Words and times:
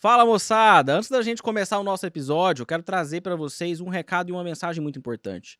Fala 0.00 0.24
moçada! 0.24 0.94
Antes 0.94 1.10
da 1.10 1.20
gente 1.22 1.42
começar 1.42 1.76
o 1.76 1.82
nosso 1.82 2.06
episódio, 2.06 2.62
eu 2.62 2.66
quero 2.66 2.84
trazer 2.84 3.20
para 3.20 3.34
vocês 3.34 3.80
um 3.80 3.88
recado 3.88 4.28
e 4.28 4.32
uma 4.32 4.44
mensagem 4.44 4.80
muito 4.80 4.96
importante. 4.96 5.58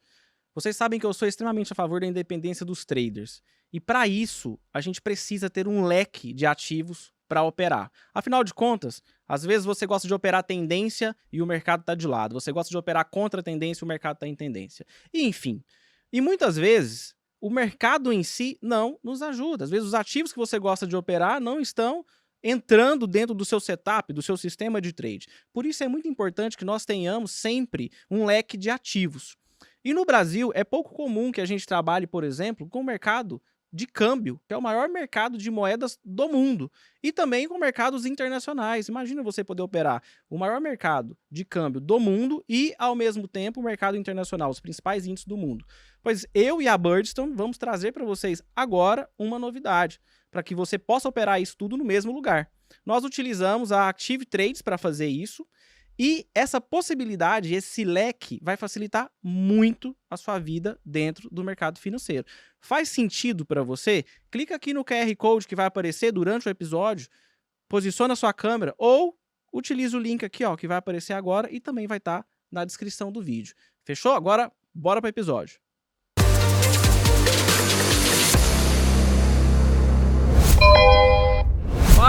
Vocês 0.55 0.77
sabem 0.77 1.01
que 1.01 1.05
eu 1.05 1.13
sou 1.13 1.27
extremamente 1.27 1.73
a 1.73 1.75
favor 1.75 2.01
da 2.01 2.07
independência 2.07 2.65
dos 2.65 2.85
traders. 2.85 3.43
E 3.73 3.81
para 3.81 4.07
isso, 4.07 4.57
a 4.73 4.81
gente 4.81 5.03
precisa 5.03 5.51
ter 5.51 5.67
um 5.67 5.83
leque 5.83 6.33
de 6.33 6.47
ativos 6.47 7.13
para 7.27 7.43
operar. 7.43 7.91
Afinal 8.15 8.45
de 8.45 8.55
contas, 8.55 9.03
às 9.27 9.43
vezes 9.43 9.67
você 9.67 9.85
gosta 9.87 10.07
de 10.07 10.15
operar 10.15 10.45
tendência 10.45 11.17
e 11.33 11.43
o 11.43 11.47
mercado 11.47 11.81
está 11.81 11.97
de 11.97 12.07
lado. 12.07 12.35
Você 12.35 12.53
gosta 12.53 12.71
de 12.71 12.77
operar 12.79 13.11
contra 13.11 13.41
a 13.41 13.43
tendência 13.43 13.83
e 13.83 13.87
o 13.87 13.89
mercado 13.89 14.19
está 14.19 14.29
em 14.29 14.37
tendência. 14.37 14.87
E, 15.13 15.27
enfim. 15.27 15.65
E 16.13 16.21
muitas 16.21 16.57
vezes, 16.57 17.13
o 17.41 17.51
mercado 17.51 18.13
em 18.13 18.23
si 18.23 18.57
não 18.63 19.01
nos 19.03 19.21
ajuda. 19.21 19.65
Às 19.65 19.71
vezes, 19.71 19.89
os 19.89 19.95
ativos 19.95 20.33
que 20.33 20.39
você 20.39 20.61
gosta 20.61 20.87
de 20.87 20.95
operar 20.95 21.41
não 21.41 21.59
estão 21.59 22.07
entrando 22.43 23.07
dentro 23.07 23.35
do 23.35 23.45
seu 23.45 23.61
setup, 23.61 24.13
do 24.13 24.23
seu 24.23 24.37
sistema 24.37 24.81
de 24.81 24.93
trade. 24.93 25.27
Por 25.53 25.67
isso 25.67 25.83
é 25.83 25.89
muito 25.89 26.09
importante 26.09 26.57
que 26.57 26.65
nós 26.65 26.85
tenhamos 26.85 27.33
sempre 27.33 27.91
um 28.11 28.25
leque 28.25 28.57
de 28.57 28.71
ativos. 28.71 29.37
E 29.85 29.95
no 29.95 30.05
Brasil 30.05 30.51
é 30.55 30.65
pouco 30.65 30.95
comum 30.95 31.33
que 31.33 31.41
a 31.41 31.47
gente 31.47 31.67
trabalhe, 31.67 32.07
por 32.07 32.25
exemplo, 32.25 32.69
com 32.69 32.81
o 32.81 32.85
mercado 32.85 33.41
de 33.73 33.87
câmbio, 33.87 34.41
que 34.47 34.55
é 34.55 34.57
o 34.57 34.63
maior 34.63 34.89
mercado 34.89 35.37
de 35.37 35.51
moedas 35.51 35.99
do 36.05 36.29
mundo, 36.29 36.71
e 37.03 37.13
também 37.13 37.47
com 37.47 37.59
mercados 37.59 38.07
internacionais. 38.07 38.89
Imagina 38.89 39.23
você 39.23 39.45
poder 39.45 39.63
operar 39.63 40.03
o 40.29 40.39
maior 40.39 40.61
mercado 40.61 41.17
de 41.31 41.45
câmbio 41.45 41.81
do 41.81 42.01
mundo 42.01 42.45
e, 42.49 42.75
ao 42.79 42.95
mesmo 42.95 43.29
tempo, 43.29 43.61
o 43.61 43.65
mercado 43.65 43.97
internacional, 43.97 44.51
os 44.51 44.61
principais 44.61 45.07
índices 45.07 45.27
do 45.27 45.37
mundo. 45.37 45.65
Pois 46.03 46.27
eu 46.35 46.63
e 46.63 46.69
a 46.69 46.79
Birdstone 46.79 47.35
vamos 47.35 47.59
trazer 47.59 47.93
para 47.93 48.05
vocês 48.05 48.43
agora 48.57 49.09
uma 49.19 49.39
novidade, 49.39 50.01
para 50.31 50.43
que 50.43 50.55
você 50.55 50.79
possa 50.79 51.09
operar 51.09 51.41
isso 51.41 51.57
tudo 51.57 51.77
no 51.77 51.85
mesmo 51.85 52.13
lugar. 52.13 52.51
Nós 52.85 53.05
utilizamos 53.05 53.73
a 53.73 53.89
Active 53.89 54.25
Trades 54.25 54.63
para 54.63 54.79
fazer 54.79 55.07
isso 55.07 55.47
e 55.99 56.29
essa 56.33 56.61
possibilidade, 56.61 57.55
esse 57.55 57.85
leque, 57.85 58.39
vai 58.41 58.57
facilitar 58.57 59.11
muito 59.21 59.97
a 60.09 60.17
sua 60.17 60.39
vida 60.39 60.79
dentro 60.85 61.29
do 61.31 61.43
mercado 61.43 61.79
financeiro. 61.79 62.25
Faz 62.61 62.89
sentido 62.89 63.45
para 63.45 63.65
você? 63.65 64.05
Clica 64.31 64.55
aqui 64.55 64.73
no 64.73 64.85
QR 64.85 65.15
Code 65.17 65.49
que 65.49 65.57
vai 65.57 65.67
aparecer 65.67 66.13
durante 66.13 66.47
o 66.47 66.51
episódio, 66.51 67.09
posiciona 67.69 68.13
a 68.13 68.17
sua 68.17 68.33
câmera 68.33 68.75
ou 68.79 69.19
utiliza 69.53 69.97
o 69.97 70.01
link 70.01 70.25
aqui 70.25 70.45
ó, 70.45 70.57
que 70.57 70.69
vai 70.69 70.77
aparecer 70.77 71.15
agora 71.15 71.51
e 71.51 71.59
também 71.59 71.87
vai 71.87 71.99
estar 71.99 72.23
tá 72.23 72.29
na 72.51 72.65
descrição 72.65 73.11
do 73.11 73.21
vídeo. 73.21 73.55
Fechou? 73.85 74.13
Agora, 74.13 74.53
bora 74.73 75.01
para 75.01 75.09
o 75.09 75.11
episódio. 75.11 75.59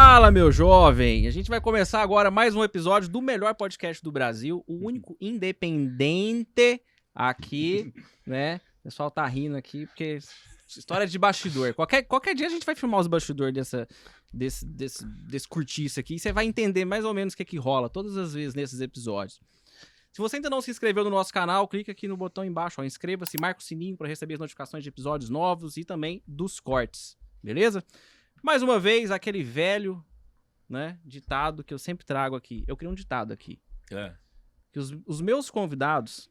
Fala, 0.01 0.31
meu 0.31 0.49
jovem! 0.49 1.27
A 1.27 1.31
gente 1.31 1.49
vai 1.49 1.59
começar 1.59 2.01
agora 2.01 2.31
mais 2.31 2.55
um 2.55 2.63
episódio 2.63 3.09
do 3.09 3.21
melhor 3.21 3.53
podcast 3.53 4.01
do 4.01 4.13
Brasil, 4.13 4.63
o 4.65 4.87
único 4.87 5.17
independente 5.19 6.81
aqui, 7.13 7.93
né? 8.25 8.61
O 8.79 8.83
pessoal 8.83 9.11
tá 9.11 9.25
rindo 9.25 9.57
aqui 9.57 9.85
porque 9.87 10.19
história 10.69 11.05
de 11.05 11.19
bastidor. 11.19 11.73
Qualquer, 11.73 12.03
qualquer 12.03 12.33
dia 12.33 12.47
a 12.47 12.49
gente 12.49 12.65
vai 12.65 12.75
filmar 12.75 13.01
os 13.01 13.07
bastidores 13.07 13.53
dessa, 13.53 13.85
desse, 14.33 14.65
desse, 14.65 15.05
desse 15.05 15.47
curtiço 15.49 15.99
aqui 15.99 16.15
e 16.15 16.19
você 16.19 16.31
vai 16.31 16.45
entender 16.45 16.85
mais 16.85 17.03
ou 17.03 17.13
menos 17.13 17.33
o 17.33 17.37
que, 17.37 17.43
é 17.43 17.45
que 17.45 17.57
rola 17.57 17.89
todas 17.89 18.15
as 18.15 18.33
vezes 18.33 18.55
nesses 18.55 18.79
episódios. 18.79 19.41
Se 20.13 20.21
você 20.21 20.37
ainda 20.37 20.49
não 20.49 20.61
se 20.61 20.71
inscreveu 20.71 21.03
no 21.03 21.09
nosso 21.09 21.33
canal, 21.33 21.67
clica 21.67 21.91
aqui 21.91 22.07
no 22.07 22.15
botão 22.15 22.45
embaixo, 22.45 22.81
inscreva-se, 22.85 23.37
marca 23.37 23.59
o 23.59 23.63
sininho 23.63 23.97
para 23.97 24.07
receber 24.07 24.35
as 24.35 24.39
notificações 24.39 24.81
de 24.81 24.87
episódios 24.87 25.29
novos 25.29 25.75
e 25.75 25.83
também 25.83 26.23
dos 26.25 26.61
cortes, 26.61 27.17
beleza? 27.43 27.83
Mais 28.41 28.61
uma 28.61 28.79
vez, 28.79 29.11
aquele 29.11 29.43
velho, 29.43 30.03
né, 30.67 30.99
ditado 31.03 31.63
que 31.63 31.73
eu 31.73 31.79
sempre 31.79 32.05
trago 32.05 32.35
aqui. 32.35 32.63
Eu 32.67 32.77
criei 32.77 32.91
um 32.91 32.95
ditado 32.95 33.31
aqui. 33.31 33.59
É. 33.91 34.15
Que 34.71 34.79
os, 34.79 34.95
os 35.05 35.21
meus 35.21 35.49
convidados 35.49 36.29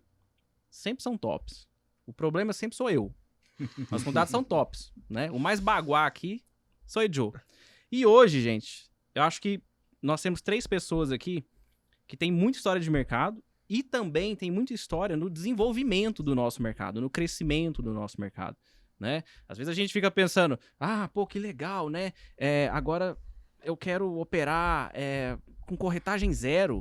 sempre 0.70 1.02
são 1.02 1.16
tops. 1.16 1.68
O 2.06 2.12
problema 2.12 2.52
sempre 2.52 2.76
sou 2.76 2.88
eu. 2.90 3.14
Os 3.90 4.04
convidados 4.04 4.30
são 4.30 4.44
tops, 4.44 4.92
né? 5.10 5.30
O 5.32 5.38
mais 5.38 5.58
baguá 5.58 6.06
aqui 6.06 6.44
sou 6.86 7.02
o 7.02 7.12
Joe. 7.12 7.32
E 7.90 8.06
hoje, 8.06 8.40
gente, 8.40 8.88
eu 9.14 9.22
acho 9.22 9.40
que 9.40 9.60
nós 10.00 10.22
temos 10.22 10.40
três 10.40 10.66
pessoas 10.66 11.10
aqui 11.10 11.44
que 12.06 12.16
tem 12.16 12.30
muita 12.30 12.56
história 12.58 12.80
de 12.80 12.90
mercado 12.90 13.42
e 13.68 13.82
também 13.82 14.34
tem 14.34 14.50
muita 14.50 14.72
história 14.72 15.16
no 15.16 15.28
desenvolvimento 15.28 16.22
do 16.22 16.34
nosso 16.34 16.62
mercado, 16.62 17.00
no 17.00 17.10
crescimento 17.10 17.82
do 17.82 17.92
nosso 17.92 18.20
mercado 18.20 18.56
né? 18.98 19.22
Às 19.48 19.58
vezes 19.58 19.70
a 19.70 19.74
gente 19.74 19.92
fica 19.92 20.10
pensando, 20.10 20.58
ah, 20.78 21.08
pô, 21.08 21.26
que 21.26 21.38
legal, 21.38 21.88
né? 21.88 22.12
É, 22.36 22.68
agora 22.72 23.16
eu 23.62 23.76
quero 23.76 24.18
operar 24.18 24.90
é, 24.94 25.36
com 25.66 25.76
corretagem 25.76 26.32
zero. 26.32 26.80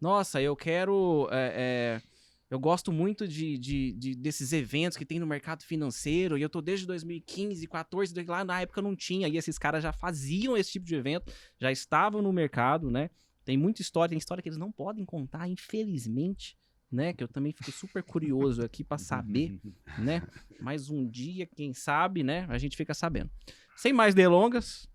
Nossa, 0.00 0.40
eu 0.40 0.56
quero. 0.56 1.28
É, 1.30 2.00
é 2.04 2.18
eu 2.50 2.58
gosto 2.58 2.90
muito 2.90 3.28
de, 3.28 3.58
de, 3.58 3.92
de, 3.92 4.14
desses 4.14 4.54
eventos 4.54 4.96
que 4.96 5.04
tem 5.04 5.18
no 5.18 5.26
mercado 5.26 5.62
financeiro, 5.62 6.38
e 6.38 6.42
eu 6.42 6.48
tô 6.48 6.62
desde 6.62 6.86
2015, 6.86 7.66
14, 7.66 8.14
lá 8.22 8.42
na 8.42 8.62
época 8.62 8.80
não 8.80 8.96
tinha, 8.96 9.28
e 9.28 9.36
esses 9.36 9.58
caras 9.58 9.82
já 9.82 9.92
faziam 9.92 10.56
esse 10.56 10.72
tipo 10.72 10.86
de 10.86 10.94
evento, 10.94 11.30
já 11.60 11.70
estavam 11.70 12.22
no 12.22 12.32
mercado, 12.32 12.90
né? 12.90 13.10
Tem 13.44 13.56
muita 13.56 13.82
história, 13.82 14.10
tem 14.10 14.18
história 14.18 14.42
que 14.42 14.48
eles 14.48 14.58
não 14.58 14.72
podem 14.72 15.04
contar, 15.04 15.46
infelizmente, 15.46 16.56
né? 16.90 17.12
Que 17.12 17.22
eu 17.22 17.28
também 17.28 17.52
fico 17.52 17.70
super 17.70 18.02
curioso 18.02 18.62
aqui 18.62 18.82
para 18.82 18.98
saber, 18.98 19.58
né? 19.98 20.22
Mais 20.60 20.90
um 20.90 21.08
dia, 21.08 21.46
quem 21.46 21.72
sabe, 21.72 22.22
né? 22.22 22.46
A 22.48 22.58
gente 22.58 22.76
fica 22.76 22.94
sabendo. 22.94 23.30
Sem 23.76 23.92
mais 23.92 24.14
delongas, 24.14 24.88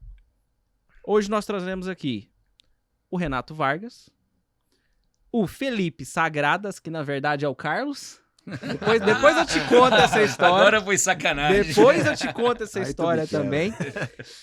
hoje 1.05 1.29
nós 1.29 1.45
trazemos 1.45 1.87
aqui 1.87 2.29
o 3.09 3.17
Renato 3.17 3.53
Vargas, 3.53 4.09
o 5.31 5.47
Felipe 5.47 6.05
Sagradas, 6.05 6.79
que 6.79 6.89
na 6.89 7.03
verdade 7.03 7.45
é 7.45 7.47
o 7.47 7.55
Carlos. 7.55 8.19
Depois, 8.45 9.01
depois 9.01 9.37
eu 9.37 9.45
te 9.45 9.59
conto 9.69 9.95
essa 9.95 10.21
história. 10.23 10.55
Agora 10.55 10.81
foi 10.81 10.97
sacanagem. 10.97 11.63
Depois 11.63 12.05
eu 12.05 12.15
te 12.15 12.31
conto 12.33 12.63
essa 12.63 12.81
história 12.81 13.25
também. 13.25 13.73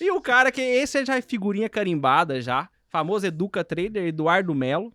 E 0.01 0.11
o 0.11 0.21
cara 0.21 0.51
que 0.51 0.61
esse 0.61 1.05
já 1.05 1.17
é 1.17 1.21
figurinha 1.21 1.69
carimbada 1.69 2.41
já, 2.41 2.69
famoso 2.89 3.27
Educa 3.27 3.63
Trader, 3.63 4.07
Eduardo 4.07 4.55
Melo. 4.55 4.93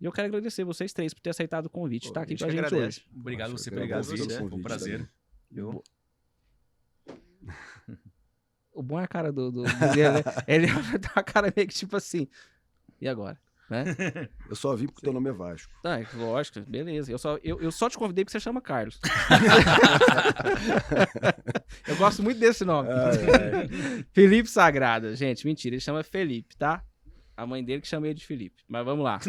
E 0.00 0.04
eu 0.04 0.12
quero 0.12 0.28
agradecer 0.28 0.64
vocês 0.64 0.92
três 0.92 1.12
por 1.12 1.20
ter 1.20 1.30
aceitado 1.30 1.66
o 1.66 1.70
convite, 1.70 2.06
estar 2.06 2.20
tá 2.20 2.24
aqui 2.24 2.36
com 2.36 2.44
a 2.44 2.50
gente 2.50 2.58
agradece. 2.58 3.00
hoje. 3.00 3.06
Obrigado 3.14 3.50
Nossa, 3.50 3.64
você 3.64 3.70
pelo 3.70 3.88
convite, 3.88 4.28
né? 4.28 4.36
Foi 4.36 4.58
um 4.58 4.62
prazer. 4.62 5.08
Eu... 5.54 5.82
O 8.78 8.82
bom 8.82 9.00
é 9.00 9.02
a 9.02 9.08
cara 9.08 9.32
do, 9.32 9.50
do, 9.50 9.64
do 9.64 9.64
né? 9.64 10.22
Ele 10.46 10.68
tá 11.00 11.14
uma 11.16 11.24
cara 11.24 11.52
meio 11.54 11.66
que 11.66 11.74
tipo 11.74 11.96
assim. 11.96 12.28
E 13.00 13.08
agora? 13.08 13.36
Né? 13.68 13.84
Eu 14.48 14.54
só 14.54 14.76
vim 14.76 14.86
porque 14.86 15.02
teu 15.02 15.12
nome 15.12 15.28
é 15.28 15.32
Vasco. 15.32 15.72
Tá, 15.82 15.98
lógico, 16.14 16.60
beleza. 16.60 17.10
Eu 17.10 17.18
só, 17.18 17.36
eu, 17.42 17.60
eu 17.60 17.72
só 17.72 17.90
te 17.90 17.98
convidei 17.98 18.24
porque 18.24 18.38
você 18.38 18.40
chama 18.40 18.60
Carlos. 18.60 19.00
eu 21.88 21.96
gosto 21.96 22.22
muito 22.22 22.38
desse 22.38 22.64
nome. 22.64 22.88
Felipe 24.12 24.48
Sagrada. 24.48 25.16
Gente, 25.16 25.44
mentira, 25.44 25.74
ele 25.74 25.80
chama 25.80 26.04
Felipe, 26.04 26.56
tá? 26.56 26.84
A 27.38 27.46
mãe 27.46 27.62
dele 27.64 27.80
que 27.80 27.86
chamei 27.86 28.12
de 28.12 28.26
Felipe. 28.26 28.64
Mas 28.66 28.84
vamos 28.84 29.04
lá. 29.04 29.20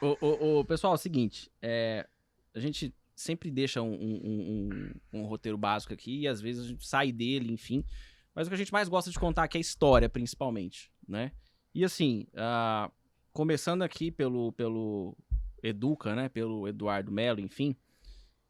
o, 0.00 0.16
o, 0.24 0.60
o, 0.60 0.64
pessoal, 0.64 0.92
é 0.92 0.94
o 0.94 0.96
seguinte. 0.96 1.50
É, 1.60 2.06
a 2.54 2.60
gente 2.60 2.94
sempre 3.16 3.50
deixa 3.50 3.82
um, 3.82 3.92
um, 3.92 4.70
um, 5.12 5.18
um, 5.20 5.24
roteiro 5.24 5.58
básico 5.58 5.92
aqui 5.92 6.20
e 6.20 6.28
às 6.28 6.40
vezes 6.40 6.64
a 6.64 6.68
gente 6.68 6.86
sai 6.86 7.10
dele, 7.10 7.52
enfim. 7.52 7.84
Mas 8.32 8.46
o 8.46 8.50
que 8.50 8.54
a 8.54 8.58
gente 8.58 8.72
mais 8.72 8.88
gosta 8.88 9.10
de 9.10 9.18
contar 9.18 9.42
aqui 9.42 9.56
é 9.56 9.58
a 9.58 9.60
história, 9.60 10.08
principalmente, 10.08 10.88
né? 11.08 11.32
E 11.74 11.84
assim, 11.84 12.28
uh, 12.34 12.88
começando 13.32 13.82
aqui 13.82 14.12
pelo, 14.12 14.52
pelo 14.52 15.16
Educa, 15.64 16.14
né? 16.14 16.28
Pelo 16.28 16.68
Eduardo 16.68 17.10
Melo, 17.10 17.40
enfim. 17.40 17.74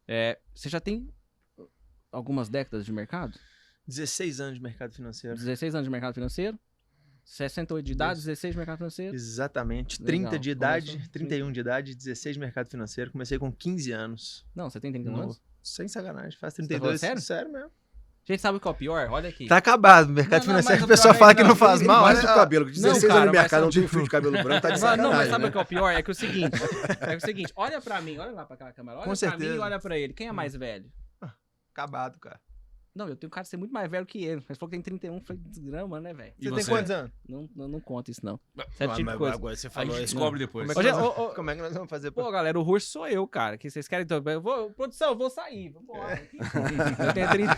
É, 0.07 0.37
você 0.53 0.69
já 0.69 0.79
tem 0.79 1.09
algumas 2.11 2.47
décadas 2.47 2.85
de 2.85 2.93
mercado? 2.93 3.39
16 3.87 4.39
anos 4.39 4.55
de 4.57 4.61
mercado 4.61 4.93
financeiro. 4.93 5.35
16 5.35 5.73
anos 5.73 5.85
de 5.85 5.91
mercado 5.91 6.13
financeiro? 6.13 6.59
68 7.25 7.85
de 7.85 7.91
idade, 7.91 8.19
16 8.19 8.53
de 8.53 8.57
mercado 8.57 8.77
financeiro? 8.77 9.15
Exatamente. 9.15 10.01
Legal. 10.01 10.29
30 10.29 10.39
de 10.39 10.49
idade, 10.51 10.91
Começou? 10.91 11.11
31 11.11 11.51
de 11.51 11.59
idade, 11.59 11.95
16 11.95 12.35
de 12.35 12.39
mercado 12.39 12.69
financeiro. 12.69 13.11
Comecei 13.11 13.39
com 13.39 13.51
15 13.51 13.91
anos. 13.91 14.45
Não, 14.55 14.69
você 14.69 14.79
tem 14.79 14.91
31 14.91 15.11
no... 15.11 15.21
anos? 15.23 15.41
Sem 15.61 15.87
sacanagem, 15.87 16.37
faz 16.39 16.53
32. 16.53 17.01
Tá 17.01 17.07
sério? 17.07 17.21
Sério 17.21 17.51
mesmo. 17.51 17.71
Gente, 18.27 18.41
sabe 18.41 18.57
o 18.57 18.61
que 18.61 18.67
é 18.67 18.71
o 18.71 18.73
pior? 18.73 19.07
Olha 19.11 19.29
aqui. 19.29 19.47
Tá 19.47 19.57
acabado. 19.57 20.09
O 20.09 20.13
mercado 20.13 20.45
não, 20.45 20.53
não, 20.53 20.61
financeiro, 20.61 20.85
o 20.85 20.87
pessoal 20.87 21.13
fala 21.13 21.31
é, 21.31 21.35
que 21.35 21.43
não 21.43 21.55
faz 21.55 21.81
mal. 21.81 22.03
Mas 22.03 22.23
o 22.23 22.27
cabelo, 22.27 22.65
16 22.65 23.03
não, 23.03 23.09
cara, 23.09 23.21
anos 23.21 23.31
de 23.31 23.37
mercado, 23.37 23.61
não 23.61 23.69
tem 23.69 23.87
fio 23.87 24.03
de 24.03 24.09
cabelo 24.09 24.43
branco, 24.43 24.61
tá 24.61 24.69
de 24.71 24.79
sacanagem. 24.79 25.11
Não, 25.11 25.17
mas 25.17 25.29
sabe 25.29 25.43
né? 25.43 25.49
o 25.49 25.51
que 25.51 25.57
é 25.57 25.61
o 25.61 25.65
pior? 25.65 25.91
É 25.91 26.01
que 26.01 26.09
é 26.09 26.13
o 26.13 26.15
seguinte, 26.15 26.57
é 27.01 27.15
o 27.15 27.21
seguinte, 27.21 27.53
olha 27.55 27.79
pra 27.79 28.01
mim, 28.01 28.17
olha 28.17 28.31
lá 28.31 28.45
pra 28.45 28.55
aquela 28.55 28.71
câmera, 28.71 28.97
olha 28.97 29.03
com 29.03 29.11
pra 29.11 29.15
certeza. 29.15 29.51
mim 29.51 29.57
e 29.57 29.59
olha 29.59 29.79
pra 29.79 29.97
ele. 29.97 30.13
Quem 30.13 30.27
é 30.27 30.31
mais 30.31 30.55
velho? 30.55 30.91
Ah, 31.21 31.33
acabado, 31.71 32.19
cara. 32.19 32.39
Não, 32.95 33.09
eu 33.09 33.15
tenho 33.17 33.29
cara 33.29 33.43
de 33.43 33.49
ser 33.49 33.57
muito 33.57 33.73
mais 33.73 33.91
velho 33.91 34.05
que 34.05 34.23
ele. 34.23 34.41
Mas 34.47 34.57
falou 34.57 34.69
que 34.69 34.77
tem 34.77 34.81
31, 34.81 35.19
foi 35.19 35.35
desgrama, 35.35 35.99
né, 35.99 36.13
velho? 36.13 36.33
Você, 36.39 36.49
você, 36.49 36.55
tem 36.55 36.65
quantos 36.65 36.91
anos? 36.91 37.11
Não, 37.27 37.49
não, 37.53 37.67
não 37.67 37.79
conta 37.81 38.09
isso, 38.09 38.25
não. 38.25 38.39
Certo 38.71 38.91
ah, 38.91 38.95
tipo 38.95 39.11
de 39.11 39.17
coisa. 39.17 39.35
Agora 39.35 39.55
você 39.57 39.69
falou, 39.69 39.97
descobre 39.97 40.39
depois. 40.39 40.65
Como 40.71 40.79
é, 40.79 40.91
que 40.91 40.97
nós, 40.97 41.05
oh, 41.05 41.23
oh, 41.23 41.29
como 41.35 41.49
é 41.49 41.55
que 41.57 41.61
nós 41.61 41.73
vamos 41.73 41.89
fazer? 41.89 42.11
Pô, 42.11 42.31
galera, 42.31 42.57
o 42.57 42.63
Russo 42.63 42.87
sou 42.87 43.05
eu, 43.05 43.27
cara. 43.27 43.57
Que 43.57 43.69
vocês 43.69 43.85
querem 43.89 44.05
então. 44.05 44.23
Eu 44.25 44.41
vou, 44.41 44.71
produção, 44.71 45.09
eu 45.09 45.17
vou 45.17 45.29
sair. 45.29 45.69
Vambora. 45.69 46.25
eu 47.05 47.13
tenho 47.13 47.29
30. 47.29 47.57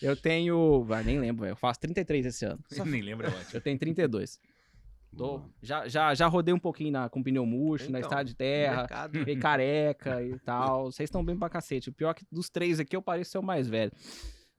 eu 0.00 0.16
tenho. 0.16 0.84
Vai, 0.84 1.04
nem 1.04 1.20
lembro, 1.20 1.42
velho. 1.42 1.52
Eu 1.52 1.56
faço 1.56 1.80
33 1.80 2.24
esse 2.24 2.46
ano. 2.46 2.58
Só 2.72 2.82
nem 2.82 3.02
lembra, 3.02 3.28
eu 3.28 3.34
Eu 3.52 3.60
tenho 3.60 3.78
32. 3.78 4.40
Tô, 5.16 5.42
já, 5.62 5.86
já, 5.88 6.14
já 6.14 6.26
rodei 6.26 6.52
um 6.52 6.58
pouquinho 6.58 6.92
na, 6.92 7.08
com 7.08 7.22
pneu 7.22 7.46
murcho, 7.46 7.84
então, 7.84 7.92
na 7.92 8.00
estrada 8.00 8.24
de 8.24 8.34
terra, 8.34 8.86
fiquei 9.10 9.36
careca 9.36 10.22
e 10.22 10.38
tal. 10.40 10.90
Vocês 10.90 11.08
estão 11.08 11.24
bem 11.24 11.36
pra 11.36 11.48
cacete. 11.48 11.90
O 11.90 11.92
pior 11.92 12.10
é 12.10 12.14
que 12.14 12.26
dos 12.30 12.50
três 12.50 12.80
aqui 12.80 12.96
eu 12.96 13.02
pareço 13.02 13.32
ser 13.32 13.38
o 13.38 13.42
mais 13.42 13.68
velho. 13.68 13.92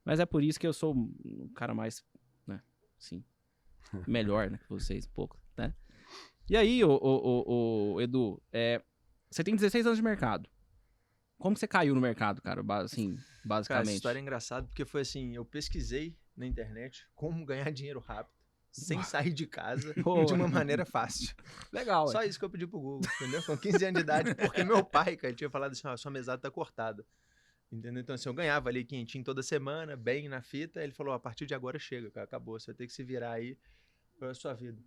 Mas 0.03 0.19
é 0.19 0.25
por 0.25 0.43
isso 0.43 0.59
que 0.59 0.67
eu 0.67 0.73
sou 0.73 0.93
o 0.93 1.49
cara 1.55 1.73
mais, 1.73 2.03
né, 2.45 2.61
sim, 2.97 3.23
melhor, 4.07 4.51
né, 4.51 4.59
que 4.59 4.69
vocês, 4.69 5.07
um 5.07 5.11
pouco, 5.11 5.39
né? 5.57 5.73
E 6.47 6.55
aí, 6.55 6.83
o, 6.83 6.91
o, 6.91 7.93
o, 7.93 8.01
Edu, 8.01 8.39
é, 8.53 8.79
você 9.31 9.43
tem 9.43 9.55
16 9.55 9.87
anos 9.87 9.97
de 9.97 10.03
mercado. 10.03 10.47
Como 11.39 11.57
você 11.57 11.67
caiu 11.67 11.95
no 11.95 11.99
mercado, 11.99 12.39
cara, 12.39 12.63
assim, 12.83 13.17
basicamente? 13.43 13.67
Cara, 13.67 13.81
essa 13.81 13.91
história 13.93 14.19
é 14.19 14.21
engraçada 14.21 14.67
porque 14.67 14.85
foi 14.85 15.01
assim, 15.01 15.35
eu 15.35 15.43
pesquisei 15.43 16.15
na 16.37 16.45
internet 16.45 17.07
como 17.15 17.43
ganhar 17.43 17.71
dinheiro 17.71 17.99
rápido 17.99 18.34
sem 18.75 19.01
sair 19.03 19.31
de 19.31 19.47
casa 19.47 19.93
de 19.95 20.33
uma 20.33 20.47
maneira 20.47 20.85
fácil. 20.85 21.33
Legal. 21.71 22.07
Só 22.09 22.21
é. 22.21 22.27
isso 22.27 22.37
que 22.37 22.43
eu 22.43 22.49
pedi 22.49 22.67
pro 22.67 22.79
Google, 22.79 23.09
entendeu? 23.15 23.41
Com 23.43 23.57
15 23.57 23.85
anos 23.85 23.99
de 23.99 24.03
idade, 24.03 24.35
porque 24.35 24.63
meu 24.63 24.83
pai, 24.83 25.15
cara, 25.15 25.33
tinha 25.33 25.49
falado 25.49 25.71
assim, 25.71 25.87
ó, 25.87 25.95
sua 25.95 26.11
mesada 26.11 26.41
tá 26.41 26.51
cortada. 26.51 27.05
Entendeu? 27.71 28.01
Então, 28.01 28.13
assim, 28.13 28.29
eu 28.29 28.33
ganhava 28.33 28.69
ali 28.69 28.85
quentinho 28.85 29.23
toda 29.23 29.41
semana, 29.41 29.95
bem 29.95 30.29
na 30.29 30.41
fita. 30.41 30.83
Ele 30.83 30.93
falou: 30.93 31.13
a 31.13 31.19
partir 31.19 31.45
de 31.45 31.55
agora 31.55 31.79
chega, 31.79 32.11
cara, 32.11 32.25
acabou. 32.25 32.59
Você 32.59 32.67
vai 32.67 32.75
ter 32.75 32.87
que 32.87 32.93
se 32.93 33.03
virar 33.03 33.31
aí 33.31 33.57
pra 34.19 34.33
sua 34.33 34.53
vida 34.53 34.79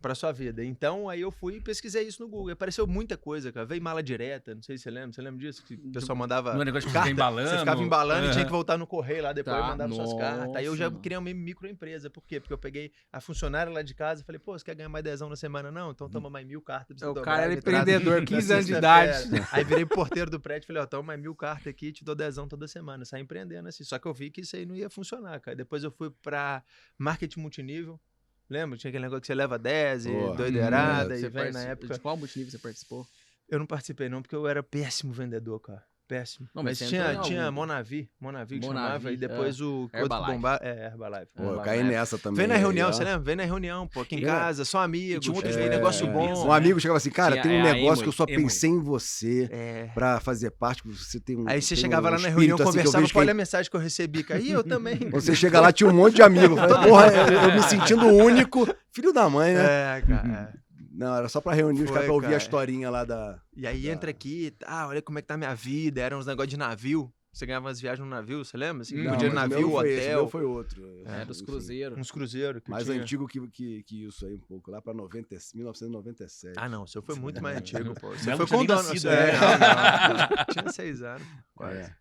para 0.00 0.14
sua 0.14 0.32
vida. 0.32 0.64
Então, 0.64 1.08
aí 1.08 1.20
eu 1.20 1.30
fui 1.30 1.56
e 1.56 1.60
pesquisei 1.60 2.06
isso 2.06 2.22
no 2.22 2.28
Google. 2.28 2.52
Apareceu 2.52 2.86
muita 2.86 3.16
coisa, 3.16 3.50
cara. 3.50 3.66
Veio 3.66 3.82
mala 3.82 4.02
direta, 4.02 4.54
não 4.54 4.62
sei 4.62 4.76
se 4.76 4.84
você 4.84 4.90
lembra. 4.90 5.12
Você 5.12 5.22
lembra 5.22 5.40
disso? 5.40 5.64
Que 5.64 5.74
o 5.74 5.92
pessoal 5.92 6.16
mandava. 6.16 6.54
Não 6.54 6.62
é 6.62 6.64
negócio 6.64 6.88
de 6.88 6.94
ficar 6.94 7.10
embalando. 7.10 7.50
Você 7.50 7.58
ficava 7.58 7.82
embalando 7.82 8.24
uhum. 8.24 8.30
e 8.30 8.32
tinha 8.32 8.44
que 8.44 8.50
voltar 8.50 8.78
no 8.78 8.86
correio 8.86 9.22
lá 9.24 9.32
depois 9.32 9.56
tá, 9.56 9.62
e 9.62 9.68
mandava 9.68 9.88
nossa. 9.88 10.06
suas 10.06 10.20
cartas. 10.20 10.56
Aí 10.56 10.64
eu 10.64 10.76
já 10.76 10.90
criei 10.90 11.18
uma 11.18 11.32
microempresa. 11.32 12.08
Por 12.08 12.24
quê? 12.24 12.40
Porque 12.40 12.52
eu 12.52 12.58
peguei 12.58 12.92
a 13.12 13.20
funcionária 13.20 13.72
lá 13.72 13.82
de 13.82 13.94
casa 13.94 14.22
e 14.22 14.24
falei, 14.24 14.38
pô, 14.38 14.56
você 14.56 14.64
quer 14.64 14.74
ganhar 14.74 14.88
mais 14.88 15.04
dezão 15.04 15.28
na 15.28 15.36
semana? 15.36 15.70
Não, 15.70 15.90
então 15.90 16.08
toma 16.08 16.30
mais 16.30 16.46
mil 16.46 16.62
cartas. 16.62 17.00
O 17.02 17.14
cara 17.14 17.44
era 17.44 17.54
empreendedor, 17.54 18.24
15 18.24 18.52
anos 18.52 18.66
de 18.66 18.74
idade. 18.74 19.28
Aí 19.52 19.64
virei 19.64 19.84
porteiro 19.84 20.30
do 20.30 20.40
prédio 20.40 20.66
e 20.66 20.68
falei, 20.68 20.82
ó, 20.82 20.86
toma 20.86 21.02
mais 21.02 21.20
mil 21.20 21.34
cartas 21.34 21.66
aqui, 21.66 21.92
te 21.92 22.04
dou 22.04 22.14
dezão 22.14 22.46
toda 22.46 22.68
semana. 22.68 23.04
Saí 23.04 23.22
empreendendo 23.22 23.68
assim. 23.68 23.84
Só 23.84 23.98
que 23.98 24.06
eu 24.06 24.14
vi 24.14 24.30
que 24.30 24.42
isso 24.42 24.54
aí 24.54 24.64
não 24.64 24.74
ia 24.74 24.88
funcionar, 24.88 25.40
cara. 25.40 25.56
Depois 25.56 25.82
eu 25.82 25.90
fui 25.90 26.10
para 26.22 26.62
marketing 26.96 27.40
multinível. 27.40 28.00
Lembra? 28.48 28.78
Tinha 28.78 28.88
aquele 28.88 29.04
negócio 29.04 29.20
que 29.20 29.26
você 29.26 29.34
leva 29.34 29.58
10 29.58 30.06
e 30.06 30.10
Boa. 30.10 30.36
doideirada. 30.36 31.14
Hum, 31.14 31.18
e 31.18 31.28
vem 31.28 31.52
na 31.52 31.62
época. 31.62 31.94
De 31.94 32.00
qual 32.00 32.16
multinível 32.16 32.50
você 32.50 32.58
participou? 32.58 33.06
Eu 33.48 33.58
não 33.58 33.66
participei, 33.66 34.08
não, 34.08 34.22
porque 34.22 34.36
eu 34.36 34.46
era 34.46 34.62
péssimo 34.62 35.12
vendedor, 35.12 35.60
cara. 35.60 35.84
Péssimo. 36.08 36.48
Não, 36.54 36.62
mas, 36.62 36.80
mas 36.80 36.88
tinha, 36.88 37.16
tinha 37.16 37.50
Monavi, 37.52 38.08
Monavi 38.18 38.58
que 38.58 38.66
Monavi, 38.66 38.88
chamava, 38.88 39.12
e 39.12 39.16
depois 39.18 39.60
é. 39.60 39.62
o 39.62 39.90
Herbalife. 39.92 40.32
bomba, 40.32 40.58
é, 40.62 40.86
Herbalife. 40.86 41.32
Pô, 41.36 41.42
eu 41.42 41.60
caí 41.60 41.84
nessa 41.84 42.16
também. 42.16 42.38
Vem 42.38 42.46
na 42.46 42.56
reunião, 42.56 42.90
você 42.90 43.04
lembra? 43.04 43.18
Vem 43.18 43.36
na 43.36 43.44
reunião, 43.44 43.86
pô, 43.86 44.00
aqui 44.00 44.16
em 44.16 44.22
casa, 44.22 44.64
só 44.64 44.78
amigos, 44.78 45.22
tinha 45.22 45.36
um 45.36 45.40
é, 45.40 45.68
negócio 45.68 46.06
bom. 46.06 46.46
Um 46.46 46.50
amigo 46.50 46.80
chegava 46.80 46.96
assim, 46.96 47.10
cara, 47.10 47.42
tem 47.42 47.52
um 47.52 47.66
é 47.66 47.74
negócio 47.74 48.02
que 48.02 48.08
eu 48.08 48.12
só 48.12 48.24
pensei 48.24 48.70
em 48.70 48.80
você 48.80 49.50
é. 49.52 49.90
pra 49.94 50.18
fazer 50.18 50.50
parte, 50.50 50.82
você 50.86 51.20
tem 51.20 51.36
um 51.36 51.44
Aí 51.46 51.60
você 51.60 51.76
chegava 51.76 52.08
um 52.08 52.12
lá 52.12 52.18
na 52.18 52.28
reunião, 52.28 52.54
assim 52.54 52.64
conversava, 52.64 53.06
olha 53.14 53.32
a 53.32 53.34
mensagem 53.34 53.70
que 53.70 53.76
eu 53.76 53.80
recebi, 53.80 54.24
cara, 54.24 54.40
e 54.40 54.50
eu 54.50 54.64
também. 54.64 54.96
Você 55.12 55.34
chega 55.34 55.60
lá, 55.60 55.72
tinha 55.72 55.90
um 55.90 55.92
monte 55.92 56.16
de 56.16 56.22
amigos. 56.22 56.58
Porra, 56.88 57.06
eu 57.08 57.54
me 57.54 57.62
sentindo 57.62 58.06
único, 58.06 58.66
filho 58.92 59.12
da 59.12 59.28
mãe, 59.28 59.52
né? 59.52 59.98
É, 59.98 60.02
cara, 60.02 60.54
não, 60.98 61.14
era 61.14 61.28
só 61.28 61.40
pra 61.40 61.52
reunir 61.52 61.84
os 61.84 61.90
caras 61.92 62.06
pra 62.06 62.12
ouvir 62.12 62.34
a 62.34 62.36
historinha 62.36 62.90
lá 62.90 63.04
da. 63.04 63.40
E 63.56 63.68
aí 63.68 63.84
da... 63.84 63.92
entra 63.92 64.10
aqui, 64.10 64.52
ah, 64.66 64.88
olha 64.88 65.00
como 65.00 65.16
é 65.16 65.22
que 65.22 65.28
tá 65.28 65.36
minha 65.36 65.54
vida. 65.54 66.00
Eram 66.00 66.18
uns 66.18 66.26
negócios 66.26 66.50
de 66.50 66.56
navio. 66.56 67.12
Você 67.32 67.46
ganhava 67.46 67.66
umas 67.66 67.80
viagens 67.80 68.04
no 68.04 68.10
navio, 68.10 68.44
você 68.44 68.56
lembra? 68.56 68.82
Você 68.82 68.96
não, 68.96 69.12
podia 69.12 69.32
navio, 69.32 69.74
hotel. 69.74 69.86
Esse, 69.86 70.08
meu 70.08 70.28
foi 70.28 70.44
outro. 70.44 70.82
É, 71.04 71.24
dos 71.24 71.40
cruzeiros. 71.40 71.96
Uns 71.96 72.10
cruzeiros. 72.10 72.62
Mais 72.66 72.84
tinha. 72.84 73.00
antigo 73.00 73.28
que, 73.28 73.46
que, 73.48 73.82
que 73.84 74.06
isso 74.06 74.26
aí 74.26 74.34
um 74.34 74.40
pouco, 74.40 74.72
lá 74.72 74.82
pra 74.82 74.92
90, 74.92 75.36
1997. 75.54 76.54
Ah, 76.56 76.68
não, 76.68 76.82
o 76.82 76.88
seu 76.88 77.00
foi 77.00 77.14
muito 77.14 77.40
mais 77.40 77.58
antigo, 77.58 77.94
pô. 77.94 78.08
Você 78.08 78.36
foi 78.36 78.46
com 78.46 78.64
nascido, 78.64 79.08
é, 79.08 79.32
não, 79.32 79.40
não, 79.40 80.18
não. 80.18 80.44
Tinha 80.50 80.72
seis 80.72 81.00
anos, 81.00 81.24
quase. 81.54 81.78
É. 81.78 81.94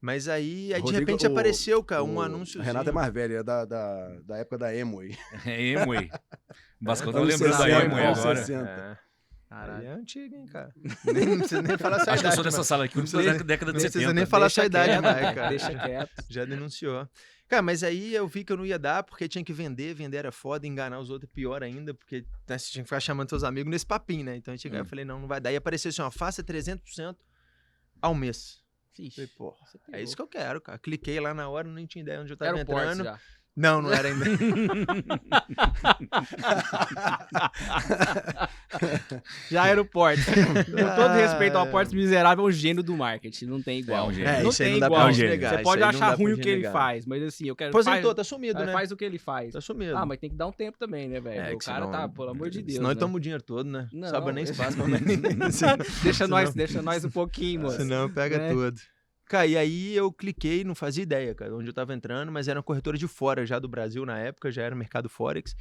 Mas 0.00 0.28
aí, 0.28 0.72
aí 0.72 0.82
de 0.82 0.92
repente 0.92 1.26
o, 1.26 1.30
apareceu, 1.30 1.84
cara, 1.84 2.02
um 2.02 2.20
anúncio. 2.20 2.62
Renato 2.62 2.88
é 2.88 2.92
mais 2.92 3.12
velho, 3.12 3.36
é 3.36 3.42
da, 3.42 3.66
da, 3.66 4.20
da 4.24 4.36
época 4.38 4.56
da 4.56 4.74
Emway. 4.74 5.16
É 5.44 5.60
Emway. 5.60 6.08
Vasco 6.80 7.12
tá 7.12 7.20
lembrando 7.20 7.58
da 7.58 7.84
Emway 7.84 8.06
agora. 8.06 8.36
60. 8.36 8.68
É. 8.68 9.10
Caralho. 9.50 9.80
Aí 9.80 9.86
é 9.86 9.90
antigo, 9.90 10.34
hein, 10.36 10.46
cara. 10.46 10.72
Nem, 11.12 11.26
não 11.26 11.38
precisa 11.38 11.60
nem 11.60 11.76
falar 11.76 11.98
sua 11.98 12.12
Acho 12.12 12.20
idade. 12.20 12.20
Acho 12.20 12.22
que 12.22 12.26
eu 12.26 12.32
sou 12.32 12.44
dessa 12.44 12.64
sala 12.64 12.84
aqui, 12.84 12.96
não 12.96 13.02
precisa 13.02 13.22
da 13.22 13.42
década 13.42 13.72
de 13.72 13.80
70. 13.80 13.82
Não 13.82 13.90
precisa 13.90 14.14
nem 14.14 14.26
falar 14.26 14.48
sua 14.48 14.64
idade, 14.64 15.02
né, 15.02 15.34
cara. 15.34 15.48
Deixa 15.48 15.74
quieto. 15.74 16.10
Já 16.30 16.44
denunciou. 16.44 17.08
Cara, 17.48 17.60
mas 17.60 17.82
aí 17.82 18.14
eu 18.14 18.28
vi 18.28 18.44
que 18.44 18.52
eu 18.52 18.56
não 18.56 18.64
ia 18.64 18.78
dar, 18.78 19.02
porque 19.02 19.28
tinha 19.28 19.44
que 19.44 19.52
vender, 19.52 19.92
vender 19.92 20.18
era 20.18 20.30
foda, 20.30 20.68
enganar 20.68 21.00
os 21.00 21.10
outros 21.10 21.28
é 21.28 21.34
pior 21.34 21.64
ainda, 21.64 21.92
porque 21.92 22.24
né, 22.48 22.56
você 22.56 22.70
tinha 22.70 22.84
que 22.84 22.88
ficar 22.88 23.00
chamando 23.00 23.28
seus 23.28 23.42
amigos 23.42 23.68
nesse 23.68 23.84
papinho, 23.84 24.24
né? 24.24 24.36
Então 24.36 24.54
hum. 24.54 24.76
eu 24.76 24.84
falei, 24.84 25.04
não, 25.04 25.18
não 25.18 25.26
vai 25.26 25.40
dar. 25.40 25.52
E 25.52 25.56
apareceu 25.56 25.88
assim, 25.88 26.00
ó, 26.00 26.12
faça 26.12 26.44
300% 26.44 27.16
ao 28.00 28.14
mês. 28.14 28.59
Ixi, 29.00 29.14
falei, 29.16 29.30
porra, 29.36 29.56
é 29.92 30.02
isso 30.02 30.14
que 30.14 30.22
eu 30.22 30.28
quero, 30.28 30.60
cara. 30.60 30.78
Cliquei 30.78 31.18
lá 31.20 31.32
na 31.32 31.48
hora, 31.48 31.66
não 31.66 31.86
tinha 31.86 32.02
ideia 32.02 32.20
onde 32.20 32.32
eu 32.32 32.36
tava 32.36 32.50
era 32.50 32.60
entrando. 32.60 33.04
Não, 33.56 33.82
não 33.82 33.92
era 33.92 34.08
ainda. 34.08 34.24
Já 39.50 39.66
era 39.66 39.80
o 39.80 39.84
Portes. 39.84 40.24
Com 40.24 40.94
todo 40.96 41.12
respeito 41.14 41.58
ao 41.58 41.66
Portes 41.66 41.92
miserável, 41.92 42.44
é 42.44 42.48
um 42.48 42.52
gênio 42.52 42.82
do 42.82 42.96
marketing. 42.96 43.46
Não 43.46 43.60
tem 43.60 43.80
igual. 43.80 44.06
É 44.06 44.08
um 44.08 44.12
gênio. 44.12 44.30
É, 44.30 44.42
não 44.42 44.52
tem 44.52 44.76
igual. 44.76 45.08
Um 45.08 45.12
Você 45.12 45.58
pode 45.62 45.82
achar 45.82 46.14
ruim 46.16 46.34
o 46.34 46.38
que 46.38 46.48
ele 46.48 46.70
faz, 46.70 47.04
mas 47.04 47.22
assim, 47.22 47.48
eu 47.48 47.56
quero. 47.56 47.70
Aposentou, 47.70 48.14
tá 48.14 48.22
sumido, 48.22 48.64
né? 48.64 48.72
Faz 48.72 48.92
o 48.92 48.96
que 48.96 49.04
ele 49.04 49.18
faz. 49.18 49.52
Tá 49.52 49.60
sumido. 49.60 49.96
Ah, 49.96 50.06
mas 50.06 50.18
tem 50.18 50.30
que 50.30 50.36
dar 50.36 50.46
um 50.46 50.52
tempo 50.52 50.78
também, 50.78 51.08
né, 51.08 51.20
velho? 51.20 51.40
É, 51.40 51.52
o 51.54 51.58
cara 51.58 51.86
senão... 51.86 51.90
tá, 51.90 52.08
pelo 52.08 52.30
amor 52.30 52.50
de 52.50 52.62
Deus. 52.62 52.74
Senão 52.74 52.88
né? 52.88 52.92
ele 52.92 53.00
toma 53.00 53.16
o 53.16 53.20
dinheiro 53.20 53.42
todo, 53.42 53.68
né? 53.68 53.88
Não. 53.92 54.08
Sobra 54.08 54.32
nem 54.32 54.44
espaço 54.44 54.76
pra 54.76 54.86
deixa, 56.02 56.28
nós, 56.28 56.54
deixa 56.54 56.80
nós 56.82 57.04
um 57.04 57.10
pouquinho, 57.10 57.62
mano. 57.66 57.76
Senão 57.76 58.08
pega 58.08 58.36
é. 58.36 58.52
tudo. 58.52 58.80
Cara, 59.30 59.46
e 59.46 59.56
aí 59.56 59.94
eu 59.94 60.10
cliquei, 60.10 60.64
não 60.64 60.74
fazia 60.74 61.04
ideia, 61.04 61.32
cara, 61.36 61.54
onde 61.54 61.68
eu 61.68 61.72
tava 61.72 61.94
entrando, 61.94 62.32
mas 62.32 62.48
era 62.48 62.58
uma 62.58 62.64
corretora 62.64 62.98
de 62.98 63.06
fora 63.06 63.46
já 63.46 63.60
do 63.60 63.68
Brasil 63.68 64.04
na 64.04 64.18
época, 64.18 64.50
já 64.50 64.64
era 64.64 64.74
mercado 64.74 65.08
Forex. 65.08 65.54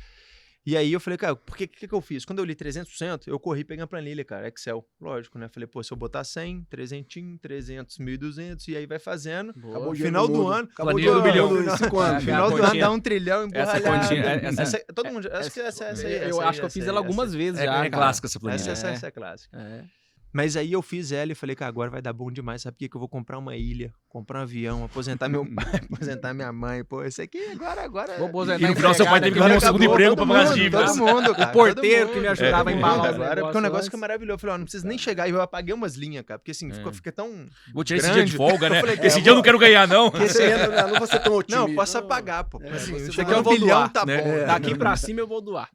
E 0.66 0.75
aí 0.75 0.92
eu 0.92 1.00
falei, 1.00 1.18
cara, 1.19 1.36
por 1.36 1.56
que, 1.56 1.68
que 1.68 1.88
que 1.88 1.94
eu 1.94 2.01
fiz? 2.01 2.25
Quando 2.25 2.39
eu 2.39 2.45
li 2.45 2.56
300%, 2.56 3.27
eu 3.27 3.39
corri 3.39 3.63
peguei 3.63 3.83
a 3.83 3.88
planilha, 3.88 4.25
cara, 4.25 4.48
Excel, 4.48 4.83
lógico, 5.00 5.38
né? 5.38 5.48
Falei, 5.50 5.68
pô, 5.68 5.83
se 5.83 5.94
eu 5.94 5.98
botar 5.98 6.24
100, 6.24 6.66
300, 6.68 7.39
300, 7.39 7.98
1.200, 8.00 8.68
e 8.69 8.75
aí 8.75 8.88
vai 8.88 8.98
fazendo. 8.98 9.54
Boa. 9.54 9.95
Final 9.95 10.27
do, 10.27 10.48
ano, 10.48 10.68
acabou 10.74 10.94
planilha 10.94 11.13
do, 11.13 11.22
bilhão. 11.22 11.50
Final, 11.77 12.15
é, 12.15 12.19
final 12.22 12.50
do 12.50 12.63
ano 12.63 12.80
dá 12.80 12.92
um 12.92 13.00
trilhão 13.00 13.45
emborralhado. 13.45 13.77
Essa 13.77 14.00
continha, 14.00 14.25
é, 14.25 14.45
essa, 14.45 14.62
essa, 14.63 14.86
todo 14.95 15.13
mundo, 15.13 15.30
acho 15.31 15.51
que 15.51 15.60
essa, 15.60 15.86
essa, 15.86 16.07
essa, 16.07 16.25
Eu 16.25 16.42
acho 16.42 16.60
que 16.60 16.65
eu 16.65 16.72
fiz 16.72 16.88
ela 16.88 16.98
algumas 16.98 17.36
vezes 17.36 17.62
já. 17.63 17.86
É 17.86 17.89
clássica 17.92 18.25
essa 18.25 18.39
planilha. 18.39 18.62
Essa, 18.62 18.72
essa, 18.72 18.88
essa 18.89 19.08
é 19.08 19.12
clássica. 19.12 19.55
É. 19.55 19.99
Mas 20.31 20.55
aí 20.55 20.71
eu 20.71 20.81
fiz 20.81 21.12
ela 21.12 21.31
e 21.31 21.36
falei, 21.36 21.55
cara, 21.55 21.69
agora 21.69 21.89
vai 21.89 22.01
dar 22.01 22.13
bom 22.13 22.31
demais. 22.31 22.62
Sabe 22.62 22.75
por 22.75 22.79
que, 22.79 22.89
que 22.89 22.95
eu 22.95 23.00
vou 23.00 23.09
comprar 23.09 23.38
uma 23.38 23.55
ilha, 23.55 23.91
comprar 24.07 24.39
um 24.39 24.43
avião, 24.43 24.86
aposentar 24.86 25.27
meu 25.27 25.45
pai, 25.53 25.81
aposentar 25.91 26.33
minha 26.33 26.51
mãe? 26.51 26.83
Pô, 26.83 27.03
isso 27.03 27.21
aqui 27.21 27.43
agora, 27.48 27.83
agora. 27.83 28.17
Vou 28.17 28.27
aposentar 28.27 28.63
e 28.63 28.69
no 28.69 28.75
final 28.75 28.93
seu 28.93 29.05
pai 29.05 29.21
teve 29.21 29.36
que 29.36 29.39
arrumar 29.39 29.57
um 29.57 29.59
segundo 29.59 29.83
emprego 29.83 30.15
pra 30.15 30.25
pagar 30.25 30.43
as 30.43 30.55
dívidas. 30.55 30.91
Todo 30.91 31.05
mundo, 31.05 31.36
cara. 31.36 31.50
O 31.50 31.53
porteiro 31.53 32.07
mundo, 32.07 32.13
que 32.13 32.19
me 32.19 32.27
ajudava 32.27 32.69
é, 32.69 32.74
a 32.74 32.77
embalar 32.77 33.05
é, 33.05 33.09
agora, 33.09 33.41
porque 33.41 33.57
o 33.57 33.62
negócio 33.62 33.89
que 33.89 33.95
é 33.95 34.00
maravilhoso. 34.00 34.36
Eu 34.36 34.39
falei, 34.39 34.55
ó, 34.55 34.57
não 34.57 34.65
precisa 34.65 34.88
nem 34.88 34.98
chegar. 34.98 35.27
E 35.27 35.31
eu 35.31 35.41
apaguei 35.41 35.74
umas 35.74 35.95
linhas, 35.95 36.24
cara, 36.24 36.39
porque 36.39 36.51
assim, 36.51 36.69
é. 36.69 36.74
ficou, 36.74 36.93
fica 36.93 37.12
tão. 37.12 37.48
Vou 37.74 37.83
tirar 37.83 38.00
esse 38.00 38.12
dia 38.12 38.25
de 38.25 38.36
folga, 38.36 38.69
né? 38.69 38.81
Falei, 38.81 39.00
esse 39.01 39.21
dia 39.21 39.31
eu 39.31 39.36
não 39.36 39.41
quero 39.41 39.57
ganhar, 39.57 39.88
não. 39.88 40.12
Esse 40.19 40.43
ano 40.43 40.91
não 40.91 41.00
vou 41.00 41.07
ser 41.07 41.19
tão 41.19 41.33
otimista. 41.33 41.67
Não, 41.67 41.75
posso 41.75 41.98
apagar, 41.98 42.43
pô. 42.43 42.59
É, 42.62 42.69
assim, 42.71 43.21
aqui 43.21 43.33
é 43.33 43.38
um 43.38 43.43
bilhão, 43.43 43.89
tá 43.89 44.05
né? 44.05 44.21
bom. 44.21 44.45
Daqui 44.45 44.75
pra 44.75 44.95
cima 44.98 45.19
eu 45.21 45.27
vou 45.27 45.41
doar. 45.41 45.69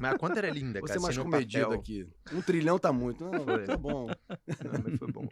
Mas 0.00 0.14
a 0.14 0.18
conta 0.18 0.38
era 0.38 0.50
linda, 0.50 0.80
cara. 0.80 0.92
Você 0.92 0.98
mais 0.98 1.18
comedido 1.18 1.72
aqui. 1.72 2.06
Um 2.32 2.40
trilhão 2.40 2.78
tá 2.78 2.92
muito. 2.92 3.24
Não, 3.24 3.71
tá 3.72 3.76
bom. 3.76 4.06
Não, 4.64 4.82
mas 4.84 4.98
foi 4.98 5.12
bom. 5.12 5.28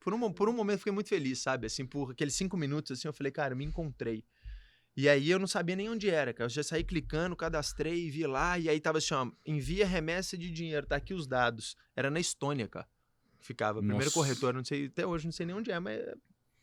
Por 0.00 0.14
um, 0.14 0.32
por 0.32 0.48
um 0.48 0.52
momento 0.52 0.78
fiquei 0.78 0.92
muito 0.92 1.08
feliz, 1.08 1.38
sabe? 1.40 1.66
Assim, 1.66 1.86
por 1.86 2.12
aqueles 2.12 2.34
cinco 2.34 2.56
minutos, 2.56 2.92
assim, 2.92 3.08
eu 3.08 3.12
falei, 3.12 3.32
cara, 3.32 3.54
me 3.54 3.64
encontrei. 3.64 4.24
E 4.96 5.08
aí 5.08 5.30
eu 5.30 5.38
não 5.38 5.46
sabia 5.46 5.76
nem 5.76 5.88
onde 5.88 6.10
era, 6.10 6.34
cara. 6.34 6.46
Eu 6.46 6.52
já 6.52 6.62
saí 6.62 6.82
clicando, 6.82 7.36
cadastrei, 7.36 8.10
vi 8.10 8.26
lá, 8.26 8.58
e 8.58 8.68
aí 8.68 8.80
tava 8.80 8.98
assim, 8.98 9.14
ó, 9.14 9.30
envia 9.46 9.86
remessa 9.86 10.36
de 10.36 10.50
dinheiro, 10.50 10.86
tá 10.86 10.96
aqui 10.96 11.14
os 11.14 11.26
dados. 11.26 11.76
Era 11.94 12.10
na 12.10 12.18
Estônia, 12.18 12.66
cara. 12.66 12.88
Ficava. 13.40 13.80
Primeiro 13.80 14.10
corretor, 14.10 14.52
não 14.52 14.64
sei, 14.64 14.86
até 14.86 15.06
hoje 15.06 15.24
não 15.24 15.32
sei 15.32 15.46
nem 15.46 15.54
onde 15.54 15.70
é, 15.70 15.78
mas 15.78 16.00
é 16.00 16.14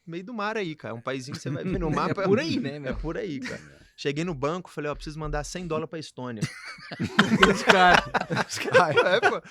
meio 0.06 0.24
do 0.24 0.34
mar 0.34 0.58
aí, 0.58 0.76
cara. 0.76 0.94
É 0.94 0.98
um 0.98 1.02
paísinho 1.02 1.36
que 1.36 1.42
você 1.42 1.50
vai 1.50 1.64
ver 1.64 1.80
no 1.80 1.90
mapa. 1.92 2.24
é 2.24 2.26
por 2.26 2.40
aí, 2.40 2.60
né? 2.60 2.82
É 2.84 2.94
por 2.94 3.18
aí, 3.18 3.40
cara. 3.40 3.85
Cheguei 3.98 4.26
no 4.26 4.34
banco, 4.34 4.70
falei, 4.70 4.92
ó, 4.92 4.96
preciso 4.96 5.18
mandar 5.18 5.44
100 5.44 5.68
dólares 5.68 5.90
pra 5.90 6.00
Estônia. 6.00 6.42
os 7.50 7.64
caras. 7.64 8.98
É, 9.06 9.20
pô. 9.22 9.42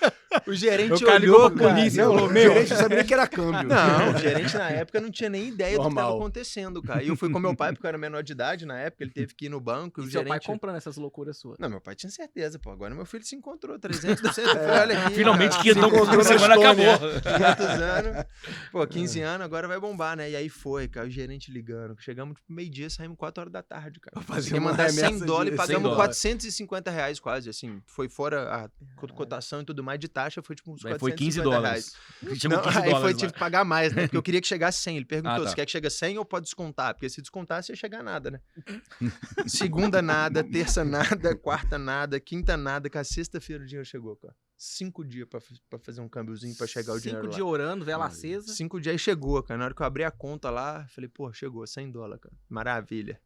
O 0.47 0.53
gerente 0.53 1.03
o 1.03 1.11
olhou, 1.11 1.49
pra 1.49 1.69
polícia 1.69 2.05
não, 2.05 2.13
falou, 2.13 2.29
meu. 2.31 2.51
O 2.51 2.53
gerente 2.53 2.69
não 2.69 2.77
sabia 2.77 3.03
que 3.03 3.13
era 3.13 3.27
câmbio. 3.27 3.67
Não, 3.67 4.13
o 4.13 4.17
gerente 4.19 4.55
na 4.55 4.69
época 4.69 5.01
não 5.01 5.09
tinha 5.09 5.29
nem 5.29 5.47
ideia 5.47 5.77
Normal. 5.77 5.89
do 5.89 5.95
que 5.95 5.99
estava 5.99 6.17
acontecendo, 6.17 6.81
cara. 6.83 7.03
E 7.03 7.07
eu 7.07 7.15
fui 7.15 7.31
com 7.31 7.39
meu 7.39 7.55
pai, 7.55 7.73
porque 7.73 7.87
eu 7.87 7.89
era 7.89 7.97
menor 7.97 8.21
de 8.21 8.33
idade 8.33 8.65
na 8.65 8.77
época, 8.77 9.03
ele 9.03 9.11
teve 9.11 9.33
que 9.33 9.45
ir 9.45 9.49
no 9.49 9.59
banco. 9.59 10.01
E, 10.01 10.03
o 10.03 10.03
seu 10.03 10.11
gerente... 10.11 10.29
pai 10.29 10.39
comprando 10.39 10.75
essas 10.75 10.97
loucuras 10.97 11.37
suas? 11.37 11.57
Não, 11.57 11.69
meu 11.69 11.81
pai 11.81 11.95
tinha 11.95 12.11
certeza, 12.11 12.59
pô. 12.59 12.69
Agora 12.69 12.93
meu 12.93 13.05
filho 13.05 13.23
se 13.23 13.35
encontrou, 13.35 13.79
300, 13.79 14.21
200, 14.21 14.55
é. 14.55 14.81
olha 14.81 15.05
aqui. 15.05 15.15
Finalmente, 15.15 15.57
500 15.59 15.83
anos, 15.83 16.27
semana 16.27 16.55
acabou. 16.55 16.97
500 16.99 17.65
anos, 17.81 18.25
pô, 18.71 18.85
15 18.85 19.21
anos, 19.21 19.45
agora 19.45 19.67
vai 19.67 19.79
bombar, 19.79 20.15
né? 20.15 20.29
E 20.29 20.35
aí 20.35 20.49
foi, 20.49 20.87
cara, 20.87 21.07
o 21.07 21.09
gerente 21.09 21.51
ligando. 21.51 21.95
Chegamos, 21.99 22.35
tipo, 22.35 22.53
meio-dia, 22.53 22.89
saímos 22.91 23.17
4 23.17 23.41
horas 23.41 23.53
da 23.53 23.63
tarde, 23.63 23.99
cara. 23.99 24.23
Ia 24.39 24.61
mandar 24.61 24.89
100 24.89 25.19
dólares 25.19 25.53
e 25.53 25.57
pagamos 25.57 25.95
450 25.95 26.91
reais 26.91 27.19
quase, 27.19 27.49
assim. 27.49 27.81
Foi 27.85 28.09
fora 28.09 28.65
a 28.65 29.07
cotação 29.13 29.61
e 29.61 29.65
tudo 29.65 29.83
mais 29.83 29.99
de 29.99 30.07
taxa, 30.07 30.41
foi 30.41 30.55
tipo 30.55 30.71
uns 30.71 30.81
450 30.81 30.99
Foi 30.99 31.11
15 31.11 31.41
dólares. 31.41 31.95
Reais. 32.21 32.43
Não, 32.43 32.61
15 32.61 32.77
aí 32.77 32.89
dólares 32.89 33.01
foi 33.01 33.13
tipo 33.13 33.39
pagar 33.39 33.65
mais, 33.65 33.93
né? 33.93 34.03
Porque 34.03 34.17
eu 34.17 34.23
queria 34.23 34.41
que 34.41 34.47
chegasse 34.47 34.79
100. 34.79 34.97
Ele 34.97 35.05
perguntou, 35.05 35.33
ah, 35.33 35.39
tá. 35.39 35.49
você 35.49 35.55
quer 35.55 35.65
que 35.65 35.71
chegue 35.71 35.87
a 35.87 35.91
100 35.91 36.17
ou 36.17 36.25
pode 36.25 36.45
descontar? 36.45 36.93
Porque 36.93 37.09
se 37.09 37.21
descontar, 37.21 37.63
você 37.63 37.71
ia 37.71 37.75
chegar 37.75 37.99
a 37.99 38.03
nada, 38.03 38.31
né? 38.31 38.39
Segunda 39.47 40.01
nada, 40.01 40.43
terça 40.43 40.83
nada, 40.83 41.35
quarta 41.35 41.77
nada, 41.77 42.19
quinta 42.19 42.57
nada, 42.57 42.89
que 42.89 42.97
a 42.97 43.03
sexta-feira 43.03 43.63
o 43.63 43.65
dinheiro 43.65 43.85
chegou, 43.85 44.15
cara. 44.15 44.35
Cinco 44.57 45.03
dias 45.03 45.27
pra, 45.27 45.41
pra 45.69 45.79
fazer 45.79 45.99
um 45.99 46.07
câmbiozinho 46.07 46.55
pra 46.55 46.65
chegar 46.65 46.93
o 46.93 46.99
dinheiro 46.99 47.23
Cinco 47.23 47.35
dias 47.35 47.45
orando, 47.45 47.83
vela 47.83 48.05
acesa. 48.05 48.53
Cinco 48.53 48.79
dias 48.79 48.93
aí 48.93 48.99
chegou, 48.99 49.43
cara. 49.43 49.57
Na 49.57 49.65
hora 49.65 49.73
que 49.73 49.81
eu 49.81 49.85
abri 49.85 50.03
a 50.03 50.11
conta 50.11 50.49
lá, 50.49 50.87
falei, 50.87 51.09
pô, 51.09 51.31
chegou, 51.33 51.67
100 51.67 51.91
dólares, 51.91 52.21
cara. 52.23 52.35
Maravilha. 52.49 53.19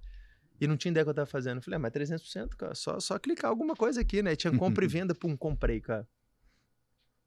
E 0.60 0.68
não 0.68 0.76
tinha 0.76 0.92
ideia 0.92 1.04
que 1.04 1.10
eu 1.10 1.14
tava 1.14 1.26
fazendo. 1.28 1.58
Eu 1.58 1.62
falei, 1.62 1.78
ah, 1.78 1.80
mas 1.80 1.92
300%, 1.92 2.50
cara, 2.56 2.76
só, 2.76 3.00
só 3.00 3.18
clicar 3.18 3.50
alguma 3.50 3.76
coisa 3.76 4.02
aqui, 4.02 4.22
né? 4.22 4.36
Tinha 4.36 4.56
compra 4.58 4.84
e 4.84 4.88
venda, 4.88 5.16
pum, 5.16 5.36
comprei, 5.38 5.80
cara. 5.80 6.08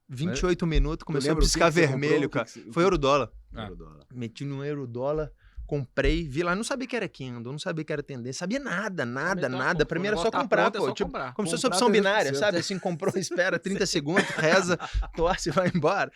28 0.08 0.66
minutos, 0.66 1.04
começou 1.04 1.32
a 1.32 1.36
piscar 1.36 1.70
vermelho, 1.70 2.28
cara. 2.28 2.46
Foi 2.70 2.84
euro 2.84 2.98
dólar. 2.98 3.30
Ah. 3.54 3.70
Meti 4.12 4.44
no 4.44 4.64
euro 4.64 4.86
dólar, 4.86 5.32
comprei, 5.66 6.28
vi 6.28 6.42
lá, 6.42 6.54
não 6.54 6.64
sabia 6.64 6.86
que 6.86 6.94
era 6.94 7.08
Kindle, 7.08 7.52
não 7.52 7.58
sabia 7.58 7.84
que 7.84 7.92
era 7.92 8.02
tendência, 8.02 8.40
sabia 8.40 8.58
nada, 8.58 9.06
nada, 9.06 9.48
nada. 9.48 9.86
Pra 9.86 9.98
mim 9.98 10.08
era 10.08 10.16
só 10.16 10.30
comprar, 10.30 10.70
pô. 10.70 10.78
É 10.78 10.80
só 10.80 10.92
tipo, 10.92 11.10
comprar. 11.10 11.32
Como 11.32 11.48
se 11.48 11.52
fosse 11.52 11.66
opção 11.66 11.90
binária, 11.90 12.34
sabe? 12.34 12.58
Assim, 12.58 12.78
comprou, 12.78 13.12
espera 13.16 13.58
30 13.58 13.86
segundos, 13.86 14.24
reza, 14.24 14.78
torce 15.16 15.48
e 15.48 15.52
vai 15.52 15.70
embora. 15.74 16.12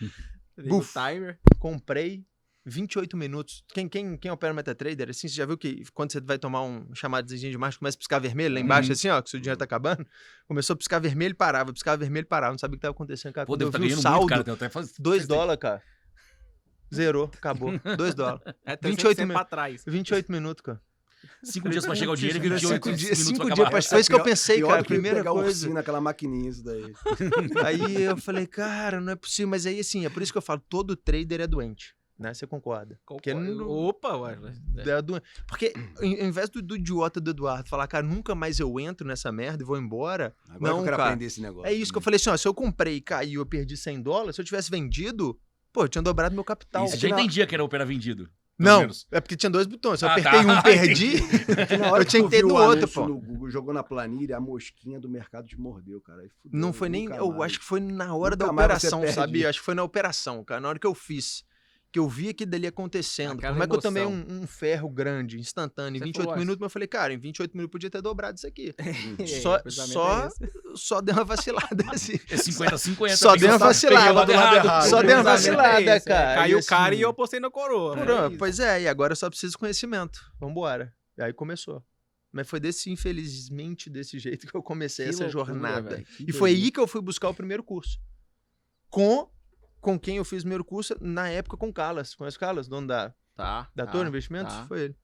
Buf, 0.69 0.93
timer. 0.93 1.39
Comprei, 1.59 2.25
28 2.69 3.17
minutos. 3.17 3.63
Quem, 3.69 3.89
quem, 3.89 4.17
quem 4.17 4.29
opera 4.29 4.53
MetaTrader, 4.53 5.09
assim, 5.09 5.29
você 5.29 5.35
já 5.37 5.47
viu 5.47 5.57
que 5.57 5.85
quando 5.95 6.11
você 6.11 6.21
vai 6.21 6.37
tomar 6.37 6.63
um 6.63 6.93
chamado 6.95 7.25
de 7.25 7.57
marcha, 7.57 7.79
começa 7.79 7.97
a 7.97 7.99
piscar 7.99 8.19
vermelho 8.19 8.55
lá 8.55 8.61
embaixo, 8.61 8.89
uhum. 8.89 8.93
assim, 8.93 9.09
ó, 9.09 9.23
que 9.23 9.31
seu 9.31 9.39
dinheiro 9.39 9.57
tá 9.57 9.65
acabando? 9.65 10.05
Começou 10.49 10.75
a 10.75 10.77
piscar 10.77 10.99
vermelho 10.99 11.31
e 11.31 11.35
parava, 11.35 11.73
piscar 11.73 11.97
vermelho 11.97 12.25
e 12.25 12.29
parava. 12.29 12.53
Não 12.53 12.59
sabia 12.59 12.75
o 12.75 12.79
que 12.79 12.83
tava 12.83 12.93
acontecendo, 12.93 13.33
cara. 13.33 13.47
Pô, 13.47 13.53
quando 13.53 13.63
eu 13.63 13.71
tá 13.71 13.79
vi 13.79 13.93
o 13.93 13.97
saldo, 13.97 14.35
muito, 14.35 14.57
cara, 14.57 14.71
faz... 14.71 14.95
2 14.99 15.29
dólares, 15.29 15.61
cara. 15.61 15.83
Zerou, 16.93 17.31
acabou. 17.33 17.71
2 17.97 18.15
dólares. 18.15 18.43
É 18.67 18.77
28 18.77 19.21
minutos. 19.21 19.49
trás. 19.49 19.85
28 19.87 20.33
minutos, 20.33 20.63
cara. 20.63 20.81
Cinco 21.43 21.69
dias 21.69 21.85
pra 21.85 21.95
chegar 21.95 22.13
o 22.13 22.17
dinheiro 22.17 22.39
e 22.39 22.49
28 22.49 22.69
cinco 22.69 22.93
dias, 22.97 23.19
cinco 23.19 23.51
dias 23.51 23.69
pra 23.69 23.83
Foi 23.83 24.01
isso 24.01 24.11
que 24.11 24.15
eu 24.15 24.23
pensei, 24.23 24.63
cara. 24.63 24.83
Primeira 24.83 25.23
coisa. 25.25 25.69
naquela 25.71 26.01
maquininha, 26.01 26.51
isso 26.51 26.65
daí. 26.65 26.93
aí 27.65 28.03
eu 28.03 28.17
falei, 28.17 28.47
cara, 28.47 29.01
não 29.01 29.13
é 29.13 29.17
possível. 29.17 29.49
Mas 29.49 29.67
aí, 29.67 29.79
assim, 29.79 30.05
é 30.05 30.09
por 30.09 30.23
isso 30.23 30.33
que 30.33 30.39
eu 30.39 30.43
falo, 30.43 30.61
todo 30.69 30.97
trader 30.97 31.41
é 31.41 31.47
doente 31.47 31.97
né? 32.19 32.33
Você 32.33 32.47
concorda? 32.47 32.99
Porque 33.07 33.33
não... 33.35 33.69
Opa, 33.69 34.17
ué. 34.17 34.39
É. 34.77 34.85
Porque 35.47 35.73
ao 35.99 36.05
invés 36.05 36.49
do, 36.49 36.63
do, 36.63 36.77
idiota 36.77 37.21
do 37.21 37.31
Eduardo 37.31 37.69
falar, 37.69 37.87
cara, 37.87 38.07
nunca 38.07 38.35
mais 38.35 38.59
eu 38.59 38.81
entro 38.81 39.07
nessa 39.07 39.31
merda 39.31 39.63
e 39.63 39.67
vou 39.67 39.79
embora. 39.79 40.35
Agora 40.49 40.73
não, 40.73 40.79
eu 40.79 40.85
quero 40.85 40.97
cara, 40.97 41.09
aprender 41.11 41.27
esse 41.27 41.41
negócio. 41.41 41.67
É 41.67 41.73
isso 41.73 41.93
que 41.93 41.99
eu 41.99 42.03
falei 42.03 42.17
assim, 42.17 42.31
ó, 42.31 42.37
se 42.37 42.49
eu 42.49 42.55
comprei 42.55 42.97
e 42.97 43.01
caiu, 43.01 43.43
eu 43.43 43.47
perdi 43.47 43.77
100 43.77 44.03
dólares, 44.03 44.37
se 44.37 44.41
eu 44.41 44.45
tivesse 44.45 44.71
vendido, 44.71 45.39
pô, 45.73 45.85
eu 45.85 45.89
tinha 45.89 46.03
dobrado 46.03 46.35
meu 46.35 46.45
capital. 46.45 46.89
Você 46.89 46.97
já 46.97 47.09
entendia 47.09 47.47
que 47.47 47.55
era 47.55 47.63
operar 47.63 47.87
vendido. 47.87 48.29
Não, 48.59 48.81
menos. 48.81 49.07
é 49.13 49.21
porque 49.21 49.37
tinha 49.37 49.51
dois 49.51 49.67
botões. 49.67 49.99
Se 49.99 50.07
eu 50.07 50.09
ah, 50.09 50.13
apertei 50.13 50.45
tá. 50.45 50.59
um, 50.59 50.63
perdi. 50.63 51.17
eu 51.99 52.05
tinha 52.07 52.23
que 52.23 52.31
ter 52.31 52.41
do 52.41 52.55
outro, 52.55 52.89
pô. 52.89 53.07
Google, 53.07 53.51
jogou 53.51 53.75
na 53.75 53.83
planilha, 53.83 54.39
a 54.39 54.41
mosquinha 54.41 54.99
do 54.99 55.11
mercado 55.11 55.47
te 55.47 55.61
mordeu, 55.61 56.01
cara. 56.01 56.23
Fudeu, 56.43 56.59
não 56.59 56.73
foi 56.73 56.89
nem. 56.89 57.05
Eu 57.05 57.29
mais. 57.29 57.53
acho 57.53 57.61
que 57.61 57.67
foi 57.67 57.81
na 57.81 58.15
hora 58.15 58.35
nunca 58.35 58.47
da 58.47 58.51
operação, 58.51 59.07
sabe? 59.13 59.45
Acho 59.45 59.59
que 59.59 59.65
foi 59.65 59.75
na 59.75 59.83
operação, 59.83 60.43
cara. 60.43 60.59
Na 60.59 60.69
hora 60.69 60.79
que 60.79 60.87
eu 60.87 60.95
fiz 60.95 61.45
que 61.97 61.99
eu 61.99 62.07
via 62.11 62.31
aquilo 62.31 62.51
dali 62.51 62.67
acontecendo. 62.67 63.39
Aquela 63.39 63.55
Como 63.55 63.65
é 63.65 63.67
que 63.67 63.75
eu 63.75 63.81
tomei 63.81 64.05
um, 64.05 64.43
um, 64.43 64.47
ferro 64.47 64.91
grande, 64.91 65.41
instantâneo, 65.41 65.97
em 65.97 66.05
28 66.05 66.25
falou, 66.25 66.39
minutos, 66.39 66.61
mas 66.61 66.67
eu 66.67 66.71
falei, 66.71 66.87
cara, 66.87 67.15
em 67.15 67.19
28 67.19 67.57
minutos 67.57 67.73
podia 67.73 67.89
ter 67.89 68.03
dobrado 68.03 68.37
isso 68.37 68.47
aqui. 68.47 68.75
só 69.41 69.63
só, 69.67 70.27
é 70.27 70.31
só 70.75 71.01
deu 71.01 71.15
uma 71.15 71.25
vacilada 71.25 71.85
assim. 71.91 72.21
É 72.29 72.37
50 72.37 72.77
50. 72.77 73.17
Só 73.17 73.35
deu 73.35 73.49
uma 73.49 73.57
vacilada. 73.57 74.83
Só 74.83 75.03
deu 75.03 75.17
uma 75.17 75.23
vacilada, 75.23 75.91
é 75.91 76.01
cara. 76.01 76.35
Caiu 76.43 76.59
o 76.59 76.65
cara 76.67 76.95
e 76.95 77.01
eu 77.01 77.15
postei 77.15 77.41
na 77.41 77.51
coroa. 77.51 77.97
Pois 78.39 78.61
é, 78.61 78.83
e 78.83 78.89
agora 78.89 79.13
eu 79.13 79.17
só 79.17 79.31
preciso 79.31 79.53
de 79.53 79.59
conhecimento. 79.59 80.21
Vambora. 80.39 80.93
E 81.17 81.23
aí 81.23 81.33
começou. 81.33 81.83
Mas 82.31 82.47
foi 82.47 82.61
desse, 82.61 82.91
infelizmente, 82.91 83.89
desse 83.89 84.19
jeito 84.19 84.47
que 84.47 84.55
eu 84.55 84.63
comecei 84.63 85.07
que 85.07 85.11
essa 85.13 85.25
loucura, 85.25 85.47
jornada. 85.47 86.05
E 86.21 86.31
foi 86.31 86.51
aí 86.51 86.71
que 86.71 86.79
eu 86.79 86.87
fui 86.87 87.01
buscar 87.01 87.31
o 87.31 87.35
primeiro 87.35 87.63
curso. 87.63 87.99
Com 88.91 89.31
com 89.87 89.97
quem 90.01 90.17
eu 90.17 90.25
fiz 90.25 90.41
o 90.41 90.43
primeiro 90.43 90.65
curso, 90.65 90.97
na 91.01 91.29
época 91.29 91.57
com 91.57 91.69
o 91.69 91.73
Calas. 91.73 92.13
Conhece 92.13 92.37
o 92.37 92.41
Calas, 92.41 92.67
dono 92.67 92.89
da, 92.89 93.15
tá, 93.37 93.71
da 93.73 93.87
tá, 93.87 93.93
Torre 93.93 94.09
Investimentos? 94.09 94.53
Tá. 94.53 94.67
Foi 94.67 94.81
ele. 94.81 94.97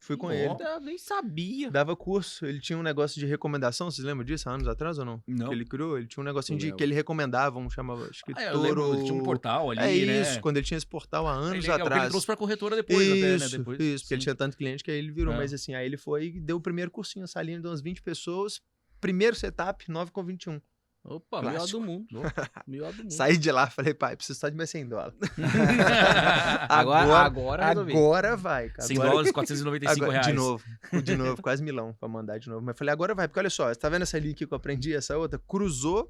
Fui 0.00 0.16
com 0.16 0.32
ele. 0.32 0.46
Eu 0.46 0.80
nem 0.80 0.96
sabia. 0.96 1.70
Dava 1.70 1.94
curso. 1.94 2.46
Ele 2.46 2.58
tinha 2.58 2.78
um 2.78 2.82
negócio 2.82 3.20
de 3.20 3.26
recomendação. 3.26 3.90
Vocês 3.90 4.04
lembram 4.04 4.24
disso 4.24 4.48
há 4.48 4.52
anos 4.52 4.66
atrás 4.66 4.98
ou 4.98 5.04
não? 5.04 5.22
Não. 5.28 5.48
Que 5.48 5.52
ele 5.54 5.66
criou. 5.66 5.98
Ele 5.98 6.06
tinha 6.06 6.22
um 6.22 6.24
negocinho 6.24 6.58
de 6.58 6.72
que 6.72 6.82
ele 6.82 6.94
recomendava, 6.94 7.58
um 7.58 7.68
chamava 7.68 8.08
escritor. 8.10 8.42
Ah, 8.42 8.46
eu 8.46 8.60
lembro, 8.62 8.94
ele 8.94 9.04
tinha 9.04 9.14
um 9.14 9.22
portal 9.22 9.70
ali, 9.70 9.80
É 9.80 10.06
né? 10.06 10.22
isso, 10.22 10.40
quando 10.40 10.56
ele 10.56 10.64
tinha 10.64 10.78
esse 10.78 10.86
portal 10.86 11.28
há 11.28 11.34
anos 11.34 11.62
ele, 11.62 11.70
atrás. 11.70 12.02
Ele 12.04 12.10
trouxe 12.10 12.26
pra 12.26 12.36
corretora 12.36 12.74
depois, 12.74 13.06
isso, 13.06 13.12
até, 13.12 13.38
né? 13.38 13.58
Depois, 13.58 13.78
isso, 13.78 14.04
porque 14.04 14.14
ele 14.14 14.22
tinha 14.22 14.34
tanto 14.34 14.56
cliente 14.56 14.82
que 14.82 14.90
aí 14.90 14.96
ele 14.96 15.12
virou. 15.12 15.34
É. 15.34 15.36
Mas 15.36 15.52
assim, 15.52 15.74
aí 15.74 15.84
ele 15.84 15.98
foi 15.98 16.28
e 16.28 16.40
deu 16.40 16.56
o 16.56 16.60
primeiro 16.60 16.90
cursinho, 16.90 17.28
salinha 17.28 17.60
de 17.60 17.66
umas 17.66 17.82
20 17.82 18.00
pessoas. 18.00 18.58
Primeiro 18.98 19.36
setup, 19.36 19.90
9 19.90 20.10
com 20.10 20.24
21. 20.24 20.58
Opa, 21.04 21.40
Clássico. 21.40 21.50
melhor 21.50 21.66
do 21.66 21.80
mundo. 21.80 22.32
melhor 22.66 22.92
do 22.92 23.02
mundo. 23.02 23.12
Saí 23.12 23.36
de 23.36 23.50
lá, 23.50 23.68
falei, 23.68 23.92
pai, 23.92 24.16
preciso 24.16 24.38
só 24.38 24.48
de 24.48 24.56
mais 24.56 24.70
100 24.70 24.88
dólares. 24.88 25.14
agora, 26.68 27.18
agora, 27.18 27.66
agora 27.66 28.36
vai, 28.36 28.68
cara. 28.68 28.86
100 28.86 28.96
dólares, 28.98 29.32
495 29.32 30.04
agora, 30.04 30.12
reais. 30.12 30.26
De 30.26 30.32
novo, 30.32 30.64
de 31.02 31.16
novo, 31.16 31.42
quase 31.42 31.62
milão 31.62 31.92
pra 31.98 32.08
mandar 32.08 32.38
de 32.38 32.48
novo. 32.48 32.64
Mas 32.64 32.78
falei, 32.78 32.92
agora 32.92 33.14
vai, 33.14 33.26
porque 33.26 33.40
olha 33.40 33.50
só, 33.50 33.68
você 33.68 33.74
tá 33.74 33.88
vendo 33.88 34.02
essa 34.02 34.18
linha 34.18 34.32
aqui 34.32 34.46
que 34.46 34.52
eu 34.52 34.56
aprendi, 34.56 34.94
essa 34.94 35.16
outra? 35.18 35.40
Cruzou, 35.46 36.08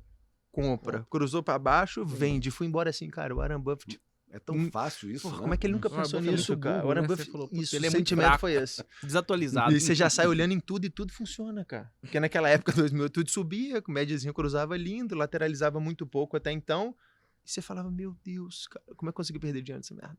compra. 0.51 1.07
Cruzou 1.11 1.43
pra 1.43 1.59
baixo, 1.59 2.05
vende. 2.05 2.51
Fui 2.51 2.67
embora 2.67 2.91
assim, 2.91 3.09
cara, 3.09 3.35
o 3.35 3.39
Warren 3.39 3.61
Buffett 3.61 3.99
é 4.33 4.39
tão 4.39 4.57
hum, 4.57 4.71
fácil 4.71 5.11
isso, 5.11 5.25
Porra, 5.25 5.37
né? 5.37 5.43
Como 5.43 5.55
é 5.55 5.57
que 5.59 5.67
ele 5.67 5.75
nunca 5.75 5.91
pensou 5.91 6.19
é 6.19 6.23
nisso, 6.23 6.57
cara? 6.57 6.77
Burro, 6.77 6.85
o 6.85 6.89
Warren 6.89 7.03
né? 7.03 7.09
Buffett, 7.09 7.31
falou, 7.31 7.51
isso, 7.53 7.77
ele 7.77 7.85
é 7.85 7.89
o 7.91 7.93
sentimento 7.93 8.39
foi 8.39 8.55
esse. 8.55 8.83
Desatualizado. 9.05 9.77
E 9.77 9.79
você 9.79 9.95
já 9.95 10.09
sai 10.09 10.27
olhando 10.27 10.53
em 10.53 10.61
tudo 10.61 10.87
e 10.87 10.91
tudo 10.91 11.13
funciona, 11.13 11.63
cara. 11.67 11.93
Porque 12.01 12.19
naquela 12.19 12.49
época, 12.49 12.73
2000, 12.73 13.11
tudo 13.11 13.31
subia, 13.31 13.83
com 13.83 13.93
médiazinho 13.93 14.33
cruzava 14.33 14.75
lindo, 14.75 15.15
lateralizava 15.15 15.79
muito 15.79 16.07
pouco 16.07 16.35
até 16.35 16.51
então. 16.51 16.97
E 17.45 17.51
você 17.51 17.61
falava, 17.61 17.91
meu 17.91 18.17
Deus, 18.25 18.69
cara, 18.69 18.83
como 18.97 19.11
é 19.11 19.13
que 19.13 19.17
eu 19.17 19.17
consegui 19.19 19.39
perder 19.39 19.61
diante 19.61 19.83
dessa 19.83 19.95
merda? 19.95 20.19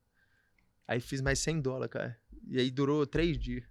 Aí 0.87 0.99
fiz 0.99 1.19
mais 1.19 1.39
100 1.39 1.61
dólares, 1.61 1.91
cara. 1.91 2.19
E 2.49 2.59
aí 2.59 2.69
durou 2.69 3.05
três 3.05 3.37
dias. 3.37 3.63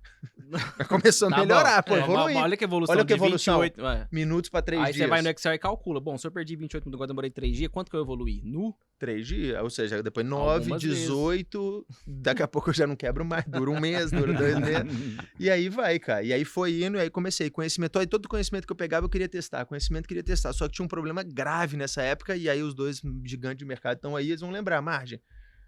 Começou 0.89 1.29
a 1.29 1.31
tá 1.31 1.39
melhorar, 1.39 1.83
pô, 1.83 1.97
é, 1.97 2.01
evoluir. 2.01 2.37
Olha 2.37 2.57
que 2.57 2.65
evolução. 2.65 2.95
Olha 2.95 3.05
que 3.05 3.13
evolução. 3.13 3.61
28, 3.61 4.09
minutos 4.11 4.51
para 4.51 4.63
três 4.63 4.81
aí 4.81 4.93
dias. 4.93 5.03
Aí 5.03 5.07
você 5.07 5.11
vai 5.11 5.23
no 5.23 5.29
Excel 5.29 5.55
e 5.55 5.59
calcula. 5.59 6.01
Bom, 6.01 6.17
se 6.17 6.27
eu 6.27 6.31
perdi 6.31 6.57
28 6.57 6.85
minutos, 6.85 6.97
agora 6.97 7.09
demorei 7.09 7.31
três 7.31 7.57
dias, 7.57 7.71
quanto 7.71 7.91
que 7.91 7.97
eu 7.97 8.01
evoluí? 8.01 8.41
Nu? 8.45 8.75
Três 8.99 9.27
dias. 9.27 9.61
Ou 9.63 9.71
seja, 9.71 10.03
depois 10.03 10.25
9, 10.27 10.79
18. 10.79 11.73
Vezes. 11.73 12.03
Daqui 12.07 12.43
a 12.43 12.49
pouco 12.49 12.71
eu 12.71 12.75
já 12.75 12.87
não 12.87 12.97
quebro 12.97 13.25
mais. 13.25 13.45
Dura 13.47 13.71
um 13.71 13.81
mês, 13.81 14.11
dura 14.11 14.33
dois 14.33 14.59
meses. 14.61 15.19
e 15.39 15.51
aí 15.51 15.69
vai, 15.69 15.99
cara. 15.99 16.23
E 16.23 16.33
aí 16.33 16.45
foi 16.45 16.83
indo, 16.83 16.97
e 16.97 17.01
aí 17.01 17.11
comecei. 17.11 17.51
Conhecimento. 17.51 17.99
Aí 17.99 18.07
todo 18.07 18.29
conhecimento 18.29 18.67
que 18.67 18.73
eu 18.73 18.77
pegava 18.77 19.07
eu 19.07 19.11
queria 19.11 19.29
testar. 19.29 19.65
Conhecimento 19.65 20.05
eu 20.05 20.09
queria 20.09 20.23
testar. 20.23 20.53
Só 20.53 20.67
que 20.67 20.75
tinha 20.75 20.85
um 20.85 20.89
problema 20.89 21.23
grave 21.23 21.77
nessa 21.77 22.03
época. 22.03 22.37
E 22.37 22.49
aí 22.49 22.63
os 22.63 22.75
dois 22.75 23.01
gigantes 23.25 23.59
de 23.59 23.65
mercado 23.65 23.97
estão 23.97 24.17
aí, 24.17 24.29
eles 24.29 24.41
vão 24.41 24.51
lembrar. 24.51 24.81
Margem. 24.81 25.21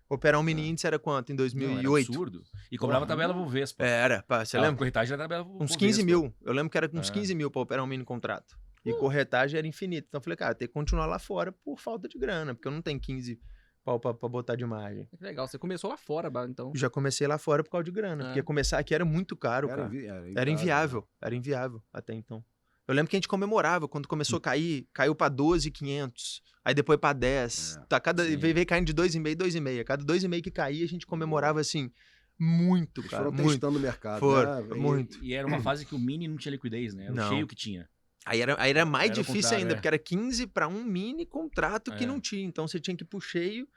Operar 0.08 0.38
um 0.38 0.42
mini 0.42 0.68
índice 0.68 0.86
era 0.86 0.98
quanto 0.98 1.32
em 1.32 1.36
2008? 1.36 1.82
Não, 1.82 1.96
era 1.96 2.06
absurdo. 2.06 2.42
E 2.70 2.76
cobrava 2.76 3.06
tabela 3.06 3.32
Bovespa. 3.32 3.84
Era, 3.84 4.22
pá, 4.22 4.44
você 4.44 4.58
lembra? 4.58 4.76
corretagem 4.76 5.14
era 5.14 5.22
tabela 5.22 5.46
Uns 5.60 5.74
15 5.76 6.02
mil. 6.02 6.32
Eu 6.42 6.52
lembro 6.52 6.70
que 6.70 6.76
era 6.76 6.90
uns 6.92 7.08
é. 7.08 7.12
15 7.12 7.34
mil 7.34 7.50
para 7.50 7.62
operar 7.62 7.84
um 7.84 7.86
mini 7.86 8.04
contrato. 8.04 8.58
E 8.84 8.92
uh. 8.92 8.98
corretagem 8.98 9.58
era 9.58 9.66
infinita. 9.66 10.06
Então 10.08 10.18
eu 10.18 10.22
falei, 10.22 10.36
cara, 10.36 10.54
tem 10.54 10.68
que 10.68 10.74
continuar 10.74 11.06
lá 11.06 11.18
fora 11.18 11.50
por 11.50 11.78
falta 11.78 12.06
de 12.06 12.18
grana, 12.18 12.54
porque 12.54 12.68
eu 12.68 12.72
não 12.72 12.82
tenho 12.82 13.00
15 13.00 13.40
pau 13.84 14.00
pra, 14.00 14.14
pra 14.14 14.28
botar 14.28 14.56
de 14.56 14.64
margem. 14.64 15.06
Que 15.16 15.24
legal, 15.24 15.46
você 15.46 15.58
começou 15.58 15.90
lá 15.90 15.96
fora, 15.96 16.30
então. 16.48 16.72
Já 16.74 16.90
comecei 16.90 17.26
lá 17.26 17.38
fora 17.38 17.62
por 17.62 17.70
causa 17.70 17.84
de 17.84 17.90
grana, 17.90 18.24
é. 18.24 18.26
porque 18.26 18.42
começar 18.42 18.78
aqui 18.78 18.94
era 18.94 19.04
muito 19.04 19.36
caro, 19.36 19.68
era 19.68 19.82
cara. 19.82 19.94
Invi 19.94 20.06
era, 20.06 20.40
era 20.40 20.50
inviável, 20.50 21.06
era 21.20 21.34
inviável 21.34 21.82
até 21.92 22.14
então. 22.14 22.44
Eu 22.86 22.94
lembro 22.94 23.10
que 23.10 23.16
a 23.16 23.18
gente 23.18 23.28
comemorava 23.28 23.88
quando 23.88 24.06
começou 24.06 24.36
a 24.36 24.40
cair, 24.40 24.86
caiu 24.92 25.14
para 25.14 25.30
12,500, 25.30 26.42
aí 26.64 26.74
depois 26.74 26.98
para 26.98 27.14
10. 27.14 27.76
É, 27.76 27.86
tá, 27.86 28.00
cada 28.00 28.22
veio, 28.24 28.54
veio 28.54 28.66
caindo 28.66 28.86
de 28.86 28.94
2,5, 28.94 29.36
2,5. 29.36 29.84
Cada 29.84 30.04
2,5 30.04 30.42
que 30.42 30.50
caía, 30.50 30.84
a 30.84 30.88
gente 30.88 31.06
comemorava 31.06 31.60
assim 31.60 31.90
muito, 32.38 33.00
Eles 33.00 33.10
cara, 33.10 33.24
foram 33.24 33.36
muito. 33.36 33.50
testando 33.50 33.78
o 33.78 33.80
mercado, 33.80 34.20
Foram, 34.20 34.66
né? 34.66 34.74
muito. 34.74 35.18
E 35.22 35.34
era 35.34 35.46
uma 35.46 35.60
fase 35.60 35.86
que 35.86 35.94
o 35.94 35.98
mini 35.98 36.26
não 36.26 36.36
tinha 36.36 36.52
liquidez, 36.52 36.92
né? 36.94 37.04
Era 37.04 37.14
não. 37.14 37.28
cheio 37.28 37.46
que 37.46 37.54
tinha. 37.54 37.88
Aí 38.26 38.40
era, 38.40 38.56
aí 38.58 38.70
era 38.70 38.84
mais 38.84 39.10
era 39.10 39.22
difícil 39.22 39.56
ainda, 39.56 39.72
é. 39.72 39.74
porque 39.74 39.86
era 39.86 39.98
15 39.98 40.46
para 40.48 40.66
um 40.66 40.82
mini 40.82 41.26
contrato 41.26 41.92
que 41.92 42.04
é. 42.04 42.06
não 42.06 42.20
tinha. 42.20 42.44
Então 42.44 42.66
você 42.66 42.80
tinha 42.80 42.96
que 42.96 43.04
ir 43.04 43.06
pro 43.06 43.20
cheio, 43.20 43.68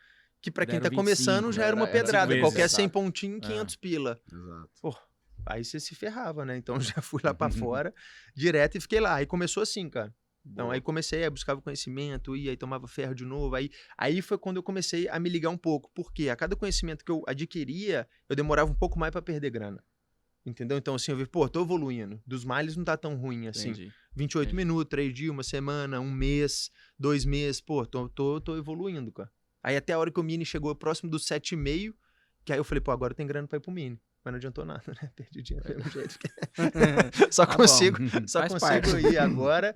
que 0.41 0.49
para 0.49 0.65
quem 0.65 0.79
tá 0.79 0.89
25, 0.89 0.95
começando 0.95 1.51
já 1.51 1.65
era, 1.65 1.75
uma 1.75 1.87
pedrada. 1.87 2.33
Era 2.33 2.41
Qualquer 2.41 2.69
100 2.69 2.89
pontinhos, 2.89 3.45
500 3.45 3.75
é. 3.75 3.77
pila. 3.77 4.21
Exato. 4.31 4.69
Pô, 4.81 4.95
Aí 5.49 5.63
você 5.63 5.79
se 5.79 5.95
ferrava, 5.95 6.45
né? 6.45 6.57
Então 6.57 6.79
já 6.81 7.01
fui 7.01 7.21
lá 7.23 7.33
para 7.33 7.51
fora 7.51 7.93
direto 8.35 8.77
e 8.77 8.81
fiquei 8.81 8.99
lá. 8.99 9.15
Aí 9.15 9.25
começou 9.25 9.63
assim, 9.63 9.89
cara. 9.89 10.13
Então 10.45 10.65
Boa. 10.65 10.75
aí 10.75 10.81
comecei, 10.81 11.25
a 11.25 11.29
buscar 11.29 11.57
conhecimento, 11.57 12.35
ia, 12.35 12.51
aí 12.51 12.57
tomava 12.57 12.87
ferro 12.87 13.13
de 13.13 13.25
novo. 13.25 13.53
Aí, 13.55 13.69
aí 13.97 14.21
foi 14.21 14.37
quando 14.37 14.57
eu 14.57 14.63
comecei 14.63 15.07
a 15.09 15.19
me 15.19 15.29
ligar 15.29 15.49
um 15.49 15.57
pouco. 15.57 15.91
Porque 15.93 16.29
a 16.29 16.35
cada 16.35 16.55
conhecimento 16.55 17.03
que 17.03 17.11
eu 17.11 17.23
adquiria, 17.27 18.07
eu 18.29 18.35
demorava 18.35 18.71
um 18.71 18.75
pouco 18.75 18.97
mais 18.97 19.11
para 19.11 19.21
perder 19.21 19.49
grana. 19.49 19.83
Entendeu? 20.45 20.77
Então, 20.77 20.95
assim, 20.95 21.11
eu 21.11 21.17
vi, 21.17 21.25
pô, 21.25 21.49
tô 21.49 21.61
evoluindo. 21.61 22.21
Dos 22.25 22.45
males 22.45 22.77
não 22.77 22.85
tá 22.85 22.95
tão 22.95 23.17
ruim 23.17 23.47
assim. 23.47 23.71
Entendi. 23.71 23.93
28 24.15 24.47
Entendi. 24.47 24.55
minutos, 24.55 24.89
3 24.89 25.13
dias, 25.13 25.29
uma 25.29 25.43
semana, 25.43 25.99
um 25.99 26.09
mês, 26.09 26.71
dois 26.97 27.25
meses, 27.25 27.59
pô, 27.59 27.85
tô, 27.85 28.07
tô, 28.07 28.39
tô 28.39 28.55
evoluindo, 28.55 29.11
cara. 29.11 29.29
Aí 29.61 29.75
até 29.75 29.91
a 29.91 29.99
hora 29.99 30.09
que 30.09 30.19
o 30.19 30.23
Mini 30.23 30.45
chegou 30.45 30.73
próximo 30.73 31.11
dos 31.11 31.25
7,5, 31.25 31.93
que 32.45 32.53
aí 32.53 32.59
eu 32.59 32.63
falei, 32.63 32.79
pô, 32.79 32.91
agora 32.91 33.13
tem 33.13 33.27
grana 33.27 33.45
pra 33.45 33.57
ir 33.57 33.59
pro 33.59 33.71
Mini. 33.71 33.99
Mas 34.27 34.33
não 34.33 34.37
adiantou 34.37 34.65
nada, 34.65 34.83
né? 35.01 35.09
Perdi 35.15 35.41
dinheiro 35.41 35.69
mesmo 35.69 35.89
jeito. 35.89 36.19
só 37.31 37.45
tá 37.45 37.55
consigo, 37.55 37.97
só 38.27 38.41
Faz 38.41 38.51
consigo 38.51 38.91
parte. 38.91 39.07
ir 39.07 39.17
agora. 39.17 39.73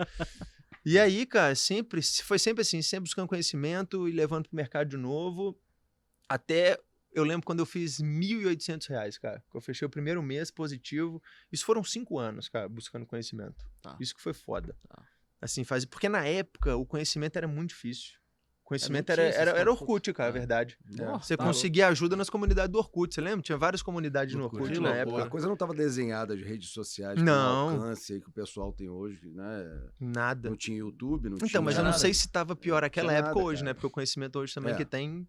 E 0.85 0.99
aí, 0.99 1.25
cara, 1.25 1.55
sempre, 1.55 2.01
foi 2.01 2.37
sempre 2.37 2.61
assim, 2.61 2.81
sempre 2.81 3.03
buscando 3.03 3.29
conhecimento 3.29 4.09
e 4.09 4.11
levando 4.11 4.49
pro 4.49 4.55
mercado 4.57 4.89
de 4.89 4.97
novo. 4.97 5.57
Até 6.27 6.77
eu 7.13 7.23
lembro 7.23 7.45
quando 7.45 7.59
eu 7.59 7.65
fiz 7.65 8.01
1.800 8.01 8.89
reais, 8.89 9.17
cara. 9.17 9.41
Que 9.49 9.55
eu 9.55 9.61
fechei 9.61 9.85
o 9.85 9.89
primeiro 9.89 10.21
mês 10.21 10.51
positivo. 10.51 11.23
Isso 11.49 11.63
foram 11.63 11.81
cinco 11.81 12.19
anos, 12.19 12.49
cara, 12.49 12.67
buscando 12.67 13.05
conhecimento. 13.05 13.65
Tá. 13.81 13.95
Isso 14.01 14.13
que 14.13 14.21
foi 14.21 14.33
foda. 14.33 14.75
Tá. 14.89 15.01
Assim, 15.39 15.63
faz... 15.63 15.85
Porque 15.85 16.09
na 16.09 16.25
época 16.27 16.75
o 16.75 16.85
conhecimento 16.85 17.37
era 17.37 17.47
muito 17.47 17.69
difícil. 17.69 18.19
Conhecimento 18.71 19.09
era, 19.09 19.21
era, 19.21 19.51
era 19.51 19.69
Orkut, 19.69 20.13
cara, 20.13 20.29
é 20.29 20.31
verdade. 20.31 20.77
É. 20.97 21.05
Você 21.17 21.35
tá 21.35 21.43
conseguia 21.43 21.83
louco. 21.87 21.91
ajuda 21.91 22.15
nas 22.15 22.29
comunidades 22.29 22.71
do 22.71 22.77
Orkut, 22.77 23.13
você 23.13 23.19
lembra? 23.19 23.41
Tinha 23.41 23.57
várias 23.57 23.81
comunidades 23.81 24.33
no 24.33 24.45
Orkut, 24.45 24.61
Orkut 24.61 24.79
na 24.79 24.95
época. 24.95 25.23
A 25.23 25.29
coisa 25.29 25.45
não 25.45 25.55
estava 25.55 25.73
desenhada 25.73 26.37
de 26.37 26.43
redes 26.45 26.69
sociais 26.69 27.21
não. 27.21 27.67
com 27.67 27.73
o 27.73 27.81
alcance 27.81 28.21
que 28.21 28.29
o 28.29 28.31
pessoal 28.31 28.71
tem 28.71 28.87
hoje, 28.87 29.29
né? 29.29 29.89
Nada. 29.99 30.49
Não 30.49 30.55
tinha 30.55 30.77
YouTube, 30.77 31.27
não 31.27 31.35
então, 31.35 31.47
tinha... 31.49 31.49
Então, 31.49 31.61
mas 31.61 31.77
eu 31.77 31.83
não 31.83 31.91
sei 31.91 32.13
se 32.13 32.27
estava 32.27 32.55
pior 32.55 32.81
aquela 32.81 33.11
época 33.11 33.35
nada, 33.35 33.43
hoje, 33.43 33.59
cara. 33.59 33.71
né? 33.71 33.73
Porque 33.73 33.87
o 33.87 33.91
conhecimento 33.91 34.39
hoje 34.39 34.53
também 34.53 34.73
é. 34.73 34.77
que 34.77 34.85
tem 34.85 35.27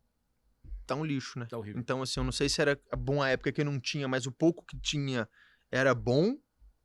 tá 0.87 0.95
um 0.95 1.05
lixo, 1.05 1.37
né? 1.37 1.47
Tá 1.47 1.59
horrível. 1.59 1.81
Então, 1.81 2.01
assim, 2.01 2.21
eu 2.21 2.25
não 2.25 2.31
sei 2.31 2.49
se 2.49 2.63
era 2.63 2.81
bom 2.97 3.21
a 3.21 3.29
época 3.29 3.51
que 3.51 3.65
não 3.65 3.81
tinha, 3.81 4.07
mas 4.07 4.25
o 4.25 4.31
pouco 4.31 4.65
que 4.65 4.79
tinha 4.79 5.29
era 5.69 5.93
bom. 5.97 6.37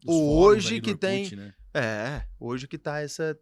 Os 0.07 0.15
ou 0.15 0.39
hoje 0.39 0.81
que 0.81 0.95
tem. 0.95 1.29
Né? 1.35 1.53
É, 1.71 2.25
hoje 2.39 2.67
que 2.67 2.79
tá 2.79 2.99
essa, 2.99 3.39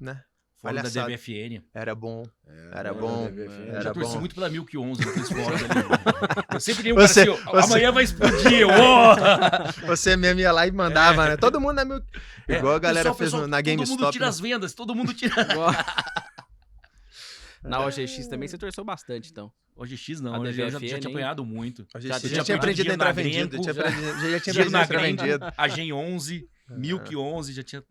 né? 0.00 0.24
Fórum 0.64 0.82
da 0.82 0.88
DBFN. 0.88 1.62
Era 1.74 1.94
bom. 1.94 2.22
É, 2.46 2.78
era 2.78 2.94
bom. 2.94 3.30
Era 3.68 3.82
Já 3.82 3.92
torci 3.92 4.14
bom. 4.14 4.20
muito 4.20 4.34
pela 4.34 4.48
Milk 4.48 4.78
11 4.78 5.04
naqueles 5.04 5.28
fóruns 5.28 5.62
ali. 5.62 5.70
Eu 6.54 6.60
sempre 6.60 6.82
li 6.84 6.92
um 6.92 6.96
você, 6.96 7.26
cara 7.26 7.36
assim, 7.36 7.44
você... 7.50 7.72
amanhã 7.72 7.92
vai 7.92 8.04
explodir. 8.04 8.66
você 9.86 10.16
mesmo 10.16 10.40
ia 10.40 10.50
lá 10.50 10.66
e 10.66 10.72
mandava, 10.72 11.26
é. 11.26 11.28
né? 11.30 11.36
Todo 11.36 11.60
mundo 11.60 11.74
na 11.74 11.84
Milk. 11.84 12.06
É. 12.48 12.56
Igual 12.56 12.76
a 12.76 12.78
galera 12.78 13.10
pessoal, 13.10 13.14
fez 13.14 13.30
pessoal, 13.30 13.46
na 13.46 13.60
GameStop. 13.60 13.90
Todo 13.90 14.00
mundo 14.00 14.12
tira 14.12 14.24
né? 14.24 14.28
as 14.30 14.40
vendas, 14.40 14.72
todo 14.72 14.94
mundo 14.94 15.12
tira. 15.12 15.34
na 17.62 17.84
OGX 17.84 18.26
também 18.28 18.48
você 18.48 18.56
torceu 18.56 18.84
bastante, 18.84 19.30
então. 19.30 19.52
OGX 19.76 20.20
não, 20.20 20.42
a 20.42 20.52
já, 20.52 20.70
já 20.70 20.78
tinha 20.78 20.96
apanhado 20.96 21.44
muito. 21.44 21.86
OGX, 21.94 22.08
já, 22.08 22.18
já, 22.18 22.28
já 22.36 22.44
tinha 22.44 22.56
aprendido 22.56 22.90
a 22.90 22.94
entrar 22.94 23.12
vendido. 23.12 23.62
Já, 23.62 23.72
já, 23.72 23.90
já 24.30 24.40
tinha 24.40 24.52
aprendido 24.54 24.76
a 24.76 24.82
entrar 24.82 25.02
vendido. 25.02 25.44
A 25.58 25.68
Gen 25.68 25.92
11, 25.92 26.48
Milk 26.70 27.14
11, 27.14 27.52
já 27.52 27.62
tinha... 27.62 27.84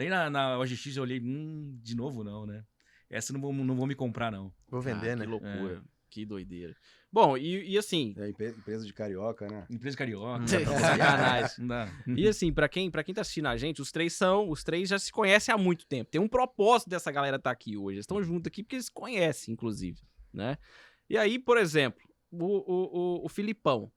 Daí 0.00 0.08
na, 0.08 0.30
na 0.30 0.58
OGX 0.58 0.96
eu 0.96 1.02
olhei, 1.02 1.20
hum, 1.20 1.78
de 1.82 1.94
novo 1.94 2.24
não, 2.24 2.46
né? 2.46 2.64
Essa 3.10 3.34
não 3.34 3.40
vou, 3.40 3.52
não 3.52 3.76
vou 3.76 3.86
me 3.86 3.94
comprar, 3.94 4.32
não. 4.32 4.50
Vou 4.66 4.80
vender, 4.80 5.10
ah, 5.10 5.16
né? 5.16 5.24
Que 5.26 5.30
loucura. 5.30 5.74
É. 5.74 5.90
Que 6.08 6.24
doideira. 6.24 6.74
Bom, 7.12 7.36
e, 7.36 7.72
e 7.72 7.76
assim. 7.76 8.14
É, 8.16 8.30
empresa 8.30 8.86
de 8.86 8.94
carioca, 8.94 9.46
né? 9.46 9.66
Empresa 9.68 9.90
de 9.90 9.98
carioca. 9.98 10.46
Sacanagem. 10.48 11.66
e 12.16 12.26
assim, 12.26 12.50
para 12.50 12.66
quem, 12.66 12.90
pra 12.90 13.04
quem 13.04 13.14
tá 13.14 13.20
assistindo 13.20 13.48
a 13.48 13.58
gente, 13.58 13.82
os 13.82 13.92
três 13.92 14.14
são. 14.14 14.48
Os 14.48 14.64
três 14.64 14.88
já 14.88 14.98
se 14.98 15.12
conhecem 15.12 15.54
há 15.54 15.58
muito 15.58 15.86
tempo. 15.86 16.10
Tem 16.10 16.18
um 16.18 16.28
propósito 16.28 16.88
dessa 16.88 17.12
galera 17.12 17.36
estar 17.36 17.50
tá 17.50 17.52
aqui 17.52 17.76
hoje. 17.76 17.96
Eles 17.96 18.04
estão 18.04 18.22
juntos 18.22 18.46
aqui 18.46 18.62
porque 18.62 18.76
eles 18.76 18.86
se 18.86 18.92
conhecem, 18.92 19.52
inclusive. 19.52 20.00
Né? 20.32 20.56
E 21.10 21.18
aí, 21.18 21.38
por 21.38 21.58
exemplo, 21.58 22.00
o, 22.30 22.46
o, 22.46 23.20
o, 23.20 23.26
o 23.26 23.28
Filipão 23.28 23.92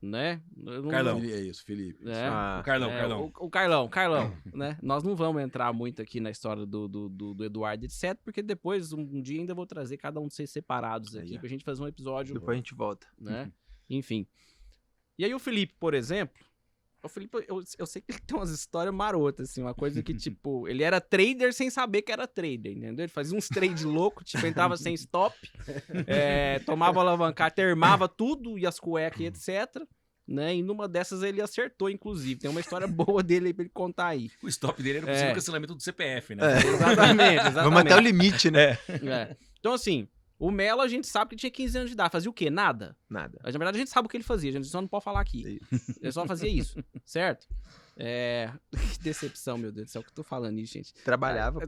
né? 0.00 0.42
Não, 0.56 0.88
Carlão. 0.88 1.18
É 1.18 1.40
isso, 1.40 1.64
Felipe. 1.64 2.08
É, 2.08 2.26
ah, 2.26 2.58
o 2.60 2.64
Carlão, 2.64 2.90
é, 2.90 2.98
Carlão. 2.98 3.32
O, 3.38 3.46
o, 3.46 3.50
Carlão, 3.50 3.88
Carlão, 3.88 4.36
né? 4.52 4.78
Nós 4.82 5.02
não 5.02 5.16
vamos 5.16 5.42
entrar 5.42 5.72
muito 5.72 6.02
aqui 6.02 6.20
na 6.20 6.30
história 6.30 6.66
do, 6.66 6.86
do, 6.88 7.08
do, 7.08 7.34
do 7.34 7.44
Eduardo, 7.44 7.84
etc, 7.84 8.18
porque 8.22 8.42
depois, 8.42 8.92
um, 8.92 9.00
um, 9.00 9.20
dia 9.20 9.40
ainda 9.40 9.54
vou 9.54 9.66
trazer 9.66 9.96
cada 9.96 10.20
um 10.20 10.28
de 10.28 10.34
vocês 10.34 10.50
separados 10.50 11.16
aqui, 11.16 11.32
aí, 11.32 11.38
pra 11.38 11.48
gente 11.48 11.64
fazer 11.64 11.82
um 11.82 11.88
episódio. 11.88 12.34
Depois 12.34 12.54
a 12.54 12.58
gente 12.58 12.74
volta. 12.74 13.06
Né? 13.18 13.50
Enfim. 13.88 14.26
E 15.18 15.24
aí 15.24 15.34
o 15.34 15.38
Felipe, 15.38 15.74
por 15.78 15.94
exemplo, 15.94 16.36
o 17.06 17.08
Felipe, 17.08 17.44
eu, 17.48 17.62
eu 17.78 17.86
sei 17.86 18.02
que 18.02 18.12
ele 18.12 18.20
tem 18.26 18.36
umas 18.36 18.50
histórias 18.50 18.94
marotas, 18.94 19.50
assim, 19.50 19.62
uma 19.62 19.74
coisa 19.74 20.02
que, 20.02 20.12
tipo, 20.14 20.68
ele 20.68 20.82
era 20.82 21.00
trader 21.00 21.52
sem 21.52 21.70
saber 21.70 22.02
que 22.02 22.12
era 22.12 22.26
trader, 22.26 22.72
entendeu? 22.72 23.04
Ele 23.04 23.12
fazia 23.12 23.36
uns 23.36 23.48
trades 23.48 23.82
loucos, 23.84 24.28
tipo, 24.28 24.46
entrava 24.46 24.76
sem 24.76 24.94
stop, 24.94 25.36
é, 26.06 26.58
tomava 26.60 27.00
alavancar, 27.00 27.52
termava 27.52 28.08
tudo, 28.08 28.58
e 28.58 28.66
as 28.66 28.78
cuecas 28.78 29.20
e 29.20 29.24
etc. 29.24 29.82
Né? 30.28 30.56
E 30.56 30.62
numa 30.62 30.88
dessas 30.88 31.22
ele 31.22 31.40
acertou, 31.40 31.88
inclusive. 31.88 32.40
Tem 32.40 32.50
uma 32.50 32.58
história 32.58 32.88
boa 32.88 33.22
dele 33.22 33.46
aí 33.46 33.54
pra 33.54 33.62
ele 33.62 33.70
contar 33.72 34.08
aí. 34.08 34.28
O 34.42 34.48
stop 34.48 34.82
dele 34.82 34.98
era 34.98 35.06
o 35.06 35.08
possível 35.08 35.30
é. 35.30 35.34
cancelamento 35.34 35.74
do 35.76 35.80
CPF, 35.80 36.34
né? 36.34 36.42
É. 36.42 36.66
Exatamente, 36.66 37.34
exatamente. 37.34 37.54
Vamos 37.54 37.80
até 37.80 37.96
o 37.96 38.00
limite, 38.00 38.50
né? 38.50 38.76
É. 38.88 39.36
Então, 39.60 39.72
assim, 39.72 40.08
o 40.38 40.50
Melo, 40.50 40.82
a 40.82 40.88
gente 40.88 41.06
sabe 41.06 41.30
que 41.30 41.36
tinha 41.36 41.50
15 41.50 41.78
anos 41.78 41.90
de 41.90 41.94
idade. 41.94 42.12
Fazia 42.12 42.30
o 42.30 42.32
quê? 42.32 42.50
Nada. 42.50 42.96
Nada. 43.08 43.38
Mas, 43.42 43.54
na 43.54 43.58
verdade, 43.58 43.78
a 43.78 43.80
gente 43.80 43.90
sabe 43.90 44.06
o 44.06 44.08
que 44.08 44.16
ele 44.16 44.24
fazia. 44.24 44.50
A 44.50 44.52
gente 44.52 44.66
só 44.66 44.80
não 44.80 44.88
pode 44.88 45.04
falar 45.04 45.20
aqui. 45.20 45.58
Ele 46.02 46.12
só 46.12 46.26
fazia 46.26 46.48
isso, 46.48 46.78
certo? 47.04 47.46
É... 47.96 48.50
Que 48.92 48.98
decepção, 49.02 49.56
meu 49.56 49.72
Deus 49.72 49.86
do 49.86 49.90
céu. 49.90 50.02
que 50.02 50.10
eu 50.10 50.14
tô 50.14 50.22
falando 50.22 50.58
isso, 50.58 50.74
gente? 50.74 50.92
Trabalhava, 51.04 51.60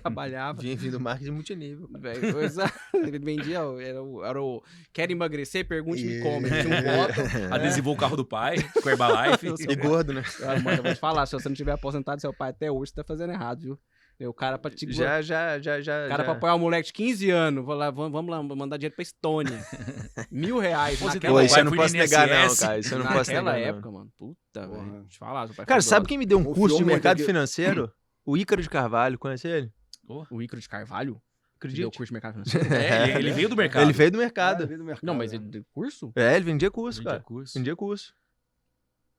Trabalhava. 0.00 0.62
Vinha 0.62 0.76
vindo 0.76 0.98
marketing 0.98 1.32
multinível. 1.32 1.88
Véio, 1.92 2.32
coisa... 2.32 2.72
Ele 2.94 3.18
vendia, 3.18 3.58
era 3.58 4.02
o, 4.02 4.24
era 4.24 4.42
o 4.42 4.62
quer 4.92 5.10
emagrecer, 5.10 5.66
pergunte-me 5.66 6.22
como. 6.22 6.46
Ele 6.46 6.62
tinha 6.62 6.78
um 6.78 6.82
voto. 6.82 7.54
Adesivou 7.54 7.94
o 7.94 7.96
carro 7.98 8.16
do 8.16 8.24
pai, 8.24 8.56
com 8.82 8.88
Herbalife. 8.88 9.54
e 9.68 9.76
gordo, 9.76 10.12
né? 10.14 10.22
Ah, 10.42 10.58
mano, 10.60 10.78
eu 10.78 10.82
vou 10.82 10.94
te 10.94 11.00
falar, 11.00 11.26
se 11.26 11.32
você 11.32 11.48
não 11.48 11.56
tiver 11.56 11.72
aposentado 11.72 12.20
seu 12.20 12.32
pai 12.32 12.50
até 12.50 12.70
hoje, 12.70 12.90
você 12.90 12.96
tá 12.96 13.04
fazendo 13.04 13.32
errado, 13.32 13.60
viu? 13.60 13.78
O 14.20 14.32
cara 14.32 14.56
pra 14.58 14.70
te. 14.70 14.90
Já, 14.92 15.20
já, 15.20 15.58
já, 15.58 15.80
já. 15.80 16.06
O 16.06 16.08
cara 16.08 16.22
já. 16.22 16.24
pra 16.24 16.32
apoiar 16.32 16.54
um 16.54 16.58
moleque 16.58 16.86
de 16.86 16.92
15 16.92 17.30
anos. 17.30 17.64
Vou 17.64 17.74
lá, 17.74 17.90
vamos, 17.90 18.12
vamos 18.12 18.30
lá, 18.30 18.42
mandar 18.42 18.76
dinheiro 18.76 18.94
pra 18.94 19.02
Estônia. 19.02 19.60
Mil 20.30 20.58
reais. 20.58 20.98
Pô, 20.98 21.06
naquela... 21.06 21.34
Pô, 21.34 21.40
isso 21.40 21.58
eu 21.58 21.64
não 21.64 21.72
posso 21.72 21.94
negar, 21.94 22.28
não, 22.28 22.56
cara. 22.56 22.78
Isso 22.78 22.94
eu 22.94 22.98
não 23.00 23.06
posso 23.06 23.30
negar. 23.30 23.42
Naquela 23.42 23.58
época, 23.58 23.90
mano. 23.90 24.12
Puta, 24.16 24.66
velho. 24.68 25.02
Deixa 25.02 25.14
eu 25.14 25.18
falar. 25.18 25.48
Cara, 25.66 25.82
sabe 25.82 26.06
quem 26.06 26.16
me 26.16 26.26
deu 26.26 26.38
um 26.38 26.44
curso 26.44 26.76
de 26.76 26.84
mercado 26.84 27.22
financeiro? 27.22 27.92
O 28.24 28.36
Ícaro 28.36 28.62
de 28.62 28.70
Carvalho. 28.70 29.18
Conhece 29.18 29.48
ele? 29.48 29.72
Oh. 30.08 30.24
O 30.30 30.40
Ícaro 30.40 30.60
de 30.60 30.68
Carvalho? 30.68 31.20
Acredito. 31.56 31.80
Deu 31.80 31.90
curso 31.90 32.06
de 32.06 32.12
mercado 32.12 32.32
financeiro. 32.32 32.74
É, 32.74 33.18
ele, 33.18 33.32
veio 33.32 33.48
do 33.48 33.56
mercado. 33.56 33.82
Ele 33.82 33.92
veio 33.92 34.10
do 34.10 34.18
mercado. 34.18 34.64
Ah, 34.64 34.66
veio 34.66 34.78
do 34.78 34.84
mercado. 34.84 35.06
Não, 35.06 35.14
mas 35.14 35.32
ele 35.32 35.44
deu 35.44 35.64
curso? 35.72 36.12
É, 36.14 36.36
ele 36.36 36.44
vendia 36.44 36.70
curso, 36.70 36.98
vendia 36.98 37.12
cara. 37.12 37.22
Curso. 37.22 37.58
Vendia 37.58 37.76
curso. 37.76 38.14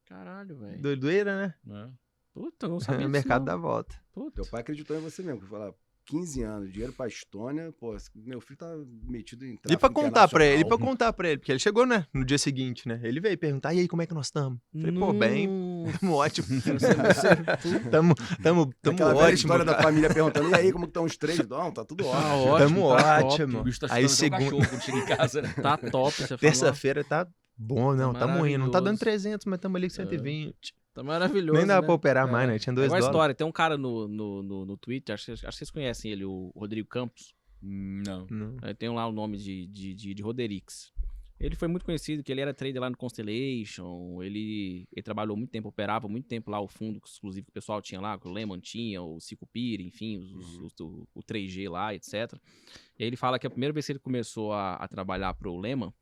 Caralho, 0.05 0.57
velho. 0.57 0.81
Doideira, 0.81 1.35
né? 1.35 1.53
É. 1.67 1.89
Puta, 2.35 2.67
não 2.67 2.79
sabia. 2.81 3.07
o 3.07 3.09
mercado 3.09 3.45
dá 3.45 3.55
volta. 3.55 3.95
Puta. 4.11 4.43
Teu 4.43 4.51
pai 4.51 4.59
acreditou 4.59 4.97
em 4.97 4.99
você 4.99 5.23
mesmo. 5.23 5.39
Que 5.39 5.47
falar, 5.47 5.73
15 6.05 6.43
anos, 6.43 6.71
dinheiro 6.71 6.93
pra 6.93 7.07
Estônia, 7.07 7.73
pô, 7.79 7.95
meu 8.13 8.39
filho 8.39 8.57
tá 8.57 8.67
metido 9.07 9.43
em 9.43 9.55
tráfico 9.57 9.73
E 9.73 9.77
pra 9.77 9.89
contar 9.89 10.27
pra 10.27 10.45
ele, 10.45 10.61
e 10.61 10.65
pra 10.65 10.77
contar 10.77 11.11
pra 11.13 11.29
ele, 11.29 11.39
porque 11.39 11.51
ele 11.51 11.59
chegou, 11.59 11.83
né, 11.85 12.05
no 12.13 12.23
dia 12.23 12.37
seguinte, 12.37 12.87
né, 12.87 12.99
ele 13.03 13.19
veio 13.19 13.35
perguntar, 13.37 13.73
e 13.73 13.79
aí, 13.79 13.87
como 13.87 14.03
é 14.03 14.05
que 14.05 14.13
nós 14.13 14.27
estamos? 14.27 14.59
Falei, 14.71 14.91
pô, 14.91 15.13
bem, 15.13 15.49
tamo 15.99 16.13
ótimo. 16.13 16.47
tamo, 17.89 18.13
tamo, 18.43 18.73
tamo 18.81 18.95
Aquela 18.95 19.15
ótimo. 19.15 19.33
história 19.33 19.65
cara. 19.65 19.77
da 19.77 19.83
família 19.83 20.13
perguntando, 20.13 20.49
e 20.49 20.53
aí, 20.53 20.71
como 20.71 20.85
estão 20.85 21.05
os 21.05 21.17
três? 21.17 21.39
Não, 21.47 21.71
tá 21.71 21.83
tudo 21.83 22.05
ótimo. 22.05 22.21
Tá 22.21 22.35
ótimo 22.35 22.57
tamo 22.59 22.97
tá 22.97 23.25
ótimo. 23.25 23.63
Tá 23.79 23.95
aí, 23.95 24.07
segundo... 24.07 24.57
quando 24.57 24.81
chega 24.81 24.97
em 24.99 25.05
casa, 25.05 25.41
né? 25.41 25.53
Tá 25.53 25.75
top. 25.75 26.37
Terça-feira 26.37 27.03
tá 27.03 27.27
bom, 27.57 27.95
não, 27.95 28.13
tá 28.13 28.27
moendo. 28.27 28.65
Não 28.65 28.71
tá 28.71 28.79
dando 28.79 28.99
300, 28.99 29.45
mas 29.47 29.59
tamo 29.59 29.75
ali 29.75 29.87
com 29.87 29.95
120. 29.95 30.75
Tá 30.95 31.03
maravilhoso. 31.03 31.57
Nem 31.57 31.67
dá 31.67 31.81
né? 31.81 31.85
pra 31.85 31.93
operar 31.93 32.25
é. 32.25 32.31
mais, 32.31 32.47
né? 32.47 32.57
Tinha 32.57 32.73
dois 32.73 32.89
é 32.89 32.95
uma 32.95 32.99
história. 32.99 33.35
Tem 33.35 33.45
um 33.45 33.51
cara 33.51 33.77
no, 33.77 34.07
no, 34.07 34.41
no, 34.41 34.65
no 34.65 34.77
Twitter, 34.77 35.13
acho, 35.13 35.33
acho, 35.33 35.45
que 35.45 35.51
vocês 35.51 35.69
conhecem 35.69 36.09
ele, 36.09 36.23
o 36.23 36.53
Rodrigo 36.55 36.87
Campos. 36.87 37.35
Não. 37.61 38.25
Não. 38.29 38.55
É, 38.61 38.73
tem 38.73 38.87
lá 38.87 39.05
o 39.05 39.11
nome 39.11 39.37
de, 39.37 39.67
de, 39.67 39.93
de, 39.93 40.13
de 40.13 40.23
Roderix. 40.23 40.93
Ele 41.37 41.53
foi 41.53 41.67
muito 41.67 41.83
conhecido, 41.83 42.23
que 42.23 42.31
ele 42.31 42.39
era 42.39 42.53
trader 42.53 42.81
lá 42.81 42.89
no 42.89 42.95
Constellation, 42.95 44.23
ele, 44.23 44.87
ele 44.93 45.03
trabalhou 45.03 45.35
muito 45.35 45.49
tempo, 45.49 45.67
operava 45.67 46.07
muito 46.07 46.29
tempo 46.29 46.49
lá 46.49 46.61
o 46.61 46.67
fundo 46.67 47.01
exclusivo 47.03 47.47
que 47.47 47.49
o 47.49 47.53
pessoal 47.53 47.81
tinha 47.81 47.99
lá, 47.99 48.17
que 48.17 48.25
o 48.25 48.31
Lemon 48.31 48.57
tinha, 48.57 49.01
o 49.01 49.19
Cicupira, 49.19 49.83
enfim, 49.83 50.17
os, 50.17 50.55
uhum. 50.55 50.65
os, 50.65 50.79
o, 50.79 51.07
o 51.13 51.21
3G 51.21 51.69
lá, 51.69 51.93
etc. 51.93 52.33
E 52.97 53.03
ele 53.03 53.17
fala 53.17 53.37
que 53.37 53.45
a 53.45 53.49
primeira 53.49 53.73
vez 53.73 53.85
que 53.85 53.91
ele 53.91 53.99
começou 53.99 54.53
a, 54.53 54.75
a 54.75 54.87
trabalhar 54.87 55.33
pro 55.33 55.59
Lehman, 55.59 55.93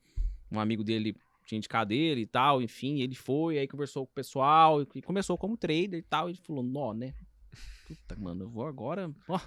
um 0.51 0.59
amigo 0.59 0.83
dele 0.83 1.15
tinha 1.45 1.61
de 1.61 1.67
cadeira 1.67 2.19
e 2.19 2.25
tal, 2.25 2.61
enfim, 2.61 3.01
ele 3.01 3.15
foi, 3.15 3.57
aí 3.57 3.67
conversou 3.67 4.05
com 4.05 4.11
o 4.11 4.15
pessoal, 4.15 4.81
e 4.95 5.01
começou 5.01 5.37
como 5.37 5.57
trader 5.57 5.95
e 5.95 6.01
tal, 6.01 6.29
e 6.29 6.31
ele 6.31 6.39
falou, 6.39 6.63
nó, 6.63 6.93
né? 6.93 7.13
Puta, 7.87 8.15
mano, 8.15 8.45
eu 8.45 8.49
vou 8.49 8.65
agora, 8.65 9.13
ó, 9.27 9.39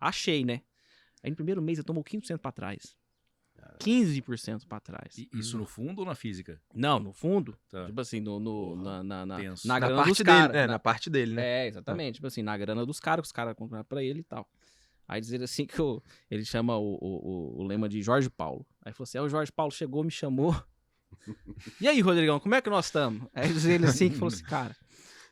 achei, 0.00 0.44
né? 0.44 0.62
Aí 1.22 1.30
no 1.30 1.36
primeiro 1.36 1.60
mês 1.60 1.78
eu 1.78 1.84
tomou 1.84 2.04
15% 2.04 2.38
pra 2.38 2.52
trás. 2.52 2.96
15% 3.80 4.66
pra 4.66 4.80
trás. 4.80 5.18
E 5.18 5.28
isso 5.34 5.58
no 5.58 5.66
fundo 5.66 6.00
ou 6.00 6.06
na 6.06 6.14
física? 6.14 6.60
Não, 6.74 6.98
no 6.98 7.12
fundo. 7.12 7.58
Tá. 7.68 7.86
Tipo 7.86 8.00
assim, 8.00 8.20
no, 8.20 8.38
no 8.38 8.76
na, 8.76 9.02
na, 9.02 9.26
na, 9.26 9.38
na, 9.64 9.78
grana 9.80 9.96
parte 9.96 10.08
dos 10.08 10.22
caras. 10.22 10.56
Né? 10.56 10.66
Na 10.66 10.78
parte 10.78 11.10
dele, 11.10 11.34
né? 11.34 11.42
É, 11.42 11.66
exatamente. 11.66 12.12
Tá. 12.12 12.14
Tipo 12.14 12.26
assim, 12.28 12.42
na 12.42 12.56
grana 12.56 12.86
dos 12.86 13.00
caras, 13.00 13.22
que 13.22 13.26
os 13.26 13.32
caras 13.32 13.54
compraram 13.54 13.84
pra 13.84 14.02
ele 14.02 14.20
e 14.20 14.24
tal. 14.24 14.48
Aí 15.08 15.20
dizer 15.20 15.42
assim 15.42 15.66
que 15.66 15.80
o, 15.80 16.02
ele 16.30 16.44
chama 16.44 16.76
o, 16.76 16.94
o, 16.94 16.98
o, 17.00 17.60
o 17.60 17.62
lema 17.64 17.88
de 17.88 18.02
Jorge 18.02 18.28
Paulo. 18.28 18.66
Aí 18.84 18.92
falou 18.92 19.04
assim: 19.04 19.18
é, 19.18 19.22
o 19.22 19.28
Jorge 19.28 19.52
Paulo 19.52 19.72
chegou, 19.72 20.02
me 20.02 20.10
chamou 20.10 20.54
E 21.80 21.88
aí, 21.88 22.00
Rodrigão, 22.00 22.38
como 22.38 22.54
é 22.54 22.60
que 22.60 22.70
nós 22.70 22.86
estamos? 22.86 23.28
Aí 23.34 23.50
ele 23.50 23.86
assim 23.86 24.10
que 24.10 24.16
falou 24.16 24.32
assim, 24.32 24.44
cara. 24.44 24.76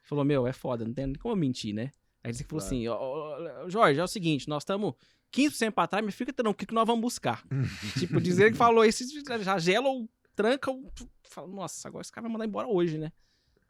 Falou, 0.03 0.25
meu, 0.25 0.47
é 0.47 0.53
foda, 0.53 0.85
não 0.85 0.93
tem 0.93 1.13
como 1.15 1.33
eu 1.33 1.37
mentir, 1.37 1.75
né? 1.75 1.91
Aí 2.23 2.31
ele 2.33 2.45
falou 2.45 2.65
assim, 2.65 2.89
ó, 2.89 3.69
Jorge, 3.69 4.01
é 4.01 4.05
o 4.05 4.09
seguinte, 4.09 4.49
nós 4.49 4.63
estamos 4.63 4.95
15% 5.33 5.73
pra 5.73 5.87
trás, 5.87 6.05
mas 6.05 6.15
fica 6.15 6.33
tranquilo 6.33 6.69
que 6.69 6.75
nós 6.75 6.87
vamos 6.87 7.01
buscar. 7.01 7.45
tipo, 7.99 8.21
dizer 8.21 8.51
que 8.51 8.57
falou 8.57 8.85
isso, 8.85 9.05
já 9.41 9.59
gela 9.59 9.89
ou 9.89 10.09
tranca, 10.35 10.71
ou, 10.71 10.93
fala, 11.25 11.49
nossa, 11.49 11.89
agora 11.89 12.03
esse 12.03 12.13
cara 12.13 12.23
vai 12.23 12.33
mandar 12.33 12.47
embora 12.47 12.69
hoje, 12.69 12.99
né? 12.99 13.13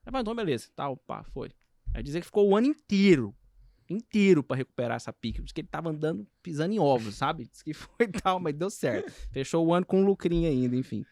Aí 0.05 0.13
vai, 0.13 0.23
então 0.23 0.35
beleza, 0.35 0.69
tal, 0.75 0.97
pá, 0.97 1.25
foi. 1.25 1.53
Aí 1.93 2.03
dizer 2.03 2.21
que 2.21 2.27
ficou 2.27 2.49
o 2.49 2.57
ano 2.57 2.67
inteiro 2.67 3.35
inteiro 3.89 4.43
para 4.43 4.57
recuperar 4.57 4.97
essa 4.97 5.13
pique. 5.13 5.43
Diz 5.43 5.53
que 5.53 5.61
ele 5.61 5.69
tava 5.69 5.91
andando 5.91 6.27
pisando 6.43 6.73
em 6.73 6.79
ovos, 6.79 7.17
sabe? 7.17 7.47
Diz 7.47 7.63
que 7.63 7.75
foi 7.75 8.09
tal, 8.09 8.41
mas 8.41 8.55
deu 8.55 8.71
certo. 8.71 9.11
Fechou 9.31 9.67
o 9.67 9.75
ano 9.75 9.87
com 9.87 10.01
um 10.01 10.05
lucrinho 10.05 10.49
ainda, 10.49 10.77
enfim. 10.77 11.05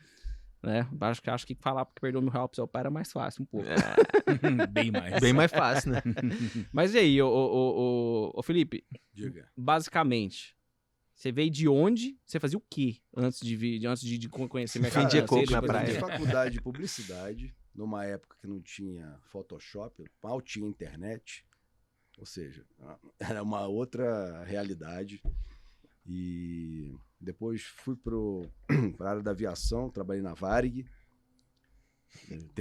Né? 0.63 0.89
Acho 1.01 1.21
que, 1.21 1.29
acho 1.29 1.47
que 1.47 1.57
falar 1.57 1.85
porque 1.85 2.01
perdeu 2.01 2.23
mil 2.23 2.31
reais 2.31 2.47
pro 2.47 2.55
seu 2.55 2.69
pai 2.69 2.81
era 2.81 2.91
mais 2.91 3.11
fácil 3.11 3.43
um 3.43 3.47
pouco. 3.47 3.67
É. 3.67 4.67
Bem 4.71 4.93
mais. 4.93 5.21
Bem 5.21 5.33
mais 5.33 5.51
fácil, 5.51 5.91
né? 5.91 6.03
Mas 6.73 6.95
e 6.95 6.99
aí, 6.99 7.21
ô, 7.21 7.29
ô, 7.29 8.31
ô, 8.31 8.33
ô 8.35 8.43
Felipe? 8.43 8.87
Diga. 9.13 9.51
Basicamente, 9.57 10.57
você 11.15 11.33
veio 11.33 11.51
de 11.51 11.69
onde? 11.69 12.17
Você 12.25 12.39
fazia 12.39 12.57
o 12.57 12.63
quê 12.71 13.01
antes 13.17 13.41
de, 13.41 13.57
vir, 13.57 13.85
antes 13.87 14.05
de, 14.05 14.19
de 14.19 14.29
conhecer 14.29 14.79
mercado 14.79 15.03
Vendia 15.03 15.27
coco 15.27 15.51
na 15.51 15.63
praia. 15.63 15.91
Eu 15.91 16.01
faculdade 16.01 16.55
de 16.55 16.63
publicidade, 16.63 17.55
numa 17.75 18.05
época 18.05 18.37
que 18.41 18.47
não 18.47 18.61
tinha 18.61 19.19
Photoshop, 19.23 20.05
mal 20.23 20.41
tinha 20.41 20.67
internet. 20.69 21.45
Ou 22.19 22.27
seja, 22.27 22.65
era 23.19 23.43
uma 23.43 23.67
outra 23.67 24.45
realidade. 24.45 25.21
E 26.07 26.95
depois 27.21 27.63
fui 27.63 27.97
para 27.97 28.15
a 29.07 29.11
área 29.11 29.23
da 29.23 29.31
aviação, 29.31 29.91
trabalhei 29.91 30.23
na 30.23 30.35
Varig. 30.35 30.85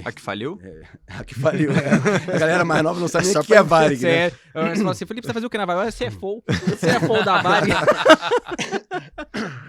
A 0.05 0.11
que 0.11 0.21
faliu? 0.21 0.57
É, 0.61 0.83
a 1.19 1.23
que 1.25 1.35
faliu. 1.35 1.71
É. 1.71 2.35
A 2.35 2.39
galera 2.39 2.63
mais 2.63 2.81
nova 2.83 2.99
não 2.99 3.07
sabe 3.07 3.27
nem 3.27 3.37
o 3.37 3.43
que 3.43 3.53
é 3.53 3.61
Varig. 3.61 4.01
Né? 4.01 4.29
Você 4.29 4.77
fala 4.77 4.91
assim, 4.91 5.05
Felipe, 5.05 5.27
você 5.27 5.33
fazia 5.33 5.47
o 5.47 5.49
que 5.49 5.57
na 5.57 5.65
Varig? 5.65 5.81
Olha, 5.81 6.11
CFO. 6.11 6.41
CFO 6.43 7.25
da 7.25 7.41
Varig. 7.41 7.73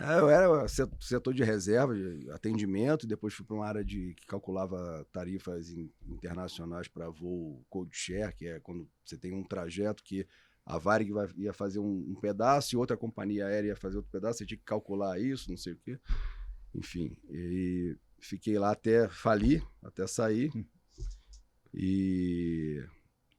É, 0.02 0.18
eu 0.18 0.28
era 0.28 0.66
setor 0.68 1.32
de 1.32 1.44
reserva, 1.44 1.94
de 1.94 2.28
atendimento, 2.32 3.06
depois 3.06 3.32
fui 3.32 3.46
para 3.46 3.54
uma 3.54 3.66
área 3.66 3.84
de 3.84 4.14
que 4.14 4.26
calculava 4.26 5.06
tarifas 5.12 5.70
internacionais 6.04 6.88
para 6.88 7.08
voo 7.08 7.64
code 7.70 7.96
share, 7.96 8.34
que 8.34 8.46
é 8.48 8.60
quando 8.60 8.88
você 9.04 9.16
tem 9.16 9.32
um 9.32 9.44
trajeto 9.44 10.02
que 10.02 10.26
a 10.64 10.78
Varig 10.78 11.12
ia 11.36 11.52
fazer 11.52 11.80
um, 11.80 12.04
um, 12.08 12.14
pedaço 12.14 12.74
e 12.74 12.78
outra 12.78 12.96
companhia 12.96 13.46
aérea 13.46 13.68
ia 13.68 13.76
fazer 13.76 13.96
outro 13.96 14.12
pedaço, 14.12 14.38
você 14.38 14.46
tinha 14.46 14.58
que 14.58 14.64
calcular 14.64 15.18
isso, 15.18 15.50
não 15.50 15.56
sei 15.56 15.72
o 15.72 15.78
quê. 15.78 15.98
Enfim, 16.74 17.16
e 17.28 17.96
fiquei 18.20 18.58
lá 18.58 18.70
até 18.70 19.08
falir, 19.08 19.66
até 19.82 20.06
sair. 20.06 20.50
Hum. 20.54 20.64
E, 21.74 22.84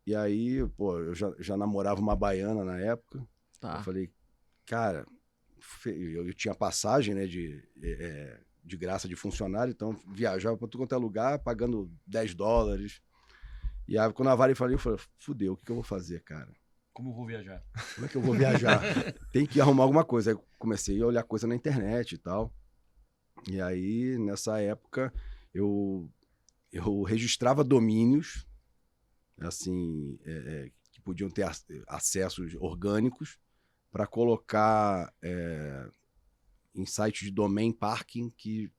e 0.06 0.16
aí, 0.16 0.68
pô, 0.76 1.00
eu 1.00 1.16
já, 1.16 1.34
já 1.40 1.56
namorava 1.56 2.02
uma 2.02 2.16
baiana 2.16 2.64
na 2.64 2.78
época. 2.80 3.26
Tá. 3.60 3.78
Eu 3.78 3.84
falei, 3.84 4.12
cara, 4.66 5.06
eu, 5.86 6.28
eu 6.28 6.34
tinha 6.34 6.54
passagem, 6.54 7.16
né, 7.16 7.26
de, 7.26 7.64
é, 7.82 8.40
de 8.64 8.76
graça 8.76 9.08
de 9.08 9.16
funcionário, 9.16 9.72
então 9.72 9.94
viajava 10.14 10.58
para 10.58 10.68
tudo 10.68 10.82
quanto 10.82 10.96
é 10.96 10.98
lugar, 10.98 11.40
pagando 11.40 11.92
10 12.06 12.36
dólares. 12.36 13.02
E 13.88 13.98
aí, 13.98 14.12
quando 14.12 14.30
a 14.30 14.36
Varig 14.36 14.58
falou, 14.58 14.74
eu 14.74 14.80
falei, 14.80 15.00
fudeu, 15.18 15.54
o 15.54 15.58
que, 15.58 15.66
que 15.66 15.72
eu 15.72 15.76
vou 15.76 15.84
fazer, 15.84 16.22
cara? 16.22 16.54
Como 16.93 17.10
eu 17.10 17.13
vou 17.13 17.25
viajar? 17.25 17.63
Como 17.95 18.06
é 18.06 18.10
que 18.10 18.15
eu 18.15 18.21
vou 18.21 18.36
viajar? 18.36 18.79
Tem 19.34 19.45
que 19.45 19.60
arrumar 19.60 19.84
alguma 19.84 20.06
coisa. 20.06 20.32
Aí 20.32 20.38
comecei 20.60 21.01
a 21.01 21.06
olhar 21.06 21.23
coisa 21.23 21.47
na 21.47 21.56
internet 21.56 22.13
e 22.13 22.17
tal. 22.17 22.53
E 23.47 23.60
aí, 23.60 24.17
nessa 24.19 24.62
época, 24.62 25.12
eu, 25.53 26.10
eu 26.71 27.01
registrava 27.01 27.63
domínios, 27.63 28.47
assim, 29.39 30.19
é, 30.23 30.32
é, 30.32 30.71
que 30.91 31.01
podiam 31.01 31.29
ter 31.29 31.45
acessos 31.88 32.56
orgânicos, 32.60 33.39
para 33.91 34.08
colocar 34.08 35.13
é, 35.21 35.88
em 36.73 36.86
sites 36.86 37.25
de 37.25 37.32
domain 37.32 37.71
parking 37.71 38.29
que 38.29 38.71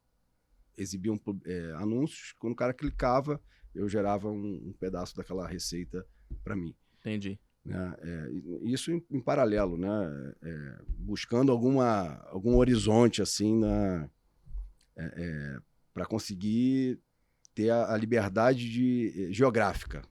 exibiam 0.77 1.21
é, 1.45 1.73
anúncios. 1.77 2.33
Quando 2.39 2.53
o 2.53 2.57
cara 2.57 2.75
clicava, 2.75 3.41
eu 3.75 3.89
gerava 3.89 4.29
um, 4.29 4.69
um 4.69 4.73
pedaço 4.73 5.17
daquela 5.17 5.47
receita 5.47 6.07
para 6.43 6.57
mim. 6.57 6.75
Entendi. 6.99 7.39
Né? 7.65 7.95
É, 7.99 8.31
isso 8.63 8.93
em, 8.93 9.03
em, 9.11 9.21
paralelo, 9.21 9.79
né? 9.79 10.35
É, 10.43 10.79
buscando 10.99 11.51
alguma, 11.51 12.17
algum 12.29 12.57
horizonte 12.57 13.23
assim 13.23 13.59
na 13.59 14.09
é, 14.97 15.05
é 15.05 15.59
para 15.95 16.05
conseguir 16.05 17.01
ter 17.55 17.71
a, 17.71 17.95
a 17.95 17.97
liberdade 17.97 18.69
de, 18.69 19.33
geográfica 19.33 20.03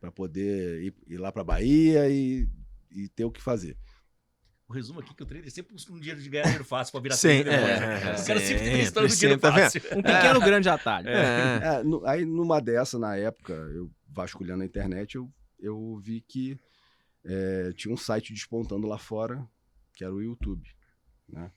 para 0.00 0.10
poder 0.10 0.82
ir, 0.82 0.94
ir 1.08 1.18
lá 1.18 1.32
para 1.32 1.44
Bahia 1.44 2.08
e, 2.08 2.48
e, 2.90 3.08
ter 3.08 3.24
o 3.24 3.30
que 3.30 3.42
fazer. 3.42 3.76
O 4.68 4.72
resumo 4.72 5.00
aqui 5.00 5.14
que 5.14 5.22
o 5.22 5.26
trader 5.26 5.50
sempre 5.50 5.72
busca 5.72 5.92
um 5.92 5.98
dinheiro 5.98 6.20
de 6.20 6.28
ganhar 6.30 6.44
dinheiro 6.44 6.64
fácil 6.64 6.92
para 6.92 7.00
virar 7.02 7.16
sim, 7.16 7.42
trader. 7.42 7.52
É, 7.52 8.10
é, 8.10 8.20
o 8.20 8.26
cara 8.26 8.40
sempre 8.40 8.64
tem 8.64 8.80
história 8.80 9.08
do 9.08 9.14
dinheiro 9.14 9.40
tá 9.40 9.52
fácil. 9.52 9.82
Um 9.96 10.02
pequeno 10.02 10.40
grande 10.40 10.68
atalho. 10.68 11.08
É. 11.08 11.82
No, 11.82 12.06
aí 12.06 12.24
numa 12.24 12.60
dessa, 12.60 12.98
na 12.98 13.16
época, 13.16 13.52
eu 13.52 13.90
vasculhando 14.08 14.62
a 14.62 14.66
internet, 14.66 15.16
eu, 15.16 15.30
eu 15.58 16.00
vi 16.02 16.20
que 16.20 16.58
é, 17.24 17.72
tinha 17.72 17.92
um 17.92 17.96
site 17.96 18.32
despontando 18.32 18.86
lá 18.86 18.98
fora, 18.98 19.48
que 19.94 20.04
era 20.04 20.12
o 20.12 20.22
YouTube, 20.22 20.68
né? 21.28 21.52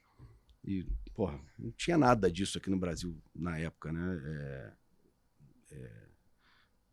E, 0.64 0.84
porra, 1.14 1.40
não 1.58 1.72
tinha 1.72 1.98
nada 1.98 2.32
disso 2.32 2.58
aqui 2.58 2.70
no 2.70 2.78
Brasil 2.78 3.16
na 3.34 3.58
época, 3.58 3.92
né? 3.92 4.22
É, 4.26 4.74
é, 5.72 6.08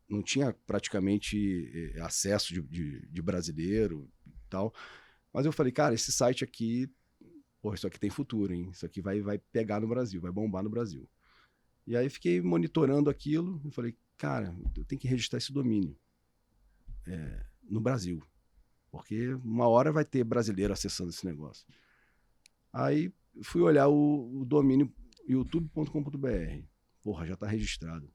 não 0.07 0.21
tinha 0.21 0.53
praticamente 0.67 1.93
é, 1.95 2.01
acesso 2.01 2.53
de, 2.53 2.61
de, 2.61 3.07
de, 3.07 3.21
brasileiro 3.21 4.09
e 4.27 4.31
tal. 4.49 4.73
Mas 5.31 5.45
eu 5.45 5.51
falei, 5.51 5.71
cara, 5.71 5.95
esse 5.95 6.11
site 6.11 6.43
aqui, 6.43 6.87
porra, 7.61 7.75
isso 7.75 7.87
aqui 7.87 7.99
tem 7.99 8.09
futuro, 8.09 8.53
hein? 8.53 8.69
Isso 8.71 8.85
aqui 8.85 9.01
vai, 9.01 9.21
vai 9.21 9.39
pegar 9.39 9.79
no 9.79 9.87
Brasil, 9.87 10.21
vai 10.21 10.31
bombar 10.31 10.63
no 10.63 10.69
Brasil. 10.69 11.09
E 11.85 11.97
aí 11.97 12.09
fiquei 12.09 12.41
monitorando 12.41 13.09
aquilo 13.09 13.61
e 13.65 13.71
falei, 13.71 13.97
cara, 14.17 14.55
eu 14.77 14.85
tenho 14.85 15.01
que 15.01 15.07
registrar 15.07 15.37
esse 15.37 15.51
domínio 15.51 15.97
é, 17.07 17.45
no 17.63 17.81
Brasil. 17.81 18.23
Porque 18.93 19.33
uma 19.43 19.67
hora 19.67 19.91
vai 19.91 20.05
ter 20.05 20.23
brasileiro 20.23 20.71
acessando 20.71 21.09
esse 21.09 21.25
negócio. 21.25 21.65
Aí 22.71 23.11
fui 23.41 23.59
olhar 23.59 23.87
o, 23.87 24.41
o 24.41 24.45
domínio 24.45 24.93
youtube.com.br. 25.27 26.63
Porra, 27.01 27.25
já 27.25 27.33
está 27.33 27.47
registrado. 27.47 28.07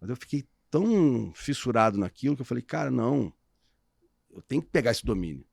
Mas 0.00 0.10
eu 0.10 0.16
fiquei 0.16 0.48
tão 0.68 1.32
fissurado 1.32 1.96
naquilo 1.96 2.34
que 2.34 2.42
eu 2.42 2.46
falei, 2.46 2.60
cara, 2.60 2.90
não, 2.90 3.32
eu 4.32 4.42
tenho 4.42 4.60
que 4.60 4.68
pegar 4.68 4.90
esse 4.90 5.04
domínio. 5.04 5.46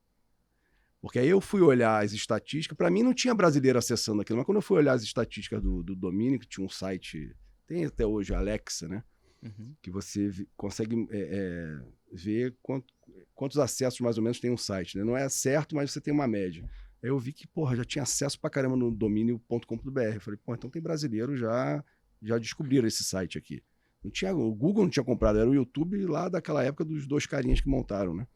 Porque 0.99 1.19
aí 1.19 1.29
eu 1.29 1.39
fui 1.39 1.61
olhar 1.61 2.03
as 2.03 2.11
estatísticas, 2.13 2.75
para 2.75 2.89
mim 2.89 3.03
não 3.03 3.13
tinha 3.13 3.35
brasileiro 3.35 3.77
acessando 3.77 4.23
aquilo, 4.23 4.37
mas 4.37 4.45
quando 4.47 4.57
eu 4.57 4.63
fui 4.63 4.77
olhar 4.77 4.93
as 4.93 5.03
estatísticas 5.03 5.61
do, 5.61 5.83
do 5.83 5.95
domínio, 5.95 6.39
que 6.39 6.47
tinha 6.47 6.65
um 6.65 6.69
site, 6.69 7.31
tem 7.67 7.85
até 7.85 8.07
hoje 8.07 8.33
Alexa, 8.33 8.87
né? 8.87 9.03
Uhum. 9.43 9.75
Que 9.81 9.91
você 9.91 10.31
consegue 10.55 11.07
é, 11.11 11.19
é, 11.19 11.79
ver 12.11 12.55
quanto, 12.61 12.93
quantos 13.35 13.57
acessos 13.57 13.99
mais 13.99 14.17
ou 14.17 14.23
menos 14.23 14.39
tem 14.39 14.51
um 14.51 14.57
site. 14.57 14.97
Né? 14.97 15.03
Não 15.03 15.15
é 15.15 15.27
certo, 15.29 15.75
mas 15.75 15.91
você 15.91 16.01
tem 16.01 16.13
uma 16.13 16.27
média. 16.27 16.63
Aí 17.03 17.09
eu 17.09 17.19
vi 17.19 17.31
que, 17.31 17.47
porra, 17.47 17.75
já 17.75 17.85
tinha 17.85 18.03
acesso 18.03 18.39
pra 18.39 18.49
caramba 18.49 18.75
no 18.75 18.91
domínio.com.br. 18.91 20.19
Falei, 20.19 20.39
pô, 20.43 20.55
então 20.55 20.69
tem 20.69 20.81
brasileiro 20.81 21.37
já 21.37 21.83
já 22.21 22.37
descobriram 22.37 22.87
esse 22.87 23.03
site 23.03 23.37
aqui. 23.37 23.63
Não 24.03 24.11
tinha, 24.11 24.35
o 24.35 24.53
Google 24.53 24.83
não 24.83 24.89
tinha 24.89 25.03
comprado, 25.03 25.39
era 25.39 25.49
o 25.49 25.55
YouTube 25.55 26.05
lá 26.05 26.29
daquela 26.29 26.63
época 26.63 26.85
dos 26.85 27.07
dois 27.07 27.25
carinhas 27.25 27.61
que 27.61 27.69
montaram, 27.69 28.13
né? 28.13 28.27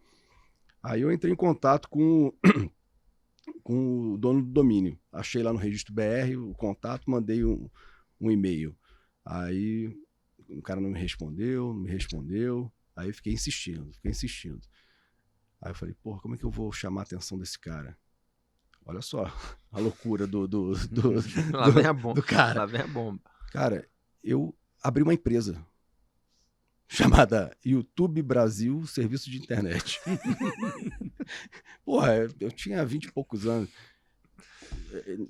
Aí 0.84 1.02
eu 1.02 1.12
entrei 1.12 1.32
em 1.32 1.36
contato 1.36 1.88
com, 1.90 2.34
com 3.64 4.14
o 4.14 4.18
dono 4.18 4.42
do 4.42 4.50
domínio. 4.50 5.00
Achei 5.12 5.44
lá 5.44 5.54
no 5.54 5.60
registro 5.60 5.94
BR 5.94 6.36
o 6.38 6.54
contato, 6.56 7.10
mandei 7.10 7.46
um, 7.46 7.70
um 8.20 8.32
e-mail. 8.32 8.76
Aí 9.24 9.96
o 10.58 10.62
cara 10.62 10.82
não 10.82 10.90
me 10.90 11.00
respondeu, 11.00 11.74
não 11.74 11.82
me 11.82 11.92
respondeu. 11.92 12.72
Aí 12.96 13.10
eu 13.10 13.14
fiquei 13.14 13.34
insistindo, 13.34 13.92
fiquei 13.94 14.12
insistindo. 14.12 14.62
Aí 15.62 15.72
eu 15.72 15.76
falei, 15.76 15.94
porra, 16.02 16.20
como 16.22 16.36
é 16.36 16.38
que 16.38 16.44
eu 16.44 16.52
vou 16.52 16.72
chamar 16.72 17.02
a 17.02 17.04
atenção 17.04 17.38
desse 17.38 17.58
cara? 17.60 17.98
Olha 18.86 19.02
só 19.02 19.26
a 19.72 19.80
loucura 19.80 20.26
do, 20.28 20.48
do, 20.48 20.74
do, 20.88 21.14
Lá 21.56 21.70
vem 21.70 21.86
a 21.86 21.94
bomba. 21.94 22.16
do 22.16 22.24
cara. 22.24 22.60
Lá 22.62 22.66
vem 22.66 22.82
a 22.82 22.88
bomba. 22.88 23.22
Cara, 23.52 23.88
eu 24.24 24.56
abri 24.82 25.04
uma 25.04 25.14
empresa 25.14 25.64
chamada 26.88 27.56
YouTube 27.64 28.22
Brasil 28.22 28.86
Serviço 28.88 29.30
de 29.30 29.38
Internet. 29.38 30.00
Porra, 31.86 32.28
eu 32.40 32.52
tinha 32.52 32.86
vinte 32.86 33.06
e 33.06 33.12
poucos 33.12 33.46
anos. 33.46 33.70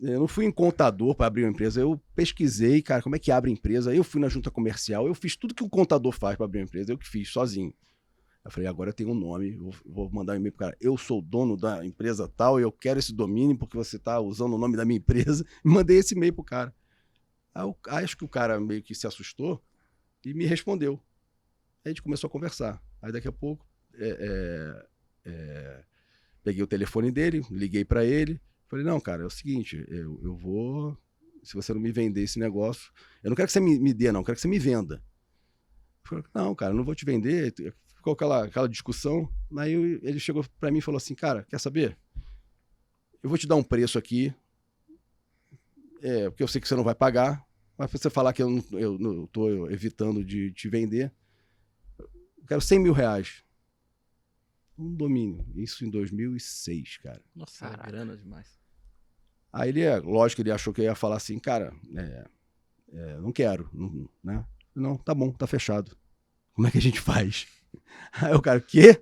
Eu 0.01 0.19
não 0.19 0.27
fui 0.27 0.45
em 0.45 0.51
contador 0.51 1.15
para 1.15 1.27
abrir 1.27 1.43
uma 1.43 1.51
empresa, 1.51 1.79
eu 1.79 2.01
pesquisei, 2.15 2.81
cara, 2.81 3.01
como 3.01 3.15
é 3.15 3.19
que 3.19 3.31
abre 3.31 3.51
empresa. 3.51 3.93
Eu 3.93 4.03
fui 4.03 4.19
na 4.19 4.27
junta 4.27 4.49
comercial, 4.49 5.07
eu 5.07 5.13
fiz 5.13 5.35
tudo 5.35 5.53
que 5.53 5.63
o 5.63 5.69
contador 5.69 6.11
faz 6.11 6.35
para 6.35 6.45
abrir 6.45 6.59
uma 6.59 6.65
empresa, 6.65 6.91
eu 6.91 6.97
que 6.97 7.07
fiz 7.07 7.29
sozinho. 7.29 7.73
Eu 8.43 8.49
falei, 8.49 8.67
agora 8.67 8.89
eu 8.89 8.93
tenho 8.93 9.11
um 9.11 9.15
nome, 9.15 9.51
vou, 9.51 9.73
vou 9.85 10.09
mandar 10.11 10.33
um 10.33 10.37
e-mail 10.37 10.51
pro 10.51 10.65
cara. 10.65 10.77
Eu 10.81 10.97
sou 10.97 11.21
dono 11.21 11.55
da 11.55 11.85
empresa 11.85 12.27
tal 12.27 12.59
e 12.59 12.63
eu 12.63 12.71
quero 12.71 12.97
esse 12.97 13.13
domínio 13.13 13.55
porque 13.55 13.77
você 13.77 13.99
tá 13.99 14.19
usando 14.19 14.55
o 14.55 14.57
nome 14.57 14.75
da 14.75 14.83
minha 14.83 14.97
empresa. 14.97 15.45
E 15.63 15.69
mandei 15.69 15.97
esse 15.97 16.15
e-mail 16.15 16.33
pro 16.33 16.43
cara. 16.43 16.73
Aí 17.53 17.63
eu, 17.63 17.77
acho 17.87 18.17
que 18.17 18.25
o 18.25 18.27
cara 18.27 18.59
meio 18.59 18.81
que 18.81 18.95
se 18.95 19.05
assustou 19.05 19.63
e 20.25 20.33
me 20.33 20.45
respondeu. 20.45 20.93
Aí 21.85 21.85
a 21.85 21.89
gente 21.89 22.01
começou 22.01 22.27
a 22.27 22.31
conversar. 22.31 22.81
Aí 22.99 23.11
daqui 23.11 23.27
a 23.27 23.31
pouco 23.31 23.65
é, 23.93 24.09
é, 24.09 25.31
é, 25.31 25.83
peguei 26.43 26.63
o 26.63 26.67
telefone 26.67 27.11
dele, 27.11 27.45
liguei 27.51 27.85
para 27.85 28.03
ele. 28.03 28.41
Falei, 28.71 28.85
não, 28.85 29.01
cara, 29.01 29.23
é 29.23 29.25
o 29.25 29.29
seguinte, 29.29 29.83
eu, 29.89 30.17
eu 30.23 30.33
vou. 30.33 30.97
Se 31.43 31.55
você 31.55 31.73
não 31.73 31.81
me 31.81 31.91
vender 31.91 32.21
esse 32.21 32.39
negócio, 32.39 32.89
eu 33.21 33.29
não 33.29 33.35
quero 33.35 33.47
que 33.47 33.51
você 33.51 33.59
me, 33.59 33.77
me 33.77 33.93
dê, 33.93 34.13
não, 34.13 34.21
eu 34.21 34.23
quero 34.23 34.37
que 34.37 34.41
você 34.41 34.47
me 34.47 34.57
venda. 34.57 35.03
Falei, 36.05 36.23
não, 36.33 36.55
cara, 36.55 36.71
eu 36.71 36.77
não 36.77 36.83
vou 36.85 36.95
te 36.95 37.03
vender. 37.03 37.53
Ficou 37.93 38.13
aquela, 38.13 38.45
aquela 38.45 38.69
discussão. 38.69 39.29
Aí 39.57 39.73
eu- 39.73 39.99
ele 40.01 40.21
chegou 40.21 40.45
para 40.57 40.71
mim 40.71 40.77
e 40.77 40.81
falou 40.81 40.95
assim, 40.95 41.13
cara, 41.13 41.43
quer 41.49 41.59
saber? 41.59 41.97
Eu 43.21 43.27
vou 43.29 43.37
te 43.37 43.45
dar 43.45 43.57
um 43.57 43.63
preço 43.63 43.97
aqui, 43.99 44.33
é, 46.01 46.29
porque 46.29 46.41
eu 46.41 46.47
sei 46.47 46.61
que 46.61 46.67
você 46.67 46.75
não 46.75 46.83
vai 46.85 46.95
pagar, 46.95 47.45
mas 47.77 47.91
pra 47.91 47.99
você 47.99 48.09
falar 48.09 48.31
que 48.31 48.41
eu 48.41 48.49
não 48.49 48.63
eu, 48.79 48.97
não 48.97 49.27
tô 49.27 49.69
evitando 49.69 50.23
de 50.23 50.53
te 50.53 50.69
vender, 50.69 51.11
eu 51.99 52.09
quero 52.47 52.61
100 52.61 52.79
mil 52.79 52.93
reais. 52.93 53.43
Um 54.77 54.95
domínio. 54.95 55.45
Isso 55.55 55.83
em 55.83 55.89
2006, 55.89 56.99
cara. 56.99 57.21
Nossa, 57.35 57.65
é 57.65 57.69
Caraca. 57.69 57.91
grana 57.91 58.15
demais. 58.15 58.60
Aí 59.53 59.69
ele, 59.69 59.81
é, 59.81 59.97
lógico, 59.99 60.41
ele 60.41 60.51
achou 60.51 60.73
que 60.73 60.81
eu 60.81 60.85
ia 60.85 60.95
falar 60.95 61.17
assim, 61.17 61.37
cara, 61.39 61.73
é, 61.95 62.25
é, 62.93 63.17
não 63.17 63.31
quero, 63.31 63.69
não, 63.73 64.09
né? 64.23 64.45
Não, 64.73 64.95
tá 64.97 65.13
bom, 65.13 65.31
tá 65.31 65.45
fechado. 65.45 65.95
Como 66.53 66.67
é 66.67 66.71
que 66.71 66.77
a 66.77 66.81
gente 66.81 66.99
faz? 67.01 67.47
Aí 68.21 68.33
o 68.33 68.41
cara, 68.41 68.59
o 68.59 68.61
quê? 68.61 69.01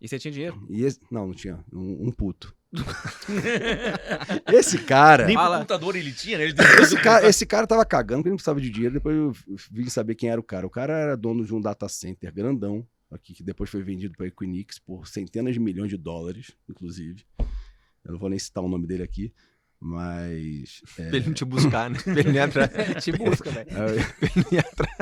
E 0.00 0.08
você 0.08 0.18
tinha 0.18 0.32
dinheiro? 0.32 0.66
E 0.68 0.84
esse- 0.84 1.00
não, 1.10 1.28
não 1.28 1.34
tinha. 1.34 1.64
Um, 1.72 2.08
um 2.08 2.10
puto. 2.12 2.54
esse 4.52 4.78
cara. 4.78 5.26
Nem 5.26 5.36
Fala. 5.36 5.58
computador 5.58 5.96
ele 5.96 6.12
tinha, 6.12 6.38
né? 6.38 6.44
Ele 6.44 6.54
Esse 6.82 6.96
cara, 7.00 7.26
esse 7.28 7.46
cara 7.46 7.66
tava 7.66 7.84
cagando 7.84 8.18
porque 8.18 8.28
ele 8.28 8.32
não 8.32 8.36
precisava 8.36 8.60
de 8.60 8.70
dinheiro. 8.70 8.94
Depois 8.94 9.16
eu 9.16 9.32
vim 9.70 9.88
saber 9.88 10.14
quem 10.14 10.28
era 10.28 10.40
o 10.40 10.44
cara. 10.44 10.66
O 10.66 10.70
cara 10.70 10.92
era 10.92 11.16
dono 11.16 11.44
de 11.44 11.54
um 11.54 11.60
data 11.60 11.88
center 11.88 12.32
grandão, 12.32 12.86
aqui, 13.10 13.32
que 13.32 13.42
depois 13.42 13.70
foi 13.70 13.82
vendido 13.82 14.14
para 14.16 14.26
Equinix 14.26 14.78
por 14.78 15.06
centenas 15.06 15.54
de 15.54 15.60
milhões 15.60 15.90
de 15.90 15.96
dólares, 15.96 16.52
inclusive. 16.68 17.24
Eu 18.04 18.12
não 18.12 18.18
vou 18.18 18.28
nem 18.28 18.38
citar 18.38 18.62
o 18.62 18.68
nome 18.68 18.86
dele 18.86 19.02
aqui, 19.02 19.32
mas. 19.80 20.80
é, 20.98 21.08
Pra 21.08 21.16
ele 21.18 21.26
não 21.26 21.34
te 21.34 21.44
buscar, 21.44 21.90
né? 21.90 21.98
Pra 22.02 22.12
ele 22.20 22.24
não 22.28 22.34
ir 22.34 22.38
atrás. 22.40 23.04
Te 23.04 23.12
busca, 23.12 23.50
velho. 23.50 23.70
eu- 23.70 23.76
Pra 23.76 24.28
ele 24.34 24.44
não 24.44 24.52
ir 24.52 24.58
atrás. 24.58 24.96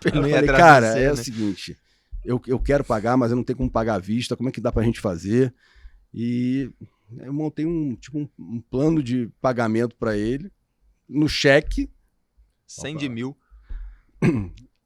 Pra 0.00 0.10
ele 0.10 0.18
Eu 0.18 0.22
não 0.22 0.28
ir 0.28 0.32
falei, 0.32 0.50
atrás 0.50 0.58
cara, 0.58 0.92
você, 0.92 1.02
é 1.04 1.12
o 1.12 1.16
né? 1.16 1.22
seguinte, 1.22 1.76
eu, 2.24 2.40
eu 2.46 2.58
quero 2.58 2.84
pagar, 2.84 3.16
mas 3.16 3.30
eu 3.30 3.36
não 3.36 3.44
tenho 3.44 3.56
como 3.56 3.70
pagar 3.70 3.94
à 3.94 3.98
vista, 3.98 4.36
como 4.36 4.48
é 4.48 4.52
que 4.52 4.60
dá 4.60 4.70
pra 4.72 4.82
gente 4.82 5.00
fazer? 5.00 5.54
E 6.12 6.70
eu 7.18 7.32
montei 7.32 7.64
um, 7.66 7.94
tipo, 7.94 8.18
um, 8.18 8.28
um 8.38 8.60
plano 8.60 9.02
de 9.02 9.28
pagamento 9.40 9.94
pra 9.96 10.16
ele, 10.16 10.50
no 11.08 11.28
cheque, 11.28 11.88
100 12.66 12.96
de 12.96 13.08
mil. 13.08 13.36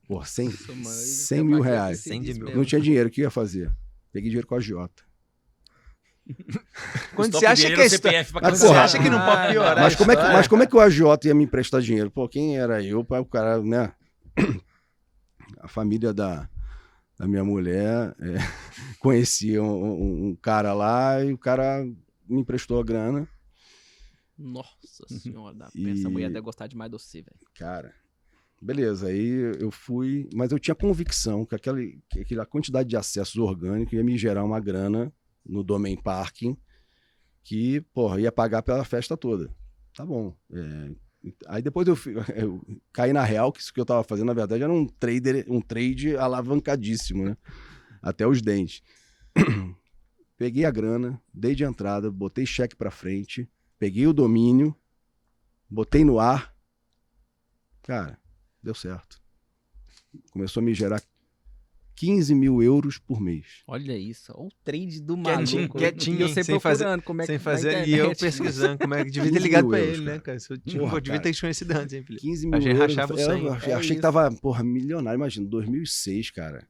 por 0.07 0.27
100, 0.27 0.47
Nossa, 0.49 0.73
mano, 0.73 0.85
100 0.85 1.39
eu 1.39 1.45
mil 1.45 1.61
reais. 1.61 1.99
esse 2.01 2.09
100 2.11 2.21
de 2.21 2.27
disco 2.33 2.45
mil. 2.47 2.57
Não 2.57 2.65
tinha 2.65 2.81
dinheiro, 2.81 3.09
o 3.09 3.13
que 3.13 3.21
eu 3.21 3.25
ia 3.25 3.31
fazer? 3.31 3.73
Peguei 4.13 4.29
dinheiro 4.29 4.47
com 4.47 4.55
a 4.57 4.61
Jota. 4.61 5.03
Quando 7.15 7.33
você 7.39 7.47
acha 7.47 7.67
que 7.67 7.73
a 7.73 7.73
era 7.73 7.83
o 7.83 7.85
história... 7.87 8.19
CPF 8.19 8.33
pra 8.33 8.41
Mas, 8.43 8.51
Quando 8.61 8.69
você 8.73 8.79
acha 8.79 8.99
que 9.03 9.11
não 9.11 9.25
pode 9.25 9.53
piorar 9.53 9.81
Mas 9.81 9.95
a 9.95 9.97
como, 9.97 10.13
é 10.13 10.17
que, 10.17 10.23
mas 10.23 10.49
como 10.49 10.63
é 10.63 10.67
que 10.67 10.77
o 10.77 10.81
agiota 10.81 11.29
ia 11.29 11.35
me 11.35 11.45
emprestar 11.45 11.81
dinheiro? 11.81 12.11
Pô, 12.11 12.29
quem 12.29 12.59
era 12.59 12.83
eu 12.83 13.01
o 13.01 13.25
cara, 13.25 13.63
né? 13.63 13.93
A 15.59 15.69
família 15.69 16.13
da, 16.13 16.49
da 17.19 17.27
minha 17.27 17.45
mulher 17.45 18.15
é, 18.21 18.37
conhecia 19.01 19.63
um, 19.63 19.85
um- 19.85 20.27
um 20.29 20.37
cara 20.37 20.73
lá 20.73 21.23
e 21.25 21.33
o 21.33 21.39
cara 21.39 21.85
me 22.29 22.41
emprestou 22.41 22.81
a 22.81 22.85
grana. 22.85 23.29
Nossa 24.39 25.07
senhora, 25.09 25.55
da 25.55 25.71
E- 25.75 25.91
essa 25.91 26.09
mulher 26.09 26.29
deve 26.29 26.41
gostar 26.41 26.67
demais 26.67 26.91
de 26.91 26.97
você, 26.99 27.21
velho. 27.21 27.37
Cara, 27.55 27.93
beleza, 28.61 29.09
aí 29.09 29.29
eu 29.61 29.71
fui, 29.71 30.29
mas 30.35 30.51
eu 30.51 30.59
tinha 30.59 30.75
convicção 30.75 31.45
que, 31.45 31.55
aquele, 31.55 32.01
que 32.09 32.21
aquela 32.21 32.47
quantidade 32.47 32.89
de 32.89 32.97
acessos 32.97 33.37
orgânicos 33.37 33.93
ia 33.93 34.03
me 34.05 34.17
gerar 34.17 34.45
uma 34.45 34.59
grana 34.61 35.13
no 35.45 35.63
domain 35.63 35.97
parking 35.97 36.57
que, 37.43 37.81
porra, 37.93 38.21
ia 38.21 38.33
pagar 38.33 38.63
pela 38.63 38.85
festa 38.85 39.17
toda. 39.17 39.51
Tá 39.95 40.05
bom. 40.05 40.37
é, 40.53 40.91
aí 41.47 41.63
depois 41.63 41.87
eu, 41.89 41.97
eu 42.37 42.61
caí 42.93 43.13
na 43.13 43.25
real 43.25 43.53
que 43.53 43.61
isso 43.61 43.73
que 43.73 43.81
eu 43.81 43.87
tava 43.87 44.05
fazendo, 44.05 44.27
na 44.27 44.35
verdade, 44.35 44.63
era 44.63 44.73
um 44.73 44.87
trader, 44.87 45.45
um 45.49 45.61
trade 45.61 46.17
alavancadíssimo, 46.17 47.25
né? 47.25 47.37
Até 48.03 48.27
os 48.27 48.41
dentes. 48.41 48.83
Peguei 50.37 50.65
a 50.65 50.71
grana, 50.71 51.21
dei 51.35 51.55
de 51.55 51.65
entrada, 51.65 52.11
botei 52.11 52.47
cheque 52.47 52.75
pra 52.75 52.91
frente, 52.91 53.49
peguei 53.79 54.07
o 54.07 54.13
domínio, 54.13 54.75
botei 55.69 56.03
no 56.03 56.19
ar. 56.19 56.55
Cara, 57.83 58.19
deu 58.63 58.75
certo. 58.75 59.21
Começou 60.33 60.63
a 60.63 60.65
me 60.65 60.73
gerar 60.73 61.03
15 62.01 62.35
mil 62.35 62.63
euros 62.63 62.97
por 62.97 63.21
mês. 63.21 63.63
Olha 63.67 63.95
isso, 63.95 64.33
olha 64.35 64.47
o 64.47 64.51
trade 64.65 65.03
do 65.03 65.19
maluco. 65.19 65.77
quietinho, 65.77 66.23
e 66.27 66.29
você 66.29 66.43
sem 66.43 66.59
fazer- 66.59 67.03
como 67.03 67.21
é 67.21 67.27
que 67.27 67.33
Sem 67.33 67.39
fazer, 67.39 67.87
e 67.87 67.93
eu 67.93 68.17
pesquisando 68.17 68.79
como 68.79 68.95
é 68.95 69.05
que 69.05 69.11
devia 69.13 69.25
ter 69.31 69.37
15 69.37 69.43
ligado 69.47 69.69
pra 69.69 69.79
euros, 69.81 69.95
ele, 69.99 70.05
né, 70.07 70.11
cara. 70.13 70.21
cara? 70.23 70.37
Isso, 70.39 70.57
tipo, 70.57 70.79
Porra, 70.79 70.97
eu 70.97 71.01
devia 71.03 71.21
ter 71.21 71.35
te 71.35 71.41
conhecido 71.43 71.73
antes, 71.73 71.93
hein, 71.93 72.03
Felipe? 72.03 72.23
15 72.27 72.47
A 72.47 72.51
mil 72.53 72.61
gente 72.63 72.77
euros. 72.79 72.97
rachava 72.97 73.15
o 73.15 73.21
eu, 73.21 73.29
eu 73.47 73.53
É 73.53 73.57
achei 73.57 73.81
isso. 73.81 73.95
que 73.97 74.01
tava, 74.01 74.31
porra, 74.33 74.65
milionário. 74.65 75.19
Imagina, 75.19 75.47
2006, 75.47 76.31
cara. 76.31 76.67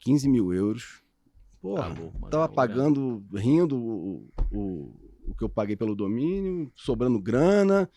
15 0.00 0.28
mil 0.28 0.52
euros. 0.52 1.00
Porra, 1.62 1.82
Tá 1.84 1.88
louco, 2.00 2.18
mano, 2.18 2.30
tava 2.30 2.44
é 2.44 2.46
uma 2.48 2.52
pagando, 2.54 3.24
rindo 3.34 3.78
o, 3.78 4.28
o, 4.52 4.94
o 5.28 5.34
que 5.34 5.44
eu 5.44 5.48
paguei 5.48 5.76
pelo 5.76 5.94
domínio, 5.94 6.70
sobrando 6.76 7.18
grana. 7.18 7.88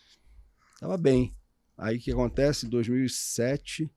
Tava 0.80 0.96
bem. 0.96 1.34
Aí 1.76 1.98
o 1.98 2.00
que 2.00 2.10
acontece? 2.12 2.64
Em 2.64 2.70
2007, 2.70 3.90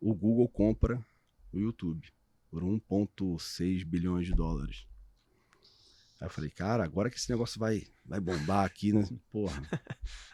o 0.00 0.14
Google 0.14 0.48
compra 0.48 1.04
o 1.52 1.58
YouTube 1.58 2.06
por 2.50 2.62
1,6 2.62 3.84
bilhões 3.84 4.26
de 4.26 4.32
dólares. 4.34 4.86
Aí 6.20 6.26
eu 6.26 6.30
falei, 6.30 6.50
cara, 6.50 6.84
agora 6.84 7.08
que 7.08 7.16
esse 7.16 7.30
negócio 7.30 7.58
vai, 7.58 7.84
vai 8.04 8.20
bombar 8.20 8.64
aqui, 8.64 8.92
né? 8.92 9.08
Porra. 9.32 9.62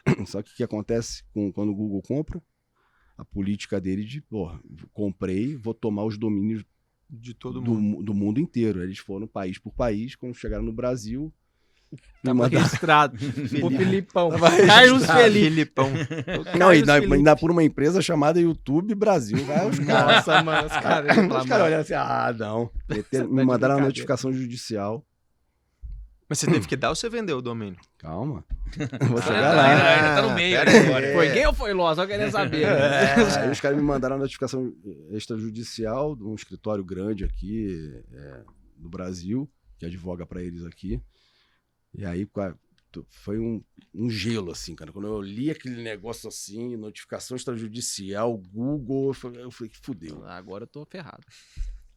Só 0.27 0.41
que 0.41 0.51
o 0.51 0.55
que 0.55 0.63
acontece 0.63 1.23
com, 1.33 1.51
quando 1.51 1.71
o 1.71 1.75
Google 1.75 2.01
compra? 2.01 2.41
A 3.17 3.25
política 3.25 3.79
dele 3.81 4.03
de, 4.03 4.21
porra, 4.21 4.61
comprei, 4.93 5.55
vou 5.55 5.73
tomar 5.73 6.03
os 6.03 6.17
domínios 6.17 6.63
De 7.09 7.33
todo 7.33 7.61
do, 7.61 7.71
mundo. 7.71 7.81
mu- 7.81 8.03
do 8.03 8.13
mundo 8.13 8.39
inteiro. 8.39 8.83
Eles 8.83 8.99
foram 8.99 9.27
país 9.27 9.57
por 9.57 9.71
país, 9.71 10.15
quando 10.15 10.35
chegaram 10.35 10.63
no 10.63 10.73
Brasil, 10.73 11.33
Tava 12.23 12.47
registrado. 12.47 13.15
o 13.63 13.69
Filipão. 13.69 14.29
Tava 14.29 14.65
Carlos. 14.65 15.05
Felipe. 15.05 15.45
Filipão. 15.45 15.91
Não, 16.57 16.73
e 16.73 16.83
ainda 16.89 17.35
por 17.35 17.51
uma 17.51 17.63
empresa 17.63 18.01
chamada 18.01 18.39
YouTube 18.39 18.93
Brasil. 18.95 19.39
Aí 19.49 19.69
os 19.69 19.79
caras 19.79 20.15
Nossa, 20.15 20.43
mano, 20.43 20.67
os 20.67 20.73
caras. 20.73 21.17
os 21.17 21.45
caras 21.45 21.65
olhando 21.65 21.81
assim, 21.81 21.93
ah, 21.93 22.35
não. 22.37 22.69
Tá 22.87 23.23
me 23.23 23.45
mandaram 23.45 23.77
a 23.77 23.81
notificação 23.81 24.31
judicial. 24.33 25.05
Mas 26.29 26.39
você 26.39 26.47
teve 26.47 26.67
que 26.67 26.75
dar 26.75 26.89
ou 26.89 26.95
você 26.95 27.09
vendeu 27.09 27.37
o 27.37 27.41
domínio? 27.41 27.79
Calma. 27.97 28.43
Vou 29.07 29.21
chegar 29.21 29.51
ainda, 29.51 29.83
lá. 29.83 29.95
ainda 29.95 30.21
tá 30.21 30.27
no 30.27 30.35
meio 30.35 30.59
agora. 30.59 31.13
Foi 31.15 31.29
gay 31.29 31.45
ou 31.45 31.53
foi 31.53 31.73
Ló? 31.73 31.95
Só 31.95 32.05
querendo 32.05 32.31
saber. 32.31 32.65
Aí 32.65 33.49
os 33.49 33.61
caras 33.61 33.77
me 33.77 33.83
mandaram 33.83 34.17
a 34.17 34.19
notificação 34.19 34.73
extrajudicial 35.11 36.17
de 36.17 36.23
um 36.23 36.35
escritório 36.35 36.83
grande 36.83 37.23
aqui 37.23 38.03
é, 38.13 38.41
no 38.77 38.89
Brasil, 38.89 39.49
que 39.79 39.85
advoga 39.85 40.25
pra 40.25 40.43
eles 40.43 40.65
aqui. 40.65 41.01
E 41.97 42.05
aí 42.05 42.29
foi 43.09 43.39
um, 43.39 43.61
um 43.93 44.09
gelo, 44.09 44.51
assim, 44.51 44.75
cara. 44.75 44.91
Quando 44.91 45.07
eu 45.07 45.21
li 45.21 45.49
aquele 45.51 45.81
negócio 45.81 46.27
assim, 46.29 46.75
notificação 46.75 47.35
extrajudicial, 47.35 48.37
Google, 48.37 49.09
eu 49.09 49.13
falei, 49.13 49.43
eu 49.43 49.51
falei 49.51 49.69
que 49.69 49.79
fudeu. 49.83 50.23
Agora 50.25 50.63
eu 50.63 50.67
tô 50.67 50.85
ferrado. 50.85 51.23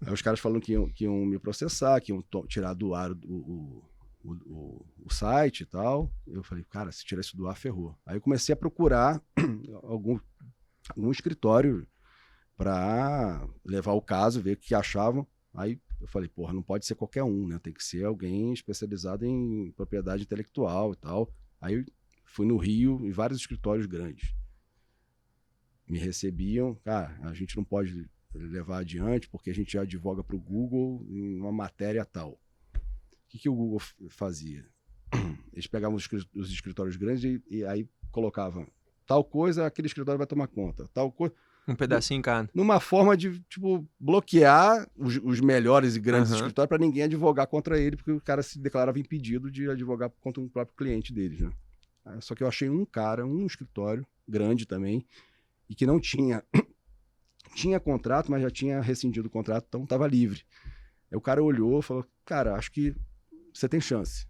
Aí 0.04 0.12
os 0.12 0.22
caras 0.22 0.40
falando 0.40 0.60
que 0.62 0.72
iam, 0.72 0.88
que 0.90 1.04
iam 1.04 1.14
me 1.26 1.38
processar, 1.38 2.00
que 2.00 2.12
iam 2.12 2.24
tirar 2.48 2.74
do 2.74 2.94
ar 2.94 3.12
o, 3.12 3.16
o, 3.26 3.84
o, 4.24 4.32
o- 4.32 4.86
o 5.06 5.12
site 5.12 5.60
e 5.62 5.66
tal. 5.66 6.10
Eu 6.26 6.42
falei, 6.42 6.64
cara, 6.64 6.90
se 6.90 7.04
tirar 7.04 7.20
isso 7.20 7.36
do 7.36 7.46
ar, 7.46 7.56
ferrou. 7.56 7.94
Aí 8.06 8.16
eu 8.16 8.20
comecei 8.20 8.52
a 8.52 8.56
procurar 8.56 9.22
algum, 9.84 10.18
algum 10.96 11.10
escritório 11.10 11.86
para 12.56 13.46
levar 13.64 13.92
o 13.92 14.02
caso, 14.02 14.40
ver 14.42 14.52
o 14.54 14.56
que 14.56 14.74
achavam. 14.74 15.26
Aí 15.54 15.78
eu 16.00 16.06
falei, 16.06 16.28
porra, 16.28 16.52
não 16.52 16.62
pode 16.62 16.86
ser 16.86 16.94
qualquer 16.94 17.22
um, 17.22 17.46
né? 17.46 17.58
Tem 17.58 17.72
que 17.72 17.84
ser 17.84 18.04
alguém 18.04 18.52
especializado 18.52 19.26
em 19.26 19.70
propriedade 19.72 20.22
intelectual 20.22 20.92
e 20.92 20.96
tal. 20.96 21.30
Aí 21.60 21.84
fui 22.24 22.46
no 22.46 22.56
Rio, 22.56 23.04
em 23.04 23.10
vários 23.10 23.40
escritórios 23.40 23.86
grandes. 23.86 24.34
Me 25.86 25.98
recebiam, 25.98 26.74
cara, 26.76 27.18
a 27.22 27.34
gente 27.34 27.56
não 27.56 27.64
pode 27.64 28.08
levar 28.32 28.78
adiante 28.78 29.28
porque 29.28 29.50
a 29.50 29.54
gente 29.54 29.72
já 29.72 29.82
advoga 29.82 30.24
para 30.24 30.36
o 30.36 30.40
Google 30.40 31.04
em 31.08 31.38
uma 31.38 31.52
matéria 31.52 32.04
tal. 32.04 32.32
O 32.32 32.38
que, 33.28 33.38
que 33.38 33.48
o 33.48 33.54
Google 33.54 33.80
fazia? 34.08 34.66
Eles 35.52 35.66
pegavam 35.66 35.96
os 35.96 36.50
escritórios 36.50 36.96
grandes 36.96 37.24
e, 37.24 37.42
e 37.50 37.64
aí 37.64 37.88
colocavam 38.10 38.66
tal 39.06 39.24
coisa, 39.24 39.66
aquele 39.66 39.86
escritório 39.86 40.18
vai 40.18 40.26
tomar 40.26 40.46
conta, 40.46 40.88
tal 40.94 41.10
coisa 41.10 41.34
Um 41.68 41.74
pedacinho 41.74 42.18
em 42.18 42.22
cada. 42.22 42.50
numa 42.54 42.80
forma 42.80 43.16
de, 43.16 43.40
tipo, 43.48 43.86
bloquear 43.98 44.88
os, 44.96 45.20
os 45.22 45.40
melhores 45.40 45.94
e 45.96 46.00
grandes 46.00 46.30
Aham. 46.30 46.40
escritórios 46.40 46.68
para 46.68 46.78
ninguém 46.78 47.04
advogar 47.04 47.46
contra 47.46 47.78
ele, 47.78 47.96
porque 47.96 48.10
o 48.12 48.20
cara 48.20 48.42
se 48.42 48.58
declarava 48.58 48.98
impedido 48.98 49.50
de 49.50 49.70
advogar 49.70 50.10
contra 50.20 50.42
o 50.42 50.48
próprio 50.48 50.76
cliente 50.76 51.12
deles, 51.12 51.40
né? 51.40 51.50
Aí, 52.04 52.20
Só 52.20 52.34
que 52.34 52.42
eu 52.42 52.48
achei 52.48 52.68
um 52.68 52.84
cara, 52.84 53.26
um 53.26 53.46
escritório 53.46 54.06
grande 54.26 54.66
também, 54.66 55.06
e 55.68 55.74
que 55.74 55.86
não 55.86 56.00
tinha 56.00 56.42
tinha 57.54 57.78
contrato, 57.78 58.30
mas 58.30 58.42
já 58.42 58.50
tinha 58.50 58.80
rescindido 58.80 59.28
o 59.28 59.30
contrato, 59.30 59.66
então 59.68 59.84
estava 59.84 60.06
livre. 60.06 60.42
Aí 61.10 61.16
o 61.16 61.20
cara 61.20 61.42
olhou 61.42 61.80
e 61.80 61.82
falou: 61.82 62.06
Cara, 62.24 62.54
acho 62.54 62.70
que 62.70 62.94
você 63.52 63.68
tem 63.68 63.80
chance. 63.80 64.26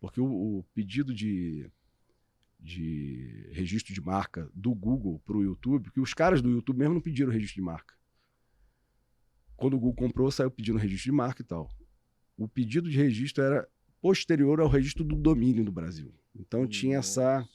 Porque 0.00 0.20
o, 0.20 0.26
o 0.26 0.64
pedido 0.74 1.12
de, 1.12 1.70
de 2.62 3.48
registro 3.52 3.94
de 3.94 4.00
marca 4.00 4.50
do 4.54 4.74
Google 4.74 5.20
para 5.24 5.36
o 5.36 5.42
YouTube, 5.42 5.90
que 5.90 6.00
os 6.00 6.12
caras 6.12 6.42
do 6.42 6.50
YouTube 6.50 6.78
mesmo 6.78 6.94
não 6.94 7.00
pediram 7.00 7.32
registro 7.32 7.56
de 7.56 7.62
marca. 7.62 7.94
Quando 9.56 9.74
o 9.74 9.78
Google 9.78 9.94
comprou, 10.08 10.30
saiu 10.30 10.50
pedindo 10.50 10.78
registro 10.78 11.10
de 11.10 11.16
marca 11.16 11.42
e 11.42 11.44
tal. 11.44 11.70
O 12.36 12.48
pedido 12.48 12.88
de 12.90 12.96
registro 12.96 13.44
era 13.44 13.68
posterior 14.00 14.60
ao 14.60 14.68
registro 14.68 15.04
do 15.04 15.16
domínio 15.16 15.64
no 15.64 15.72
Brasil. 15.72 16.14
Então 16.34 16.66
tinha 16.66 16.98
essa, 16.98 17.46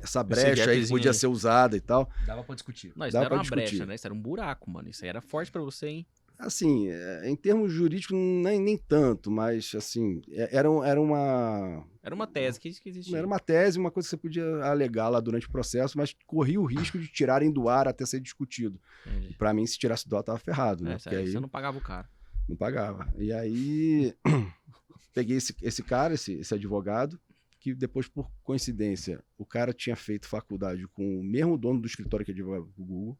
essa 0.00 0.22
brecha 0.22 0.70
aí 0.70 0.82
que 0.82 0.88
podia 0.88 1.10
aí. 1.10 1.14
ser 1.14 1.26
usada 1.26 1.76
e 1.76 1.80
tal. 1.80 2.10
Dava 2.26 2.42
pra 2.44 2.54
discutir. 2.54 2.92
Não, 2.96 3.06
isso 3.06 3.12
Dá 3.12 3.20
não 3.20 3.26
era 3.26 3.28
pra 3.28 3.36
uma 3.36 3.42
discutir. 3.42 3.62
brecha, 3.62 3.86
né? 3.86 3.94
Isso 3.94 4.06
era 4.06 4.14
um 4.14 4.20
buraco, 4.20 4.70
mano. 4.70 4.88
Isso 4.88 5.04
aí 5.04 5.08
era 5.08 5.20
forte 5.20 5.52
pra 5.52 5.60
você, 5.60 5.88
hein? 5.88 6.06
Assim, 6.38 6.88
é, 6.88 7.28
em 7.30 7.36
termos 7.36 7.72
jurídicos, 7.72 8.16
nem, 8.16 8.60
nem 8.60 8.76
tanto, 8.76 9.30
mas 9.30 9.72
assim, 9.74 10.20
é- 10.30 10.56
era, 10.56 10.68
era 10.84 11.00
uma. 11.00 11.86
Era 12.02 12.14
uma 12.14 12.26
tese 12.26 12.60
que, 12.60 12.68
existia. 12.68 13.16
Era 13.16 13.26
uma 13.26 13.38
tese, 13.38 13.78
uma 13.78 13.90
coisa 13.90 14.06
que 14.06 14.10
você 14.10 14.16
podia 14.16 14.44
alegar 14.64 15.08
lá 15.08 15.20
durante 15.20 15.46
o 15.46 15.50
processo, 15.50 15.96
mas 15.96 16.14
corria 16.26 16.60
o 16.60 16.64
risco 16.66 16.98
de 16.98 17.08
tirarem 17.08 17.50
do 17.52 17.68
ar 17.68 17.88
até 17.88 18.04
ser 18.04 18.20
discutido. 18.20 18.78
Entendi. 19.06 19.34
Pra 19.38 19.54
mim, 19.54 19.64
se 19.66 19.78
tirasse 19.78 20.08
do 20.08 20.16
ar, 20.16 20.22
tava 20.22 20.38
ferrado, 20.38 20.84
né? 20.84 20.94
É, 20.94 20.98
Porque 20.98 21.16
aí 21.16 21.30
você 21.30 21.40
não 21.40 21.48
pagava 21.48 21.78
o 21.78 21.80
cara. 21.80 22.08
não 22.48 22.56
pagava. 22.56 23.08
E 23.16 23.32
aí 23.32 24.12
peguei 25.14 25.36
esse, 25.36 25.54
esse 25.62 25.82
cara, 25.82 26.14
esse, 26.14 26.32
esse 26.34 26.52
advogado, 26.52 27.18
que 27.60 27.74
depois, 27.74 28.06
por 28.08 28.30
coincidência, 28.42 29.24
o 29.38 29.46
cara 29.46 29.72
tinha 29.72 29.96
feito 29.96 30.28
faculdade 30.28 30.86
com 30.88 31.20
o 31.20 31.24
mesmo 31.24 31.56
dono 31.56 31.80
do 31.80 31.86
escritório 31.86 32.26
que 32.26 32.32
advogava 32.32 32.64
o 32.76 32.84
Google. 32.84 33.18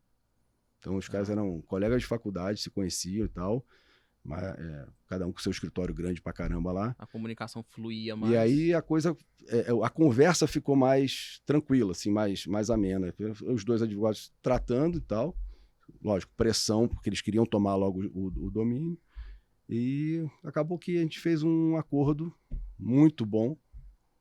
Então 0.84 0.96
os 0.96 1.08
caras 1.08 1.30
eram 1.30 1.62
colegas 1.62 2.02
de 2.02 2.06
faculdade, 2.06 2.60
se 2.60 2.68
conheciam 2.68 3.24
e 3.24 3.28
tal. 3.28 3.64
Mas, 4.22 4.42
é, 4.42 4.86
cada 5.06 5.26
um 5.26 5.32
com 5.32 5.38
seu 5.38 5.50
escritório 5.50 5.94
grande 5.94 6.20
pra 6.20 6.30
caramba 6.30 6.72
lá. 6.72 6.94
A 6.98 7.06
comunicação 7.06 7.64
fluía 7.70 8.14
mais. 8.14 8.30
E 8.30 8.36
aí 8.36 8.74
a 8.74 8.82
coisa, 8.82 9.16
é, 9.48 9.70
é, 9.70 9.84
a 9.84 9.88
conversa 9.88 10.46
ficou 10.46 10.76
mais 10.76 11.40
tranquila, 11.46 11.92
assim, 11.92 12.10
mais, 12.10 12.46
mais 12.46 12.68
amena. 12.68 13.14
Os 13.46 13.64
dois 13.64 13.80
advogados 13.80 14.30
tratando 14.42 14.98
e 14.98 15.00
tal. 15.00 15.34
Lógico, 16.02 16.32
pressão, 16.36 16.86
porque 16.86 17.08
eles 17.08 17.22
queriam 17.22 17.46
tomar 17.46 17.76
logo 17.76 18.04
o, 18.14 18.26
o 18.26 18.50
domínio. 18.50 18.98
E 19.66 20.22
acabou 20.42 20.78
que 20.78 20.98
a 20.98 21.00
gente 21.00 21.18
fez 21.18 21.42
um 21.42 21.76
acordo 21.78 22.30
muito 22.78 23.24
bom, 23.24 23.56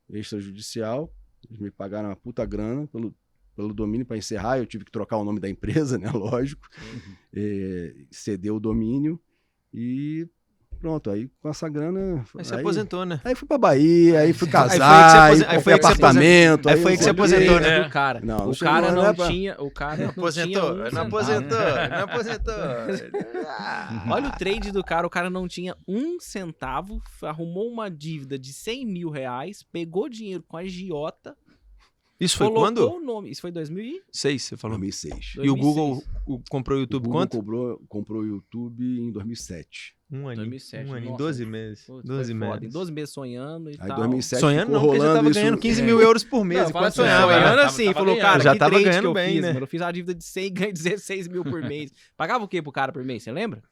extrajudicial. 0.09 1.13
Eles 1.45 1.59
me 1.59 1.71
pagaram 1.71 2.07
uma 2.07 2.15
puta 2.15 2.45
grana 2.45 2.87
pelo, 2.87 3.13
pelo 3.55 3.73
domínio 3.73 4.05
para 4.05 4.17
encerrar. 4.17 4.57
Eu 4.57 4.65
tive 4.65 4.85
que 4.85 4.91
trocar 4.91 5.17
o 5.17 5.23
nome 5.23 5.39
da 5.39 5.49
empresa, 5.49 5.97
né? 5.99 6.09
Lógico. 6.11 6.67
É, 7.33 7.93
ceder 8.11 8.53
o 8.53 8.59
domínio. 8.59 9.19
E 9.73 10.27
pronto, 10.79 11.09
aí 11.09 11.29
com 11.41 11.47
essa 11.49 11.69
grana. 11.69 12.25
Aí 12.37 12.43
você 12.43 12.55
aposentou, 12.55 13.05
né? 13.05 13.21
Aí 13.23 13.33
fui 13.35 13.47
pra 13.47 13.57
Bahia, 13.57 14.19
aí 14.19 14.33
fui 14.33 14.47
Aí 14.49 14.51
você 14.51 14.77
casar, 14.77 15.31
aí, 15.31 15.43
aí 15.47 15.61
foi 15.61 15.73
apartamento. 15.73 16.67
Aí 16.67 16.77
foi 16.81 16.97
que 16.97 17.03
você 17.03 17.09
aposentou, 17.11 17.59
né? 17.59 17.83
do 17.83 17.89
cara. 17.89 18.19
Não, 18.21 18.37
não 18.39 18.51
o 18.51 18.57
cara 18.57 18.91
não 18.91 19.01
não, 19.03 19.09
é 19.09 19.13
pra- 19.13 19.27
tinha. 19.29 19.55
O 19.61 19.71
cara 19.71 19.95
não, 20.03 20.09
Aposentou, 20.09 20.75
não 20.91 21.01
aposentou, 21.01 21.57
não 21.89 22.03
aposentou. 22.03 22.53
Olha 24.11 24.27
o 24.27 24.31
trade 24.37 24.71
do 24.71 24.83
cara, 24.83 25.07
o 25.07 25.09
cara 25.09 25.29
não 25.29 25.47
tinha 25.47 25.75
um 25.87 26.19
centavo, 26.19 27.01
arrumou 27.21 27.71
uma 27.71 27.89
dívida 27.89 28.37
de 28.37 28.51
100 28.53 28.85
mil 28.85 29.09
reais, 29.09 29.63
pegou 29.63 30.09
dinheiro 30.09 30.43
com 30.47 30.57
a 30.57 30.61
agiota, 30.61 31.35
Isso 32.19 32.37
foi 32.37 32.47
colocou 32.47 32.63
quando? 32.65 32.91
o 32.95 32.99
nome. 33.03 33.29
Isso 33.31 33.41
foi 33.41 33.51
2000 33.51 33.83
e... 33.83 34.01
Seis, 34.11 34.43
você 34.43 34.55
falou. 34.55 34.77
2006. 34.77 35.33
E 35.43 35.49
o 35.49 35.55
Google 35.55 36.01
o- 36.25 36.39
comprou 36.49 36.77
o 36.77 36.79
O 36.79 36.83
YouTube 36.83 37.03
Google 37.03 37.19
quanto? 37.21 37.37
comprou, 37.37 37.81
comprou 37.89 38.21
o 38.21 38.25
YouTube 38.25 38.83
em 39.01 39.11
2007. 39.11 39.95
Um 40.11 40.27
ano. 40.27 40.35
2007, 40.37 40.89
Um 40.89 40.93
ano, 40.93 41.05
em 41.05 41.09
nossa. 41.09 41.17
12 41.23 41.45
meses. 41.45 41.85
Putz, 41.85 42.07
12 42.07 42.31
foi 42.33 42.39
foda. 42.47 42.57
Em 42.57 42.61
meses. 42.61 42.73
12 42.73 42.91
meses 42.91 43.13
sonhando 43.13 43.69
e 43.71 43.73
Aí 43.79 43.87
tal. 43.87 43.97
2007 43.97 44.39
Sonhando 44.39 44.65
ficou 44.67 44.73
não, 44.75 44.81
porque 44.87 44.97
já 44.99 45.03
rolando 45.05 45.17
tava 45.19 45.29
isso. 45.31 45.39
ganhando 45.39 45.57
15 45.57 45.81
é, 45.81 45.85
mil 45.85 46.01
euros 46.01 46.23
por 46.23 46.45
mês 46.45 46.61
Não, 46.61 46.69
fala 46.69 46.87
enquanto 46.87 46.87
assim, 46.87 47.01
sonhava. 47.01 47.33
sonhando? 47.33 47.43
Tava- 47.57 47.65
assim, 47.65 47.83
tava 47.85 47.93
falou, 47.95 48.13
ganhando. 48.15 48.21
cara, 48.29 48.43
Já 48.43 48.53
que 48.53 48.59
tava 48.59 48.69
trade 48.71 48.83
que 48.85 48.89
ganhando 48.91 49.05
eu 49.07 49.13
bem, 49.13 49.33
fiz, 49.33 49.41
né? 49.41 49.47
mano. 49.53 49.63
Eu 49.63 49.67
fiz 49.67 49.81
uma 49.81 49.91
dívida 49.91 50.13
de 50.15 50.23
100 50.23 50.45
e 50.45 50.49
ganhei 50.51 50.73
16 50.73 51.27
mil 51.27 51.43
por 51.43 51.61
mês. 51.63 51.91
Pagava 52.15 52.43
o 52.43 52.47
quê 52.47 52.61
pro 52.61 52.71
cara 52.71 52.91
por 52.93 53.03
mês, 53.03 53.23
você 53.23 53.31
lembra? 53.31 53.63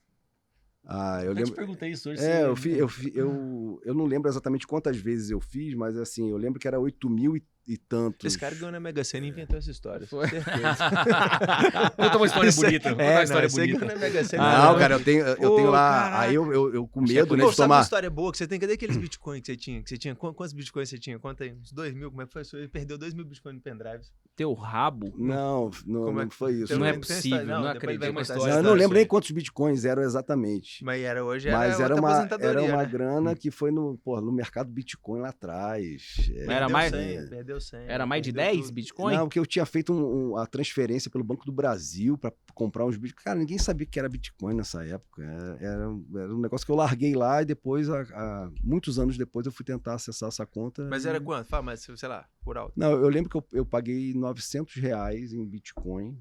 Ah, 0.83 1.19
eu 1.21 1.27
Eu 1.29 1.35
te 1.35 1.39
lembro. 1.41 1.53
perguntei 1.55 1.91
isso 1.91 2.09
hoje. 2.09 2.21
É, 2.23 2.43
eu, 2.43 2.55
fi, 2.55 2.71
eu, 2.71 2.87
fi, 2.89 3.11
eu, 3.15 3.79
eu 3.85 3.93
não 3.93 4.05
lembro 4.05 4.27
exatamente 4.29 4.65
quantas 4.65 4.97
vezes 4.97 5.29
eu 5.29 5.39
fiz, 5.39 5.75
mas 5.75 5.95
assim, 5.95 6.31
eu 6.31 6.37
lembro 6.37 6.59
que 6.59 6.67
era 6.67 6.79
8 6.79 7.07
mil 7.07 7.37
e, 7.37 7.43
e 7.73 7.77
tantos. 7.77 8.25
Esse 8.25 8.37
cara 8.37 8.53
ganhou 8.55 8.71
na 8.71 8.79
Mega 8.79 9.03
Sena 9.03 9.25
e 9.25 9.29
inventou 9.29 9.57
essa 9.57 9.71
história. 9.71 10.05
Foi. 10.07 10.27
Certeza. 10.27 10.75
Conta 11.95 12.17
uma 12.17 12.25
história 12.25 12.49
Isso 12.49 12.61
é- 12.65 12.67
bonita. 12.67 12.89
Conta 12.91 13.03
É, 13.03 13.07
uma 13.09 13.15
não, 13.15 13.23
história 13.23 13.47
aí 13.47 13.51
bonita. 13.53 13.79
ganhou 13.79 13.93
na 13.95 13.99
Mega 14.01 14.23
Sena. 14.23 14.65
Não, 14.65 14.77
cara, 14.79 14.93
eu 14.95 15.03
tenho, 15.03 15.21
eu 15.25 15.51
Ô, 15.51 15.55
tenho 15.55 15.69
lá. 15.71 16.01
caraca. 16.03 16.19
Aí 16.21 16.35
eu, 16.35 16.53
eu, 16.53 16.73
eu 16.73 16.87
com 16.87 17.01
é 17.03 17.07
medo, 17.07 17.35
né, 17.37 17.43
Pô, 17.43 17.49
de 17.49 17.55
sabe 17.55 17.67
uma 17.67 17.75
tomar. 17.75 17.81
história 17.83 18.09
boa 18.09 18.31
que 18.31 18.37
você 18.37 18.47
tem? 18.47 18.59
Cadê 18.59 18.73
aqueles 18.73 18.97
bitcoins 18.97 19.41
que 19.41 19.47
você 19.47 19.55
tinha? 19.57 19.81
Que 19.81 19.89
você 19.89 19.97
tinha? 19.97 20.15
Qu- 20.15 20.33
Quantos 20.33 20.53
bitcoins 20.53 20.89
você 20.89 20.97
tinha? 20.97 21.17
Conta 21.19 21.43
aí. 21.43 21.53
Uns 21.53 21.71
2 21.71 21.93
mil? 21.93 22.09
Como 22.09 22.21
é 22.21 22.25
que 22.25 22.33
foi? 22.33 22.43
Você 22.43 22.67
perdeu 22.67 22.97
2 22.97 23.13
mil 23.13 23.25
bitcoins 23.25 23.55
no 23.55 23.61
pendrive. 23.61 24.03
Teu 24.35 24.53
rabo? 24.53 25.13
Não, 25.17 25.69
não, 25.85 26.05
Como 26.05 26.19
é 26.19 26.23
não 26.23 26.29
que- 26.29 26.35
foi 26.35 26.53
isso. 26.53 26.67
Tem- 26.67 26.77
Não 26.77 26.85
é 26.85 26.93
possível, 26.93 27.37
história- 27.39 27.45
não 27.55 27.63
vai 27.63 27.71
acredito. 27.77 28.13
Não, 28.13 28.21
essa 28.21 28.35
Não, 28.35 28.41
eu 28.41 28.47
não 28.49 28.57
história. 28.59 28.79
lembro 28.81 28.97
nem 28.97 29.05
quantos 29.05 29.31
bitcoins 29.31 29.85
eram 29.85 30.01
exatamente. 30.03 30.83
Mas 30.83 31.01
era 31.01 31.23
hoje, 31.23 31.47
era 31.49 31.57
Mas 31.57 31.79
era 31.79 31.95
uma, 31.95 32.27
era 32.39 32.61
uma 32.63 32.77
né? 32.83 32.85
grana 32.85 33.35
que 33.35 33.51
foi 33.51 33.71
no, 33.71 33.97
porra, 34.03 34.21
no 34.21 34.31
mercado 34.31 34.71
Bitcoin 34.71 35.21
lá 35.21 35.29
atrás. 35.29 36.31
É, 36.33 36.51
Era 36.51 36.69
mais- 36.69 36.91
100, 36.91 37.27
perdeu 37.29 37.59
100. 37.61 37.79
Era 37.87 38.05
mais 38.05 38.21
de 38.21 38.31
perdeu 38.33 38.51
10 38.53 38.65
tudo. 38.65 38.75
bitcoin? 38.75 39.15
Não, 39.15 39.25
porque 39.27 39.39
eu 39.39 39.45
tinha 39.45 39.65
feito 39.65 39.93
um- 39.93 40.31
um- 40.31 40.35
a 40.37 40.45
transferência 40.45 41.09
pelo 41.11 41.23
Banco 41.23 41.45
do 41.45 41.51
Brasil 41.51 42.17
para 42.17 42.31
comprar 42.53 42.85
uns 42.85 42.97
bitcoins. 42.97 43.23
Cara, 43.23 43.39
ninguém 43.39 43.57
sabia 43.57 43.85
que 43.87 43.97
era 43.99 44.09
Bitcoin 44.09 44.53
nessa 44.55 44.85
época. 44.85 45.23
Era, 45.23 45.57
era 45.61 45.89
um- 45.89 46.05
era 46.17 46.33
um 46.35 46.39
negócio 46.39 46.65
que 46.65 46.71
eu 46.71 46.75
larguei 46.75 47.15
lá 47.15 47.41
e 47.41 47.45
depois, 47.45 47.89
a- 47.89 48.01
a- 48.01 48.51
muitos 48.63 48.99
anos 48.99 49.17
depois, 49.17 49.45
eu 49.45 49.51
fui 49.51 49.65
tentar 49.65 49.93
acessar 49.93 50.27
essa 50.29 50.45
conta. 50.45 50.83
Mas 50.89 51.05
e- 51.05 51.09
era 51.09 51.19
quanto? 51.21 51.47
Fala, 51.47 51.63
mas 51.63 51.81
sei 51.95 52.09
lá, 52.09 52.27
por 52.43 52.57
alto. 52.57 52.73
Não, 52.77 52.91
eu 52.91 53.07
lembro 53.09 53.29
que 53.29 53.37
eu, 53.37 53.45
eu 53.53 53.65
paguei 53.65 54.13
900 54.13 54.75
reais 54.75 55.31
em 55.33 55.45
Bitcoin 55.45 56.17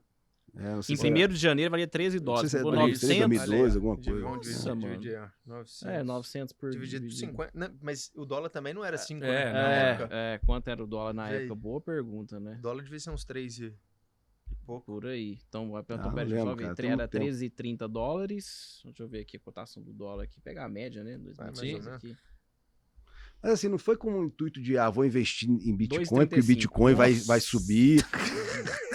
É, 0.56 0.70
não 0.74 0.82
sei 0.82 0.94
Em 0.94 0.96
se 0.96 1.06
1 1.10 1.28
de 1.28 1.36
janeiro 1.36 1.70
valia 1.70 1.86
13 1.88 2.16
Não 2.16 2.20
sei 2.20 2.24
dólares. 2.26 2.50
se 2.50 2.56
é 2.56 2.60
Ficou 2.60 2.72
2013, 2.72 3.20
900. 3.20 3.48
2012, 3.48 3.76
alguma 3.76 3.96
coisa. 3.96 4.20
Nossa, 4.20 4.40
dividir, 4.40 4.68
mano. 4.68 4.80
dividir, 5.00 5.18
ó, 5.20 5.28
900. 5.46 5.82
É, 5.82 6.02
900 6.04 6.52
por 6.52 6.70
Dividido 6.70 7.02
por 7.04 7.08
dividido. 7.10 7.32
50. 7.32 7.50
né? 7.58 7.70
Mas 7.82 8.12
o 8.14 8.24
dólar 8.24 8.48
também 8.50 8.72
não 8.72 8.84
era 8.84 8.96
5, 8.96 9.24
É, 9.24 9.28
né? 9.28 9.44
não, 9.46 9.52
Na 9.52 9.72
É, 9.72 9.90
época. 9.90 10.08
é, 10.14 10.38
quanto 10.46 10.68
era 10.68 10.84
o 10.84 10.86
dólar 10.86 11.12
na 11.12 11.24
aí. 11.24 11.36
época? 11.38 11.54
Boa 11.56 11.80
pergunta, 11.80 12.38
né? 12.38 12.56
O 12.58 12.62
dólar 12.62 12.82
devia 12.84 13.00
ser 13.00 13.10
uns 13.10 13.24
3 13.24 13.58
e 13.58 13.74
pouco. 14.64 14.86
Por 14.92 15.06
aí. 15.06 15.38
Então, 15.48 15.72
vai 15.72 15.82
Ah, 15.82 15.84
não 15.88 15.96
eu 15.96 16.02
só 16.04 16.08
lembro, 16.10 16.56
ver. 16.56 16.74
cara, 16.74 16.86
Era 16.86 16.96
muito 16.96 17.10
tempo. 17.10 17.24
13,30 17.24 17.88
dólares. 17.88 18.80
Deixa 18.84 19.02
eu 19.02 19.08
ver 19.08 19.20
aqui 19.22 19.36
a 19.36 19.40
cotação 19.40 19.82
do 19.82 19.92
dólar 19.92 20.22
aqui. 20.24 20.40
Pegar 20.40 20.66
a 20.66 20.68
média, 20.68 21.02
né? 21.02 21.16
mais 21.18 21.36
ou 21.38 21.44
2013 21.46 21.72
menos. 21.72 21.88
aqui. 21.88 22.16
Mas 23.42 23.52
assim, 23.52 23.68
não 23.68 23.76
foi 23.76 23.96
com 23.96 24.20
o 24.20 24.24
intuito 24.24 24.58
de, 24.62 24.78
ah, 24.78 24.88
vou 24.88 25.04
investir 25.04 25.50
em 25.50 25.76
Bitcoin, 25.76 26.04
2,35. 26.04 26.28
porque 26.28 26.42
Bitcoin 26.42 26.94
vai, 26.94 27.12
vai 27.12 27.40
subir. 27.40 28.02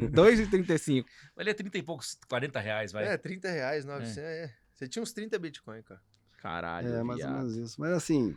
2,35. 0.00 1.04
Valia 1.36 1.54
30 1.54 1.78
e 1.78 1.82
poucos, 1.82 2.16
40 2.28 2.60
reais, 2.60 2.92
vai. 2.92 3.04
É, 3.06 3.16
30 3.16 3.48
reais, 3.50 3.84
900. 3.84 4.18
É. 4.18 4.50
Você 4.74 4.88
tinha 4.88 5.02
uns 5.02 5.12
30 5.12 5.38
bitcoin, 5.38 5.82
cara. 5.82 6.00
Caralho, 6.40 6.88
É, 6.88 7.02
mais 7.02 7.18
ou 7.20 7.26
viado. 7.26 7.36
menos 7.38 7.56
isso. 7.56 7.80
Mas 7.80 7.90
assim, 7.92 8.34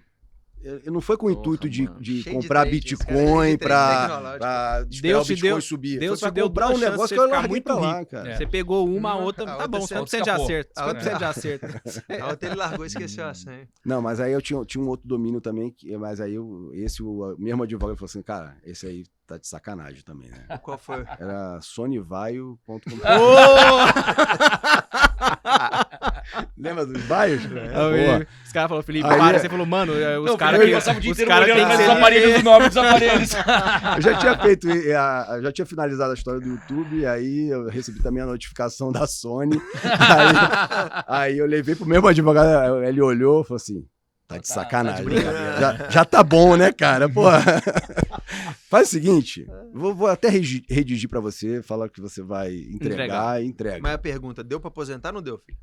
eu, 0.64 0.91
não 0.91 1.01
foi 1.01 1.16
com 1.18 1.28
o 1.28 1.32
intuito 1.32 1.70
de, 1.70 1.86
de 1.99 2.24
comprar 2.24 2.68
é 2.68 2.72
Bitcoin 2.72 3.51
de 3.51 3.58
trade 3.58 4.39
pra 4.39 4.86
esperar 4.89 5.14
Deus 5.14 5.22
o 5.22 5.26
te 5.28 5.34
Bitcoin 5.36 5.49
deu- 5.51 5.62
subir. 5.62 5.99
Deus 5.99 6.20
foi 6.20 6.30
te 6.30 6.34
deu 6.34 6.47
comprar 6.47 6.70
um 6.70 6.78
negócio 6.80 7.16
que 7.16 7.20
eu 7.22 7.28
larguei 7.30 7.49
muito 7.49 7.64
pra 7.64 7.76
lá, 7.76 8.05
cara. 8.05 8.30
É. 8.32 8.38
Você 8.38 8.47
pegou 8.47 8.88
uma, 8.88 9.12
a 9.12 9.16
outra. 9.18 9.43
a 9.43 9.47
Tá 9.47 9.53
outra 9.53 9.68
bom, 9.68 9.82
você 9.82 9.93
só 9.93 9.99
pra 10.01 10.08
você 10.08 10.18
de 10.18 10.22
escapou. 10.24 10.45
acerto. 10.45 10.72
A 10.76 10.84
Só 10.84 10.89
pra 10.93 10.99
você 11.01 11.08
de 11.10 11.14
outra- 11.14 11.30
acerto. 11.30 11.66
A 12.24 12.28
outra 12.30 12.49
ele 12.49 12.55
largou 12.55 12.86
e 12.86 12.88
esqueceu 12.88 13.26
a 13.28 13.34
senha. 13.36 13.68
Não, 13.86 14.01
mas 14.01 14.20
aí 14.20 14.32
eu 14.34 14.41
tinha, 14.41 14.64
tinha 14.66 14.84
um 14.84 14.88
outro 14.88 15.08
domínio 15.08 15.39
também, 15.41 15.70
que, 15.72 15.95
mas 15.97 16.20
aí 16.20 16.34
eu, 16.36 16.72
esse, 16.74 17.01
o 17.03 17.36
mesmo 17.39 17.64
advogado 17.64 17.97
falou 17.97 18.05
assim, 18.10 18.22
cara, 18.24 18.58
esse 18.64 18.86
aí 18.88 19.03
tá 19.34 19.38
de 19.39 19.47
sacanagem 19.47 20.01
também, 20.03 20.29
né? 20.29 20.57
Qual 20.63 20.77
foi? 20.77 21.05
Era 21.19 21.59
sonyvaio.com. 21.61 22.79
Lembra 26.57 26.86
dos 26.86 27.01
bairros? 27.03 27.45
Boa. 27.45 28.27
Os 28.45 28.51
caras 28.51 28.69
falaram, 28.69 28.84
Felipe, 28.84 29.07
Aí 29.07 29.17
para. 29.17 29.38
é- 29.38 29.39
Você 29.39 29.49
falou, 29.49 29.65
mano, 29.65 29.93
é, 29.99 30.19
os 30.19 30.36
caras 30.36 30.59
eu 30.59 30.67
que. 30.67 30.73
passava 30.73 30.97
o 30.97 31.01
dia 31.01 31.11
Os 31.11 31.19
inteiro 31.19 31.41
olhando 31.41 31.67
para 31.67 31.93
aparelhos, 31.93 32.39
o 32.39 32.43
nome 32.43 32.67
dos 32.67 32.77
aparelhos. 32.77 33.32
Eu 33.95 34.01
já 34.01 34.17
tinha 34.17 34.38
feito, 34.38 34.67
já 35.41 35.51
tinha 35.51 35.65
finalizado 35.65 36.11
a 36.11 36.13
história 36.13 36.39
do 36.39 36.47
YouTube, 36.47 36.99
e 36.99 37.05
aí 37.05 37.49
eu 37.49 37.67
recebi 37.67 37.99
também 38.01 38.21
a 38.23 38.25
notificação 38.25 38.91
da 38.91 39.07
Sony. 39.07 39.59
aí, 39.84 40.36
aí 41.07 41.38
eu 41.38 41.45
levei 41.45 41.75
pro 41.75 41.86
mesmo 41.86 42.07
advogado, 42.07 42.84
ele 42.84 43.01
olhou 43.01 43.41
e 43.41 43.45
falou 43.45 43.57
assim: 43.57 43.86
tá 44.27 44.38
de 44.38 44.47
Tá- 44.47 44.53
sacanagem. 44.53 45.03
tá 45.03 45.09
de 45.09 45.15
brincadeira. 45.15 45.59
já, 45.59 45.89
já 45.89 46.05
tá 46.05 46.23
bom, 46.23 46.55
né, 46.55 46.71
cara? 46.71 47.09
Pô. 47.09 47.23
Faz 48.72 48.88
o 48.88 48.91
seguinte, 48.91 49.45
vou, 49.74 49.93
vou 49.93 50.07
até 50.07 50.30
redigir 50.30 51.09
pra 51.09 51.19
você, 51.19 51.61
falar 51.61 51.89
que 51.89 51.99
você 51.99 52.22
vai 52.24 52.55
entregar, 52.55 52.93
Entregar. 53.03 53.43
e 53.43 53.45
entrega. 53.45 53.80
Mas 53.84 53.93
a 53.95 53.97
pergunta, 53.97 54.41
deu 54.41 54.61
pra 54.61 54.69
aposentar 54.69 55.09
ou 55.09 55.15
não 55.15 55.22
deu, 55.22 55.38
filho? 55.38 55.57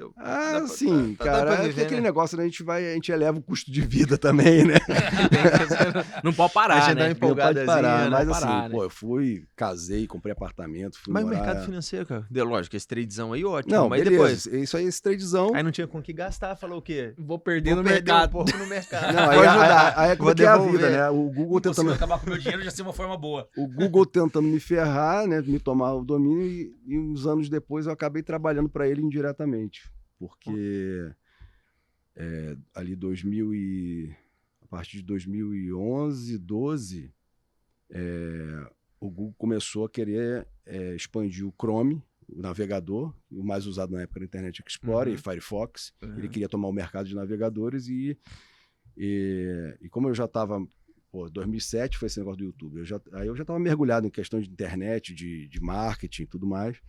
Deu. 0.00 0.14
Ah, 0.16 0.52
pra- 0.60 0.66
sim, 0.68 1.14
tá- 1.14 1.24
tá 1.26 1.30
cara. 1.30 1.52
pra 1.56 1.64
é 1.64 1.68
viver, 1.68 1.82
aquele 1.82 2.00
né? 2.00 2.06
negócio, 2.06 2.34
né? 2.38 2.44
A 2.44 2.46
gente 2.46 2.62
vai, 2.62 2.90
a 2.90 2.94
gente 2.94 3.12
eleva 3.12 3.38
o 3.38 3.42
custo 3.42 3.70
de 3.70 3.82
vida 3.82 4.16
também, 4.16 4.64
né? 4.64 4.76
Não 6.24 6.32
pode 6.32 6.50
A 6.50 6.54
parar, 6.54 6.80
gente 6.80 6.94
dá 6.96 7.00
né? 7.08 7.14
uma 7.20 7.28
Não 7.28 7.36
pode 7.36 7.64
parar, 7.66 8.04
né? 8.04 8.08
mas 8.10 8.26
Não 8.26 8.34
assim, 8.34 8.46
parar, 8.46 8.68
né? 8.70 8.74
pô, 8.74 8.82
eu 8.84 8.88
fui, 8.90 9.44
casei, 9.54 10.06
comprei 10.06 10.32
apartamento, 10.32 10.98
fui 10.98 11.12
Mas 11.12 11.24
o 11.24 11.28
mercado 11.28 11.64
financeiro, 11.64 12.06
cara, 12.06 12.26
deu, 12.30 12.44
lógico, 12.46 12.74
esse 12.76 12.86
tradezão 12.86 13.32
aí, 13.34 13.44
ótimo. 13.44 13.74
Não, 13.74 13.88
mas 13.90 14.02
beleza, 14.02 14.16
depois, 14.22 14.46
isso 14.46 14.76
aí, 14.76 14.86
esse 14.86 15.02
tradezão... 15.02 15.54
aí 15.54 15.62
não 15.62 15.70
tinha 15.70 15.86
com 15.86 15.98
o 15.98 16.02
que 16.02 16.12
gastar, 16.14 16.56
falou 16.56 16.78
o 16.78 16.82
quê? 16.82 17.12
Vou 17.18 17.38
perder 17.38 17.74
Vou 17.74 17.82
no 17.82 17.88
perder 17.88 18.04
mercado. 18.12 18.28
um 18.28 18.32
pouco 18.32 18.56
no 18.56 18.66
mercado. 18.66 19.12
Não, 19.12 19.28
aí, 19.30 19.36
Vou 19.36 19.42
aí, 19.42 19.48
ajudar. 19.48 19.94
aí 19.98 20.04
é 20.10 20.16
Vou 20.16 20.16
como 20.24 20.34
que 20.34 20.42
é 20.42 20.46
a 20.46 20.52
devolver. 20.56 20.72
vida, 20.80 20.90
né? 20.90 21.10
O 21.10 21.30
Google 21.30 21.60
Se 21.60 21.68
eu 21.68 21.74
tentando, 21.74 21.92
acabar 21.92 22.18
com 22.18 22.26
o 22.26 22.30
meu 22.30 22.38
dinheiro, 22.38 22.62
já 22.62 22.70
seria 22.70 22.84
uma 22.86 22.92
forma 22.92 23.16
boa. 23.18 23.48
o 23.56 23.66
Google 23.68 24.06
tentando 24.06 24.48
me 24.48 24.58
ferrar, 24.60 25.26
né? 25.26 25.42
Me 25.42 25.58
tomar 25.60 25.94
o 25.94 26.04
domínio 26.04 26.46
e, 26.46 26.74
e 26.86 26.98
uns 26.98 27.26
anos 27.26 27.48
depois 27.48 27.86
eu 27.86 27.92
acabei 27.92 28.22
trabalhando 28.22 28.68
para 28.68 28.88
ele 28.88 29.02
indiretamente. 29.02 29.89
Porque 30.20 31.10
é, 32.14 32.56
ali 32.74 32.94
2000 32.94 33.54
e... 33.54 34.14
A 34.62 34.66
partir 34.68 34.98
de 34.98 35.02
2011, 35.02 36.38
12, 36.38 37.12
é, 37.90 38.70
o 39.00 39.10
Google 39.10 39.34
começou 39.36 39.84
a 39.84 39.90
querer 39.90 40.46
é, 40.64 40.94
expandir 40.94 41.44
o 41.44 41.52
Chrome, 41.60 42.00
o 42.28 42.40
navegador, 42.40 43.12
o 43.28 43.42
mais 43.42 43.66
usado 43.66 43.92
na 43.92 44.02
época 44.02 44.20
era 44.20 44.26
Internet 44.26 44.62
Explorer 44.64 45.08
Uhum. 45.08 45.18
e 45.18 45.18
Firefox. 45.20 45.92
Uhum. 46.00 46.18
Ele 46.18 46.28
queria 46.28 46.48
tomar 46.48 46.68
o 46.68 46.72
mercado 46.72 47.08
de 47.08 47.16
navegadores 47.16 47.88
e, 47.88 48.16
e, 48.96 49.76
e 49.80 49.88
como 49.88 50.08
eu 50.08 50.14
já 50.14 50.26
estava, 50.26 50.64
pô, 51.10 51.28
2007 51.28 51.98
foi 51.98 52.06
esse 52.06 52.20
negócio 52.20 52.38
do 52.38 52.44
YouTube, 52.44 52.78
eu 52.78 52.84
já, 52.84 53.00
aí 53.14 53.26
eu 53.26 53.34
já 53.34 53.42
estava 53.42 53.58
mergulhado 53.58 54.06
em 54.06 54.10
questão 54.10 54.40
de 54.40 54.48
internet, 54.48 55.12
de, 55.12 55.48
de 55.48 55.60
marketing 55.60 56.22
e 56.22 56.26
tudo 56.26 56.46
mais, 56.46 56.80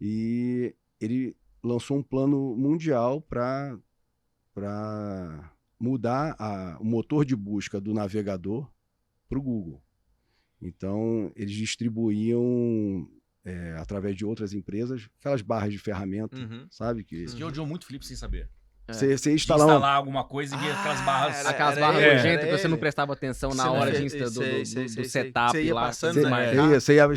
e 0.00 0.74
ele 0.98 1.36
lançou 1.62 1.98
um 1.98 2.02
plano 2.02 2.56
mundial 2.56 3.20
para 3.20 3.78
para 4.54 5.52
mudar 5.78 6.34
a- 6.38 6.76
o 6.80 6.84
motor 6.84 7.24
de 7.24 7.34
busca 7.36 7.80
do 7.80 7.94
navegador 7.94 8.68
para 9.28 9.38
o 9.38 9.42
Google. 9.42 9.80
Então, 10.60 11.32
eles 11.36 11.54
distribuíam, 11.54 13.08
é, 13.44 13.72
através 13.78 14.14
de 14.16 14.24
outras 14.24 14.52
empresas, 14.52 15.08
aquelas 15.18 15.40
barras 15.40 15.72
de 15.72 15.78
ferramenta, 15.78 16.36
Uhum. 16.36 16.66
sabe? 16.70 17.04
Que 17.04 17.24
dia 17.26 17.44
eu 17.44 17.48
odiou 17.48 17.64
muito 17.66 17.84
o 17.84 17.86
Felipe 17.86 18.04
sem 18.04 18.16
saber. 18.16 18.50
Você, 18.92 19.16
você 19.18 19.30
De 19.30 19.36
instalar 19.36 19.66
instalar, 19.66 19.90
uma, 19.90 19.96
alguma 19.96 20.24
coisa 20.24 20.54
e 20.54 20.58
ver 20.58 20.70
aquelas 20.72 21.00
barras. 21.02 21.38
era- 21.40 21.50
Aquelas 21.50 21.76
era 21.76 21.86
barras 21.86 22.02
nojentas 22.14 22.44
que 22.50 22.58
você 22.58 22.68
não 22.68 22.76
prestava 22.76 23.12
atenção 23.12 23.54
na 23.54 23.70
hora 23.70 23.90
de 23.92 23.98
fez- 23.98 24.14
insta, 24.14 24.24
do, 24.24 24.30
sei, 24.30 24.58
do- 24.60 24.66
sei, 24.66 24.84
do 24.84 24.90
sei, 24.90 25.04
setup. 25.04 25.50
Você 25.52 25.62
ia 25.64 25.74
lá. 25.74 25.82
passando 25.86 26.14
você 26.14 26.20
na 26.22 26.40
é, 26.40 26.80
você 26.80 26.94
ia 26.94 27.08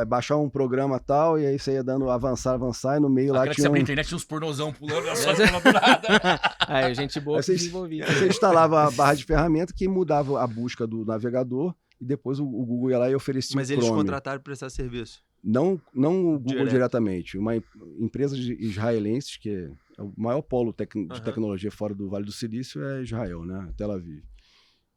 é, 0.00 0.04
baixar 0.04 0.36
um 0.36 0.48
programa 0.48 0.98
tal, 0.98 1.38
e 1.38 1.46
aí 1.46 1.58
você 1.58 1.72
ia 1.72 1.84
dando 1.84 2.08
avançar, 2.10 2.54
avançar, 2.54 2.96
e 2.96 3.00
no 3.00 3.08
meio 3.08 3.32
lá 3.32 3.40
Aquela 3.40 3.54
que 3.54 3.60
você 3.62 3.68
tinha 3.68 3.78
um... 3.78 3.82
internet 3.82 4.06
tinha 4.08 4.16
uns 4.16 4.24
pornozão 4.24 4.72
pulando, 4.72 5.06
falando 5.16 5.62
do 5.62 5.72
nada. 5.72 6.40
Aí, 6.66 6.94
gente 6.94 7.18
boa 7.20 7.38
Aí 7.38 7.40
que 7.42 7.46
você- 7.46 7.54
desenvolvia. 7.54 8.06
Você 8.06 8.28
instalava 8.28 8.84
a 8.86 8.90
barra 8.90 9.14
de 9.14 9.24
ferramenta 9.24 9.72
que 9.74 9.88
mudava 9.88 10.42
a 10.42 10.46
busca 10.46 10.86
do 10.86 11.04
navegador, 11.04 11.74
e 12.00 12.04
depois 12.04 12.38
o, 12.38 12.44
o 12.44 12.64
Google 12.64 12.90
ia 12.90 12.98
lá 12.98 13.10
e 13.10 13.14
oferecia 13.14 13.56
Mas 13.56 13.68
o 13.68 13.72
eles 13.72 13.84
Chrome. 13.84 14.00
contrataram 14.02 14.38
pra 14.38 14.44
prestar 14.44 14.70
serviço. 14.70 15.20
Não, 15.42 15.80
não 15.94 16.20
o 16.34 16.38
Google 16.38 16.44
Direto. 16.58 16.68
diretamente, 16.70 17.38
uma 17.38 17.56
em- 17.56 17.62
empresa 17.98 18.36
de 18.36 18.52
israelense, 18.62 19.38
que 19.40 19.50
é 19.50 19.70
o 20.00 20.12
maior 20.16 20.42
polo 20.42 20.72
tec- 20.72 20.92
de 20.94 21.12
Aham. 21.12 21.22
tecnologia 21.22 21.70
fora 21.70 21.94
do 21.94 22.08
Vale 22.08 22.24
do 22.24 22.32
Silício 22.32 22.82
é 22.84 23.02
Israel, 23.02 23.44
né? 23.44 23.72
Tel 23.76 23.90
Aviv. 23.92 24.24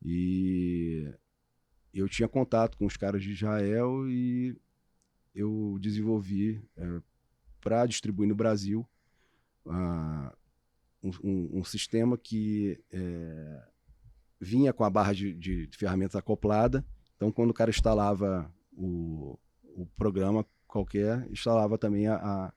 E 0.05 1.11
eu 1.93 2.07
tinha 2.09 2.27
contato 2.27 2.77
com 2.77 2.85
os 2.85 2.97
caras 2.97 3.21
de 3.23 3.31
Israel 3.31 4.07
e 4.09 4.55
eu 5.35 5.77
desenvolvi 5.81 6.61
para 7.61 7.85
distribuir 7.85 8.27
no 8.29 8.35
Brasil 8.35 8.87
um, 9.65 11.09
um- 11.23 11.59
um 11.59 11.63
sistema 11.63 12.17
que 12.17 12.79
é, 12.91 13.63
vinha 14.39 14.73
com 14.73 14.83
a 14.83 14.89
barra 14.89 15.13
de, 15.13 15.33
de 15.33 15.69
ferramentas 15.77 16.15
acoplada. 16.15 16.85
Então, 17.15 17.31
quando 17.31 17.51
o 17.51 17.53
cara 17.53 17.69
instalava 17.69 18.51
o, 18.73 19.37
o 19.63 19.85
programa 19.97 20.45
qualquer, 20.67 21.25
instalava 21.31 21.77
também 21.77 22.07
a, 22.07 22.15
a, 22.15 22.53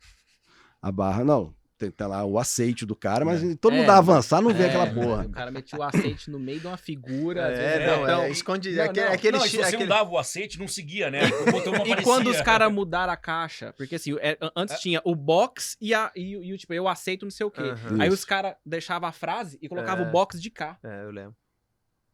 a 0.82 0.92
barra. 0.92 1.24
Não, 1.24 1.54
tá 1.96 2.06
lá 2.06 2.24
o 2.24 2.38
aceite 2.38 2.86
do 2.86 2.96
cara, 2.96 3.24
mas 3.24 3.40
todo 3.60 3.74
É, 3.74 3.76
mundo 3.78 3.86
dá 3.86 3.98
avançar, 3.98 4.40
não 4.40 4.52
vê 4.54 4.64
É, 4.64 4.66
aquela 4.68 4.86
porra. 4.86 5.24
O 5.26 5.30
cara 5.30 5.50
metia 5.50 5.78
o 5.78 5.82
aceite 5.82 6.30
no 6.30 6.38
meio 6.38 6.58
de 6.60 6.66
uma 6.66 6.76
figura. 6.76 7.42
É, 7.42 7.78
vezes, 7.78 7.86
não, 7.96 8.02
então- 8.04 8.22
é, 8.22 8.30
esconde. 8.30 8.72
Não, 8.72 8.84
aquele, 8.84 9.06
não, 9.06 9.12
aquele, 9.14 9.36
não, 9.38 9.44
se 9.44 9.50
você 9.56 9.62
aquele- 9.62 9.78
não 9.78 9.86
dava 9.88 10.10
o 10.10 10.18
aceite, 10.18 10.58
não 10.58 10.66
seguia, 10.68 11.10
né? 11.10 11.20
E 11.86 12.02
quando 12.02 12.28
os 12.30 12.40
caras 12.40 12.72
mudaram 12.72 13.12
a 13.12 13.16
caixa? 13.16 13.74
Porque 13.76 13.96
assim, 13.96 14.14
é, 14.20 14.38
antes 14.56 14.80
tinha 14.80 15.00
o 15.04 15.14
box 15.14 15.76
e, 15.80 15.92
a, 15.92 16.10
e, 16.16 16.36
o- 16.36 16.42
e 16.42 16.56
tipo, 16.58 16.72
eu 16.72 16.88
aceito 16.88 17.24
não 17.24 17.30
sei 17.30 17.44
o 17.46 17.50
quê. 17.50 17.62
Aham. 17.62 18.00
Aí 18.02 18.08
os 18.08 18.24
caras 18.24 18.54
deixavam 18.64 19.08
a 19.08 19.12
frase 19.12 19.58
e 19.60 19.68
colocavam 19.68 20.04
É. 20.04 20.08
o 20.08 20.10
box 20.12 20.40
de 20.40 20.50
cá. 20.50 20.78
É, 20.82 21.02
eu 21.04 21.10
lembro. 21.10 21.34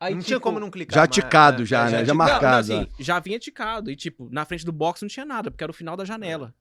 Aí, 0.00 0.14
não 0.14 0.20
tinha 0.20 0.36
tipo, 0.38 0.40
como 0.42 0.58
não 0.58 0.68
clicar. 0.68 0.96
Já 0.96 1.00
mas- 1.02 1.10
ticado 1.14 1.62
é, 1.62 1.66
já, 1.66 1.80
é, 1.82 1.84
né? 1.84 1.90
Já 1.90 1.98
ticado. 2.12 2.16
marcado. 2.18 2.68
Não, 2.68 2.76
não, 2.76 2.82
assim, 2.82 2.92
já 2.98 3.20
vinha 3.20 3.38
ticado. 3.38 3.88
E, 3.88 3.94
tipo, 3.94 4.28
na 4.32 4.44
frente 4.44 4.64
do 4.64 4.72
box 4.72 5.00
não 5.00 5.08
tinha 5.08 5.24
nada, 5.24 5.48
porque 5.48 5.62
era 5.62 5.70
o 5.70 5.74
final 5.74 5.96
da 5.96 6.04
janela. 6.04 6.52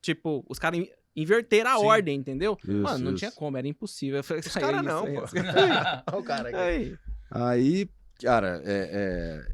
Tipo, 0.00 0.44
os 0.48 0.60
caras 0.60 0.86
in- 1.18 1.22
inverteram 1.22 1.70
a 1.70 1.78
Sim. 1.78 1.84
ordem, 1.86 2.16
entendeu? 2.18 2.56
Isso, 2.62 2.72
Mano, 2.72 2.98
não 3.04 3.10
isso. 3.10 3.18
tinha 3.18 3.32
como, 3.32 3.56
era 3.56 3.66
impossível. 3.68 4.18
Eu 4.18 4.24
falei, 4.24 4.40
Os 4.40 4.46
"Isso 4.46 4.58
aí, 4.58 4.64
caras 4.64 4.80
isso 4.80 4.88
não, 4.88 5.04
pô. 5.14 5.24
isso 5.24 5.36
aí." 5.36 5.42
Olha 6.12 6.18
o 6.18 6.22
cara 6.24 6.48
aqui. 6.48 6.56
Aí. 6.58 6.98
Aí, 7.30 7.90
cara, 8.22 8.62
é, 8.64 8.90
é- 8.92 9.52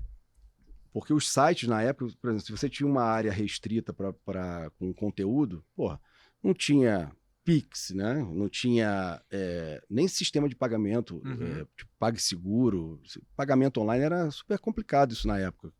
porque 0.92 1.12
os 1.12 1.28
sites 1.32 1.68
na 1.68 1.82
época, 1.82 2.12
por 2.20 2.30
exemplo, 2.30 2.46
se 2.46 2.52
você 2.52 2.68
tinha 2.68 2.88
uma 2.88 3.02
área 3.02 3.32
restrita 3.32 3.92
para 3.92 4.70
com 4.78 4.94
conteúdo, 4.94 5.64
porra, 5.74 6.00
não 6.42 6.54
tinha 6.54 7.10
Pix, 7.42 7.90
né? 7.90 8.14
Não 8.32 8.48
tinha 8.48 9.20
é, 9.30 9.82
nem 9.90 10.06
sistema 10.08 10.48
de 10.48 10.54
pagamento, 10.56 11.20
Uhum. 11.24 11.60
é, 11.60 11.66
tipo, 11.76 11.90
PagSeguro. 11.98 13.00
Pagamento 13.36 13.80
online 13.80 14.04
era 14.04 14.30
super 14.30 14.58
complicado 14.58 15.12
isso 15.12 15.26
na 15.28 15.38
época. 15.38 15.70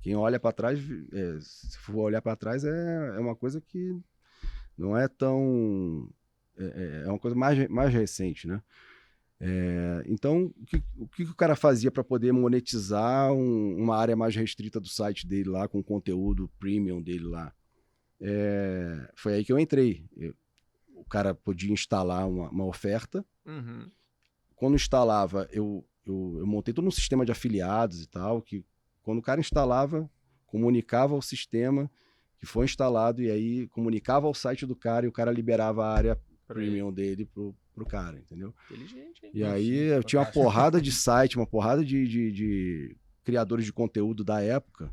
Quem 0.00 0.14
olha 0.16 0.40
para 0.40 0.52
trás, 0.52 0.78
é, 1.12 1.38
se 1.42 1.76
for 1.78 1.96
olhar 2.04 2.22
para 2.22 2.36
trás, 2.36 2.64
é, 2.64 3.16
é 3.16 3.18
uma 3.20 3.36
coisa 3.36 3.60
que 3.60 3.94
não 4.80 4.96
é 4.96 5.06
tão. 5.06 6.08
É, 6.56 6.64
é- 6.64 7.02
é 7.06 7.08
uma 7.08 7.18
coisa 7.18 7.36
mais, 7.36 7.68
mais 7.68 7.92
recente, 7.92 8.46
né? 8.48 8.62
É, 9.42 10.02
então, 10.06 10.52
o 10.60 10.66
que, 10.66 10.82
o 10.98 11.08
que 11.08 11.22
o 11.22 11.34
cara 11.34 11.56
fazia 11.56 11.90
para 11.90 12.04
poder 12.04 12.30
monetizar 12.32 13.32
um- 13.32 13.76
uma 13.76 13.96
área 13.96 14.14
mais 14.14 14.34
restrita 14.36 14.78
do 14.78 14.88
site 14.88 15.26
dele 15.26 15.48
lá, 15.48 15.66
com 15.66 15.78
o 15.78 15.84
conteúdo 15.84 16.50
premium 16.58 17.00
dele 17.00 17.24
lá? 17.24 17.52
É, 18.20 19.10
foi 19.14 19.34
aí 19.34 19.44
que 19.44 19.52
eu 19.52 19.58
entrei. 19.58 20.04
Eu- 20.16 20.34
o 20.94 21.04
cara 21.04 21.34
podia 21.34 21.72
instalar 21.72 22.28
uma, 22.28 22.50
uma 22.50 22.66
oferta. 22.66 23.24
Uhum. 23.46 23.90
Quando 24.54 24.74
instalava, 24.74 25.48
eu, 25.50 25.82
eu, 26.06 26.36
eu 26.40 26.46
montei 26.46 26.74
todo 26.74 26.86
um 26.86 26.90
sistema 26.90 27.24
de 27.24 27.32
afiliados 27.32 28.02
e 28.02 28.06
tal, 28.06 28.42
que 28.42 28.62
quando 29.02 29.18
o 29.18 29.22
cara 29.22 29.40
instalava, 29.40 30.08
comunicava 30.46 31.14
ao 31.14 31.22
sistema 31.22 31.90
que 32.40 32.46
foi 32.46 32.64
instalado 32.64 33.22
e 33.22 33.30
aí 33.30 33.68
comunicava 33.68 34.26
ao 34.26 34.34
site 34.34 34.64
do 34.66 34.74
cara 34.74 35.04
e 35.04 35.08
o 35.08 35.12
cara 35.12 35.30
liberava 35.30 35.84
a 35.84 35.92
área 35.94 36.18
premium 36.48 36.90
dele 36.92 37.26
pro, 37.26 37.54
pro 37.74 37.84
cara, 37.86 38.18
entendeu? 38.18 38.52
Inteligente, 38.70 39.24
hein? 39.26 39.30
E 39.34 39.44
aí 39.44 39.70
eu 39.92 40.02
tinha 40.02 40.20
uma 40.20 40.26
porrada 40.32 40.80
de 40.80 40.90
site, 40.92 41.36
uma 41.36 41.46
porrada 41.46 41.84
de, 41.84 42.08
de- 42.08 42.32
de 42.32 42.96
criadores 43.22 43.64
de 43.66 43.72
conteúdo 43.72 44.24
da 44.24 44.42
época 44.42 44.90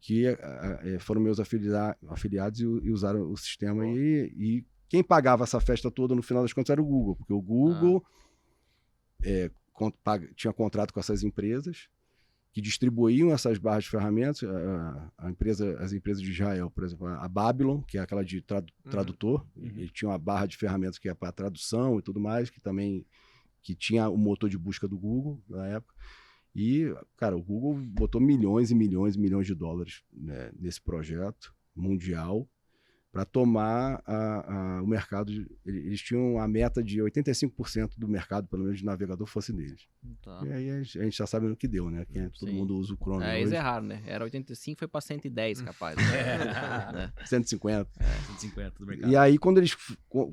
que 0.00 0.26
eh, 0.26 0.38
eh, 0.82 0.98
foram 0.98 1.20
meus 1.20 1.40
afilia- 1.40 1.96
afiliados 2.08 2.60
e, 2.60 2.64
e 2.64 2.90
usaram 2.90 3.30
o 3.30 3.36
sistema. 3.36 3.86
E, 3.86 4.32
e 4.36 4.64
quem 4.88 5.02
pagava 5.02 5.44
essa 5.44 5.60
festa 5.60 5.90
toda 5.90 6.14
no 6.14 6.22
final 6.22 6.42
das 6.42 6.52
contas 6.52 6.70
era 6.70 6.82
o 6.82 6.84
Google, 6.84 7.16
porque 7.16 7.32
o 7.32 7.40
Google 7.40 8.04
eh, 9.24 9.50
con- 9.72 9.90
paga- 10.04 10.28
tinha 10.34 10.52
contrato 10.52 10.92
com 10.92 11.00
essas 11.00 11.22
empresas 11.22 11.88
que 12.52 12.60
distribuíam 12.60 13.30
essas 13.30 13.58
barras 13.58 13.84
de 13.84 13.90
ferramentas. 13.90 14.42
A, 14.42 15.12
a 15.18 15.30
empresa, 15.30 15.78
as 15.80 15.92
empresas 15.92 16.22
de 16.22 16.30
Israel, 16.30 16.70
por 16.70 16.82
exemplo, 16.84 17.06
a 17.06 17.28
Babylon, 17.28 17.82
que 17.82 17.98
é 17.98 18.00
aquela 18.00 18.24
de 18.24 18.40
tradu- 18.40 18.72
Uhum. 18.84 18.90
tradutor, 18.90 19.46
Uhum. 19.56 19.64
ele 19.66 19.88
tinha 19.90 20.08
uma 20.10 20.18
barra 20.18 20.46
de 20.46 20.56
ferramentas 20.56 20.98
que 20.98 21.08
é 21.08 21.14
para 21.14 21.30
tradução 21.32 21.98
e 21.98 22.02
tudo 22.02 22.18
mais, 22.18 22.50
que 22.50 22.60
também 22.60 23.06
que 23.62 23.74
tinha 23.74 24.08
o 24.08 24.16
motor 24.16 24.48
de 24.48 24.56
busca 24.58 24.88
do 24.88 24.98
Google 24.98 25.42
na 25.48 25.66
época. 25.66 25.94
E, 26.56 26.92
cara, 27.16 27.36
o 27.36 27.42
Google 27.42 27.74
botou 27.74 28.20
milhões 28.20 28.70
e 28.70 28.74
milhões 28.74 29.14
e 29.14 29.20
milhões 29.20 29.46
de 29.46 29.54
dólares 29.54 30.02
né, 30.12 30.50
nesse 30.58 30.80
projeto 30.80 31.54
mundial 31.76 32.48
para 33.18 33.24
tomar 33.24 34.00
a- 34.06 34.76
a- 34.78 34.82
o 34.82 34.86
mercado. 34.86 35.32
de- 35.32 35.50
ele- 35.66 35.78
Eles 35.88 36.00
tinham 36.00 36.38
a 36.38 36.46
meta 36.46 36.80
de 36.80 37.02
85% 37.02 37.98
do 37.98 38.06
mercado, 38.06 38.46
pelo 38.46 38.62
menos 38.62 38.78
de 38.78 38.84
navegador, 38.84 39.26
fosse 39.26 39.52
deles. 39.52 39.88
Tá. 40.22 40.40
E 40.46 40.52
aí 40.52 40.70
a 40.70 40.82
gente, 40.82 41.00
a 41.00 41.02
gente 41.02 41.16
já 41.16 41.26
sabe 41.26 41.48
no 41.48 41.56
que 41.56 41.66
deu, 41.66 41.90
né? 41.90 42.04
Que 42.04 42.30
todo 42.38 42.48
Sim. 42.50 42.54
mundo 42.56 42.76
usa 42.76 42.94
o 42.94 42.96
Chrome 42.96 43.24
É, 43.24 43.40
eles 43.40 43.50
erraram, 43.52 43.88
né? 43.88 44.02
Era 44.06 44.22
85, 44.22 44.78
foi 44.78 44.86
pra 44.86 45.00
110, 45.00 45.60
capaz. 45.62 45.96
né? 45.96 46.02
150. 47.26 47.90
150 48.28 48.78
do 48.78 48.86
mercado. 48.86 49.10
E 49.10 49.16
aí, 49.16 49.36
quando 49.36 49.58
eles 49.58 49.76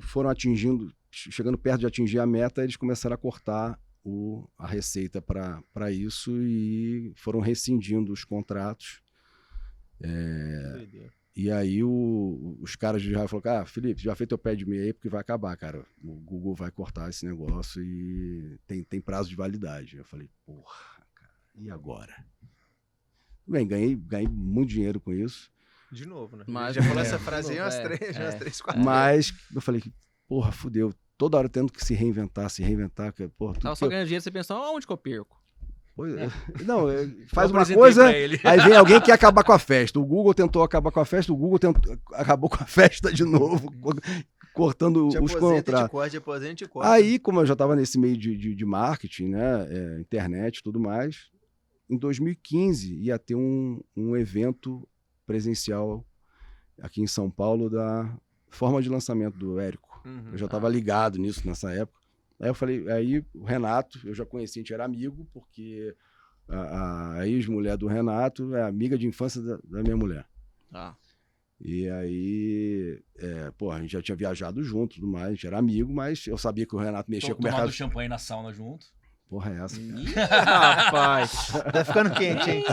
foram 0.02 0.30
atingindo, 0.30 0.92
che- 1.10 1.32
chegando 1.32 1.58
perto 1.58 1.80
de 1.80 1.86
atingir 1.86 2.20
a 2.20 2.26
meta, 2.26 2.62
eles 2.62 2.76
começaram 2.76 3.14
a 3.14 3.18
cortar 3.18 3.76
o, 4.04 4.48
a 4.56 4.64
receita 4.66 5.20
para 5.20 5.90
isso 5.90 6.30
e 6.40 7.12
foram 7.16 7.40
rescindindo 7.40 8.12
os 8.12 8.22
contratos. 8.24 9.02
Doideira. 10.00 11.10
E 11.36 11.50
aí 11.50 11.84
o- 11.84 12.56
os 12.62 12.74
caras 12.76 13.02
já 13.02 13.28
falaram, 13.28 13.60
ah, 13.60 13.66
Felipe, 13.66 14.00
já 14.02 14.14
fez 14.16 14.26
teu 14.26 14.38
pé 14.38 14.54
de 14.54 14.64
meia 14.64 14.84
aí 14.84 14.92
porque 14.94 15.08
vai 15.10 15.20
acabar, 15.20 15.54
cara. 15.56 15.84
O 16.02 16.14
Google 16.14 16.54
vai 16.54 16.70
cortar 16.70 17.10
esse 17.10 17.26
negócio 17.26 17.82
e 17.84 18.58
tem, 18.66 18.82
tem 18.82 19.02
prazo 19.02 19.28
de 19.28 19.36
validade. 19.36 19.98
Eu 19.98 20.04
falei, 20.04 20.30
porra, 20.46 21.04
cara, 21.14 21.30
e 21.54 21.70
agora? 21.70 22.14
Bem, 23.46 23.66
ganhei, 23.66 23.94
ganhei 23.94 24.26
muito 24.28 24.70
dinheiro 24.70 24.98
com 24.98 25.12
isso. 25.12 25.50
De 25.92 26.06
novo, 26.06 26.36
né? 26.36 26.44
Mas- 26.48 26.74
já 26.74 26.82
falou 26.82 26.98
é, 26.98 27.02
essa 27.02 27.18
de 27.18 27.24
frase 27.24 27.52
aí 27.52 27.60
umas 27.60 27.74
é, 27.74 27.82
três, 27.82 28.16
é. 28.16 28.22
umas 28.22 28.34
três, 28.36 28.60
quatro. 28.62 28.82
Mas 28.82 29.32
eu 29.54 29.60
falei, 29.60 29.82
porra, 30.26 30.50
fudeu. 30.50 30.92
Toda 31.18 31.36
hora 31.38 31.48
tendo 31.48 31.70
que 31.72 31.84
se 31.84 31.94
reinventar, 31.94 32.48
se 32.50 32.62
reinventar. 32.62 33.12
Que, 33.12 33.28
porra, 33.28 33.54
tudo 33.54 33.62
Tava 33.62 33.76
só 33.76 33.86
eu- 33.86 33.90
ganhando 33.90 34.06
dinheiro, 34.06 34.22
você 34.22 34.30
pensou, 34.30 34.56
aonde 34.56 34.86
que 34.86 34.92
eu 34.92 34.96
perco? 34.98 35.40
Pois 35.96 36.14
é. 36.14 36.28
Não, 36.62 36.90
é, 36.90 37.08
faz 37.32 37.50
uma 37.50 37.64
coisa, 37.64 38.06
aí 38.06 38.28
vem 38.36 38.76
alguém 38.76 39.00
que 39.00 39.06
quer 39.06 39.12
acabar 39.12 39.42
com 39.42 39.52
a 39.52 39.58
festa. 39.58 39.98
O 39.98 40.04
Google 40.04 40.34
tentou 40.34 40.62
acabar 40.62 40.92
com 40.92 41.00
a 41.00 41.04
festa, 41.06 41.32
o 41.32 41.36
Google 41.36 41.58
tentou, 41.58 41.98
acabou 42.12 42.50
com 42.50 42.62
a 42.62 42.66
festa 42.66 43.10
de 43.10 43.24
novo, 43.24 43.72
co- 43.80 43.94
cortando 44.52 45.08
Te 45.08 45.18
os 45.18 45.34
contratos. 45.34 45.72
corta, 45.72 45.90
corta. 46.68 46.90
Aí, 46.90 47.18
como 47.18 47.40
eu 47.40 47.46
já 47.46 47.54
estava 47.54 47.74
nesse 47.74 47.98
meio 47.98 48.16
de, 48.16 48.36
de, 48.36 48.54
de 48.54 48.64
marketing, 48.66 49.28
né, 49.30 49.66
é, 49.70 50.00
internet 50.00 50.58
e 50.58 50.62
tudo 50.62 50.78
mais, 50.78 51.30
em 51.88 51.96
2015 51.96 52.94
ia 52.94 53.18
ter 53.18 53.34
um, 53.34 53.80
um 53.96 54.14
evento 54.16 54.86
presencial 55.26 56.04
aqui 56.80 57.00
em 57.00 57.06
São 57.06 57.30
Paulo 57.30 57.70
da 57.70 58.14
forma 58.50 58.82
de 58.82 58.88
lançamento 58.90 59.38
do 59.38 59.58
Érico. 59.58 60.00
Uhum. 60.04 60.28
Eu 60.32 60.38
já 60.38 60.44
estava 60.46 60.68
ligado 60.68 61.18
nisso 61.18 61.46
nessa 61.46 61.72
época. 61.72 61.98
Aí 62.38 62.48
eu 62.48 62.54
falei, 62.54 62.90
aí 62.90 63.24
o 63.34 63.44
Renato, 63.44 63.98
eu 64.04 64.14
já 64.14 64.26
conheci, 64.26 64.58
a 64.58 64.62
gente 64.62 64.74
era 64.74 64.84
amigo, 64.84 65.26
porque 65.32 65.94
a, 66.48 67.18
a 67.18 67.28
ex-mulher 67.28 67.76
do 67.76 67.86
Renato 67.86 68.54
é 68.54 68.62
amiga 68.62 68.98
de 68.98 69.06
infância 69.06 69.40
da, 69.40 69.58
da 69.64 69.82
minha 69.82 69.96
mulher. 69.96 70.26
Tá. 70.70 70.96
E 71.58 71.88
aí, 71.88 73.02
é, 73.16 73.50
pô, 73.52 73.70
a 73.70 73.80
gente 73.80 73.92
já 73.92 74.02
tinha 74.02 74.16
viajado 74.16 74.62
junto 74.62 74.96
tudo 74.96 75.06
mais, 75.06 75.28
a 75.28 75.30
gente 75.30 75.46
era 75.46 75.58
amigo, 75.58 75.92
mas 75.92 76.26
eu 76.26 76.36
sabia 76.36 76.66
que 76.66 76.76
o 76.76 76.78
Renato 76.78 77.10
mexia 77.10 77.34
com 77.34 77.40
o 77.40 77.44
mercado. 77.44 77.72
champanhe 77.72 78.08
na 78.08 78.18
sauna 78.18 78.52
junto. 78.52 78.86
Porra, 79.28 79.50
é 79.50 79.64
essa? 79.64 79.76
rapaz. 80.30 81.52
Tá 81.72 81.84
ficando 81.84 82.10
quente, 82.10 82.48
hein? 82.48 82.64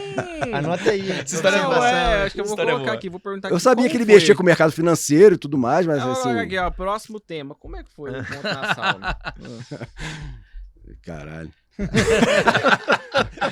Anota 0.54 0.92
aí. 0.92 1.12
Essa 1.12 1.36
história 1.36 1.58
é 1.58 1.62
Não, 1.64 1.70
boa. 1.74 1.90
é, 1.90 2.24
acho 2.26 2.36
que 2.36 2.42
eu 2.42 2.46
vou 2.46 2.54
é 2.54 2.58
colocar 2.66 2.84
boa. 2.84 2.94
aqui, 2.94 3.10
vou 3.10 3.20
perguntar 3.20 3.50
Eu 3.50 3.60
sabia 3.60 3.90
que 3.90 3.98
ele 3.98 4.06
foi? 4.06 4.14
mexia 4.16 4.36
com 4.36 4.44
o 4.44 4.46
mercado 4.46 4.72
financeiro 4.72 5.34
e 5.34 5.38
tudo 5.38 5.58
mais, 5.58 5.88
mas 5.88 6.02
Ah, 6.04 6.12
assim. 6.12 6.38
aqui, 6.38 6.56
ó, 6.58 6.70
próximo 6.70 7.20
tema. 7.20 7.56
Como 7.56 7.76
é 7.76 7.84
que 7.84 7.92
foi 7.92 8.12
o 8.12 8.18
encontro 8.18 8.44
na 8.44 8.76
sauna? 8.76 9.18
Caralho. 11.02 11.52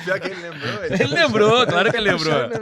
Pior 0.04 0.20
que 0.20 0.28
ele 0.28 0.40
lembrou. 0.42 0.84
Ele 0.84 1.06
lembrou, 1.06 1.66
claro 1.66 1.90
que 1.90 1.96
ele 1.96 2.10
lembrou. 2.12 2.34
Ali. 2.34 2.54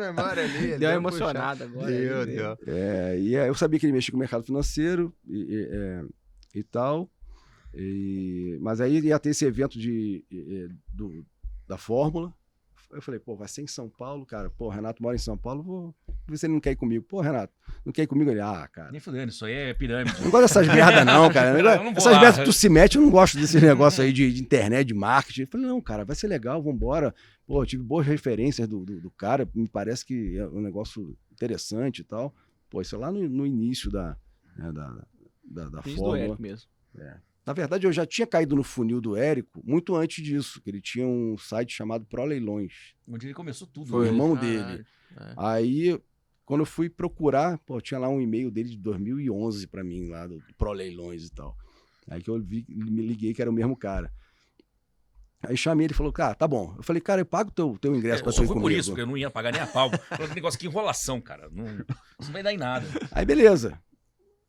ele 0.57 0.79
Deu 0.79 0.79
deu 0.79 1.03
puxar. 1.03 1.17
emocionada 1.19 1.65
agora. 1.65 1.87
Meu 1.91 2.23
Ele- 2.23 2.33
Deus. 2.37 2.59
É, 2.67 3.19
e 3.19 3.37
aí 3.37 3.47
eu 3.49 3.55
sabia 3.55 3.79
que 3.79 3.85
ele 3.87 3.93
mexia 3.93 4.11
com 4.11 4.17
o 4.17 4.21
mercado 4.21 4.43
financeiro 4.43 5.13
e, 5.29 5.37
e, 5.37 5.69
é, 5.71 6.03
e 6.61 6.63
tal. 6.63 7.11
E- 7.75 8.59
mas 8.61 8.81
aí 8.81 8.99
ia 9.01 9.19
ter 9.19 9.31
esse 9.31 9.45
evento 9.45 9.79
de, 9.79 10.25
do- 10.93 11.25
da 11.69 11.77
Fórmula. 11.79 12.33
Eu 12.93 13.01
falei, 13.01 13.21
pô, 13.21 13.37
vai 13.37 13.47
ser 13.47 13.63
em 13.63 13.69
São 13.69 13.89
Paulo, 13.89 14.27
cara. 14.27 14.51
Pô, 14.51 14.69
Renato 14.69 15.01
mora 15.01 15.15
em 15.15 15.19
São 15.21 15.39
Paulo, 15.39 15.63
vou 15.63 15.95
ver 16.27 16.37
se 16.37 16.47
ele 16.47 16.55
não 16.55 16.61
quer 16.61 16.73
ir 16.73 16.77
comigo. 16.77 17.05
Pô, 17.09 17.21
Renato, 17.21 17.53
não 17.87 17.93
quer 17.93 18.03
ir 18.03 18.07
comigo? 18.09 18.29
Ele, 18.33 18.41
ah, 18.41 18.67
cara. 18.67 18.91
Nem 18.91 19.01
fudendo, 19.01 19.31
isso 19.31 19.45
aí 19.45 19.53
é 19.55 19.73
pirâmide. 19.75 20.17
Eu 20.19 20.25
não 20.25 20.31
gosto 20.33 20.43
dessas 20.43 20.67
merda, 20.67 21.05
não, 21.05 21.31
cara. 21.33 21.51
Eu 21.61 21.85
não 21.85 21.85
vou 21.85 21.93
Essas 21.99 22.13
merdas 22.21 22.39
que 22.39 22.45
tu 22.47 22.53
se 22.53 22.69
mete, 22.69 22.97
eu 22.97 23.03
não 23.03 23.11
gosto 23.11 23.39
desse 23.39 23.61
negócio 23.61 24.03
aí 24.03 24.13
de, 24.13 24.33
de 24.33 24.43
internet, 24.43 24.89
de 24.89 24.95
marketing. 24.95 25.43
Eu 25.43 25.47
falei, 25.47 25.67
não, 25.69 25.81
cara, 25.81 26.05
vai 26.05 26.17
ser 26.17 26.27
legal, 26.27 26.61
vambora. 26.61 27.15
Pô, 27.47 27.63
eu 27.63 27.67
tive 27.67 27.85
boas 27.85 28.05
referências 28.05 28.67
do, 28.67 28.85
do, 28.85 29.01
do 29.01 29.11
cara, 29.13 29.49
me 29.55 29.69
parece 29.69 30.05
que 30.05 30.37
é 30.37 30.47
um 30.49 30.61
negócio 30.61 31.17
interessante 31.31 32.01
e 32.01 32.05
tal. 32.05 32.35
Pô, 32.69 32.81
isso 32.81 32.97
é 32.97 32.99
lá 32.99 33.13
no, 33.13 33.29
no 33.29 33.47
início 33.47 33.89
da, 33.89 34.17
né, 34.57 34.73
da, 34.73 35.05
da, 35.45 35.69
da 35.69 35.81
do 35.81 35.83
fórmula. 35.97 36.37
Mesmo. 36.41 36.69
Na 37.51 37.55
verdade, 37.55 37.85
eu 37.85 37.93
já 37.93 38.07
tinha 38.07 38.29
caído 38.29 38.55
no 38.55 38.63
funil 38.63 39.01
do 39.01 39.17
Érico 39.17 39.61
muito 39.67 39.97
antes 39.97 40.23
disso, 40.23 40.63
que 40.63 40.71
ele 40.71 40.81
tinha 40.81 41.05
um 41.05 41.37
site 41.37 41.75
chamado 41.75 42.07
Pro 42.07 42.25
Leilões. 42.25 42.95
Onde 43.09 43.27
ele 43.27 43.35
começou 43.35 43.67
tudo. 43.67 43.89
Foi 43.89 43.99
o 43.99 44.03
né? 44.03 44.09
irmão 44.09 44.37
dele. 44.37 44.87
É. 45.17 45.35
Aí, 45.37 46.01
quando 46.45 46.61
eu 46.61 46.67
fui 46.67 46.89
procurar, 46.89 47.59
pô, 47.59 47.81
tinha 47.81 47.99
lá 47.99 48.09
um 48.09 48.21
e-mail 48.21 48.53
dele 48.53 48.69
de 48.69 48.79
2011 48.79 49.67
pra 49.67 49.83
mim, 49.83 50.07
lá 50.07 50.29
do 50.29 50.41
Pro 50.57 50.71
Leilões 50.71 51.27
e 51.27 51.33
tal. 51.33 51.57
Aí 52.09 52.23
que 52.23 52.31
eu 52.31 52.41
vi, 52.41 52.65
me 52.69 53.03
liguei 53.03 53.35
que 53.35 53.43
era 53.43 53.51
o 53.51 53.55
mesmo 53.55 53.77
cara. 53.77 54.13
Aí 55.43 55.57
chamei 55.57 55.87
ele 55.87 55.93
e 55.93 55.97
falou, 55.97 56.13
cara, 56.13 56.37
tá 56.37 56.47
bom. 56.47 56.73
Eu 56.77 56.85
falei, 56.85 57.03
cara, 57.03 57.21
eu 57.21 57.27
pago 57.27 57.51
teu, 57.51 57.77
teu 57.81 57.97
ingresso 57.97 58.21
É, 58.21 58.23
pra 58.23 58.33
tu 58.33 58.45
ir 58.45 58.47
fui 58.47 58.55
por 58.55 58.63
comigo. 58.63 58.79
isso, 58.79 58.91
porque 58.91 59.03
eu 59.03 59.07
não 59.09 59.17
ia 59.17 59.29
pagar 59.29 59.51
nem 59.51 59.61
a 59.61 59.67
pau. 59.67 59.91
Falei, 60.07 60.35
negócio 60.35 60.57
que 60.57 60.69
enrolação, 60.69 61.21
cara. 61.21 61.49
Não, 61.51 61.67
isso 61.67 62.29
não 62.29 62.33
vai 62.33 62.45
dar 62.45 62.53
em 62.53 62.59
nada. 62.59 62.87
Aí, 63.11 63.25
beleza. 63.25 63.73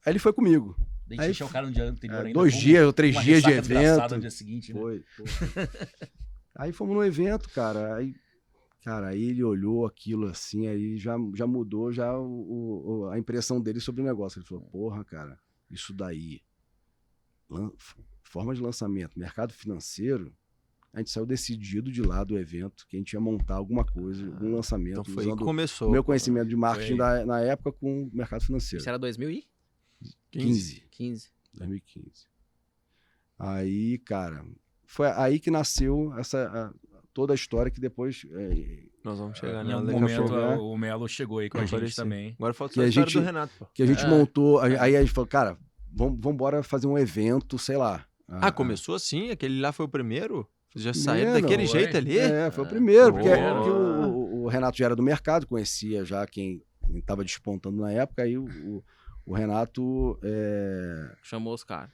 Aí 0.06 0.12
ele 0.12 0.20
foi 0.20 0.34
comigo. 0.34 0.78
Daí 1.18 1.26
Aí, 1.28 1.32
encher 1.32 1.43
o 1.43 1.49
cara 1.49 1.68
no 1.68 1.74
dia 1.74 1.86
anterior 1.86 2.18
É, 2.24 2.28
ainda. 2.28 2.34
dois 2.34 2.53
dias 2.53 2.86
ou 2.86 2.93
três 2.93 3.20
dias 3.22 3.41
de 3.43 3.51
evento. 3.51 4.14
No 4.16 4.20
dia 4.22 4.32
seguinte, 4.32 4.74
né? 4.74 4.80
Foi. 4.80 5.03
aí 6.55 6.72
fomos 6.72 6.95
no 6.95 7.03
evento, 7.03 7.49
cara. 7.49 7.95
Aí, 7.95 8.14
cara, 8.84 9.07
aí 9.09 9.24
ele 9.24 9.43
olhou 9.43 9.86
aquilo 9.86 10.28
assim, 10.28 10.68
aí 10.68 10.97
já, 10.97 11.16
já 11.36 11.45
mudou 11.47 11.91
já 11.91 12.18
o, 12.18 13.03
o- 13.05 13.09
a 13.09 13.18
impressão 13.20 13.59
dele 13.62 13.80
sobre 13.80 14.01
o 14.01 14.05
negócio. 14.05 14.39
Ele 14.39 14.45
falou, 14.45 14.64
porra, 14.66 15.03
cara, 15.03 15.38
isso 15.70 15.93
daí. 15.93 16.41
lan- 17.49 17.72
forma 18.24 18.55
de 18.55 18.62
lançamento, 18.62 19.20
mercado 19.20 19.51
financeiro. 19.53 20.34
A 20.93 20.99
gente 20.99 21.09
saiu 21.09 21.26
decidido 21.26 21.89
de 21.89 22.01
lá 22.01 22.22
do 22.24 22.38
evento 22.38 22.86
que 22.88 22.97
a 22.97 22.99
gente 22.99 23.14
ia 23.14 23.20
montar 23.20 23.55
alguma 23.55 23.84
coisa, 23.86 24.26
algum 24.26 24.53
lançamento, 24.55 24.99
Então 24.99 25.05
foi 25.05 25.24
aí 25.26 25.32
que 25.32 25.43
começou. 25.43 25.88
o 25.88 25.91
meu 25.91 26.03
conhecimento 26.03 26.47
de 26.49 26.55
marketing 26.57 26.97
da- 26.97 27.26
na 27.26 27.39
época 27.39 27.72
com 27.72 28.03
o 28.03 28.09
mercado 28.14 28.43
financeiro. 28.43 28.82
Isso 28.82 28.89
era 28.89 28.99
2015? 28.99 29.47
15. 30.32 30.84
15. 30.92 31.30
2015. 31.54 32.26
Aí, 33.38 33.98
cara, 34.00 34.46
foi 34.86 35.08
aí 35.12 35.40
que 35.40 35.50
nasceu 35.50 36.14
essa 36.18 36.44
a- 36.48 36.74
toda 37.14 37.34
a 37.34 37.36
história 37.36 37.72
que 37.72 37.80
depois 37.82 38.26
é, 38.32 38.84
Nós 39.04 39.18
vamos 39.18 39.38
chegar 39.40 39.66
Em 39.66 39.72
algum 39.72 39.86
daqui 39.88 39.98
a 39.98 40.02
momento 40.02 40.18
pouco. 40.20 40.36
né? 40.36 40.56
o 40.58 40.78
Melo 40.78 41.08
chegou 41.08 41.40
aí 41.40 41.50
com 41.50 41.58
a 41.58 41.66
gente 41.66 41.96
também. 41.96 42.36
Agora 42.38 42.54
falta 42.54 42.76
só 42.76 42.82
a 42.82 42.84
a 42.84 42.88
história 42.88 43.10
gente- 43.10 43.20
do 43.20 43.26
Renato, 43.26 43.54
pô. 43.58 43.66
que 43.74 43.82
a 43.82 43.86
gente 43.86 44.06
É. 44.06 44.08
montou. 44.08 44.60
Aí 44.60 44.78
aí 44.78 44.96
a 44.96 45.02
gente 45.02 45.12
falou, 45.12 45.28
cara, 45.28 45.58
vamos 45.92 46.20
vamos 46.22 46.36
embora 46.36 46.62
fazer 46.62 46.86
um 46.88 46.98
evento, 46.98 47.58
sei 47.58 47.78
lá. 47.78 48.06
Ah, 48.28 48.52
começou 48.52 48.96
assim? 48.96 49.32
Aquele 49.32 49.60
lá 49.60 49.72
foi 49.74 49.86
o 49.86 49.90
primeiro? 49.90 50.48
Vocês 50.72 50.86
já 50.86 50.94
saíram 50.94 51.34
daquele 51.34 51.66
jeito 51.66 51.98
ali? 51.98 52.18
É, 52.18 52.50
foi 52.52 52.64
o 52.64 52.68
primeiro, 52.68 53.12
porque, 53.12 53.28
porque 53.30 53.70
o, 53.70 54.08
o- 54.08 54.44
o 54.44 54.48
Renato 54.48 54.78
já 54.78 54.86
era 54.86 54.96
do 54.96 55.04
mercado, 55.04 55.46
conhecia 55.48 56.06
já 56.06 56.26
quem 56.28 56.64
estava 56.94 57.24
despontando 57.26 57.82
na 57.82 57.92
época, 57.92 58.22
aí 58.24 58.38
o, 58.38 58.46
o- 58.46 58.84
o 59.26 59.34
Renato 59.34 60.18
é, 60.24 61.12
Chamou 61.24 61.54
os 61.54 61.64
caras. 61.64 61.90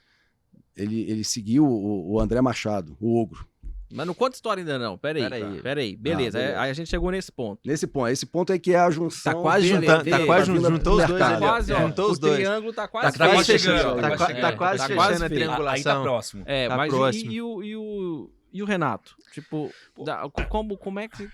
ele, 0.76 1.10
ele 1.10 1.24
seguiu 1.24 1.66
o, 1.66 2.14
o 2.14 2.20
André 2.20 2.40
Machado, 2.42 2.96
o 3.00 3.22
Ogro. 3.22 3.48
Mas 3.90 4.06
não 4.06 4.14
conta 4.14 4.36
história 4.36 4.60
ainda 4.60 4.78
não. 4.78 4.98
Pera 4.98 5.18
aí. 5.18 5.30
Pera 5.30 5.36
aí. 5.38 5.62
Pera 5.62 5.80
aí. 5.82 5.96
Beleza. 5.96 6.38
Ah, 6.38 6.42
beleza. 6.42 6.60
Aí 6.62 6.70
a 6.70 6.74
gente 6.74 6.90
chegou 6.90 7.10
nesse 7.10 7.32
ponto. 7.32 7.62
Nesse 7.66 7.88
ponto, 7.88 8.08
esse 8.10 8.26
ponto 8.26 8.52
aí 8.52 8.60
que 8.60 8.74
é 8.74 8.80
a 8.80 8.90
junção. 8.92 9.34
Tá 9.34 9.40
quase 9.42 9.68
juntando, 9.70 10.10
tá 10.10 10.26
quase 10.26 10.46
juntou 10.48 10.98
do 10.98 11.02
os 11.04 11.08
dois. 11.08 11.20
Tá 11.20 11.38
quase, 11.38 11.72
ó. 11.72 11.80
Juntou 11.80 12.12
os 12.12 12.18
o 12.18 12.20
dois. 12.20 12.36
triângulo 12.36 12.74
tá 12.74 12.82
Tá, 12.82 12.88
quase 12.90 13.18
tá 13.18 13.30
quase 13.30 13.46
fechando. 13.54 13.78
chegando. 13.78 13.96
tá 13.96 14.02
Tá 14.02 14.08
quase- 14.18 14.18
tá 14.18 14.26
chegando. 14.36 14.58
quase 14.58 14.88
tá 14.90 14.94
quase 14.96 15.14
a 15.14 15.18
feito. 15.20 15.24
Aí 15.24 15.30
tá 15.30 15.36
triangulação. 15.36 16.04
próximo. 16.04 16.44
É, 16.46 16.68
Tá 16.68 16.76
mas 16.76 16.88
e, 16.94 16.96
próximo. 16.98 17.32
e 17.32 17.42
o, 17.42 17.64
e, 17.64 17.76
o, 17.78 18.30
e 18.52 18.62
o 18.62 18.66
Renato? 18.66 19.16
Tipo, 19.32 19.72
da- 20.04 20.30
como, 20.50 20.78
como 20.78 21.00
é 21.00 21.08
que. 21.08 21.26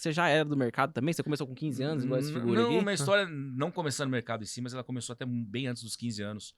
Você 0.00 0.12
já 0.12 0.28
era 0.28 0.46
do 0.46 0.56
mercado 0.56 0.94
também? 0.94 1.12
Você 1.12 1.22
começou 1.22 1.46
com 1.46 1.54
15 1.54 1.82
anos, 1.82 2.04
igual 2.04 2.18
essa 2.18 2.32
figura 2.32 2.62
não, 2.62 2.70
aqui? 2.70 2.78
uma 2.78 2.92
história 2.94 3.26
não 3.28 3.70
começando 3.70 4.06
no 4.06 4.12
mercado 4.12 4.42
em 4.42 4.46
si, 4.46 4.62
mas 4.62 4.72
ela 4.72 4.82
começou 4.82 5.12
até 5.12 5.26
bem 5.26 5.66
antes 5.66 5.82
dos 5.82 5.94
15 5.94 6.22
anos. 6.22 6.54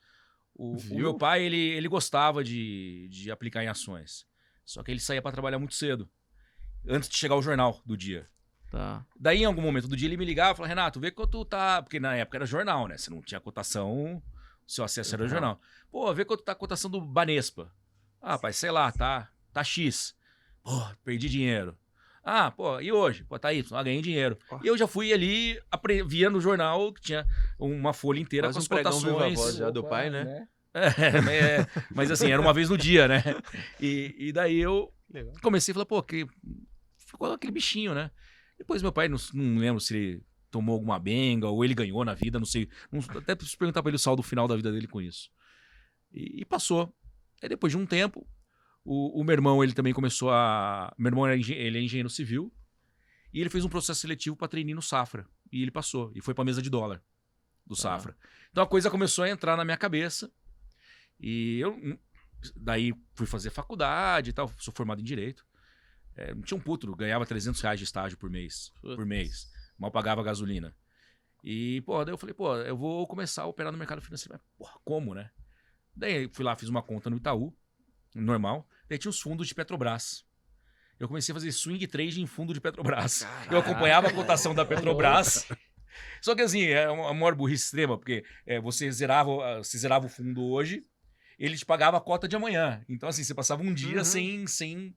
O, 0.55 0.77
o 0.77 0.95
meu 0.95 1.15
pai, 1.17 1.43
ele, 1.43 1.57
ele 1.57 1.89
gostava 1.89 2.45
de, 2.45 3.09
de 3.11 3.33
aplicar 3.33 3.65
em 3.65 3.67
ações. 3.67 4.25
Só 4.65 4.81
que 4.81 4.93
ele 4.93 5.01
saía 5.01 5.21
para 5.21 5.33
trabalhar 5.33 5.59
muito 5.59 5.75
cedo, 5.75 6.09
antes 6.87 7.09
de 7.09 7.17
chegar 7.17 7.35
o 7.35 7.43
jornal 7.43 7.83
do 7.85 7.97
dia. 7.97 8.29
Tá. 8.71 9.05
Daí, 9.19 9.41
em 9.43 9.45
algum 9.45 9.61
momento 9.61 9.89
do 9.89 9.97
dia, 9.97 10.07
ele 10.07 10.17
me 10.17 10.25
ligava 10.25 10.53
e 10.53 10.57
falava, 10.59 10.69
Renato, 10.69 11.01
vê 11.01 11.11
quanto 11.11 11.45
tá... 11.45 11.83
Porque 11.83 11.99
na 11.99 12.15
época 12.15 12.39
era 12.39 12.47
jornal, 12.47 12.87
né? 12.87 12.97
Você 12.97 13.11
não 13.11 13.21
tinha 13.21 13.41
cotação, 13.41 14.23
o 14.65 14.71
seu 14.71 14.85
acesso 14.85 15.17
era 15.17 15.23
o 15.23 15.27
Uhum. 15.27 15.31
jornal. 15.31 15.61
Pô, 15.91 16.15
vê 16.15 16.25
quanto 16.25 16.45
tá 16.45 16.53
a 16.53 16.55
cotação 16.55 16.89
do 16.89 17.01
Banespa. 17.01 17.75
Ah, 18.21 18.39
pai, 18.39 18.53
sei 18.53 18.71
lá, 18.71 18.93
tá, 18.93 19.29
tá 19.53 19.65
X. 19.65 20.15
Pô, 20.63 20.71
perdi 21.03 21.29
dinheiro. 21.29 21.77
Ah, 22.25 22.51
pô, 22.51 22.81
e 22.81 22.93
hoje? 22.93 23.25
Pô, 23.25 23.39
tá 23.39 23.49
aí, 23.49 23.65
ah, 23.73 23.83
ganhei 23.83 24.01
dinheiro. 24.01 24.39
Ó. 24.51 24.61
E 24.63 24.67
eu 24.67 24.79
já 24.79 24.87
fui 24.87 25.13
ali, 25.13 25.61
apre- 25.71 26.05
via 26.05 26.31
no 26.31 26.41
jornal 26.41 26.93
que 26.93 27.01
tinha 27.01 27.27
uma 27.59 27.93
folha 27.93 28.21
inteira 28.21 28.47
Quase 28.47 28.69
com 28.69 28.75
as 28.75 28.81
um 28.81 28.85
cotações. 28.85 29.35
voz 29.39 29.57
já 29.57 29.71
do 29.71 29.83
pai, 29.83 30.09
né? 30.09 30.47
É, 30.75 30.87
é, 31.31 31.67
mas 31.95 32.11
assim, 32.11 32.31
era 32.31 32.41
uma 32.41 32.53
vez 32.55 32.71
no 32.71 32.79
dia, 32.79 33.07
né? 33.09 33.23
E, 33.81 34.15
e 34.17 34.33
daí 34.33 34.59
eu 34.59 34.93
Legal. 35.13 35.33
comecei 35.43 35.73
a 35.73 35.75
falar, 35.75 35.85
pô, 35.87 36.03
que 36.03 36.27
ficou 36.97 37.33
aquele 37.33 37.53
bichinho, 37.53 37.95
né? 37.95 38.11
Depois 38.57 38.81
meu 38.83 38.93
pai, 38.93 39.09
não, 39.09 39.19
não 39.35 39.59
lembro 39.61 39.81
se 39.81 39.95
ele 39.95 40.23
tomou 40.51 40.75
alguma 40.75 40.99
benga 40.99 41.49
ou 41.49 41.65
ele 41.65 41.75
ganhou 41.75 42.05
na 42.05 42.15
vida, 42.15 42.39
não 42.39 42.47
sei. 42.47 42.69
Não, 42.91 43.01
até 43.19 43.35
preciso 43.35 43.59
perguntar 43.59 43.83
pra 43.83 43.91
ele 43.91 43.97
o 43.97 43.99
saldo 43.99 44.23
final 44.23 44.47
da 44.47 44.55
vida 44.57 44.71
dele 44.71 44.87
com 44.87 45.01
isso. 45.01 45.29
E, 46.13 46.43
e 46.43 46.45
passou. 46.45 46.95
Aí 47.43 47.49
depois 47.49 47.73
de 47.73 47.77
um 47.79 47.85
tempo, 47.85 48.27
o, 48.85 49.21
o 49.21 49.25
meu 49.25 49.33
irmão, 49.33 49.63
ele 49.63 49.73
também 49.73 49.93
começou 49.93 50.31
a... 50.31 50.93
Meu 50.99 51.11
irmão, 51.11 51.29
ele 51.29 51.79
é 51.79 51.83
engenheiro 51.83 52.11
civil 52.11 52.53
e 53.33 53.41
ele 53.41 53.51
fez 53.51 53.65
um 53.65 53.69
processo 53.69 54.01
seletivo 54.01 54.37
pra 54.37 54.49
treinar 54.49 54.75
no 54.75 54.83
Safra. 54.83 55.27
E 55.51 55.63
ele 55.63 55.71
passou. 55.71 56.13
E 56.15 56.21
foi 56.21 56.35
pra 56.35 56.45
mesa 56.45 56.61
de 56.61 56.71
dólar 56.71 57.03
do 57.67 57.77
Safra. 57.77 58.17
Então 58.51 58.63
a 58.63 58.67
coisa 58.67 58.91
começou 58.91 59.25
a 59.25 59.31
entrar 59.31 59.57
na 59.57 59.65
minha 59.65 59.77
cabeça. 59.77 60.31
E 61.19 61.59
eu 61.61 61.73
hum, 61.73 61.97
daí 62.57 62.93
fui 63.15 63.27
fazer 63.27 63.51
faculdade 63.51 64.31
e 64.31 64.33
tal, 64.33 64.53
sou 64.59 64.75
formado 64.75 65.01
em 65.01 65.05
direito. 65.05 65.47
É, 66.15 66.35
não 66.35 66.43
tinha 66.43 66.59
um 66.59 66.61
puto, 66.61 66.95
ganhava 66.95 67.25
300 67.25 67.61
reais 67.61 67.79
de 67.79 67.85
estágio 67.85 68.19
por 68.19 68.29
mês, 68.29 68.73
por 68.81 69.07
mês. 69.07 69.51
Mal 69.79 69.91
pagava 69.91 70.23
gasolina. 70.23 70.75
E, 71.43 71.81
pô, 71.83 72.05
daí 72.05 72.13
eu 72.13 72.19
falei, 72.19 72.35
pô, 72.35 72.55
eu 72.57 72.77
vou 72.77 73.07
começar 73.07 73.43
a 73.43 73.47
operar 73.47 73.73
no 73.73 73.79
mercado 73.79 74.03
financeiro. 74.03 74.35
Mas, 74.35 74.43
porra, 74.57 74.79
como, 74.85 75.15
né? 75.15 75.31
Daí 75.95 76.29
fui 76.29 76.45
lá, 76.45 76.55
fiz 76.55 76.69
uma 76.69 76.83
conta 76.83 77.11
no 77.11 77.17
Itaú, 77.17 77.57
normal. 78.15 78.67
Daí 78.89 78.99
tinha 78.99 79.11
os 79.11 79.21
fundos 79.21 79.49
de 79.49 79.55
Petrobras. 79.55 80.25
Eu 80.99 81.09
comecei 81.09 81.33
a 81.33 81.37
fazer 81.37 81.51
swing 81.53 81.87
trade 81.87 82.21
em 82.21 82.27
fundo 82.27 82.53
de 82.55 82.61
Petrobras. 82.61 83.27
Eu 83.51 83.59
acompanhava 83.59 84.09
a 84.09 84.13
cotação 84.13 84.55
da 84.55 84.65
Petrobras. 84.65 85.47
Só 86.21 86.35
que 86.35 86.43
assim, 86.43 86.63
é 86.65 86.89
uma 86.89 87.13
maior 87.13 87.35
burrice 87.35 87.65
extrema, 87.65 87.99
porque 87.99 88.25
é, 88.47 88.61
você, 88.61 88.91
zerava, 88.91 89.31
ah, 89.45 89.59
você 89.59 89.77
zerava 89.77 90.07
o 90.07 90.09
fundo 90.09 90.43
hoje, 90.45 90.83
ele 91.39 91.57
te 91.57 91.67
pagava 91.67 91.97
a 91.97 92.01
cota 92.01 92.29
de 92.29 92.37
amanhã. 92.37 92.83
Então, 92.89 93.09
assim, 93.09 93.25
você 93.25 93.35
passava 93.35 93.63
um 93.63 93.75
dia 93.75 93.99
Uhum. 93.99 94.05
sem, 94.05 94.47
sem 94.47 94.95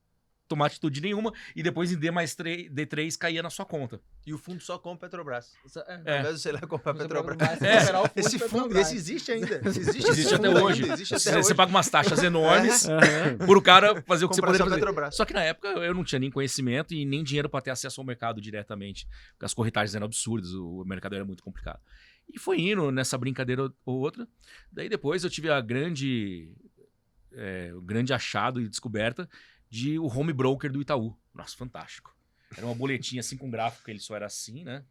tomar 0.47 0.67
atitude 0.67 1.01
nenhuma 1.01 1.33
e 1.55 1.63
depois 1.63 1.91
em 1.91 1.97
D 1.97 2.11
mais 2.11 2.35
3, 2.35 2.69
D3 2.71 3.17
caía 3.17 3.41
na 3.41 3.49
sua 3.49 3.65
conta. 3.65 3.99
E 4.25 4.33
o 4.33 4.37
fundo 4.37 4.61
só 4.61 4.77
compra 4.77 5.07
Petrobras. 5.09 5.53
É. 5.87 5.93
Ao 6.15 6.19
invés 6.19 6.35
de 6.35 6.41
você 6.41 6.49
ir 6.49 6.51
lá 6.53 6.61
comprar 6.61 6.93
Você 6.93 7.03
Petrobras. 7.03 7.61
É. 7.61 7.79
fundo 7.85 8.11
Esse 8.15 8.39
fundo, 8.39 8.49
Petrobras. 8.49 8.87
esse 8.87 8.95
existe 8.95 9.31
ainda. 9.31 9.61
Esse 9.67 9.79
existe, 9.81 10.09
Existe 10.09 10.35
até 10.35 10.49
hoje. 10.49 10.83
Existe 10.91 11.13
Você, 11.19 11.29
até 11.29 11.41
você 11.41 11.47
hoje. 11.49 11.55
paga 11.55 11.69
umas 11.71 11.89
taxas 11.89 12.21
enormes 12.23 12.87
Aham. 12.87 13.37
por 13.45 13.57
o 13.57 13.61
cara 13.61 14.01
fazer 14.03 14.25
o 14.25 14.29
que 14.29 14.35
você 14.35 14.41
poderia 14.41 14.65
fazer. 14.65 14.75
Petrobras. 14.79 15.15
Só 15.15 15.25
que 15.25 15.33
na 15.33 15.43
época 15.43 15.67
eu 15.67 15.93
não 15.93 16.03
tinha 16.03 16.19
nem 16.19 16.31
conhecimento 16.31 16.93
e 16.93 17.05
nem 17.05 17.23
dinheiro 17.23 17.49
para 17.49 17.61
ter 17.61 17.71
acesso 17.71 17.99
ao 18.01 18.05
mercado 18.05 18.39
diretamente. 18.41 19.07
Porque 19.33 19.45
as 19.45 19.53
corretagens 19.53 19.95
eram 19.95 20.05
absurdas, 20.05 20.51
o 20.53 20.83
mercado 20.85 21.15
era 21.15 21.25
muito 21.25 21.43
complicado. 21.43 21.79
E 22.27 22.39
foi 22.39 22.59
indo 22.59 22.91
nessa 22.91 23.17
brincadeira 23.17 23.71
ou 23.85 23.99
outra. 23.99 24.27
Daí 24.71 24.89
depois 24.89 25.23
eu 25.23 25.29
tive 25.29 25.49
a 25.49 25.61
grande, 25.61 26.51
é, 27.33 27.71
o 27.75 27.81
grande 27.81 28.13
achado 28.13 28.59
e 28.59 28.67
descoberta 28.67 29.29
de 29.75 29.99
o 29.99 30.07
home 30.07 30.31
broker 30.31 30.71
do 30.71 30.81
Itaú. 30.81 31.13
Nossa, 31.33 31.57
fantástico. 31.57 32.15
Era 32.55 32.65
uma 32.65 32.73
boletinha 32.73 33.19
assim 33.19 33.35
com 33.35 33.49
gráfico, 33.49 33.89
ele 33.89 33.99
só 33.99 34.15
era 34.15 34.25
assim, 34.25 34.63
né? 34.63 34.85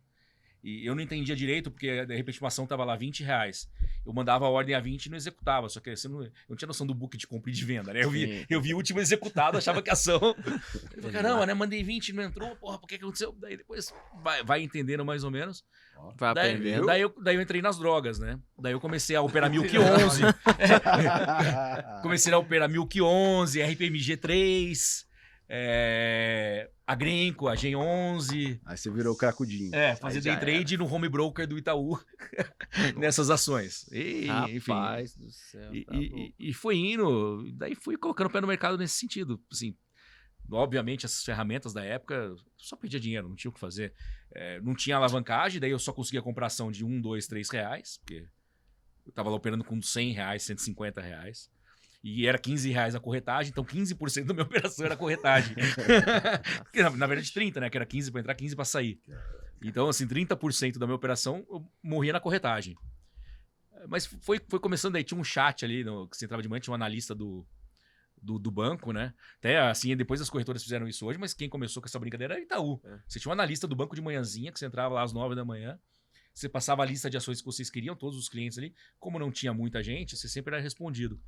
E 0.65 0.87
eu 0.87 0.95
não 0.95 1.03
entendia 1.03 1.37
direito, 1.37 1.71
porque 1.71 2.07
de 2.07 2.17
repente 2.17 2.41
uma 2.41 2.49
ação 2.49 2.67
tava 2.67 2.87
lá 2.87 2.97
20 2.97 3.23
reais. 3.23 3.69
Eu 4.07 4.15
mandava 4.15 4.47
a 4.47 4.49
ordem 4.49 4.75
a 4.75 4.81
20 4.81 5.05
e 5.05 5.11
não 5.11 5.17
executava. 5.17 5.69
Só 5.69 5.79
que 5.79 5.95
você 5.95 6.09
não, 6.09 6.23
eu 6.23 6.31
não 6.49 6.57
tinha 6.57 6.67
noção 6.67 6.87
do 6.87 6.95
book 6.95 7.19
de 7.19 7.27
compra 7.27 7.51
e 7.51 7.55
de 7.55 7.63
venda, 7.67 7.93
né? 7.93 8.03
Eu 8.03 8.11
vi, 8.11 8.27
Sim. 8.27 8.47
eu 8.49 8.63
vi 8.63 8.73
o 8.73 8.79
último 8.79 8.99
executado, 8.99 9.59
achava 9.59 9.83
que 9.83 9.91
a 9.91 9.93
ação. 9.93 10.19
Eu 10.97 11.03
falei, 11.03 11.13
caramba, 11.13 11.45
né? 11.45 11.53
Mandei 11.53 11.83
20, 11.83 12.15
não 12.15 12.23
entrou, 12.23 12.57
porra, 12.57 12.79
por 12.79 12.87
que, 12.87 12.97
que 12.97 13.05
aconteceu? 13.05 13.37
Daí 13.39 13.59
depois 13.59 13.93
vai, 14.23 14.43
vai 14.43 14.63
entendendo 14.63 15.05
mais 15.05 15.23
ou 15.23 15.31
menos. 15.31 15.63
Vai 16.17 16.35
Daí, 16.35 16.55
aprendendo. 16.55 16.87
daí, 16.87 17.01
eu, 17.03 17.15
daí 17.23 17.37
eu 17.37 17.43
entrei 17.43 17.61
nas 17.61 17.79
drogas, 17.79 18.19
né? 18.19 18.39
Daí 18.59 18.73
eu 18.73 18.81
comecei 18.81 19.15
a 19.17 19.23
operar 19.23 19.49
Milk 19.53 19.77
11. 19.77 20.23
comecei 22.03 22.33
a 22.33 22.39
operar 22.39 22.69
Milk 22.69 23.01
11, 23.01 23.63
RPMG 23.63 24.17
3, 24.17 25.07
é, 25.57 26.69
a 26.85 26.95
Grenco, 26.97 27.47
a 27.49 27.55
Gen 27.55 27.77
11. 27.77 28.61
Aí 28.65 28.77
você 28.77 28.91
virou 28.91 29.17
cracudinho. 29.17 29.73
É, 29.75 29.95
fazer 29.95 30.21
day 30.21 30.33
trade 30.41 30.77
no 30.77 30.93
home 30.93 31.09
broker 31.09 31.47
do 31.47 31.57
Itaú 31.57 31.97
nessas 32.99 33.31
ações. 33.31 33.87
E, 33.93 34.27
enfim. 34.51 34.73
Rapaz 34.73 35.15
do 35.17 35.31
céu. 35.31 35.73
E, 35.75 35.85
tá 35.85 35.95
e- 35.95 36.35
e- 36.39 36.49
e 36.51 36.53
foi 36.53 36.77
indo, 36.77 37.45
daí 37.55 37.75
fui 37.77 37.97
colocando 37.97 38.27
o 38.27 38.31
pé 38.31 38.41
no 38.41 38.47
mercado 38.49 38.77
nesse 38.77 38.99
sentido. 38.99 39.41
Assim, 39.51 39.77
obviamente, 40.51 41.07
essas 41.07 41.23
ferramentas 41.25 41.73
da 41.73 41.85
época 41.85 42.35
só 42.57 42.77
pedia 42.77 42.99
dinheiro, 42.99 43.29
não 43.29 43.37
tinha 43.37 43.51
o 43.51 43.55
que 43.55 43.61
fazer. 43.61 43.95
É, 44.35 44.61
não 44.61 44.75
tinha 44.75 44.97
alavancagem, 44.97 45.61
daí 45.61 45.71
eu 45.71 45.79
só 45.79 45.93
conseguia 45.93 46.21
comprar 46.23 46.47
ação 46.47 46.73
de 46.73 46.85
1, 46.85 47.01
2, 47.01 47.27
3 47.29 47.49
reais, 47.51 47.99
porque 47.99 48.27
eu 49.07 49.13
tava 49.13 49.31
lá 49.31 49.37
operando 49.37 49.63
com 49.63 49.81
100 49.81 50.13
reais, 50.13 50.43
150 50.43 51.01
reais. 51.01 51.49
E 52.07 52.27
era 52.27 52.37
15 52.37 52.71
reais 52.71 52.95
a 52.95 53.01
corretagem, 53.01 53.51
então 53.51 53.65
15% 53.65 54.27
da 54.29 54.35
minha 54.35 54.45
operação 54.45 54.85
era 54.85 54.95
corretagem. 54.95 55.57
Na, 56.77 56.91
na 56.91 57.07
verdade, 57.07 57.33
30, 57.33 57.61
né? 57.61 57.71
Que 57.71 57.79
era 57.79 57.87
15 57.87 58.13
para 58.13 58.21
entrar, 58.21 58.35
15 58.35 58.55
para 58.55 58.65
sair. 58.67 59.01
Então, 59.63 59.89
assim, 59.89 60.07
30% 60.07 60.77
da 60.77 60.87
minha 60.87 60.97
operação 60.97 61.47
eu 61.49 61.67
morria 61.83 62.13
na 62.13 62.21
corretagem. 62.21 62.77
Mas 63.89 64.05
foi, 64.05 64.39
foi 64.49 64.61
começando 64.61 64.97
aí, 64.97 65.03
tinha 65.03 65.19
um 65.19 65.25
chat 65.25 65.65
ali, 65.65 65.83
no, 65.83 66.07
que 66.07 66.17
você 66.19 66.27
entrava 66.27 66.43
de 66.43 66.49
manhã, 66.49 66.61
tinha 66.61 66.73
um 66.73 66.75
analista 66.75 67.15
do, 67.15 67.47
do, 68.21 68.39
do 68.39 68.51
banco, 68.51 68.93
né? 68.93 69.15
Até 69.39 69.59
assim, 69.59 69.97
depois 69.97 70.21
as 70.21 70.29
corretoras 70.29 70.63
fizeram 70.63 70.87
isso 70.87 71.07
hoje, 71.07 71.19
mas 71.19 71.33
quem 71.33 71.49
começou 71.49 71.83
com 71.83 71.89
essa 71.89 71.99
brincadeira 71.99 72.35
era 72.35 72.43
Itaú. 72.43 72.83
É. 72.85 72.99
Você 73.09 73.19
tinha 73.19 73.31
um 73.31 73.33
analista 73.33 73.67
do 73.67 73.75
banco 73.75 73.95
de 73.95 74.03
manhãzinha, 74.03 74.53
que 74.53 74.59
você 74.59 74.67
entrava 74.67 74.95
lá 74.95 75.03
às 75.03 75.15
9 75.15 75.35
da 75.35 75.45
manhã, 75.45 75.79
você 76.35 76.51
passava 76.51 76.83
a 76.83 76.87
lista 76.87 77.09
de 77.09 77.17
ações 77.17 77.41
que 77.41 77.47
vocês 77.47 77.71
queriam, 77.71 77.97
todos 77.97 78.19
os 78.19 78.29
clientes 78.29 78.59
ali. 78.59 78.75
Como 78.99 79.19
não 79.19 79.31
tinha 79.31 79.55
muita 79.55 79.83
gente, 79.83 80.17
você 80.17 80.29
sempre 80.29 80.55
era 80.55 80.63
respondido. 80.63 81.19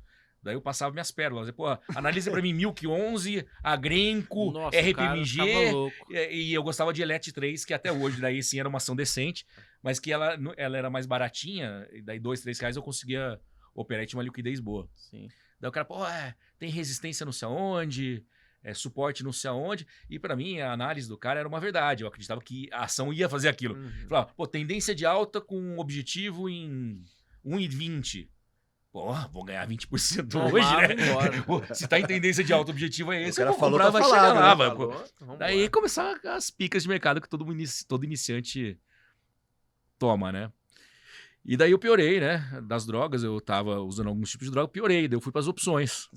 Daí 0.41 0.55
eu 0.55 0.61
passava 0.61 0.91
minhas 0.91 1.11
pérolas. 1.11 1.49
Pô, 1.51 1.65
analisa 1.95 2.31
pra 2.31 2.41
mim 2.41 2.53
Milk 2.53 2.85
11, 2.87 3.45
a 3.63 3.75
Grenco, 3.75 4.51
Nossa, 4.51 4.71
cara 4.93 5.13
RPMG. 5.13 5.71
louco. 5.71 6.13
E, 6.13 6.49
e 6.49 6.53
eu 6.53 6.63
gostava 6.63 6.93
de 6.93 7.01
Elet 7.01 7.31
3, 7.31 7.65
que 7.65 7.73
até 7.73 7.91
hoje, 7.91 8.21
daí 8.21 8.41
sim 8.41 8.59
era 8.59 8.69
uma 8.69 8.77
ação 8.77 8.95
decente, 8.95 9.45
mas 9.81 9.99
que 9.99 10.11
ela, 10.11 10.37
ela 10.55 10.77
era 10.77 10.89
mais 10.89 11.05
baratinha, 11.05 11.87
e 11.91 12.01
daí 12.01 12.19
dois, 12.19 12.41
três 12.41 12.59
reais 12.59 12.75
eu 12.75 12.83
conseguia 12.83 13.39
operar 13.73 14.03
e 14.03 14.07
tinha 14.07 14.17
uma 14.17 14.23
liquidez 14.23 14.59
boa. 14.59 14.89
Sim. 14.95 15.27
Daí 15.59 15.69
o 15.69 15.71
cara, 15.71 15.85
pô, 15.85 16.05
é, 16.05 16.35
tem 16.57 16.69
resistência 16.69 17.25
não 17.25 17.31
sei 17.31 17.47
aonde, 17.47 18.23
é, 18.63 18.73
suporte 18.73 19.23
não 19.23 19.31
sei 19.31 19.49
aonde, 19.49 19.87
e 20.09 20.19
pra 20.19 20.35
mim 20.35 20.59
a 20.59 20.71
análise 20.71 21.07
do 21.07 21.17
cara 21.17 21.39
era 21.39 21.47
uma 21.47 21.59
verdade, 21.59 22.03
eu 22.03 22.07
acreditava 22.07 22.41
que 22.41 22.69
a 22.71 22.83
ação 22.83 23.11
ia 23.11 23.29
fazer 23.29 23.49
aquilo. 23.49 23.75
Uhum. 23.75 24.07
Falava, 24.07 24.31
pô, 24.35 24.47
tendência 24.47 24.93
de 24.93 25.05
alta 25.05 25.41
com 25.41 25.77
objetivo 25.77 26.49
em 26.49 27.03
1,20. 27.45 28.27
Pô, 28.97 29.13
vou 29.31 29.43
ganhar 29.43 29.67
20% 29.67 30.27
Tomava 30.27 30.55
hoje, 30.55 30.75
né? 30.75 31.37
embora. 31.37 31.71
Se 31.75 31.87
tá 31.87 31.99
em 31.99 32.05
tendência 32.07 32.43
de 32.43 32.51
alta, 32.51 32.71
o 32.71 32.73
objetivo 32.73 33.11
é 33.13 33.21
esse, 33.21 33.33
O 33.33 33.35
cara 33.45 33.49
eu 33.49 33.53
vou 33.53 33.59
falou, 33.59 33.79
comprar, 33.79 33.91
tá 33.91 33.91
vai 33.91 34.03
chegar 34.03 34.33
falado, 34.33 34.59
lá, 34.59 34.69
né? 34.69 35.05
Falou, 35.19 35.37
Daí 35.37 35.69
começaram 35.69 36.19
as 36.31 36.49
picas 36.49 36.81
de 36.81 36.89
mercado 36.89 37.21
que 37.21 37.29
todo, 37.29 37.51
inici- 37.53 37.85
todo 37.87 38.03
iniciante 38.03 38.75
toma, 39.99 40.31
né? 40.31 40.51
E 41.45 41.55
daí 41.55 41.69
eu 41.71 41.77
piorei, 41.77 42.19
né? 42.19 42.59
Das 42.63 42.87
drogas, 42.87 43.21
eu 43.23 43.39
tava 43.39 43.79
usando 43.81 44.07
alguns 44.07 44.31
tipos 44.31 44.47
de 44.47 44.51
droga, 44.51 44.67
piorei. 44.67 45.07
Daí 45.07 45.15
eu 45.15 45.21
fui 45.21 45.31
pras 45.31 45.47
opções. 45.47 46.09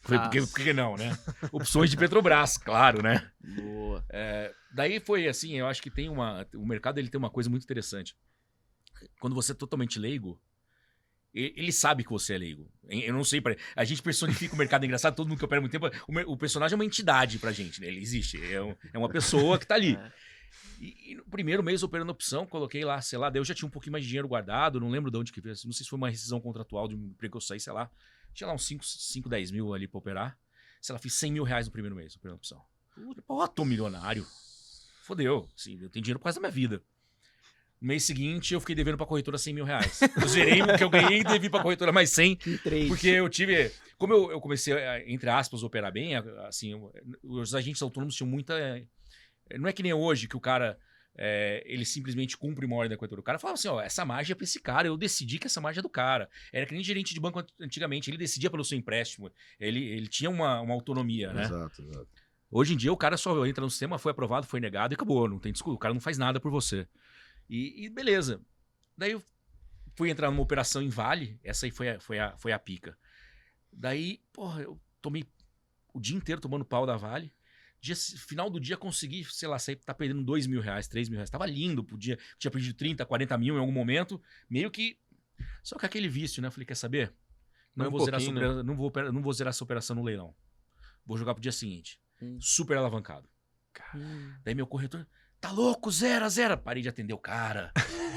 Falei, 0.00 0.20
por 0.20 0.30
que, 0.30 0.40
Nossa. 0.40 0.52
por 0.52 0.62
que 0.64 0.72
não, 0.72 0.96
né? 0.96 1.16
Opções 1.52 1.88
de 1.88 1.96
Petrobras, 1.96 2.58
claro, 2.58 3.00
né? 3.00 3.30
Boa. 3.40 4.04
Daí 4.74 4.98
foi 4.98 5.28
assim, 5.28 5.52
eu 5.54 5.68
acho 5.68 5.80
que 5.80 5.88
tem 5.90 6.08
uma. 6.08 6.44
O 6.56 6.66
mercado 6.66 6.98
ele 6.98 7.08
tem 7.08 7.18
uma 7.18 7.30
coisa 7.30 7.48
muito 7.48 7.62
interessante. 7.62 8.16
Quando 9.20 9.34
você 9.34 9.52
é 9.52 9.54
totalmente 9.54 10.00
leigo, 10.00 10.38
ele 11.34 11.72
sabe 11.72 12.04
que 12.04 12.10
você 12.10 12.34
é 12.34 12.38
leigo. 12.38 12.70
Eu 12.88 13.12
não 13.12 13.24
sei, 13.24 13.40
pra- 13.40 13.56
a 13.74 13.84
gente 13.84 14.00
personifica 14.02 14.54
o 14.54 14.58
mercado 14.58 14.84
engraçado, 14.86 15.16
todo 15.16 15.28
mundo 15.28 15.38
que 15.38 15.44
opera 15.44 15.60
muito 15.60 15.72
tempo. 15.72 15.90
O, 16.26 16.36
personagem 16.36 16.74
é 16.74 16.76
uma 16.76 16.84
entidade 16.84 17.38
pra 17.38 17.50
gente, 17.52 17.80
né? 17.80 17.88
Ele 17.88 18.00
existe. 18.00 18.40
É, 18.52 18.62
um- 18.62 18.76
é 18.92 18.98
uma 18.98 19.08
pessoa 19.08 19.58
que 19.58 19.66
tá 19.66 19.74
ali. 19.74 19.98
É. 20.04 20.12
E, 20.80 21.12
e 21.12 21.14
no 21.16 21.24
primeiro 21.24 21.62
mês 21.62 21.82
operando 21.82 22.10
opção, 22.12 22.46
coloquei 22.46 22.84
lá, 22.84 23.00
sei 23.00 23.18
lá, 23.18 23.30
daí 23.30 23.40
eu 23.40 23.44
já 23.44 23.54
tinha 23.54 23.66
um 23.66 23.70
pouquinho 23.70 23.92
mais 23.92 24.04
de 24.04 24.08
dinheiro 24.08 24.26
guardado, 24.28 24.80
não 24.80 24.88
lembro 24.90 25.10
de 25.10 25.16
onde 25.16 25.32
que 25.32 25.40
veio, 25.40 25.54
não 25.64 25.72
sei 25.72 25.84
se 25.84 25.88
foi 25.88 25.96
uma 25.96 26.08
rescisão 26.10 26.40
contratual 26.40 26.88
de 26.88 26.94
um 26.94 27.06
emprego 27.06 27.32
que 27.32 27.36
eu 27.36 27.40
saí, 27.40 27.58
sei 27.60 27.72
lá. 27.72 27.90
Tinha 28.32 28.46
lá 28.48 28.54
uns 28.54 28.64
5, 28.66 28.84
5 28.84 29.28
10 29.28 29.50
mil 29.50 29.72
ali 29.74 29.86
pra 29.88 29.98
operar. 29.98 30.38
Sei 30.80 30.92
lá, 30.92 30.98
fiz 30.98 31.14
100 31.14 31.32
mil 31.32 31.44
reais 31.44 31.66
no 31.66 31.72
primeiro 31.72 31.94
mês 31.96 32.14
operando 32.16 32.36
opção. 32.36 32.62
Pô, 33.26 33.46
tô 33.48 33.64
milionário. 33.64 34.26
Fodeu. 35.02 35.48
Sim, 35.56 35.78
eu 35.80 35.88
tenho 35.90 36.02
dinheiro 36.02 36.18
quase 36.18 36.36
da 36.36 36.40
minha 36.40 36.50
vida. 36.52 36.82
No 37.84 37.88
mês 37.88 38.02
seguinte, 38.04 38.54
eu 38.54 38.60
fiquei 38.60 38.74
devendo 38.74 38.96
pra 38.96 39.04
corretora 39.04 39.36
100 39.36 39.52
mil 39.54 39.64
reais. 39.66 40.00
Eu 40.20 40.26
zerei 40.26 40.62
o 40.62 40.74
que 40.78 40.82
eu 40.82 40.88
ganhei 40.88 41.20
e 41.20 41.24
devi 41.24 41.50
pra 41.50 41.60
corretora 41.62 41.92
mais 41.92 42.08
100. 42.10 42.36
Que. 42.36 42.58
Porque 42.88 43.08
eu 43.08 43.28
tive. 43.28 43.70
Como 43.98 44.14
eu, 44.14 44.30
eu 44.30 44.40
comecei, 44.40 44.72
a, 44.72 45.06
entre 45.06 45.28
aspas, 45.28 45.62
a 45.62 45.66
operar 45.66 45.92
bem, 45.92 46.14
assim, 46.48 46.72
eu- 46.72 46.90
os 47.22 47.54
agentes 47.54 47.82
autônomos 47.82 48.14
tinham 48.14 48.26
muita. 48.30 48.54
eh, 48.58 48.84
Não 49.58 49.68
é 49.68 49.72
que 49.74 49.82
nem 49.82 49.92
hoje 49.92 50.26
que 50.26 50.34
o 50.36 50.40
cara. 50.40 50.78
eh, 51.16 51.62
ele 51.66 51.84
simplesmente 51.84 52.38
cumpre 52.38 52.64
uma 52.64 52.74
ordem 52.74 52.90
da 52.90 52.96
corretora. 52.96 53.20
O 53.20 53.24
cara 53.24 53.38
falava 53.38 53.54
assim: 53.58 53.68
ó, 53.68 53.78
essa 53.82 54.02
margem 54.02 54.32
é 54.32 54.34
pra 54.34 54.44
esse 54.44 54.60
cara, 54.62 54.88
eu 54.88 54.96
decidi 54.96 55.38
que 55.38 55.46
essa 55.46 55.60
margem 55.60 55.80
é 55.80 55.82
do 55.82 55.88
cara. 55.90 56.28
Era 56.54 56.64
que 56.64 56.72
nem 56.72 56.82
gerente 56.82 57.12
de 57.12 57.20
banco 57.20 57.38
ant- 57.38 57.52
antigamente, 57.60 58.08
ele 58.10 58.16
decidia 58.16 58.48
pelo 58.50 58.64
seu 58.64 58.78
empréstimo. 58.78 59.30
Ele, 59.60 59.84
ele 59.84 60.08
tinha 60.08 60.30
uma, 60.30 60.58
uma 60.62 60.72
autonomia, 60.74 61.32
né? 61.34 61.42
Exato, 61.42 61.82
exato. 61.82 62.08
Hoje 62.50 62.72
em 62.72 62.76
dia 62.78 62.92
o 62.92 62.96
cara 62.96 63.16
só 63.18 63.44
entra 63.46 63.62
no 63.62 63.70
sistema, 63.70 63.98
foi 63.98 64.10
aprovado, 64.12 64.46
foi 64.46 64.58
negado 64.58 64.94
e 64.94 64.96
acabou. 64.96 65.28
Não 65.28 65.38
tem 65.38 65.52
desculpa. 65.52 65.76
O 65.76 65.78
cara 65.78 65.92
não 65.92 66.00
faz 66.00 66.16
nada 66.16 66.40
por 66.40 66.50
você. 66.50 66.86
E, 67.48 67.84
e 67.84 67.88
beleza. 67.88 68.40
Daí 68.96 69.12
eu 69.12 69.22
fui 69.94 70.10
entrar 70.10 70.30
numa 70.30 70.42
operação 70.42 70.82
em 70.82 70.88
Vale. 70.88 71.38
Essa 71.42 71.66
aí 71.66 71.70
foi 71.70 71.90
a, 71.90 72.00
foi 72.00 72.18
a, 72.18 72.36
foi 72.36 72.52
a 72.52 72.58
pica. 72.58 72.96
Daí, 73.72 74.20
porra, 74.32 74.62
eu 74.62 74.80
tomei 75.00 75.24
o 75.92 76.00
dia 76.00 76.16
inteiro 76.16 76.40
tomando 76.40 76.64
pau 76.64 76.86
da 76.86 76.96
Vale. 76.96 77.32
Dia, 77.80 77.94
final 77.94 78.48
do 78.48 78.58
dia 78.58 78.76
consegui, 78.76 79.24
sei 79.24 79.46
lá, 79.46 79.58
sair, 79.58 79.76
tá 79.76 79.92
perdendo 79.92 80.22
2 80.22 80.46
mil 80.46 80.60
reais, 80.60 80.88
3 80.88 81.08
mil 81.08 81.16
reais. 81.16 81.28
Tava 81.28 81.44
lindo 81.44 81.84
pro 81.84 81.98
dia. 81.98 82.18
Tinha 82.38 82.50
perdido 82.50 82.74
30, 82.74 83.04
40 83.04 83.36
mil 83.36 83.56
em 83.56 83.58
algum 83.58 83.72
momento. 83.72 84.20
Meio 84.48 84.70
que. 84.70 84.98
Só 85.62 85.76
que 85.76 85.84
aquele 85.84 86.08
vício, 86.08 86.40
né? 86.40 86.48
Eu 86.48 86.52
falei, 86.52 86.64
quer 86.64 86.76
saber? 86.76 87.12
Não, 87.76 87.88
um 87.88 87.90
vou, 87.90 88.04
zerar 88.04 88.20
né? 88.20 88.62
não, 88.62 88.76
vou, 88.76 88.92
não 89.12 89.20
vou 89.20 89.32
zerar 89.32 89.50
essa 89.50 89.64
operação 89.64 89.96
no 89.96 90.02
leilão. 90.02 90.34
Vou 91.04 91.18
jogar 91.18 91.34
pro 91.34 91.42
dia 91.42 91.52
seguinte. 91.52 92.00
Hum. 92.22 92.38
Super 92.40 92.78
alavancado. 92.78 93.28
Hum. 93.94 94.32
Daí 94.44 94.54
meu 94.54 94.66
corretor, 94.66 95.06
tá 95.44 95.52
louco, 95.52 95.90
zera, 95.90 96.28
zera. 96.28 96.56
Parei 96.56 96.82
de 96.82 96.88
atender 96.88 97.12
o 97.12 97.18
cara. 97.18 97.70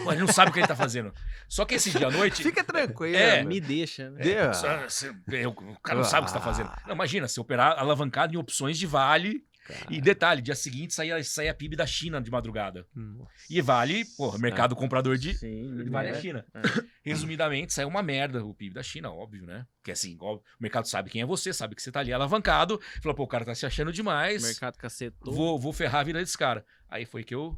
Pô, 0.03 0.11
ele 0.11 0.21
não 0.21 0.27
sabe 0.31 0.49
o 0.49 0.53
que 0.53 0.59
ele 0.59 0.67
tá 0.67 0.75
fazendo. 0.75 1.13
Só 1.47 1.65
que 1.65 1.75
esse 1.75 1.89
dia 1.91 2.07
à 2.07 2.11
noite. 2.11 2.41
Fica 2.41 2.63
tranquilo. 2.63 3.15
É, 3.17 3.43
Me 3.43 3.59
deixa, 3.59 4.09
né? 4.09 4.23
Dê- 4.23 4.53
Só- 4.53 4.77
você- 4.87 5.13
é, 5.31 5.47
o 5.47 5.53
cara 5.83 5.97
não 5.99 6.05
sabe 6.05 6.21
o 6.21 6.25
que 6.25 6.31
você 6.31 6.37
tá 6.37 6.43
fazendo. 6.43 6.71
Não, 6.87 6.95
imagina, 6.95 7.27
se 7.27 7.39
operar 7.39 7.77
alavancado 7.77 8.33
em 8.33 8.37
opções 8.37 8.77
de 8.77 8.85
vale. 8.87 9.43
E 9.89 10.01
detalhe, 10.01 10.41
dia 10.41 10.55
seguinte 10.55 10.93
saía, 10.93 11.23
saía 11.23 11.51
a 11.51 11.53
PIB 11.53 11.75
da 11.75 11.85
China 11.85 12.21
de 12.21 12.31
madrugada. 12.31 12.85
Nossa. 12.93 13.31
E 13.49 13.61
vale, 13.61 14.05
porra, 14.17 14.37
mercado 14.37 14.75
comprador 14.75 15.17
de, 15.17 15.33
Sim, 15.33 15.83
de 15.83 15.89
vale 15.89 16.09
é 16.09 16.11
a 16.11 16.21
China. 16.21 16.45
É. 16.53 16.61
Resumidamente, 17.03 17.73
saiu 17.73 17.87
uma 17.87 18.03
merda 18.03 18.43
o 18.43 18.53
PIB 18.53 18.75
da 18.75 18.83
China, 18.83 19.11
óbvio, 19.11 19.45
né? 19.45 19.65
Porque 19.77 19.91
assim, 19.91 20.17
óbvio, 20.19 20.45
o 20.59 20.63
mercado 20.63 20.87
sabe 20.87 21.09
quem 21.09 21.21
é 21.21 21.25
você, 21.25 21.53
sabe 21.53 21.75
que 21.75 21.81
você 21.81 21.91
tá 21.91 21.99
ali 21.99 22.11
alavancado. 22.11 22.79
Falou, 23.01 23.15
pô, 23.15 23.23
o 23.23 23.27
cara 23.27 23.45
tá 23.45 23.55
se 23.55 23.65
achando 23.65 23.91
demais. 23.91 24.43
Mercado 24.43 24.77
cacetou. 24.77 25.33
Vou, 25.33 25.57
vou 25.57 25.73
ferrar 25.73 26.01
a 26.01 26.03
vida 26.03 26.19
desse 26.19 26.37
cara. 26.37 26.65
Aí 26.89 27.05
foi 27.05 27.23
que 27.23 27.33
eu 27.33 27.57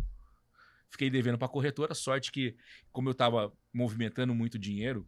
fiquei 0.90 1.10
devendo 1.10 1.38
pra 1.38 1.48
corretora. 1.48 1.94
Sorte 1.94 2.32
que, 2.32 2.56
como 2.92 3.10
eu 3.10 3.14
tava 3.14 3.52
movimentando 3.74 4.34
muito 4.34 4.60
dinheiro, 4.60 5.08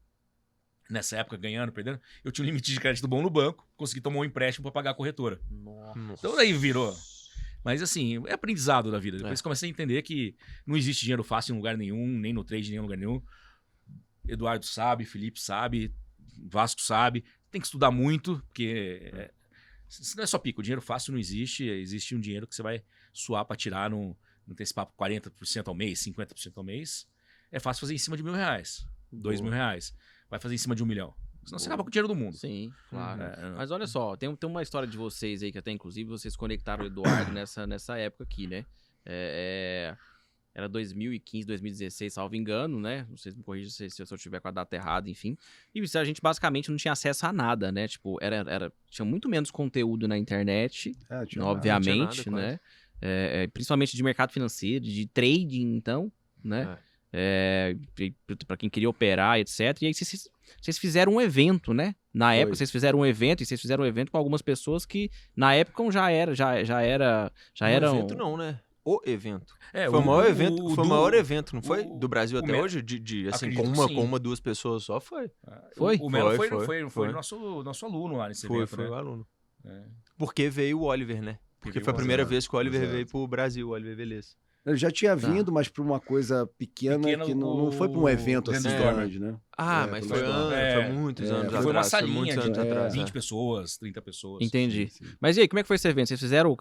nessa 0.91 1.17
época, 1.17 1.37
ganhando, 1.37 1.71
perdendo, 1.71 1.99
eu 2.23 2.31
tinha 2.31 2.43
um 2.43 2.45
limite 2.47 2.71
de 2.71 2.79
crédito 2.79 3.07
bom 3.07 3.21
no 3.21 3.29
banco, 3.29 3.67
consegui 3.75 4.01
tomar 4.01 4.19
um 4.19 4.25
empréstimo 4.25 4.63
pra 4.63 4.71
pagar 4.71 4.91
a 4.91 4.93
corretora. 4.93 5.39
Nossa. 5.49 5.99
Então 6.19 6.35
daí 6.35 6.53
virou. 6.53 6.95
Mas 7.63 7.81
assim, 7.81 8.21
é 8.27 8.33
aprendizado 8.33 8.91
da 8.91 8.99
vida. 8.99 9.17
Depois 9.17 9.39
É. 9.39 9.43
comecei 9.43 9.69
a 9.69 9.71
entender 9.71 10.01
que 10.01 10.35
não 10.65 10.75
existe 10.75 11.01
dinheiro 11.01 11.23
fácil 11.23 11.53
em 11.53 11.57
lugar 11.57 11.77
nenhum, 11.77 12.07
nem 12.07 12.33
no 12.33 12.43
trade, 12.43 12.69
nem 12.69 12.77
em 12.77 12.81
lugar 12.81 12.97
nenhum. 12.97 13.21
Eduardo 14.27 14.65
sabe, 14.65 15.05
Felipe 15.05 15.39
sabe, 15.39 15.93
Vasco 16.49 16.81
sabe. 16.81 17.23
Tem 17.49 17.59
que 17.59 17.67
estudar 17.67 17.91
muito, 17.91 18.41
porque 18.47 19.11
é, 19.13 19.31
isso 19.89 20.15
não 20.15 20.23
é 20.23 20.27
só 20.27 20.39
pico. 20.39 20.63
Dinheiro 20.63 20.81
fácil 20.81 21.11
não 21.11 21.19
existe. 21.19 21.63
Existe 21.67 22.15
um 22.15 22.19
dinheiro 22.19 22.47
que 22.47 22.55
você 22.55 22.63
vai 22.63 22.83
suar 23.13 23.45
pra 23.45 23.55
tirar 23.55 23.89
no, 23.89 24.17
não 24.47 24.55
tem 24.55 24.63
esse 24.63 24.73
papo 24.73 24.93
40% 24.97 25.67
ao 25.67 25.75
mês, 25.75 25.99
50% 26.03 26.53
ao 26.55 26.63
mês. 26.63 27.07
É 27.51 27.59
fácil 27.59 27.81
fazer 27.81 27.93
em 27.93 27.97
cima 27.97 28.15
de 28.15 28.23
mil 28.23 28.33
reais, 28.33 28.85
dois 29.11 29.41
mil 29.41 29.51
reais. 29.51 29.93
Vai 30.31 30.39
fazer 30.39 30.55
em 30.55 30.57
cima 30.57 30.73
de 30.73 30.81
um 30.81 30.85
milhão. 30.87 31.13
Senão 31.45 31.59
você 31.59 31.67
acaba 31.67 31.83
com 31.83 31.89
o 31.89 31.91
dinheiro 31.91 32.07
do 32.07 32.15
mundo. 32.15 32.35
Sim, 32.37 32.71
claro. 32.89 33.21
É, 33.21 33.51
Mas 33.57 33.69
olha 33.69 33.85
só, 33.85 34.15
tem, 34.15 34.33
tem 34.35 34.49
uma 34.49 34.63
história 34.63 34.87
de 34.87 34.95
vocês 34.95 35.43
aí 35.43 35.51
que 35.51 35.57
até 35.57 35.71
inclusive 35.71 36.09
vocês 36.09 36.35
conectaram 36.37 36.83
o 36.85 36.87
Eduardo 36.87 37.31
nessa, 37.33 37.67
nessa 37.67 37.97
época 37.97 38.23
aqui, 38.23 38.47
né? 38.47 38.65
É, 39.05 39.93
é, 39.93 39.97
era 40.53 40.69
2015, 40.69 41.45
2016, 41.47 42.13
salvo 42.13 42.35
engano, 42.35 42.79
né? 42.79 43.05
Vocês 43.09 43.35
me 43.35 43.43
corrijam 43.43 43.69
se, 43.71 43.89
se 43.89 44.01
eu 44.01 44.15
estiver 44.15 44.39
com 44.39 44.47
a 44.47 44.51
data 44.51 44.73
errada, 44.75 45.09
enfim. 45.09 45.35
E 45.75 45.81
isso, 45.81 45.97
a 45.97 46.03
gente 46.05 46.21
basicamente 46.21 46.69
não 46.69 46.77
tinha 46.77 46.91
acesso 46.93 47.25
a 47.25 47.33
nada, 47.33 47.71
né? 47.71 47.87
Tipo, 47.87 48.17
era, 48.21 48.37
era, 48.47 48.71
tinha 48.89 49.05
muito 49.05 49.27
menos 49.27 49.51
conteúdo 49.51 50.07
na 50.07 50.17
internet, 50.17 50.95
É, 51.09 51.25
tinha- 51.25 51.43
obviamente, 51.43 52.29
nada, 52.29 52.41
né? 52.41 52.59
É, 53.01 53.43
é, 53.43 53.47
principalmente 53.47 53.97
de 53.97 54.03
mercado 54.03 54.31
financeiro, 54.31 54.85
de 54.85 55.07
trading, 55.07 55.75
então, 55.75 56.11
né? 56.43 56.77
É, 57.13 57.75
para 58.47 58.55
quem 58.57 58.69
queria 58.69 58.89
operar, 58.89 59.37
etc. 59.39 59.59
E 59.81 59.87
aí 59.87 59.93
vocês, 59.93 60.29
vocês 60.61 60.77
fizeram 60.77 61.13
um 61.15 61.21
evento, 61.21 61.73
né? 61.73 61.93
Na 62.13 62.27
Foi. 62.29 62.37
época 62.37 62.55
vocês 62.55 62.71
fizeram 62.71 62.99
um 62.99 63.05
evento 63.05 63.41
e 63.41 63.45
vocês 63.45 63.59
fizeram 63.61 63.83
um 63.83 63.87
evento 63.87 64.11
com 64.11 64.17
algumas 64.17 64.41
pessoas 64.41 64.85
que 64.85 65.09
na 65.35 65.53
época 65.53 65.91
já 65.91 66.09
era, 66.09 66.33
já, 66.33 66.63
já 66.63 66.81
era, 66.81 67.31
já 67.53 67.65
Um 67.65 67.69
eram. 67.69 67.97
evento 67.97 68.15
não, 68.15 68.37
né? 68.37 68.59
O 68.83 68.99
evento. 69.05 69.53
É, 69.73 69.87
foi 69.89 69.99
o 69.99 70.03
maior 70.05 70.25
evento, 70.27 70.57
foi 70.69 70.71
o 70.71 70.75
do- 70.75 70.85
maior 70.85 71.13
evento, 71.13 71.53
não 71.53 71.61
foi? 71.61 71.83
o- 71.85 71.99
do 71.99 72.07
Brasil 72.07 72.39
o 72.39 72.43
até 72.43 72.59
hoje? 72.59 72.81
De, 72.81 72.97
de, 72.97 73.27
assim, 73.27 73.53
com 73.53 73.61
uma, 73.63 73.87
com 73.87 74.03
uma, 74.03 74.17
duas 74.17 74.39
pessoas 74.39 74.83
só 74.83 74.99
foi. 74.99 75.29
Foi? 75.77 75.97
O, 75.97 76.07
o 76.07 76.09
Melo 76.09 76.29
Foi, 76.35 76.37
foi, 76.37 76.47
foi, 76.49 76.65
foi, 76.65 76.79
foi, 76.79 76.89
foi. 76.89 77.11
nosso, 77.11 77.61
nosso 77.63 77.85
aluno 77.85 78.17
lá 78.17 78.27
nesse 78.29 78.47
Foi, 78.47 78.57
evento, 78.57 78.75
foi 78.75 78.85
né? 78.85 78.89
o 78.89 78.93
aluno. 78.95 79.27
É. 79.65 79.83
Porque 80.17 80.49
veio 80.49 80.79
o 80.79 80.83
Oliver, 80.85 81.21
né? 81.21 81.37
Porque 81.59 81.73
veio 81.77 81.85
foi 81.85 81.91
a 81.91 81.93
o 81.93 81.97
primeira 81.97 82.25
vez 82.25 82.47
que 82.47 82.55
o 82.55 82.57
Oliver 82.57 82.79
Exato. 82.81 82.93
veio 82.95 83.05
pro 83.07 83.27
Brasil, 83.27 83.67
o 83.67 83.71
Oliver 83.71 83.95
Velez. 83.95 84.35
Ele 84.63 84.77
já 84.77 84.91
tinha 84.91 85.15
vindo, 85.15 85.51
mas 85.51 85.67
para 85.67 85.81
uma 85.83 85.99
coisa 85.99 86.47
pequena, 86.57 86.99
Pequena, 86.99 87.25
que 87.25 87.33
não, 87.33 87.57
não 87.57 87.71
foi 87.71 87.89
para 87.89 87.99
um 87.99 88.07
evento 88.07 88.51
assim 88.51 88.69
grande, 88.69 89.19
né? 89.19 89.35
Ah, 89.57 89.85
É, 89.87 89.91
mas 89.91 90.05
foi, 90.05 90.17
Stormer. 90.19 90.39
an- 90.39 90.53
É, 90.55 90.73
foi 90.85 90.93
muitos 90.93 91.23
é, 91.29 91.33
anos 91.33 91.39
foi 91.39 91.47
atrás. 91.47 91.65
uma 91.65 91.73
foi 91.81 91.83
salinha 91.89 92.13
muitos 92.15 92.35
de 92.35 92.45
anos 92.45 92.57
atrás. 92.59 92.93
20 92.93 93.09
é. 93.09 93.11
pessoas, 93.11 93.77
30 93.77 94.01
pessoas. 94.03 94.45
Entendi. 94.45 94.87
Sim, 94.87 95.03
sim. 95.05 95.11
Mas 95.19 95.35
e 95.37 95.41
aí, 95.41 95.47
como 95.47 95.59
é 95.59 95.63
que 95.63 95.67
foi 95.67 95.77
esse 95.77 95.87
evento? 95.87 96.09
Vocês 96.09 96.19
fizeram. 96.19 96.55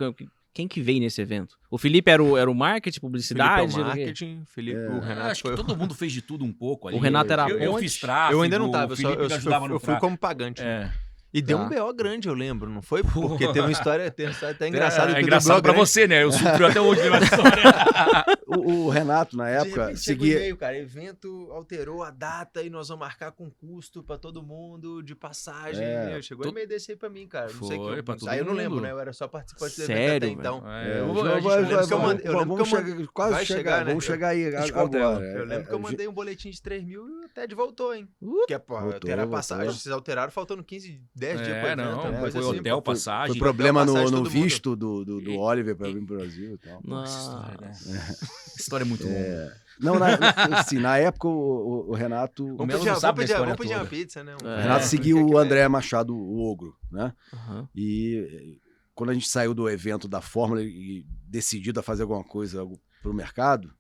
Quem 0.53 0.67
que 0.67 0.81
veio 0.81 0.99
nesse 0.99 1.21
evento? 1.21 1.57
O 1.71 1.77
Felipe 1.77 2.11
era 2.11 2.23
o, 2.23 2.37
era 2.39 2.51
o 2.51 2.55
marketing, 2.55 2.95
Felipe 2.95 3.07
é 3.07 3.09
publicidade? 3.09 3.61
o 3.77 3.81
era 3.81 3.89
o 3.89 3.93
quê? 3.93 3.99
marketing, 4.01 4.43
Felipe, 4.47 4.79
É. 4.79 4.89
o 4.89 4.97
Ah, 4.97 5.01
Renato 5.01 5.27
acho 5.31 5.43
foi 5.43 5.51
que 5.51 5.57
todo 5.59 5.77
mundo 5.77 5.95
fez 5.95 6.11
de 6.13 6.23
tudo 6.23 6.45
um 6.45 6.53
pouco 6.53 6.89
ali. 6.89 6.97
O 6.97 7.01
Renato 7.01 7.31
era 7.33 7.45
a 7.45 7.51
eu, 7.51 7.59
eu 7.59 7.71
ponte? 7.73 7.83
fiz 7.83 8.01
tráfego, 8.01 8.39
Eu 8.39 8.43
ainda 8.43 8.59
não 8.59 8.71
tava, 8.71 8.93
eu, 8.93 8.97
só, 8.97 9.11
eu, 9.11 9.29
eu, 9.29 9.69
eu 9.73 9.79
fui 9.81 9.97
como 10.01 10.17
pagante. 10.19 10.61
É. 10.63 10.91
E 11.33 11.41
deu 11.41 11.59
Tá. 11.59 11.65
um 11.65 11.69
BO 11.69 11.95
grande, 11.95 12.29
eu 12.29 12.35
lembro, 12.35 12.69
não 12.69 12.83
foi? 12.83 13.03
Porque 13.05 13.47
teve 13.47 13.61
uma 13.61 13.71
história, 13.71 14.11
tem 14.11 14.27
uma 14.27 14.33
história 14.33 14.55
até 14.55 14.67
engraçada. 14.67 15.03
É, 15.03 15.07
que 15.07 15.11
é 15.13 15.15
deu 15.15 15.23
engraçado 15.29 15.63
pra 15.63 15.73
grande. 15.73 15.89
você, 15.89 16.07
né? 16.09 16.23
Eu 16.25 16.33
sofri 16.33 16.65
até 16.65 16.81
hoje 16.81 17.03
pela 17.03 17.19
história. 17.19 17.63
O, 18.51 18.87
o 18.87 18.89
Renato, 18.89 19.37
na 19.37 19.45
De 19.45 19.69
época, 19.69 19.95
seguia. 19.97 20.35
e-mail, 20.39 20.57
cara, 20.57 20.77
evento 20.77 21.49
alterou 21.53 22.03
a 22.03 22.11
data 22.11 22.61
e 22.65 22.69
nós 22.69 22.89
vamos 22.89 23.07
marcar 23.07 23.31
com 23.31 23.49
custo 23.49 24.03
pra 24.03 24.19
todo 24.19 24.43
mundo, 24.43 25.05
de 25.05 25.15
passagem. 25.15 25.85
É, 25.85 26.07
Meu, 26.07 26.21
chegou 26.23 26.43
to- 26.43 26.49
e-mail 26.51 26.67
desse 26.67 26.91
aí 26.91 26.97
pra 26.97 27.09
mim, 27.09 27.29
cara. 27.29 27.47
Não 27.53 27.63
sei 27.69 27.77
Foi, 27.77 27.95
que, 27.97 28.03
pra 28.03 28.17
todo 28.17 28.29
Aí 28.29 28.41
eu 28.41 28.45
não 28.45 28.53
lembro, 28.53 28.81
né? 28.81 28.91
Eu 28.91 28.99
era 28.99 29.13
só 29.13 29.29
participante 29.29 29.77
do 29.77 29.83
evento 29.85 30.17
até 30.17 30.27
então. 30.27 30.69
É, 30.69 30.83
É, 30.97 30.99
eu- 30.99 31.05
a 31.05 31.13
vai- 31.13 31.21
eu 31.21 31.23
lembro 31.23 31.43
vai- 31.43 31.65
que 31.87 31.93
eu 31.95 31.99
vai- 31.99 32.07
mandei- 32.09 32.27
eu 32.27 32.33
lembro 32.33 32.57
vamos 32.57 32.69
que 32.69 32.75
eu 32.75 32.81
chegar- 32.81 33.07
quase 33.13 33.33
vai 33.35 33.47
chegar, 33.47 33.59
chegar, 33.61 33.79
né? 33.79 33.85
vamos 33.93 34.05
Eu- 34.05 34.13
chegar 34.13 34.29
aí 34.31 34.55
agora. 34.57 34.99
Eu 34.99 35.43
É, 35.43 35.45
lembro 35.45 35.67
que 35.69 35.73
eu 35.73 35.79
é, 35.79 35.81
mandei 35.83 36.09
um 36.09 36.13
boletim 36.13 36.51
de 36.51 36.61
3 36.61 36.83
mil 36.83 37.09
e 37.09 37.25
o 37.27 37.29
Ted 37.29 37.55
voltou, 37.55 37.95
hein? 37.95 38.09
Uh, 38.21 38.31
Porque, 38.41 38.59
porra, 38.59 38.81
Voltou, 38.81 38.97
alterar 38.97 39.27
a 39.27 39.29
passagem, 39.29 39.73
vocês 39.73 39.93
alteraram 39.95 40.33
faltando 40.33 40.65
15, 40.65 41.01
10 41.21 41.43
dias 41.43 41.49
pro 41.49 41.57
É, 41.57 41.73
evento. 41.73 41.77
não, 41.85 42.01
uma 42.01 42.17
é, 42.17 42.21
coisa 42.21 42.41
foi 42.41 42.51
assim. 42.51 42.61
hotel, 42.61 42.77
Foi- 42.77 42.95
passagem. 42.95 43.29
Foi 43.35 43.39
problema 43.39 43.85
no, 43.85 43.93
passagem 43.93 44.11
no 44.13 44.17
mundo. 44.19 44.31
visto 44.31 44.75
do, 44.77 45.05
do, 45.05 45.21
do 45.21 45.31
E- 45.31 45.37
Oliver 45.39 45.77
para 45.77 45.87
vir 45.89 46.05
pro 46.05 46.17
Brasil 46.17 46.55
e 46.55 46.59
tal. 46.59 46.81
Nossa. 46.85 47.57
Essa 47.63 48.17
história 48.59 48.85
é 48.85 48.87
muito 48.87 49.05
longa. 49.07 49.57
Não, 49.79 49.99
na, 49.99 50.09
assim, 50.59 50.79
na 50.79 50.97
época 50.99 51.29
o, 51.29 51.31
o- 51.31 51.91
o 51.91 51.95
Renato. 51.95 52.45
O 52.45 52.57
Vamos 52.57 52.67
Melo 52.67 52.81
pedir, 52.81 52.93
não 52.93 53.01
vamos 53.01 53.21
pedir, 53.21 53.37
vamos 53.39 53.57
pedir 53.57 53.75
uma 53.77 53.87
pizza, 53.87 54.25
né? 54.25 54.37
Um- 54.43 54.47
É. 54.49 54.55
O 54.57 54.63
Renato 54.63 54.81
É, 54.85 54.87
seguiu 54.89 55.19
porque 55.19 55.35
o 55.35 55.39
André 55.39 55.69
Machado, 55.69 56.17
o 56.17 56.41
Ogro, 56.51 56.75
né? 56.91 57.13
Aham. 57.33 57.69
E 57.75 58.57
eh, 58.59 58.71
quando 58.95 59.11
a 59.11 59.15
gente 59.15 59.29
saiu 59.29 59.55
do 59.55 59.69
evento 59.69 60.09
da 60.09 60.21
Fórmula 60.21 60.63
e 60.63 61.05
decidido 61.27 61.81
a 61.81 61.83
fazer 61.83 62.03
alguma 62.03 62.25
coisa 62.25 62.67
pro 63.03 63.15
mercado, 63.15 63.73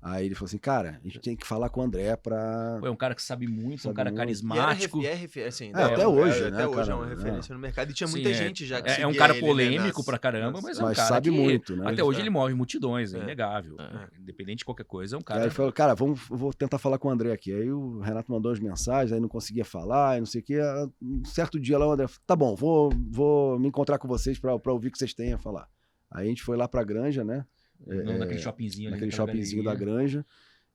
aí 0.00 0.26
ele 0.26 0.34
falou 0.34 0.46
assim, 0.46 0.58
cara, 0.58 0.98
a 1.02 1.04
gente 1.06 1.18
tem 1.20 1.36
que 1.36 1.46
falar 1.46 1.68
com 1.68 1.80
o 1.80 1.82
André 1.84 2.16
pra... 2.16 2.80
É 2.82 2.88
um 2.90 2.96
cara 2.96 3.14
que 3.14 3.22
sabe 3.22 3.46
muito, 3.46 3.74
um 3.74 3.82
Sabe 3.84 3.94
cara 3.96 4.10
muito. 4.10 4.18
Carismático. 4.18 5.00
e 5.02 5.06
é 5.06 5.14
refe- 5.14 5.42
assim, 5.42 5.70
É, 5.70 5.72
né, 5.72 5.84
até 5.84 6.02
é- 6.02 6.06
hoje, 6.06 6.38
é- 6.42 6.50
né, 6.50 6.56
Até 6.56 6.68
hoje 6.68 6.90
é 6.90 6.94
uma 6.94 7.06
referência 7.06 7.54
no 7.54 7.60
mercado. 7.60 7.90
E 7.90 7.94
tinha 7.94 8.06
Sim, 8.06 8.14
muita 8.14 8.30
é- 8.30 8.34
gente 8.34 8.64
já 8.66 8.80
que 8.80 8.88
É, 8.90 9.00
é 9.02 9.06
um 9.06 9.14
cara 9.14 9.32
ele, 9.34 9.40
né, 9.42 9.46
polêmico 9.48 9.98
nas- 9.98 10.06
pra 10.06 10.18
caramba, 10.18 10.60
mas 10.62 10.78
é 10.78 10.82
um 10.82 10.86
Mas 10.86 10.96
cara 10.96 11.08
sabe 11.08 11.30
que 11.30 11.36
muito, 11.36 11.76
né? 11.76 11.90
até 11.90 12.02
hoje 12.04 12.18
É. 12.18 12.22
ele 12.22 12.30
move 12.30 12.54
multidões, 12.54 13.12
é 13.14 13.18
É. 13.18 13.22
inegável. 13.22 13.76
É. 13.78 14.08
Independente 14.20 14.58
de 14.58 14.64
qualquer 14.64 14.84
coisa, 14.84 15.16
é 15.16 15.18
um 15.18 15.20
Aí 15.20 15.24
cara... 15.24 15.40
ele 15.42 15.50
falou, 15.50 15.72
cara, 15.72 15.94
vamos, 15.94 16.20
vou 16.28 16.52
tentar 16.52 16.78
falar 16.78 16.98
com 16.98 17.08
o 17.08 17.10
André 17.10 17.32
aqui. 17.32 17.52
Aí 17.52 17.70
o 17.70 17.98
Renato 18.00 18.30
mandou 18.30 18.52
as 18.52 18.60
mensagens, 18.60 19.12
aí 19.12 19.20
não 19.20 19.28
conseguia 19.28 19.64
falar, 19.64 20.16
e 20.16 20.20
não 20.20 20.26
sei 20.26 20.40
o 20.40 20.44
quê. 20.44 20.58
Um 21.02 21.24
certo 21.24 21.58
dia 21.58 21.76
lá 21.78 21.86
o 21.86 21.92
André 21.92 22.06
falou, 22.06 22.22
tá 22.26 22.36
bom, 22.36 22.54
vou, 22.54 22.90
vou 23.10 23.58
me 23.58 23.68
encontrar 23.68 23.98
com 23.98 24.06
vocês 24.08 24.38
pra, 24.38 24.58
pra 24.58 24.72
ouvir 24.72 24.88
o 24.88 24.90
que 24.92 24.98
vocês 24.98 25.12
têm 25.12 25.32
a 25.32 25.38
falar. 25.38 25.68
Aí 26.10 26.24
a 26.26 26.28
gente 26.28 26.42
foi 26.42 26.56
lá 26.56 26.66
pra 26.66 26.82
Granja, 26.84 27.22
né? 27.24 27.44
Não, 27.86 28.18
naquele 28.18 28.38
shoppingzinho 28.40 28.88
ali. 28.88 28.96
naquele 28.96 29.10
shoppingzinho 29.12 29.62
da. 29.64 29.74
Granja, 29.74 30.24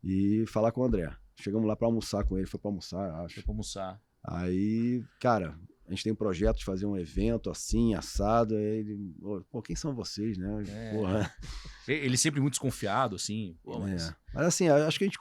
e 0.03 0.45
falar 0.47 0.71
com 0.71 0.81
o 0.81 0.85
André. 0.85 1.11
Chegamos 1.39 1.67
lá 1.67 1.75
pra 1.75 1.87
almoçar 1.87 2.23
com 2.23 2.37
ele, 2.37 2.45
foi 2.47 2.59
pra 2.59 2.69
almoçar, 2.69 3.09
Foi 3.15 3.25
acho. 3.25 3.43
pra 3.43 3.51
almoçar. 3.51 4.01
Aí, 4.23 5.03
cara, 5.19 5.57
a 5.87 5.89
gente 5.91 6.03
tem 6.03 6.13
um 6.13 6.15
projeto 6.15 6.57
de 6.57 6.65
fazer 6.65 6.85
um 6.85 6.95
evento 6.97 7.49
assim, 7.49 7.93
assado. 7.95 8.55
Aí 8.55 8.63
ele, 8.63 9.15
pô, 9.51 9.61
quem 9.61 9.75
são 9.75 9.93
vocês, 9.95 10.37
né? 10.37 10.63
É. 10.67 10.93
Porra. 10.93 11.31
Ele 11.87 12.15
sempre 12.17 12.39
muito 12.39 12.53
desconfiado, 12.53 13.15
assim. 13.17 13.57
Pô, 13.63 13.79
mas... 13.79 14.07
É. 14.09 14.15
Mas 14.33 14.45
assim, 14.45 14.69
acho 14.69 14.97
que 14.97 15.03
a 15.03 15.07
gente 15.07 15.19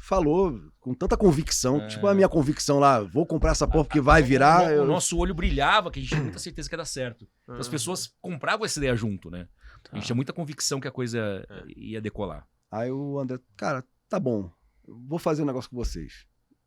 falou 0.00 0.60
com 0.78 0.94
tanta 0.94 1.16
convicção, 1.16 1.80
É. 1.80 1.86
tipo 1.88 2.06
a 2.06 2.14
minha 2.14 2.28
convicção 2.28 2.78
lá, 2.78 3.00
vou 3.00 3.26
comprar 3.26 3.50
essa 3.50 3.66
porra 3.66 3.84
porque 3.84 4.00
vai 4.00 4.22
virar. 4.22 4.68
O, 4.68 4.70
eu- 4.70 4.82
o 4.84 4.86
nosso 4.86 5.18
olho 5.18 5.34
brilhava, 5.34 5.90
que 5.90 5.98
a 5.98 6.02
gente 6.02 6.10
tinha 6.10 6.22
muita 6.22 6.38
certeza 6.38 6.68
que 6.68 6.74
ia 6.74 6.78
dar 6.78 6.84
certo. 6.84 7.26
Então, 7.42 7.56
Ah. 7.56 7.58
as 7.58 7.68
pessoas 7.68 8.12
compravam 8.20 8.64
essa 8.64 8.78
ideia 8.78 8.94
junto, 8.94 9.30
né? 9.30 9.48
A 9.90 9.94
gente 9.96 10.02
Tá. 10.02 10.06
tinha 10.06 10.16
muita 10.16 10.32
convicção 10.32 10.80
que 10.80 10.88
a 10.88 10.92
coisa 10.92 11.46
É. 11.48 11.64
ia 11.76 12.00
decolar. 12.00 12.46
Aí 12.70 12.90
o 12.90 13.18
André, 13.18 13.38
cara, 13.56 13.84
tá 14.08 14.18
bom, 14.20 14.50
vou 14.86 15.18
fazer 15.18 15.42
um 15.42 15.46
negócio 15.46 15.70
com 15.70 15.76
vocês. 15.76 16.26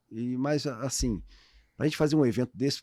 E 0.10 0.36
mas 0.38 0.66
assim, 0.68 1.22
pra 1.78 1.86
gente 1.86 1.98
fazer 1.98 2.16
um 2.16 2.26
evento 2.26 2.52
desse, 2.56 2.82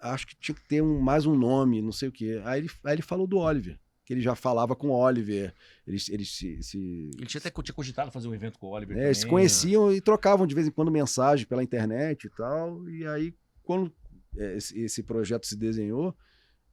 acho 0.00 0.26
que 0.26 0.36
tinha 0.36 0.54
que 0.54 0.66
ter 0.66 0.82
um, 0.82 1.00
mais 1.00 1.26
um 1.26 1.34
nome, 1.34 1.82
não 1.82 1.92
sei 1.92 2.08
o 2.08 2.12
quê. 2.12 2.40
Aí 2.44 2.60
ele, 2.60 2.70
aí 2.84 2.94
ele 2.94 3.02
falou 3.02 3.26
do 3.26 3.38
Oliver. 3.38 3.78
que 4.04 4.12
ele 4.12 4.20
já 4.20 4.34
falava 4.34 4.74
com 4.74 4.88
o 4.88 4.92
Oliver. 4.98 5.54
Eles, 5.86 6.08
eles 6.08 6.28
se, 6.36 6.60
se, 6.60 7.10
Ele 7.16 7.24
tinha 7.26 7.38
até 7.38 7.50
tinha 7.62 7.72
cogitado 7.74 8.10
fazer 8.10 8.26
um 8.26 8.34
evento 8.34 8.58
com 8.58 8.66
o 8.66 8.70
Oliver. 8.70 8.96
é, 8.98 9.14
se 9.14 9.20
também, 9.20 9.30
conheciam 9.30 9.92
e 9.92 10.00
trocavam 10.00 10.44
de 10.44 10.56
vez 10.56 10.66
em 10.66 10.72
quando 10.72 10.90
mensagem 10.90 11.46
pela 11.46 11.62
internet 11.62 12.24
e 12.26 12.30
tal. 12.30 12.88
E 12.88 13.06
aí, 13.06 13.32
quando 13.62 13.92
é, 14.36 14.56
esse, 14.56 14.76
esse 14.80 15.02
projeto 15.04 15.46
se 15.46 15.56
desenhou, 15.56 16.16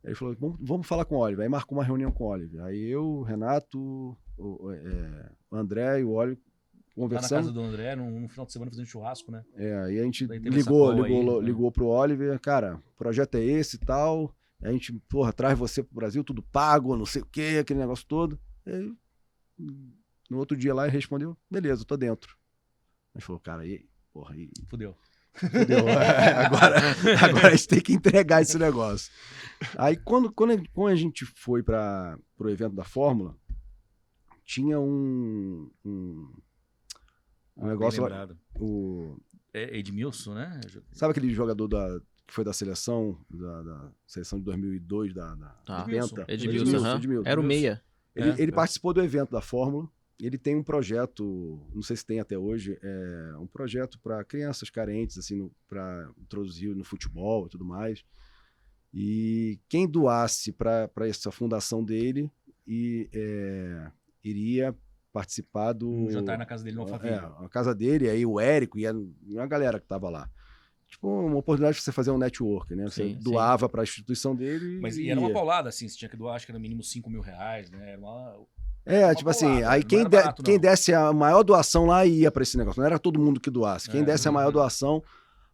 ele 0.04 0.16
falou: 0.16 0.36
vamos, 0.39 0.58
vamos 0.62 0.88
falar 0.88 1.06
com 1.06 1.16
o 1.16 1.20
Oliver. 1.20 1.43
Aí 1.43 1.50
marcou 1.50 1.78
uma 1.78 1.84
reunião 1.84 2.12
com 2.12 2.26
o 2.26 2.28
Oliver. 2.28 2.64
Aí 2.64 2.89
eu, 2.89 3.06
o 3.06 3.24
Renato, 3.24 4.18
o, 4.38 4.72
é, 4.72 5.32
o 5.52 5.56
André 5.56 6.00
e 6.00 6.04
o 6.04 6.12
Oliver 6.12 6.50
Lá 7.08 7.22
na 7.22 7.30
casa 7.30 7.52
do 7.52 7.62
André, 7.62 7.95
num, 7.95 8.20
num 8.20 8.28
final 8.28 8.45
de 8.45 8.52
semana 8.52 8.70
fazendo 8.70 8.86
churrasco, 8.86 9.32
né? 9.32 9.43
É, 9.56 9.74
aí 9.84 10.00
a 10.00 10.04
gente 10.04 10.26
ligou, 10.26 10.91
ligou, 10.91 11.39
aí, 11.39 11.45
ligou, 11.45 11.66
né? 11.68 11.72
pro 11.72 11.88
Oliver, 11.88 12.39
cara, 12.39 12.76
o 12.76 12.97
projeto 12.97 13.36
é 13.36 13.43
esse 13.43 13.78
e 13.78 13.80
tal. 13.80 14.36
A 14.62 14.72
gente, 14.72 14.91
porra, 15.08 15.32
traz 15.32 15.58
você 15.58 15.82
pro 15.82 15.95
Brasil, 15.95 16.24
tudo 16.24 16.43
pago, 16.43 16.97
não 16.97 17.06
sei 17.06 17.22
o 17.22 17.26
quê, 17.26 17.60
aquele 17.62 17.80
negócio 17.80 18.06
todo. 18.06 18.38
E 18.66 18.72
aí, 18.72 18.93
no 20.30 20.38
outro 20.38 20.58
dia 20.58 20.74
lá 20.74 20.84
ele 20.84 20.91
respondeu, 20.91 21.38
beleza, 21.50 21.84
eu 21.84 21.86
tô 21.86 21.95
dentro. 21.95 22.38
A 23.14 23.20
gente 23.20 23.26
falou, 23.26 23.39
cara, 23.39 23.66
e 23.66 23.74
aí? 23.74 23.89
Porra, 24.12 24.34
aí, 24.34 24.50
Fudeu. 24.68 24.97
Fudeu. 25.34 25.80
agora, 26.46 26.82
agora 27.26 27.48
a 27.48 27.52
gente 27.56 27.68
tem 27.68 27.82
que 27.82 27.94
entregar 27.94 28.42
esse 28.42 28.58
negócio. 28.58 29.12
Aí 29.78 29.96
quando, 29.98 30.32
quando, 30.32 30.52
a- 30.54 30.64
quando 30.74 30.94
a 30.94 30.96
gente 30.96 31.26
foi 31.26 31.62
para 31.64 32.18
pro 32.38 32.50
evento 32.50 32.76
da 32.76 32.84
Fórmula, 32.84 33.36
tinha 34.46 34.80
um, 34.80 35.70
um, 35.86 36.32
um 37.58 37.66
Ah, 37.66 37.68
negócio 37.68 38.02
lá, 38.08 38.28
o, 38.56 39.18
É 39.54 39.78
Edmilson, 39.78 40.34
né? 40.34 40.60
Sabe 40.92 41.12
aquele 41.12 41.34
jogador 41.34 41.68
da, 41.68 42.00
que 42.26 42.34
foi 42.34 42.44
da 42.44 42.54
seleção, 42.54 43.20
da, 43.30 43.62
da 43.64 43.92
seleção 44.08 44.40
de 44.40 44.46
2002, 44.46 45.14
da, 45.14 45.36
da 45.36 45.48
Tá. 45.66 45.78
da 45.78 45.82
Edmilson. 45.84 46.16
Penta? 46.16 46.34
Edmilson, 46.34 46.78
aham. 46.78 46.96
Edmilson. 46.98 47.30
Era 47.30 47.40
o 47.40 47.44
meia. 47.44 47.82
Ele, 48.16 48.30
É. 48.32 48.36
ele 48.42 48.52
participou 48.52 48.94
do 48.94 49.02
evento 49.04 49.32
da 49.32 49.42
Fórmula. 49.42 49.88
Ele 50.20 50.38
tem 50.38 50.55
um 50.55 50.63
projeto, 50.63 51.59
não 51.74 51.82
sei 51.82 51.95
se 51.95 52.05
tem 52.05 52.20
até 52.20 52.38
hoje, 52.38 52.78
é 52.82 53.38
um 53.38 53.47
projeto 53.47 53.99
para 53.99 54.24
crianças 54.24 54.70
carentes, 54.70 55.17
assim, 55.17 55.49
para 55.67 56.11
introduzir 56.17 56.76
no 56.76 56.84
futebol 56.84 57.45
e 57.45 57.49
tudo 57.49 57.63
mais. 57.63 58.03
E 58.93 59.59
quem 59.70 59.88
doasse 59.88 60.51
para 60.51 60.89
essa 61.07 61.32
fundação 61.32 61.84
dele 61.84 62.30
e, 62.67 63.09
é, 63.13 63.91
iria 64.24 64.76
participar 65.11 65.74
do 65.74 65.89
Um 65.89 66.11
jantar 66.11 66.38
na 66.38 66.45
casa 66.45 66.63
dele 66.63 66.76
no 66.76 66.84
Alphaville. 66.84 67.13
é, 67.13 67.17
a 67.17 67.49
casa 67.49 67.74
dele, 67.74 68.09
aí 68.09 68.26
o 68.26 68.39
Érico 68.39 68.78
e 68.78 68.86
a, 68.86 68.93
a 69.39 69.45
galera 69.47 69.80
que 69.80 69.88
tava 69.88 70.09
lá. 70.09 70.30
Tipo, 70.88 71.07
uma 71.07 71.38
oportunidade 71.38 71.78
de 71.78 71.84
você 71.84 71.91
fazer 71.91 72.09
um 72.09 72.17
network, 72.17 72.76
né? 72.76 72.86
Você 72.86 73.09
Sim, 73.09 73.20
doava 73.22 73.70
para 73.70 73.82
a 73.82 73.84
instituição 73.84 74.36
dele. 74.36 74.80
Mas 74.82 74.97
e 74.97 75.07
era 75.07 75.20
uma 75.20 75.32
paulada, 75.32 75.70
assim, 75.70 75.88
você 75.88 75.95
tinha 75.95 76.09
que 76.09 76.17
doar, 76.17 76.36
acho 76.36 76.47
que 76.47 76.51
era 76.51 76.59
mínimo 76.59 76.82
5 76.82 77.09
mil 77.11 77.22
reais, 77.22 77.70
né? 77.70 77.91
Era 77.91 78.01
uma... 78.01 78.39
É, 78.90 79.14
tipo 79.16 79.30
assim, 79.30 79.64
aí 79.64 79.82
não 79.82 79.88
quem, 79.88 80.04
de- 80.04 80.10
barato, 80.10 80.44
quem 80.44 80.56
não. 80.56 80.62
desse 80.62 80.94
a 80.94 81.14
maior 81.14 81.44
doação 81.44 81.86
lá 81.86 82.06
ia 82.06 82.32
para 82.32 82.44
esse 82.44 82.58
negócio. 82.58 82.80
Não 82.80 82.86
era 82.88 82.98
todo 83.00 83.20
mundo 83.20 83.40
que 83.40 83.50
doasse. 83.50 83.90
Quem 83.90 84.02
É. 84.02 84.04
desse 84.04 84.28
a 84.28 84.32
maior 84.32 84.48
Uhum. 84.48 84.54
doação. 84.54 85.04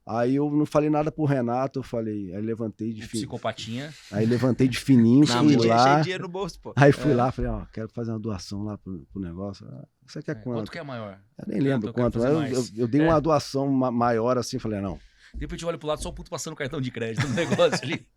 Aí 0.08 0.36
eu 0.36 0.52
não 0.52 0.68
falei 0.68 0.88
nada 0.90 1.12
pro 1.12 1.26
Renato, 1.26 1.80
eu 1.80 1.84
falei, 1.84 2.32
aí 2.36 2.40
levantei 2.42 2.90
de 2.94 3.02
fininho. 3.08 3.28
psicopatinha. 3.28 3.92
Aí 4.12 4.24
levantei 4.24 4.68
de 4.68 4.78
fininho, 4.78 5.26
Na 5.28 5.40
fui 5.44 5.56
lá. 5.68 6.00
Dinheiro 6.02 6.24
no 6.24 6.30
bolso, 6.30 6.60
pô. 6.62 6.74
Aí 6.76 6.92
fui 6.92 7.12
É. 7.12 7.16
lá, 7.16 7.32
falei, 7.32 7.50
ó, 7.50 7.66
quero 7.74 7.90
fazer 7.90 8.12
uma 8.12 8.20
doação 8.20 8.64
lá 8.64 8.78
pro, 8.78 9.06
pro 9.12 9.20
negócio. 9.22 9.68
Ah, 9.68 9.84
Você 10.06 10.22
quer 10.22 10.34
É, 10.34 10.36
quanto? 10.36 10.58
Quanto 10.60 10.72
que 10.72 10.78
é 10.78 10.84
maior? 10.84 11.20
Eu 11.40 11.46
nem 11.48 11.60
lembro 11.60 11.90
Eu 11.90 11.94
quanto, 11.94 12.20
eu, 12.20 12.44
eu- 12.44 12.66
eu 12.78 12.88
dei 12.88 13.02
É. 13.02 13.04
uma 13.08 13.20
doação 13.20 13.68
ma- 13.68 13.90
maior 13.92 14.38
assim, 14.38 14.60
falei, 14.60 14.80
não. 14.80 15.00
De 15.34 15.40
repente 15.42 15.64
eu 15.64 15.70
olho 15.70 15.80
pro 15.80 15.88
lado, 15.88 16.02
só 16.04 16.10
o 16.10 16.14
puto 16.14 16.30
passando 16.30 16.56
cartão 16.56 16.80
de 16.80 16.92
crédito 16.92 17.28
no 17.28 17.34
negócio 17.74 17.84
ali. 17.84 18.08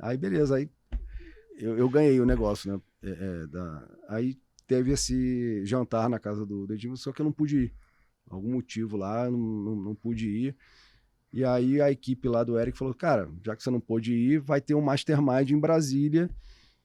Aí 0.00 0.16
beleza, 0.18 0.56
aí 0.56 0.68
eu, 1.58 1.78
eu 1.78 1.88
ganhei 1.88 2.18
o 2.20 2.26
negócio, 2.26 2.72
né? 2.72 2.80
É, 3.04 3.10
é, 3.10 3.46
da- 3.46 3.88
aí 4.08 4.36
teve 4.66 4.92
esse 4.92 5.64
jantar 5.64 6.08
na 6.08 6.18
casa 6.18 6.44
do, 6.46 6.66
do 6.66 6.74
Edilson, 6.74 6.96
só 6.96 7.12
que 7.12 7.20
eu 7.20 7.24
não 7.24 7.32
pude 7.32 7.64
ir. 7.64 7.74
Algum 8.28 8.52
motivo 8.52 8.96
lá, 8.96 9.26
eu 9.26 9.32
não, 9.32 9.38
não, 9.38 9.76
não 9.76 9.94
pude 9.94 10.28
ir. 10.28 10.56
E 11.32 11.44
aí 11.44 11.80
a 11.80 11.90
equipe 11.90 12.28
lá 12.28 12.44
do 12.44 12.58
Eric 12.58 12.76
falou, 12.76 12.94
cara, 12.94 13.28
já 13.42 13.56
que 13.56 13.62
você 13.62 13.70
não 13.70 13.80
pôde 13.80 14.14
ir, 14.14 14.38
vai 14.38 14.60
ter 14.60 14.74
um 14.74 14.82
Mastermind 14.82 15.50
em 15.50 15.58
Brasília. 15.58 16.30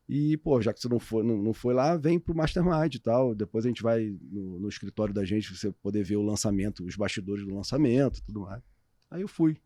E, 0.08 0.38
pô, 0.38 0.62
já 0.62 0.74
que 0.74 0.80
você 0.80 0.88
não 0.88 1.00
foi, 1.00 1.22
não, 1.22 1.38
não 1.44 1.54
foi 1.54 1.74
lá, 1.74 1.98
vem 1.98 2.18
pro 2.18 2.34
Mastermind 2.34 2.96
e 2.96 3.00
tal. 3.00 3.36
Depois 3.36 3.66
a 3.66 3.68
gente 3.68 3.84
vai 3.84 4.18
no, 4.22 4.58
no 4.60 4.70
escritório 4.70 5.14
da 5.14 5.26
gente, 5.26 5.54
você 5.54 5.70
poder 5.70 6.04
ver 6.04 6.16
o 6.16 6.22
lançamento, 6.22 6.86
os 6.86 6.96
bastidores 6.96 7.46
do 7.46 7.54
lançamento 7.54 8.20
e 8.20 8.24
tudo 8.24 8.42
mais. 8.42 8.64
Aí 9.12 9.22
eu 9.22 9.28
fui. 9.28 9.58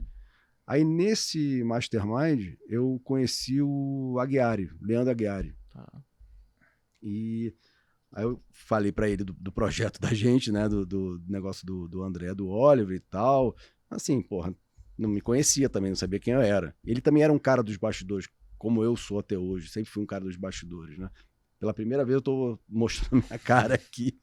Aí 0.65 0.83
nesse 0.83 1.63
Mastermind, 1.63 2.55
eu 2.67 2.99
conheci 3.03 3.61
o 3.61 4.17
Aguiari, 4.19 4.71
Leandro 4.81 5.11
Aguiari. 5.11 5.55
Tá. 5.71 6.03
E 7.03 7.53
aí 8.11 8.23
eu 8.23 8.41
falei 8.51 8.91
pra 8.91 9.09
ele 9.09 9.23
do, 9.23 9.33
do 9.33 9.51
projeto 9.51 9.99
da 9.99 10.13
gente, 10.13 10.51
né? 10.51 10.67
Do, 10.67 10.85
do 10.85 11.23
negócio 11.27 11.65
do, 11.65 11.87
do 11.87 12.03
André, 12.03 12.33
do 12.33 12.47
Oliver 12.47 12.95
e 12.95 12.99
tal. 12.99 13.55
Assim, 13.89 14.21
porra, 14.21 14.55
não 14.97 15.09
me 15.09 15.21
conhecia 15.21 15.69
também, 15.69 15.91
não 15.91 15.95
sabia 15.95 16.19
quem 16.19 16.33
eu 16.33 16.41
era. 16.41 16.75
Ele 16.85 17.01
também 17.01 17.23
era 17.23 17.33
um 17.33 17.39
cara 17.39 17.63
dos 17.63 17.77
bastidores, 17.77 18.27
como 18.57 18.83
eu 18.83 18.95
sou 18.95 19.19
até 19.19 19.37
hoje. 19.37 19.69
Sempre 19.69 19.91
fui 19.91 20.03
um 20.03 20.07
cara 20.07 20.23
dos 20.23 20.35
bastidores, 20.35 20.97
né? 20.97 21.09
Pela 21.59 21.73
primeira 21.73 22.03
vez 22.03 22.15
eu 22.15 22.21
tô 22.21 22.59
mostrando 22.67 23.23
minha 23.29 23.39
cara 23.39 23.75
aqui. 23.75 24.19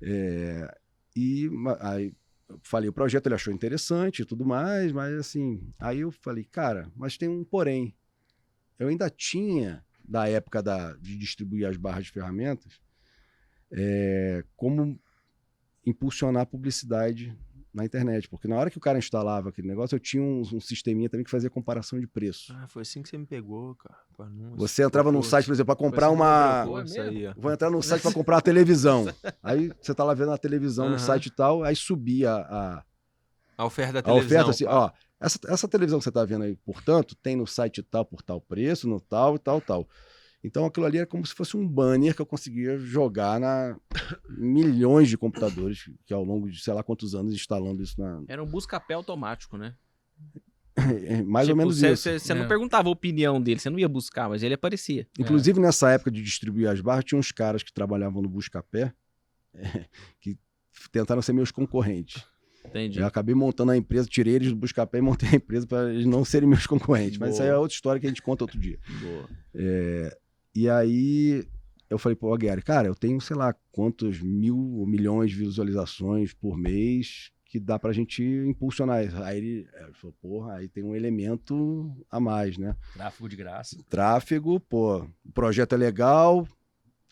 É, 0.00 0.74
e 1.14 1.50
aí 1.80 2.14
falei 2.62 2.88
o 2.88 2.92
projeto, 2.92 3.26
ele 3.26 3.34
achou 3.34 3.52
interessante 3.52 4.22
e 4.22 4.24
tudo 4.24 4.44
mais, 4.44 4.92
mas 4.92 5.14
assim, 5.14 5.72
aí 5.78 6.00
eu 6.00 6.10
falei, 6.10 6.44
cara, 6.44 6.90
mas 6.96 7.16
tem 7.16 7.28
um 7.28 7.44
porém. 7.44 7.94
Eu 8.78 8.88
ainda 8.88 9.08
tinha, 9.08 9.84
da 10.04 10.28
época 10.28 10.62
da, 10.62 10.92
de 10.94 11.16
distribuir 11.16 11.66
as 11.66 11.76
barras 11.76 12.04
de 12.04 12.10
ferramentas, 12.12 12.80
é, 13.70 14.44
como 14.56 14.98
impulsionar 15.84 16.42
a 16.42 16.46
publicidade 16.46 17.36
na 17.72 17.84
internet. 17.84 18.28
Porque 18.28 18.46
na 18.46 18.56
hora 18.56 18.70
que 18.70 18.76
o 18.76 18.80
cara 18.80 18.98
instalava 18.98 19.48
aquele 19.48 19.66
negócio, 19.66 19.96
eu 19.96 20.00
tinha 20.00 20.22
um, 20.22 20.40
um 20.42 20.60
sisteminha 20.60 21.08
também 21.08 21.24
que 21.24 21.30
fazia 21.30 21.48
comparação 21.48 21.98
de 21.98 22.06
preço. 22.06 22.52
Ah, 22.54 22.66
foi 22.68 22.82
assim 22.82 23.02
que 23.02 23.08
você 23.08 23.16
me 23.16 23.26
pegou, 23.26 23.74
cara. 23.76 23.98
com 24.12 24.22
anúncio. 24.24 24.56
Você 24.58 24.82
entrava 24.84 25.10
num 25.10 25.22
site, 25.22 25.46
por 25.46 25.52
exemplo, 25.52 25.74
para 25.74 25.84
comprar 25.84 26.06
assim 26.08 26.14
uma. 26.14 26.64
pegou. 26.64 27.34
Vou 27.42 27.52
entrar 27.52 27.70
num 27.70 27.82
site 27.82 28.02
para 28.02 28.12
comprar 28.12 28.36
uma 28.36 28.42
televisão. 28.42 29.06
Aí 29.42 29.72
você 29.80 29.94
tá 29.94 30.04
lá 30.04 30.12
vendo 30.14 30.32
a 30.32 30.38
televisão 30.38 30.86
no 30.86 30.96
Aham. 30.96 31.04
site 31.04 31.26
e 31.26 31.30
tal, 31.30 31.64
aí 31.64 31.74
subia 31.74 32.30
a, 32.32 32.84
A 33.56 33.64
oferta 33.64 33.94
da 33.94 33.98
a 34.00 34.02
televisão. 34.02 34.26
oferta 34.42 34.50
assim, 34.50 34.64
ó, 34.66 34.90
essa, 35.22 35.38
essa 35.48 35.68
televisão 35.68 35.98
que 35.98 36.04
você 36.04 36.12
tá 36.12 36.24
vendo 36.24 36.42
aí, 36.44 36.54
portanto, 36.56 37.14
tem 37.16 37.36
no 37.36 37.46
site 37.46 37.82
tal 37.82 38.04
por 38.04 38.22
tal 38.22 38.40
preço, 38.40 38.88
no 38.88 39.00
tal 39.00 39.36
e 39.36 39.38
tal, 39.38 39.60
tal. 39.60 39.88
Então 40.44 40.64
aquilo 40.66 40.86
ali 40.86 40.98
era 40.98 41.06
como 41.06 41.24
se 41.24 41.34
fosse 41.34 41.56
um 41.56 41.66
banner 41.66 42.14
que 42.16 42.20
eu 42.20 42.26
conseguia 42.26 42.76
jogar 42.76 43.38
na 43.38 43.76
milhões 44.28 45.08
de 45.08 45.16
computadores 45.16 45.88
que 46.04 46.12
ao 46.12 46.24
longo 46.24 46.50
de 46.50 46.60
sei 46.60 46.74
lá 46.74 46.82
quantos 46.82 47.14
anos 47.14 47.32
instalando 47.32 47.82
isso 47.82 48.00
na 48.00 48.22
Era 48.26 48.42
um 48.42 48.46
busca-pé 48.46 48.94
automático, 48.94 49.56
né? 49.56 49.74
mais 51.26 51.48
ou 51.48 51.54
Tipo, 51.54 51.56
menos 51.58 51.78
cê- 51.78 51.92
isso. 51.92 52.02
Você 52.02 52.18
você 52.18 52.32
É. 52.32 52.34
não 52.34 52.48
perguntava 52.48 52.88
a 52.88 52.92
opinião 52.92 53.40
dele, 53.40 53.60
você 53.60 53.70
não 53.70 53.78
ia 53.78 53.88
buscar, 53.88 54.28
mas 54.28 54.42
ele 54.42 54.54
aparecia. 54.54 55.06
Inclusive 55.18 55.60
nessa 55.60 55.90
época 55.90 56.10
de 56.10 56.22
distribuir 56.22 56.68
as 56.68 56.80
barras, 56.80 57.04
tinha 57.04 57.18
uns 57.18 57.30
caras 57.30 57.62
que 57.62 57.72
trabalhavam 57.72 58.22
no 58.22 58.28
Buscapé 58.28 58.92
eh, 59.54 59.84
que 60.20 60.36
tentaram 60.90 61.22
ser 61.22 61.32
meus 61.34 61.50
concorrentes. 61.50 62.24
Entendi. 62.64 62.98
Eu 63.00 63.06
acabei 63.06 63.34
montando 63.34 63.72
a 63.72 63.76
empresa, 63.76 64.08
tirei 64.08 64.34
eles 64.34 64.48
do 64.48 64.56
Buscapé 64.56 64.98
e 64.98 65.02
montei 65.02 65.28
a 65.30 65.36
empresa 65.36 65.66
para 65.66 65.92
eles 65.92 66.06
não 66.06 66.24
serem 66.24 66.48
meus 66.48 66.66
concorrentes. 66.66 67.18
Mas 67.18 67.34
isso 67.34 67.42
aí 67.42 67.48
é 67.48 67.52
Boa. 67.52 67.62
outra 67.62 67.74
história 67.74 68.00
que 68.00 68.06
a 68.06 68.08
gente 68.08 68.22
conta 68.22 68.44
outro 68.44 68.58
dia. 68.58 68.78
Boa. 69.00 69.28
É, 69.54 70.18
e 70.54 70.68
aí 70.68 71.46
eu 71.90 71.98
falei 71.98 72.16
pro 72.16 72.32
Aguiar, 72.32 72.62
cara, 72.64 72.88
eu 72.88 72.94
tenho, 72.94 73.20
sei 73.20 73.36
lá, 73.36 73.54
quantos 73.70 74.20
mil 74.20 74.56
ou 74.56 74.86
milhões 74.86 75.30
de 75.30 75.36
visualizações 75.36 76.32
por 76.32 76.56
mês 76.56 77.30
que 77.52 77.60
dá 77.60 77.78
pra 77.78 77.92
gente 77.92 78.22
impulsionar 78.22 79.04
isso. 79.04 79.22
Aí 79.22 79.36
ele, 79.36 79.68
é, 79.74 79.84
ele 79.84 79.92
falou, 79.92 80.16
porra, 80.22 80.54
aí 80.54 80.68
tem 80.68 80.82
um 80.82 80.96
elemento 80.96 81.94
a 82.10 82.18
mais, 82.18 82.56
né? 82.56 82.74
Tráfego 82.94 83.28
de 83.28 83.36
graça. 83.36 83.76
Tráfego, 83.90 84.58
pô, 84.58 85.00
o 85.22 85.32
projeto 85.34 85.74
é 85.74 85.76
legal, 85.76 86.48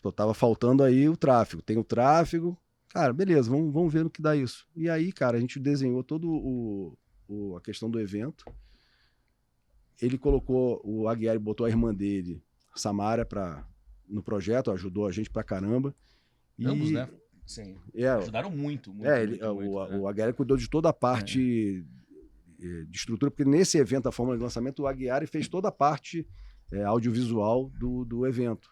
pô, 0.01 0.11
tava 0.11 0.33
faltando 0.33 0.83
aí 0.83 1.07
o 1.07 1.15
tráfego. 1.15 1.61
Tem 1.61 1.77
o 1.77 1.83
tráfego, 1.83 2.57
cara, 2.93 3.13
beleza, 3.13 3.49
vamos, 3.49 3.73
vamos 3.73 3.91
ver 3.93 4.03
no 4.03 4.09
que 4.09 4.21
dá 4.21 4.35
isso. 4.35 4.67
E 4.75 4.89
aí, 4.89 5.11
cara, 5.11 5.37
a 5.37 5.39
gente 5.39 5.59
desenhou 5.59 6.03
todo 6.03 6.29
o, 6.29 6.97
o- 7.27 7.55
a 7.57 7.61
questão 7.61 7.89
do 7.89 7.99
evento. 7.99 8.45
Ele 10.01 10.17
colocou, 10.17 10.81
o 10.83 11.07
Aguiar 11.07 11.39
botou 11.39 11.65
a 11.65 11.69
irmã 11.69 11.93
dele, 11.93 12.41
Samara, 12.75 13.25
pra, 13.25 13.67
no 14.07 14.23
projeto, 14.23 14.71
ajudou 14.71 15.05
a 15.07 15.11
gente 15.11 15.29
pra 15.29 15.43
caramba. 15.43 15.95
E, 16.57 16.65
Ambos, 16.65 16.91
né? 16.91 17.07
Sim. 17.45 17.77
É, 17.93 18.07
Ajudaram 18.09 18.49
muito, 18.49 18.93
muito. 18.93 19.07
é, 19.09 19.21
ele, 19.23 19.31
muito, 19.37 19.55
muito, 19.55 19.71
o, 19.75 19.87
né? 19.87 19.97
o 19.99 20.07
Aguiar 20.07 20.33
cuidou 20.33 20.57
de 20.57 20.69
toda 20.69 20.89
a 20.89 20.93
parte 20.93 21.85
eh, 22.59 22.85
de 22.87 22.97
estrutura, 22.97 23.29
porque 23.29 23.45
nesse 23.45 23.77
evento, 23.77 24.07
a 24.07 24.11
Fórmula 24.11 24.37
de 24.37 24.43
Lançamento, 24.43 24.81
o 24.83 24.87
Aguiar 24.87 25.25
fez 25.27 25.47
toda 25.47 25.67
a 25.67 25.71
parte 25.71 26.27
eh, 26.71 26.83
audiovisual 26.83 27.69
do, 27.77 28.05
do 28.05 28.25
evento. 28.25 28.69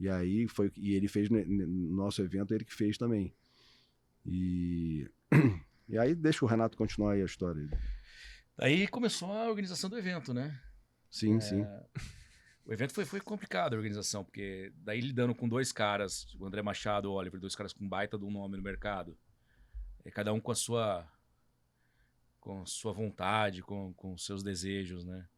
E 0.00 0.08
aí 0.08 0.46
foi. 0.48 0.70
E 0.76 0.94
ele 0.94 1.08
fez 1.08 1.28
no 1.30 1.96
nosso 1.96 2.22
evento, 2.22 2.52
ele 2.54 2.64
que 2.64 2.74
fez 2.74 2.96
também. 2.98 3.32
E, 4.26 5.08
e 5.88 5.98
aí 5.98 6.14
deixa 6.14 6.44
o 6.44 6.48
Renato 6.48 6.76
continuar 6.76 7.12
aí 7.12 7.22
a 7.22 7.26
história. 7.26 7.68
Aí 8.58 8.88
começou 8.88 9.32
a 9.32 9.48
organização 9.48 9.88
do 9.88 9.98
evento, 9.98 10.34
né? 10.34 10.60
Sim, 11.10 11.36
É, 11.36 11.40
sim. 11.40 11.66
O 12.64 12.72
evento 12.72 12.92
foi, 12.92 13.04
foi 13.04 13.20
complicado 13.20 13.74
a 13.74 13.76
organização, 13.76 14.24
porque 14.24 14.72
daí 14.78 15.00
lidando 15.00 15.34
com 15.34 15.48
dois 15.48 15.70
caras, 15.70 16.26
o 16.34 16.44
André 16.44 16.62
Machado 16.62 17.06
e 17.06 17.10
o 17.10 17.12
Oliver, 17.12 17.40
dois 17.40 17.54
caras 17.54 17.72
com 17.72 17.88
baita 17.88 18.18
do 18.18 18.28
nome 18.28 18.56
no 18.56 18.62
mercado, 18.62 19.16
é, 20.04 20.10
cada 20.10 20.32
um 20.32 20.40
com 20.40 20.50
a 20.50 20.54
sua 20.54 21.08
com 22.40 22.62
a 22.62 22.66
sua 22.66 22.92
vontade, 22.92 23.62
com, 23.62 23.92
com 23.94 24.16
seus 24.16 24.42
desejos, 24.42 25.04
né? 25.04 25.28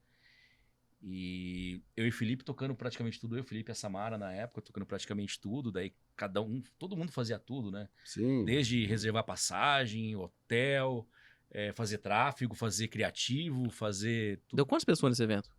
E 1.02 1.80
eu 1.96 2.06
e 2.06 2.08
o 2.08 2.12
Felipe 2.12 2.44
tocando 2.44 2.74
praticamente 2.74 3.20
tudo, 3.20 3.38
eu, 3.38 3.44
Felipe 3.44 3.70
e 3.70 3.72
a 3.72 3.74
Samara 3.74 4.18
na 4.18 4.32
época, 4.32 4.60
tocando 4.60 4.84
praticamente 4.84 5.38
tudo, 5.38 5.70
daí 5.70 5.94
cada 6.16 6.42
um, 6.42 6.60
todo 6.78 6.96
mundo 6.96 7.12
fazia 7.12 7.38
tudo, 7.38 7.70
né? 7.70 7.88
Sim. 8.04 8.44
Desde 8.44 8.84
reservar 8.84 9.22
passagem, 9.24 10.16
hotel, 10.16 11.08
é, 11.50 11.72
fazer 11.72 11.98
tráfego, 11.98 12.54
fazer 12.54 12.88
criativo, 12.88 13.70
fazer 13.70 14.40
tudo. 14.48 14.56
Deu 14.56 14.66
quantas 14.66 14.84
pessoas 14.84 15.12
nesse 15.12 15.22
evento? 15.22 15.50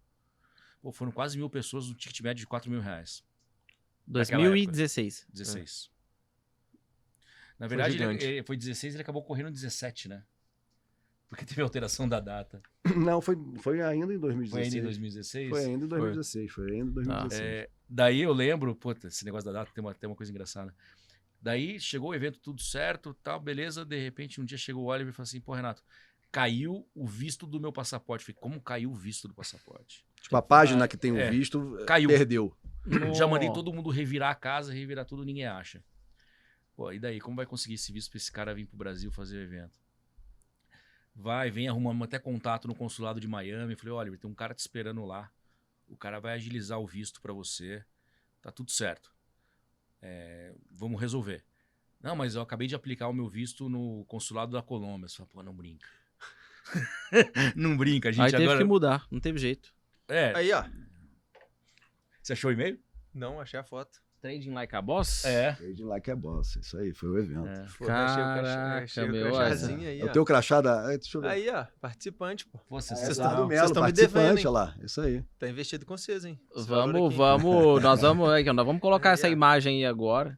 Pô, 0.81 0.91
foram 0.91 1.11
quase 1.11 1.37
mil 1.37 1.49
pessoas 1.49 1.87
no 1.87 1.95
ticket 1.95 2.19
médio 2.21 2.41
de 2.41 2.47
4 2.47 2.69
mil 2.69 2.81
reais. 2.81 3.23
Naquela 4.05 4.43
2016. 4.43 5.25
16. 5.31 5.89
Na 7.57 7.67
verdade, 7.67 7.95
ele, 7.95 8.03
gigante. 8.03 8.25
ele- 8.25 8.43
foi 8.43 8.55
16 8.57 8.93
ele 8.93 9.01
acabou 9.01 9.23
correndo 9.23 9.51
17, 9.51 10.07
né? 10.07 10.23
Porque 11.29 11.45
teve 11.45 11.61
alteração 11.61 12.09
da 12.09 12.19
data. 12.19 12.61
Não, 12.97 13.21
foi, 13.21 13.37
foi 13.59 13.81
ainda 13.81 14.11
em 14.13 14.19
Foi 14.19 14.31
2016. 14.33 14.65
ainda 14.65 14.77
em 14.77 14.81
2016? 14.81 15.49
Foi 15.49 15.59
ainda 15.65 15.85
em 15.85 15.87
2016. 15.87 16.51
Foi 16.51 16.71
ainda 16.71 16.89
em 16.89 16.93
2016. 16.93 17.41
É, 17.41 17.69
daí 17.87 18.21
eu 18.21 18.33
lembro, 18.33 18.75
puta, 18.75 19.07
esse 19.07 19.23
negócio 19.23 19.45
da 19.45 19.59
data 19.59 19.71
tem 19.73 19.83
uma, 19.83 19.93
tem 19.93 20.09
uma 20.09 20.15
coisa 20.15 20.31
engraçada. 20.31 20.73
Daí 21.41 21.79
chegou 21.79 22.09
o 22.09 22.15
evento, 22.15 22.39
tudo 22.39 22.61
certo, 22.61 23.13
tal, 23.23 23.39
beleza. 23.39 23.85
De 23.85 23.97
repente, 23.97 24.41
um 24.41 24.45
dia 24.45 24.57
chegou 24.57 24.83
o 24.85 24.87
Oliver 24.87 25.13
e 25.13 25.15
falou 25.15 25.23
assim: 25.25 25.39
pô, 25.39 25.53
Renato, 25.53 25.83
caiu 26.31 26.85
o 26.95 27.07
visto 27.07 27.45
do 27.45 27.59
meu 27.59 27.71
passaporte. 27.71 28.23
Eu 28.23 28.33
Falei, 28.33 28.41
como 28.41 28.61
caiu 28.61 28.91
o 28.91 28.95
visto 28.95 29.27
do 29.27 29.33
passaporte? 29.33 30.03
Tipo, 30.21 30.35
a 30.35 30.41
página 30.41 30.87
que 30.87 30.97
tem 30.97 31.11
o 31.11 31.17
É. 31.17 31.29
visto 31.29 31.77
Caiu. 31.87 32.09
perdeu. 32.09 32.53
Já 33.15 33.27
mandei 33.27 33.51
todo 33.53 33.71
mundo 33.71 33.89
revirar 33.89 34.31
a 34.31 34.35
casa, 34.35 34.73
revirar 34.73 35.05
tudo, 35.05 35.23
ninguém 35.23 35.45
acha. 35.45 35.81
Pô, 36.75 36.91
e 36.91 36.99
daí, 36.99 37.19
como 37.21 37.35
vai 37.37 37.45
conseguir 37.45 37.75
esse 37.75 37.91
visto 37.91 38.09
pra 38.09 38.17
esse 38.17 38.31
cara 38.31 38.53
vir 38.53 38.65
pro 38.65 38.77
Brasil 38.77 39.11
fazer 39.11 39.37
o 39.37 39.41
evento? 39.41 39.77
Vai, 41.21 41.51
vem, 41.51 41.67
arrumamos 41.67 42.05
até 42.05 42.17
contato 42.17 42.65
no 42.65 42.73
consulado 42.73 43.19
de 43.19 43.27
Miami. 43.27 43.75
Falei, 43.75 43.93
olha, 43.93 44.17
tem 44.17 44.31
um 44.31 44.33
cara 44.33 44.53
te 44.53 44.59
esperando 44.59 45.03
lá. 45.03 45.29
O 45.85 45.97
cara 45.97 46.17
vai 46.17 46.33
agilizar 46.33 46.79
o 46.79 46.87
visto 46.87 47.19
pra 47.19 47.33
você. 47.33 47.83
Tá 48.41 48.53
tudo 48.53 48.71
certo. 48.71 49.11
É, 50.01 50.55
vamos 50.71 50.99
resolver. 50.99 51.43
Não, 52.01 52.15
mas 52.15 52.35
eu 52.35 52.41
acabei 52.41 52.67
de 52.67 52.75
aplicar 52.75 53.09
o 53.09 53.13
meu 53.13 53.27
visto 53.27 53.67
no 53.67 54.05
consulado 54.05 54.53
da 54.53 54.61
Colômbia. 54.61 55.09
Você 55.09 55.17
fala, 55.17 55.29
pô, 55.29 55.43
não 55.43 55.53
brinca. 55.53 55.89
não 57.53 57.75
brinca, 57.75 58.07
a 58.07 58.11
gente 58.13 58.23
Aí 58.23 58.31
teve 58.31 58.43
agora. 58.43 58.59
que 58.59 58.63
mudar, 58.63 59.05
não 59.11 59.19
teve 59.19 59.39
jeito. 59.39 59.73
É, 60.07 60.33
Aí, 60.37 60.53
ó. 60.53 60.63
você 62.21 62.31
achou 62.31 62.49
o 62.49 62.53
e-mail? 62.53 62.79
Não, 63.13 63.41
achei 63.41 63.59
a 63.59 63.63
foto. 63.63 64.01
Trading 64.21 64.51
like 64.51 64.75
a 64.75 64.81
boss? 64.81 65.23
É. 65.23 65.53
Trading 65.53 65.83
like 65.85 66.11
a 66.11 66.15
boss. 66.15 66.57
Isso 66.57 66.77
aí, 66.77 66.93
foi 66.93 67.09
o 67.09 67.17
evento. 67.17 67.47
É. 67.47 67.53
Pô, 67.53 67.59
achei 67.59 67.83
o 67.83 67.85
crachá- 67.87 68.43
Caraca, 68.43 68.83
achei 68.83 69.03
o 69.05 69.11
meu. 69.11 69.31
crachazinho 69.31 69.79
aí, 69.87 69.99
É 70.01 70.03
o 70.03 70.07
ó. 70.09 70.11
teu 70.11 70.25
crachá 70.25 70.59
da. 70.61 70.91
é, 70.93 70.97
Deixa 70.97 71.17
eu 71.17 71.21
ver. 71.21 71.27
Aí, 71.29 71.49
ó, 71.49 71.65
participante, 71.79 72.45
pô. 72.45 72.59
Você 72.69 72.93
É, 72.93 72.97
vocês 72.97 73.17
Eduardo 73.17 73.37
tão- 73.37 73.47
Melo, 73.47 73.59
vocês 73.61 73.71
tão 73.71 73.81
me 73.83 73.87
participante, 73.87 74.47
olha 74.47 74.49
lá. 74.53 74.75
Isso 74.83 74.99
aí. 75.01 75.23
Tá 75.39 75.47
investido 75.49 75.85
com 75.85 75.95
vocês, 75.97 76.25
hein? 76.25 76.37
Esse 76.53 76.67
Vamos, 76.67 77.15
vamos, 77.15 77.81
nós 77.83 78.01
vamos, 78.01 78.27
ó, 78.27 78.53
nós 78.53 78.65
vamos 78.65 78.81
colocar 78.81 79.09
Aí, 79.11 79.13
essa 79.13 79.27
ó. 79.27 79.31
imagem 79.31 79.77
aí 79.77 79.85
agora. 79.85 80.37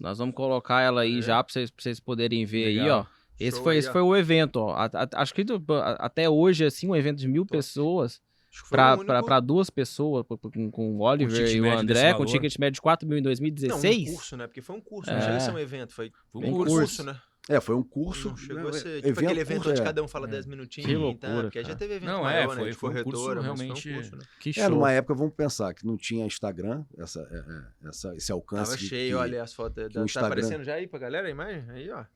Nós 0.00 0.18
vamos 0.18 0.34
colocar 0.34 0.80
ela 0.80 1.02
aí 1.02 1.18
É. 1.18 1.22
já 1.22 1.42
pra 1.42 1.52
vocês, 1.52 1.70
pra 1.70 1.82
vocês 1.82 2.00
poderem 2.00 2.44
ver 2.44 2.66
aí, 2.68 2.78
Legal. 2.80 3.00
ó. 3.00 3.20
Esse 3.38 3.56
Show 3.56 3.64
foi, 3.64 3.72
aí, 3.74 3.78
esse 3.80 3.88
ó. 3.88 3.92
foi 3.92 4.02
o 4.02 4.16
evento, 4.16 4.56
ó. 4.60 4.72
A- 4.74 4.84
a- 4.92 5.08
acho 5.22 5.34
que 5.34 5.42
do- 5.42 5.62
a- 5.74 5.92
até 5.98 6.28
hoje, 6.28 6.64
assim, 6.64 6.88
um 6.88 6.94
evento 6.96 7.18
de 7.18 7.26
mil 7.28 7.42
Top. 7.44 7.52
pessoas 7.58 8.20
Que 8.50 8.58
o 8.66 9.24
pra 9.24 9.38
duas 9.40 9.70
pessoas, 9.70 10.26
com, 10.26 10.70
com 10.70 10.96
o 10.96 11.00
Oliver 11.02 11.34
ticket 11.36 11.54
e 11.54 11.60
o 11.60 11.70
André, 11.70 12.14
com 12.14 12.24
ticket 12.24 12.58
médio 12.58 12.74
de 12.74 12.80
4 12.82 13.08
mil 13.08 13.16
em 13.18 13.20
Não, 13.20 13.26
2016. 13.28 14.08
um 14.10 14.14
curso, 14.14 14.36
né? 14.36 14.46
Porque 14.48 14.60
foi 14.60 14.76
um 14.76 14.80
curso, 14.80 15.08
É. 15.10 15.14
não 15.14 15.20
chega 15.22 15.36
a 15.36 15.40
ser 15.40 15.50
um 15.52 15.58
evento. 15.58 15.92
Foi 15.94 16.10
Foi 16.32 16.44
um 16.46 16.50
curso, 16.52 16.74
curso. 16.76 17.04
né? 17.04 17.20
É, 17.48 17.60
foi 17.60 17.74
um 17.74 17.82
curso. 17.82 18.28
Não 18.30 18.36
chegou 18.36 18.62
né, 18.64 18.68
a 18.70 18.72
ser 18.74 19.02
tipo 19.02 19.20
aquele 19.20 19.40
evento 19.40 19.56
curso, 19.58 19.70
onde 19.70 19.80
é. 19.80 19.84
cada 19.84 20.02
um 20.02 20.08
fala 20.08 20.26
É. 20.26 20.30
10 20.32 20.46
minutinhos. 20.46 20.86
Que 20.88 20.94
tá? 20.94 21.00
loucura, 21.00 21.42
Porque 21.44 21.64
já 21.64 21.74
teve 21.74 21.94
evento 21.94 22.08
Não, 22.10 22.20
é, 22.20 22.22
maior, 22.44 22.54
foi- 22.54 22.64
né? 22.64 22.70
De 22.70 22.76
foi 22.76 22.90
um 22.90 22.92
curso 22.92 23.10
corretora, 23.10 23.40
realmente- 23.40 23.82
foi 23.82 23.92
um 23.92 23.94
curso, 23.96 24.16
né? 24.16 24.22
Que 24.40 24.50
É, 24.50 24.52
show. 24.52 24.70
numa 24.70 24.92
época, 24.92 25.14
vamos 25.14 25.34
pensar, 25.34 25.72
que 25.74 25.86
não 25.86 25.96
tinha 25.96 26.26
Instagram, 26.26 26.84
essa, 26.98 27.20
é, 27.30 27.86
é, 27.86 27.88
essa, 27.88 28.14
esse 28.16 28.30
alcance. 28.32 28.64
Tava 28.72 28.76
que- 28.78 28.84
cheio, 28.88 29.08
que- 29.16 29.22
olha 29.22 29.42
as 29.42 29.52
fotos. 29.54 29.84
o 29.86 29.90
Tá 29.90 30.02
Instagram- 30.04 30.26
aparecendo 30.28 30.64
já 30.64 30.74
aí 30.74 30.86
pra 30.86 30.98
galera 30.98 31.28
a 31.28 31.30
imagem? 31.30 31.64
Aí, 31.70 31.90
ó. 31.90 32.02
O 32.02 32.06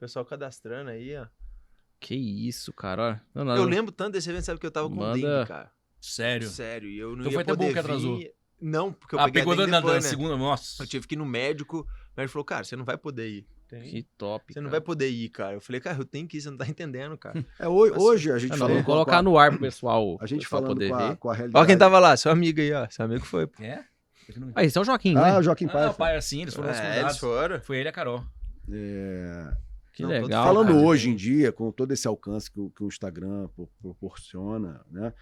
pessoal 0.00 0.24
cadastrando 0.24 0.90
aí, 0.90 1.16
ó. 1.16 1.26
Que 2.06 2.14
isso, 2.14 2.70
cara. 2.72 3.20
Não, 3.34 3.44
não, 3.46 3.56
Eu 3.56 3.64
lembro 3.64 3.90
tanto 3.90 4.12
desse 4.12 4.28
evento, 4.28 4.44
sabe 4.44 4.60
que 4.60 4.66
eu 4.66 4.70
tava 4.70 4.88
com 4.90 4.94
Manda- 4.96 5.14
dengue, 5.14 5.48
cara. 5.48 5.70
Sério. 6.00 6.48
Sério, 6.48 6.88
e 6.88 6.98
eu 6.98 7.12
não 7.16 7.20
Então 7.20 7.26
ia 7.32 7.32
foi 7.32 7.42
até 7.42 7.56
bom 7.56 7.72
que 7.72 7.78
atrasou. 7.78 8.18
vir. 8.18 8.30
Não, 8.60 8.92
porque 8.92 9.14
eu 9.14 9.18
Ah, 9.20 9.24
peguei 9.24 9.40
pegou 9.40 9.54
a 9.54 9.56
dengue 9.56 9.70
da, 9.70 9.78
depois, 9.78 9.94
da 9.96 10.00
né? 10.02 10.08
segunda. 10.08 10.36
Nossa. 10.36 10.82
Eu 10.82 10.86
tive 10.86 11.06
que 11.06 11.14
ir 11.14 11.18
no 11.18 11.24
médico, 11.24 11.78
o 11.80 11.86
médico 12.16 12.32
falou, 12.34 12.44
cara, 12.44 12.62
você 12.64 12.76
não 12.76 12.84
vai 12.84 12.98
poder 12.98 13.28
ir. 13.28 13.46
Que 13.70 14.02
top. 14.18 14.52
Você 14.52 14.60
não 14.60 14.66
cara. 14.68 14.78
vai 14.78 14.80
poder 14.82 15.08
ir, 15.08 15.28
cara. 15.30 15.54
Eu 15.54 15.60
falei, 15.62 15.80
cara, 15.80 15.98
eu 15.98 16.04
tenho 16.04 16.28
que 16.28 16.36
ir, 16.36 16.40
você 16.42 16.50
não 16.50 16.58
tá 16.58 16.66
entendendo, 16.68 17.16
cara. 17.16 17.34
É, 17.58 17.66
hoje, 17.66 17.92
Nossa. 17.94 18.04
hoje 18.04 18.32
a 18.32 18.38
gente 18.38 18.50
Ah, 18.52 18.56
não, 18.56 18.58
falando 18.58 18.72
vamos 18.74 18.84
com 18.86 18.92
a- 18.92 18.94
colocar 18.94 19.22
no 19.22 19.38
ar 19.38 19.50
pro 19.50 19.60
pessoal, 19.60 20.18
A 20.20 20.26
gente 20.26 20.42
pessoal 20.42 20.60
falando 20.62 20.76
poder 20.76 20.90
com 20.90 20.94
a, 20.96 21.16
com 21.16 21.30
a 21.30 21.34
realidade. 21.34 21.64
Ó 21.64 21.66
quem 21.66 21.78
tava 21.78 21.98
lá, 21.98 22.16
seu 22.18 22.30
amigo 22.30 22.60
aí, 22.60 22.72
ó. 22.72 22.86
Seu 22.90 23.04
amigo 23.06 23.24
foi. 23.24 23.48
É? 23.58 23.82
Ah, 24.54 24.62
esse 24.64 24.76
é 24.76 24.80
o 24.80 24.84
Joaquim, 24.84 25.16
Ah, 25.16 25.22
né? 25.32 25.38
o 25.38 25.42
Joaquim 25.42 25.66
Ah, 25.66 25.72
Paiva. 25.72 25.90
o 25.90 25.94
pai 25.94 26.16
assim, 26.16 26.42
eles 26.42 26.54
foram 26.54 26.70
os 26.70 26.76
É, 26.78 27.00
eles 27.00 27.16
foram. 27.18 27.60
Foi 27.62 27.78
ele 27.78 27.88
e 27.88 27.90
a 27.90 27.92
Carol. 27.92 28.22
É, 28.70 29.52
Que 29.94 30.02
Não, 30.02 30.10
legal. 30.10 30.44
falando 30.44 30.72
cara. 30.74 30.78
hoje 30.78 31.08
em 31.10 31.14
dia, 31.14 31.52
com 31.52 31.70
todo 31.70 31.92
esse 31.92 32.06
alcance 32.08 32.50
que 32.50 32.58
o, 32.60 32.68
que 32.70 32.82
o 32.82 32.88
Instagram 32.88 33.48
pro- 33.54 33.68
proporciona, 33.80 34.84
né? 34.90 35.12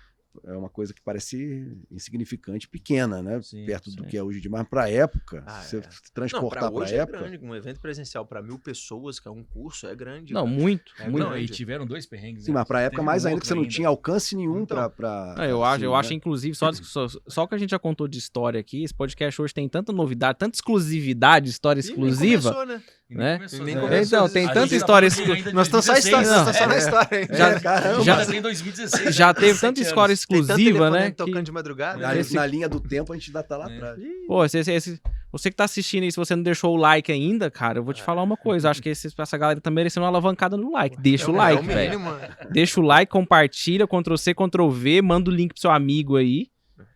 É 0.44 0.52
uma 0.56 0.68
coisa 0.68 0.92
que 0.94 1.00
parece 1.02 1.76
insignificante, 1.90 2.68
pequena, 2.68 3.22
né? 3.22 3.40
Sim, 3.42 3.64
Perto 3.66 3.90
do 3.90 4.02
sim. 4.02 4.08
que 4.08 4.16
é 4.16 4.22
hoje. 4.22 4.48
Mas 4.48 4.66
para 4.68 4.88
época, 4.90 5.42
Ah, 5.46 5.60
você 5.62 5.76
é. 5.76 5.80
Não, 5.80 5.88
transportar 6.14 6.60
pra 6.62 6.70
para 6.70 6.80
hoje 6.80 6.94
é 6.94 6.98
época. 6.98 7.18
grande. 7.18 7.38
Um 7.44 7.54
evento 7.54 7.80
presencial 7.80 8.24
pra 8.26 8.42
mil 8.42 8.58
pessoas, 8.58 9.18
que 9.20 9.28
é 9.28 9.30
um 9.30 9.42
curso, 9.44 9.86
é 9.86 9.94
grande. 9.94 10.32
Não, 10.32 10.44
cara. 10.44 10.56
muito, 10.58 10.92
É, 10.98 11.08
muito. 11.08 11.24
Não, 11.26 11.36
e 11.36 11.46
tiveram 11.48 11.86
dois 11.86 12.06
perrengues. 12.06 12.44
Sim, 12.44 12.52
né? 12.52 12.58
mas 12.58 12.68
para 12.68 12.80
época, 12.80 12.96
Teve 12.96 13.06
mais 13.06 13.24
um 13.24 13.28
ainda 13.28 13.40
que 13.40 13.46
você 13.46 13.54
não 13.54 13.66
tinha 13.66 13.88
alcance 13.88 14.34
nenhum 14.36 14.62
Então. 14.62 14.90
para. 14.90 15.34
Ah, 15.38 15.46
eu 15.46 15.62
acho, 15.64 15.84
eu 15.84 15.94
acho, 15.94 16.14
inclusive, 16.14 16.54
só, 16.54 16.72
só, 16.72 17.06
só 17.28 17.42
o 17.44 17.48
que 17.48 17.54
a 17.54 17.58
gente 17.58 17.70
já 17.70 17.78
contou 17.78 18.08
de 18.08 18.18
história 18.18 18.58
aqui, 18.60 18.82
esse 18.84 18.94
podcast 18.94 19.40
hoje 19.40 19.52
tem 19.54 19.68
tanta 19.68 19.92
novidade, 19.92 20.38
tanta 20.38 20.56
exclusividade, 20.56 21.48
história 21.50 21.80
exclusiva. 21.80 22.52
começou, 22.52 22.66
né? 22.66 22.82
E 23.10 23.14
né? 23.14 23.36
começou, 23.36 23.64
Nem 23.66 23.74
né? 23.74 23.80
começou. 23.82 24.18
Então, 24.18 24.28
tem 24.30 24.44
A 24.46 24.52
tanta 24.54 24.68
tá 24.70 24.76
história 24.76 25.08
Nós 25.52 25.66
estamos 25.66 25.84
só, 25.84 25.92
2016, 25.92 26.04
história, 26.06 26.24
estamos 26.26 26.56
só 26.56 26.66
na 26.66 26.74
é. 26.74 26.78
história, 26.78 27.20
hein? 27.20 27.28
Já, 27.30 27.60
caramba! 27.60 28.04
Já- 28.04 28.24
Já, 28.24 28.34
em 28.34 28.40
2016. 28.42 29.14
Já 29.14 29.34
teve 29.34 29.48
sete 29.52 29.60
tanta 29.60 29.80
história 29.82 30.12
Tem 30.14 30.21
exclusiva, 30.22 30.90
né? 30.90 31.10
tocando 31.10 31.36
que- 31.36 31.42
de 31.42 31.52
madrugada. 31.52 31.98
Na, 32.00 32.14
né? 32.14 32.20
Esse- 32.20 32.34
na 32.34 32.46
linha 32.46 32.68
do 32.68 32.80
tempo, 32.80 33.12
a 33.12 33.16
gente 33.16 33.28
ainda 33.28 33.42
tá 33.42 33.56
lá 33.56 33.70
É. 33.70 33.76
atrás. 33.76 34.00
Pô, 34.26 34.44
esse, 34.44 34.58
esse- 34.58 35.00
você 35.30 35.50
que 35.50 35.56
tá 35.56 35.64
assistindo 35.64 36.04
aí, 36.04 36.10
se 36.12 36.16
você 36.16 36.34
não 36.36 36.42
deixou 36.42 36.74
o 36.74 36.76
like 36.76 37.10
ainda, 37.10 37.50
cara, 37.50 37.78
eu 37.78 37.84
vou 37.84 37.92
te 37.94 38.00
É. 38.00 38.04
falar 38.04 38.22
uma 38.22 38.36
coisa. 38.36 38.70
Acho 38.70 38.82
que 38.82 38.88
esse, 38.90 39.08
essa 39.16 39.38
galera 39.38 39.60
tá 39.60 39.70
merecendo 39.70 40.04
uma 40.04 40.08
alavancada 40.10 40.56
no 40.56 40.72
like. 40.72 40.96
Deixa 41.00 41.30
o 41.30 41.34
É 41.34 41.38
like, 41.38 41.66
velho. 41.66 41.98
mínimo. 42.00 42.16
Deixa 42.50 42.80
o 42.80 42.82
like, 42.84 43.10
compartilha, 43.10 43.86
Ctrl 43.86 44.16
C, 44.16 44.34
Ctrl 44.34 44.68
V, 44.68 45.02
manda 45.02 45.30
o 45.30 45.34
link 45.34 45.52
pro 45.52 45.60
seu 45.60 45.70
amigo 45.70 46.16
aí. 46.16 46.48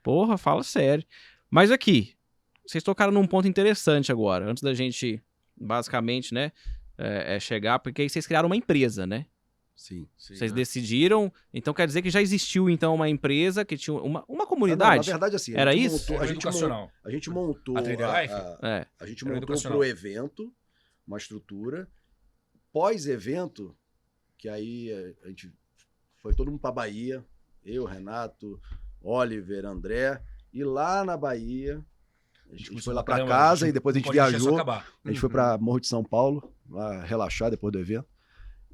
Porra, 0.03 0.37
fala 0.39 0.63
sério. 0.63 1.05
Mas 1.51 1.71
aqui, 1.71 2.13
vocês 2.67 2.83
tocaram 2.85 3.13
num 3.13 3.27
ponto 3.27 3.47
interessante 3.49 4.11
agora, 4.13 4.49
antes 4.51 4.63
da 4.63 4.75
gente, 4.75 5.21
basicamente, 5.61 6.33
né, 6.35 6.53
é, 6.99 7.37
é 7.37 7.41
chegar, 7.41 7.79
porque 7.79 8.03
aí 8.03 8.09
vocês 8.09 8.27
criaram 8.27 8.47
uma 8.49 8.57
empresa, 8.57 9.07
né? 9.07 9.27
Sim. 9.77 10.09
Vocês 10.17 10.51
decidiram, 10.53 11.31
então 11.53 11.75
quer 11.75 11.87
dizer 11.87 12.01
que 12.01 12.09
já 12.11 12.21
existiu 12.23 12.71
então 12.71 12.95
uma 12.95 13.09
empresa 13.11 13.63
que 13.65 13.77
tinha 13.77 13.95
uma, 13.95 14.25
uma 14.27 14.43
Ah, 14.43 14.45
não, 14.45 14.47
comunidade? 14.47 15.07
na 15.07 15.13
verdade, 15.13 15.37
assim. 15.37 15.55
a 15.55 15.61
Era 15.61 15.73
gente 15.73 15.85
isso? 15.87 15.97
montou- 16.13 16.17
a, 16.23 16.27
gente 16.27 16.47
montou, 16.47 16.91
a 17.05 17.11
gente 17.11 17.31
montou. 17.31 17.77
A 17.77 17.81
Life? 17.83 18.33
a- 18.35 18.59
É. 18.63 18.87
A 18.99 19.07
gente 19.07 19.23
Era 19.25 19.35
montou 19.35 19.45
educacional. 19.49 19.79
pro 19.79 19.87
evento 19.87 20.53
uma 21.07 21.19
estrutura. 21.19 21.87
Pós-evento, 22.73 23.77
que 24.37 24.49
aí 24.49 24.91
a 25.25 25.29
gente 25.29 25.53
foi 26.23 26.35
todo 26.35 26.51
mundo 26.51 26.61
pra 26.61 26.73
Bahia, 26.73 27.25
eu, 27.65 27.85
Renato, 27.85 28.61
Oliver, 29.01 29.65
André, 29.65 30.21
e 30.53 30.65
lá 30.65 31.05
na 31.05 31.17
Bahia, 31.17 31.85
a 32.51 32.57
gente, 32.57 32.81
foi 32.83 32.93
lá 32.95 33.03
pra 33.03 33.15
Caramba, 33.15 33.31
casa 33.33 33.61
gente 33.67 33.71
e 33.71 33.73
depois 33.73 33.95
a 33.97 33.99
gente 33.99 34.11
viajou. 34.13 34.59
A 34.61 34.85
gente 35.07 35.21
foi 35.21 35.29
pra 35.31 35.57
Morro 35.59 35.81
de 35.81 35.87
São 35.87 36.03
Paulo, 36.05 36.53
lá 36.69 37.03
relaxar 37.05 37.51
depois 37.51 37.73
do 37.73 37.79
evento. 37.79 38.07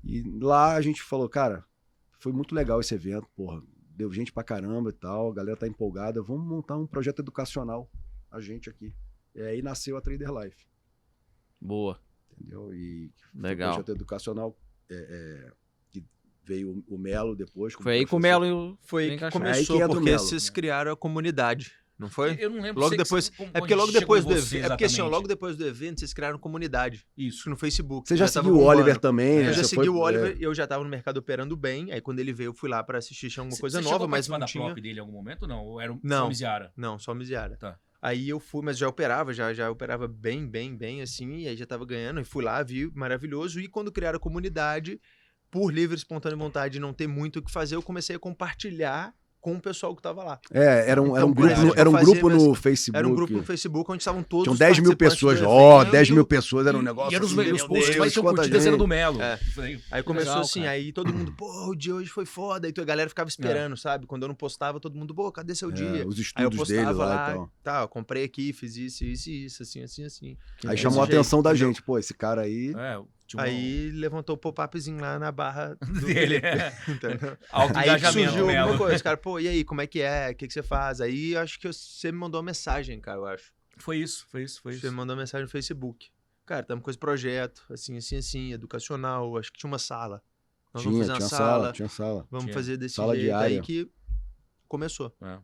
E 0.04 0.22
lá 0.40 0.74
a 0.74 0.80
gente 0.80 1.02
falou, 1.02 1.28
cara, 1.28 1.64
foi 2.18 2.32
muito 2.32 2.54
legal 2.54 2.80
esse 2.80 2.94
evento, 2.94 3.28
porra. 3.34 3.62
Deu 3.94 4.10
gente 4.12 4.32
pra 4.32 4.42
caramba 4.42 4.90
e 4.90 4.92
tal, 4.92 5.30
a 5.30 5.34
galera 5.34 5.56
tá 5.56 5.66
empolgada. 5.66 6.22
Vamos 6.22 6.46
montar 6.46 6.76
um 6.76 6.86
projeto 6.86 7.20
educacional, 7.20 7.90
a 8.30 8.40
gente 8.40 8.70
aqui. 8.70 8.94
E 9.34 9.42
aí 9.42 9.62
nasceu 9.62 9.96
a 9.96 10.00
Trader 10.00 10.30
Life, 10.30 10.66
Boa. 11.60 12.00
entendeu? 12.32 12.72
E 12.74 13.12
foi 13.16 13.40
um 13.40 13.42
Legal. 13.42 13.70
projeto 13.70 13.92
educacional 13.92 14.58
é, 14.90 14.94
é, 14.94 15.52
que 15.90 16.04
veio 16.44 16.84
o 16.88 16.98
Melo 16.98 17.34
depois. 17.36 17.74
Foi 17.74 17.94
aí 17.94 18.06
que 18.06 18.14
o. 18.14 18.18
Melo 18.18 18.72
o... 18.72 18.78
Foi 18.82 19.04
aí 19.04 19.08
que 19.10 19.16
Encaixou. 19.16 19.42
Aí 19.42 19.60
que 19.60 19.66
começou, 19.66 19.84
o 19.84 19.88
porque 19.88 20.10
Melo. 20.10 20.18
vocês 20.18 20.50
criaram 20.50 20.92
a 20.92 20.96
comunidade, 20.96 21.72
não 22.02 22.10
foi? 22.10 22.36
Eu 22.38 22.50
não 22.50 22.60
lembro. 22.60 22.80
Logo 22.80 22.90
que 22.92 22.98
depois- 23.02 23.24
você- 23.26 23.32
como- 23.36 23.50
É 23.54 23.58
porque 23.60 23.74
logo 23.74 23.90
depois 23.92 24.24
do 24.24 24.34
você, 24.34 24.56
evento. 24.58 24.66
É 24.66 24.68
porque 24.68 24.84
assim, 24.84 25.00
logo 25.02 25.26
depois 25.26 25.56
do 25.56 25.66
evento, 25.66 26.00
vocês 26.00 26.12
criaram 26.12 26.38
comunidade. 26.38 27.06
Isso. 27.16 27.44
Que 27.44 27.50
no 27.50 27.56
Facebook. 27.56 28.06
Você 28.08 28.16
já 28.16 28.26
tava 28.28 28.46
seguiu 28.48 28.60
o. 28.60 28.64
Oliver 28.64 28.98
também, 28.98 29.38
É, 29.38 29.42
né? 29.44 29.48
Eu 29.48 29.52
já 29.54 29.62
Você 29.62 29.68
segui 29.70 29.86
foi- 29.86 29.88
o 29.88 29.98
Oliver 29.98 30.32
é. 30.32 30.40
e 30.40 30.42
eu 30.42 30.54
já 30.54 30.66
tava 30.66 30.84
no 30.84 30.90
mercado 30.90 31.16
operando 31.16 31.56
bem. 31.56 31.92
Aí 31.92 32.00
quando 32.00 32.18
ele 32.20 32.32
veio, 32.32 32.48
eu 32.48 32.54
fui 32.54 32.68
lá 32.68 32.82
pra 32.84 32.98
assistir, 32.98 33.30
tinha 33.30 33.40
alguma 33.42 33.54
Você- 33.56 33.60
coisa 33.60 33.80
você 33.82 33.88
nova, 33.90 34.06
mas 34.06 34.28
não 34.28 34.38
da 34.38 34.46
tinha. 34.46 34.64
prop 34.64 34.80
dele 34.80 34.98
em 34.98 35.00
algum 35.00 35.12
momento? 35.12 35.46
Não, 35.46 35.64
ou 35.64 35.80
era 35.80 35.92
um 35.92 35.98
Não. 36.02 36.22
só 36.24 36.28
Miziara? 36.28 36.72
Não, 36.76 36.98
só 36.98 37.14
Miziara. 37.14 37.56
Tá. 37.56 37.78
Aí 38.00 38.28
eu 38.28 38.40
fui, 38.40 38.62
mas 38.64 38.76
já 38.76 38.88
operava, 38.88 39.32
já, 39.32 39.54
já 39.54 39.70
operava 39.70 40.08
bem, 40.08 40.44
bem, 40.44 40.76
bem, 40.76 41.02
assim, 41.02 41.36
e 41.42 41.46
aí 41.48 41.56
já 41.56 41.64
tava 41.64 41.86
ganhando, 41.86 42.20
e 42.20 42.24
fui 42.24 42.42
lá, 42.42 42.60
vi, 42.60 42.90
maravilhoso, 42.94 43.60
e 43.60 43.68
quando 43.68 43.92
criaram 43.92 44.16
a 44.16 44.20
comunidade, 44.20 45.00
por 45.48 45.72
livre, 45.72 45.96
espontânea 45.96 46.36
vontade 46.36 46.72
de 46.72 46.80
não 46.80 46.92
ter 46.92 47.06
muito 47.06 47.38
o 47.38 47.42
que 47.42 47.52
fazer, 47.52 47.76
eu 47.76 47.82
comecei 47.82 48.16
a 48.16 48.18
compartilhar 48.18 49.14
com 49.42 49.54
o 49.56 49.60
pessoal 49.60 49.94
que 49.94 50.00
tava 50.00 50.22
lá. 50.22 50.40
É, 50.52 50.88
era 50.88 51.02
um, 51.02 51.16
era 51.16 51.26
um 51.26 51.30
Então, 51.30 51.34
grupo, 51.44 51.60
no, 51.62 51.74
era 51.76 51.90
um 51.90 51.92
fazia 51.92 52.14
grupo 52.14 52.30
no 52.30 52.54
Facebook. 52.54 52.96
Era 52.96 53.08
um 53.08 53.14
grupo 53.14 53.32
no 53.34 53.42
Facebook 53.42 53.90
onde 53.90 54.00
estavam 54.00 54.22
todos 54.22 54.44
Tinham 54.44 54.52
os 54.52 54.58
10 54.60 54.78
mil 54.78 54.96
pessoas. 54.96 55.42
Ó, 55.42 55.80
evento, 55.82 55.90
10 55.92 56.08
e 56.08 56.12
o- 56.12 56.14
mil 56.14 56.24
pessoas 56.24 56.66
era 56.66 56.78
um 56.78 56.82
negócio. 56.82 57.12
E 57.12 57.16
eram 57.16 57.26
os, 57.26 57.36
assim, 57.36 57.52
os 57.52 57.62
posts 57.64 57.96
mais 57.96 58.12
tinham 58.12 58.24
curtidas 58.24 58.62
era 58.62 58.70
gente. 58.70 58.78
do 58.78 58.86
Melo. 58.86 59.20
É. 59.20 59.38
Aí 59.90 60.02
começou 60.04 60.28
Legal, 60.30 60.40
assim, 60.42 60.60
cara. 60.60 60.72
aí 60.72 60.92
todo 60.92 61.12
mundo, 61.12 61.32
pô, 61.36 61.70
o 61.70 61.74
dia 61.74 61.92
hoje 61.94 62.08
foi 62.08 62.24
foda. 62.24 62.68
Aí 62.68 62.72
a 62.76 62.84
galera 62.84 63.08
ficava 63.08 63.28
esperando, 63.28 63.76
sabe? 63.76 64.06
Quando 64.06 64.22
eu 64.22 64.28
não 64.28 64.34
postava, 64.36 64.78
todo 64.78 64.96
mundo, 64.96 65.12
pô, 65.12 65.30
cadê 65.32 65.54
seu 65.56 65.70
É, 65.70 65.72
dia? 65.72 66.06
os 66.06 66.18
Aí 66.36 66.44
eu 66.44 66.48
estudos 66.48 66.68
dele 66.68 66.84
postava 66.86 67.04
lá 67.04 67.14
lá, 67.16 67.30
e 67.30 67.34
tal. 67.34 67.50
tá, 67.64 67.80
eu 67.82 67.88
comprei 67.88 68.22
aqui, 68.24 68.52
fiz 68.52 68.76
isso, 68.76 69.04
isso 69.04 69.28
isso, 69.28 69.62
assim, 69.64 69.82
assim, 69.82 70.04
assim. 70.04 70.36
Aí 70.64 70.70
Desse 70.70 70.82
chamou 70.82 71.00
a 71.00 71.04
atenção 71.04 71.42
da 71.42 71.52
gente. 71.52 71.82
Pô, 71.82 71.98
esse 71.98 72.14
cara 72.14 72.42
aí. 72.42 72.72
É, 72.76 73.00
um- 73.36 73.40
Aí 73.40 73.90
levantou 73.90 74.34
o 74.34 74.38
pop-upzinho 74.38 75.00
lá 75.00 75.18
na 75.18 75.30
barra 75.32 75.74
do 75.80 76.00
dele. 76.06 76.40
Entendeu? 76.88 77.36
Alto 77.50 77.76
Aí 77.78 77.98
surgiu 78.00 78.24
alguma 78.28 78.46
Melo. 78.52 78.78
coisa, 78.78 79.02
cara, 79.02 79.16
pô, 79.18 79.38
e 79.40 79.48
aí, 79.48 79.64
como 79.64 79.80
é 79.80 79.86
que 79.86 80.00
é? 80.00 80.30
O 80.30 80.34
que, 80.34 80.46
que 80.46 80.52
você 80.52 80.62
faz? 80.62 81.00
Aí 81.00 81.36
acho 81.36 81.58
que 81.58 81.66
você 81.72 82.10
me 82.12 82.18
mandou 82.18 82.40
uma 82.40 82.46
mensagem, 82.46 83.00
cara, 83.00 83.18
eu 83.18 83.26
acho. 83.26 83.52
Foi 83.78 83.96
isso, 83.98 84.26
foi 84.30 84.42
isso, 84.42 84.60
foi 84.60 84.72
Você 84.72 84.78
isso. 84.78 84.90
me 84.90 84.96
mandou 84.96 85.14
uma 85.16 85.22
mensagem 85.22 85.44
no 85.44 85.50
Facebook. 85.50 86.10
Cara, 86.44 86.60
estamos 86.60 86.84
com 86.84 86.90
esse 86.90 86.98
projeto, 86.98 87.62
assim, 87.70 87.96
assim, 87.96 88.16
assim, 88.16 88.52
educacional, 88.52 89.36
acho 89.38 89.50
que 89.52 89.58
tinha 89.58 89.68
uma 89.70 89.78
sala. 89.78 90.22
Nós 90.74 90.84
vamos 90.84 90.98
Tinha, 90.98 91.06
fazer 91.06 91.12
uma 91.12 91.18
tinha 91.28 91.28
sala, 91.38 91.50
sala, 91.62 91.72
tinha 91.72 91.88
sala. 91.88 92.26
vamos 92.30 92.44
Tinha. 92.46 92.54
fazer 92.54 92.76
desse 92.76 92.94
Sala 92.96 93.14
jeito 93.14 93.26
diária. 93.26 93.56
aí 93.56 93.62
que 93.62 93.90
começou. 94.68 95.14
É. 95.22 95.38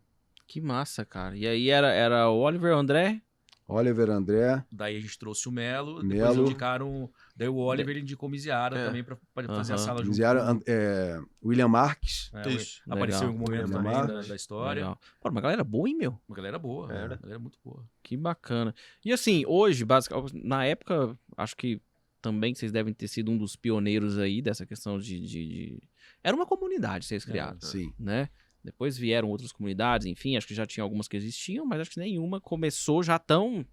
Que 0.46 0.60
massa, 0.60 1.04
cara. 1.04 1.36
E 1.36 1.46
aí 1.46 1.68
era, 1.70 1.88
era 1.92 2.28
o 2.30 2.38
Oliver, 2.38 2.72
André. 2.74 3.20
Oliver 3.66 4.08
André. 4.08 4.64
Daí 4.72 4.96
a 4.96 5.00
gente 5.00 5.18
trouxe 5.18 5.46
o 5.48 5.52
Melo, 5.52 6.02
depois 6.02 6.34
Melo. 6.36 6.46
indicaram. 6.46 7.10
Daí 7.38 7.48
o 7.48 7.54
Oliver 7.56 7.90
ele 7.94 8.00
indicou 8.02 8.28
Miziara 8.28 8.76
É. 8.76 8.86
também 8.86 9.04
pra, 9.04 9.16
pra 9.32 9.46
fazer 9.46 9.72
a 9.74 9.78
sala 9.78 10.04
junto. 10.04 10.20
An- 10.24 10.60
é, 10.66 11.20
William 11.42 11.68
Marques. 11.68 12.30
É, 12.34 12.48
Isso. 12.50 12.82
Apareceu 12.90 13.22
em 13.22 13.26
algum 13.28 13.38
momento 13.38 13.62
William 13.62 13.78
também 13.78 13.92
da, 13.92 13.98
Marques. 14.08 14.28
da 14.28 14.34
história. 14.36 14.80
Legal. 14.82 15.00
Pô, 15.20 15.28
uma 15.30 15.40
galera 15.40 15.62
boa, 15.62 15.88
hein, 15.88 15.96
meu? 15.96 16.20
Uma 16.28 16.36
galera 16.36 16.58
boa, 16.58 16.92
Era. 16.92 17.14
uma 17.14 17.16
galera 17.16 17.38
muito 17.38 17.56
boa. 17.64 17.88
Que 18.02 18.16
bacana. 18.16 18.74
E 19.04 19.12
assim, 19.12 19.44
hoje, 19.46 19.84
basicamente, 19.84 20.34
na 20.44 20.64
época, 20.64 21.16
acho 21.36 21.56
que 21.56 21.80
também 22.20 22.52
vocês 22.52 22.72
devem 22.72 22.92
ter 22.92 23.06
sido 23.06 23.30
um 23.30 23.38
dos 23.38 23.54
pioneiros 23.54 24.18
aí 24.18 24.42
dessa 24.42 24.66
questão 24.66 24.98
de. 24.98 25.20
de- 25.20 25.48
de- 25.48 25.82
Era 26.24 26.34
uma 26.36 26.44
comunidade 26.46 27.06
vocês 27.06 27.24
criaram, 27.24 27.60
Sim. 27.60 27.92
né? 27.96 28.28
Depois 28.64 28.98
vieram 28.98 29.28
outras 29.28 29.52
comunidades, 29.52 30.08
enfim, 30.08 30.36
acho 30.36 30.48
que 30.48 30.54
já 30.54 30.66
tinha 30.66 30.82
algumas 30.82 31.06
que 31.06 31.16
existiam, 31.16 31.64
mas 31.64 31.80
acho 31.80 31.92
que 31.92 32.00
nenhuma 32.00 32.40
começou 32.40 33.00
já 33.04 33.16
tão 33.16 33.64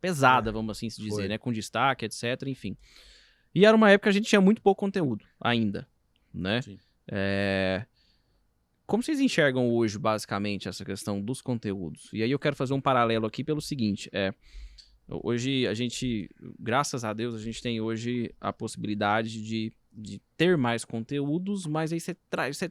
pesada, 0.00 0.52
vamos 0.52 0.76
assim 0.78 0.88
se 0.88 1.00
dizer, 1.02 1.22
Foi. 1.22 1.28
né? 1.28 1.36
Com 1.38 1.52
destaque, 1.52 2.04
etc, 2.04 2.40
enfim. 2.46 2.76
E 3.58 3.64
era 3.64 3.76
uma 3.76 3.90
época 3.90 4.04
que 4.04 4.10
a 4.10 4.12
gente 4.12 4.28
tinha 4.28 4.40
muito 4.40 4.62
pouco 4.62 4.78
conteúdo 4.78 5.24
ainda, 5.40 5.84
né? 6.32 6.62
Sim. 6.62 6.78
É, 7.08 7.84
Como 8.86 9.02
vocês 9.02 9.18
enxergam 9.18 9.68
hoje, 9.68 9.98
basicamente, 9.98 10.68
essa 10.68 10.84
questão 10.84 11.20
dos 11.20 11.42
conteúdos? 11.42 12.08
E 12.12 12.22
aí 12.22 12.30
eu 12.30 12.38
quero 12.38 12.54
fazer 12.54 12.72
um 12.72 12.80
paralelo 12.80 13.26
aqui 13.26 13.42
pelo 13.42 13.60
seguinte, 13.60 14.08
é... 14.12 14.32
Hoje 15.08 15.66
a 15.66 15.74
gente, 15.74 16.30
graças 16.60 17.02
a 17.02 17.12
Deus, 17.12 17.34
a 17.34 17.38
gente 17.38 17.60
tem 17.60 17.80
hoje 17.80 18.32
a 18.40 18.52
possibilidade 18.52 19.42
de, 19.42 19.72
de 19.90 20.20
ter 20.36 20.56
mais 20.56 20.84
conteúdos, 20.84 21.66
mas 21.66 21.92
aí 21.92 21.98
você 21.98 22.14
traz, 22.30 22.58
você 22.58 22.70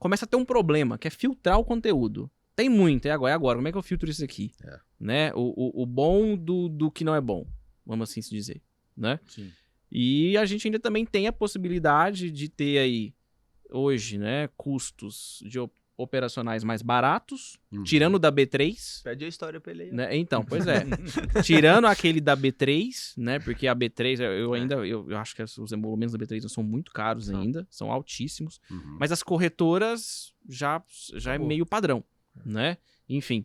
começa 0.00 0.24
a 0.24 0.28
ter 0.28 0.36
um 0.36 0.46
problema, 0.46 0.98
que 0.98 1.06
é 1.06 1.10
filtrar 1.10 1.58
o 1.60 1.64
conteúdo. 1.64 2.28
Tem 2.56 2.68
muito, 2.68 3.06
é 3.06 3.12
agora, 3.12 3.32
é 3.32 3.34
agora. 3.34 3.58
Como 3.58 3.68
é 3.68 3.70
que 3.70 3.78
eu 3.78 3.82
filtro 3.82 4.10
isso 4.10 4.24
aqui? 4.24 4.50
É. 4.64 4.80
Né? 4.98 5.32
O, 5.34 5.80
o, 5.80 5.82
o 5.82 5.86
bom 5.86 6.36
do, 6.36 6.68
do 6.68 6.90
que 6.90 7.04
não 7.04 7.14
é 7.14 7.20
bom, 7.20 7.46
vamos 7.86 8.10
assim 8.10 8.20
se 8.20 8.30
dizer, 8.30 8.60
né? 8.96 9.20
Sim. 9.28 9.52
E 9.90 10.36
a 10.36 10.44
gente 10.44 10.66
ainda 10.66 10.78
também 10.78 11.04
tem 11.06 11.26
a 11.26 11.32
possibilidade 11.32 12.30
de 12.30 12.48
ter 12.48 12.78
aí, 12.78 13.14
hoje, 13.70 14.18
né, 14.18 14.48
custos 14.56 15.42
de 15.46 15.58
op- 15.58 15.72
operacionais 15.96 16.62
mais 16.62 16.80
baratos, 16.80 17.58
Uhum. 17.72 17.82
tirando 17.82 18.18
da 18.20 18.30
B3, 18.30 19.02
Pede 19.02 19.24
a 19.24 19.28
história 19.28 19.60
pra 19.60 19.72
ele 19.72 19.82
aí. 19.84 19.92
né? 19.92 20.16
Então, 20.16 20.44
pois 20.44 20.64
é. 20.66 20.84
Tirando 21.44 21.86
aquele 21.86 22.20
da 22.20 22.36
B3, 22.36 23.14
né? 23.16 23.40
Porque 23.40 23.66
a 23.66 23.74
B3, 23.74 24.20
eu- 24.20 24.32
eu 24.32 24.54
ainda, 24.54 24.74
eu, 24.86 25.10
eu 25.10 25.16
acho 25.18 25.34
que 25.34 25.42
os 25.42 25.72
emolumentos 25.72 26.12
da 26.12 26.18
B3 26.18 26.42
não 26.42 26.48
são 26.48 26.62
muito 26.62 26.92
caros 26.92 27.26
São. 27.26 27.40
ainda, 27.40 27.66
são 27.68 27.90
altíssimos. 27.90 28.60
Uhum. 28.70 28.96
Mas 29.00 29.10
as 29.10 29.22
corretoras 29.24 30.32
já, 30.48 30.80
já 31.16 31.34
é 31.34 31.38
meio 31.38 31.66
padrão, 31.66 32.04
né? 32.46 32.76
Enfim. 33.08 33.44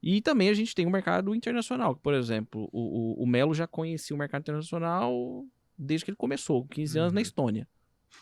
E 0.00 0.20
também 0.20 0.48
a 0.50 0.54
gente 0.54 0.76
tem 0.76 0.86
o 0.86 0.90
mercado 0.90 1.34
internacional. 1.34 1.96
Por 1.96 2.14
exemplo, 2.14 2.68
o, 2.72 3.20
o, 3.20 3.24
o 3.24 3.26
Melo 3.26 3.52
já 3.52 3.66
conhecia 3.66 4.14
o 4.14 4.18
mercado 4.18 4.42
internacional 4.42 5.44
desde 5.78 6.04
que 6.04 6.10
ele 6.10 6.16
começou, 6.16 6.66
15 6.66 6.98
anos 6.98 7.12
na 7.12 7.18
Uhum. 7.18 7.22
Estônia. 7.22 7.68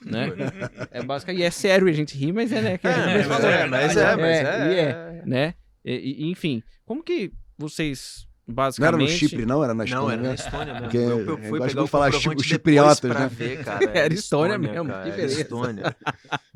Né? 0.04 0.26
é 0.90 1.02
basicamente, 1.02 1.40
e 1.40 1.44
é 1.44 1.50
sério, 1.50 1.88
a 1.88 1.92
gente 1.92 2.16
ri, 2.16 2.32
mas 2.32 2.52
é, 2.52 2.60
né? 2.60 2.78
que 2.78 2.86
gente 2.88 2.98
É, 2.98 3.06
mas 3.28 3.44
é, 3.44 3.66
mas 3.66 3.96
é, 3.96 4.16
mas 4.16 4.36
É, 4.36 4.72
e 4.72 4.78
é. 4.78 5.22
né? 5.24 5.54
E- 5.84 6.24
e- 6.24 6.30
enfim, 6.30 6.62
como 6.84 7.02
que 7.02 7.32
vocês 7.56 8.26
Não 8.46 8.54
basicamente 8.54 8.88
era 8.88 8.96
no 9.02 9.08
Chipre, 9.08 9.46
não? 9.46 9.62
Era 9.64 9.72
na 9.72 9.84
Não, 9.84 9.90
Estônia, 9.90 10.12
era 10.14 10.22
na 10.22 10.28
né? 10.28 10.34
Estônia 10.34 10.66
mesmo. 10.74 10.82
Porque 10.82 10.96
eu, 10.98 11.20
eu 11.20 11.28
eu 11.28 11.38
fui 11.38 11.60
pegar 11.60 11.82
o 11.84 11.86
falar 11.86 12.12
chi- 12.12 12.42
chipriotas, 12.42 13.14
né? 13.14 13.28
ver, 13.28 13.64
cara. 13.64 13.90
Era 13.96 14.12
Estônia 14.12 14.58
mesmo, 14.58 14.86
cara, 14.88 15.02
que 15.02 15.08
era 15.08 15.16
beleza. 15.16 15.40
Estônia. 15.42 15.96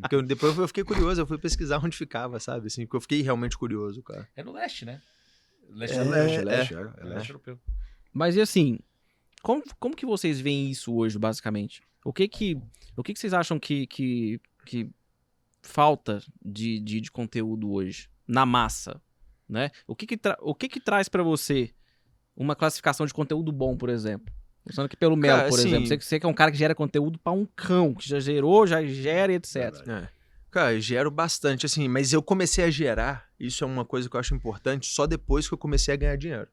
Porque 0.01 0.15
eu- 0.17 0.23
depois 0.23 0.59
eu 0.59 0.69
fiquei 0.69 0.85
curioso, 0.85 1.21
eu 1.23 1.27
fui 1.27 1.39
pesquisar 1.39 1.79
onde 1.83 1.97
ficava, 1.97 2.39
sabe? 2.41 2.67
Assim, 2.67 2.85
porque 2.85 2.97
eu 2.97 3.01
fiquei 3.01 3.23
realmente 3.23 3.57
curioso, 3.57 4.03
cara. 4.03 4.29
É 4.37 4.43
no 4.43 4.53
leste, 4.53 4.85
né? 4.85 5.01
Leste, 5.71 5.97
É, 5.97 6.03
leste, 6.03 6.41
é, 6.41 6.43
leste, 6.43 6.75
é, 6.75 6.77
é 6.77 6.81
É 6.81 6.85
leste. 6.85 7.05
leste 7.05 7.31
europeu. 7.31 7.59
Mas 8.13 8.35
e 8.37 8.41
assim, 8.41 8.79
como, 9.43 9.63
como 9.79 9.97
que 9.97 10.07
vocês 10.07 10.41
veem 10.41 10.71
isso 10.71 10.95
hoje, 10.95 11.19
basicamente? 11.19 11.83
O 12.05 12.13
que 12.13 12.27
que, 12.29 12.59
o 12.97 13.03
que, 13.03 13.13
que 13.15 13.21
vocês 13.21 13.33
acham 13.35 13.59
que, 13.59 13.87
que, 13.87 14.41
que 14.65 14.89
falta 15.63 16.23
de, 16.45 16.81
de, 16.81 17.01
de 17.01 17.11
conteúdo 17.11 17.71
hoje 17.73 18.09
na 18.27 18.47
massa, 18.47 19.01
né? 19.49 19.71
O 19.87 19.95
que 19.95 20.07
que, 20.07 20.19
o 20.41 20.55
que, 20.55 20.69
que 20.69 20.81
traz 20.81 21.09
pra 21.09 21.23
você 21.23 21.71
uma 22.37 22.57
classificação 22.57 23.05
de 23.07 23.13
conteúdo 23.13 23.53
bom, 23.53 23.77
por 23.77 23.89
exemplo? 23.89 24.33
Pensando 24.65 24.89
que 24.89 24.97
pelo 24.97 25.17
Melo, 25.17 25.49
por 25.49 25.59
assim- 25.59 25.69
exemplo, 25.69 25.87
você, 25.87 26.01
você 26.01 26.21
que 26.21 26.27
é 26.27 26.29
um 26.29 26.35
cara 26.35 26.51
que 26.53 26.59
gera 26.59 26.75
conteúdo 26.75 27.19
pra 27.19 27.33
um 27.33 27.47
cão, 27.57 27.95
que 27.95 28.09
já 28.09 28.21
gerou, 28.21 28.67
já 28.67 28.83
gera, 28.85 29.33
etc. 29.33 29.57
É. 29.89 30.09
Cara, 30.51 30.75
eu 30.75 30.81
gero 30.81 31.11
bastante, 31.11 31.65
assim, 31.67 31.87
mas 31.89 32.13
eu 32.13 32.23
comecei 32.23 32.65
a 32.65 32.71
gerar, 32.71 33.29
isso 33.39 33.63
é 33.63 33.67
uma 33.67 33.85
coisa 33.85 34.09
que 34.09 34.17
eu 34.17 34.21
acho 34.21 34.35
importante, 34.35 34.87
só 34.87 35.07
depois 35.07 35.47
que 35.49 35.55
eu 35.55 35.59
comecei 35.59 35.95
a 35.95 35.97
ganhar 35.97 36.17
dinheiro. 36.17 36.49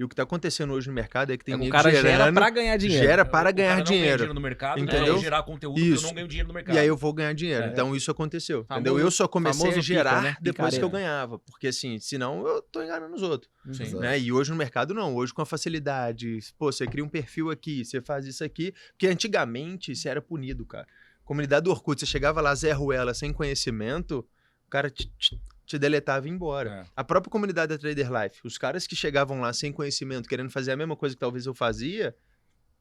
E 0.00 0.04
o 0.04 0.08
que 0.08 0.14
tá 0.14 0.22
acontecendo 0.22 0.72
hoje 0.72 0.88
no 0.88 0.94
mercado 0.94 1.30
é 1.30 1.36
que 1.36 1.44
tem 1.44 1.54
o 1.54 1.58
nego 1.58 1.70
cara 1.72 1.90
gera 1.90 2.32
pra 2.32 2.48
ganhar 2.48 2.74
dinheiro. 2.78 3.06
gera 3.06 3.22
para 3.22 3.50
ganhar 3.50 3.76
não 3.76 3.84
ganha 3.84 3.84
dinheiro. 3.84 4.32
no 4.32 4.40
mercado, 4.40 4.80
Entendeu? 4.80 5.16
né? 5.16 5.20
gerar 5.20 5.42
conteúdo, 5.42 5.78
Isso. 5.78 6.04
eu 6.04 6.08
não 6.08 6.14
ganho 6.14 6.26
dinheiro 6.26 6.48
no 6.48 6.54
mercado. 6.54 6.74
E 6.74 6.78
aí 6.78 6.86
eu 6.86 6.96
vou 6.96 7.12
ganhar 7.12 7.34
dinheiro. 7.34 7.64
É. 7.64 7.68
Então 7.68 7.94
isso 7.94 8.10
aconteceu. 8.10 8.64
Famoso- 8.64 8.80
entendeu? 8.80 8.98
Eu 8.98 9.10
só 9.10 9.28
comecei 9.28 9.68
a 9.72 9.80
gerar 9.82 10.14
pica, 10.16 10.22
né? 10.22 10.36
depois 10.40 10.78
que 10.78 10.82
eu 10.82 10.88
ganhava. 10.88 11.38
Porque 11.40 11.66
assim, 11.66 11.98
senão 11.98 12.46
eu 12.46 12.62
tô 12.62 12.82
enganando 12.82 13.14
os 13.14 13.20
outros. 13.22 13.52
Sim. 13.72 13.94
Né? 13.98 14.18
E 14.18 14.32
hoje 14.32 14.50
no 14.50 14.56
mercado 14.56 14.94
não. 14.94 15.14
Hoje 15.14 15.34
com 15.34 15.42
a 15.42 15.46
facilidade. 15.46 16.38
Pô, 16.58 16.72
você 16.72 16.86
cria 16.86 17.04
um 17.04 17.08
perfil 17.08 17.50
aqui, 17.50 17.84
você 17.84 18.00
faz 18.00 18.24
isso 18.24 18.42
aqui. 18.42 18.72
Porque 18.92 19.06
antigamente 19.06 19.94
você 19.94 20.08
era 20.08 20.22
punido, 20.22 20.64
cara. 20.64 20.86
Comunidade 21.26 21.64
do 21.64 21.70
Orkut, 21.70 22.00
você 22.00 22.06
chegava 22.06 22.40
lá, 22.40 22.54
Zé 22.54 22.72
Ruela, 22.72 23.12
sem 23.12 23.34
conhecimento, 23.34 24.26
o 24.66 24.70
cara 24.70 24.88
te, 24.88 25.12
te, 25.18 25.38
te 25.70 25.78
deletava 25.78 26.26
e 26.26 26.30
ia 26.30 26.34
embora. 26.34 26.70
É. 26.70 26.84
A 26.96 27.04
própria 27.04 27.30
comunidade 27.30 27.68
da 27.68 27.78
Trader 27.78 28.10
Life, 28.12 28.40
os 28.44 28.58
caras 28.58 28.86
que 28.88 28.96
chegavam 28.96 29.40
lá 29.40 29.52
sem 29.52 29.72
conhecimento, 29.72 30.28
querendo 30.28 30.50
fazer 30.50 30.72
a 30.72 30.76
mesma 30.76 30.96
coisa 30.96 31.14
que 31.14 31.20
talvez 31.20 31.46
eu 31.46 31.54
fazia, 31.54 32.12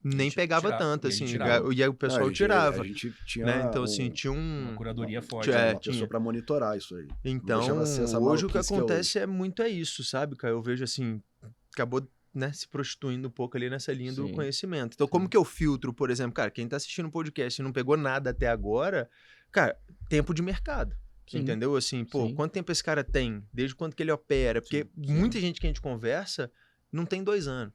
nem 0.03 0.32
pegava 0.32 0.70
tirava, 0.72 0.84
tanto, 0.84 1.07
e 1.07 1.10
assim. 1.10 1.26
tirava. 1.26 1.72
E 1.74 1.84
aí 1.84 1.90
o 1.90 1.94
pessoal 1.94 2.22
Ah, 2.22 2.24
a 2.24 2.28
gente- 2.30 2.38
tirava. 2.38 2.82
A 2.82 2.88
gente 2.88 3.14
tinha 3.28 3.45
né? 3.45 3.66
Então, 3.70 3.82
um- 3.82 3.86
assim, 3.86 4.10
tinha 4.10 4.32
Uma 4.34 4.72
um. 4.72 4.76
curadoria 4.76 5.22
forte. 5.22 5.45
tinha 5.52 5.57
É, 5.57 5.74
uma 5.74 5.80
pessoa 5.80 6.07
pra 6.07 6.20
monitorar 6.20 6.76
isso 6.78 6.95
aí. 6.95 7.07
Então, 7.24 7.60
hoje 7.61 7.72
o 7.72 7.78
que 7.78 8.20
maluquice 8.20 8.49
que 8.52 8.57
é 8.74 8.78
acontece 8.78 9.20
é 9.20 9.28
muito 9.28 9.61
é 9.61 9.70
isso, 9.70 10.03
sabe, 10.03 10.36
cara? 10.36 10.53
Eu 10.53 10.61
vejo 10.61 10.84
assim, 10.84 11.22
acabou 11.74 12.02
né, 12.34 12.52
se 12.53 12.68
prostituindo 12.68 13.28
um 13.28 13.32
pouco 13.32 13.57
ali 13.57 13.70
nessa 13.70 13.91
linha 13.91 14.14
do 14.14 14.28
Sim. 14.28 14.34
conhecimento. 14.34 14.94
Então, 14.94 15.07
como 15.07 15.28
que 15.28 15.36
eu 15.36 15.44
filtro, 15.44 15.91
por 15.94 16.10
exemplo, 16.10 16.34
cara, 16.34 16.49
quem 16.52 16.68
tá 16.68 16.78
assistindo 16.78 17.07
o 17.07 17.11
podcast 17.11 17.60
e 17.60 17.64
não 17.64 17.72
pegou 17.72 17.98
nada 17.98 18.30
até 18.30 18.48
agora, 18.48 19.10
cara, 19.52 19.76
tempo 20.07 20.34
de 20.34 20.41
mercado. 20.41 20.95
Sim. 21.32 21.40
Entendeu? 21.40 21.76
Assim, 21.76 22.04
pô, 22.04 22.28
Sim. 22.28 22.34
quanto 22.36 22.52
tempo 22.52 22.72
esse 22.72 22.84
cara 22.84 23.04
tem? 23.04 23.44
Desde 23.54 23.76
quanto 23.76 23.96
que 23.96 24.02
ele 24.04 24.12
opera? 24.12 24.62
Porque 24.62 24.84
Sim, 24.96 25.04
sim. 25.06 25.14
muita 25.14 25.40
gente 25.40 25.60
que 25.62 25.68
a 25.68 25.70
gente 25.70 25.82
conversa 25.82 26.52
não 26.92 27.06
tem 27.06 27.24
dois 27.24 27.48
anos. 27.48 27.74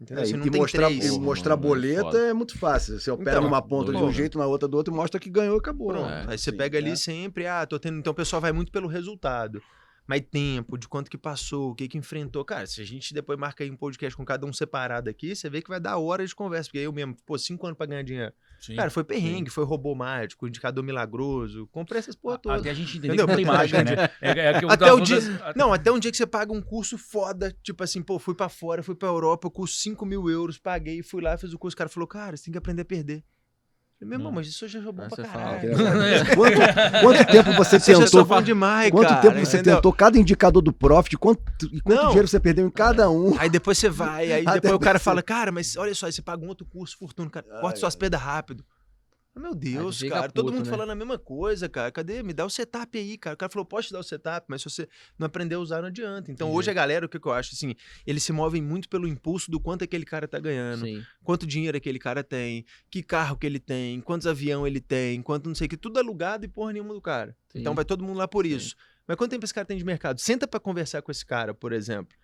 Entendeu? 0.00 0.22
É, 0.22 0.24
Assim, 0.24 0.34
e 0.34 0.36
não 0.38 0.46
e 0.46 0.50
tem 0.50 0.60
mostrar, 0.60 0.86
três. 0.86 1.04
e 1.06 1.18
mostrar 1.20 1.56
mano, 1.56 1.66
é 1.66 1.68
boleta 1.68 2.02
foda. 2.02 2.18
é 2.28 2.32
muito 2.32 2.58
fácil. 2.58 2.98
Você 2.98 3.10
opera 3.10 3.32
Então, 3.32 3.42
numa 3.44 3.60
ponta 3.60 3.90
de 3.92 3.98
um 3.98 4.10
jeito, 4.12 4.38
na 4.38 4.46
outra 4.46 4.66
do 4.68 4.76
outro, 4.76 4.92
e 4.92 4.96
mostra 4.96 5.20
que 5.20 5.28
ganhou 5.30 5.56
e 5.56 5.58
acabou. 5.58 5.88
Pronto. 5.88 6.08
É, 6.08 6.24
aí 6.28 6.38
você 6.38 6.50
sim, 6.50 6.56
pega 6.56 6.78
ali 6.78 6.90
é. 6.90 6.96
sempre, 6.96 7.46
ah, 7.46 7.66
tô 7.66 7.78
tendo. 7.78 7.98
Então 7.98 8.10
o 8.12 8.16
pessoal 8.16 8.40
vai 8.40 8.52
muito 8.52 8.72
pelo 8.72 8.88
resultado. 8.88 9.62
mais 10.06 10.22
tempo, 10.28 10.76
de 10.76 10.88
quanto 10.88 11.08
que 11.10 11.16
passou, 11.18 11.70
o 11.70 11.74
que 11.74 11.86
que 11.86 11.96
enfrentou. 11.98 12.44
Cara, 12.44 12.66
se 12.66 12.80
a 12.80 12.84
gente 12.84 13.14
depois 13.14 13.38
marca 13.38 13.62
aí 13.62 13.70
um 13.70 13.76
podcast 13.76 14.16
com 14.16 14.24
cada 14.24 14.44
um 14.46 14.52
separado 14.52 15.08
aqui, 15.08 15.36
você 15.36 15.48
vê 15.48 15.62
que 15.62 15.68
vai 15.68 15.78
dar 15.78 15.98
horas 15.98 16.30
de 16.30 16.34
conversa. 16.34 16.68
Porque 16.68 16.78
eu 16.78 16.92
mesmo, 16.92 17.14
pô, 17.24 17.38
cinco 17.38 17.64
anos 17.66 17.76
pra 17.76 17.86
ganhar 17.86 18.02
dinheiro. 18.02 18.32
Sim. 18.60 18.76
Cara, 18.76 18.90
foi 18.90 19.02
perrengue, 19.02 19.48
foi 19.50 19.64
robô 19.64 19.94
mágico, 19.94 20.46
indicador 20.46 20.84
milagroso. 20.84 21.66
Comprei 21.68 21.98
essas 21.98 22.14
porra 22.14 22.36
todas. 22.38 22.60
Até 22.60 22.70
a 22.70 22.74
gente 22.74 22.98
Entendeu? 22.98 23.26
que 23.26 23.34
tem 23.36 23.44
mágica, 23.46 23.82
né? 23.82 23.92
É, 24.20 24.30
é 24.58 24.64
eu 24.64 24.70
Até 24.70 24.92
o 24.92 25.00
dia- 25.00 25.20
das- 25.20 25.56
Não, 25.56 25.72
até 25.72 25.90
um 25.90 25.98
dia 25.98 26.10
que 26.10 26.16
você 26.16 26.26
paga 26.26 26.52
um 26.52 26.60
curso 26.60 26.98
foda, 26.98 27.56
tipo 27.62 27.82
assim, 27.82 28.02
pô, 28.02 28.18
fui 28.18 28.34
pra 28.34 28.48
fora, 28.50 28.82
fui 28.82 28.94
pra 28.94 29.08
Europa, 29.08 29.46
eu 29.46 29.50
custo 29.50 29.78
5 29.78 30.04
mil 30.04 30.28
euros, 30.28 30.58
paguei, 30.58 31.02
fui 31.02 31.22
lá, 31.22 31.36
fiz 31.38 31.52
o 31.54 31.58
curso. 31.58 31.74
O 31.74 31.78
cara 31.78 31.88
falou, 31.88 32.06
cara, 32.06 32.36
você 32.36 32.44
tem 32.44 32.52
que 32.52 32.58
aprender 32.58 32.82
a 32.82 32.84
perder. 32.84 33.24
Meu 34.02 34.12
irmão, 34.14 34.28
Não. 34.30 34.36
mas 34.36 34.46
isso 34.48 34.66
já 34.66 34.78
é 34.78 34.82
bom 34.82 35.02
Aí 35.02 35.08
pra 35.08 35.08
você 35.10 35.22
caralho. 35.22 35.76
fala, 35.76 35.90
Quanto, 36.34 37.00
quanto 37.02 37.26
tempo 37.32 37.52
você 37.52 37.78
Você 37.78 37.94
já 37.94 38.04
tentou? 38.04 38.24
bom 38.24 38.40
demais, 38.42 38.90
Quanto 38.90 39.08
cara, 39.08 39.20
tempo 39.20 39.38
você 39.38 39.56
entendeu? 39.58 39.74
tentou 39.76 39.92
cada 39.92 40.18
indicador 40.18 40.62
do 40.62 40.72
Profit? 40.72 41.18
Quanto, 41.18 41.42
e 41.70 41.80
quanto 41.82 42.06
dinheiro 42.06 42.26
você 42.26 42.40
perdeu 42.40 42.66
em 42.66 42.70
cada 42.70 43.10
um? 43.10 43.38
Aí 43.38 43.50
depois 43.50 43.76
você 43.76 43.90
vai, 43.90 44.32
aí 44.32 44.42
Até 44.48 44.60
depois 44.60 44.74
o 44.74 44.78
cara 44.78 44.98
você- 44.98 45.04
fala, 45.04 45.22
cara, 45.22 45.52
mas 45.52 45.76
olha 45.76 45.94
só, 45.94 46.06
aí 46.06 46.12
você 46.12 46.22
paga 46.22 46.42
um 46.42 46.48
outro 46.48 46.64
curso, 46.66 46.96
fortuna, 46.98 47.28
cara, 47.28 47.44
corta 47.60 47.78
suas 47.78 47.94
perdas 47.94 48.20
rápido. 48.20 48.64
Meu 49.34 49.54
Deus, 49.54 49.98
fica 49.98 50.16
cara, 50.16 50.30
todo 50.30 50.46
puto, 50.46 50.56
mundo 50.56 50.64
né? 50.66 50.70
falando 50.70 50.90
a 50.90 50.94
mesma 50.94 51.18
coisa, 51.18 51.68
cara. 51.68 51.90
Cadê? 51.92 52.22
Me 52.22 52.32
dá 52.32 52.44
o 52.44 52.50
setup 52.50 52.98
aí, 52.98 53.16
cara. 53.16 53.34
O 53.34 53.36
cara 53.36 53.50
falou, 53.50 53.64
posso 53.64 53.88
te 53.88 53.92
dar 53.92 54.00
o 54.00 54.02
setup, 54.02 54.44
mas 54.48 54.60
se 54.60 54.68
você 54.68 54.88
não 55.18 55.26
aprender 55.26 55.54
a 55.54 55.60
usar, 55.60 55.80
não 55.80 55.88
adianta. 55.88 56.30
Então, 56.30 56.52
hoje 56.52 56.70
a 56.70 56.74
galera, 56.74 57.06
o 57.06 57.08
que, 57.08 57.18
que 57.18 57.26
eu 57.26 57.32
acho, 57.32 57.54
assim, 57.54 57.74
eles 58.06 58.22
se 58.22 58.32
movem 58.32 58.60
muito 58.60 58.88
pelo 58.88 59.06
impulso 59.06 59.50
do 59.50 59.60
quanto 59.60 59.84
aquele 59.84 60.04
cara 60.04 60.26
tá 60.26 60.38
ganhando, 60.38 60.84
Sim. 60.84 61.02
quanto 61.22 61.46
dinheiro 61.46 61.76
aquele 61.76 61.98
cara 61.98 62.24
tem, 62.24 62.64
que 62.90 63.02
carro 63.02 63.36
que 63.36 63.46
ele 63.46 63.60
tem, 63.60 64.00
quantos 64.00 64.26
avião 64.26 64.66
ele 64.66 64.80
tem, 64.80 65.22
quanto 65.22 65.48
não 65.48 65.54
sei 65.54 65.66
o 65.66 65.70
que, 65.70 65.76
tudo 65.76 65.98
alugado 65.98 66.44
e 66.44 66.48
porra 66.48 66.72
nenhuma 66.72 66.92
do 66.92 67.00
cara. 67.00 67.36
Sim. 67.50 67.60
Então 67.60 67.74
vai 67.74 67.84
todo 67.84 68.04
mundo 68.04 68.18
lá 68.18 68.26
por 68.26 68.44
Sim. 68.44 68.56
isso. 68.56 68.74
Mas 69.06 69.16
quanto 69.16 69.30
tempo 69.30 69.44
esse 69.44 69.54
cara 69.54 69.64
tem 69.64 69.78
de 69.78 69.84
mercado? 69.84 70.20
Senta 70.20 70.46
pra 70.46 70.60
conversar 70.60 71.02
com 71.02 71.10
esse 71.10 71.24
cara, 71.24 71.54
por 71.54 71.72
exemplo. 71.72 72.16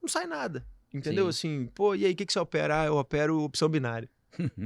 Não 0.00 0.08
sai 0.08 0.26
nada. 0.26 0.66
Entendeu? 0.92 1.26
Assim, 1.26 1.66
pô, 1.74 1.94
e 1.94 2.06
aí, 2.06 2.12
o 2.12 2.16
que, 2.16 2.24
que 2.24 2.32
você 2.32 2.38
opera? 2.38 2.82
Ah, 2.82 2.86
eu 2.86 2.96
opero 2.96 3.40
opção 3.42 3.68
binária. 3.68 4.08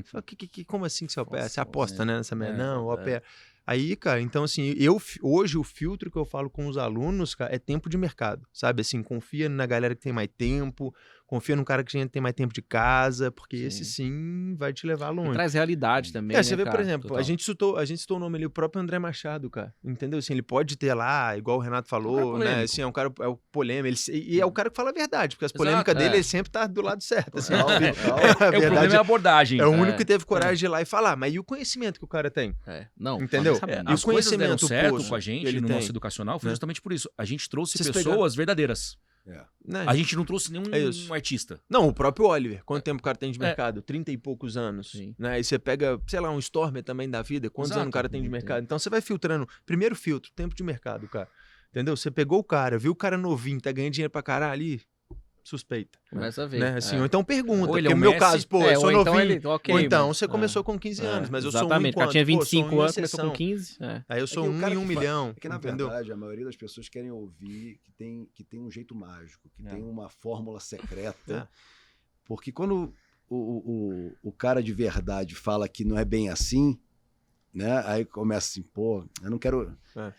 Fala, 0.05 0.23
que, 0.23 0.37
que, 0.37 0.65
como 0.65 0.85
assim 0.85 1.07
que 1.07 1.13
você 1.13 1.21
opera? 1.21 1.43
Nossa, 1.43 1.55
você 1.55 1.61
aposta, 1.61 2.05
né? 2.05 2.17
Nessa 2.17 2.35
merda? 2.35 2.55
É, 2.55 2.59
não, 2.59 2.85
eu 2.85 2.91
é. 2.91 2.95
opero. 2.95 3.25
Aí, 3.67 3.95
cara, 3.97 4.19
então 4.23 4.45
assim, 4.45 4.75
eu 4.79 4.99
hoje 5.23 5.59
o 5.59 5.63
filtro 5.63 6.11
que 6.11 6.17
eu 6.17 6.25
falo 6.25 6.49
com 6.49 6.69
os 6.69 6.79
alunos, 6.79 7.35
cara, 7.35 7.55
é 7.55 7.59
tempo 7.59 7.91
de 7.91 7.99
mercado, 7.99 8.49
sabe? 8.51 8.81
Assim, 8.81 9.03
confia 9.03 9.47
na 9.47 9.67
galera 9.67 9.95
que 9.95 10.01
tem 10.01 10.13
mais 10.13 10.31
tempo, 10.39 10.95
confia 11.29 11.55
no 11.55 11.63
cara 11.63 11.85
que 11.85 11.93
já 11.93 12.09
tem 12.09 12.23
mais 12.23 12.35
tempo 12.35 12.55
de 12.55 12.63
casa, 12.63 13.31
porque 13.31 13.59
Sim. 13.59 13.67
esse 13.67 13.85
sim 13.85 14.57
vai 14.57 14.73
te 14.73 14.87
levar 14.87 15.13
E 15.13 15.17
longe. 15.17 15.33
traz 15.35 15.53
realidade 15.53 16.11
também. 16.11 16.35
É, 16.35 16.39
né, 16.39 16.43
você 16.43 16.57
vê, 16.57 16.65
por 16.65 16.71
cara? 16.71 16.83
exemplo, 16.83 17.03
Total. 17.09 17.19
a 17.19 17.23
gente, 17.23 17.45
citou, 17.45 17.77
a 17.77 17.85
gente 17.85 18.01
citou 18.01 18.17
o 18.17 18.21
nome 18.21 18.39
ali, 18.39 18.47
o 18.47 18.51
próprio 18.51 18.81
André 18.81 18.99
Machado, 18.99 19.51
cara. 19.51 19.75
Entendeu? 19.85 20.19
Assim, 20.19 20.33
ele 20.33 20.41
pode 20.43 20.77
ter 20.79 20.95
lá, 20.95 21.37
igual 21.37 21.59
o 21.59 21.61
Renato 21.61 21.87
falou, 21.87 22.39
né? 22.39 22.63
Assim, 22.63 22.81
é 22.81 22.87
um 22.87 22.91
cara 22.93 23.13
é 23.21 23.27
o 23.29 23.37
polêmico. 23.53 23.95
Ele, 24.09 24.23
e 24.25 24.41
é 24.41 24.47
o 24.47 24.51
cara 24.51 24.71
que 24.71 24.77
fala 24.77 24.89
a 24.89 24.93
verdade, 24.93 25.37
porque 25.37 25.45
as 25.45 25.53
polêmicas 25.53 25.95
dele, 25.95 26.15
é. 26.15 26.17
ele 26.17 26.23
sempre 26.25 26.51
tá 26.51 26.67
do 26.67 26.81
lado 26.81 27.03
certo. 27.05 27.39
Assim, 27.39 27.53
óbvio. 27.53 27.77
a 28.41 28.45
É, 28.47 28.59
o 28.59 28.61
problema 28.63 28.95
é 28.95 28.97
a 28.97 29.01
abordagem. 29.01 29.61
é 29.61 29.67
o 29.67 29.75
É, 29.75 29.77
único 29.77 29.99
que 29.99 30.05
teve 30.07 30.25
coragem 30.25 30.57
de 30.57 30.65
ir 30.65 30.69
lá 30.69 30.81
e 30.81 30.87
falar. 30.87 31.15
Mas 31.15 31.35
e 31.35 31.39
o 31.39 31.45
conhecimento 31.45 31.99
que 31.99 32.05
o 32.07 32.09
cara 32.09 32.31
tem? 32.31 32.55
É, 32.67 32.87
Não, 32.99 33.21
Entendeu? 33.21 33.61
É, 33.67 33.83
as 33.85 34.03
o 34.03 34.07
conhecimento 34.07 34.67
certo 34.67 34.95
poço 34.95 35.11
com 35.11 35.15
a 35.15 35.21
gente 35.21 35.61
no 35.61 35.67
tem, 35.69 35.77
nosso 35.77 35.91
educacional 35.91 36.39
foi 36.39 36.49
né? 36.49 36.53
justamente 36.53 36.81
por 36.81 36.91
isso. 36.91 37.11
A 37.19 37.25
gente 37.27 37.51
trouxe 37.51 37.77
pessoas 37.77 38.35
verdadeiras. 38.35 38.97
Né? 39.65 39.85
A 39.87 39.95
gente 39.95 40.17
não 40.17 40.25
trouxe 40.25 40.51
nenhum 40.51 40.65
É 40.73 40.79
isso. 40.79 41.13
artista. 41.13 41.61
Não, 41.69 41.89
o 41.89 41.93
próprio 41.93 42.27
Oliver. 42.27 42.63
Quanto 42.65 42.83
tempo 42.85 43.01
o 43.01 43.03
cara 43.03 43.17
tem 43.17 43.31
de 43.31 43.39
É. 43.39 43.43
mercado? 43.43 43.83
Trinta 43.83 44.11
e 44.11 44.17
poucos 44.17 44.57
anos. 44.57 44.91
Sim. 44.93 45.15
Né? 45.19 45.33
Aí 45.35 45.45
você 45.45 45.59
pega, 45.59 46.01
sei 46.07 46.21
lá, 46.21 46.31
um 46.31 46.39
Stormer 46.39 46.83
também 46.83 47.09
da 47.09 47.21
vida. 47.23 47.51
Quantos 47.51 47.71
Exato. 47.73 47.83
anos 47.83 47.91
o 47.91 47.93
cara 47.93 48.09
tem 48.09 48.23
de 48.23 48.29
mercado? 48.29 48.63
Então 48.63 48.79
você 48.79 48.89
vai 48.89 49.01
filtrando. 49.01 49.47
Primeiro 49.67 49.95
filtro, 49.95 50.31
tempo 50.35 50.55
de 50.55 50.63
mercado, 50.63 51.07
cara. 51.09 51.29
Entendeu? 51.71 51.97
Você 51.97 52.11
pegou 52.11 52.39
o 52.39 52.45
cara, 52.45 52.79
viu 52.79 52.93
o 52.93 52.97
cara 52.97 53.19
novinho, 53.19 53.61
tá 53.61 53.71
ganhando 53.71 53.93
dinheiro 53.93 54.11
pra 54.11 54.23
caralho 54.23 54.53
ali, 54.55 54.81
suspeita. 55.49 55.99
Começa 56.11 56.43
a 56.43 56.47
ver. 56.47 56.61
Né? 56.61 56.77
Assim, 56.77 56.97
é. 56.97 57.01
Ou 57.01 57.07
então 57.07 57.25
pergunta. 57.25 57.71
Ou 57.71 57.79
ele 57.79 57.89
porque 57.89 57.93
é 57.93 57.95
no 57.95 58.01
meu 58.01 58.11
Messi, 58.11 58.21
caso, 58.21 58.49
pô, 58.49 58.63
É, 58.63 58.75
eu 58.77 58.81
sou 58.81 58.91
novinho. 58.93 59.01
então 59.03 59.21
ele- 59.21 59.47
ok, 59.47 59.75
ou 59.75 59.81
então 59.81 60.13
você 60.15 60.25
é. 60.25 60.29
começou 60.29 60.63
com 60.65 60.79
15 60.79 61.03
É, 61.05 61.07
anos, 61.07 61.31
mas 61.31 61.45
eu 61.45 61.51
sou 61.51 61.61
um 61.63 61.65
Exatamente, 61.65 61.95
o 61.95 61.99
cara 61.99 62.11
tinha 62.11 62.25
Pô, 62.25 62.31
sou 62.33 62.39
25 62.41 62.69
um 62.69 62.73
em 62.79 62.81
anos, 62.83 62.95
começou 62.95 63.21
com 63.21 63.27
exceção. 63.27 63.37
15. 63.37 63.77
É. 63.81 64.05
Aí 64.09 64.21
eu 64.21 64.27
sou 64.27 64.45
o 64.47 64.51
um 64.51 64.69
em 64.69 64.77
um 64.77 64.85
milhão. 64.85 65.35
É 65.37 65.41
que, 65.41 65.49
na 65.49 65.57
entendeu? 65.57 65.89
verdade, 65.89 66.13
a 66.13 66.17
maioria 66.17 66.45
das 66.45 66.57
pessoas 66.57 66.89
querem 66.89 67.11
ouvir 67.11 67.81
que 67.83 67.91
tem, 67.93 68.29
que 68.35 68.45
tem 68.45 68.61
um 68.61 68.71
jeito 68.71 68.95
mágico, 68.95 69.49
que 69.55 69.67
É. 69.67 69.71
tem 69.71 69.83
uma 69.83 70.09
fórmula 70.09 70.61
secreta. 70.61 71.49
É. 71.53 71.59
Porque 72.25 72.53
quando 72.53 72.93
o, 73.29 73.37
o, 73.37 74.13
o, 74.23 74.29
o 74.29 74.33
cara 74.33 74.63
de 74.63 74.73
verdade 74.73 75.35
fala 75.35 75.69
que 75.69 75.85
não 75.85 75.99
é 75.99 76.05
bem 76.05 76.29
assim, 76.29 76.79
né? 77.55 77.83
Aí 77.87 78.05
começa 78.05 78.49
assim, 78.51 78.63
pô, 78.63 79.05
eu 79.23 79.31
não 79.31 79.39
quero. 79.39 79.77
É. 79.97 80.13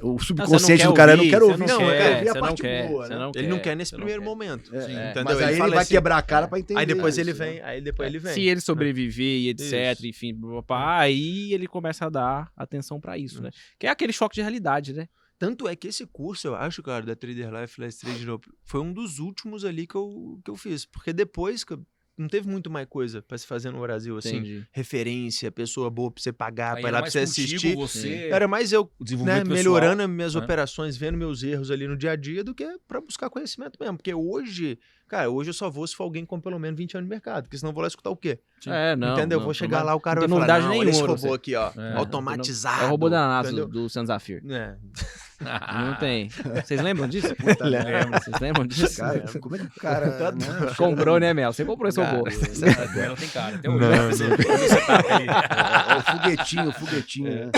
O 0.00 0.06
Não, 0.06 0.12
não 0.12 0.18
subconsciente 0.18 0.82
quer 0.82 0.88
do 0.88 0.94
cara, 0.94 1.12
eu 1.12 1.16
não 1.16 1.22
ouvir, 1.24 1.30
quero 1.30 1.46
você 1.46 1.52
ouvir, 1.52 1.66
não 1.66 1.78
quer, 1.78 1.98
quero 1.98 2.14
ouvir 2.16 2.28
a 2.28 2.34
não 2.34 2.40
parte 2.40 2.62
quer, 2.62 2.88
boa, 2.88 3.08
né? 3.08 3.16
não 3.16 3.32
Ele 3.34 3.46
não 3.48 3.58
quer, 3.58 3.76
nesse 3.76 3.92
não 3.92 3.98
primeiro 3.98 4.20
quer. 4.22 4.28
momento. 4.28 4.76
É, 4.76 4.80
Sim. 4.82 4.92
é. 4.96 5.14
Mas 5.24 5.40
aí 5.42 5.52
ele 5.54 5.58
vai 5.70 5.78
assim- 5.78 5.94
quebrar 5.94 6.18
a 6.18 6.22
cara 6.22 6.46
É. 6.46 6.48
pra 6.48 6.58
entender. 6.58 6.80
Aí 6.80 6.86
depois 6.86 7.18
ele 7.18 7.30
isso, 7.30 7.38
vem, 7.38 7.54
né? 7.56 7.62
aí 7.64 7.80
depois 7.80 8.08
ele 8.08 8.18
vem. 8.18 8.34
Se 8.34 8.40
ele 8.42 8.60
sobreviver 8.60 9.26
e 9.40 9.48
etc, 9.50 9.92
Isso. 9.94 10.06
enfim, 10.06 10.34
blá, 10.34 10.50
blá, 10.50 10.62
blá, 10.62 10.98
aí 10.98 11.52
ele 11.52 11.66
começa 11.66 12.06
a 12.06 12.08
dar 12.08 12.50
atenção 12.56 13.00
pra 13.00 13.16
isso, 13.16 13.42
né? 13.42 13.50
Que 13.78 13.86
é 13.86 13.90
aquele 13.90 14.12
choque 14.12 14.34
de 14.34 14.40
realidade, 14.42 14.92
né? 14.92 15.08
Tanto 15.38 15.68
é 15.68 15.76
que 15.76 15.88
esse 15.88 16.06
curso, 16.06 16.48
eu 16.48 16.54
acho, 16.54 16.82
cara, 16.82 17.04
da 17.04 17.14
Trader 17.14 17.50
Life 17.52 17.78
Last 17.80 18.00
Trade 18.00 18.26
foi 18.64 18.80
um 18.80 18.90
dos 18.92 19.18
últimos 19.18 19.64
ali 19.66 19.86
que 19.86 19.94
eu, 19.94 20.40
que 20.44 20.50
eu 20.50 20.56
fiz. 20.56 20.86
Porque 20.86 21.12
depois 21.12 21.62
que 21.62 21.74
eu- 21.74 21.86
não 22.16 22.28
teve 22.28 22.48
muito 22.48 22.70
mais 22.70 22.86
coisa 22.88 23.20
pra 23.20 23.36
se 23.36 23.46
fazer 23.46 23.70
no 23.70 23.80
Brasil, 23.80 24.16
assim. 24.16 24.36
Entendi. 24.36 24.66
Referência, 24.72 25.50
pessoa 25.52 25.90
boa 25.90 26.10
pra 26.10 26.22
você 26.22 26.32
pagar, 26.32 26.76
Aí 26.76 26.80
pra 26.80 26.90
ir 26.90 26.92
lá 26.92 26.98
pra 26.98 27.02
mais 27.02 27.12
você 27.12 27.42
contigo, 27.42 27.84
assistir. 27.84 28.00
Você, 28.02 28.28
Era 28.30 28.48
mais 28.48 28.72
eu 28.72 28.90
né, 29.00 29.40
pessoal. 29.40 29.44
melhorando 29.46 30.02
as 30.02 30.08
minhas 30.08 30.34
né? 30.34 30.40
operações, 30.40 30.96
vendo 30.96 31.18
meus 31.18 31.42
erros 31.42 31.70
ali 31.70 31.86
no 31.86 31.96
dia 31.96 32.12
a 32.12 32.16
dia, 32.16 32.42
do 32.42 32.54
que 32.54 32.66
pra 32.88 33.00
buscar 33.00 33.28
conhecimento 33.30 33.78
mesmo. 33.80 33.96
Porque 33.96 34.14
hoje, 34.14 34.78
cara, 35.08 35.30
hoje 35.30 35.50
eu 35.50 35.54
só 35.54 35.68
vou 35.70 35.86
se 35.86 35.94
for 35.94 36.04
alguém 36.04 36.24
com 36.24 36.40
pelo 36.40 36.58
menos 36.58 36.76
20 36.78 36.96
anos 36.96 37.06
de 37.08 37.10
mercado. 37.10 37.44
Porque 37.44 37.56
senão 37.58 37.70
eu 37.70 37.74
vou 37.74 37.82
lá 37.82 37.88
escutar 37.88 38.10
o 38.10 38.16
quê? 38.16 38.38
Sim. 38.60 38.70
É, 38.70 38.96
não. 38.96 39.12
Entendeu? 39.14 39.38
não, 39.38 39.44
vou 39.44 39.48
não 39.50 39.54
chegar 39.54 39.78
vai- 39.78 39.86
lá, 39.86 39.94
o 39.94 40.00
cara 40.00 40.20
não 40.26 40.38
vai 40.38 40.46
tem 40.46 40.56
falar, 40.56 40.60
não, 40.68 40.78
olha 40.78 40.90
esse 40.90 40.98
nenhuma, 41.00 41.14
robô 41.14 41.28
você. 41.28 41.34
aqui, 41.34 41.54
ó, 41.54 41.70
É. 41.76 41.96
automatizado. 41.96 42.82
É 42.82 42.86
o 42.86 42.90
robô 42.90 43.08
da 43.08 43.26
NASA 43.28 43.52
do, 43.52 43.66
do 43.68 43.88
Sans 43.88 44.06
Zafir. 44.08 44.42
É. 44.50 44.74
Não 45.40 45.94
tem. 46.00 46.28
Vocês 46.64 46.80
lembram 46.80 47.06
disso? 47.08 47.34
Puta. 47.36 47.64
Lembram? 47.66 48.18
Vocês 48.18 48.40
lembram 48.40 48.66
disso? 48.66 48.96
Cara, 49.00 49.24
como 49.40 49.56
é 49.56 49.58
que 49.58 49.64
o 49.66 49.70
cara. 49.80 50.06
né, 50.32 50.74
Comprou, 50.76 51.20
né, 51.20 51.34
Mel? 51.34 51.52
Você 51.52 51.64
comprou 51.64 51.88
esse 51.88 52.00
robô. 52.02 52.24
Ela 52.26 53.16
tem 53.16 53.28
cara. 53.28 53.56
Até 53.56 53.68
hoje. 53.70 53.80
Não, 53.80 54.08
não. 54.30 54.46
tá 54.86 55.16
aí. 55.16 55.26
É, 55.26 55.96
o 55.98 56.02
foguetinho, 56.02 56.68
o 56.68 56.72
foguetinho, 56.72 57.28
É. 57.28 57.44
né? 57.46 57.50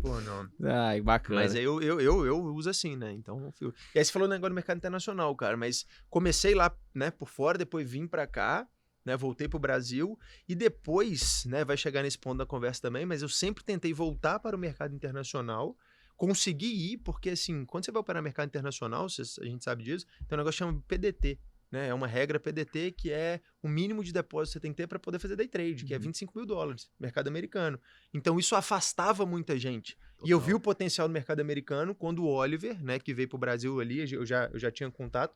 Pô, 0.00 0.20
não. 0.20 0.48
Ai, 0.62 1.00
bacana. 1.00 1.40
Mas 1.40 1.54
aí 1.54 1.62
eu, 1.62 1.80
eu, 1.82 2.00
eu, 2.00 2.26
eu 2.26 2.44
uso 2.54 2.68
assim, 2.70 2.96
né? 2.96 3.12
Então, 3.12 3.52
eu 3.60 3.74
E 3.94 3.98
aí 3.98 4.04
você 4.04 4.12
falou 4.12 4.28
do 4.28 4.32
negócio 4.32 4.50
do 4.50 4.54
mercado 4.54 4.76
internacional, 4.78 5.34
cara. 5.36 5.56
Mas 5.56 5.86
comecei 6.08 6.54
lá, 6.54 6.74
né, 6.94 7.10
por 7.10 7.28
fora, 7.28 7.58
depois 7.58 7.90
vim 7.90 8.06
pra 8.06 8.26
cá, 8.26 8.68
né? 9.04 9.16
Voltei 9.16 9.48
pro 9.48 9.58
Brasil. 9.58 10.18
E 10.48 10.54
depois, 10.54 11.44
né, 11.46 11.64
vai 11.64 11.76
chegar 11.76 12.02
nesse 12.02 12.18
ponto 12.18 12.38
da 12.38 12.46
conversa 12.46 12.80
também, 12.82 13.06
mas 13.06 13.22
eu 13.22 13.28
sempre 13.28 13.64
tentei 13.64 13.92
voltar 13.92 14.38
para 14.38 14.56
o 14.56 14.58
mercado 14.58 14.94
internacional. 14.94 15.76
Consegui 16.16 16.92
ir, 16.92 16.98
porque 16.98 17.30
assim, 17.30 17.64
quando 17.64 17.86
você 17.86 17.90
vai 17.90 18.00
operar 18.00 18.22
mercado 18.22 18.48
internacional, 18.48 19.06
a 19.06 19.44
gente 19.44 19.64
sabe 19.64 19.82
disso, 19.82 20.06
tem 20.28 20.36
um 20.36 20.38
negócio 20.38 20.58
que 20.58 20.70
chama 20.70 20.84
PDT. 20.86 21.38
Né? 21.70 21.88
É 21.88 21.94
uma 21.94 22.06
regra 22.06 22.40
PDT 22.40 22.92
que 22.92 23.12
é 23.12 23.40
o 23.62 23.68
mínimo 23.68 24.02
de 24.02 24.12
depósito 24.12 24.48
que 24.50 24.52
você 24.54 24.60
tem 24.60 24.72
que 24.72 24.76
ter 24.76 24.86
para 24.88 24.98
poder 24.98 25.18
fazer 25.20 25.36
day 25.36 25.46
trade, 25.46 25.84
que 25.84 25.94
é 25.94 25.96
Uhum. 25.96 26.02
25 26.02 26.32
mil 26.36 26.44
dólares, 26.46 26.90
mercado 26.98 27.28
americano. 27.28 27.80
Então 28.12 28.38
isso 28.40 28.56
afastava 28.56 29.24
muita 29.24 29.56
gente. 29.58 29.96
E 30.24 30.30
eu 30.30 30.40
vi 30.40 30.52
o 30.52 30.60
potencial 30.60 31.06
do 31.06 31.12
mercado 31.12 31.40
americano 31.40 31.94
quando 31.94 32.24
o 32.24 32.28
Oliver, 32.28 32.82
né, 32.82 32.98
que 32.98 33.14
veio 33.14 33.28
pro 33.28 33.38
Brasil 33.38 33.78
ali, 33.80 34.12
eu 34.12 34.26
já, 34.26 34.46
eu 34.52 34.58
já 34.58 34.70
tinha 34.70 34.90
contato, 34.90 35.34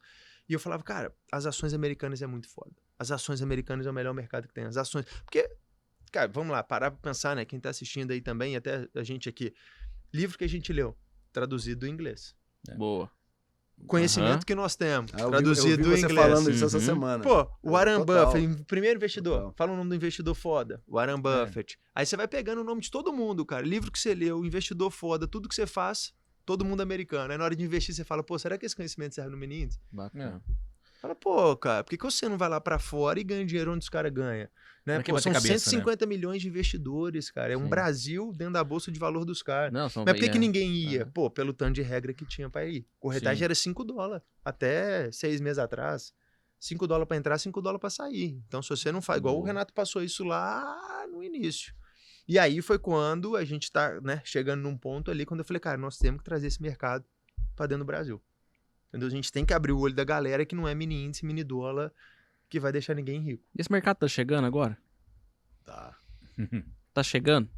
e 0.48 0.52
eu 0.52 0.58
falava, 0.60 0.82
cara, 0.82 1.14
as 1.32 1.46
ações 1.46 1.72
americanas 1.72 2.20
é 2.20 2.26
muito 2.26 2.48
foda. 2.48 2.72
As 2.98 3.10
ações 3.10 3.40
americanas 3.40 3.86
é 3.86 3.90
o 3.90 3.94
melhor 3.94 4.12
mercado 4.12 4.46
que 4.46 4.52
tem. 4.54 4.64
As 4.64 4.76
ações. 4.76 5.06
Porque, 5.24 5.48
cara, 6.12 6.28
vamos 6.28 6.52
lá, 6.52 6.62
parar 6.62 6.90
pra 6.90 7.00
pensar, 7.00 7.34
né? 7.34 7.44
Quem 7.44 7.58
tá 7.58 7.70
assistindo 7.70 8.10
aí 8.10 8.20
também, 8.20 8.54
até 8.56 8.88
a 8.94 9.02
gente 9.02 9.28
aqui. 9.28 9.54
Livro 10.12 10.36
que 10.36 10.44
a 10.44 10.48
gente 10.48 10.72
leu, 10.72 10.96
traduzido 11.32 11.80
do 11.80 11.86
inglês. 11.86 12.36
Boa. 12.76 13.10
Conhecimento 13.86 14.30
Aham. 14.30 14.40
que 14.46 14.54
nós 14.54 14.74
temos, 14.76 15.10
Ah, 15.14 15.20
eu 15.20 15.24
vi- 15.26 15.30
traduzido 15.32 15.68
eu 15.70 15.76
vi 15.76 15.82
do 15.82 15.90
você 15.90 16.04
inglês. 16.06 16.20
falando 16.28 16.50
isso 16.50 16.64
essa 16.64 16.78
Uhum. 16.78 16.82
semana. 16.84 17.22
Pô, 17.22 17.46
o 17.62 17.72
Warren 17.72 17.98
Total. 17.98 18.26
Buffett, 18.26 18.64
primeiro 18.64 18.96
investidor. 18.96 19.36
Total. 19.38 19.54
Fala 19.56 19.72
o 19.72 19.76
nome 19.76 19.90
do 19.90 19.94
investidor 19.96 20.34
foda. 20.34 20.82
Warren 20.88 21.20
Buffett. 21.20 21.78
Aí 21.94 22.06
você 22.06 22.16
vai 22.16 22.26
pegando 22.26 22.60
o 22.62 22.64
nome 22.64 22.80
de 22.80 22.90
todo 22.90 23.12
mundo, 23.12 23.44
cara. 23.44 23.66
Livro 23.66 23.92
que 23.92 23.98
você 23.98 24.14
leu, 24.14 24.42
investidor 24.44 24.90
foda, 24.90 25.28
tudo 25.28 25.48
que 25.48 25.54
você 25.54 25.66
faz, 25.66 26.14
todo 26.46 26.64
mundo 26.64 26.80
americano. 26.80 27.30
Aí 27.32 27.36
na 27.38 27.44
hora 27.44 27.54
de 27.54 27.62
investir, 27.62 27.94
você 27.94 28.04
fala, 28.04 28.22
pô, 28.22 28.38
será 28.38 28.56
que 28.56 28.64
esse 28.64 28.74
conhecimento 28.74 29.14
serve 29.14 29.30
no 29.30 29.36
menino? 29.36 29.70
Bacana. 29.92 30.42
Fala, 31.04 31.14
pô, 31.14 31.54
cara, 31.54 31.84
por 31.84 31.90
que, 31.90 31.98
que 31.98 32.04
você 32.04 32.26
não 32.30 32.38
vai 32.38 32.48
lá 32.48 32.58
pra 32.58 32.78
fora 32.78 33.20
e 33.20 33.22
ganha 33.22 33.44
dinheiro 33.44 33.70
onde 33.70 33.82
os 33.82 33.90
caras 33.90 34.10
ganham? 34.10 34.48
Né? 34.86 35.02
Que 35.02 35.12
Pô, 35.12 35.20
são 35.20 35.34
cabeça, 35.34 35.52
né? 35.52 35.58
150 35.58 36.06
milhões 36.06 36.40
de 36.40 36.48
investidores, 36.48 37.30
cara. 37.30 37.52
É 37.52 37.56
um 37.58 37.64
Sim. 37.64 37.68
Brasil 37.68 38.32
dentro 38.34 38.54
da 38.54 38.64
bolsa 38.64 38.90
de 38.90 38.98
valor 38.98 39.26
dos 39.26 39.42
caras. 39.42 39.70
Mas 39.70 39.92
por 39.92 40.14
que, 40.14 40.30
que 40.30 40.38
é. 40.38 40.40
ninguém 40.40 40.72
ia? 40.72 41.02
Aham. 41.02 41.10
Pô, 41.10 41.30
pelo 41.30 41.52
tanto 41.52 41.74
de 41.74 41.82
regra 41.82 42.14
que 42.14 42.24
tinha 42.24 42.48
pra 42.48 42.64
ir. 42.64 42.86
Corretagem 42.98 43.36
Sim. 43.36 43.44
era 43.44 43.54
5 43.54 43.84
dólares. 43.84 44.24
Até 44.42 45.12
seis 45.12 45.42
meses 45.42 45.58
atrás. 45.58 46.14
5 46.58 46.86
dólares 46.86 47.06
pra 47.06 47.18
entrar, 47.18 47.36
5 47.36 47.60
dólares 47.60 47.80
pra 47.82 47.90
sair. 47.90 48.42
Então, 48.48 48.62
se 48.62 48.70
você 48.70 48.90
não 48.90 49.02
faz. 49.02 49.18
Igual 49.18 49.34
o 49.34 49.38
Boa. 49.40 49.48
Renato 49.48 49.74
passou 49.74 50.02
isso 50.02 50.24
lá 50.24 51.06
no 51.12 51.22
início. 51.22 51.74
E 52.26 52.38
aí 52.38 52.62
foi 52.62 52.78
quando 52.78 53.36
a 53.36 53.44
gente 53.44 53.70
tá, 53.70 54.00
né, 54.00 54.22
chegando 54.24 54.62
num 54.62 54.74
ponto 54.78 55.10
ali, 55.10 55.26
quando 55.26 55.40
eu 55.40 55.44
falei, 55.44 55.60
cara, 55.60 55.76
nós 55.76 55.98
temos 55.98 56.20
que 56.20 56.24
trazer 56.24 56.46
esse 56.46 56.62
mercado 56.62 57.04
pra 57.54 57.66
dentro 57.66 57.84
do 57.84 57.86
Brasil. 57.86 58.22
Entendeu? 58.94 59.08
A 59.08 59.10
gente 59.10 59.32
tem 59.32 59.44
que 59.44 59.52
abrir 59.52 59.72
o 59.72 59.78
olho 59.80 59.92
da 59.94 60.04
galera 60.04 60.46
que 60.46 60.54
não 60.54 60.68
é 60.68 60.74
mini 60.74 61.04
índice, 61.06 61.26
mini 61.26 61.42
dólar, 61.42 61.90
que 62.48 62.60
vai 62.60 62.70
deixar 62.70 62.94
ninguém 62.94 63.20
rico. 63.20 63.42
E 63.56 63.60
esse 63.60 63.72
mercado 63.72 63.96
tá 63.96 64.06
chegando 64.08 64.44
agora? 64.46 64.78
Tá. 65.64 65.96
Tá 66.94 67.02
chegando? 67.02 67.48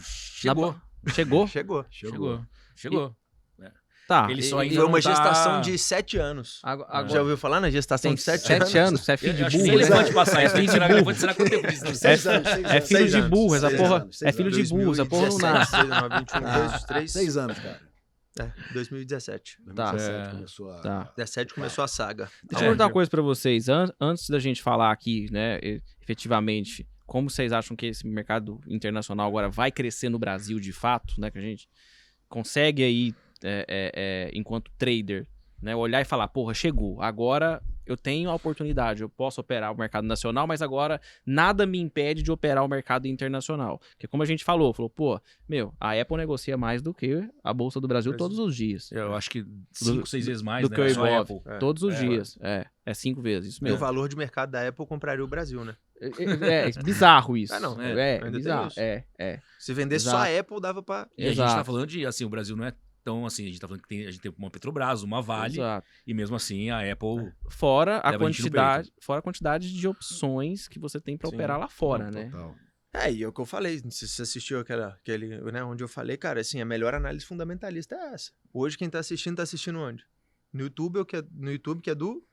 Chegou. 0.00 0.72
Na- 1.02 1.10
Chegou? 1.12 1.48
Chegou. 1.48 1.84
Chegou. 1.90 2.44
Chegou. 2.76 3.16
Tá. 4.06 4.28
Ele 4.30 4.40
E- 4.40 4.44
só 4.44 4.62
e- 4.62 4.68
ainda 4.68 4.76
Foi 4.76 4.84
uma 4.84 5.00
tá- 5.02 5.10
gestação 5.10 5.60
de 5.62 5.76
sete 5.78 6.16
anos. 6.18 6.60
Agora, 6.62 7.08
Já 7.08 7.20
ouviu 7.22 7.36
falar 7.38 7.58
na 7.60 7.70
gestação 7.70 8.10
tem 8.10 8.14
de 8.16 8.20
sete, 8.22 8.42
sete 8.46 8.76
anos. 8.78 9.00
Você 9.00 9.12
é 9.12 9.16
filho 9.16 9.32
de 9.34 9.42
burro, 9.44 9.56
nem 9.56 9.66
né? 9.66 9.74
elefante 9.74 10.12
passar. 10.12 10.42
É 10.42 10.44
É 10.44 10.48
filho 10.50 10.68
de 10.68 10.78
burro. 10.78 11.02
burro. 11.04 11.14
Será 11.16 11.34
quanto 11.34 11.50
tempo 11.50 11.66
disso? 11.66 11.84
É, 11.86 11.88
anos, 11.88 12.26
é 12.26 12.30
anos. 12.76 12.88
filho 12.88 13.08
de 13.08 13.16
anos, 13.16 13.30
burro, 13.30 13.54
essa 13.56 13.70
porra. 13.70 13.96
anos, 14.02 14.22
É 14.22 14.32
filho 14.32 14.50
de 14.50 14.56
anos. 14.58 14.70
burro, 14.70 14.92
essa 14.92 15.06
porra 15.06 15.28
não 15.28 15.38
2017, 15.38 15.88
nasce. 15.88 16.18
21, 16.20 16.46
Ah, 16.46 16.58
2, 16.68 16.84
3. 16.84 17.12
Seis 17.12 17.36
anos, 17.38 17.58
cara. 17.58 17.80
É, 18.40 18.50
2017. 18.72 19.58
2017 19.64 20.26
É. 20.28 20.30
começou 20.32 20.70
a... 20.72 20.80
Tá. 20.80 21.12
17 21.16 21.54
começou 21.54 21.84
a 21.84 21.88
saga. 21.88 22.28
Deixa 22.42 22.56
eu 22.56 22.58
É. 22.58 22.60
perguntar 22.62 22.86
uma 22.86 22.92
coisa 22.92 23.10
pra 23.10 23.22
vocês. 23.22 23.68
An- 23.68 23.92
antes 24.00 24.28
da 24.28 24.38
gente 24.38 24.60
falar 24.62 24.90
aqui, 24.90 25.28
né, 25.30 25.58
efetivamente, 26.02 26.86
como 27.06 27.30
vocês 27.30 27.52
acham 27.52 27.76
que 27.76 27.86
esse 27.86 28.06
mercado 28.06 28.60
internacional 28.66 29.28
agora 29.28 29.48
vai 29.48 29.70
crescer 29.70 30.08
no 30.08 30.18
Brasil 30.18 30.58
de 30.58 30.72
fato, 30.72 31.20
né? 31.20 31.30
Que 31.30 31.38
a 31.38 31.42
gente 31.42 31.68
consegue 32.28 32.82
aí, 32.82 33.14
é, 33.42 33.64
é, 33.68 33.92
é, 33.94 34.30
enquanto 34.34 34.70
trader, 34.78 35.26
né, 35.62 35.74
olhar 35.76 36.00
e 36.00 36.04
falar, 36.04 36.28
porra, 36.28 36.54
chegou. 36.54 37.00
Agora 37.00 37.62
eu 37.86 37.96
tenho 37.96 38.30
a 38.30 38.34
oportunidade, 38.34 39.02
eu 39.02 39.08
posso 39.08 39.40
operar 39.40 39.72
o 39.72 39.76
mercado 39.78 40.06
nacional, 40.06 40.46
mas 40.46 40.62
agora 40.62 41.00
nada 41.24 41.66
me 41.66 41.78
impede 41.78 42.22
de 42.22 42.30
operar 42.32 42.64
o 42.64 42.68
mercado 42.68 43.06
internacional. 43.06 43.78
Porque 43.90 44.06
como 44.06 44.22
a 44.22 44.26
gente 44.26 44.44
falou, 44.44 44.72
falou, 44.72 44.88
pô, 44.90 45.20
meu, 45.48 45.74
a 45.80 45.92
Apple 45.92 46.16
negocia 46.16 46.56
mais 46.56 46.80
do 46.82 46.92
que 46.94 47.28
a 47.42 47.52
Bolsa 47.52 47.80
do 47.80 47.88
Brasil 47.88 48.16
todos 48.16 48.38
os 48.38 48.54
dias. 48.56 48.90
Eu 48.92 49.14
acho 49.14 49.30
que 49.30 49.44
cinco, 49.72 50.06
seis 50.08 50.26
vezes 50.26 50.42
mais, 50.42 50.62
do 50.66 50.70
né? 50.70 50.76
que 50.76 50.82
o 50.82 50.88
Ibov. 50.88 51.08
Apple. 51.20 51.40
É. 51.46 51.58
Todos 51.58 51.82
os 51.82 51.94
É, 51.94 51.98
dias. 51.98 52.38
É, 52.40 52.66
é 52.86 52.94
cinco 52.94 53.20
vezes, 53.22 53.54
isso 53.54 53.60
E 53.60 53.62
o 53.62 53.64
mesmo. 53.64 53.78
valor 53.78 54.08
de 54.08 54.16
mercado 54.16 54.50
da 54.50 54.66
Apple 54.68 54.86
compraria 54.86 55.24
o 55.24 55.28
Brasil, 55.28 55.64
né? 55.64 55.76
É, 56.00 56.06
é, 56.06 56.68
é 56.70 56.82
bizarro 56.82 57.36
isso. 57.38 57.54
Ah, 57.54 57.60
não, 57.60 57.80
É, 57.80 57.92
é, 57.92 58.16
é, 58.16 58.30
bizarro. 58.30 58.68
isso. 58.68 58.80
É, 58.80 59.04
é. 59.18 59.40
Se 59.58 59.72
vendesse 59.72 60.06
Exato. 60.06 60.24
só 60.26 60.30
a 60.36 60.40
Apple, 60.40 60.60
dava 60.60 60.82
pra. 60.82 61.08
E 61.16 61.24
a 61.26 61.28
gente 61.32 61.38
tá 61.38 61.64
falando 61.64 61.86
de, 61.86 62.04
assim, 62.04 62.24
o 62.24 62.28
Brasil 62.28 62.56
não 62.56 62.64
é 62.66 62.72
tão 63.04 63.26
assim, 63.26 63.44
a 63.44 63.46
gente 63.48 63.60
tá 63.60 63.68
falando 63.68 63.82
que 63.82 63.88
tem, 63.88 64.06
a 64.06 64.10
gente 64.10 64.20
tem 64.20 64.34
uma 64.36 64.50
Petrobras, 64.50 65.02
uma 65.02 65.20
Vale, 65.20 65.54
Exato. 65.54 65.86
e 66.06 66.14
mesmo 66.14 66.34
assim 66.34 66.70
a 66.70 66.80
Apple... 66.90 67.32
Fora 67.50 67.98
a 67.98 68.10
Leva 68.10 68.24
a 68.24 68.26
quantidade, 68.26 68.92
fora 69.00 69.18
a 69.18 69.22
quantidade 69.22 69.72
de 69.72 69.86
opções 69.86 70.66
que 70.66 70.78
você 70.78 71.00
tem 71.00 71.16
pra 71.16 71.28
Sim. 71.28 71.36
operar 71.36 71.58
lá 71.58 71.68
fora, 71.68 72.10
né? 72.10 72.30
Total. 72.30 72.56
É, 72.94 73.12
e 73.12 73.24
é 73.24 73.28
o 73.28 73.32
que 73.32 73.40
eu 73.40 73.44
falei. 73.44 73.82
Se 73.90 74.06
você 74.06 74.22
assistiu 74.22 74.60
aquela, 74.60 74.88
aquele, 74.90 75.36
né, 75.50 75.64
onde 75.64 75.82
eu 75.82 75.88
falei, 75.88 76.16
cara, 76.16 76.40
assim, 76.40 76.60
a 76.60 76.64
melhor 76.64 76.94
análise 76.94 77.26
fundamentalista 77.26 77.96
é 77.96 78.14
essa. 78.14 78.30
Hoje 78.52 78.78
quem 78.78 78.88
tá 78.88 79.00
assistindo, 79.00 79.36
tá 79.36 79.42
assistindo 79.42 79.80
onde? 79.80 80.04
No 80.52 80.62
YouTube, 80.62 81.00
ou 81.00 81.04
que 81.04 81.16
é, 81.16 81.24
no 81.32 81.50
YouTube 81.50 81.82
que 81.82 81.90
é 81.90 81.94
do 81.94 82.24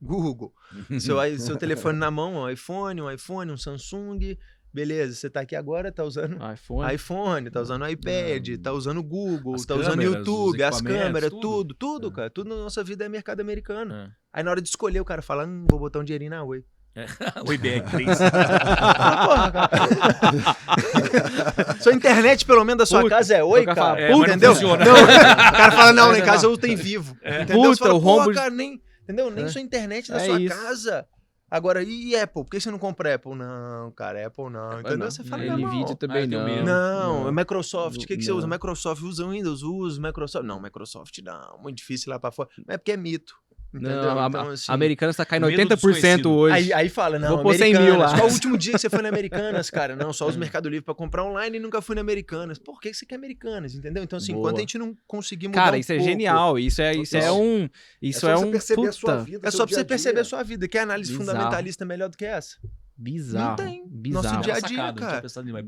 Google. 0.00 0.54
Seu, 1.00 1.16
seu 1.38 1.56
telefone 1.56 1.98
na 1.98 2.10
mão, 2.12 2.34
um 2.34 2.48
iPhone, 2.48 3.00
um 3.00 3.10
iPhone, 3.10 3.50
um 3.50 3.56
Samsung. 3.56 4.36
Beleza, 4.74 5.14
você 5.14 5.30
tá 5.30 5.40
aqui 5.42 5.54
agora, 5.54 5.92
tá 5.92 6.02
usando 6.02 6.36
iPhone. 6.52 6.92
iPhone, 6.94 7.48
tá 7.48 7.60
usando 7.60 7.88
iPad, 7.88 8.56
tá 8.60 8.72
usando 8.72 9.00
Google, 9.04 9.54
As 9.54 9.64
tá 9.64 9.76
usando 9.76 10.02
YouTube, 10.02 10.60
as 10.64 10.80
câmeras, 10.82 11.30
tudo. 11.30 11.40
tudo, 11.40 11.74
tudo, 11.74 12.08
É. 12.08 12.10
cara. 12.10 12.28
Tudo 12.30 12.48
na 12.50 12.56
nossa 12.56 12.82
vida 12.82 13.04
é 13.04 13.08
mercado 13.08 13.38
americano. 13.40 13.94
É. 13.94 14.08
Aí 14.32 14.42
na 14.42 14.50
hora 14.50 14.60
de 14.60 14.68
escolher, 14.68 15.00
o 15.00 15.04
cara 15.04 15.22
fala, 15.22 15.46
hum, 15.46 15.64
vou 15.70 15.78
botar 15.78 16.00
um 16.00 16.04
dinheirinho 16.04 16.32
na 16.32 16.42
Oi. 16.42 16.64
o 17.46 17.52
IBR3. 17.52 18.18
Sua 21.80 21.92
internet, 21.92 22.44
pelo 22.44 22.64
menos, 22.64 22.78
da 22.78 22.86
sua 22.86 23.02
Puta, 23.02 23.16
casa 23.16 23.34
é 23.34 23.44
Oi, 23.44 23.64
cara 23.64 23.76
fala, 23.76 24.00
É, 24.00 24.10
não 24.10 24.22
entendeu? 24.24 24.54
funciona. 24.54 24.84
Não, 24.84 24.94
o 24.94 25.06
cara 25.06 25.72
fala, 25.72 25.92
não, 25.92 26.08
lá 26.10 26.18
em 26.18 26.22
casa 26.24 26.46
eu 26.46 26.56
tenho 26.58 26.76
vivo. 26.76 27.16
Entendeu? 27.24 27.62
Puta, 27.62 27.76
fala, 27.76 27.94
o 27.94 27.98
rombo- 27.98 28.32
cara, 28.32 28.50
nem, 28.50 28.80
entendeu? 29.04 29.30
Nem 29.30 29.44
É. 29.44 29.48
sua 29.48 29.60
internet 29.60 30.10
da 30.10 30.20
É 30.20 30.26
sua 30.26 30.40
isso. 30.40 30.56
casa. 30.56 31.06
Agora, 31.54 31.84
e 31.84 32.16
Apple? 32.16 32.42
Por 32.42 32.50
que 32.50 32.58
você 32.58 32.68
não 32.68 32.80
compra 32.80 33.14
Apple? 33.14 33.32
Não, 33.36 33.92
cara, 33.92 34.26
Apple 34.26 34.50
não. 34.50 34.72
Entendeu? 34.80 34.98
não. 34.98 35.08
Você 35.10 35.22
fala, 35.22 35.42
Ele 35.44 35.50
meu 35.54 35.60
irmão, 35.60 35.78
vídeo 35.78 35.94
também 35.94 36.16
Ah, 36.16 36.20
eu 36.24 36.28
tenho 36.28 36.42
não. 36.42 36.64
Não, 36.64 37.20
Não. 37.22 37.28
é 37.28 37.32
Microsoft. 37.32 38.02
O 38.02 38.06
que, 38.08 38.16
que 38.16 38.24
você 38.24 38.30
Não. 38.32 38.38
usa? 38.38 38.46
Microsoft 38.48 39.02
usa 39.02 39.24
Windows, 39.28 39.62
usa 39.62 40.00
Microsoft. 40.02 40.44
Não, 40.44 40.60
Microsoft 40.60 41.16
não. 41.22 41.56
Muito 41.62 41.76
difícil 41.76 42.10
lá 42.10 42.18
pra 42.18 42.32
fora. 42.32 42.48
Mas 42.66 42.74
é 42.74 42.78
porque 42.78 42.90
é 42.90 42.96
mito. 42.96 43.36
Entendeu? 43.74 43.90
Não, 44.02 44.18
a, 44.24 44.28
então, 44.28 44.48
a- 44.48 44.52
assim, 44.52 44.70
Americanas 44.72 45.16
tá 45.16 45.24
caindo 45.24 45.46
medo 45.48 45.56
do 45.56 45.62
80% 45.74 45.74
desconhecido. 45.90 46.30
hoje. 46.32 46.54
Aí, 46.54 46.72
aí 46.72 46.88
fala, 46.88 47.18
não, 47.18 47.28
Vou 47.30 47.42
pôr 47.42 47.54
100 47.56 47.72
mil 47.72 47.80
Americanas. 47.80 48.12
lá. 48.12 48.18
Qual 48.18 48.28
o 48.28 48.32
último 48.32 48.56
dia 48.56 48.72
que 48.72 48.78
você 48.78 48.88
foi 48.88 49.02
na 49.02 49.08
Americanas, 49.08 49.68
cara? 49.70 49.96
Não, 49.96 50.12
só 50.12 50.28
uso 50.28 50.36
É. 50.38 50.40
Mercado 50.40 50.68
Livre 50.68 50.84
pra 50.84 50.94
comprar 50.94 51.24
online 51.24 51.56
e 51.56 51.60
nunca 51.60 51.82
fui 51.82 51.94
na 51.96 52.00
Americanas. 52.00 52.58
Por 52.58 52.80
que 52.80 52.94
você 52.94 53.04
quer 53.04 53.16
Americanas, 53.16 53.74
entendeu? 53.74 54.02
Então, 54.04 54.16
assim, 54.16 54.32
Boa. 54.32 54.42
enquanto 54.42 54.56
a 54.58 54.60
gente 54.60 54.78
não 54.78 54.96
conseguir 55.08 55.48
mudar 55.48 55.64
Cara, 55.64 55.76
um 55.76 55.80
isso 55.80 55.92
é 55.92 55.96
pouco- 55.96 56.10
genial. 56.10 56.58
Isso 56.58 56.80
é, 56.82 56.94
isso 56.94 57.16
é 57.16 57.32
um. 57.32 57.68
Isso 58.00 58.20
só 58.20 58.30
é, 58.30 58.36
você 58.36 58.44
um. 58.44 58.50
perceber 58.52 58.86
a 58.88 58.92
sua 58.92 59.12
puta, 59.12 59.24
vida, 59.24 59.48
É 59.48 59.50
só 59.50 59.56
pra 59.58 59.66
dia 59.66 59.76
você 59.78 59.84
perceber 59.84 60.20
a 60.20 60.24
sua 60.24 60.42
vida. 60.44 60.68
Que 60.68 60.78
análise 60.78 61.10
Bizarro. 61.10 61.26
fundamentalista 61.30 61.84
melhor 61.84 62.08
do 62.08 62.16
que 62.16 62.24
essa? 62.24 62.56
Bizarro. 62.96 63.48
Não 63.50 63.56
tem. 63.56 63.88
Bizarro. 63.88 64.24
Nosso 64.24 64.40
dia 64.42 64.54
a 64.54 64.60
dia, 64.60 64.76
cara. 64.92 65.22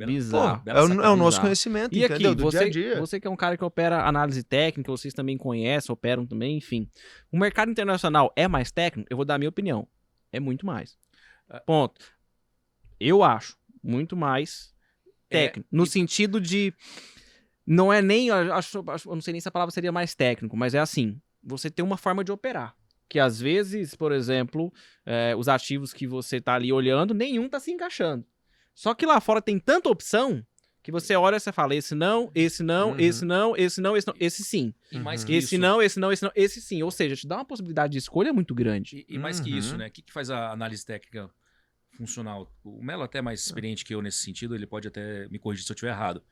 nisso, 0.06 0.26
Bizarro. 0.26 0.58
Pô, 0.58 0.64
bela 0.64 0.78
é 0.78 0.82
o, 0.82 0.88
sacada. 0.88 1.06
é 1.06 1.10
o 1.10 1.16
nosso 1.16 1.40
conhecimento, 1.40 1.94
E 1.94 1.98
entendeu? 2.04 2.30
aqui, 2.30 2.36
Do 2.36 2.42
você, 2.44 2.58
dia 2.58 2.66
a 2.66 2.70
dia. 2.92 3.00
você 3.00 3.20
que 3.20 3.26
é 3.26 3.30
um 3.30 3.36
cara 3.36 3.56
que 3.56 3.64
opera 3.64 4.06
análise 4.06 4.42
técnica, 4.42 4.90
vocês 4.90 5.12
também 5.14 5.36
conhecem, 5.36 5.92
operam 5.92 6.24
também, 6.26 6.56
enfim. 6.56 6.88
O 7.32 7.38
mercado 7.38 7.70
internacional 7.70 8.32
é 8.36 8.46
mais 8.48 8.70
técnico? 8.70 9.08
Eu 9.10 9.16
vou 9.16 9.24
dar 9.26 9.34
a 9.34 9.38
minha 9.38 9.48
opinião. 9.48 9.86
É 10.32 10.38
muito 10.40 10.64
mais. 10.66 10.96
Ah. 11.48 11.60
Ponto. 11.60 12.00
Eu 12.98 13.22
acho 13.22 13.56
muito 13.82 14.16
mais 14.16 14.72
É, 15.30 15.46
técnico. 15.46 15.68
no 15.72 15.86
sentido 15.86 16.40
de. 16.40 16.72
Não 17.66 17.92
é 17.92 18.00
nem. 18.00 18.28
eu 18.28 18.54
Acho, 18.54 18.82
acho- 18.90 19.08
eu 19.10 19.14
não 19.14 19.22
sei 19.22 19.32
nem 19.32 19.40
se 19.40 19.48
a 19.48 19.52
palavra 19.52 19.72
seria 19.72 19.90
mais 19.92 20.14
técnico, 20.14 20.56
mas 20.56 20.74
é 20.74 20.78
assim. 20.78 21.20
Você 21.42 21.70
tem 21.70 21.84
uma 21.84 21.96
forma 21.96 22.24
de 22.24 22.32
operar. 22.32 22.74
Que 23.08 23.18
às 23.20 23.40
vezes, 23.40 23.94
por 23.94 24.10
exemplo, 24.12 24.72
é, 25.04 25.34
os 25.36 25.48
ativos 25.48 25.92
que 25.92 26.06
você 26.06 26.40
tá 26.40 26.54
ali 26.54 26.72
olhando, 26.72 27.14
nenhum 27.14 27.48
tá 27.48 27.60
se 27.60 27.70
encaixando. 27.70 28.24
Só 28.74 28.94
que 28.94 29.06
lá 29.06 29.20
fora 29.20 29.40
tem 29.40 29.58
tanta 29.58 29.88
opção 29.88 30.44
que 30.82 30.90
você 30.92 31.14
olha 31.16 31.36
e 31.36 31.40
você 31.40 31.52
fala: 31.52 31.74
esse 31.74 31.94
não, 31.94 32.30
esse 32.34 32.62
não, 32.62 32.90
Uhum. 32.90 32.98
esse 32.98 33.24
não, 33.24 33.56
esse 33.56 33.80
não, 33.80 33.96
esse 33.96 34.06
não, 34.06 34.14
esse 34.18 34.44
sim. 34.44 34.74
E 34.90 34.98
mais 34.98 35.20
Uhum. 35.22 35.26
que 35.28 35.34
Esse 35.34 35.54
isso, 35.54 35.58
não, 35.62 35.80
esse 35.82 35.98
não, 36.00 36.12
esse 36.12 36.22
não, 36.24 36.32
esse 36.34 36.60
sim. 36.60 36.82
Ou 36.82 36.90
seja, 36.90 37.14
te 37.16 37.26
dá 37.26 37.36
uma 37.36 37.44
possibilidade 37.44 37.92
de 37.92 37.98
escolha 37.98 38.32
muito 38.32 38.54
grande. 38.54 39.04
E, 39.08 39.14
e 39.14 39.18
mais 39.18 39.38
que 39.40 39.56
isso, 39.56 39.72
Uhum. 39.72 39.78
né? 39.78 39.86
O 39.86 39.90
que, 39.90 40.02
que 40.02 40.12
faz 40.12 40.28
a 40.30 40.50
análise 40.50 40.84
técnica 40.84 41.30
funcional? 41.96 42.52
O 42.64 42.82
Melo 42.84 43.02
até 43.04 43.18
é 43.18 43.22
mais 43.22 43.40
experiente 43.40 43.84
que 43.84 43.94
eu 43.94 44.02
nesse 44.02 44.18
sentido, 44.18 44.54
ele 44.54 44.66
pode 44.66 44.86
até 44.88 45.28
me 45.28 45.38
corrigir 45.38 45.64
se 45.64 45.70
eu 45.72 45.74
estiver 45.74 45.92
errado. 45.92 46.22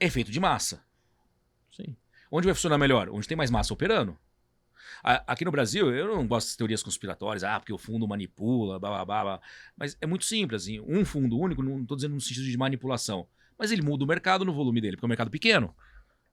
Efeito 0.00 0.30
de 0.30 0.40
massa. 0.40 0.82
Sim. 1.76 1.96
Onde 2.30 2.46
vai 2.46 2.54
funcionar 2.54 2.78
melhor? 2.78 3.08
Onde 3.10 3.26
tem 3.28 3.36
mais 3.36 3.50
massa 3.50 3.72
operando. 3.74 4.16
Aqui 5.02 5.44
no 5.44 5.50
Brasil, 5.50 5.94
eu 5.94 6.06
não 6.16 6.26
gosto 6.26 6.48
das 6.48 6.56
teorias 6.56 6.82
conspiratórias, 6.82 7.44
ah, 7.44 7.58
porque 7.58 7.72
o 7.72 7.78
fundo 7.78 8.06
manipula, 8.06 8.78
blá, 8.78 9.04
blá, 9.04 9.22
blá. 9.22 9.40
Mas 9.76 9.96
é 10.00 10.06
muito 10.06 10.24
simples, 10.24 10.62
assim, 10.62 10.80
um 10.80 11.04
fundo 11.04 11.38
único, 11.38 11.62
não 11.62 11.82
estou 11.82 11.96
dizendo 11.96 12.14
no 12.14 12.20
sentido 12.20 12.44
de 12.44 12.56
manipulação, 12.56 13.26
mas 13.58 13.70
ele 13.70 13.82
muda 13.82 14.04
o 14.04 14.06
mercado 14.06 14.44
no 14.44 14.52
volume 14.52 14.80
dele, 14.80 14.96
porque 14.96 15.04
é 15.04 15.08
um 15.08 15.08
mercado 15.08 15.30
pequeno. 15.30 15.74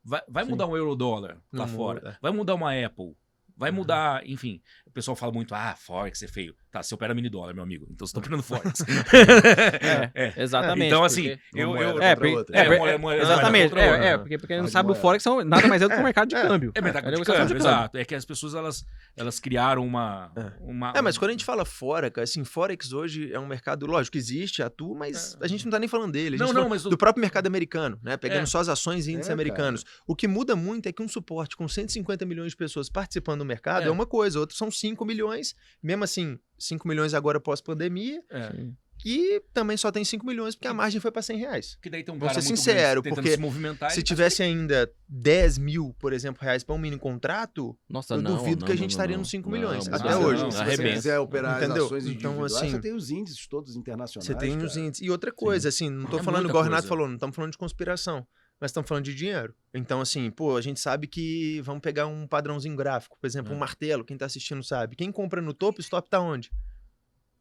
Vai, 0.03 0.21
vai 0.27 0.43
mudar 0.45 0.65
um 0.67 0.75
euro-dólar 0.77 1.41
lá 1.51 1.65
Não 1.65 1.67
fora, 1.67 1.99
muda. 1.99 2.17
vai 2.21 2.31
mudar 2.31 2.55
uma 2.55 2.71
Apple, 2.73 3.15
vai 3.59 3.69
Uhum. 3.69 3.75
mudar, 3.75 4.21
enfim. 4.25 4.61
O 4.87 4.91
pessoal 4.91 5.15
fala 5.15 5.31
muito, 5.31 5.53
ah, 5.53 5.75
Forex 5.77 6.23
é 6.23 6.27
feio. 6.27 6.55
Tá, 6.71 6.81
você 6.81 6.95
opera 6.95 7.13
mini 7.13 7.29
dólar, 7.29 7.53
meu 7.53 7.63
amigo, 7.63 7.85
então 7.91 8.07
você 8.07 8.13
tá 8.13 8.19
operando 8.19 8.41
Forex. 8.43 8.79
é. 10.15 10.33
Exatamente. 10.37 10.87
Então, 10.87 11.03
assim, 11.03 11.37
eu, 11.53 11.75
eu, 11.75 12.01
É, 12.01 12.11
é, 12.11 13.17
É, 13.17 13.21
exatamente. 13.21 13.77
É, 13.77 14.07
é, 14.07 14.17
porque, 14.17 14.37
porque 14.37 14.53
quem 14.53 14.61
não 14.61 14.69
sabe, 14.69 14.91
o. 14.91 14.95
Forex 14.95 15.21
são 15.21 15.43
nada 15.43 15.67
mais 15.67 15.81
é 15.81 15.87
do 15.87 15.93
que 15.93 15.99
o 15.99 16.03
mercado 16.03 16.29
de 16.29 16.35
é. 16.35 16.41
câmbio. 16.41 16.71
É 16.75 16.81
mercado 16.81 17.07
É 17.07 17.11
de 17.11 17.23
câmbio, 17.23 17.25
de 17.25 17.53
câmbio. 17.53 17.57
exato. 17.57 17.97
É 17.97 18.05
que 18.05 18.15
as 18.15 18.25
pessoas, 18.25 18.53
elas, 18.53 18.85
elas 19.15 19.39
criaram 19.39 19.85
uma... 19.85 20.31
uma 20.61 20.93
É, 20.95 21.01
mas 21.01 21.17
quando 21.17 21.29
a 21.29 21.33
gente 21.33 21.45
fala 21.45 21.63
cara, 21.65 22.11
assim, 22.23 22.43
Forex 22.43 22.93
hoje 22.93 23.31
é 23.33 23.39
um 23.39 23.47
mercado, 23.47 23.85
lógico, 23.85 24.17
existe, 24.17 24.63
atua, 24.63 24.97
mas 24.97 25.37
a 25.41 25.47
gente 25.47 25.65
não 25.65 25.71
tá 25.71 25.79
nem 25.79 25.89
falando 25.89 26.11
dele. 26.13 26.35
A 26.35 26.37
gente 26.37 26.47
Não, 26.47 26.53
tá 26.53 26.61
não, 26.61 26.69
mas... 26.69 26.83
do 26.83 26.97
próprio 26.97 27.21
mercado 27.21 27.47
americano, 27.47 27.99
né? 28.01 28.17
Pegando 28.17 28.43
É. 28.43 28.45
só 28.45 28.59
as 28.59 28.69
ações 28.69 29.07
e 29.07 29.11
índices 29.11 29.29
É, 29.29 29.33
americanos. 29.33 29.83
O 30.07 30.15
que 30.15 30.27
muda 30.27 30.55
muito 30.55 30.87
é 30.87 30.91
que 30.91 31.01
um 31.01 31.07
suporte 31.07 31.55
com 31.55 31.67
150 31.67 32.25
milhões 32.25 32.51
de 32.51 32.57
pessoas 32.57 32.89
participando 32.89 33.39
do 33.39 33.45
mercado 33.49 33.83
é, 33.83 33.87
É. 33.87 33.91
uma 33.91 34.05
coisa, 34.05 34.39
outro 34.39 34.55
são 34.55 34.71
5 34.71 35.03
milhões, 35.03 35.53
mesmo 35.83 36.03
assim, 36.05 36.39
5 36.57 36.87
milhões 36.87 37.13
agora 37.13 37.39
pós-pandemia, 37.39 38.23
É. 38.31 38.51
e 39.05 39.41
também 39.53 39.77
só 39.77 39.91
tem 39.91 40.03
5 40.03 40.25
milhões 40.25 40.55
porque 40.55 40.67
a 40.67 40.73
margem 40.73 40.99
foi 40.99 41.09
para 41.11 41.21
100 41.21 41.37
reais. 41.37 41.75
Porque 41.75 41.89
daí 41.89 42.03
tem 42.03 42.13
um 42.13 42.19
Vou 42.19 42.27
cara 42.27 42.41
ser 42.41 42.47
sincero, 42.47 43.01
porque 43.01 43.31
se 43.31 43.37
movimentar. 43.37 43.91
Se 43.91 43.97
tá 43.97 44.03
tivesse 44.03 44.43
ainda 44.43 44.91
10 45.07 45.57
mil, 45.57 45.95
por 45.99 46.11
exemplo, 46.11 46.43
reais 46.43 46.63
para 46.65 46.75
um 46.75 46.77
mini 46.77 46.97
contrato, 46.97 47.77
Nossa, 47.89 48.15
Eu 48.15 48.21
não, 48.21 48.35
duvido 48.37 48.59
não, 48.61 48.65
que 48.67 48.71
a 48.73 48.75
gente 48.75 48.81
não, 48.83 48.87
estaria 48.89 49.15
não. 49.15 49.21
nos 49.21 49.29
5 49.29 49.49
Não, 49.49 49.57
milhões, 49.57 49.87
não, 49.87 49.95
até 49.97 50.11
não, 50.11 50.23
hoje. 50.23 50.43
não, 50.43 50.51
Se 50.51 50.57
você 50.57 50.63
arrebenta. 50.63 50.93
quiser 50.95 51.19
operar 51.19 51.57
Entendeu? 51.63 51.85
as 51.85 51.91
ações 51.93 52.05
Então, 52.07 52.43
assim- 52.43 52.69
você 52.71 52.79
tem 52.79 52.93
os 52.93 53.09
índices 53.09 53.47
todos 53.47 53.75
internacionais. 53.75 54.27
Você 54.27 54.35
tem 54.35 54.57
os 54.57 54.73
cara. 54.73 54.85
índices. 54.85 55.07
E 55.07 55.09
outra 55.09 55.31
coisa, 55.31 55.69
assim, 55.69 55.89
não 55.89 56.05
tô 56.09 56.19
É 56.19 56.23
falando 56.23 56.47
igual 56.49 56.61
o 56.61 56.65
Renato 56.65 56.87
falou, 56.87 57.07
não 57.07 57.15
estamos 57.15 57.35
falando 57.35 57.51
de 57.51 57.57
conspiração, 57.57 58.27
mas 58.59 58.71
estamos 58.71 58.87
falando 58.87 59.05
de 59.05 59.15
dinheiro. 59.15 59.53
Então, 59.73 60.01
assim, 60.01 60.29
pô, 60.31 60.57
a 60.57 60.61
gente 60.61 60.79
sabe 60.79 61.07
que 61.07 61.61
vamos 61.61 61.81
pegar 61.81 62.07
um 62.07 62.27
padrãozinho 62.27 62.75
gráfico, 62.75 63.17
por 63.19 63.25
exemplo, 63.27 63.53
É. 63.53 63.55
um 63.55 63.59
martelo, 63.59 64.03
quem 64.03 64.17
tá 64.17 64.25
assistindo 64.25 64.63
sabe. 64.63 64.95
Quem 64.95 65.11
compra 65.11 65.41
no 65.41 65.53
topo, 65.53 65.79
o 65.79 65.81
stop 65.81 66.09
tá 66.09 66.19
onde? 66.19 66.51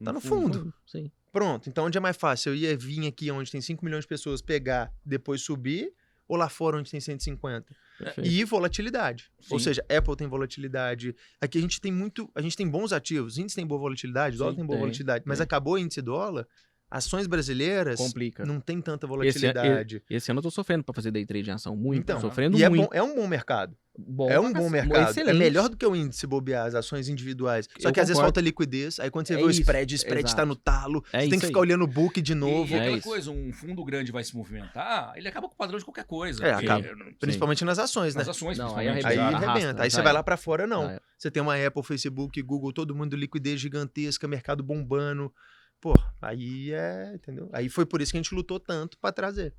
Tá 0.02 0.12
no 0.12 0.20
fundo. 0.20 0.72
Sim. 0.86 1.10
Pronto. 1.32 1.68
Então, 1.68 1.84
onde 1.86 1.98
é 1.98 2.00
mais 2.00 2.16
fácil? 2.16 2.50
Eu 2.50 2.56
ia 2.56 2.76
vir 2.76 3.06
aqui 3.06 3.30
onde 3.30 3.50
tem 3.50 3.60
5 3.60 3.84
milhões 3.84 4.04
de 4.04 4.08
pessoas, 4.08 4.40
pegar, 4.40 4.92
depois 5.04 5.42
subir, 5.42 5.92
ou 6.26 6.36
lá 6.36 6.48
fora 6.48 6.78
onde 6.78 6.90
tem 6.90 7.00
150? 7.00 7.74
Perfeito. 7.98 8.30
E 8.30 8.44
volatilidade. 8.44 9.30
Ou 9.50 9.58
Sim. 9.58 9.64
seja, 9.64 9.84
Apple 9.88 10.14
tem 10.16 10.28
volatilidade. 10.28 11.16
Aqui 11.40 11.58
a 11.58 11.60
gente 11.60 11.80
tem 11.80 11.90
muito. 11.90 12.30
A 12.34 12.40
gente 12.40 12.56
tem 12.56 12.68
bons 12.68 12.92
ativos. 12.92 13.38
Índice 13.38 13.56
tem 13.56 13.66
boa 13.66 13.80
volatilidade, 13.80 14.36
dólar 14.36 14.52
Sim, 14.52 14.56
tem 14.58 14.66
boa 14.66 14.76
tem, 14.76 14.80
volatilidade. 14.82 15.24
Mas 15.26 15.38
tem. 15.38 15.44
acabou 15.44 15.74
o 15.74 15.78
índice 15.78 16.00
dólar, 16.00 16.46
ações 16.90 17.26
brasileiras 17.26 17.98
Complica. 17.98 18.44
não 18.46 18.60
tem 18.60 18.80
tanta 18.80 19.06
Esse, 19.06 19.08
volatilidade. 19.08 20.02
e- 20.10 20.16
esse 20.16 20.30
ano 20.30 20.38
eu 20.38 20.42
tô 20.42 20.50
sofrendo 20.50 20.82
pra 20.84 20.94
fazer 20.94 21.10
day 21.10 21.26
trade 21.26 21.50
em 21.50 21.52
ação. 21.52 21.76
Muito. 21.76 22.00
Então, 22.00 22.20
sofrendo 22.20 22.58
e 22.58 22.62
é 22.64 22.68
muito. 22.68 22.84
bom, 22.84 22.88
é 22.92 23.02
um 23.02 23.14
bom 23.14 23.26
mercado. 23.26 23.76
Bom 24.00 24.30
é 24.30 24.38
um 24.38 24.52
bom 24.52 24.70
mercado. 24.70 25.10
excelente. 25.10 25.34
É 25.34 25.38
melhor 25.38 25.68
do 25.68 25.76
que 25.76 25.84
o 25.84 25.94
índice 25.96 26.24
bobear, 26.24 26.66
as 26.66 26.74
ações 26.76 27.08
individuais. 27.08 27.68
Só 27.80 27.88
Eu 27.88 27.92
que 27.92 27.98
às 27.98 28.06
vezes 28.06 28.14
concordo. 28.16 28.26
falta 28.36 28.40
liquidez. 28.40 29.00
Aí 29.00 29.10
quando 29.10 29.26
você 29.26 29.34
É 29.34 29.36
vê 29.38 29.42
o 29.42 29.50
isso, 29.50 29.60
spread, 29.60 29.92
o 29.92 29.96
spread 29.96 30.28
está 30.28 30.46
no 30.46 30.54
talo. 30.54 31.04
É 31.12 31.22
você 31.24 31.28
tem 31.30 31.38
que 31.40 31.46
aí. 31.46 31.48
ficar 31.50 31.58
olhando 31.60 31.82
o 31.82 31.86
book 31.88 32.22
de 32.22 32.32
novo. 32.32 32.72
e 32.72 32.78
aquela 32.78 32.96
isso. 32.98 33.08
coisa, 33.08 33.30
um 33.32 33.52
fundo 33.52 33.84
grande 33.84 34.12
vai 34.12 34.22
se 34.22 34.36
movimentar, 34.36 35.12
ele 35.16 35.26
acaba 35.26 35.48
com 35.48 35.54
o 35.54 35.56
padrão 35.56 35.78
de 35.80 35.84
qualquer 35.84 36.04
coisa. 36.04 36.46
É, 36.46 36.52
acaba. 36.52 36.86
Principalmente 37.18 37.64
nas 37.64 37.78
ações, 37.80 38.14
né? 38.14 38.20
Nas 38.20 38.28
ações, 38.28 38.56
Não, 38.56 38.76
aí 38.76 38.88
principalmente. 38.88 39.06
Aí 39.06 39.18
arrebenta. 39.18 39.50
Arrasta, 39.50 39.82
aí 39.82 39.90
você 39.90 39.96
vai. 39.96 40.04
vai 40.04 40.12
lá 40.12 40.22
pra 40.22 40.36
fora, 40.36 40.64
não. 40.64 40.88
É. 40.90 41.00
Você 41.18 41.28
tem 41.30 41.42
uma 41.42 41.56
Apple, 41.56 41.82
Facebook, 41.82 42.40
Google, 42.40 42.72
todo 42.72 42.94
mundo 42.94 43.16
liquidez 43.16 43.60
gigantesca, 43.60 44.28
mercado 44.28 44.62
bombando. 44.62 45.32
Pô, 45.80 45.94
aí 46.20 46.72
é, 46.72 47.12
entendeu? 47.14 47.48
Aí 47.52 47.68
foi 47.68 47.86
por 47.86 48.00
isso 48.00 48.10
que 48.12 48.18
a 48.18 48.22
gente 48.22 48.34
lutou 48.34 48.58
tanto 48.58 48.98
pra 48.98 49.12
trazer. 49.12 49.54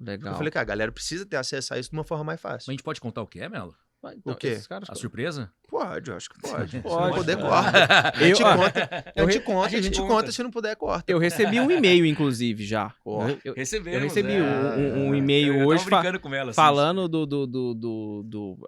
Legal. 0.00 0.32
Eu 0.32 0.36
falei, 0.36 0.52
cara, 0.52 0.62
a 0.62 0.66
galera 0.66 0.92
precisa 0.92 1.26
ter 1.26 1.36
acesso 1.36 1.74
a 1.74 1.78
isso 1.78 1.90
de 1.90 1.96
uma 1.96 2.04
forma 2.04 2.22
mais 2.24 2.40
Mas 2.42 2.52
fácil. 2.52 2.70
a 2.70 2.72
gente 2.72 2.82
pode 2.84 3.00
contar 3.00 3.20
o 3.22 3.26
que 3.26 3.40
é, 3.40 3.48
Melo? 3.48 3.74
Mas, 4.00 4.14
então, 4.16 4.32
o 4.32 4.36
quê? 4.36 4.60
caras- 4.68 4.88
A 4.88 4.94
surpresa? 4.94 5.50
Pode, 5.68 6.08
eu 6.08 6.16
acho 6.16 6.30
que 6.30 6.38
pode. 6.40 6.70
Se 6.78 6.80
Pode, 6.80 7.08
não 7.10 7.16
puder, 7.16 7.36
corta. 7.36 7.78
Eu, 8.22 8.46
ah, 8.46 8.56
conta, 8.56 8.84
a 8.84 9.10
eu 9.20 9.42
conta, 9.42 9.60
a 9.60 9.64
a 9.66 9.68
gente 9.68 9.82
gente 9.82 9.98
conta. 10.00 10.14
conta, 10.14 10.30
se 10.32 10.42
não 10.44 10.50
puder, 10.52 10.76
corta. 10.76 11.10
eu 11.12 11.18
recebi 11.18 11.58
um 11.58 11.68
e-mail, 11.68 12.06
inclusive, 12.06 12.64
já. 12.64 12.94
Eu- 13.04 13.40
eu, 13.44 13.54
Recebemos. 13.54 13.96
eu 13.96 14.00
recebi 14.04 14.34
né? 14.34 14.40
um, 14.40 14.78
um- 14.78 15.08
um 15.08 15.14
e-mail 15.16 15.66
hoje 15.66 15.82
fa- 15.84 15.96
brincando 15.96 16.20
com 16.20 16.32
ela. 16.32 16.50
assim, 16.50 16.56
falando 16.56 17.08
do. 17.08 17.26
do, 17.26 17.44
do, 17.48 17.74
do, 17.74 18.22
do- 18.24 18.66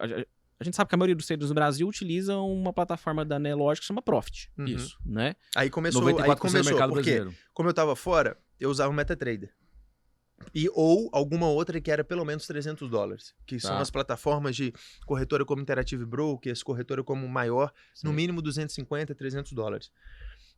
a, 0.61 0.65
gente 0.65 0.77
sabe 0.77 0.89
que 0.89 0.95
a 0.95 0.99
maioria 0.99 1.16
dos 1.16 1.27
traders 1.27 1.49
no 1.51 1.55
Brasil 1.55 1.89
utilizam 1.89 2.53
uma 2.53 2.73
plataforma 2.73 3.24
da 3.24 3.39
Nelogic 3.39 3.81
que 3.81 3.87
chama 3.87 4.03
Profit, 4.03 4.51
Uhum. 4.59 4.66
Isso. 4.66 4.99
né? 5.05 5.35
Aí 5.57 5.70
começou, 5.70 6.03
94% 6.03 6.20
aí 6.23 6.35
do 6.35 6.37
começou, 6.37 6.65
mercado 6.65 6.91
porque 6.91 7.11
brasileiro. 7.11 7.35
como 7.55 7.69
eu 7.69 7.74
tava 7.74 7.97
fora, 7.97 8.37
eu 8.59 8.70
usava 8.70 8.91
o 8.91 8.95
MetaTrader. 8.95 9.53
E, 10.55 10.69
ou 10.73 11.11
alguma 11.12 11.49
outra 11.49 11.78
que 11.82 11.91
era 11.91 12.03
pelo 12.03 12.24
menos 12.24 12.47
300 12.47 12.89
dólares. 12.89 13.35
Que 13.47 13.61
são 13.61 13.73
Tá. 13.77 13.81
as 13.82 13.91
plataformas 13.91 14.57
de 14.57 14.73
corretora 15.07 15.45
como 15.45 15.61
Interactive 15.61 16.05
Brokers, 16.07 16.62
corretora 16.62 17.05
como 17.05 17.28
maior, 17.28 17.70
no 18.03 18.11
Sim. 18.11 18.16
mínimo 18.16 18.41
250, 18.41 19.15
300 19.15 19.53
dólares. 19.53 19.91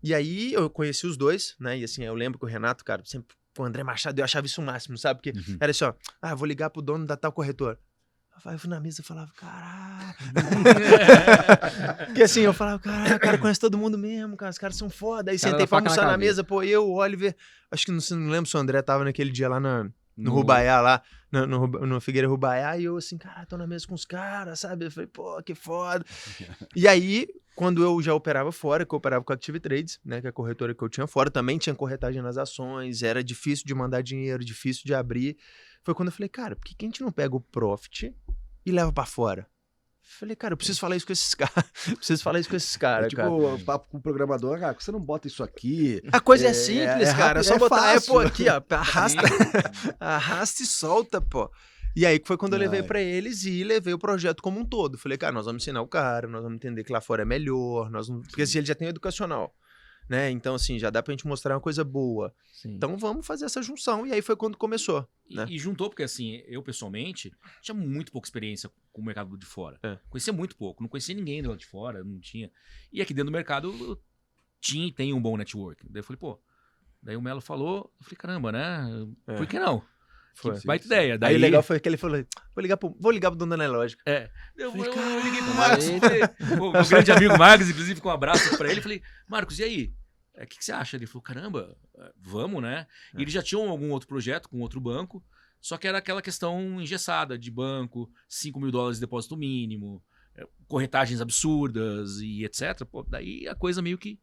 E 0.02 0.14
aí 0.14 0.52
eu 0.52 0.70
conheci 0.70 1.04
os 1.06 1.16
dois, 1.16 1.56
né? 1.58 1.78
E 1.78 1.84
assim, 1.84 2.04
eu 2.04 2.14
lembro 2.14 2.38
que 2.38 2.44
o 2.44 2.48
Renato, 2.48 2.84
cara, 2.84 3.02
sempre 3.04 3.34
com 3.56 3.64
o 3.64 3.66
André 3.66 3.82
Machado, 3.82 4.18
eu 4.20 4.24
achava 4.24 4.46
isso 4.46 4.60
o 4.62 4.64
máximo, 4.64 4.96
sabe? 4.96 5.20
Porque 5.20 5.38
Uhum. 5.38 5.56
era 5.60 5.70
assim, 5.72 5.84
ó, 5.84 5.92
ah, 6.22 6.34
vou 6.34 6.46
ligar 6.46 6.70
pro 6.70 6.80
dono 6.80 7.04
da 7.04 7.16
tal 7.16 7.32
corretora. 7.32 7.78
Eu 8.44 8.58
fui 8.58 8.68
na 8.68 8.80
mesa 8.80 9.00
e 9.00 9.04
falava, 9.04 9.30
caralho. 9.36 10.14
Porque 12.06 12.22
assim, 12.22 12.40
eu 12.40 12.52
falava, 12.52 12.78
caralho, 12.80 13.16
o 13.16 13.20
cara 13.20 13.38
conhece 13.38 13.60
todo 13.60 13.78
mundo 13.78 13.96
mesmo, 13.96 14.36
cara, 14.36 14.50
os 14.50 14.58
caras 14.58 14.76
são 14.76 14.90
foda. 14.90 15.30
Aí 15.30 15.38
Cara 15.38 15.50
sentei 15.52 15.66
pra 15.66 15.80
na 15.80 15.86
almoçar 15.88 16.02
na 16.06 16.12
caveira. 16.12 16.30
mesa, 16.30 16.44
pô, 16.44 16.62
eu, 16.62 16.84
o 16.88 16.94
Oliver, 16.96 17.36
acho 17.70 17.86
que 17.86 17.92
não, 17.92 18.00
não 18.18 18.30
lembro 18.30 18.50
se 18.50 18.56
o 18.56 18.60
André 18.60 18.82
tava 18.82 19.04
naquele 19.04 19.30
dia 19.30 19.48
lá 19.48 19.60
na, 19.60 19.84
no, 19.84 19.92
No- 20.16 20.32
Rubaiá 20.32 20.80
lá, 20.80 21.02
no, 21.30 21.46
no, 21.46 21.66
no 21.68 22.00
Figueira 22.00 22.26
Rubaiá, 22.28 22.76
e 22.76 22.84
eu 22.84 22.96
assim, 22.96 23.16
cara, 23.16 23.46
tô 23.46 23.56
na 23.56 23.66
mesa 23.66 23.86
com 23.86 23.94
os 23.94 24.04
caras, 24.04 24.60
sabe? 24.60 24.86
Eu 24.86 24.90
falei, 24.90 25.06
pô, 25.06 25.40
que 25.42 25.54
foda. 25.54 26.04
e 26.74 26.88
aí, 26.88 27.28
quando 27.54 27.82
eu 27.82 28.02
já 28.02 28.12
operava 28.14 28.50
fora, 28.50 28.84
que 28.84 28.92
eu 28.94 28.96
operava 28.98 29.24
com 29.24 29.32
a 29.32 29.36
Active 29.36 29.60
Trades, 29.60 30.00
né, 30.04 30.20
que 30.20 30.26
é 30.26 30.30
a 30.30 30.32
corretora 30.32 30.74
que 30.74 30.82
eu 30.82 30.88
tinha 30.88 31.06
fora, 31.06 31.30
também 31.30 31.58
tinha 31.58 31.74
corretagem 31.74 32.20
nas 32.22 32.36
ações, 32.36 33.02
era 33.02 33.22
difícil 33.22 33.64
de 33.66 33.74
mandar 33.74 34.02
dinheiro, 34.02 34.44
difícil 34.44 34.82
de 34.84 34.94
abrir. 34.94 35.36
Foi 35.84 35.94
quando 35.96 36.08
eu 36.10 36.12
falei, 36.12 36.28
cara, 36.28 36.54
por 36.54 36.64
que, 36.64 36.76
que 36.76 36.84
a 36.84 36.88
gente 36.88 37.00
não 37.02 37.10
pega 37.10 37.34
o 37.34 37.40
Profit 37.40 38.14
e 38.64 38.70
leva 38.72 38.92
pra 38.92 39.04
fora? 39.04 39.46
Falei, 40.18 40.36
cara, 40.36 40.52
eu 40.52 40.56
preciso 40.56 40.78
falar 40.78 40.96
isso 40.96 41.06
com 41.06 41.12
esses 41.12 41.32
caras. 41.34 41.64
preciso 41.96 42.22
falar 42.22 42.38
isso 42.40 42.48
com 42.48 42.56
esses 42.56 42.76
É 42.76 42.78
caras, 42.78 43.08
tipo, 43.08 43.20
cara. 43.22 43.30
o 43.32 43.58
papo 43.64 43.88
com 43.90 43.98
o 43.98 44.02
programador, 44.02 44.58
cara, 44.60 44.76
você 44.78 44.92
não 44.92 45.00
bota 45.00 45.26
isso 45.26 45.42
aqui. 45.42 46.02
A 46.12 46.20
coisa 46.20 46.46
é, 46.46 46.50
É, 46.50 46.54
simples, 46.54 47.08
é 47.08 47.14
cara. 47.14 47.40
É 47.40 47.42
só 47.42 47.54
é 47.54 47.58
botar 47.58 47.76
a 47.76 47.94
fácil. 47.94 48.18
Apple 48.18 48.28
aqui, 48.28 48.48
ó. 48.48 48.62
Arrasta, 48.76 49.22
arrasta 49.98 50.62
e 50.62 50.66
solta, 50.66 51.20
pô. 51.20 51.50
E 51.94 52.06
aí 52.06 52.20
foi 52.24 52.36
quando 52.38 52.54
eu 52.54 52.58
levei 52.58 52.82
pra 52.82 53.00
eles 53.00 53.44
e 53.44 53.62
levei 53.64 53.92
o 53.92 53.98
projeto 53.98 54.42
como 54.42 54.58
um 54.58 54.64
todo. 54.64 54.96
Falei, 54.96 55.18
cara, 55.18 55.32
nós 55.32 55.44
vamos 55.46 55.62
ensinar 55.62 55.82
o 55.82 55.86
cara, 55.86 56.26
nós 56.26 56.42
vamos 56.42 56.56
entender 56.56 56.84
que 56.84 56.92
lá 56.92 57.00
fora 57.02 57.22
é 57.22 57.24
melhor, 57.24 57.90
nós 57.90 58.08
vamos... 58.08 58.26
porque 58.28 58.42
assim, 58.42 58.58
ele 58.58 58.66
já 58.66 58.74
tem 58.74 58.88
o 58.88 58.90
educacional, 58.90 59.54
né? 60.12 60.30
Então, 60.30 60.54
assim, 60.54 60.78
já 60.78 60.90
dá 60.90 61.02
pra 61.02 61.12
gente 61.12 61.26
mostrar 61.26 61.54
uma 61.54 61.60
coisa 61.60 61.82
boa. 61.82 62.34
Sim. 62.52 62.74
Então, 62.74 62.96
vamos 62.98 63.26
fazer 63.26 63.46
essa 63.46 63.62
junção. 63.62 64.06
E 64.06 64.12
aí 64.12 64.20
foi 64.20 64.36
quando 64.36 64.56
começou. 64.58 65.08
E, 65.28 65.34
né? 65.34 65.46
e 65.48 65.58
juntou, 65.58 65.88
porque 65.88 66.02
assim, 66.02 66.42
eu 66.46 66.62
pessoalmente 66.62 67.32
tinha 67.62 67.74
muito 67.74 68.12
pouca 68.12 68.26
experiência 68.26 68.70
com 68.92 69.00
o 69.00 69.04
mercado 69.04 69.36
de 69.38 69.46
fora. 69.46 69.78
É. 69.82 69.98
Conhecia 70.10 70.32
muito 70.32 70.54
pouco, 70.54 70.82
não 70.82 70.88
conhecia 70.88 71.14
ninguém 71.14 71.42
do 71.42 71.48
lado 71.48 71.58
de 71.58 71.66
fora, 71.66 72.04
não 72.04 72.20
tinha. 72.20 72.50
E 72.92 73.00
aqui 73.00 73.14
dentro 73.14 73.30
do 73.30 73.34
mercado 73.34 73.74
eu 73.80 73.98
tinha 74.60 74.86
e 74.86 74.92
tenho 74.92 75.16
um 75.16 75.22
bom 75.22 75.36
network. 75.36 75.82
Daí 75.88 76.00
eu 76.00 76.04
falei, 76.04 76.18
pô. 76.18 76.38
Daí 77.02 77.16
o 77.16 77.22
Melo 77.22 77.40
falou, 77.40 77.90
eu 77.98 78.04
falei, 78.04 78.16
caramba, 78.16 78.52
né? 78.52 79.06
É. 79.26 79.34
Por 79.36 79.46
que 79.46 79.58
não? 79.58 79.82
Foi. 80.34 80.58
Que 80.60 80.66
baita 80.66 80.86
ideia. 80.86 81.18
Daí 81.18 81.30
Aí 81.34 81.36
o 81.36 81.40
legal 81.40 81.62
foi 81.62 81.80
que 81.80 81.88
ele 81.88 81.96
falou, 81.96 82.24
vou 82.54 82.62
ligar 82.62 82.76
pro, 82.76 82.96
vou 83.00 83.10
ligar 83.10 83.30
pro 83.30 83.38
dono 83.38 83.50
da 83.50 83.56
Nelógica. 83.56 84.02
Eu, 84.56 84.70
Falei, 84.70 84.86
eu- 84.88 84.94
eu 84.94 85.20
liguei 85.24 85.42
pro 85.42 85.54
Marcos, 85.54 85.84
falei, 86.00 86.20
pô, 86.58 86.70
meu 86.72 86.84
grande 86.86 87.12
amigo 87.12 87.36
Marcos, 87.38 87.68
inclusive, 87.70 88.00
com 88.00 88.08
um 88.08 88.12
abraço 88.12 88.56
pra 88.56 88.70
ele. 88.70 88.80
Falei, 88.80 89.02
Marcos, 89.28 89.58
e 89.58 89.64
aí? 89.64 89.92
O 90.36 90.46
que, 90.46 90.58
que 90.58 90.64
você 90.64 90.72
acha? 90.72 90.96
Ele 90.96 91.06
falou, 91.06 91.22
caramba, 91.22 91.76
é, 91.98 92.12
vamos, 92.16 92.62
né? 92.62 92.86
É. 93.14 93.18
E 93.18 93.22
eles 93.22 93.32
já 93.34 93.42
tinham 93.42 93.68
algum 93.68 93.90
outro 93.90 94.08
projeto 94.08 94.48
com 94.48 94.60
outro 94.60 94.80
banco, 94.80 95.22
só 95.60 95.76
que 95.76 95.86
era 95.86 95.98
aquela 95.98 96.22
questão 96.22 96.80
engessada 96.80 97.38
de 97.38 97.50
banco, 97.50 98.10
5 98.28 98.58
mil 98.60 98.70
dólares 98.70 98.96
de 98.98 99.02
depósito 99.02 99.36
mínimo, 99.36 100.02
é, 100.34 100.46
corretagens 100.66 101.20
absurdas 101.20 102.18
e 102.20 102.44
etc. 102.44 102.84
Pô, 102.90 103.02
daí 103.02 103.46
a 103.46 103.54
coisa 103.54 103.82
meio 103.82 103.98
que 103.98 104.18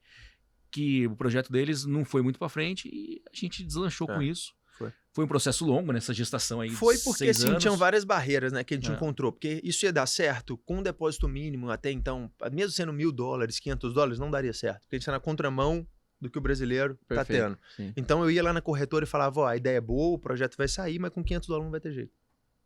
que 0.71 1.07
o 1.07 1.15
projeto 1.15 1.51
deles 1.51 1.83
não 1.83 2.05
foi 2.05 2.21
muito 2.21 2.37
pra 2.37 2.47
frente 2.47 2.87
e 2.87 3.21
a 3.31 3.35
gente 3.35 3.63
deslanchou 3.63 4.07
É, 4.09 4.13
com 4.15 4.21
isso. 4.21 4.53
foi. 4.77 4.93
Foi 5.11 5.25
um 5.25 5.27
processo 5.27 5.65
longo 5.65 5.91
nessa 5.91 6.13
gestação 6.13 6.61
aí. 6.61 6.69
Foi 6.69 6.95
porque, 6.99 7.17
seis 7.25 7.37
assim, 7.39 7.49
anos. 7.49 7.61
tinham 7.63 7.75
várias 7.75 8.03
barreiras, 8.03 8.53
né, 8.53 8.63
que 8.63 8.75
a 8.75 8.77
gente 8.77 8.91
É. 8.91 8.93
encontrou. 8.93 9.31
Porque 9.31 9.59
isso 9.63 9.83
ia 9.85 9.91
dar 9.91 10.05
certo 10.05 10.57
com 10.59 10.77
um 10.77 10.83
depósito 10.83 11.27
mínimo 11.27 11.71
até 11.71 11.91
então, 11.91 12.31
mesmo 12.51 12.71
sendo 12.71 12.93
mil 12.93 13.11
dólares, 13.11 13.59
500 13.59 13.93
dólares, 13.95 14.19
não 14.19 14.29
daria 14.29 14.53
certo. 14.53 14.81
Porque 14.81 14.95
a 14.95 14.99
gente 14.99 15.05
tá 15.07 15.11
na 15.11 15.19
contramão 15.19 15.87
do 16.19 16.29
que 16.29 16.37
o 16.37 16.41
brasileiro 16.41 16.95
tá 17.07 17.15
Perfeito. 17.15 17.41
tendo. 17.43 17.59
Sim. 17.75 17.93
Então 17.95 18.21
eu 18.23 18.29
ia 18.31 18.43
lá 18.43 18.51
na 18.53 18.61
corretora 18.61 19.05
e 19.05 19.07
falava, 19.07 19.39
ó, 19.41 19.47
a 19.47 19.55
ideia 19.57 19.77
é 19.77 19.81
boa, 19.81 20.15
o 20.15 20.19
projeto 20.19 20.55
vai 20.57 20.67
sair, 20.67 20.99
mas 20.99 21.11
com 21.11 21.23
500 21.23 21.47
dólares 21.47 21.65
não 21.65 21.71
vai 21.71 21.79
ter 21.79 21.91
jeito. 21.93 22.11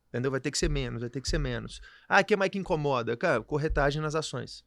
Entendeu? 0.10 0.30
Vai 0.32 0.40
ter 0.40 0.52
que 0.52 0.58
ser 0.58 0.70
menos, 0.70 1.02
vai 1.02 1.10
ter 1.10 1.22
que 1.22 1.28
ser 1.30 1.40
menos. 1.40 1.82
Ah, 2.08 2.22
o 2.22 2.26
que 2.26 2.36
mais 2.36 2.52
que 2.52 2.58
incomoda? 2.60 3.18
Cara, 3.18 3.42
corretagem 3.42 4.02
nas 4.02 4.14
ações. 4.16 4.64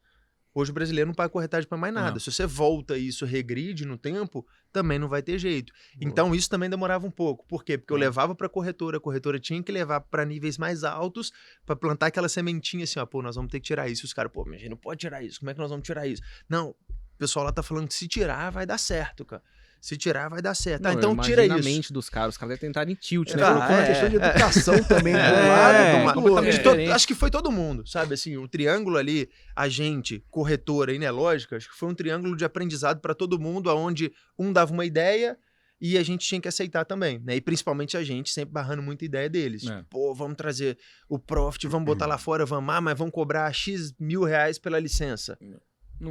Hoje 0.53 0.71
o 0.71 0.73
brasileiro 0.73 1.07
não 1.09 1.13
paga 1.13 1.29
corretagem 1.29 1.69
para 1.69 1.77
mais 1.77 1.93
nada. 1.93 2.11
Não. 2.13 2.19
Se 2.19 2.31
você 2.31 2.45
volta 2.47 2.97
e 2.97 3.07
isso 3.07 3.25
regride 3.25 3.85
no 3.85 3.95
tempo, 3.95 4.43
também 4.73 4.97
não 4.97 5.07
vai 5.07 5.21
ter 5.21 5.37
jeito. 5.37 5.71
Então 6.01 6.33
isso 6.33 6.49
também 6.49 6.67
demorava 6.69 7.05
um 7.05 7.11
pouco. 7.11 7.45
Por 7.47 7.63
quê? 7.63 7.77
Porque 7.77 7.93
eu 7.93 7.97
Hum. 7.97 7.99
levava 7.99 8.33
para 8.33 8.49
corretora, 8.49 8.97
a 8.97 8.99
corretora 8.99 9.39
tinha 9.39 9.61
que 9.61 9.71
levar 9.71 10.01
para 10.01 10.25
níveis 10.25 10.57
mais 10.57 10.83
altos 10.83 11.31
para 11.65 11.75
plantar 11.75 12.07
aquela 12.07 12.27
sementinha 12.27 12.85
assim, 12.85 12.97
ó, 12.99 13.05
pô, 13.05 13.21
nós 13.21 13.35
vamos 13.35 13.51
ter 13.51 13.59
que 13.59 13.67
tirar 13.67 13.87
isso. 13.87 14.03
Os 14.05 14.13
caras, 14.13 14.31
pô, 14.31 14.43
mas 14.45 14.55
a 14.55 14.57
gente 14.57 14.69
não 14.69 14.77
pode 14.77 14.99
tirar 14.99 15.21
isso. 15.23 15.39
Como 15.39 15.51
é 15.51 15.53
que 15.53 15.59
nós 15.59 15.69
vamos 15.69 15.85
tirar 15.85 16.07
isso? 16.07 16.23
Não, 16.49 16.73
o 17.17 17.19
pessoal 17.19 17.45
lá 17.45 17.51
tá 17.51 17.63
falando 17.63 17.87
que 17.87 17.95
se 17.95 18.07
tirar 18.07 18.51
vai 18.51 18.63
dar 18.65 18.77
certo, 18.77 19.25
cara. 19.25 19.41
Se 19.81 19.97
tirar 19.97 20.29
vai 20.29 20.41
dar 20.41 20.53
certo. 20.53 20.83
Não, 20.83 20.91
ah, 20.91 20.93
então 20.93 21.17
tira 21.17 21.43
isso. 21.45 21.53
a 21.55 21.57
mente 21.59 21.91
dos 21.93 22.09
caras. 22.09 22.35
Os 22.35 22.37
caras 22.37 22.55
devem 22.57 22.69
tentar 22.71 22.89
em 22.89 22.95
tilt, 22.95 23.31
né? 23.33 23.37
Tá, 23.37 23.53
colocou 23.53 23.75
uma 23.75 23.83
é, 23.83 23.87
questão 23.87 24.09
de 24.09 24.17
é. 24.17 24.25
educação 24.29 24.83
também 24.83 25.13
do 25.13 25.19
É, 25.19 25.47
lado 25.47 25.75
é, 25.75 25.91
do 25.91 25.97
outro. 25.99 26.13
completamente 26.15 26.57
de 26.57 26.63
to- 26.63 26.69
diferente. 26.71 26.91
acho 26.91 27.07
que 27.07 27.15
foi 27.15 27.29
todo 27.31 27.51
mundo, 27.51 27.87
sabe? 27.87 28.13
Assim, 28.13 28.37
o 28.37 28.47
triângulo 28.47 28.97
ali, 28.97 29.29
agente, 29.55 30.23
corretora 30.29 30.93
e 30.93 30.99
Nelógica, 30.99 31.57
acho 31.57 31.69
que 31.69 31.75
foi 31.75 31.89
um 31.89 31.93
triângulo 31.95 32.35
de 32.35 32.43
aprendizado 32.45 32.99
para 33.01 33.13
todo 33.15 33.39
mundo, 33.39 33.69
aonde 33.69 34.11
um 34.37 34.51
dava 34.53 34.73
uma 34.73 34.85
ideia 34.85 35.37
e 35.79 35.95
a 35.97 36.03
gente 36.03 36.27
tinha 36.27 36.41
que 36.41 36.47
aceitar 36.47 36.83
também, 36.83 37.19
né? 37.23 37.35
E 37.35 37.41
principalmente 37.41 37.95
a 37.95 38.03
gente 38.03 38.31
sempre 38.31 38.51
barrando 38.53 38.81
muita 38.81 39.05
ideia 39.05 39.29
deles. 39.29 39.63
É. 39.67 39.77
Tipo, 39.77 39.89
Pô, 39.89 40.13
vamos 40.13 40.35
trazer 40.37 40.75
o 41.07 41.19
Profit, 41.19 41.67
vamos 41.67 41.85
botar 41.85 42.07
lá 42.07 42.17
fora, 42.17 42.45
vamos, 42.47 42.73
ah, 42.73 42.81
mas 42.81 42.97
vamos 42.97 43.13
cobrar 43.13 43.51
X 43.53 43.93
mil 43.99 44.23
reais 44.23 44.57
pela 44.57 44.79
licença. 44.79 45.37
Não 45.39 45.59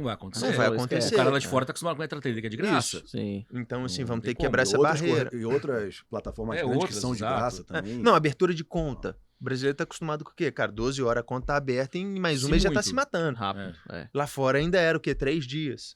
vai 0.03 0.13
acontecer. 0.13 0.45
Não 0.47 0.53
vai 0.53 0.67
acontecer. 0.67 1.13
O 1.13 1.17
cara 1.17 1.29
lá 1.29 1.39
de 1.39 1.47
fora 1.47 1.65
tá 1.65 1.71
acostumado 1.71 1.95
com 1.95 2.01
a 2.01 2.05
é 2.05 2.31
de 2.49 2.57
graça. 2.57 2.97
Isso. 2.97 3.07
Sim. 3.07 3.45
Então, 3.53 3.85
assim, 3.85 4.01
Não 4.01 4.07
vamos 4.07 4.25
ter 4.25 4.33
que 4.35 4.41
quebrar 4.41 4.61
E 4.61 4.63
essa 4.63 4.77
outras 4.77 4.99
barreira. 5.01 5.29
corre- 5.29 5.41
E 5.41 5.45
outras 5.45 6.01
plataformas 6.09 6.57
É, 6.57 6.59
grandes 6.61 6.75
outras, 6.77 6.95
que 6.95 7.01
são 7.01 7.11
de 7.11 7.17
exato. 7.19 7.37
graça 7.39 7.61
É, 7.61 7.63
também. 7.65 7.97
Não, 7.99 8.13
abertura 8.15 8.53
de 8.53 8.63
conta. 8.63 9.17
O 9.39 9.43
brasileiro 9.43 9.77
tá 9.77 9.83
acostumado 9.83 10.23
com 10.23 10.31
o 10.31 10.33
quê? 10.33 10.51
Cara, 10.51 10.71
12 10.71 11.01
horas 11.01 11.21
a 11.21 11.23
conta 11.23 11.47
tá 11.47 11.55
aberta 11.57 11.97
e 11.97 12.01
em 12.01 12.19
mais 12.19 12.43
um 12.43 12.47
Sim, 12.47 12.51
mês 12.51 12.63
já 12.63 12.71
tá 12.71 12.81
se 12.81 12.93
matando. 12.93 13.37
Rápido. 13.37 13.75
É. 13.91 14.09
Lá 14.13 14.25
fora 14.27 14.57
ainda 14.57 14.79
era 14.79 14.97
o 14.97 15.01
quê? 15.01 15.13
Três 15.13 15.45
dias. 15.45 15.95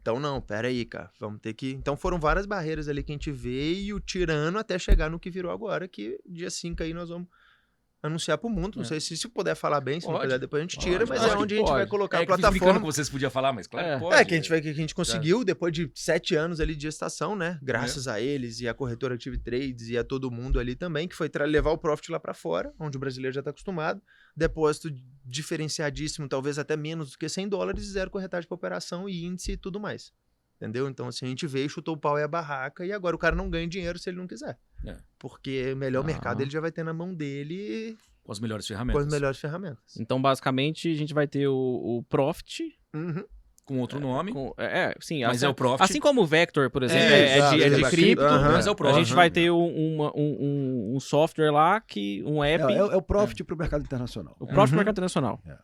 Então, 0.00 0.18
não, 0.20 0.40
pera 0.40 0.68
aí, 0.68 0.84
cara. 0.86 1.10
Vamos 1.20 1.40
ter 1.40 1.52
que. 1.52 1.72
Então 1.72 1.96
foram 1.96 2.18
várias 2.18 2.46
barreiras 2.46 2.88
ali 2.88 3.02
que 3.02 3.12
a 3.12 3.14
gente 3.14 3.30
veio 3.32 4.00
tirando 4.00 4.56
até 4.58 4.78
chegar 4.78 5.10
no 5.10 5.18
que 5.18 5.28
virou 5.28 5.50
agora, 5.52 5.86
que 5.88 6.18
dia 6.24 6.48
5 6.50 6.82
aí 6.82 6.94
nós 6.94 7.08
vamos 7.10 7.28
anunciar 8.02 8.38
pro 8.38 8.48
mundo. 8.48 8.76
Não 8.76 8.82
É. 8.82 8.86
sei 8.86 9.00
se, 9.00 9.16
se 9.16 9.28
puder 9.28 9.54
falar 9.56 9.80
bem, 9.80 10.00
se 10.00 10.06
não 10.06 10.14
Pode. 10.14 10.26
puder, 10.26 10.38
depois 10.38 10.60
a 10.60 10.62
gente 10.62 10.76
Pode, 10.76 10.86
tira, 10.86 11.04
mas 11.06 11.20
acho 11.22 11.34
é 11.34 11.36
onde 11.36 11.54
a 11.54 11.56
gente 11.58 11.66
vai 11.68 11.78
pode. 11.80 11.90
colocar 11.90 12.18
É 12.18 12.22
a 12.22 12.26
plataforma. 12.26 12.80
que 12.80 12.86
vocês 12.86 13.08
podiam 13.10 13.30
falar, 13.30 13.52
mas 13.52 13.66
claro 13.66 13.86
É. 13.86 13.94
que 13.94 14.00
pode. 14.00 14.14
É, 14.16 14.24
que 14.24 14.34
a 14.34 14.36
gente, 14.36 14.48
vai, 14.48 14.60
que 14.60 14.68
a 14.68 14.72
gente 14.72 14.94
conseguiu 14.94 15.44
depois 15.44 15.72
de 15.72 15.90
sete 15.94 16.34
anos 16.36 16.60
ali 16.60 16.74
de 16.76 16.82
gestação, 16.82 17.34
né? 17.34 17.58
Graças 17.62 18.06
É. 18.06 18.12
a 18.12 18.20
eles 18.20 18.60
e 18.60 18.68
a 18.68 18.74
corretora 18.74 19.14
Active 19.14 19.38
Trades 19.38 19.88
e 19.88 19.98
a 19.98 20.04
todo 20.04 20.30
mundo 20.30 20.60
ali 20.60 20.74
também, 20.74 21.08
que 21.08 21.14
foi 21.16 21.28
levar 21.46 21.70
o 21.72 21.78
profit 21.78 22.10
lá 22.12 22.20
pra 22.20 22.34
fora, 22.34 22.72
onde 22.78 22.96
o 22.96 23.00
brasileiro 23.00 23.34
já 23.34 23.42
tá 23.42 23.50
acostumado. 23.50 24.00
Depósito 24.36 24.88
diferenciadíssimo, 25.24 26.28
talvez 26.28 26.58
até 26.58 26.76
menos 26.76 27.10
do 27.12 27.18
que 27.18 27.28
100 27.28 27.48
dólares, 27.48 27.84
e 27.84 27.90
zero 27.92 28.10
corretagem 28.10 28.46
pra 28.46 28.54
operação 28.54 29.08
e 29.08 29.24
índice 29.24 29.52
e 29.52 29.56
tudo 29.56 29.80
mais. 29.80 30.12
Entendeu? 30.60 30.88
Então, 30.88 31.06
assim, 31.06 31.24
a 31.24 31.28
gente 31.28 31.46
veio, 31.46 31.68
chutou 31.68 31.94
o 31.94 31.96
pau 31.96 32.18
e 32.18 32.22
a 32.22 32.26
barraca, 32.28 32.84
e 32.84 32.92
agora 32.92 33.14
o 33.14 33.18
cara 33.18 33.36
não 33.36 33.48
ganha 33.48 33.66
dinheiro 33.68 33.96
se 33.98 34.10
ele 34.10 34.16
não 34.18 34.26
quiser. 34.26 34.58
É. 34.84 34.96
Porque 35.18 35.72
melhor 35.76 36.00
Ah. 36.02 36.06
mercado 36.06 36.40
ele 36.40 36.50
já 36.50 36.60
vai 36.60 36.72
ter 36.72 36.82
na 36.82 36.92
mão 36.92 37.14
dele 37.14 37.96
Com 38.24 38.32
as 38.32 38.40
melhores 38.40 38.66
com 38.66 38.74
ferramentas. 38.74 39.06
as 39.06 39.12
melhores 39.12 39.38
ferramentas. 39.38 39.96
Então, 40.00 40.20
basicamente, 40.20 40.90
a 40.90 40.94
gente 40.96 41.14
vai 41.14 41.28
ter 41.28 41.46
o, 41.46 41.54
o 41.54 42.02
Profit. 42.08 42.76
Uhum. 42.92 43.24
Com 43.64 43.78
outro 43.80 44.00
nome. 44.00 44.32
com- 44.32 44.54
é, 44.56 44.94
sim. 44.98 45.22
Mas 45.24 45.36
assim, 45.36 45.46
é 45.46 45.48
o 45.48 45.54
Profit. 45.54 45.82
Assim 45.84 46.00
como 46.00 46.22
o 46.22 46.26
Vector, 46.26 46.70
por 46.70 46.82
exemplo, 46.82 47.04
É, 47.04 47.12
é, 47.20 47.28
é 47.28 47.36
exato, 47.38 47.56
de, 47.56 47.62
é 47.62 47.70
de 47.70 47.82
cripto. 47.90 48.24
Mas 48.24 48.66
é 48.66 48.70
o 48.70 48.72
A 48.72 48.76
Profit. 48.76 49.04
gente 49.04 49.14
vai 49.14 49.30
ter 49.30 49.50
um, 49.50 49.94
uma- 49.94 50.10
um- 50.16 50.94
um- 50.96 51.00
software 51.00 51.50
lá, 51.52 51.78
que, 51.80 52.22
um 52.26 52.42
É, 52.42 52.54
app, 52.54 52.64
é, 52.72 52.76
é 52.78 52.96
o 52.96 53.02
profit 53.02 53.44
pro 53.44 53.56
mercado 53.56 53.82
internacional. 53.84 54.34
o 54.40 54.46
Profit 54.46 54.72
Uhum. 54.72 54.76
Mercado 54.78 54.94
Internacional. 54.94 55.40
É 55.46 55.56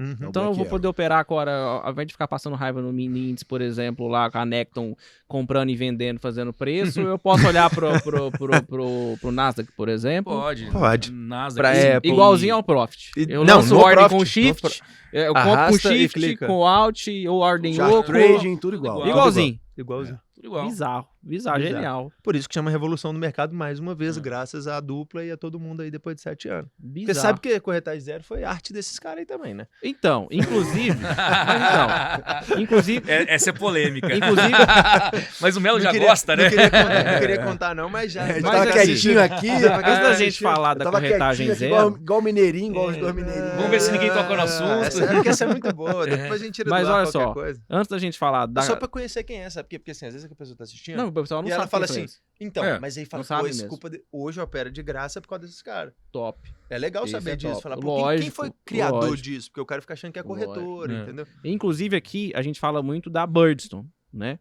o 0.00 0.28
Então 0.28 0.44
eu 0.44 0.54
vou 0.54 0.64
poder 0.66 0.88
operar 0.88 1.18
agora, 1.18 1.52
ao 1.82 1.90
invés 1.92 2.06
de 2.08 2.14
ficar 2.14 2.26
passando 2.26 2.56
raiva 2.56 2.80
no 2.80 2.92
mini 2.92 3.30
índice, 3.30 3.44
por 3.44 3.60
exemplo, 3.60 4.08
lá 4.08 4.30
com 4.30 4.38
a 4.38 4.46
Necton 4.46 4.96
comprando 5.28 5.68
e 5.70 5.76
vendendo, 5.76 6.18
fazendo 6.18 6.52
preço, 6.52 7.00
eu 7.00 7.18
posso 7.18 7.46
olhar 7.46 7.68
pro, 7.70 7.88
pro, 8.02 8.30
pro, 8.30 8.62
pro, 8.64 9.18
pro 9.20 9.32
Nasdaq, 9.32 9.70
por 9.76 9.88
exemplo. 9.88 10.32
Pode. 10.32 10.70
Pode. 10.70 11.12
Nasdaq. 11.12 11.56
Pra 11.78 11.96
Apple. 11.96 12.10
Igualzinho 12.10 12.54
ao 12.54 12.62
Profit. 12.62 13.10
E- 13.16 13.26
Eu 13.28 13.44
não, 13.44 13.56
lanço 13.56 13.74
no 13.74 13.80
ordem 13.80 14.08
Profit, 14.08 14.16
com 14.18 14.24
shift, 14.24 14.82
é, 15.12 15.28
eu 15.28 15.34
compro 15.34 15.66
com 15.66 15.78
shift, 15.78 16.36
com 16.38 16.66
alt, 16.66 17.06
ou 17.28 17.38
ordem 17.38 17.76
louco. 17.76 18.10
trading, 18.10 18.56
tudo 18.56 18.76
igual. 18.76 18.96
Igual. 19.00 19.08
Igualzinho. 19.10 19.60
Igualzinho. 19.76 20.20
Tudo 20.34 20.46
igual. 20.46 20.64
Bizarro. 20.66 21.06
Bizarro. 21.22 21.60
genial. 21.60 22.12
Por 22.22 22.34
isso 22.34 22.48
que 22.48 22.54
chama 22.54 22.70
Revolução 22.70 23.12
do 23.12 23.18
Mercado 23.18 23.54
mais 23.54 23.78
uma 23.78 23.94
vez, 23.94 24.16
É. 24.16 24.20
graças 24.20 24.66
à 24.66 24.80
dupla 24.80 25.24
e 25.24 25.30
a 25.30 25.36
todo 25.36 25.58
mundo 25.60 25.82
aí 25.82 25.90
depois 25.90 26.16
de 26.16 26.22
sete 26.22 26.48
anos. 26.48 26.70
Bizarro. 26.78 27.20
sabe 27.20 27.40
que 27.40 27.60
corretagem 27.60 28.00
zero 28.00 28.24
foi 28.24 28.42
arte 28.44 28.72
desses 28.72 28.98
caras 28.98 29.18
aí 29.20 29.26
também, 29.26 29.52
né? 29.54 29.66
Então, 29.82 30.26
inclusive. 30.30 30.96
mas 30.98 32.44
então, 32.48 32.60
inclusive. 32.60 33.10
É- 33.10 33.34
essa 33.34 33.50
é 33.50 33.52
polêmica. 33.52 34.14
Inclusive, 34.14 34.50
Mas 35.40 35.56
o 35.56 35.60
Melo 35.60 35.80
já 35.80 35.90
queria- 35.90 36.08
gosta, 36.08 36.36
né? 36.36 36.44
Não 36.44 36.50
queria 36.50 36.70
contar, 36.70 37.04
não 37.12 37.20
queria 37.20 37.38
contar 37.42 37.74
não, 37.74 37.88
mas 37.90 38.12
já. 38.12 38.22
É, 38.22 38.24
a 38.24 38.32
gente 38.34 38.42
Mas 38.42 38.52
tava 38.52 38.70
assim, 38.70 38.86
quietinho 38.86 39.22
aqui. 39.22 39.50
antes 39.50 39.62
da 39.62 40.10
é, 40.10 40.14
gente 40.16 40.40
falar 40.40 40.74
da 40.74 40.84
tava 40.84 41.00
corretagem 41.00 41.54
zero. 41.54 41.64
Igual, 41.74 41.96
igual 41.96 42.18
o 42.18 42.22
mineirinho, 42.22 42.70
igual 42.72 42.88
os 42.88 42.96
dois 42.96 43.14
mineirinhos. 43.14 43.54
Vamos 43.54 43.70
ver 43.70 43.80
se 43.80 43.92
ninguém 43.92 44.08
toca 44.10 44.34
no 44.36 44.42
assunto. 44.42 44.84
Essa, 44.84 45.06
porque 45.06 45.28
essa 45.28 45.44
é 45.44 45.46
muito 45.46 45.72
boa, 45.74 46.06
depois 46.06 46.40
a 46.40 46.44
gente 46.44 46.54
tira 46.54 46.70
Mas 46.70 46.86
do 46.86 46.92
ar 46.92 47.00
olha 47.02 47.10
qualquer 47.12 47.26
só, 47.28 47.32
coisa. 47.34 47.62
antes 47.70 47.88
da 47.90 47.98
gente 47.98 48.18
falar 48.18 48.46
da. 48.46 48.62
Só 48.62 48.76
pra 48.76 48.88
conhecer 48.88 49.22
quem 49.24 49.40
é, 49.42 49.50
sabe? 49.50 49.64
Porque, 49.64 49.78
porque 49.78 49.90
assim, 49.92 50.06
às 50.06 50.12
vezes 50.14 50.30
a 50.30 50.34
pessoa 50.34 50.56
tá 50.56 50.64
assistindo. 50.64 50.96
Não, 50.96 51.09
o 51.10 51.22
pessoal 51.22 51.42
não 51.42 51.48
e 51.48 51.50
sabe. 51.50 51.60
ela 51.62 51.68
fala 51.68 51.84
assim, 51.84 52.06
então, 52.40 52.64
É, 52.64 52.78
mas 52.78 52.96
aí 52.96 53.04
fala, 53.04 53.22
pô, 53.24 53.46
desculpa, 53.48 53.90
de- 53.90 54.02
hoje 54.10 54.40
opera 54.40 54.70
de 54.70 54.82
graça 54.82 55.20
por 55.20 55.28
causa 55.28 55.44
desses 55.46 55.60
caras. 55.62 55.92
top. 56.12 56.52
É 56.68 56.78
legal 56.78 57.04
Isso 57.04 57.12
saber 57.12 57.32
é 57.32 57.36
disso. 57.36 57.52
top. 57.54 57.62
Falar, 57.62 57.76
pô, 57.78 58.08
quem, 58.08 58.20
quem 58.20 58.30
foi 58.30 58.52
criador 58.64 59.00
lógico. 59.10 59.22
disso? 59.22 59.50
Porque 59.50 59.60
o 59.60 59.66
cara 59.66 59.80
fica 59.80 59.92
achando 59.94 60.12
que 60.12 60.18
é 60.18 60.22
Lógico, 60.22 60.52
corretor, 60.54 60.90
é. 60.90 61.02
entendeu? 61.02 61.26
Inclusive 61.44 61.96
aqui 61.96 62.32
a 62.34 62.42
gente 62.42 62.58
fala 62.60 62.82
muito 62.82 63.10
da 63.10 63.26
Birdstone, 63.26 63.88
né? 64.12 64.38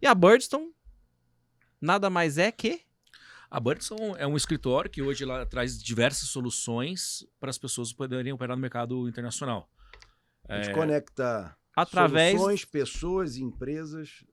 E 0.00 0.06
a 0.06 0.14
Birdstone 0.14 0.72
nada 1.80 2.08
mais 2.08 2.38
é 2.38 2.50
que 2.52 2.80
A 3.50 3.60
Birdson 3.60 4.16
é 4.16 4.26
um 4.26 4.34
escritório 4.36 4.90
que 4.90 5.02
hoje 5.02 5.24
ela 5.24 5.44
traz 5.44 5.82
diversas 5.82 6.28
soluções 6.30 7.26
para 7.38 7.50
as 7.50 7.58
pessoas 7.58 7.92
poderem 7.92 8.32
operar 8.32 8.56
no 8.56 8.60
mercado 8.62 9.06
internacional. 9.08 9.68
A 10.48 10.56
gente 10.56 10.70
É, 10.70 10.72
conecta 10.72 11.54
através 11.76 12.32
soluções, 12.32 12.64
pessoas, 12.64 13.36
empresas 13.36 14.24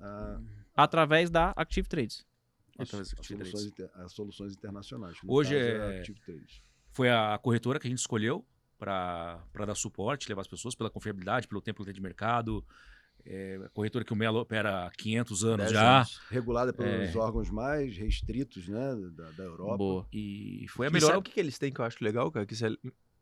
a, 0.00 0.40
através 0.74 1.30
da 1.30 1.52
Active 1.56 1.88
Trades. 1.88 2.24
Através 2.78 3.10
do 3.10 3.16
a 3.16 3.20
Active 3.20 3.44
soluções, 3.44 3.72
Trades. 3.72 3.90
inter- 3.94 4.04
a 4.04 4.08
soluções 4.08 4.52
internacionais. 4.54 5.18
Hoje 5.26 5.56
é- 5.56 5.78
a 5.78 5.98
Active 5.98 6.20
Trades. 6.20 6.62
Foi 6.92 7.08
a 7.10 7.38
corretora 7.38 7.78
que 7.78 7.86
a 7.86 7.90
gente 7.90 7.98
escolheu 8.00 8.44
para 8.78 9.40
dar 9.66 9.74
suporte, 9.74 10.28
levar 10.28 10.40
as 10.42 10.48
pessoas 10.48 10.74
pela 10.74 10.90
confiabilidade, 10.90 11.46
pelo 11.46 11.60
tempo 11.60 11.78
que 11.80 11.84
tem 11.86 11.94
de 11.94 12.00
mercado. 12.00 12.64
É, 13.24 13.56
corretora 13.72 14.04
que 14.04 14.12
o 14.12 14.16
Melo 14.16 14.40
opera 14.40 14.86
há 14.86 14.90
500 14.90 15.44
anos 15.44 15.58
Dez 15.66 15.70
já. 15.72 15.98
anos. 15.98 16.20
Regulada 16.28 16.72
pelos 16.72 17.14
É. 17.14 17.18
órgãos 17.18 17.48
mais 17.50 17.96
restritos 17.96 18.66
né, 18.66 18.96
da, 19.12 19.30
da 19.30 19.44
Europa. 19.44 19.76
Boa. 19.76 20.08
E 20.12 20.66
foi 20.70 20.86
a 20.86 20.90
E 20.90 20.92
melhor. 20.92 21.06
sabe 21.06 21.18
o 21.18 21.22
que, 21.22 21.30
que 21.30 21.38
eles 21.38 21.56
têm 21.56 21.72
que 21.72 21.80
eu 21.80 21.84
acho 21.84 22.02
legal, 22.02 22.32
cara? 22.32 22.44
Que 22.44 22.54
isso, 22.54 22.66
é, 22.66 22.70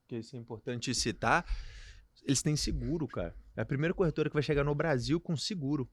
que 0.08 0.16
isso 0.16 0.34
é 0.34 0.38
importante 0.38 0.94
citar. 0.94 1.44
Eles 2.24 2.40
têm 2.40 2.56
seguro, 2.56 3.06
cara. 3.06 3.34
É 3.54 3.60
a 3.60 3.66
primeira 3.66 3.92
corretora 3.92 4.30
que 4.30 4.34
vai 4.34 4.42
chegar 4.42 4.64
no 4.64 4.74
Brasil 4.74 5.20
com 5.20 5.36
seguro. 5.36 5.86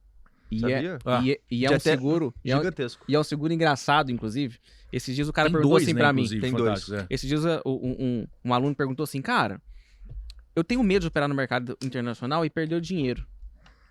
E 0.49 0.71
é? 0.71 0.97
Ah, 1.05 1.21
e 1.23 1.31
é, 1.33 1.39
e 1.51 1.65
é 1.65 1.71
um 1.71 1.79
seguro. 1.79 2.33
E 2.43 2.51
é 2.51 2.55
um, 2.55 2.59
Gigantesco. 2.59 3.03
e 3.07 3.15
é 3.15 3.19
um 3.19 3.23
seguro 3.23 3.51
engraçado, 3.53 4.11
inclusive. 4.11 4.59
Esses 4.91 5.13
dias 5.15 5.27
o 5.27 5.33
cara 5.33 5.47
Tem 5.47 5.53
perguntou 5.53 5.71
dois, 5.71 5.83
assim 5.83 5.93
né, 5.93 5.99
pra 5.99 6.13
mim. 6.13 6.27
tem 6.39 6.51
dois. 6.53 6.89
é. 6.91 7.05
Esses 7.09 7.27
dias 7.27 7.43
uh, 7.43 7.61
um, 7.65 7.95
um, 7.99 8.27
um 8.45 8.53
aluno 8.53 8.73
perguntou 8.73 9.03
assim, 9.03 9.21
cara, 9.21 9.61
eu 10.55 10.63
tenho 10.63 10.81
medo 10.83 11.01
de 11.01 11.07
operar 11.07 11.27
no 11.27 11.35
mercado 11.35 11.77
internacional 11.83 12.45
e 12.45 12.49
perder 12.49 12.75
o 12.75 12.81
dinheiro. 12.81 13.25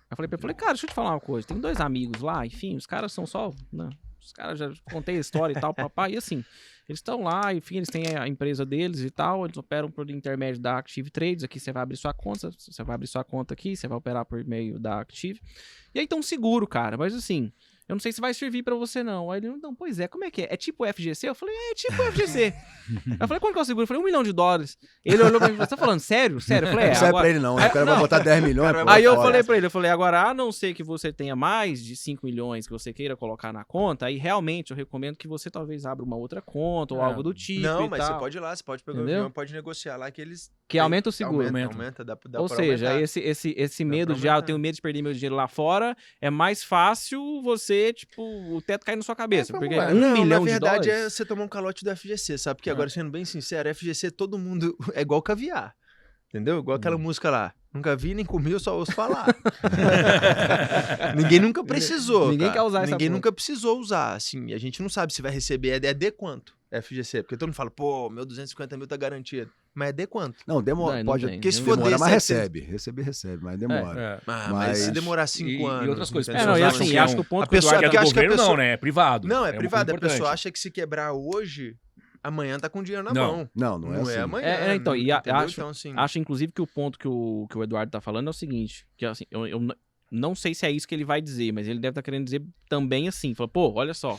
Eu 0.09 0.15
falei 0.17 0.27
pra 0.27 0.35
ele, 0.35 0.41
falei, 0.41 0.55
cara, 0.55 0.71
deixa 0.71 0.85
eu 0.85 0.89
te 0.89 0.95
falar 0.95 1.11
uma 1.11 1.19
coisa. 1.19 1.47
Tem 1.47 1.59
dois 1.59 1.79
amigos 1.79 2.21
lá, 2.21 2.45
enfim, 2.45 2.75
os 2.75 2.85
caras 2.87 3.11
são 3.11 3.25
só. 3.25 3.53
né, 3.71 3.89
os 4.27 4.33
caras 4.33 4.59
já 4.59 4.71
contei 4.91 5.15
a 5.17 5.19
história 5.19 5.53
e 5.53 5.59
tal, 5.59 5.73
papai. 5.73 6.13
E 6.13 6.17
assim, 6.17 6.43
eles 6.87 6.99
estão 6.99 7.23
lá, 7.23 7.53
enfim, 7.53 7.77
eles 7.77 7.89
têm 7.89 8.15
a 8.17 8.27
empresa 8.27 8.65
deles 8.65 9.01
e 9.01 9.09
tal, 9.09 9.45
eles 9.45 9.57
operam 9.57 9.89
por 9.89 10.09
intermédio 10.09 10.61
da 10.61 10.77
Active 10.77 11.09
Trades. 11.09 11.43
Aqui 11.43 11.59
você 11.59 11.71
vai 11.71 11.81
abrir 11.81 11.97
sua 11.97 12.13
conta, 12.13 12.51
você 12.51 12.83
vai 12.83 12.95
abrir 12.95 13.07
sua 13.07 13.23
conta 13.23 13.53
aqui, 13.53 13.75
você 13.75 13.87
vai 13.87 13.97
operar 13.97 14.25
por 14.25 14.43
meio 14.43 14.77
da 14.77 14.99
Active. 14.99 15.41
E 15.95 15.99
aí 15.99 16.07
tão 16.07 16.21
seguro, 16.21 16.67
cara, 16.67 16.97
mas 16.97 17.13
assim. 17.13 17.51
Eu 17.87 17.95
não 17.95 17.99
sei 18.01 18.11
se 18.11 18.19
vai 18.19 18.33
servir 18.33 18.63
pra 18.63 18.75
você, 18.75 19.01
não. 19.01 19.31
Aí 19.31 19.39
ele, 19.39 19.47
não, 19.61 19.73
pois 19.73 19.97
é, 19.99 20.07
como 20.09 20.25
é 20.25 20.29
que 20.31 20.41
é? 20.41 20.47
É 20.51 20.57
tipo 20.57 20.85
FGC? 20.85 21.29
Eu 21.29 21.33
falei, 21.35 21.55
é 21.71 21.73
tipo 21.73 22.03
FGC. 22.11 22.53
eu 23.21 23.27
falei, 23.27 23.39
quanto 23.39 23.53
que 23.53 23.59
é 23.59 23.61
o 23.61 23.65
seguro? 23.65 23.83
Eu 23.83 23.87
falei, 23.87 24.01
um 24.01 24.05
milhão 24.05 24.23
de 24.23 24.33
dólares. 24.33 24.77
Ele 25.05 25.23
olhou 25.23 25.39
pra 25.39 25.47
mim 25.47 25.53
e 25.53 25.57
falou, 25.57 25.69
você 25.69 25.75
tá 25.75 25.77
falando 25.77 25.99
sério? 26.01 26.41
Sério? 26.41 26.67
Eu 26.67 26.71
falei, 26.71 26.85
é. 26.85 26.89
não 26.89 26.95
serve 26.95 27.07
agora- 27.09 27.23
pra 27.23 27.29
ele, 27.29 27.39
não. 27.39 27.55
né? 27.57 27.63
Aí- 27.63 27.69
O 27.69 27.73
cara 27.73 27.85
não. 27.85 27.93
vai 27.93 28.01
botar 28.01 28.19
10 28.19 28.43
milhões. 28.43 28.71
Cara, 28.71 28.83
pô, 28.85 28.91
Aí 28.91 29.03
eu 29.03 29.15
fora. 29.15 29.25
falei 29.27 29.43
pra 29.43 29.57
ele, 29.57 29.65
eu 29.67 29.71
falei, 29.71 29.89
agora, 29.91 30.21
a 30.29 30.33
não 30.33 30.51
ser 30.51 30.73
que 30.73 30.83
você 30.83 31.13
tenha 31.13 31.35
mais 31.35 31.83
de 31.83 31.95
5 31.95 32.25
milhões 32.25 32.65
que 32.67 32.73
você 32.73 32.91
queira 32.91 33.15
colocar 33.15 33.53
na 33.53 33.63
conta, 33.63 34.07
aí 34.07 34.17
realmente 34.17 34.71
eu 34.71 34.77
recomendo 34.77 35.15
que 35.15 35.27
você 35.27 35.49
talvez 35.49 35.85
abra 35.85 36.03
uma 36.03 36.17
outra 36.17 36.41
conta 36.41 36.93
ou 36.93 36.99
É. 37.01 37.03
algo 37.05 37.23
do 37.23 37.33
tipo 37.33 37.61
não, 37.61 37.85
e 37.85 37.89
mas 37.89 37.99
tal, 37.99 38.13
você 38.15 38.19
pode 38.19 38.37
ir 38.37 38.39
lá, 38.41 38.55
você 38.55 38.63
pode 38.63 38.83
pegar 38.83 38.97
Entendeu? 38.97 39.15
o 39.15 39.19
avião, 39.19 39.31
pode 39.31 39.53
negociar 39.53 39.95
lá 39.95 40.11
que 40.11 40.21
eles. 40.21 40.51
Que 40.67 40.77
aumenta 40.77 41.07
o 41.07 41.11
seguro. 41.13 41.45
Aumenta, 41.47 41.73
Aumenta. 41.73 42.03
dá, 42.03 42.17
dá 42.29 42.41
Ou 42.41 42.49
seja, 42.49 42.87
aumentar. 42.89 43.01
esse, 43.03 43.19
esse, 43.21 43.53
esse 43.57 43.83
Dá 43.85 43.89
medo 43.89 44.13
de, 44.13 44.27
ah, 44.27 44.35
eu 44.35 44.41
tenho 44.41 44.59
medo 44.59 44.75
de 44.75 44.81
perder 44.81 45.01
meu 45.01 45.13
dinheiro 45.13 45.33
lá 45.35 45.47
fora, 45.47 45.95
é 46.19 46.29
mais 46.29 46.61
fácil 46.61 47.41
você, 47.41 47.76
tipo, 47.93 48.21
o 48.21 48.61
teto 48.61 48.85
cair 48.85 48.95
na 48.95 49.01
sua 49.03 49.15
cabeça. 49.15 49.55
É, 49.55 49.59
porque 49.59 49.79
um 49.79 49.93
Não, 49.95 50.13
milhão 50.13 50.39
na 50.41 50.45
de 50.45 50.51
verdade 50.51 50.87
dólares... 50.89 51.05
é 51.05 51.09
você 51.09 51.25
tomar 51.25 51.43
um 51.43 51.47
calote 51.47 51.83
do 51.83 51.95
FGC, 51.95 52.37
sabe? 52.37 52.57
Porque 52.57 52.69
Ah. 52.69 52.73
agora, 52.73 52.89
sendo 52.89 53.09
bem 53.11 53.23
sincero, 53.25 53.69
FGC 53.73 54.11
todo 54.11 54.37
mundo 54.37 54.75
é 54.93 55.01
igual 55.01 55.21
caviar. 55.21 55.75
Entendeu? 56.29 56.59
Igual 56.59 56.75
Hum. 56.75 56.79
aquela 56.79 56.97
música 56.97 57.29
lá. 57.29 57.53
Nunca 57.73 57.95
vi 57.95 58.13
nem 58.13 58.25
comi, 58.25 58.51
eu 58.51 58.59
só 58.59 58.75
ouço 58.77 58.91
falar. 58.91 59.27
Ninguém 61.15 61.39
nunca 61.39 61.63
precisou. 61.63 62.29
Ninguém 62.31 62.47
cara. 62.47 62.59
quer 62.59 62.65
usar 62.65 62.83
essa 62.83 62.91
Ninguém 62.91 63.09
nunca 63.09 63.31
precisou 63.31 63.79
usar. 63.79 64.13
Assim, 64.13 64.53
a 64.53 64.57
gente 64.57 64.81
não 64.81 64.89
sabe 64.89 65.13
se 65.13 65.21
vai 65.21 65.31
receber. 65.31 65.83
É 65.85 65.93
de 65.93 66.11
quanto? 66.11 66.55
FGC. 66.71 67.23
Porque 67.23 67.37
todo 67.37 67.47
mundo 67.49 67.55
fala, 67.55 67.69
pô, 67.71 68.09
meu 68.09 68.25
250 68.25 68.77
mil 68.77 68.87
tá 68.87 68.97
garantido. 68.97 69.51
Mas 69.77 69.89
é 69.89 69.91
de 69.93 70.07
quanto? 70.07 70.39
Não, 70.47 70.59
demora. 70.59 70.97
Não, 70.97 71.03
não 71.03 71.13
pode. 71.13 71.25
tem. 71.27 71.35
Porque 71.35 71.51
se 71.51 71.59
Não 71.59 71.65
for 71.67 71.77
demora, 71.77 71.99
mas 71.99 72.09
700. 72.23 72.41
recebe. 72.41 72.59
Receber, 72.71 73.01
recebe, 73.03 73.43
mas 73.43 73.59
demora. 73.59 73.99
É. 74.01 74.15
Ah, 74.15 74.21
mas, 74.25 74.51
Mas- 74.51 74.77
se 74.79 74.91
demorar 74.91 75.27
cinco 75.27 75.49
E- 75.51 75.61
e 75.61 75.65
anos. 75.65 75.89
outras 75.89 76.09
coisas, 76.09 76.33
É, 76.35 76.45
não, 76.47 76.57
e 76.57 76.63
assim, 76.63 76.85
que 76.89 76.97
é 76.97 76.99
acho 76.99 77.13
que 77.13 77.21
o 77.21 77.23
ponto 77.23 77.43
a 77.43 77.45
que 77.47 77.55
o 77.55 77.57
pessoa 77.57 77.77
Que 77.77 77.85
é 77.85 77.89
que 77.89 77.95
do 77.95 78.01
acho 78.01 78.11
que 78.13 78.19
a 78.19 78.23
governo, 78.23 78.35
pessoa- 78.37 78.49
não, 78.49 78.57
né? 78.57 78.73
É 78.73 78.77
privado. 78.77 79.27
Não, 79.27 79.37
é, 79.45 79.49
coisa 79.51 79.57
privado. 79.59 79.91
A 79.93 79.97
pessoa 79.99 80.31
acha 80.31 80.51
que 80.51 80.57
se 80.57 80.71
quebrar 80.71 81.13
hoje, 81.13 81.75
amanhã 82.23 82.57
tá 82.59 82.67
com 82.69 82.81
dinheiro 82.81 83.05
na 83.05 83.13
Não. 83.13 83.37
mão. 83.37 83.49
Não, 83.55 83.77
não 83.77 83.93
é 83.93 84.01
assim. 84.01 84.17
amanhã. 84.17 84.47
É, 84.47 84.69
é, 84.71 84.75
então, 84.75 84.95
e 84.95 85.11
a- 85.11 85.21
acho- 85.23 85.53
Então, 85.59 85.69
assim, 85.69 85.93
Acho, 85.95 86.17
inclusive, 86.17 86.51
que 86.51 86.61
o 86.61 86.65
ponto 86.65 86.97
que 86.97 87.07
o, 87.07 87.45
que 87.47 87.55
o 87.57 87.63
Eduardo 87.63 87.91
tá 87.91 88.01
falando 88.01 88.25
é 88.25 88.29
o 88.31 88.33
seguinte: 88.33 88.87
que 88.97 89.05
assim, 89.05 89.25
eu, 89.29 89.45
eu 89.45 89.61
não 90.11 90.33
sei 90.33 90.55
se 90.55 90.65
é 90.65 90.71
isso 90.71 90.87
que 90.87 90.95
ele 90.95 91.05
vai 91.05 91.21
dizer, 91.21 91.51
mas 91.51 91.67
ele 91.67 91.79
deve 91.79 91.91
estar 91.91 92.01
querendo 92.01 92.25
dizer 92.25 92.41
também 92.67 93.07
assim: 93.07 93.35
fala, 93.35 93.47
pô, 93.47 93.73
olha 93.75 93.93
só. 93.93 94.17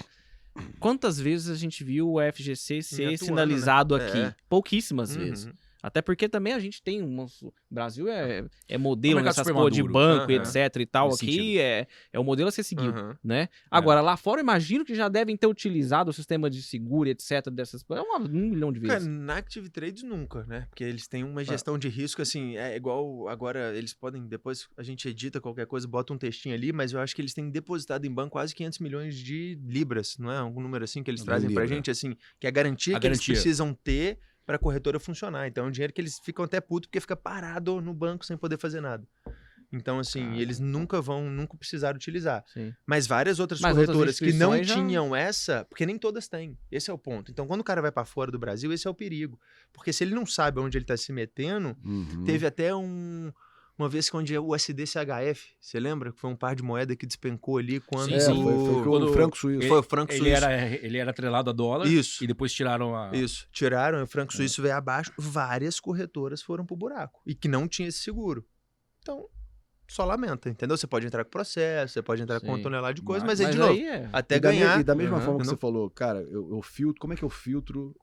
Quantas 0.78 1.18
vezes 1.18 1.48
a 1.50 1.54
gente 1.54 1.82
viu 1.84 2.12
o 2.12 2.16
FGC 2.20 2.82
ser 2.82 3.02
atuando, 3.04 3.24
sinalizado 3.24 3.98
né? 3.98 4.06
aqui? 4.06 4.18
É. 4.18 4.34
Pouquíssimas 4.48 5.14
uhum. 5.14 5.24
vezes. 5.24 5.48
Até 5.82 6.02
porque 6.02 6.28
também 6.28 6.52
a 6.52 6.58
gente 6.58 6.82
tem 6.82 7.02
um. 7.02 7.20
O 7.22 7.52
Brasil 7.70 8.08
é, 8.08 8.44
é 8.68 8.76
modelo 8.76 9.16
mercado 9.16 9.26
nessas 9.26 9.46
super 9.46 9.56
porra 9.56 9.70
de 9.70 9.82
maduro. 9.82 9.92
banco 9.92 10.32
Aham. 10.32 10.42
etc 10.42 10.76
e 10.80 10.86
tal. 10.86 11.08
Nesse 11.10 11.24
Aqui 11.24 11.32
sentido. 11.36 11.60
é, 11.60 11.86
é 12.12 12.18
o 12.18 12.24
modelo 12.24 12.48
a 12.48 12.52
ser 12.52 12.62
seguido, 12.64 12.98
Uhum. 13.00 13.14
né? 13.22 13.48
Agora, 13.70 14.00
lá 14.00 14.16
fora, 14.16 14.40
eu 14.40 14.42
imagino 14.42 14.84
que 14.84 14.94
já 14.94 15.08
devem 15.08 15.36
ter 15.36 15.46
utilizado 15.46 16.10
o 16.10 16.12
sistema 16.12 16.50
de 16.50 16.62
seguro 16.62 17.08
etc. 17.08 17.48
dessas 17.52 17.84
É 17.90 18.00
uma, 18.00 18.18
um 18.18 18.28
milhão 18.50 18.72
de 18.72 18.80
Cara, 18.80 18.94
vezes. 19.00 19.06
na 19.08 19.36
Active 19.36 19.68
Trades 19.70 20.02
nunca, 20.02 20.44
né? 20.46 20.66
Porque 20.68 20.82
eles 20.82 21.06
têm 21.06 21.22
uma 21.22 21.44
gestão 21.44 21.78
de 21.78 21.88
risco, 21.88 22.20
assim, 22.22 22.56
é 22.56 22.74
igual 22.76 23.28
agora, 23.28 23.76
eles 23.76 23.94
podem, 23.94 24.26
depois 24.26 24.68
a 24.76 24.82
gente 24.82 25.08
edita 25.08 25.40
qualquer 25.40 25.66
coisa, 25.66 25.86
bota 25.86 26.12
um 26.12 26.18
textinho 26.18 26.54
ali, 26.54 26.72
mas 26.72 26.92
eu 26.92 27.00
acho 27.00 27.14
que 27.14 27.22
eles 27.22 27.32
têm 27.34 27.48
depositado 27.50 28.04
em 28.04 28.10
banco 28.12 28.30
quase 28.32 28.54
500 28.54 28.78
milhões 28.80 29.16
de 29.16 29.58
libras, 29.64 30.16
não 30.18 30.30
é? 30.32 30.38
Algum 30.38 30.60
número 30.60 30.82
assim 30.84 31.02
que 31.02 31.10
eles 31.10 31.22
Em 31.22 31.24
trazem 31.24 31.50
pra 31.50 31.62
libra. 31.62 31.76
gente, 31.76 31.90
assim, 31.90 32.16
que 32.40 32.46
é 32.46 32.48
a 32.48 32.52
garantia 32.52 32.96
A 32.96 33.00
que 33.00 33.06
garantia. 33.06 33.32
eles 33.32 33.42
precisam 33.42 33.72
ter 33.72 34.18
para 34.48 34.56
a 34.56 34.58
corretora 34.58 34.98
funcionar. 34.98 35.46
Então 35.46 35.66
é 35.66 35.68
um 35.68 35.70
dinheiro 35.70 35.92
que 35.92 36.00
eles 36.00 36.18
ficam 36.24 36.42
até 36.42 36.58
puto 36.58 36.88
porque 36.88 37.00
fica 37.00 37.14
parado 37.14 37.82
no 37.82 37.92
banco 37.92 38.24
sem 38.24 38.34
poder 38.34 38.58
fazer 38.58 38.80
nada. 38.80 39.06
Então, 39.70 39.98
assim, 39.98 40.24
Cara. 40.24 40.40
eles 40.40 40.58
nunca 40.58 40.98
vão, 41.02 41.28
nunca 41.28 41.54
precisaram 41.58 41.96
utilizar. 41.96 42.42
Sim. 42.54 42.72
Mas 42.86 43.06
várias 43.06 43.38
outras 43.38 43.60
Mas 43.60 43.72
outras 43.76 43.88
corretoras 43.94 44.18
que 44.18 44.32
não 44.32 44.64
já- 44.64 44.74
tinham 44.74 45.14
essa, 45.14 45.66
porque 45.68 45.84
nem 45.84 45.98
todas 45.98 46.26
têm. 46.26 46.56
Esse 46.72 46.90
é 46.90 46.94
o 46.94 46.96
ponto. 46.96 47.30
Então, 47.30 47.46
quando 47.46 47.60
o 47.60 47.64
cara 47.64 47.82
vai 47.82 47.92
para 47.92 48.06
fora 48.06 48.32
do 48.32 48.38
Brasil, 48.38 48.72
esse 48.72 48.86
é 48.86 48.90
o 48.90 48.94
perigo. 48.94 49.38
Porque 49.70 49.92
se 49.92 50.02
ele 50.04 50.14
não 50.14 50.24
sabe 50.24 50.58
onde 50.58 50.78
ele 50.78 50.86
tá 50.86 50.96
se 50.96 51.12
metendo, 51.12 51.76
Uhum. 51.84 52.24
teve 52.24 52.46
até 52.46 52.74
um. 52.74 53.30
Uma 53.78 53.88
vez 53.88 54.10
que 54.10 54.16
onde 54.16 54.34
é 54.34 54.40
o 54.40 54.48
USD-CHF, 54.54 55.54
você 55.60 55.78
lembra? 55.78 56.12
Que 56.12 56.18
foi 56.18 56.28
um 56.28 56.34
par 56.36 56.56
de 56.56 56.62
moeda 56.64 56.96
que 56.96 57.06
despencou 57.06 57.58
ali 57.58 57.78
quando. 57.78 58.06
Sim, 58.08 58.14
É, 58.14 58.20
sim. 58.20 58.42
foi, 58.42 58.52
foi 58.74 58.82
Quando- 58.84 59.08
o 59.08 59.12
Franco 59.12 59.38
Suíço. 59.38 59.68
Foi 59.68 59.78
o 59.78 59.82
franco 59.84 60.12
Ele 60.12 60.18
suíço. 60.18 60.36
era, 60.44 60.66
ele 60.84 60.98
era 60.98 61.10
atrelado 61.12 61.50
a 61.50 61.52
dólar 61.52 61.86
Isso. 61.86 62.24
e 62.24 62.26
depois 62.26 62.52
tiraram 62.52 62.96
a. 62.96 63.14
Isso. 63.14 63.46
Tiraram, 63.52 64.02
o 64.02 64.06
franco 64.06 64.32
suíço 64.34 64.60
veio 64.62 64.74
abaixo, 64.74 65.12
várias 65.16 65.78
corretoras 65.78 66.42
foram 66.42 66.66
pro 66.66 66.74
buraco. 66.76 67.20
E 67.24 67.34
que 67.36 67.46
não 67.46 67.68
tinha 67.68 67.88
esse 67.88 67.98
seguro. 67.98 68.44
Então, 69.00 69.28
só 69.86 70.04
lamenta, 70.04 70.50
entendeu? 70.50 70.76
Você 70.76 70.86
pode 70.88 71.06
entrar 71.06 71.24
com 71.24 71.30
processo, 71.30 71.94
você 71.94 72.02
pode 72.02 72.20
entrar 72.20 72.40
com 72.40 72.48
uma 72.48 72.56
Sim. 72.56 72.62
tonelada 72.64 72.92
de 72.94 73.02
coisa, 73.02 73.24
Mas- 73.24 73.38
mas, 73.38 73.46
aí, 73.48 73.52
de 73.54 73.58
novo, 73.58 73.78
é... 73.80 74.08
até 74.12 74.36
e 74.36 74.40
da, 74.40 74.50
ganhar. 74.50 74.80
e 74.80 74.82
da 74.84 74.94
mesma 74.94 75.16
Uhum. 75.18 75.22
forma 75.22 75.36
que 75.38 75.42
Eu 75.42 75.44
você 75.46 75.50
não- 75.52 75.58
falou, 75.58 75.88
cara, 75.88 76.20
eu, 76.22 76.50
eu 76.50 76.60
filtro, 76.62 77.00
como 77.00 77.12
é 77.12 77.16
que 77.16 77.22
eu 77.22 77.30
filtro 77.30 77.94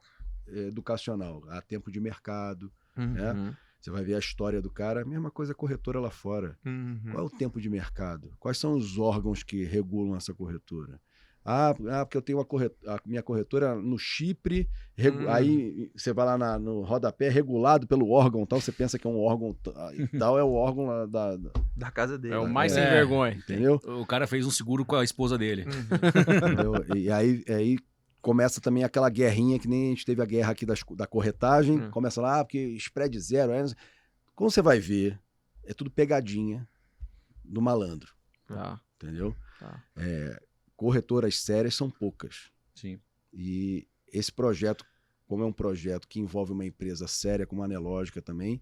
eh, 0.47 0.67
educacional? 0.67 1.43
Há 1.49 1.61
tempo 1.61 1.91
de 1.91 1.99
mercado, 1.99 2.71
Uhum, 2.97 3.53
você 3.85 3.91
vai 3.91 4.03
ver 4.03 4.15
a 4.15 4.19
história 4.19 4.61
do 4.61 4.69
cara, 4.69 5.03
a 5.03 5.05
mesma 5.05 5.29
coisa 5.29 5.53
corretora 5.53 5.99
lá 5.99 6.09
fora. 6.09 6.57
uhum. 6.65 6.99
Qual 7.11 7.23
é 7.23 7.27
o 7.27 7.29
tempo 7.29 7.61
de 7.61 7.69
mercado? 7.69 8.31
Quais 8.39 8.57
são 8.57 8.73
os 8.75 8.97
órgãos 8.97 9.43
que 9.43 9.63
regulam 9.63 10.15
essa 10.15 10.33
corretora? 10.33 10.99
Ah, 11.47 11.75
ah, 11.91 12.03
porque 12.03 12.17
eu 12.17 12.23
tenho 12.23 12.39
uma 12.39 12.43
corretora, 12.45 12.95
a 12.95 12.99
minha 13.07 13.21
corretora 13.21 13.75
no 13.75 13.99
Chipre, 13.99 14.67
regu- 14.97 15.25
Hum. 15.25 15.29
aí 15.29 15.91
você 15.95 16.11
vai 16.11 16.25
lá 16.25 16.35
na- 16.39 16.57
no 16.57 16.81
rodapé, 16.81 17.29
regulado 17.29 17.85
pelo 17.85 18.09
órgão 18.09 18.43
tal, 18.47 18.59
você 18.59 18.71
pensa 18.71 18.97
que 18.97 19.05
é 19.05 19.09
um 19.11 19.19
órgão 19.19 19.55
ah, 19.75 19.91
e 19.93 20.07
tal, 20.17 20.39
é 20.39 20.43
o 20.43 20.53
órgão 20.53 20.87
lá 20.87 21.05
da, 21.05 21.37
da- 21.37 21.51
Da 21.77 21.91
casa 21.91 22.17
dele. 22.17 22.33
É 22.33 22.39
o 22.39 22.47
né? 22.47 22.51
mais 22.51 22.75
É. 22.75 22.81
sem 22.81 22.91
vergonha. 22.91 23.35
entendeu? 23.35 23.79
O 23.85 24.07
cara 24.07 24.25
fez 24.25 24.43
um 24.43 24.49
seguro 24.49 24.83
com 24.83 24.95
a 24.95 25.03
esposa 25.03 25.37
dele. 25.37 25.65
Uhum. 25.65 25.69
Entendeu? 26.49 26.97
E 26.97 27.11
aí, 27.11 27.43
aí 27.47 27.77
começa 28.25 28.59
também 28.59 28.83
aquela 28.83 29.07
guerrinha 29.07 29.59
que 29.59 29.67
nem 29.67 29.85
a 29.85 29.89
gente 29.89 30.03
teve 30.03 30.19
a 30.19 30.25
guerra 30.25 30.51
aqui 30.51 30.65
das- 30.65 30.81
da 30.97 31.05
corretagem. 31.05 31.79
Hum. 31.79 31.91
Começa 31.91 32.19
lá, 32.19 32.39
ah, 32.39 32.43
porque 32.43 32.57
spread 32.77 33.19
zero. 33.19 33.51
sei- 33.69 33.77
Como 34.33 34.49
você 34.49 34.63
vai 34.63 34.79
ver, 34.79 35.21
é 35.63 35.75
tudo 35.75 35.91
pegadinha 35.91 36.67
do 37.43 37.61
malandro, 37.61 38.11
Tá, 38.47 38.81
entendeu? 38.95 39.35
tá. 39.59 39.83
É, 39.95 40.41
corretoras 40.75 41.37
sérias 41.39 41.75
são 41.75 41.87
poucas. 41.87 42.51
Sim. 42.73 42.99
E 43.31 43.87
esse 44.11 44.31
projeto, 44.31 44.83
como 45.27 45.43
é 45.43 45.45
um 45.45 45.53
projeto 45.53 46.07
que 46.07 46.19
envolve 46.19 46.51
uma 46.51 46.65
empresa 46.65 47.07
séria, 47.07 47.45
como 47.45 47.61
a 47.61 47.65
Anelógica 47.65 48.23
também, 48.23 48.59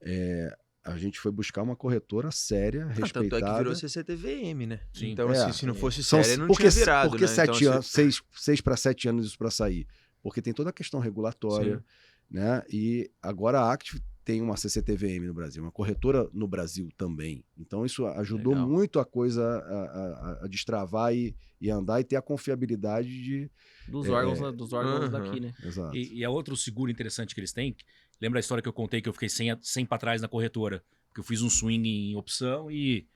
é, 0.00 0.56
a 0.86 0.96
gente 0.96 1.18
foi 1.20 1.30
buscar 1.32 1.62
uma 1.62 1.74
corretora 1.76 2.30
séria, 2.30 2.84
Ah, 2.84 2.88
tanto 2.88 2.98
é 2.98 3.02
respeitada. 3.02 3.52
que 3.52 3.58
virou 3.58 3.74
CCTVM, 3.74 4.66
né? 4.66 4.80
Sim. 4.92 5.10
Então, 5.12 5.30
É. 5.32 5.38
assim, 5.44 5.52
se 5.52 5.66
não 5.66 5.74
fosse 5.74 6.02
São- 6.04 6.22
séria, 6.22 6.38
não 6.38 6.46
porque, 6.46 6.62
tinha 6.62 6.70
virado, 6.70 7.10
porque 7.10 7.24
né? 7.24 7.28
sete 7.30 7.62
então, 7.62 7.72
anos, 7.74 7.86
seis, 7.86 8.22
seis 8.36 8.60
para 8.60 8.76
sete 8.76 9.08
anos 9.08 9.26
isso 9.26 9.38
para 9.38 9.50
sair? 9.50 9.86
Porque 10.22 10.40
tem 10.42 10.52
toda 10.52 10.70
a 10.70 10.72
questão 10.72 11.00
regulatória, 11.00 11.78
Sim. 11.78 11.84
né? 12.30 12.62
E 12.72 13.10
agora 13.22 13.60
a 13.60 13.72
Active 13.72 14.02
tem 14.24 14.42
uma 14.42 14.56
CCTVM 14.56 15.24
no 15.28 15.34
Brasil, 15.34 15.62
uma 15.62 15.70
corretora 15.70 16.28
no 16.32 16.48
Brasil 16.48 16.88
também. 16.96 17.44
Então 17.56 17.86
isso 17.86 18.04
ajudou 18.06 18.54
Legal. 18.54 18.68
muito 18.68 18.98
a 18.98 19.04
coisa 19.04 19.40
a, 19.44 20.40
a- 20.40 20.40
a 20.44 20.48
destravar 20.48 21.14
e, 21.14 21.32
e 21.60 21.70
andar 21.70 22.00
e 22.00 22.04
ter 22.04 22.16
a 22.16 22.22
confiabilidade 22.22 23.08
de. 23.08 23.48
Dos 23.86 24.06
É, 24.06 24.10
órgãos, 24.10 24.56
dos 24.56 24.72
órgãos 24.72 25.04
Uhum. 25.04 25.10
daqui, 25.10 25.38
né? 25.38 25.54
Exato. 25.62 25.96
E, 25.96 26.18
e 26.18 26.24
é 26.24 26.28
outro 26.28 26.56
seguro 26.56 26.90
interessante 26.90 27.34
que 27.36 27.40
eles 27.40 27.52
têm. 27.52 27.76
Lembra 28.20 28.38
a 28.38 28.40
história 28.40 28.62
que 28.62 28.68
eu 28.68 28.72
contei 28.72 29.00
que 29.00 29.08
eu 29.08 29.12
fiquei 29.12 29.28
sem, 29.28 29.56
sem 29.62 29.84
pra 29.84 29.98
trás 29.98 30.22
na 30.22 30.28
corretora? 30.28 30.84
Que 31.14 31.20
eu 31.20 31.24
fiz 31.24 31.42
um 31.42 31.50
swing 31.50 31.88
em 31.88 32.16
opção 32.16 32.70
e, 32.70 33.06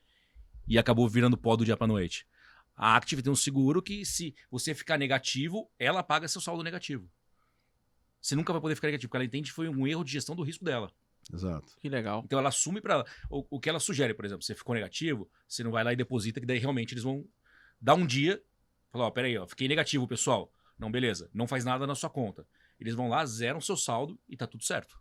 e 0.67 0.77
acabou 0.77 1.07
virando 1.09 1.37
pó 1.37 1.55
do 1.55 1.65
dia 1.65 1.77
pra 1.77 1.87
noite. 1.87 2.27
A 2.75 2.95
Active 2.95 3.21
tem 3.21 3.31
um 3.31 3.35
seguro 3.35 3.81
que, 3.81 4.05
se 4.05 4.35
você 4.49 4.73
ficar 4.73 4.97
negativo, 4.97 5.69
ela 5.77 6.01
paga 6.01 6.27
seu 6.27 6.41
saldo 6.41 6.63
negativo. 6.63 7.09
Você 8.19 8.35
nunca 8.35 8.53
vai 8.53 8.61
poder 8.61 8.75
ficar 8.75 8.87
negativo, 8.87 9.09
porque 9.09 9.17
ela 9.17 9.25
entende 9.25 9.49
que 9.49 9.55
foi 9.55 9.67
um 9.67 9.87
erro 9.87 10.03
de 10.03 10.11
gestão 10.11 10.35
do 10.35 10.43
risco 10.43 10.63
dela. 10.63 10.91
Exato. 11.33 11.75
Que 11.79 11.89
legal. 11.89 12.21
Então 12.25 12.39
ela 12.39 12.49
assume 12.49 12.81
pra 12.81 12.95
ela. 12.95 13.05
O, 13.29 13.45
o 13.57 13.59
que 13.59 13.69
ela 13.69 13.79
sugere, 13.79 14.13
por 14.13 14.25
exemplo, 14.25 14.43
você 14.43 14.55
ficou 14.55 14.75
negativo, 14.75 15.29
você 15.47 15.63
não 15.63 15.71
vai 15.71 15.83
lá 15.83 15.93
e 15.93 15.95
deposita, 15.95 16.39
que 16.39 16.45
daí 16.45 16.59
realmente 16.59 16.93
eles 16.93 17.03
vão 17.03 17.25
dar 17.79 17.95
um 17.95 18.05
dia. 18.05 18.41
Falar, 18.89 19.05
ó, 19.05 19.11
peraí, 19.11 19.37
ó, 19.37 19.47
fiquei 19.47 19.67
negativo, 19.67 20.07
pessoal. 20.07 20.51
Não, 20.77 20.91
beleza. 20.91 21.29
Não 21.33 21.47
faz 21.47 21.63
nada 21.63 21.85
na 21.85 21.95
sua 21.95 22.09
conta. 22.09 22.45
Eles 22.81 22.95
vão 22.95 23.07
lá, 23.07 23.23
zeram 23.25 23.61
seu 23.61 23.77
saldo 23.77 24.19
e 24.27 24.35
tá 24.35 24.45
tudo 24.47 24.63
certo. 24.63 24.99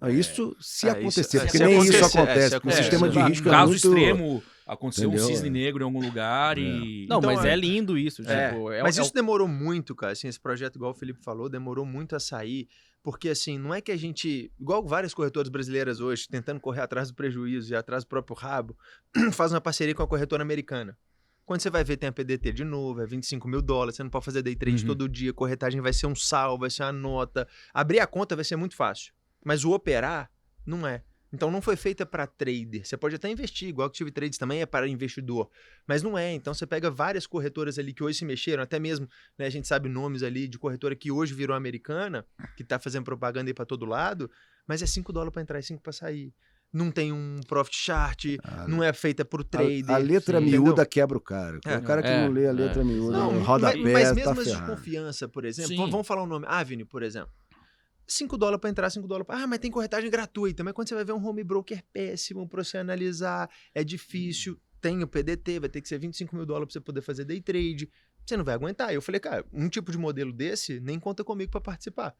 Ah, 0.00 0.10
Isso 0.10 0.56
se 0.60 0.88
é, 0.88 0.90
acontecer, 0.90 1.20
isso- 1.20 1.30
porque 1.38 1.58
se 1.58 1.64
nem 1.64 1.74
acontecer, 1.74 1.94
isso 1.96 2.04
é, 2.04 2.06
acontece, 2.22 2.40
porque 2.40 2.54
o 2.54 2.56
acontecer, 2.58 2.82
sistema 2.82 3.08
de 3.08 3.18
risco 3.20 3.48
é 3.48 3.50
Caso 3.52 3.70
muito... 3.72 3.86
extremo, 3.86 4.42
aconteceu 4.66 5.08
Entendeu? 5.08 5.24
um 5.24 5.28
cisne 5.28 5.48
É. 5.48 5.50
negro 5.52 5.82
em 5.82 5.84
algum 5.84 6.00
lugar 6.00 6.58
e. 6.58 7.06
Não, 7.08 7.18
Então, 7.18 7.32
mas 7.34 7.44
é- 7.44 7.50
é 7.52 7.56
lindo 7.56 7.96
isso. 7.96 8.22
É, 8.28 8.50
Tipo, 8.50 8.72
é, 8.72 8.82
mas 8.82 8.98
é 8.98 9.02
isso 9.02 9.14
demorou 9.14 9.46
muito, 9.46 9.94
cara. 9.94 10.12
Assim, 10.12 10.26
esse 10.26 10.40
projeto, 10.40 10.74
igual 10.74 10.90
o 10.90 10.94
Felipe 10.94 11.20
falou, 11.22 11.48
demorou 11.48 11.84
muito 11.86 12.16
a 12.16 12.20
sair. 12.20 12.68
Porque, 13.00 13.28
assim, 13.28 13.58
não 13.58 13.72
é 13.74 13.80
que 13.80 13.92
a 13.92 13.96
gente. 13.96 14.50
Igual 14.60 14.84
várias 14.84 15.14
corretoras 15.14 15.48
brasileiras 15.48 16.00
hoje, 16.00 16.26
tentando 16.28 16.58
correr 16.60 16.80
atrás 16.80 17.08
do 17.08 17.14
prejuízo 17.14 17.72
e 17.72 17.76
atrás 17.76 18.02
do 18.04 18.08
próprio 18.08 18.36
rabo, 18.36 18.76
faz 19.32 19.52
uma 19.52 19.60
parceria 19.60 19.94
com 19.94 20.02
a 20.02 20.06
corretora 20.08 20.42
americana. 20.42 20.96
Quando 21.44 21.60
você 21.60 21.70
vai 21.70 21.82
ver, 21.84 21.96
tem 21.96 22.08
a 22.08 22.12
PDT 22.12 22.52
de 22.52 22.64
novo, 22.64 23.00
é 23.00 23.06
25 23.06 23.48
mil 23.48 23.60
dólares, 23.60 23.96
você 23.96 24.02
não 24.02 24.10
pode 24.10 24.24
fazer 24.24 24.42
day 24.42 24.54
trade 24.54 24.82
Uhum. 24.82 24.86
todo 24.88 25.08
dia, 25.08 25.32
corretagem 25.32 25.80
vai 25.80 25.92
ser 25.92 26.06
um 26.06 26.14
sal, 26.14 26.58
vai 26.58 26.70
ser 26.70 26.84
uma 26.84 26.92
nota. 26.92 27.48
Abrir 27.74 28.00
a 28.00 28.06
conta 28.06 28.36
vai 28.36 28.44
ser 28.44 28.56
muito 28.56 28.76
fácil. 28.76 29.12
Mas 29.44 29.64
o 29.64 29.72
operar, 29.72 30.30
não 30.64 30.86
é. 30.86 31.02
Então 31.32 31.50
não 31.50 31.62
foi 31.62 31.76
feita 31.76 32.04
para 32.04 32.26
trader. 32.26 32.86
Você 32.86 32.94
pode 32.96 33.16
até 33.16 33.28
investir, 33.28 33.68
igual 33.68 33.88
que 33.88 33.94
Active 33.94 34.10
Trades 34.10 34.38
também 34.38 34.60
é 34.60 34.66
para 34.66 34.86
investidor. 34.86 35.50
Mas 35.86 36.02
não 36.02 36.16
é. 36.16 36.30
Então 36.32 36.52
você 36.52 36.66
pega 36.66 36.90
várias 36.90 37.26
corretoras 37.26 37.78
ali 37.78 37.94
que 37.94 38.04
hoje 38.04 38.18
se 38.18 38.24
mexeram, 38.24 38.62
até 38.62 38.78
mesmo, 38.78 39.08
né, 39.38 39.46
a 39.46 39.50
gente 39.50 39.66
sabe 39.66 39.88
nomes 39.88 40.22
ali 40.22 40.46
de 40.46 40.58
corretora 40.58 40.94
que 40.94 41.10
hoje 41.10 41.32
virou 41.32 41.56
americana, 41.56 42.26
que 42.54 42.62
tá 42.62 42.78
fazendo 42.78 43.04
propaganda 43.04 43.48
aí 43.48 43.54
para 43.54 43.64
todo 43.64 43.86
lado, 43.86 44.30
mas 44.66 44.82
é 44.82 44.86
5 44.86 45.10
dólares 45.10 45.32
para 45.32 45.40
entrar 45.42 45.58
e 45.58 45.62
5 45.62 45.82
para 45.82 45.92
sair. 45.92 46.34
Não 46.72 46.90
tem 46.90 47.12
um 47.12 47.38
profit 47.46 47.76
chart, 47.76 48.24
A- 48.42 48.66
não 48.66 48.82
é 48.82 48.92
feita 48.94 49.24
por 49.24 49.42
a- 49.42 49.44
trader. 49.44 49.90
A, 49.90 49.98
letra 49.98 50.38
sim, 50.38 50.44
miúda 50.46 50.70
entendeu? 50.70 50.86
quebra 50.86 51.18
o 51.18 51.20
cara. 51.20 51.60
É. 51.66 51.76
o 51.76 51.82
cara 51.82 52.00
que 52.02 52.08
É, 52.08 52.24
não 52.26 52.32
lê 52.32 52.46
a 52.46 52.48
é. 52.48 52.52
letra 52.52 52.82
miúda, 52.82 53.18
Não, 53.18 53.32
no 53.32 53.38
mas, 53.40 53.46
rodapé, 53.46 53.76
mas 53.78 54.12
mesmo 54.14 54.24
tá 54.24 54.30
as 54.32 54.38
de 54.46 54.52
ferrado. 54.54 54.74
confiança, 54.76 55.28
por 55.28 55.44
exemplo, 55.44 55.68
Sim. 55.76 55.84
v- 55.84 55.90
vamos 55.90 56.06
falar 56.06 56.22
o 56.22 56.26
nome, 56.26 56.46
Avenue, 56.48 56.84
por 56.86 57.02
exemplo. 57.02 57.30
5 58.06 58.36
dólares 58.38 58.60
para 58.60 58.70
entrar, 58.70 58.90
5 58.90 59.06
dólares 59.06 59.26
pra... 59.26 59.42
Ah, 59.42 59.46
mas 59.46 59.58
tem 59.58 59.70
corretagem 59.70 60.10
gratuita. 60.10 60.64
Mas 60.64 60.72
quando 60.74 60.88
você 60.88 60.94
vai 60.94 61.04
ver 61.04 61.12
um 61.12 61.24
home 61.24 61.44
broker 61.44 61.82
péssimo 61.92 62.48
para 62.48 62.64
você 62.64 62.78
analisar, 62.78 63.48
é 63.74 63.84
difícil. 63.84 64.58
Tem 64.80 65.02
o 65.02 65.06
PDT, 65.06 65.60
vai 65.60 65.68
ter 65.68 65.80
que 65.80 65.88
ser 65.88 65.98
25 65.98 66.34
mil 66.34 66.44
dólares 66.44 66.66
para 66.68 66.72
você 66.72 66.80
poder 66.80 67.00
fazer 67.00 67.24
day 67.24 67.40
trade. 67.40 67.88
Você 68.26 68.36
não 68.36 68.44
vai 68.44 68.54
aguentar. 68.54 68.92
Eu 68.92 69.00
falei, 69.00 69.20
cara, 69.20 69.44
um 69.52 69.68
tipo 69.68 69.92
de 69.92 69.98
modelo 69.98 70.32
desse 70.32 70.80
nem 70.80 70.98
conta 70.98 71.22
comigo 71.22 71.50
para 71.52 71.60
participar. 71.60 72.14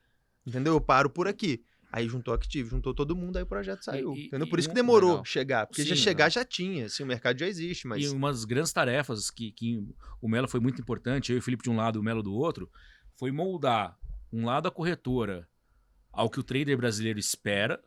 Entendeu? 0.47 0.75
Eu 0.75 0.81
paro 0.81 1.11
por 1.11 1.27
aqui. 1.29 1.63
Aí 1.93 2.09
juntou 2.09 2.33
Active, 2.33 2.71
juntou 2.71 2.95
todo 2.95 3.15
mundo, 3.15 3.37
aí 3.37 3.43
o 3.43 3.47
projeto 3.47 3.85
saiu. 3.85 4.15
e- 4.15 4.27
entendeu? 4.27 4.47
e 4.47 4.51
Por 4.51 4.59
isso 4.59 4.69
que 4.69 4.75
demorou 4.75 5.11
legal. 5.11 5.25
chegar. 5.27 5.67
Porque 5.67 5.85
já 5.85 5.95
Sim, 5.95 6.01
chegar 6.01 6.31
já 6.31 6.43
tinha, 6.43 6.87
assim, 6.87 7.03
o 7.03 7.07
mercado 7.07 7.39
já 7.39 7.47
existe, 7.47 7.87
mas... 7.87 8.03
E 8.03 8.09
umas 8.09 8.47
grandes 8.47 8.73
tarefas 8.73 9.31
que, 9.31 9.53
que 9.53 9.87
o 10.21 10.29
Melo 10.29 10.49
foi 10.49 10.59
muito 10.59 10.81
importante, 10.81 11.31
eu 11.31 11.37
e 11.37 11.39
o 11.39 11.43
Felipe 11.43 11.63
de 11.63 11.69
um 11.71 11.77
lado 11.77 11.99
e 11.99 12.01
o 12.01 12.03
Melo 12.03 12.23
do 12.23 12.33
outro, 12.33 12.71
foi 13.19 13.31
moldar 13.31 13.99
um 14.33 14.47
lado 14.47 14.67
a 14.69 14.71
corretora 14.71 15.47
ao 16.11 16.31
que 16.31 16.41
o 16.41 16.43
trader 16.43 16.77
brasileiro 16.79 17.19
espera 17.19 17.79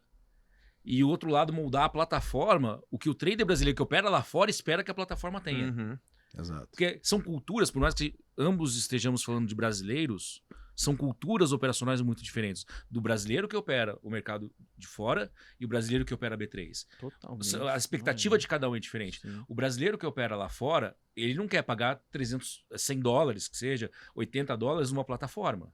e 0.84 1.03
o 1.03 1.10
outro 1.10 1.30
lado 1.30 1.52
moldar 1.52 1.86
a 1.86 1.90
plataforma, 1.90 2.82
o 2.91 2.99
que 2.99 3.10
o 3.10 3.15
trader 3.15 3.44
brasileiro 3.45 3.76
que 3.76 3.82
opera 3.82 4.07
lá 4.07 4.22
fora 4.22 4.52
espera 4.52 4.84
que 4.84 4.91
a 4.91 4.94
plataforma 4.94 5.41
tenha. 5.41 5.72
Uhum. 5.72 5.98
Exato. 6.38 6.68
Porque 6.68 6.99
são 7.02 7.19
culturas, 7.19 7.72
por 7.72 7.80
mais 7.80 7.95
que 7.95 8.14
ambos 8.38 8.77
estejamos 8.77 9.23
falando 9.23 9.48
de 9.48 9.56
brasileiros, 9.56 10.44
são 10.76 10.95
culturas 10.95 11.52
operacionais 11.52 12.02
muito 12.02 12.22
diferentes. 12.23 12.65
Do 12.89 13.02
brasileiro 13.02 13.47
que 13.47 13.56
opera 13.56 13.97
o 14.03 14.10
mercado 14.10 14.52
de 14.77 14.88
fora 14.88 15.31
e 15.60 15.65
o 15.65 15.68
brasileiro 15.68 16.06
que 16.06 16.14
opera 16.14 16.35
a 16.35 16.38
B3. 16.38 16.85
Totalmente. 16.99 17.56
A 17.56 17.77
expectativa 17.77 18.38
de 18.38 18.47
cada 18.47 18.69
um 18.69 18.76
é 18.76 18.80
diferente. 18.80 19.22
Sim. 19.22 19.43
O 19.47 19.56
brasileiro 19.56 19.97
que 19.97 20.06
opera 20.06 20.35
lá 20.35 20.49
fora, 20.49 20.95
ele 21.15 21.34
não 21.34 21.47
quer 21.47 21.61
pagar 21.61 22.02
300, 22.11 22.65
100 22.76 22.99
dólares, 22.99 23.47
que 23.47 23.57
seja, 23.57 23.89
80 24.14 24.56
dólares 24.57 24.91
numa 24.91 25.06
plataforma. 25.06 25.72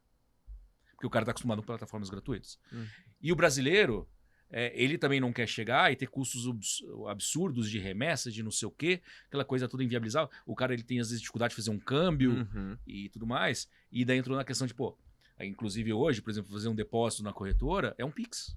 Porque 0.91 1.07
o 1.07 1.09
cara 1.09 1.23
está 1.23 1.31
acostumado 1.31 1.61
com 1.61 1.65
plataformas 1.65 2.09
gratuitas. 2.09 2.59
Hum. 2.71 2.85
E 3.19 3.31
o 3.31 3.35
brasileiro, 3.35 4.07
é, 4.51 4.71
ele 4.75 4.97
também 4.97 5.19
não 5.19 5.31
quer 5.31 5.47
chegar 5.47 5.91
e 5.91 5.95
ter 5.95 6.07
custos 6.07 6.47
abs- 6.47 6.83
absurdos 7.07 7.69
de 7.69 7.79
remessa, 7.79 8.29
de 8.29 8.43
não 8.43 8.51
sei 8.51 8.67
o 8.67 8.71
quê, 8.71 9.01
aquela 9.27 9.45
coisa 9.45 9.67
toda 9.67 9.83
inviabilizável. 9.83 10.29
O 10.45 10.55
cara 10.55 10.73
ele 10.73 10.83
tem 10.83 10.99
às 10.99 11.07
vezes 11.07 11.21
dificuldade 11.21 11.51
de 11.51 11.55
fazer 11.55 11.71
um 11.71 11.79
câmbio 11.79 12.31
Uhum. 12.31 12.77
e 12.85 13.09
tudo 13.09 13.25
mais. 13.25 13.67
E 13.91 14.03
daí 14.05 14.17
entrou 14.17 14.35
na 14.37 14.43
questão 14.43 14.67
de, 14.67 14.73
pô, 14.73 14.97
inclusive 15.39 15.91
hoje, 15.93 16.21
por 16.21 16.29
exemplo, 16.29 16.51
fazer 16.51 16.67
um 16.69 16.75
depósito 16.75 17.23
na 17.23 17.33
corretora 17.33 17.95
é 17.97 18.05
um 18.05 18.11
Pix. 18.11 18.55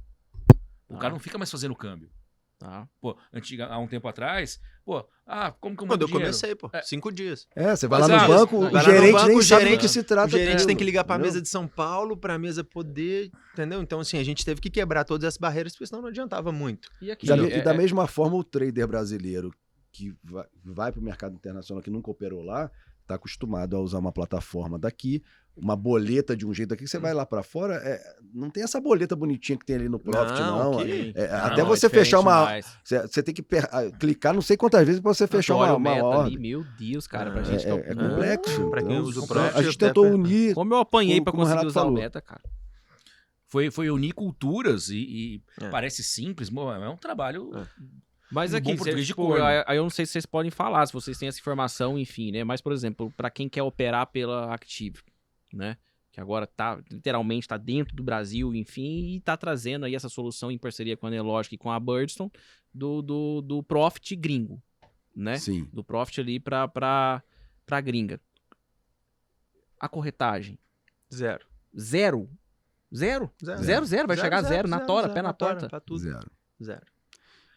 O 0.88 0.96
Ah. 0.96 0.98
cara 0.98 1.12
não 1.12 1.20
fica 1.20 1.38
mais 1.38 1.50
fazendo 1.50 1.74
câmbio. 1.74 2.10
Tá. 2.58 2.88
Pô, 3.00 3.16
antiga, 3.32 3.66
há 3.66 3.78
um 3.78 3.86
tempo 3.86 4.06
atrás, 4.08 4.58
pô, 4.84 5.04
ah, 5.26 5.52
como 5.52 5.76
que 5.76 5.82
eu 5.82 5.86
Quando 5.88 6.02
eu 6.02 6.06
dinheiro? 6.06 6.26
comecei, 6.26 6.54
pô. 6.54 6.70
É. 6.72 6.80
Cinco 6.82 7.12
dias. 7.12 7.46
É, 7.54 7.74
você 7.76 7.86
vai 7.86 8.00
lá 8.00 8.08
no 8.08 8.26
banco, 8.28 8.60
Vai 8.60 8.70
o 8.70 8.72
lá 8.72 8.78
no 8.82 8.84
gerente 8.88 9.12
banco, 9.12 9.26
nem 9.28 9.36
o 9.38 9.42
sabe 9.42 9.60
do 9.62 9.64
gerente- 9.66 9.80
que 9.80 9.88
se 9.88 10.02
trata. 10.04 10.28
O 10.28 10.30
gerente 10.30 10.66
tem 10.66 10.76
que 10.76 10.84
ligar 10.84 11.04
pra 11.04 11.16
entendeu? 11.16 11.32
mesa 11.32 11.42
de 11.42 11.48
São 11.48 11.66
Paulo, 11.66 12.16
pra 12.16 12.38
mesa 12.38 12.62
poder, 12.64 13.30
entendeu? 13.52 13.82
Então, 13.82 14.00
assim, 14.00 14.18
a 14.18 14.24
gente 14.24 14.44
teve 14.44 14.60
que 14.60 14.70
quebrar 14.70 15.04
todas 15.04 15.26
essas 15.26 15.38
barreiras, 15.38 15.72
porque 15.72 15.86
senão 15.86 16.00
não 16.02 16.08
adiantava 16.08 16.52
muito. 16.52 16.88
E 17.02 17.10
aqui, 17.10 17.26
E 17.26 17.28
da, 17.28 17.36
é- 17.36 17.58
e 17.58 17.62
da 17.62 17.74
é- 17.74 17.76
mesma 17.76 18.06
forma, 18.06 18.36
o 18.36 18.44
trader 18.44 18.86
brasileiro 18.86 19.50
que 19.92 20.14
vai, 20.22 20.46
vai 20.64 20.92
para 20.92 21.00
o 21.00 21.04
mercado 21.04 21.34
internacional, 21.34 21.82
que 21.82 21.90
nunca 21.90 22.10
operou 22.10 22.42
lá, 22.42 22.70
está 23.02 23.16
acostumado 23.16 23.76
a 23.76 23.80
usar 23.80 23.98
uma 23.98 24.12
plataforma 24.12 24.78
daqui, 24.78 25.22
uma 25.56 25.76
boleta 25.76 26.36
de 26.36 26.44
um 26.46 26.52
jeito 26.52 26.74
aqui, 26.74 26.84
que 26.84 26.90
você 26.90 26.98
vai 26.98 27.14
lá 27.14 27.24
para 27.24 27.42
fora, 27.42 27.74
é, 27.76 28.00
não 28.34 28.50
tem 28.50 28.62
essa 28.64 28.80
boleta 28.80 29.14
bonitinha 29.14 29.56
que 29.56 29.64
tem 29.64 29.76
ali 29.76 29.88
no 29.88 29.98
Profit, 30.00 30.40
não. 30.40 30.72
Não, 30.72 30.80
É- 30.80 30.84
que- 30.84 31.12
é, 31.14 31.28
Não, 31.28 31.36
até 31.46 31.60
é 31.60 31.64
você 31.64 31.86
diferente 31.86 32.04
fechar 32.06 32.20
uma. 32.20 32.60
Você, 32.82 33.02
você 33.02 33.22
tem 33.22 33.32
que 33.34 33.42
per- 33.42 33.68
ah, 33.70 33.90
clicar 33.98 34.34
não 34.34 34.42
sei 34.42 34.56
quantas 34.56 34.84
vezes 34.84 35.00
para 35.00 35.14
você 35.14 35.26
fechar 35.26 35.54
uma, 35.54 35.72
o 35.72 35.76
uma 35.76 35.90
meta 35.94 36.04
ordem. 36.04 36.34
ali, 36.36 36.38
meu 36.38 36.64
Deus, 36.78 37.06
cara, 37.06 37.30
pra 37.30 37.40
É, 37.42 37.44
gente 37.44 37.66
É, 37.66 37.70
é 37.70 37.92
Ah, 37.92 37.94
complexo. 37.94 38.70
pra 38.70 38.82
quem 38.82 38.92
então, 38.92 39.04
usa 39.04 39.20
o 39.20 39.26
Profit, 39.28 39.56
a 39.58 39.62
gente 39.62 39.78
tentou 39.78 40.06
unir. 40.06 40.54
Como 40.54 40.74
eu 40.74 40.78
apanhei 40.78 41.20
o 41.20 41.24
conseguir 41.24 41.66
usar 41.66 41.80
o 41.80 41.84
falou. 41.84 41.92
meta, 41.92 42.20
cara. 42.20 42.42
Foi, 43.46 43.70
foi 43.70 43.88
unir 43.90 44.12
culturas 44.12 44.88
e, 44.88 44.96
e 44.98 45.42
É. 45.60 45.68
parece 45.68 46.02
simples, 46.02 46.50
mas 46.50 46.82
é 46.82 46.88
um 46.88 46.96
trabalho. 46.96 47.50
É. 47.56 47.64
Mas 48.32 48.50
No 48.50 48.56
aqui, 48.58 48.74
de 48.74 49.06
tipo, 49.06 49.26
corno. 49.28 49.44
aí- 49.44 49.62
aí 49.66 49.76
eu 49.76 49.84
não 49.84 49.90
sei 49.90 50.04
se 50.04 50.12
vocês 50.12 50.26
podem 50.26 50.50
falar, 50.50 50.84
se 50.86 50.92
vocês 50.92 51.16
têm 51.16 51.28
essa 51.28 51.38
informação, 51.38 51.96
enfim, 51.96 52.32
né? 52.32 52.42
Mas, 52.42 52.60
por 52.60 52.72
exemplo, 52.72 53.12
pra 53.16 53.30
quem 53.30 53.48
quer 53.48 53.62
operar 53.62 54.06
pela 54.08 54.52
Active, 54.52 54.98
né? 55.54 55.76
Que 56.12 56.20
agora 56.20 56.46
tá, 56.46 56.80
literalmente, 56.90 57.48
tá 57.48 57.56
dentro 57.56 57.94
do 57.96 58.02
Brasil, 58.04 58.54
enfim, 58.54 59.14
e 59.16 59.20
tá 59.20 59.36
trazendo 59.36 59.84
aí 59.84 59.94
essa 59.96 60.08
solução 60.08 60.50
em 60.50 60.58
parceria 60.58 60.96
com 60.96 61.06
a 61.06 61.10
Nelogic 61.10 61.54
e 61.54 61.58
com 61.58 61.70
a 61.72 61.80
Birdstone 61.80 62.30
do, 62.72 63.02
do, 63.02 63.40
do 63.42 63.62
Profit 63.62 64.14
gringo, 64.14 64.62
né? 65.14 65.36
Sim. 65.38 65.68
Do 65.72 65.82
Profit 65.82 66.20
ali 66.20 66.38
pra, 66.38 66.68
pra, 66.68 67.22
pra 67.66 67.80
gringa. 67.80 68.20
A 69.80 69.88
corretagem, 69.88 70.58
Zero. 71.12 71.44
zero. 71.78 72.30
Zero? 72.94 73.30
Zero, 73.44 73.62
Zero, 73.64 73.86
zero, 73.86 74.06
vai 74.08 74.16
chegar 74.16 74.42
zero, 74.42 74.68
na 74.68 74.78
tora, 74.80 75.08
pé 75.08 75.20
na 75.20 75.32
torta. 75.32 75.68
Pra 75.68 75.80
tudo. 75.80 75.98
Zero. 75.98 76.30
Zero. 76.62 76.86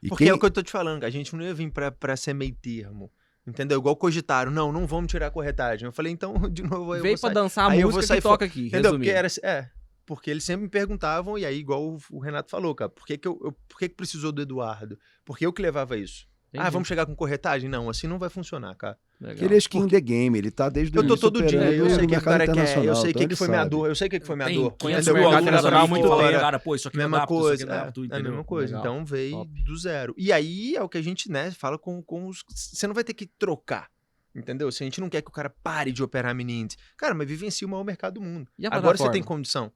E 0.02 0.10
Porque 0.10 0.24
quem- 0.24 0.32
é 0.32 0.34
o 0.34 0.40
que 0.40 0.46
eu 0.46 0.52
tô 0.52 0.64
te 0.64 0.72
falando, 0.72 1.04
a 1.04 1.10
gente 1.12 1.36
não 1.36 1.44
ia 1.44 1.54
vir 1.54 1.72
pra, 1.72 1.92
pra 1.92 2.18
ser 2.18 2.34
meio 2.34 2.56
termo. 2.56 3.12
Entendeu? 3.48 3.80
Igual 3.80 3.96
cogitaram. 3.96 4.52
Não, 4.52 4.72
não 4.74 4.86
vamos 4.86 5.10
tirar 5.10 5.28
a 5.28 5.32
corretagem. 5.32 5.86
Eu 5.86 5.92
falei, 5.94 6.12
então, 6.12 6.34
de 6.52 6.64
novo, 6.64 6.94
eu 6.96 7.02
Veio 7.02 7.18
pra 7.20 7.30
dançar 7.30 7.70
a 7.70 7.72
Aí 7.72 7.84
música 7.84 8.16
que 8.16 8.22
fora. 8.22 8.34
toca 8.34 8.46
aqui, 8.46 8.68
Entendeu? 8.68 8.92
Porque 8.92 9.12
resumindo. 9.12 9.40
era. 9.46 9.58
É. 9.62 9.70
Porque 10.06 10.30
eles 10.32 10.44
sempre 10.44 10.64
me 10.64 10.70
perguntavam, 10.70 11.38
e 11.38 11.46
aí, 11.46 11.58
igual 11.58 11.98
o- 12.12 12.20
Renato 12.20 12.50
falou, 12.50 12.74
cara, 12.76 12.90
por 12.90 13.06
que, 13.06 13.18
que, 13.18 13.28
eu, 13.28 13.38
eu- 13.44 13.52
por 13.68 13.78
que, 13.80 13.90
que 13.90 13.96
precisou 13.96 14.32
do 14.32 14.42
Eduardo? 14.42 14.98
Porque 15.26 15.46
eu 15.46 15.52
que 15.52 15.62
levava 15.62 15.98
isso. 15.98 16.26
Ah, 16.54 16.58
Entendi. 16.60 16.72
vamos 16.72 16.88
chegar 16.88 17.06
com 17.06 17.14
corretagem? 17.16 17.70
Não, 17.70 17.90
assim 17.90 18.08
não 18.08 18.18
vai 18.18 18.30
funcionar, 18.30 18.74
cara. 18.76 18.98
Legal. 19.20 19.38
que 19.38 19.46
ele 19.46 19.56
é 19.56 19.58
skin 19.58 19.80
in 19.80 19.88
the 19.88 20.00
game, 20.00 20.38
ele 20.38 20.52
tá 20.52 20.70
desde 20.70 20.96
o 20.96 21.00
Eu 21.00 21.02
tô 21.02 21.14
início 21.14 21.22
todo 21.32 21.44
dia, 21.44 21.72
eu 21.74 21.90
sei 21.90 21.98
que 22.00 22.06
o 22.06 22.10
mercado 22.10 22.24
cara 22.24 22.46
quer, 22.46 22.86
eu 22.86 22.96
sei 22.96 23.08
o 23.08 23.10
então 23.10 23.28
que, 23.28 23.36
foi 23.36 23.48
minha 23.48 23.66
dor, 23.66 23.90
eu 23.90 23.96
sei 23.96 24.08
o 24.08 24.10
que, 24.12 24.20
que 24.20 24.26
foi 24.28 24.36
minha 24.36 24.48
Tem 24.48 24.62
dor. 24.62 24.72
500 24.78 25.08
Entendeu? 25.08 25.22
mil 25.22 25.30
O 25.38 25.42
internacional 25.42 25.80
ali 25.82 25.90
muito 25.90 26.18
bem. 26.18 26.32
Cara, 26.34 26.60
pô, 26.60 26.76
isso 26.76 26.88
aqui 26.88 26.98
mesma 26.98 27.20
dá, 27.20 27.28
coisa, 27.28 27.64
isso 27.64 27.74
aqui 27.74 28.02
é, 28.12 28.16
é 28.16 28.20
a 28.20 28.24
mesma 28.24 28.44
coisa. 28.44 28.78
Legal. 28.78 28.94
Então 28.94 29.06
veio 29.06 29.38
Top. 29.38 29.64
do 29.64 29.76
zero. 29.76 30.14
E 30.16 30.32
aí 30.32 30.76
é 30.76 30.84
o 30.84 30.88
que 30.88 31.00
a 31.00 31.02
gente, 31.02 31.32
né, 31.32 31.50
fala 31.50 31.80
com, 31.80 32.00
com 32.04 32.28
os. 32.28 32.44
Você 32.48 32.86
não 32.86 32.94
vai 32.94 33.04
ter 33.04 33.16
que 33.16 33.26
trocar. 33.26 33.90
Entendeu? 34.36 34.72
Se 34.72 34.84
a 34.84 34.86
gente 34.86 35.02
não 35.02 35.10
quer 35.10 35.24
que 35.24 35.30
o 35.30 35.34
cara 35.34 35.50
pare 35.50 35.92
de 35.92 36.04
operar 36.04 36.36
mini. 36.36 36.68
Cara, 36.96 37.16
mas 37.16 37.28
vivencia 37.28 37.66
o 37.66 37.72
maior 37.72 37.84
mercado 37.84 38.16
do 38.16 38.22
mundo. 38.22 38.52
E 38.56 38.68
a 38.68 38.70
Agora 38.72 38.96
você 38.96 39.10
tem 39.10 39.24
condição. 39.24 39.72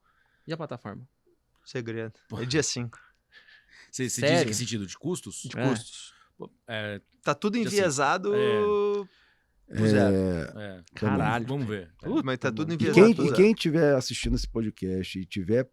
E 0.45 0.53
a 0.53 0.57
plataforma? 0.57 1.01
Segredo. 1.65 2.13
É 2.39 2.45
dia 2.45 2.61
5 2.61 2.97
Você, 3.91 4.07
você 4.07 4.21
diz 4.21 4.41
em 4.41 4.45
que 4.45 4.53
sentido? 4.53 4.85
De 4.85 4.97
custos? 4.97 5.43
de 5.45 5.57
É. 5.59 5.67
custos. 5.67 6.13
É, 6.67 7.01
Tá 7.23 7.35
tudo 7.35 7.55
enviesado 7.57 8.33
é. 8.33 8.61
É, 9.73 10.53
é. 10.55 10.83
Caralho. 10.93 11.47
Vamos 11.47 11.67
ver. 11.67 11.89
Mas 12.23 12.37
tá 12.39 12.51
tudo 12.51 12.71
E 12.71 12.75
enviesado 12.75 13.15
quem, 13.15 13.27
e 13.27 13.33
quem 13.33 13.53
tiver 13.53 13.95
assistindo 13.95 14.35
esse 14.35 14.47
podcast 14.47 15.19
e 15.19 15.25
tiver 15.25 15.69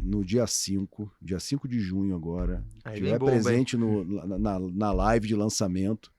no 0.00 0.24
dia 0.24 0.46
5, 0.46 1.10
dia 1.22 1.38
5 1.38 1.68
de 1.68 1.78
junho 1.80 2.14
agora, 2.16 2.64
Aí 2.84 2.96
tiver 2.96 3.12
hein? 3.12 3.18
presente 3.18 3.76
no- 3.76 4.04
na, 4.38 4.58
na- 4.58 4.92
live 4.92 5.28
de 5.28 5.34
lançamento, 5.36 6.12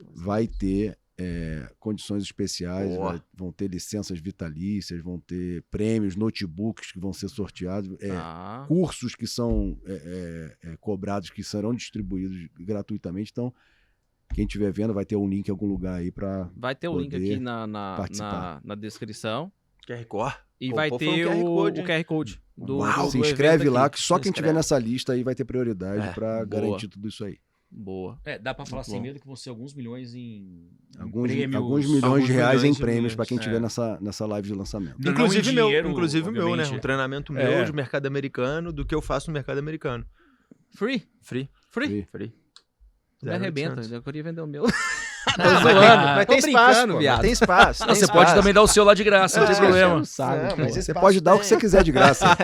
vai 0.00 0.46
ter 0.46 0.98
é, 1.18 1.70
condições 1.78 2.22
especiais, 2.22 2.94
vai- 2.96 3.22
vão 3.32 3.50
ter 3.50 3.68
licenças 3.70 4.18
vitalícias, 4.18 5.00
vão 5.02 5.18
ter 5.18 5.62
prêmios, 5.70 6.14
notebooks 6.14 6.92
que 6.92 6.98
vão 7.00 7.10
ser 7.12 7.28
sorteados, 7.30 7.96
é, 8.00 8.10
Ah, 8.10 8.66
cursos 8.68 9.14
que 9.14 9.26
são 9.26 9.80
é, 9.86 10.56
é, 10.62 10.72
é, 10.72 10.76
cobrados, 10.76 11.30
que 11.30 11.42
serão 11.42 11.72
distribuídos 11.74 12.48
gratuitamente. 12.60 13.30
Então, 13.32 13.54
quem 14.34 14.44
estiver 14.44 14.70
vendo 14.72 14.92
vai 14.94 15.04
ter 15.04 15.16
um 15.16 15.28
link 15.28 15.48
em 15.48 15.50
algum 15.50 15.66
lugar 15.66 15.94
aí 16.00 16.10
para 16.10 16.50
vai 16.56 16.74
ter 16.74 16.88
o 16.88 16.98
link 16.98 17.14
aqui 17.14 17.38
na, 17.38 17.66
na, 17.66 18.04
na, 18.18 18.60
na 18.64 18.74
descrição. 18.74 19.50
QR 19.86 20.04
Code. 20.06 20.34
E 20.60 20.70
Pô, 20.70 20.76
vai 20.76 20.90
ter 20.90 21.08
um 21.08 21.14
QR 21.28 21.36
o, 21.42 21.44
Code, 21.54 21.80
o? 21.80 21.84
QR 21.84 22.04
Code. 22.04 22.42
Do, 22.56 22.78
Uau, 22.78 23.04
do- 23.06 23.10
se 23.12 23.18
inscreve 23.18 23.68
lá, 23.68 23.88
que 23.90 24.00
só 24.00 24.18
quem 24.18 24.32
tiver 24.32 24.52
nessa 24.52 24.78
lista 24.78 25.12
aí 25.12 25.22
vai 25.22 25.34
ter 25.34 25.44
prioridade 25.44 26.06
É, 26.08 26.12
para 26.12 26.44
garantir 26.44 26.88
tudo 26.88 27.06
isso 27.08 27.24
aí. 27.24 27.38
Boa. 27.70 28.18
É, 28.24 28.38
dá 28.38 28.54
pra 28.54 28.64
falar 28.64 28.80
Muito 28.82 28.90
sem 28.92 29.00
medo 29.02 29.20
que 29.20 29.26
vão 29.26 29.36
ser 29.36 29.50
alguns 29.50 29.74
milhões 29.74 30.14
em, 30.14 30.20
em 30.96 31.00
Alguns, 31.00 31.30
prêmios. 31.30 31.54
alguns 31.56 31.84
milhões 31.84 32.04
alguns 32.04 32.26
de 32.26 32.32
reais 32.32 32.62
milhões 32.62 32.76
em 32.76 32.80
prêmios 32.80 33.14
para 33.14 33.26
quem 33.26 33.36
é. 33.36 33.40
estiver 33.40 33.60
nessa, 33.60 33.98
nessa 34.00 34.24
live 34.24 34.48
de 34.48 34.54
lançamento. 34.54 34.96
Não, 34.98 35.12
inclusive 35.12 35.46
não 35.48 35.54
meu, 35.54 35.66
dinheiro, 35.66 35.90
inclusive 35.90 36.28
o 36.28 36.32
meu, 36.32 36.56
né? 36.56 36.64
Um 36.68 36.78
treinamento 36.78 37.32
meu 37.32 37.42
É. 37.42 37.64
de 37.64 37.72
mercado 37.72 38.06
americano 38.06 38.72
do 38.72 38.84
que 38.86 38.94
eu 38.94 39.02
faço 39.02 39.28
no 39.30 39.34
mercado 39.34 39.58
americano. 39.58 40.06
Free? 40.70 41.02
Free. 41.20 41.50
Free? 41.70 41.88
Free. 41.88 42.04
Free. 42.10 42.34
Me 43.22 43.30
arrebenta. 43.32 43.80
Eu 43.90 44.02
queria 44.02 44.22
vender 44.22 44.40
o 44.40 44.46
meu. 44.46 44.64
Não, 45.36 45.44
Tô 45.44 45.50
mas 45.50 45.62
zoando. 45.62 45.80
tem, 45.80 45.88
mas 46.14 46.26
Tô 46.26 46.32
tem 46.32 46.38
espaço, 46.38 46.86
pô, 46.88 46.98
viado. 46.98 47.16
mas 47.16 47.22
tem 47.24 47.32
espaço. 47.32 47.80
Não, 47.80 47.86
tem 47.88 47.96
você 47.96 48.06
pode 48.12 48.32
também 48.34 48.54
dar 48.54 48.62
o 48.62 48.68
seu 48.68 48.84
lá 48.84 48.94
de 48.94 49.02
graça, 49.02 49.40
não 49.40 49.46
tem 49.48 49.56
É, 49.56 49.58
problema. 49.58 50.04
Sabe, 50.04 50.48
Não, 50.50 50.56
mas 50.56 50.76
Você 50.76 50.94
pode 50.94 51.20
dar 51.20 51.34
o 51.34 51.38
que 51.40 51.48
tem. 51.48 51.48
você 51.48 51.56
quiser 51.56 51.82
de 51.82 51.90
graça. 51.92 52.26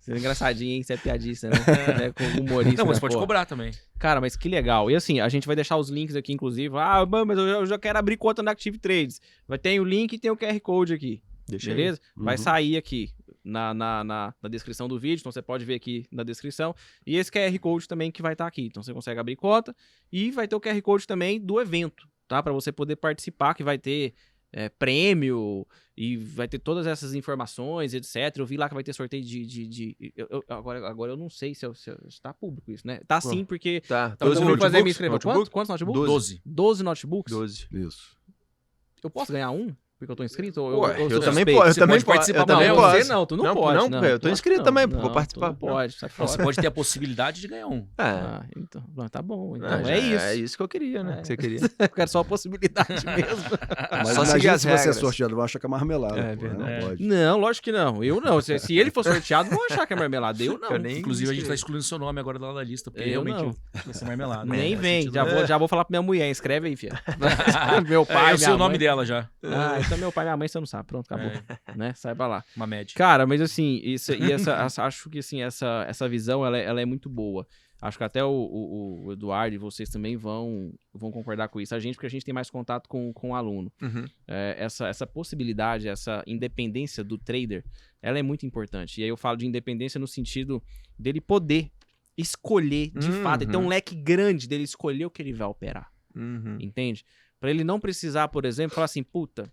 Você 0.00 0.12
é 0.12 0.18
engraçadinho, 0.18 0.72
hein? 0.72 0.82
Você 0.82 0.94
é 0.94 0.96
piadista, 0.96 1.48
né? 1.48 1.54
É, 2.06 2.12
com 2.12 2.24
humorista. 2.40 2.78
Não, 2.78 2.86
mas 2.86 2.96
né, 2.96 3.00
pode 3.00 3.14
pô. 3.14 3.20
cobrar 3.20 3.46
também. 3.46 3.70
Cara, 3.98 4.20
mas 4.20 4.36
que 4.36 4.48
legal. 4.48 4.90
E 4.90 4.96
assim, 4.96 5.20
a 5.20 5.28
gente 5.28 5.46
vai 5.46 5.54
deixar 5.56 5.76
os 5.76 5.88
links 5.88 6.16
aqui, 6.16 6.32
inclusive. 6.32 6.76
Ah, 6.76 7.06
mas 7.24 7.38
eu 7.38 7.64
já, 7.64 7.78
quero 7.78 7.98
abrir 7.98 8.16
conta 8.16 8.42
na 8.42 8.50
Active 8.50 8.78
Trades. 8.78 9.20
Vai 9.46 9.58
ter 9.58 9.78
o 9.80 9.84
link 9.84 10.12
e 10.12 10.18
tem 10.18 10.30
o 10.30 10.36
QR 10.36 10.58
Code 10.60 10.92
aqui. 10.94 11.22
Deixa 11.48 11.70
aí. 11.70 11.76
Beleza? 11.76 12.00
Vai 12.16 12.34
Uhum. 12.36 12.42
sair 12.42 12.76
aqui 12.76 13.10
na, 13.44 13.74
na, 13.74 14.04
na, 14.04 14.34
na 14.42 14.48
descrição 14.48 14.86
do 14.88 14.98
vídeo, 14.98 15.20
então 15.22 15.32
você 15.32 15.42
pode 15.42 15.64
ver 15.64 15.74
aqui 15.74 16.06
na 16.10 16.22
descrição. 16.22 16.74
E 17.06 17.16
esse 17.16 17.30
QR 17.30 17.58
Code 17.58 17.88
também 17.88 18.10
que 18.10 18.22
vai 18.22 18.32
estar 18.34 18.46
aqui. 18.46 18.62
Então 18.66 18.82
você 18.82 18.92
consegue 18.94 19.18
abrir 19.20 19.36
conta. 19.36 19.74
E 20.12 20.30
vai 20.30 20.46
ter 20.46 20.54
o 20.56 20.60
QR 20.60 20.80
Code 20.82 21.06
também 21.06 21.40
do 21.40 21.60
evento, 21.60 22.08
tá? 22.28 22.42
Para 22.42 22.52
você 22.52 22.70
poder 22.72 22.96
participar, 22.96 23.54
que 23.54 23.64
vai 23.64 23.78
ter 23.78 24.14
é, 24.54 24.68
prêmio 24.68 25.66
e 25.96 26.16
vai 26.18 26.46
ter 26.46 26.58
todas 26.58 26.86
essas 26.86 27.14
informações, 27.14 27.94
etc. 27.94 28.36
Eu 28.36 28.44
vi 28.44 28.58
lá 28.58 28.68
que 28.68 28.74
vai 28.74 28.84
ter 28.84 28.92
sorteio 28.92 29.24
de. 29.24 29.46
de, 29.46 29.66
de- 29.66 30.12
eu- 30.14 30.26
eu- 30.30 30.44
agora, 30.48 30.86
agora 30.86 31.12
eu 31.12 31.16
não 31.16 31.30
sei 31.30 31.54
se, 31.54 31.64
eu- 31.64 31.74
se 31.74 31.90
eu- 31.90 31.98
se 32.10 32.20
tá 32.20 32.34
público 32.34 32.70
isso, 32.70 32.86
né? 32.86 33.00
Tá 33.08 33.18
sim, 33.20 33.44
porque. 33.46 33.80
Tá. 33.88 34.12
Então, 34.14 34.28
eu 34.28 34.34
12 34.34 34.46
vou 34.46 34.58
fazer 34.58 34.82
me 34.84 34.90
inscrever. 34.90 35.12
Notebook? 35.12 35.36
Quantos, 35.36 35.48
quantos 35.48 35.68
notebooks? 35.70 36.02
Doze. 36.06 36.42
12 36.44 36.82
notebooks? 36.82 37.32
12. 37.32 37.66
Isso. 37.72 38.16
Eu 39.02 39.10
posso 39.10 39.32
ganhar 39.32 39.50
um? 39.50 39.74
Porque 40.02 40.12
eu 40.12 40.16
tô 40.16 40.24
inscrito? 40.24 40.60
Ou 40.60 40.80
Ué, 40.80 40.96
ou 40.98 41.04
eu 41.04 41.10
sou 41.10 41.20
também 41.20 41.44
posso. 41.44 41.68
Eu 41.68 41.74
Você 41.74 41.80
também 41.80 41.94
pode 42.00 42.04
posso. 42.04 42.16
participar 42.16 42.40
Eu 42.40 42.46
também 42.46 42.68
não, 42.68 42.74
também, 42.74 42.90
você 42.90 42.98
posso. 42.98 43.12
não, 43.12 43.26
tu 43.26 43.36
não, 43.36 43.44
Não, 43.44 43.54
pode. 43.54 43.78
não, 43.78 43.88
Não, 43.88 44.00
pô, 44.00 44.06
eu 44.06 44.18
tô 44.18 44.28
inscrito 44.30 44.58
que 44.58 44.64
também, 44.64 44.82
não, 44.84 44.90
pô, 44.90 44.96
vou 44.98 45.06
não, 45.06 45.14
participar. 45.14 45.46
Não 45.48 45.54
pode, 45.54 45.92
sai 45.94 46.08
Não, 46.08 46.16
fora. 46.16 46.28
você 46.28 46.42
pode 46.42 46.56
ter 46.58 46.66
a 46.66 46.70
possibilidade 46.72 47.40
de 47.40 47.46
ganhar 47.46 47.68
um. 47.68 47.86
É. 47.96 48.02
Ah, 48.02 48.42
então, 48.56 48.82
ah, 48.98 49.08
tá 49.08 49.22
bom. 49.22 49.56
Então, 49.56 49.84
já 49.84 49.92
é 49.92 49.98
isso. 50.00 50.24
É 50.24 50.34
isso 50.34 50.56
que 50.56 50.62
eu 50.64 50.68
queria, 50.68 51.04
né? 51.04 51.12
É. 51.18 51.20
Que 51.20 51.26
você 51.28 51.36
queria. 51.36 51.60
Eu 51.78 51.88
quero 51.88 52.10
só 52.10 52.18
a 52.20 52.24
possibilidade 52.24 53.06
mesmo. 53.06 53.44
Mas 53.92 54.08
Só 54.08 54.24
seguir 54.24 54.46
imagina 54.48 54.52
as 54.54 54.60
se 54.62 54.68
você 54.68 54.88
é 54.88 54.92
sorteado, 54.92 55.36
vai 55.36 55.44
achar 55.44 55.58
que 55.60 55.66
é 55.66 55.68
marmelada. 55.68 56.18
É 56.18 56.34
pô, 56.34 56.42
verdade. 56.42 56.72
Não 56.80 56.88
pode. 56.88 57.02
Não, 57.04 57.38
lógico 57.38 57.64
que 57.64 57.72
não. 57.72 58.02
Eu 58.02 58.20
não. 58.20 58.40
Se, 58.40 58.58
se 58.58 58.76
ele 58.76 58.90
for 58.90 59.04
sorteado, 59.04 59.50
vão 59.50 59.64
achar 59.66 59.86
que 59.86 59.92
é 59.92 59.96
marmelada. 59.96 60.42
Eu 60.42 60.58
não. 60.60 60.70
Eu 60.70 60.78
nem- 60.80 60.98
Inclusive, 60.98 61.30
a 61.30 61.34
gente 61.34 61.46
tá 61.46 61.54
excluindo 61.54 61.84
seu 61.84 61.98
nome 61.98 62.18
agora 62.18 62.38
lá 62.40 62.52
da 62.54 62.64
lista, 62.64 62.90
porque 62.90 63.04
Eu 63.08 63.22
realmente 63.22 63.42
não. 63.44 63.54
vai 63.84 63.94
ser 63.94 64.04
marmelada. 64.04 64.44
Nem 64.44 64.72
É, 64.72 64.76
vem. 64.76 65.02
sentido. 65.02 65.14
Já 65.46 65.56
vou, 65.58 65.58
vou 65.60 65.68
falar 65.68 65.84
pra 65.84 65.92
minha 65.92 66.02
mulher. 66.02 66.28
Escreve 66.30 66.68
aí, 66.68 66.76
filha. 66.76 67.00
meu 67.88 68.02
É, 68.02 68.04
pai, 68.04 68.32
eu 68.32 68.38
sei 68.38 68.52
o 68.52 68.56
nome 68.58 68.78
dela 68.78 69.04
já. 69.04 69.28
Ah, 69.44 69.78
então 69.94 69.98
meu 69.98 70.12
pai 70.12 70.24
e 70.24 70.26
minha 70.26 70.36
mãe 70.36 70.48
você 70.48 70.58
não 70.58 70.66
sabe. 70.66 70.86
Pronto, 70.88 71.06
acabou. 71.06 71.30
É, 71.66 71.76
Né? 71.76 71.92
Saiba 71.94 72.26
lá. 72.26 72.44
uma 72.56 72.66
média. 72.66 72.94
Cara, 72.96 73.26
mas 73.26 73.40
assim, 73.40 73.80
isso, 73.84 74.12
e 74.12 74.32
essa, 74.32 74.52
essa- 74.64 74.84
acho 74.84 75.08
que 75.10 75.18
assim, 75.18 75.42
essa, 75.42 75.84
essa 75.88 76.08
visão 76.08 76.44
ela, 76.44 76.58
é- 76.58 76.64
ela 76.64 76.80
é 76.80 76.84
muito 76.84 77.08
boa. 77.08 77.46
Acho 77.80 77.98
que 77.98 78.04
até 78.04 78.22
o, 78.24 78.28
o- 78.30 79.06
o 79.06 79.12
Eduardo 79.12 79.54
e 79.56 79.58
vocês 79.58 79.88
também 79.90 80.16
vão, 80.16 80.72
vão 80.94 81.10
concordar 81.10 81.48
com 81.48 81.60
isso. 81.60 81.74
A 81.74 81.80
gente, 81.80 81.94
porque 81.96 82.06
a 82.06 82.10
gente 82.10 82.24
tem 82.24 82.32
mais 82.32 82.48
contato 82.48 82.88
com, 82.88 83.12
com 83.12 83.30
o 83.30 83.34
aluno. 83.34 83.72
Uhum. 83.82 84.04
É, 84.28 84.54
essa, 84.58 84.86
essa 84.86 85.04
possibilidade, 85.04 85.88
essa 85.88 86.22
independência 86.26 87.02
do 87.02 87.18
trader, 87.18 87.64
ela 88.00 88.18
é 88.18 88.22
muito 88.22 88.46
importante. 88.46 89.00
E 89.00 89.02
aí 89.04 89.08
eu 89.10 89.16
falo 89.16 89.36
de 89.36 89.46
independência 89.46 89.98
no 89.98 90.06
sentido 90.06 90.62
dele 90.96 91.20
poder 91.20 91.72
escolher, 92.16 92.90
de 92.90 93.10
Uhum. 93.10 93.22
fato, 93.22 93.42
ele 93.42 93.50
ter 93.50 93.56
um 93.56 93.68
leque 93.68 93.94
grande 93.96 94.46
dele 94.46 94.64
escolher 94.64 95.06
o 95.06 95.10
que 95.10 95.20
ele 95.22 95.32
vai 95.32 95.48
operar. 95.48 95.90
Uhum. 96.14 96.58
Entende? 96.60 97.04
Pra 97.40 97.50
ele 97.50 97.64
não 97.64 97.80
precisar, 97.80 98.28
por 98.28 98.44
exemplo, 98.44 98.74
falar 98.74 98.84
assim, 98.84 99.02
puta, 99.02 99.52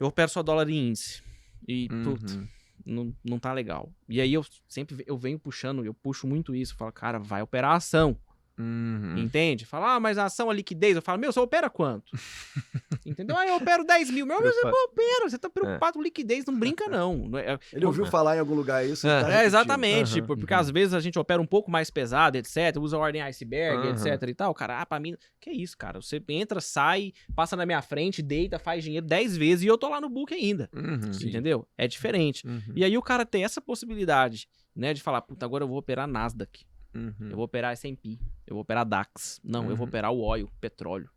eu 0.00 0.06
opero 0.06 0.30
só 0.30 0.42
dólar 0.42 0.68
em 0.68 0.88
índice. 0.88 1.22
E, 1.68 1.88
Uhum. 1.92 2.48
não, 2.84 3.14
não 3.22 3.38
tá 3.38 3.52
legal. 3.52 3.92
E 4.08 4.20
aí 4.20 4.32
eu 4.32 4.44
sempre 4.66 5.04
eu 5.06 5.16
venho 5.18 5.38
puxando, 5.38 5.84
eu 5.84 5.92
puxo 5.94 6.26
muito 6.26 6.54
isso. 6.54 6.72
Eu 6.72 6.78
falo, 6.78 6.92
cara, 6.92 7.18
vai 7.18 7.42
operar 7.42 7.72
a 7.72 7.76
ação. 7.76 8.16
Uhum. 8.60 9.16
Entende? 9.16 9.64
Fala, 9.64 9.94
ah, 9.94 10.00
mas 10.00 10.18
a 10.18 10.26
ação, 10.26 10.50
a 10.50 10.52
liquidez. 10.52 10.94
Eu 10.94 11.02
falo, 11.02 11.18
meu, 11.18 11.32
você 11.32 11.40
opera 11.40 11.70
quanto? 11.70 12.12
Entendeu? 13.06 13.36
Ah, 13.36 13.46
eu 13.46 13.56
opero 13.56 13.84
10 13.84 14.10
mil. 14.10 14.26
Meu, 14.26 14.40
mas 14.42 14.54
você 14.54 14.66
opera, 14.66 15.30
você 15.30 15.38
tá 15.38 15.48
preocupado 15.48 15.94
com 15.94 16.02
liquidez, 16.02 16.44
não 16.44 16.58
brinca, 16.58 16.86
não. 16.88 17.16
Não 17.28 17.38
é- 17.38 17.58
Ele 17.72 17.86
ouviu 17.86 18.04
falar 18.06 18.36
em 18.36 18.40
algum 18.40 18.54
lugar 18.54 18.84
isso. 18.84 19.08
É. 19.08 19.22
tá 19.22 19.42
é, 19.42 19.44
exatamente. 19.46 20.12
Tipo, 20.12 20.36
porque 20.36 20.52
às 20.52 20.70
vezes 20.70 20.92
a 20.92 21.00
gente 21.00 21.18
opera 21.18 21.40
um 21.40 21.46
pouco 21.46 21.70
mais 21.70 21.90
pesado, 21.90 22.36
etc. 22.36 22.76
Usa 22.78 22.96
a 22.96 23.00
ordem 23.00 23.22
iceberg, 23.22 23.88
etc 23.88 24.28
e 24.28 24.34
tal. 24.34 24.54
Cara, 24.54 24.80
ah, 24.80 24.86
pra 24.86 25.00
mim. 25.00 25.16
Que 25.40 25.50
isso, 25.50 25.76
cara? 25.78 26.00
Você 26.02 26.22
entra, 26.28 26.60
sai, 26.60 27.12
passa 27.34 27.56
na 27.56 27.64
minha 27.64 27.80
frente, 27.80 28.20
deita, 28.20 28.58
faz 28.58 28.84
dinheiro 28.84 29.06
10 29.06 29.36
vezes 29.36 29.64
e 29.64 29.66
eu 29.68 29.78
tô 29.78 29.88
lá 29.88 30.00
no 30.00 30.08
book 30.10 30.34
ainda. 30.34 30.68
Uhum. 30.74 31.10
Entendeu? 31.26 31.66
É 31.78 31.88
diferente. 31.88 32.46
Uhum. 32.46 32.60
E 32.74 32.84
aí 32.84 32.98
o 32.98 33.02
cara 33.02 33.24
tem 33.24 33.44
essa 33.44 33.60
possibilidade, 33.60 34.46
né? 34.76 34.92
De 34.92 35.00
falar, 35.02 35.22
puta, 35.22 35.46
agora 35.46 35.64
eu 35.64 35.68
vou 35.68 35.78
operar 35.78 36.06
Nasdaq. 36.06 36.66
Uhum. 36.94 37.14
Eu 37.30 37.36
vou 37.36 37.44
operar 37.44 37.72
S&P. 37.72 38.18
Eu 38.46 38.54
vou 38.54 38.62
operar 38.62 38.84
DAX. 38.84 39.40
Não, 39.44 39.62
eu 39.70 39.76
vou 39.76 39.84
Uhum. 39.84 39.88
operar 39.88 40.12
o 40.12 40.20
oil, 40.20 40.48
petróleo. 40.60 41.08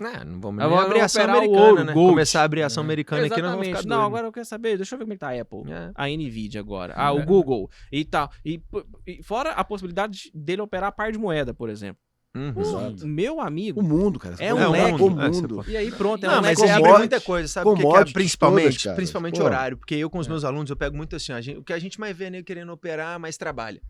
É, 0.00 0.24
não 0.24 0.40
vamos 0.40 0.62
Eu 0.62 0.70
vou 0.70 0.78
abrir 0.78 1.00
ação 1.00 1.24
americana, 1.24 1.60
ouro, 1.60 1.84
né? 1.84 1.92
gold. 1.92 2.10
Começar 2.12 2.42
a 2.42 2.44
abrir 2.44 2.62
ação 2.62 2.82
É. 2.82 2.86
americana 2.86 3.26
aqui, 3.26 3.42
nós 3.42 3.50
vamos 3.50 3.66
ficar. 3.66 3.82
Não, 3.82 3.96
doido. 3.96 4.06
agora 4.06 4.26
eu 4.28 4.32
quero 4.32 4.46
saber. 4.46 4.76
Deixa 4.76 4.94
eu 4.94 4.98
ver 5.00 5.04
como 5.04 5.12
é 5.12 5.16
que 5.16 5.20
tá 5.20 5.30
a 5.30 5.40
Apple. 5.40 5.72
É. 5.72 5.90
A 5.92 6.06
Nvidia 6.06 6.60
agora. 6.60 6.94
Ah, 6.96 7.12
o 7.12 7.18
É. 7.18 7.24
Google 7.24 7.68
e 7.90 8.04
tal. 8.04 8.30
E, 8.44 8.62
e 9.04 9.22
fora 9.24 9.50
a 9.50 9.64
possibilidade 9.64 10.30
dele 10.32 10.62
operar 10.62 10.92
par 10.92 11.10
de 11.10 11.18
moeda, 11.18 11.52
por 11.52 11.68
exemplo. 11.68 12.00
Uhum. 12.36 12.60
Exato. 12.60 13.04
O 13.04 13.08
meu 13.08 13.40
amigo. 13.40 13.80
O 13.80 13.82
mundo, 13.82 14.20
cara. 14.20 14.36
É 14.38 14.54
um 14.54 14.70
leque. 14.70 15.02
O 15.02 15.06
É, 15.20 15.28
mundo. 15.30 15.64
E 15.66 15.76
aí 15.76 15.90
pronto, 15.90 16.22
é 16.24 16.28
Não, 16.28 16.38
um 16.38 16.42
mas 16.42 16.58
leque 16.58 16.62
é 16.70 16.74
commodities- 16.74 16.98
muita 16.98 17.20
coisa, 17.20 17.48
sabe? 17.48 17.64
Porque 17.64 17.82
que 17.82 17.96
é, 17.96 18.12
principalmente, 18.12 18.82
todas, 18.84 18.94
principalmente 18.96 19.38
Pô. 19.40 19.44
horário. 19.46 19.76
Porque 19.76 19.96
eu 19.96 20.08
com 20.08 20.18
os 20.20 20.26
É. 20.28 20.30
meus 20.30 20.44
alunos, 20.44 20.70
eu 20.70 20.76
pego 20.76 20.96
muito 20.96 21.16
assim, 21.16 21.32
a 21.32 21.40
gente- 21.40 21.58
o 21.58 21.64
que 21.64 21.72
a 21.72 21.78
gente 21.80 21.98
mais 21.98 22.16
vê 22.16 22.26
é 22.26 22.42
querendo 22.44 22.70
operar, 22.70 23.18
mas 23.18 23.36
trabalha. 23.36 23.82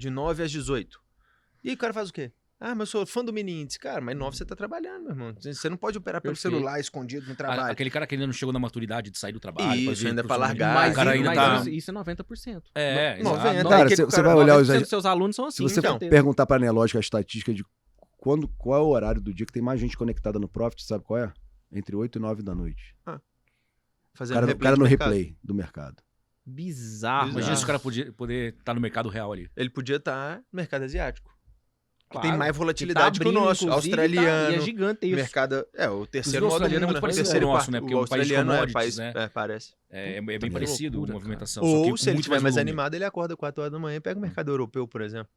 De 0.00 0.08
9 0.10 0.42
às 0.42 0.50
18. 0.50 0.98
E 1.62 1.68
aí 1.68 1.74
o 1.74 1.78
cara 1.78 1.92
faz 1.92 2.08
o 2.08 2.12
quê? 2.12 2.32
Ah, 2.58 2.74
mas 2.74 2.80
eu 2.80 2.86
sou 2.86 3.06
fã 3.06 3.24
do 3.24 3.32
mini 3.32 3.62
índice. 3.62 3.78
Cara, 3.78 4.00
mas 4.00 4.16
9 4.16 4.36
você 4.36 4.44
tá 4.44 4.54
trabalhando, 4.56 5.02
meu 5.04 5.10
irmão. 5.12 5.34
Você 5.38 5.68
não 5.68 5.76
pode 5.76 5.96
operar 5.98 6.20
pelo 6.20 6.34
Perfeito. 6.34 6.54
celular 6.54 6.78
escondido 6.80 7.26
no 7.26 7.32
A- 7.32 7.36
trabalho. 7.36 7.72
Aquele 7.72 7.90
cara 7.90 8.06
que 8.06 8.14
ainda 8.14 8.26
não 8.26 8.32
chegou 8.34 8.52
na 8.52 8.58
maturidade 8.58 9.10
de 9.10 9.18
sair 9.18 9.32
do 9.32 9.40
trabalho. 9.40 9.78
Isso, 9.78 10.06
ainda 10.06 10.22
pra 10.24 10.36
profissionalmente. 10.36 10.58
largar. 10.60 10.74
Mas, 10.74 10.92
o 10.92 10.96
cara 10.96 11.10
isso- 11.16 11.28
ainda 11.30 11.40
mas 11.42 11.64
tá... 11.64 11.70
isso, 11.70 11.90
é 11.90 11.94
90%. 11.94 12.62
É, 12.74 13.14
No- 13.14 13.20
exato. 13.30 13.36
90, 13.36 13.62
Cara, 13.68 13.82
aí 13.82 13.88
que 13.88 13.96
você- 13.96 14.02
o 14.02 14.08
cara- 14.08 14.22
vai 14.22 14.34
olhar 14.36 14.56
os 14.58 14.68
90% 14.68 14.80
dos 14.80 14.88
seus 14.88 15.06
alunos 15.06 15.36
são 15.36 15.44
assim. 15.46 15.56
Se 15.68 15.74
você 15.74 15.80
Então, 15.80 15.98
perguntar 15.98 16.46
pra 16.46 16.58
Nelógica 16.58 16.98
a 16.98 17.00
estatística 17.00 17.52
de 17.54 17.64
quando, 18.18 18.46
qual 18.48 18.78
é 18.78 18.82
o 18.82 18.88
horário 18.88 19.20
do 19.20 19.32
dia 19.34 19.46
que 19.46 19.52
tem 19.52 19.62
mais 19.62 19.80
gente 19.80 19.96
conectada 19.96 20.38
no 20.38 20.48
Profit, 20.48 20.84
sabe 20.84 21.04
qual 21.04 21.18
é? 21.18 21.32
Entre 21.72 21.94
8 21.96 22.16
e 22.16 22.20
9 22.20 22.42
da 22.42 22.54
noite. 22.54 22.94
O 23.06 23.18
Fazendo 24.12 24.34
cara, 24.34 24.52
o 24.52 24.58
cara 24.58 24.76
no 24.76 24.82
mercado. 24.84 25.08
replay 25.08 25.36
do 25.42 25.54
mercado. 25.54 26.02
Bizarro. 26.44 27.30
Imagina 27.30 27.56
se 27.56 27.62
o 27.64 27.66
cara 27.66 27.78
podia, 27.78 28.12
poder 28.12 28.54
estar 28.58 28.74
no 28.74 28.80
mercado 28.80 29.08
real 29.08 29.32
ali. 29.32 29.48
Ele 29.56 29.70
podia 29.70 29.96
estar 29.96 30.38
no 30.38 30.56
mercado 30.56 30.82
asiático. 30.84 31.30
Que 32.08 32.14
Claro, 32.14 32.28
tem 32.28 32.36
mais 32.36 32.50
que 32.50 32.58
volatilidade 32.58 33.18
tá 33.20 33.22
que 33.22 33.28
o 33.28 33.30
abrindo, 33.30 33.44
nosso. 33.46 33.64
inclusive, 33.68 33.94
tá- 33.96 34.02
Australiano. 34.02 34.50
e 34.52 34.56
é 34.56 34.60
gigante 34.60 35.06
isso. 35.06 35.14
mercado. 35.14 35.64
É, 35.74 35.88
o 35.88 36.04
terceiro 36.06 36.46
o 36.46 36.48
modo 36.48 36.54
australiano 36.54 36.84
é 36.84 36.86
muito 36.86 36.96
né? 36.96 37.00
parecido 37.00 37.22
Terceiro 37.24 37.46
com 37.46 37.52
o 37.52 37.54
nosso, 37.54 37.70
quarto. 37.70 37.72
né? 37.72 37.80
Porque 37.80 37.94
o 37.94 38.04
é 38.04 38.08
país 38.08 38.26
de 38.26 38.34
australiano 38.34 38.68
é, 38.68 38.72
país, 38.72 38.96
né? 38.96 39.12
é, 39.14 39.28
parece. 39.28 39.74
É, 39.88 40.16
é 40.16 40.20
bem 40.20 40.38
Tá 40.40 40.50
parecido 40.50 40.96
loucura, 40.98 41.12
a 41.12 41.20
movimentação. 41.20 41.62
Ou 41.62 41.84
só 41.90 41.94
que 41.94 42.00
se 42.00 42.10
ele 42.10 42.18
estiver 42.18 42.40
mais 42.40 42.54
volume. 42.56 42.68
animado, 42.70 42.94
ele 42.94 43.04
acorda 43.04 43.36
4 43.36 43.62
horas 43.62 43.72
da 43.72 43.78
manhã 43.78 43.96
e 43.98 44.00
pega 44.00 44.18
o 44.18 44.22
mercado 44.22 44.50
europeu, 44.50 44.88
por 44.88 45.02
exemplo. 45.02 45.28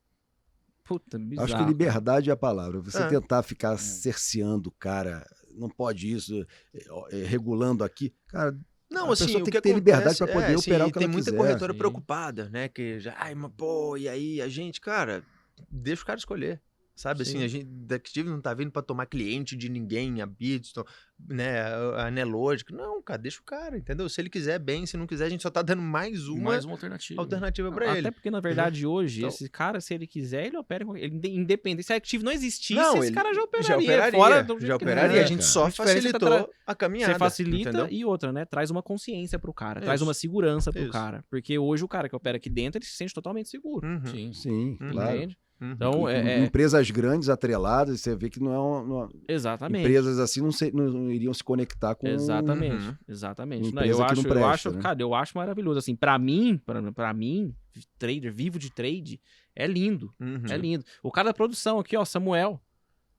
Puta, 0.83 1.19
bizarro. 1.19 1.45
Acho 1.45 1.57
que 1.59 1.63
liberdade 1.63 2.29
é 2.31 2.33
a 2.33 2.37
palavra. 2.37 2.81
Você 2.81 3.03
É. 3.03 3.07
tentar 3.07 3.43
ficar 3.43 3.77
cerceando 3.77 4.69
o 4.69 4.71
cara, 4.71 5.23
não 5.51 5.69
pode 5.69 6.11
isso, 6.11 6.43
é, 6.73 7.21
é, 7.21 7.23
regulando 7.23 7.83
aqui. 7.83 8.11
Cara, 8.29 8.57
Não, 8.93 9.09
A 9.09 9.13
assim, 9.13 9.25
pessoa 9.25 9.41
o 9.41 9.43
tem 9.43 9.51
que 9.51 9.57
que 9.57 9.61
ter 9.61 9.73
liberdade 9.73 10.17
pra 10.17 10.27
poder 10.27 10.53
é, 10.53 10.57
operar 10.57 10.81
sim, 10.85 10.89
o 10.89 10.93
que 10.93 10.99
tem 10.99 11.05
ela 11.05 11.13
muita 11.13 11.31
quiser. 11.31 11.37
corretora 11.37 11.73
Sim. 11.73 11.77
preocupada, 11.79 12.49
né? 12.49 12.67
Que 12.69 12.99
já, 12.99 13.15
ai, 13.17 13.33
mas 13.33 13.51
pô, 13.57 13.97
e 13.97 14.07
aí 14.07 14.41
a 14.41 14.47
gente, 14.47 14.79
cara, 14.79 15.23
deixa 15.69 16.03
o 16.03 16.05
cara 16.05 16.19
escolher. 16.19 16.61
Sabe 16.95 17.23
assim, 17.23 17.39
Sim. 17.39 17.43
a 17.43 17.47
gente 17.47 17.65
da 17.65 17.95
Active 17.95 18.29
não 18.29 18.39
tá 18.39 18.53
vindo 18.53 18.69
pra 18.71 18.83
tomar 18.83 19.07
cliente 19.07 19.55
de 19.57 19.67
ninguém, 19.67 20.21
a 20.21 20.27
Bitston, 20.27 20.83
né, 21.27 21.59
a 21.97 22.11
Nelogic. 22.11 22.71
Não, 22.71 23.01
cara, 23.01 23.19
deixa 23.19 23.39
o 23.39 23.43
cara, 23.43 23.75
entendeu? 23.75 24.07
Se 24.07 24.21
ele 24.21 24.29
quiser, 24.29 24.59
bem, 24.59 24.85
se 24.85 24.95
não 24.95 25.07
quiser, 25.07 25.25
a 25.25 25.29
gente 25.29 25.41
só 25.41 25.49
tá 25.49 25.63
dando 25.63 25.81
mais 25.81 26.27
uma 26.27 26.51
Mais 26.51 26.65
uma 26.65 26.73
alternativa. 26.73 27.19
alternativa 27.19 27.71
pra 27.71 27.89
Até 27.89 27.97
ele. 27.97 28.11
porque, 28.11 28.29
na 28.29 28.39
verdade, 28.39 28.85
hoje, 28.85 29.19
Então- 29.21 29.29
esse 29.29 29.49
cara, 29.49 29.81
se 29.81 29.91
ele 29.91 30.05
quiser, 30.05 30.45
ele 30.45 30.55
opera 30.57 30.85
com 30.85 30.95
ele, 30.95 31.15
inde- 31.15 31.31
independente. 31.31 31.83
Se 31.87 31.93
a 31.93 31.95
Active 31.95 32.23
não 32.23 32.31
existisse, 32.31 32.75
Não, 32.75 32.97
esse 32.97 33.07
ele 33.07 33.15
cara 33.15 33.33
já 33.33 33.41
operaria. 33.41 33.67
já 33.67 33.77
operaria, 33.77 34.19
fora 34.19 34.43
do 34.43 34.53
jeito 34.53 34.65
já 34.67 34.77
que 34.77 34.83
operaria. 34.83 35.21
a 35.23 35.25
gente 35.25 35.43
só 35.43 35.65
A 35.65 35.67
é 35.69 35.71
que 35.71 35.77
facilitou 35.77 36.19
tra- 36.19 36.47
a 36.67 36.75
caminhada. 36.75 37.13
Você 37.13 37.19
facilita 37.19 37.69
entendeu? 37.69 37.87
e 37.89 38.05
outra, 38.05 38.31
né? 38.31 38.45
Traz 38.45 38.69
uma 38.69 38.83
consciência 38.83 39.39
pro 39.39 39.51
cara, 39.51 39.81
traz 39.81 39.99
Isso. 39.99 40.07
uma 40.07 40.13
segurança 40.13 40.71
pro 40.71 40.83
Isso. 40.83 40.91
cara. 40.91 41.25
Porque 41.27 41.57
hoje 41.57 41.83
o 41.83 41.87
cara 41.87 42.07
que 42.07 42.15
opera 42.15 42.37
aqui 42.37 42.51
dentro, 42.51 42.77
ele 42.77 42.85
se 42.85 42.93
sente 42.95 43.13
totalmente 43.15 43.49
seguro. 43.49 43.87
Uhum, 43.87 44.05
Sim. 44.05 44.33
sim, 44.33 44.77
Uhum. 44.79 44.91
claro. 44.91 45.15
Entende? 45.17 45.37
Uhum. 45.63 45.71
Então, 45.73 46.09
Em- 46.09 46.13
é, 46.13 46.31
é- 46.39 46.39
Empresas 46.45 46.89
grandes, 46.91 47.29
atreladas, 47.29 48.01
você 48.01 48.15
vê 48.15 48.29
que 48.29 48.39
não 48.39 48.53
é 48.53 48.59
uma, 48.59 48.83
não- 48.83 49.09
Exatamente. 49.27 49.81
empresas 49.81 50.19
assim 50.19 50.41
não, 50.41 50.51
se- 50.51 50.71
não- 50.71 50.89
não 50.89 51.11
iriam 51.11 51.33
se 51.33 51.43
conectar 51.43 51.95
com 51.95 52.07
Exatamente, 52.07 52.85
Uhum. 52.87 52.95
exatamente. 53.07 53.69
Uma 53.69 53.81
Não, 53.81 53.87
eu 53.87 54.03
acho, 54.03 54.15
não 54.15 54.23
eu 54.23 54.29
presta, 54.29 54.49
acho, 54.49 54.71
né? 54.71 54.81
cara, 54.81 55.01
eu 55.01 55.13
acho 55.15 55.37
maravilhoso. 55.37 55.79
Assim, 55.79 55.95
para 55.95 56.17
mim, 56.19 56.57
pra 56.65 56.91
pra 56.91 57.13
mim, 57.13 57.53
trader, 57.97 58.33
vivo 58.33 58.59
de 58.59 58.69
trade, 58.71 59.19
é 59.55 59.65
lindo. 59.65 60.13
Uhum. 60.19 60.43
É 60.49 60.57
lindo. 60.57 60.83
O 61.01 61.11
cara 61.11 61.29
da 61.29 61.33
produção 61.33 61.79
aqui, 61.79 61.95
ó, 61.97 62.03
Samuel. 62.05 62.61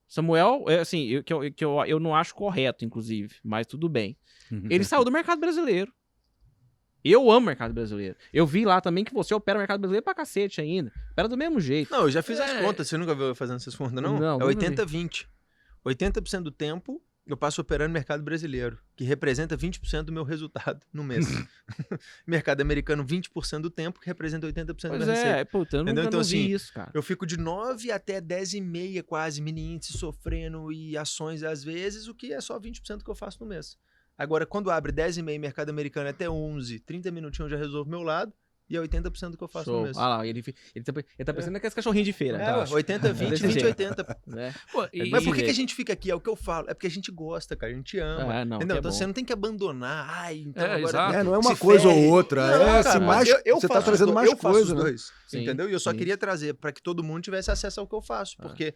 Samuel, 0.07 0.65
é 0.67 0.79
assim, 0.79 1.03
eu, 1.07 1.23
que, 1.23 1.33
eu, 1.33 1.51
que 1.51 1.65
eu, 1.65 1.83
eu 1.85 1.99
não 1.99 2.15
acho 2.15 2.35
correto, 2.35 2.85
inclusive, 2.85 3.35
mas 3.43 3.65
tudo 3.65 3.89
bem. 3.89 4.15
Uhum. 4.51 4.67
Ele 4.69 4.83
saiu 4.83 5.03
do 5.03 5.11
mercado 5.11 5.39
brasileiro. 5.39 5.91
Eu 7.05 7.29
amo 7.29 7.43
o 7.43 7.47
mercado 7.47 7.73
brasileiro. 7.73 8.15
Eu 8.33 8.47
vi 8.47 8.65
lá 8.65 8.81
também 8.81 9.03
que 9.03 9.13
você 9.13 9.33
opera 9.33 9.57
o 9.57 9.61
mercado 9.61 9.79
brasileiro 9.79 10.03
pra 10.03 10.15
cacete 10.15 10.59
ainda. 10.59 10.91
Opera 11.11 11.27
do 11.27 11.37
mesmo 11.37 11.59
jeito. 11.59 11.91
Não, 11.91 12.01
eu 12.01 12.09
já 12.11 12.23
fiz 12.23 12.39
as 12.39 12.49
É. 12.49 12.61
contas. 12.63 12.87
Você 12.87 12.97
nunca 12.97 13.13
viu 13.13 13.25
eu 13.27 13.35
fazendo 13.35 13.57
essas 13.57 13.75
contas, 13.75 14.01
não? 14.01 14.19
Não, 14.19 14.35
é 14.41 14.45
nunca 14.45 14.45
80-20. 14.47 15.27
80% 15.85 16.41
do 16.43 16.51
tempo 16.51 17.01
eu 17.27 17.35
passo 17.35 17.59
operando 17.59 17.87
no 17.89 17.93
mercado 17.93 18.21
brasileiro, 18.21 18.77
que 18.95 19.03
representa 19.03 19.57
20% 19.57 20.03
do 20.03 20.11
meu 20.11 20.23
resultado 20.23 20.85
no 20.93 21.03
mês. 21.03 21.25
mercado 22.25 22.61
americano, 22.61 23.03
20% 23.03 23.61
do 23.61 23.69
tempo, 23.71 23.99
que 23.99 24.05
representa 24.05 24.45
80% 24.45 24.65
da 24.65 24.73
Pois 24.89 25.01
minha 25.03 25.05
receita. 25.15 25.37
é, 25.39 25.43
puta, 25.43 25.77
eu 25.77 25.83
nunca 25.83 25.91
Então, 26.01 26.03
não 26.03 26.11
vi 26.11 26.43
assim, 26.43 26.53
isso, 26.53 26.71
cara. 26.73 26.91
Eu 26.93 27.01
fico 27.01 27.25
de 27.25 27.37
9 27.37 27.91
até 27.91 28.21
10 28.21 28.53
e 28.53 28.61
meia 28.61 29.01
quase 29.01 29.41
mini 29.41 29.73
índice 29.73 29.93
sofrendo 29.97 30.71
e 30.71 30.95
ações 30.95 31.41
às 31.41 31.63
vezes, 31.63 32.07
o 32.07 32.13
que 32.13 32.31
é 32.31 32.39
só 32.39 32.59
20% 32.59 33.03
que 33.03 33.09
eu 33.09 33.15
faço 33.15 33.39
no 33.41 33.47
mês. 33.47 33.75
Agora, 34.17 34.45
quando 34.45 34.71
abre 34.71 34.91
10 34.91 35.17
e 35.17 35.21
meia 35.21 35.37
mercado 35.39 35.69
americano 35.69 36.09
até 36.09 36.29
11, 36.29 36.79
30 36.79 37.11
minutinhos 37.11 37.51
eu 37.51 37.57
já 37.57 37.63
resolvo 37.63 37.89
meu 37.89 38.01
lado 38.01 38.31
e 38.67 38.75
é 38.75 38.79
80% 38.81 39.29
do 39.31 39.37
que 39.37 39.43
eu 39.43 39.47
faço 39.47 39.65
Show. 39.65 39.77
no 39.79 39.83
mês. 39.83 39.95
Ah 39.97 40.07
lá, 40.07 40.25
ele, 40.25 40.43
ele, 40.73 40.83
tá, 40.83 40.91
ele 40.95 41.25
tá 41.25 41.33
pensando 41.33 41.51
naqueles 41.53 41.73
cachorrinhos 41.75 42.05
de 42.07 42.13
feira. 42.13 42.37
É, 42.41 42.45
tá? 42.45 42.57
ué, 42.59 42.65
80, 42.71 43.13
20, 43.13 43.29
Desse 43.29 43.43
20, 43.47 43.53
jeito. 43.53 43.65
80. 43.67 44.17
Né? 44.25 44.55
Pô, 44.71 44.87
e- 44.91 45.07
Mas 45.11 45.23
por 45.23 45.35
que, 45.35 45.43
que 45.43 45.49
a 45.51 45.53
gente 45.53 45.75
fica 45.75 45.93
aqui? 45.93 46.09
É 46.09 46.15
o 46.15 46.19
que 46.19 46.27
eu 46.29 46.35
falo. 46.35 46.67
É 46.69 46.73
porque 46.73 46.87
a 46.87 46.89
gente 46.89 47.11
gosta, 47.11 47.55
cara. 47.55 47.71
A 47.71 47.75
gente 47.75 47.99
ama. 47.99 48.33
É, 48.33 48.43
não, 48.45 48.57
entendeu? 48.57 48.77
é 48.77 48.79
Então 48.79 48.89
bom. 48.89 48.97
você 48.97 49.05
não 49.05 49.13
tem 49.13 49.23
que 49.23 49.31
abandonar. 49.33 50.07
Ai, 50.09 50.45
então 50.47 50.65
É, 50.65 50.75
agora. 50.75 50.97
É, 51.19 51.23
não 51.23 51.35
é 51.35 51.37
uma 51.37 51.53
se 51.53 51.59
coisa 51.61 51.87
fere. 51.87 52.07
ou 52.07 52.11
outra. 52.13 52.57
Não, 52.57 52.63
é, 52.77 52.83
cara, 52.83 52.91
se 52.91 52.99
mais, 53.05 53.27
eu, 53.29 53.39
eu 53.45 53.55
você 53.61 53.67
tá 53.67 53.81
trazendo 53.83 54.05
dois, 54.13 54.15
mais 54.15 54.31
eu 54.31 54.37
coisa, 54.37 54.73
né? 54.73 54.81
dois, 54.81 55.11
Sim, 55.27 55.43
entendeu? 55.43 55.69
E 55.69 55.73
eu 55.73 55.79
só 55.79 55.91
sim. 55.91 55.97
queria 55.97 56.17
trazer 56.17 56.55
para 56.55 56.71
que 56.71 56.81
todo 56.81 57.03
mundo 57.03 57.21
tivesse 57.21 57.51
acesso 57.51 57.79
ao 57.81 57.87
que 57.87 57.93
eu 57.93 58.01
faço, 58.01 58.35
Ah. 58.39 58.43
porque 58.47 58.73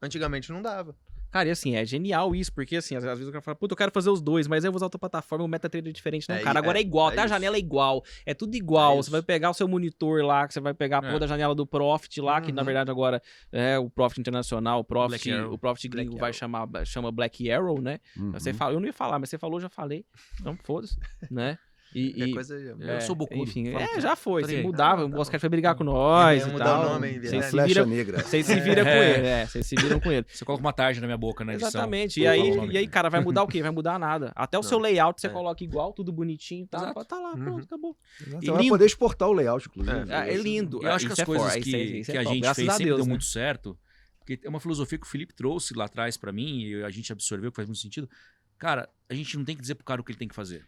antigamente 0.00 0.52
não 0.52 0.62
dava. 0.62 0.94
Cara, 1.32 1.48
e 1.48 1.50
assim, 1.50 1.74
é 1.74 1.84
genial 1.84 2.34
isso, 2.34 2.52
porque 2.52 2.76
assim, 2.76 2.94
às, 2.94 3.02
às 3.04 3.18
vezes 3.18 3.26
o 3.28 3.32
cara 3.32 3.40
fala, 3.42 3.56
puta, 3.56 3.72
eu 3.72 3.76
quero 3.76 3.90
fazer 3.90 4.10
os 4.10 4.20
dois, 4.20 4.46
mas 4.46 4.62
aí 4.64 4.68
eu 4.68 4.72
vou 4.72 4.76
usar 4.76 4.86
outra 4.86 4.98
plataforma, 4.98 5.44
o 5.44 5.48
MetaTrader 5.48 5.90
é 5.90 5.92
diferente. 5.92 6.28
Não, 6.28 6.36
É, 6.36 6.40
cara, 6.40 6.58
agora 6.58 6.78
é, 6.78 6.82
é, 6.82 6.84
igual, 6.84 7.08
é 7.08 7.12
até 7.12 7.22
a 7.22 7.24
isso. 7.24 7.34
janela 7.34 7.56
é 7.56 7.58
igual, 7.58 8.04
é 8.26 8.34
tudo 8.34 8.54
igual. 8.54 8.92
É 8.92 8.96
você 9.02 9.10
vai 9.10 9.22
pegar 9.22 9.50
o 9.50 9.54
seu 9.54 9.66
monitor 9.66 10.22
lá, 10.22 10.46
que 10.46 10.52
você 10.52 10.60
vai 10.60 10.74
pegar 10.74 10.98
a 10.98 11.02
porra 11.02 11.16
É. 11.16 11.18
da 11.20 11.26
janela 11.26 11.54
do 11.54 11.66
Profit 11.66 12.20
lá, 12.20 12.40
que 12.40 12.52
na 12.52 12.60
Uhum. 12.62 12.66
verdade 12.66 12.90
agora 12.90 13.22
é 13.50 13.78
o 13.78 13.88
Profit 13.88 14.20
Internacional, 14.20 14.80
o 14.80 14.84
Profit, 14.84 15.32
o 15.32 15.56
Profit 15.58 15.88
Black 15.88 16.06
gringo 16.06 16.20
vai 16.20 16.32
chamar, 16.34 16.68
chama 16.84 17.10
Black 17.10 17.50
Arrow, 17.50 17.80
né? 17.80 17.98
Uhum. 18.16 18.32
Você 18.32 18.52
fala, 18.52 18.74
eu 18.74 18.80
não 18.80 18.86
ia 18.86 18.92
falar, 18.92 19.18
mas 19.18 19.30
você 19.30 19.38
falou, 19.38 19.58
já 19.58 19.70
falei. 19.70 20.04
Então, 20.38 20.56
foda-se, 20.62 20.98
né? 21.30 21.56
E, 21.94 22.24
e- 22.24 22.32
coisa. 22.32 22.56
Eu 22.56 23.00
sou 23.02 23.14
bocudo. 23.14 23.42
Enfim, 23.42 23.70
Fala 23.72 23.84
é, 23.84 24.00
já 24.00 24.16
foi. 24.16 24.42
Você 24.44 24.56
aí. 24.56 24.62
mudava, 24.62 25.02
Ah, 25.02 25.04
o 25.04 25.10
tá 25.10 25.16
Bosquete 25.16 25.40
foi 25.40 25.48
brigar 25.50 25.74
com 25.74 25.84
nós 25.84 26.42
É, 26.42 26.48
e 26.48 26.52
mudar 26.52 26.64
tal. 26.64 26.80
o 26.86 26.88
nome, 26.94 27.06
hein, 27.08 27.12
Vocês 27.14 27.30
verdade. 27.30 27.44
se 27.44 27.50
Flecha 27.50 27.66
viram, 27.68 27.86
negra. 27.86 28.18
vocês 28.22 28.46
se 28.46 28.60
viram 28.60 28.82
com 28.84 28.88
É. 28.90 29.10
ele, 29.18 29.26
é, 29.26 29.46
vocês 29.46 29.66
se 29.66 29.74
viram 29.76 30.00
com 30.00 30.10
ele. 30.12 30.26
Você 30.28 30.44
coloca 30.44 30.64
uma 30.64 30.72
tarja 30.72 31.00
na 31.00 31.06
minha 31.06 31.18
boca 31.18 31.44
na 31.44 31.52
edição. 31.52 31.68
Exatamente. 31.68 32.20
Eu 32.20 32.24
E 32.24 32.28
aí, 32.28 32.50
o 32.58 32.72
e 32.72 32.78
aí, 32.78 32.86
cara, 32.88 33.10
vai 33.10 33.20
mudar 33.20 33.42
o 33.42 33.46
quê? 33.46 33.60
Vai 33.60 33.70
mudar 33.70 33.98
nada. 33.98 34.32
Até 34.34 34.58
o 34.58 34.62
seu 34.62 34.78
layout 34.78 35.20
você 35.20 35.26
É. 35.26 35.30
coloca 35.30 35.62
igual, 35.62 35.92
tudo 35.92 36.10
bonitinho, 36.12 36.66
tá? 36.66 36.78
Exato. 36.78 37.04
Tá 37.04 37.18
lá, 37.18 37.32
Uhum. 37.34 37.44
pronto, 37.44 37.64
acabou. 37.64 37.96
Você 38.18 38.46
E 38.46 38.50
vai 38.50 38.58
lindo. 38.62 38.68
poder 38.70 38.86
exportar 38.86 39.28
o 39.28 39.32
layout, 39.32 39.68
inclusive. 39.68 40.10
É. 40.10 40.14
Ah, 40.16 40.26
é 40.28 40.34
lindo. 40.36 40.82
Eu 40.82 40.92
acho 40.92 41.06
que 41.06 41.12
as 41.12 41.18
é 41.18 41.24
coisas 41.26 41.52
que, 41.56 41.74
é- 41.76 42.16
é 42.16 42.18
a 42.18 42.24
gente 42.24 42.54
fez 42.54 42.72
sempre 42.72 42.84
deu 42.86 42.98
né? 42.98 43.04
muito 43.04 43.24
certo. 43.24 43.78
Porque 44.18 44.38
é 44.44 44.48
uma 44.48 44.60
filosofia 44.60 44.96
que 44.98 45.04
o 45.06 45.08
Felipe 45.10 45.34
trouxe 45.34 45.74
lá 45.74 45.84
atrás 45.86 46.16
pra 46.16 46.32
mim 46.32 46.62
e 46.62 46.82
a 46.84 46.90
gente 46.90 47.12
absorveu, 47.12 47.50
que 47.50 47.56
faz 47.56 47.66
muito 47.68 47.80
sentido. 47.80 48.08
Cara, 48.56 48.88
a 49.10 49.14
gente 49.14 49.36
não 49.36 49.44
tem 49.44 49.56
que 49.56 49.60
dizer 49.60 49.74
pro 49.74 49.84
cara 49.84 50.00
o 50.00 50.04
que 50.04 50.12
ele 50.12 50.18
tem 50.18 50.28
que 50.28 50.34
fazer. 50.34 50.64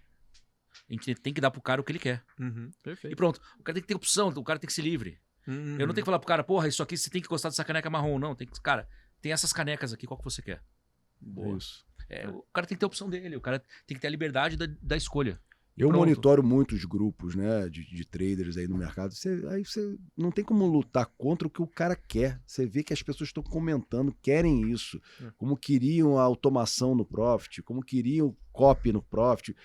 A 0.88 0.92
gente 0.92 1.14
tem 1.14 1.32
que 1.32 1.40
dar 1.40 1.50
pro 1.50 1.62
cara 1.62 1.80
o 1.80 1.84
que 1.84 1.92
ele 1.92 1.98
quer. 1.98 2.22
Uhum. 2.38 2.70
E 3.04 3.16
pronto. 3.16 3.40
O 3.58 3.62
cara 3.62 3.74
tem 3.74 3.82
que 3.82 3.88
ter 3.88 3.94
opção, 3.94 4.28
o 4.28 4.44
cara 4.44 4.58
tem 4.58 4.66
que 4.66 4.72
ser 4.74 4.82
livre. 4.82 5.18
Uhum. 5.46 5.78
Eu 5.78 5.86
não 5.86 5.94
tenho 5.94 6.04
que 6.04 6.06
falar 6.06 6.18
pro 6.18 6.28
cara, 6.28 6.42
porra, 6.44 6.68
isso 6.68 6.82
aqui 6.82 6.96
você 6.96 7.08
tem 7.10 7.20
que 7.22 7.28
gostar 7.28 7.48
dessa 7.48 7.64
caneca 7.64 7.88
marrom, 7.90 8.18
não. 8.18 8.34
Tem 8.34 8.46
que, 8.46 8.60
cara, 8.60 8.88
tem 9.20 9.32
essas 9.32 9.52
canecas 9.52 9.92
aqui, 9.92 10.06
qual 10.06 10.18
que 10.18 10.24
você 10.24 10.42
quer? 10.42 10.62
É 11.38 11.50
isso. 11.52 11.84
É, 12.08 12.28
o 12.28 12.42
cara 12.52 12.66
tem 12.66 12.76
que 12.76 12.80
ter 12.80 12.84
a 12.84 12.88
opção 12.88 13.08
dele, 13.08 13.34
o 13.36 13.40
cara 13.40 13.58
tem 13.86 13.94
que 13.94 14.00
ter 14.00 14.06
a 14.06 14.10
liberdade 14.10 14.56
da, 14.56 14.66
da 14.82 14.96
escolha. 14.96 15.40
Eu 15.76 15.88
Pronto. 15.88 16.00
monitoro 16.02 16.42
muitos 16.44 16.84
grupos, 16.84 17.34
né, 17.34 17.68
de, 17.68 17.84
de 17.84 18.04
traders 18.04 18.56
aí 18.56 18.68
no 18.68 18.76
mercado. 18.76 19.12
Você- 19.12 19.44
aí 19.50 19.64
você 19.64 19.96
não 20.16 20.30
tem 20.30 20.44
como 20.44 20.64
lutar 20.66 21.06
contra 21.18 21.48
o 21.48 21.50
que 21.50 21.60
o 21.60 21.66
cara 21.66 21.96
quer. 21.96 22.40
Você 22.46 22.64
vê 22.64 22.84
que 22.84 22.92
as 22.92 23.02
pessoas 23.02 23.28
estão 23.30 23.42
comentando, 23.42 24.14
querem 24.22 24.70
isso. 24.70 25.00
É. 25.20 25.32
Como 25.36 25.56
queriam 25.56 26.16
a 26.16 26.22
automação 26.22 26.94
no 26.94 27.04
Profit, 27.04 27.60
como 27.62 27.82
queriam 27.82 28.36
copy 28.52 28.92
no 28.92 29.02
Profit. 29.02 29.56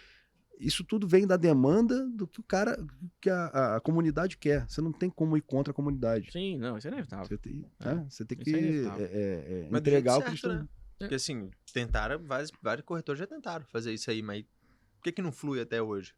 Isso 0.60 0.84
tudo 0.84 1.07
vem 1.07 1.26
da 1.26 1.38
demanda 1.38 2.06
do 2.10 2.27
que 2.27 2.40
o 2.41 2.44
cara, 2.44 2.77
que 3.22 3.30
a, 3.30 3.45
a- 3.48 3.76
a 3.77 3.80
comunidade 3.80 4.38
quer. 4.38 4.69
Você 4.69 4.81
não 4.81 4.91
tem 4.91 5.10
como 5.10 5.38
ir 5.38 5.41
contra 5.41 5.72
a 5.72 5.73
comunidade. 5.73 6.31
Sim, 6.31 6.57
não, 6.57 6.77
isso 6.77 6.88
é 6.88 6.91
inevitável. 6.91 7.26
Você 7.26 7.38
tem, 7.38 7.65
É. 7.80 7.90
é, 7.90 7.95
você 8.10 8.26
tem 8.26 8.38
Isso 8.38 8.44
que 8.44 8.56
é 8.56 8.60
é, 8.60 8.68
é, 8.68 9.68
é, 9.73 9.77
entregar 9.77 10.19
o 10.19 10.22
jeito 10.22 10.23
que 10.26 10.30
eles 10.31 10.41
certo, 10.41 10.48
né? 10.49 10.68
Porque 10.99 11.15
assim, 11.15 11.49
tentaram, 11.73 12.22
vários, 12.22 12.52
vários 12.61 12.86
corretores 12.86 13.19
já 13.19 13.26
tentaram 13.26 13.65
fazer 13.68 13.94
isso 13.94 14.11
aí, 14.11 14.22
mas 14.22 14.44
por 14.44 15.03
que, 15.03 15.14
que 15.14 15.22
não 15.22 15.31
flui 15.31 15.61
até 15.61 15.81
hoje? 15.81 16.14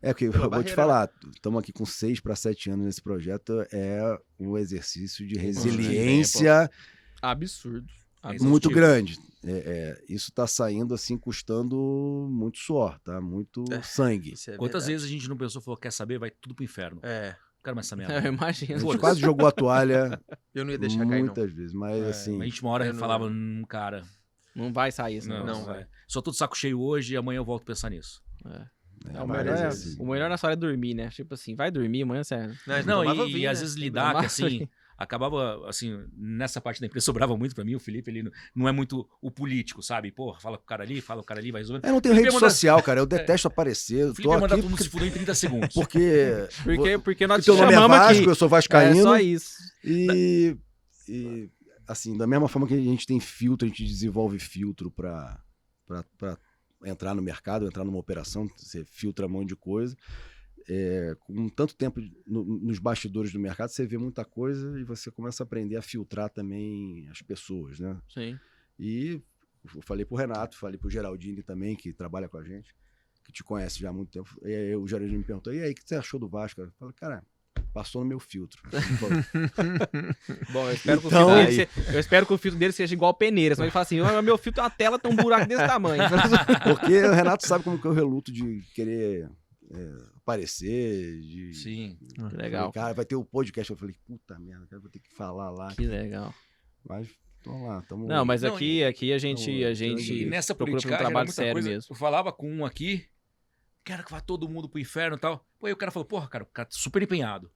É, 0.00 0.14
porque 0.14 0.24
eu 0.28 0.32
Pela 0.32 0.44
vou 0.44 0.50
te 0.50 0.74
barreira, 0.74 0.76
falar, 0.76 1.10
estamos 1.34 1.60
aqui 1.60 1.70
com 1.72 1.84
seis 1.84 2.18
para 2.18 2.34
sete 2.34 2.70
anos 2.70 2.86
nesse 2.86 3.02
projeto, 3.02 3.60
é 3.70 4.18
um 4.38 4.56
exercício 4.56 5.26
de 5.26 5.36
resiliência 5.36 6.70
Absurdo. 7.20 7.92
É 8.22 8.28
Absurdo. 8.28 8.50
muito 8.50 8.70
exaustivo. 8.70 8.74
grande. 8.74 9.18
É, 9.42 9.50
é, 9.52 10.04
isso 10.12 10.28
está 10.30 10.46
saindo 10.46 10.92
assim, 10.92 11.16
custando 11.16 12.28
muito 12.30 12.58
suor, 12.58 12.98
tá? 13.00 13.20
Muito 13.20 13.64
É. 13.72 13.80
sangue. 13.82 14.34
É 14.46 14.56
Quantas 14.56 14.84
verdade. 14.84 14.92
vezes 14.92 15.06
a 15.06 15.08
gente 15.10 15.28
não 15.28 15.36
pensou, 15.36 15.62
falou, 15.62 15.78
quer 15.78 15.90
saber? 15.92 16.18
Vai 16.18 16.30
tudo 16.30 16.54
pro 16.54 16.62
inferno. 16.64 17.00
É, 17.02 17.30
Não 17.30 17.62
quero 17.64 17.76
mais 17.76 17.86
essa 17.86 17.94
Eu 17.96 17.98
merda. 18.08 18.28
imagino. 18.28 18.74
A 18.76 18.78
gente 18.78 18.98
quase 18.98 19.20
jogou 19.20 19.46
a 19.46 19.52
toalha 19.52 20.20
eu 20.54 20.64
não 20.64 20.72
ia 20.72 20.78
deixar 20.78 20.98
cair, 21.06 21.18
não. 21.20 21.24
muitas 21.26 21.50
vezes, 21.52 21.72
mas 21.72 22.02
É, 22.02 22.08
assim, 22.10 22.40
a 22.40 22.44
gente 22.44 22.60
uma 22.62 22.70
hora 22.72 22.86
eu 22.86 22.92
não- 22.92 23.00
falava, 23.00 23.26
hum, 23.26 23.64
cara, 23.66 24.02
Não 24.54 24.70
vai 24.72 24.92
sair 24.92 25.16
isso, 25.16 25.28
não, 25.28 25.38
não. 25.46 25.54
não 25.54 25.64
vai. 25.64 25.86
Só 26.06 26.20
tô 26.20 26.30
de 26.30 26.36
saco 26.36 26.56
cheio 26.58 26.78
hoje 26.80 27.14
e 27.14 27.16
amanhã 27.16 27.38
eu 27.38 27.44
volto 27.44 27.62
a 27.62 27.66
pensar 27.66 27.88
nisso. 27.88 28.20
É. 28.44 28.50
é, 29.14 29.16
É, 29.16 29.22
o, 29.22 29.26
mas 29.28 29.38
melhor 29.44 29.56
é, 29.56 29.66
assim, 29.68 29.96
o 29.98 30.06
melhor 30.06 30.28
nessa 30.28 30.46
hora 30.46 30.52
é 30.54 30.56
dormir, 30.56 30.92
né? 30.92 31.08
Tipo 31.08 31.32
assim, 31.32 31.54
vai 31.54 31.70
dormir 31.70 32.02
amanhã, 32.02 32.22
sério. 32.24 32.54
Não, 32.66 32.76
Não, 32.84 32.98
tomava 33.04 33.22
e, 33.22 33.26
vinho, 33.32 33.38
e 33.38 33.46
às 33.46 33.58
né? 33.58 33.62
vezes 33.64 33.76
lidar, 33.80 34.18
que 34.20 34.26
assim. 34.26 34.68
Acabava, 35.00 35.66
assim, 35.68 35.98
nessa 36.14 36.60
parte 36.60 36.80
da 36.80 36.86
empresa 36.86 37.04
sobrava 37.06 37.36
muito 37.36 37.54
pra 37.54 37.64
mim, 37.64 37.74
o 37.74 37.80
Felipe, 37.80 38.10
ele 38.10 38.30
não- 38.54 38.68
é 38.68 38.72
muito 38.72 39.08
o 39.22 39.30
político, 39.30 39.82
sabe? 39.82 40.12
Porra, 40.12 40.38
fala 40.38 40.58
com 40.58 40.64
o 40.64 40.66
cara 40.66 40.84
ali, 40.84 41.00
fala 41.00 41.20
com 41.20 41.24
o 41.24 41.26
cara 41.26 41.40
ali, 41.40 41.50
vai 41.50 41.62
resolvendo. 41.62 41.86
Eu 41.86 41.92
não 41.94 42.00
tenho 42.00 42.14
Felipe 42.14 42.30
rede 42.30 42.40
manda- 42.40 42.50
social, 42.50 42.82
cara. 42.82 43.00
Eu 43.00 43.06
detesto 43.36 43.48
aparecer. 43.48 44.04
O 44.04 44.14
Felipe 44.14 44.22
tô 44.24 44.34
ia 44.34 44.40
mandar 44.40 44.56
todo 44.56 44.68
mundo 44.68 44.82
se 44.82 44.90
porque, 44.90 44.98
fuder 44.98 45.08
em 45.08 45.12
30 45.12 45.34
segundos. 45.34 45.74
porque, 45.74 46.46
Porque, 46.62 46.98
porque 46.98 47.26
nós 47.26 47.44
porque 47.44 47.56
te 47.56 47.56
teu 47.56 47.72
nome 47.80 47.94
é 47.94 47.98
Vasco, 47.98 48.18
aqui. 48.20 48.28
eu 48.30 48.34
sou 48.34 48.46
É 48.46 48.50
vascaíno. 48.50 49.02
só 49.02 49.18
isso. 49.18 49.54
E, 49.82 50.56
e, 51.08 51.48
assim, 51.88 52.16
da 52.18 52.26
mesma 52.26 52.46
forma 52.46 52.68
que 52.68 52.74
a 52.74 52.76
gente 52.76 53.06
tem 53.06 53.18
filtro, 53.18 53.64
a 53.66 53.68
gente 53.68 53.84
desenvolve 53.84 54.38
filtro 54.38 54.90
para 54.90 55.42
entrar 56.84 57.14
no 57.14 57.22
mercado, 57.22 57.66
entrar 57.66 57.84
numa 57.84 57.98
operação, 57.98 58.48
você 58.56 58.84
filtra 58.84 59.26
um 59.26 59.30
monte 59.30 59.48
de 59.48 59.56
coisa. 59.56 59.96
É, 60.68 61.16
com 61.20 61.48
tanto 61.48 61.74
tempo 61.74 62.00
no- 62.26 62.44
nos 62.44 62.78
bastidores 62.78 63.32
do 63.32 63.38
mercado, 63.40 63.70
você 63.70 63.86
vê 63.86 63.98
muita 63.98 64.24
coisa 64.24 64.78
e 64.78 64.84
você 64.84 65.10
começa 65.10 65.42
a 65.42 65.44
aprender 65.44 65.76
a 65.76 65.82
filtrar 65.82 66.28
também 66.30 67.08
as 67.10 67.20
pessoas, 67.22 67.78
né? 67.80 67.96
Sim. 68.12 68.38
E 68.78 69.20
eu 69.74 69.82
falei 69.82 70.04
pro 70.04 70.16
Renato, 70.16 70.56
falei 70.56 70.78
pro 70.78 70.90
Geraldine 70.90 71.42
também, 71.42 71.74
que 71.74 71.92
trabalha 71.92 72.28
com 72.28 72.38
a 72.38 72.44
gente, 72.44 72.74
que 73.24 73.32
te 73.32 73.42
conhece 73.42 73.78
já 73.80 73.90
há 73.90 73.92
muito 73.92 74.10
tempo. 74.10 74.28
E 74.42 74.54
aí 74.54 74.76
o 74.76 74.86
Geraldine 74.86 75.18
me 75.18 75.24
perguntou, 75.24 75.52
e 75.52 75.62
aí, 75.62 75.72
o 75.72 75.74
que 75.74 75.82
você 75.84 75.94
achou 75.96 76.18
do 76.20 76.28
Vasco? 76.28 76.60
Eu 76.60 76.70
falei, 76.78 76.94
cara, 76.94 77.22
passou 77.72 78.02
no 78.02 78.08
meu 78.08 78.18
filtro. 78.20 78.60
Bom, 80.52 80.66
eu 80.68 80.72
espero, 80.72 81.00
que 81.00 81.06
o 81.06 81.08
Então- 81.08 81.28
filtro 81.28 81.46
dele 81.46 81.52
se- 81.66 81.94
eu 81.94 82.00
espero 82.00 82.26
que 82.26 82.32
o 82.32 82.38
filtro 82.38 82.58
dele 82.58 82.72
seja 82.72 82.94
igual 82.94 83.14
peneira. 83.14 83.54
Senão 83.54 83.64
ele 83.66 83.72
fala 83.72 83.82
assim: 83.82 84.00
"Ah, 84.00 84.22
meu 84.22 84.36
filtro 84.38 84.60
é 84.60 84.64
uma 84.64 84.70
tela, 84.70 84.98
tem 84.98 85.10
um 85.12 85.16
buraco 85.16 85.46
desse 85.48 85.66
tamanho. 85.66 86.02
Porque 86.64 86.98
o 87.02 87.12
Renato 87.12 87.46
sabe 87.46 87.64
como 87.64 87.78
que 87.80 87.86
eu 87.86 87.92
reluto 87.92 88.32
de 88.32 88.62
querer 88.74 89.28
aparecer, 90.16 91.20
de... 91.20 91.54
Sim. 91.54 91.96
Que 92.08 92.20
Falei, 92.20 92.36
legal. 92.36 92.72
cara, 92.72 92.94
vai 92.94 93.04
ter 93.04 93.16
o 93.16 93.24
podcast. 93.24 93.70
Eu 93.70 93.76
falei, 93.76 93.94
puta 94.06 94.38
merda, 94.38 94.66
cara, 94.66 94.80
vou 94.80 94.90
ter 94.90 95.00
que 95.00 95.10
falar 95.10 95.50
lá. 95.50 95.74
Que 95.74 95.86
legal. 95.86 96.34
Mas, 96.84 97.08
vamos 97.44 97.68
lá, 97.68 97.82
tamo... 97.82 98.06
Não, 98.06 98.24
mas 98.24 98.42
Não, 98.42 98.54
aqui, 98.54 98.82
aqui 98.84 99.12
a 99.12 99.18
gente, 99.18 99.64
a 99.64 99.74
gente 99.74 100.26
nessa 100.26 100.54
procura 100.54 100.78
um 100.78 100.80
trabalho 100.80 101.30
sério 101.30 101.54
coisa. 101.54 101.68
mesmo. 101.68 101.92
Eu 101.92 101.96
falava 101.96 102.32
com 102.32 102.50
um 102.50 102.64
aqui, 102.64 103.06
quero 103.84 104.04
que 104.04 104.10
vá 104.10 104.20
todo 104.20 104.48
mundo 104.48 104.68
pro 104.68 104.80
inferno 104.80 105.16
e 105.16 105.20
tal. 105.20 105.44
Pô, 105.58 105.66
aí 105.66 105.72
o 105.72 105.76
cara 105.76 105.92
falou, 105.92 106.06
porra, 106.06 106.28
cara, 106.28 106.44
o 106.44 106.46
cara 106.46 106.66
tá 106.68 106.76
super 106.76 107.02
empenhado. 107.02 107.50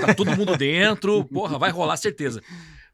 Tá 0.00 0.14
todo 0.14 0.36
mundo 0.36 0.56
dentro, 0.56 1.24
porra, 1.24 1.58
vai 1.58 1.70
rolar 1.70 1.96
certeza. 1.96 2.42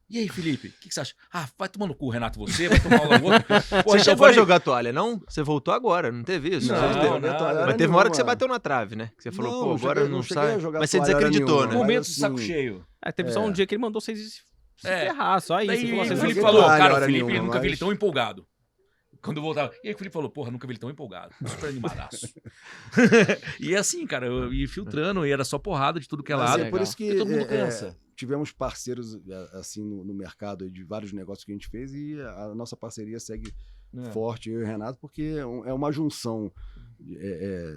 E 0.08 0.18
aí, 0.18 0.28
Felipe, 0.28 0.68
o 0.68 0.72
que, 0.80 0.88
que 0.88 0.94
você 0.94 1.00
acha? 1.00 1.14
Ah, 1.32 1.48
vai 1.58 1.68
tomar 1.68 1.86
no 1.86 1.94
cu, 1.94 2.10
Renato, 2.10 2.38
você, 2.38 2.68
vai 2.68 2.78
tomar 2.78 2.98
aula 3.00 3.20
outro. 3.22 3.44
Pô, 3.84 3.92
Você 3.92 4.04
chegou 4.04 4.18
falei- 4.18 4.32
a 4.32 4.36
jogar 4.36 4.60
toalha, 4.60 4.92
não? 4.92 5.20
Você 5.28 5.42
voltou 5.42 5.72
agora, 5.72 6.12
não 6.12 6.22
teve 6.22 6.56
isso? 6.56 6.70
Não, 6.72 6.76
Você 6.92 7.00
teve- 7.00 7.08
não, 7.08 7.20
não. 7.20 7.66
Mas 7.66 7.74
teve 7.76 7.86
uma 7.86 7.98
hora 7.98 8.10
que 8.10 8.16
você 8.16 8.22
bateu 8.22 8.46
na 8.46 8.58
trave, 8.60 8.94
né? 8.96 9.10
Que 9.16 9.22
você 9.22 9.32
falou, 9.32 9.50
Não, 9.52 9.60
pô, 9.60 9.66
não 9.70 9.74
agora 9.76 10.00
cheguei- 10.00 10.10
não, 10.10 10.16
não 10.18 10.22
sai. 10.22 10.56
Mas 10.78 10.90
você 10.90 11.00
desacreditou, 11.00 11.46
nenhuma, 11.46 11.62
né? 11.62 11.66
mas 11.68 11.76
Momento 11.78 12.04
de 12.04 12.14
saco 12.14 12.34
assim, 12.36 12.46
cheio. 12.46 12.86
É, 13.02 13.12
teve 13.12 13.32
só 13.32 13.40
É. 13.40 13.44
um 13.44 13.50
dia 13.52 13.66
que 13.66 13.74
ele 13.74 13.80
mandou 13.82 14.00
vocês 14.00 14.42
se 14.76 14.86
É. 14.88 15.06
ferrar, 15.06 15.40
só 15.40 15.58
isso. 15.60 15.66
Daí 15.68 15.92
o 15.92 15.96
não 15.96 16.16
Felipe 16.16 16.40
falou, 16.40 16.62
cara, 16.64 16.94
o 16.94 17.00
Felipe 17.00 17.22
nenhuma, 17.24 17.46
nunca 17.46 17.60
vi 17.60 17.68
ele 17.68 17.76
tão 17.76 17.90
empolgado. 17.92 18.46
Quando 19.22 19.38
eu 19.38 19.42
voltava. 19.42 19.72
E 19.82 19.88
aí 19.88 19.94
o 19.94 19.96
Felipe 19.96 20.12
falou, 20.12 20.28
porra, 20.28 20.50
nunca 20.50 20.66
vi 20.66 20.72
ele 20.74 20.78
tão 20.80 20.90
empolgado. 20.90 21.34
Super 21.46 21.70
animadaço. 21.70 22.28
e 23.58 23.74
assim, 23.74 24.06
cara, 24.06 24.26
eu 24.26 24.52
ia 24.52 24.68
filtrando 24.68 25.26
e 25.26 25.32
era 25.32 25.44
só 25.44 25.58
porrada 25.58 25.98
de 25.98 26.06
tudo 26.06 26.22
que 26.22 26.30
é 26.32 26.36
Mas 26.36 26.50
lado. 26.50 26.62
é 26.64 26.70
por 26.70 26.80
isso 26.82 26.94
que 26.94 27.06
Porque 27.06 27.18
todo 27.18 27.30
mundo 27.30 27.42
é, 27.42 27.46
cansa. 27.46 27.96
É, 28.14 28.16
tivemos 28.16 28.52
parceiros 28.52 29.14
é, 29.28 29.58
assim 29.58 29.82
no, 29.84 30.04
no 30.04 30.14
mercado 30.14 30.70
de 30.70 30.84
vários 30.84 31.12
negócios 31.12 31.44
que 31.44 31.52
a 31.52 31.54
gente 31.54 31.68
fez 31.68 31.92
e 31.94 32.20
a, 32.20 32.54
nossa 32.54 32.76
parceria 32.76 33.18
segue 33.20 33.52
É. 33.96 34.10
forte, 34.12 34.50
eu 34.50 34.60
e 34.60 34.64
o 34.64 34.66
Renato, 34.66 34.98
porque 35.00 35.22
é 35.22 35.40
é 35.70 35.72
uma 35.72 35.92
junção 35.92 36.50
é, 37.16 37.74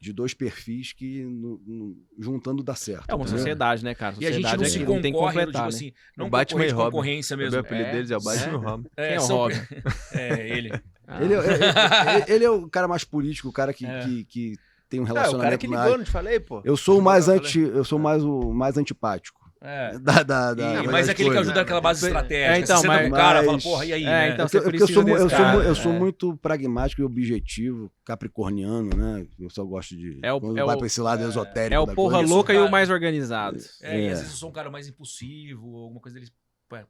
de 0.00 0.12
dois 0.12 0.34
perfis 0.34 0.92
que 0.92 1.24
no- 1.24 1.60
no- 1.66 1.96
juntando 2.18 2.62
dá 2.62 2.74
certo. 2.74 3.08
É 3.08 3.14
uma 3.14 3.22
entendeu? 3.22 3.38
sociedade, 3.38 3.82
né, 3.84 3.94
cara? 3.94 4.14
E 4.20 4.26
a 4.26 4.30
gente 4.32 4.42
Sociedade 4.42 4.56
não 4.58 4.66
é 4.66 4.68
se 4.70 4.78
que 4.78 4.84
não 4.84 5.00
tem 5.00 5.12
que 5.12 5.18
concorre, 5.18 5.36
eu 5.36 5.40
digo 5.40 5.46
completar, 5.46 5.62
né? 5.62 5.68
assim, 5.68 5.92
não 6.16 6.26
O 6.26 6.30
Batman 6.30 6.66
e 6.66 6.70
Robin. 6.70 6.90
concorrência 6.90 7.34
O 7.34 7.38
mesmo. 7.38 7.52
meu 7.52 7.60
apelido 7.60 7.88
É, 7.88 7.92
deles 7.92 8.10
é 8.10 8.16
o 8.16 8.20
Batman 8.20 8.46
é. 8.46 8.50
e 8.50 8.54
o 8.54 8.58
Robin. 8.60 8.88
É, 8.96 9.06
Quem 9.08 9.16
é 9.16 9.18
o 9.18 9.22
são- 9.22 9.36
Robin? 9.36 9.56
É, 10.12 10.48
ele. 10.56 10.70
Ah, 11.08 11.22
Ele, 11.22 11.34
é- 11.34 11.38
ele- 11.38 11.46
ele- 11.54 12.24
ele 12.34 12.44
é 12.44 12.50
o 12.50 12.68
cara 12.68 12.88
mais 12.88 13.04
político, 13.04 13.48
o 13.48 13.52
cara 13.52 13.72
que, 13.72 13.86
É. 13.86 14.00
que, 14.04 14.24
que 14.24 14.56
tem 14.88 15.00
um 15.00 15.04
É, 15.04 15.10
o 15.10 15.14
cara 15.14 15.20
relacionamento 15.26 15.58
que 15.60 15.68
na 15.68 15.84
ligou, 15.84 15.98
não 15.98 16.04
te 16.04 16.10
falei, 16.10 16.40
pô. 16.40 16.60
Eu 16.64 16.76
sou 16.76 16.98
o 16.98 17.02
mais 17.02 17.28
anti, 17.28 17.60
eu 17.60 17.84
sou 17.84 17.98
mais 17.98 18.22
o 18.24 18.52
mais 18.52 18.76
antipático. 18.76 19.45
É. 19.68 19.98
Da, 19.98 20.22
da, 20.22 20.54
da, 20.54 20.84
E, 20.84 20.86
mas 20.86 21.08
é 21.08 21.12
aquele 21.12 21.30
que 21.30 21.38
ajuda 21.38 21.54
naquela 21.60 21.80
base 21.80 22.04
É, 22.04 22.08
estratégica. 22.08 22.58
então, 22.60 22.76
você 22.76 22.82
senta 22.82 22.94
mas- 22.94 23.08
com 23.08 23.12
o 23.14 23.16
cara, 23.16 23.40
fala, 23.40 23.52
mas- 23.54 23.62
porra, 23.64 23.84
e 23.86 23.92
aí, 23.92 24.04
É, 24.04 24.06
né? 24.06 24.28
então, 24.34 24.44
É 24.44 24.48
você 24.48 24.58
eu 24.58 24.62
precisa 24.62 24.92
sou, 24.92 25.02
eu, 25.02 25.06
desse 25.06 25.18
sou, 25.20 25.28
cara, 25.44 25.56
eu 25.64 25.74
sou 25.74 25.92
é. 25.92 25.98
muito 25.98 26.36
pragmático 26.36 27.02
e 27.02 27.04
objetivo, 27.04 27.90
capricorniano, 28.04 28.90
né? 28.96 29.26
Eu 29.38 29.50
só 29.50 29.64
gosto 29.64 29.96
de. 29.96 30.20
É 30.22 30.32
o- 30.32 30.40
quando 30.40 30.58
é 30.58 30.64
vai 30.64 30.76
o- 30.76 30.78
pra 30.78 30.86
esse 30.86 31.00
lado 31.00 31.24
esotérico. 31.28 31.74
É 31.74 31.80
o 31.80 31.86
porra 31.94 32.18
coisa. 32.18 32.32
louca 32.34 32.52
e 32.52 32.56
o 32.56 32.60
cara. 32.60 32.70
mais 32.70 32.90
organizado. 32.90 33.58
É, 33.82 34.00
e 34.00 34.04
É. 34.06 34.10
às 34.12 34.18
vezes 34.20 34.32
eu 34.34 34.38
sou 34.38 34.48
um 34.50 34.52
cara 34.52 34.70
mais 34.70 34.86
impulsivo, 34.88 35.76
alguma 35.76 36.00
coisa 36.00 36.14
deles. 36.14 36.32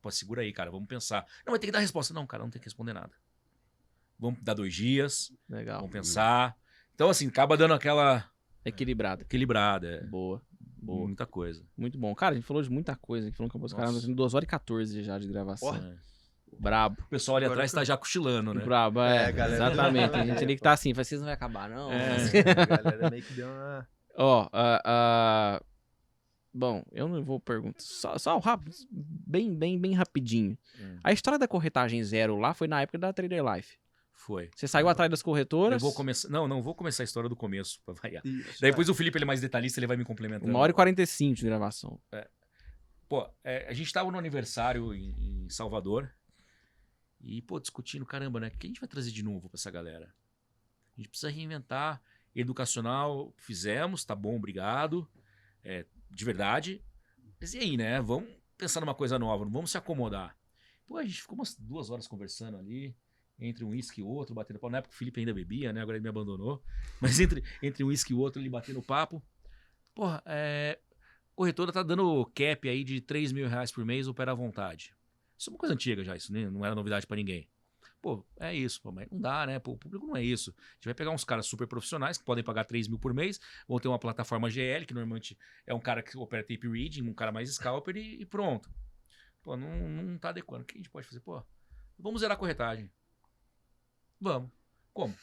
Pô, 0.03 0.11
segura 0.11 0.43
aí, 0.43 0.53
cara, 0.53 0.71
vamos 0.71 0.87
pensar. 0.89 1.25
Não, 1.47 1.53
mas 1.53 1.59
tem 1.61 1.69
que 1.69 1.73
dar 1.73 1.81
resposta. 1.81 2.13
Não, 2.15 2.27
cara, 2.27 2.43
não 2.43 2.51
tem 2.51 2.61
que 2.61 2.67
responder 2.67 2.93
nada. 2.93 3.11
Vamos 4.19 4.39
dar 4.43 4.55
dois 4.55 4.75
dias, 4.75 5.31
Legal. 5.49 5.79
vamos 5.81 5.93
pensar. 5.93 6.55
Então, 6.95 7.11
assim, 7.11 7.29
acaba 7.29 7.57
dando 7.57 7.75
aquela 7.75 8.25
Equilibrado. 8.65 9.23
equilibrada. 9.23 9.87
É. 9.87 10.05
Boa. 10.07 10.41
Boa. 10.87 11.07
Muita 11.07 11.27
coisa. 11.27 11.63
Muito 11.77 11.99
bom. 11.99 12.15
Cara, 12.15 12.33
a 12.33 12.35
gente 12.37 12.47
falou 12.47 12.63
de 12.63 12.71
muita 12.71 12.95
coisa. 12.97 13.27
A 13.27 13.29
gente 13.29 13.37
falou 13.37 13.51
que 13.51 13.57
os 13.59 13.73
caras 13.75 13.95
Nossa. 13.95 14.07
têm 14.07 14.15
2 14.15 14.35
horas 14.35 14.45
e 14.45 14.49
14 14.49 15.03
já 15.03 15.19
de 15.19 15.27
gravação. 15.29 15.75
É. 15.75 15.97
Brabo. 16.59 16.97
O 17.03 17.09
pessoal 17.09 17.37
ali 17.37 17.47
Agora 17.47 17.59
atrás 17.59 17.71
foi- 17.73 17.81
tá 17.81 17.85
já 17.85 17.97
cochilando, 17.97 18.55
né? 18.55 18.65
Brabo, 18.65 19.01
é. 19.01 19.29
É, 19.29 19.33
galera. 19.33 19.55
Exatamente. 19.73 20.15
A 20.15 20.25
gente 20.27 20.45
ali 20.45 20.57
que 20.57 20.63
tá 20.63 20.73
assim, 20.73 20.93
vai, 20.93 21.05
vocês 21.05 21.21
não 21.21 21.27
vai 21.27 21.35
acabar, 21.35 21.69
não. 21.69 21.93
É. 21.93 22.17
A 22.17 22.65
galera 22.83 23.11
meio 23.11 23.23
que 23.23 23.35
deu 23.35 23.47
uma... 23.49 23.87
Ó, 24.19 24.49
ah, 24.53 24.83
ah, 24.85 25.63
bom, 26.55 26.83
eu 26.93 27.07
não 27.09 27.23
vou 27.23 27.39
perguntar. 27.39 27.79
Só, 27.81 28.17
só 28.17 28.39
rápido, 28.39 28.75
bem, 28.91 29.55
bem, 29.55 29.79
bem 29.79 29.93
rapidinho. 29.93 30.57
Hum. 30.81 30.97
A 31.05 31.13
história 31.13 31.39
da 31.39 31.47
corretagem 31.47 32.03
zero 32.03 32.39
lá 32.39 32.55
foi 32.55 32.67
na 32.69 32.81
época 32.81 32.97
da 32.99 33.13
Trader 33.13 33.45
Life. 33.45 33.77
Foi. 34.17 34.51
Você 34.57 34.67
saiu 34.67 34.89
atrás 34.89 35.11
das 35.11 35.21
Eu 35.21 35.25
corretoras. 35.25 35.81
vou 35.81 35.93
começar. 35.93 36.29
Não, 36.29 36.49
não 36.49 36.63
vou 36.63 36.75
começar 36.75 37.03
a 37.03 37.05
história 37.05 37.29
do 37.29 37.37
começo, 37.37 37.81
pra 37.85 37.95
variar. 37.95 38.27
Isso. 38.27 38.61
Daí 38.61 38.71
Depois 38.71 38.89
o 38.89 38.95
Felipe 38.95 39.19
ele 39.19 39.25
é 39.25 39.27
mais 39.27 39.41
detalhista, 39.41 39.79
ele 39.79 39.87
vai 39.87 39.97
me 39.97 40.05
complementando. 40.05 40.51
Uma 40.51 40.59
hora 40.59 40.73
e 40.73 40.75
45 40.75 41.37
de 41.37 41.45
gravação. 41.45 42.01
Pô, 43.09 43.29
é, 43.45 43.69
a 43.69 43.73
gente 43.73 43.93
tava 43.93 44.11
no 44.11 44.19
aniversário 44.19 44.93
em, 44.93 45.45
em 45.45 45.51
Salvador 45.51 46.11
e, 47.21 47.41
pô, 47.43 47.61
discutindo, 47.61 48.05
caramba, 48.05 48.41
né? 48.41 48.49
O 48.49 48.51
que 48.59 48.67
a 48.67 48.69
gente 48.69 48.81
vai 48.81 48.89
trazer 48.89 49.13
de 49.13 49.23
novo 49.23 49.49
pra 49.49 49.57
essa 49.57 49.71
galera? 49.71 50.13
A 50.97 51.01
gente 51.01 51.09
precisa 51.09 51.31
reinventar. 51.31 52.03
Educacional, 52.35 53.33
fizemos, 53.37 54.05
tá 54.05 54.15
bom, 54.15 54.37
obrigado. 54.37 55.09
É, 55.63 55.87
de 56.11 56.25
verdade. 56.25 56.85
Mas 57.41 57.55
e 57.55 57.59
aí, 57.59 57.77
né? 57.77 58.01
Vamos 58.01 58.29
pensar 58.59 58.81
numa 58.81 58.95
coisa 58.95 59.19
nova, 59.19 59.45
não 59.45 59.53
vamos 59.53 59.71
se 59.71 59.79
acomodar. 59.79 60.37
Pô, 60.87 60.97
a 60.97 61.05
gente 61.05 61.21
ficou 61.23 61.37
umas 61.37 61.55
duas 61.55 61.91
horas 61.91 62.07
conversando 62.07 62.57
ali, 62.57 62.95
entre 63.39 63.65
um 63.65 63.69
uísque 63.69 64.01
e 64.01 64.05
outro, 64.05 64.35
batendo 64.35 64.59
papo. 64.59 64.71
Na 64.71 64.79
época 64.79 64.95
o 64.95 64.97
Felipe 64.97 65.21
ainda 65.21 65.35
bebia, 65.35 65.73
né? 65.73 65.81
Agora 65.81 65.97
ele 65.97 66.03
me 66.03 66.09
abandonou. 66.09 66.63
Mas 67.01 67.21
entre, 67.21 67.43
entre 67.63 67.85
um 67.85 67.89
uísque 67.89 68.13
e 68.13 68.17
outro, 68.17 68.41
ele 68.41 68.49
batendo 68.49 68.83
papo. 68.83 69.23
Porra, 69.95 70.23
é, 70.27 70.79
corretora 71.35 71.73
tá 71.73 71.83
dando 71.83 72.25
cap 72.35 72.69
aí 72.69 72.83
de 72.83 73.01
3 73.01 73.33
mil 73.33 73.49
reais 73.49 73.71
por 73.71 73.85
mês, 73.85 74.09
opera 74.09 74.33
à 74.33 74.35
vontade. 74.35 74.95
Isso 75.39 75.51
é 75.51 75.53
uma 75.53 75.59
coisa 75.59 75.75
antiga 75.75 76.03
já, 76.03 76.17
isso 76.17 76.33
né? 76.33 76.49
não 76.49 76.65
era 76.65 76.75
novidade 76.75 77.07
pra 77.07 77.17
ninguém. 77.17 77.47
pô, 78.01 78.25
é 78.41 78.55
isso, 78.55 78.81
pô, 78.81 78.91
mas 78.91 79.09
não 79.11 79.21
dá, 79.21 79.47
né? 79.47 79.59
Pô, 79.59 79.73
o 79.73 79.79
público 79.79 80.07
não 80.07 80.17
é 80.17 80.23
isso. 80.23 80.51
A 80.51 80.75
gente 80.75 80.85
vai 80.87 80.95
pegar 80.95 81.11
uns 81.11 81.25
caras 81.25 81.47
super 81.47 81.67
profissionais 81.67 82.17
que 82.17 82.25
podem 82.25 82.43
pagar 82.43 82.65
3 82.65 82.89
mil 82.89 82.99
por 82.99 83.13
mês, 83.13 83.39
vão 83.69 83.79
ter 83.79 83.89
uma 83.89 83.99
plataforma 83.99 84.49
GL, 84.49 84.87
que 84.87 84.95
normalmente 84.95 85.37
é 85.67 85.75
um 85.75 85.81
cara 85.81 86.03
que 86.03 86.17
opera 86.17 86.43
tape 86.43 86.69
reading, 86.69 87.03
um 87.03 87.15
cara 87.15 87.31
mais 87.31 87.53
scalper 87.55 87.97
e, 87.97 88.23
e 88.23 88.25
pronto. 88.25 88.71
Pô, 89.43 89.57
não, 89.57 89.89
não 89.89 90.19
tá 90.19 90.31
adequando. 90.31 90.63
O 90.63 90.67
que 90.67 90.75
a 90.75 90.79
gente 90.79 90.91
pode 90.91 91.07
fazer? 91.07 91.21
Pô, 91.21 91.43
vamos 91.99 92.21
zerar 92.21 92.37
a 92.37 92.39
corretagem. 92.39 92.91
Vamos. 94.21 94.51
Como? 94.93 95.15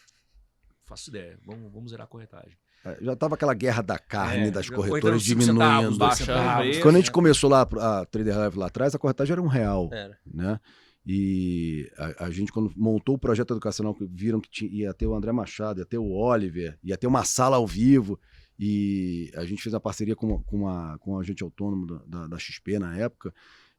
Faço 0.86 1.10
ideia. 1.10 1.40
Vamos, 1.46 1.72
vamos 1.72 1.92
zerar 1.92 2.06
a 2.06 2.08
corretagem. 2.08 2.58
É, 2.86 2.98
Já 3.02 3.16
tava 3.16 3.36
aquela 3.36 3.54
guerra 3.54 3.82
da 3.82 3.98
carne 3.98 4.48
É, 4.48 4.52
das 4.52 4.66
já 4.66 4.76
corretoras 4.76 5.24
diminuindo. 5.24 5.54
centavos, 5.54 5.98
baixando 5.98 6.26
centavos. 6.26 6.58
o 6.58 6.62
preço. 6.70 6.82
Quando 6.82 6.96
a 6.96 7.00
gente 7.00 7.08
né? 7.08 7.14
começou 7.14 7.50
lá 7.50 7.62
a 7.62 8.06
Trader 8.06 8.38
Live 8.38 8.58
lá 8.58 8.68
atrás, 8.68 8.94
a 8.94 9.00
corretagem 9.00 9.32
era 9.32 9.42
um 9.42 9.48
real, 9.48 9.90
Era. 9.92 10.18
né? 10.26 10.60
E 11.06 11.92
a, 11.98 12.26
a 12.26 12.32
gente, 12.32 12.52
quando 12.52 12.72
montou 12.78 13.16
o 13.16 13.20
projeto 13.20 13.54
educacional, 13.54 13.94
que 13.94 14.06
viram 14.06 14.40
que 14.40 14.50
tinha, 14.50 14.72
ia 14.72 14.94
ter 14.94 15.06
o 15.06 15.14
André 15.16 15.32
Machado, 15.32 15.80
ia 15.80 15.86
ter 15.86 15.98
o 15.98 16.10
Oliver, 16.12 16.78
ia 16.84 16.98
ter 16.98 17.08
uma 17.08 17.24
sala 17.26 17.58
ao 17.58 17.68
vivo, 17.68 18.20
e 18.60 19.30
a 19.36 19.44
gente 19.46 19.62
fez 19.62 19.74
uma 19.74 19.80
parceria 19.82 20.16
com, 20.16 20.28
uma- 20.28 20.44
com, 20.44 20.58
uma, 20.60 20.98
com 21.00 21.14
um 21.14 21.20
agente 21.20 21.44
autônomo 21.44 21.86
da, 21.88 22.04
da, 22.06 22.28
da 22.28 22.38
XP 22.40 22.80
na 22.80 22.96
época, 22.98 23.34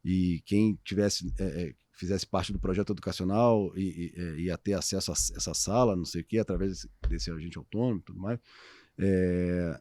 e 0.04 0.42
quem 0.44 0.78
tivesse 0.84 1.32
é, 1.38 1.44
é, 1.68 1.74
fizesse 1.96 2.26
parte 2.26 2.52
do 2.52 2.58
projeto 2.58 2.92
educacional 2.92 3.72
e, 3.76 4.12
e, 4.16 4.20
é, 4.20 4.40
ia 4.40 4.58
ter 4.58 4.74
acesso 4.74 5.10
a 5.12 5.14
essa 5.14 5.54
sala, 5.54 5.94
não 5.96 6.04
sei 6.04 6.22
o 6.22 6.24
quê, 6.24 6.38
através 6.38 6.70
desse, 6.72 6.88
desse 7.08 7.30
agente 7.30 7.56
autônomo 7.58 8.00
e 8.00 8.02
tudo 8.02 8.18
mais. 8.20 8.38
É, 8.98 9.80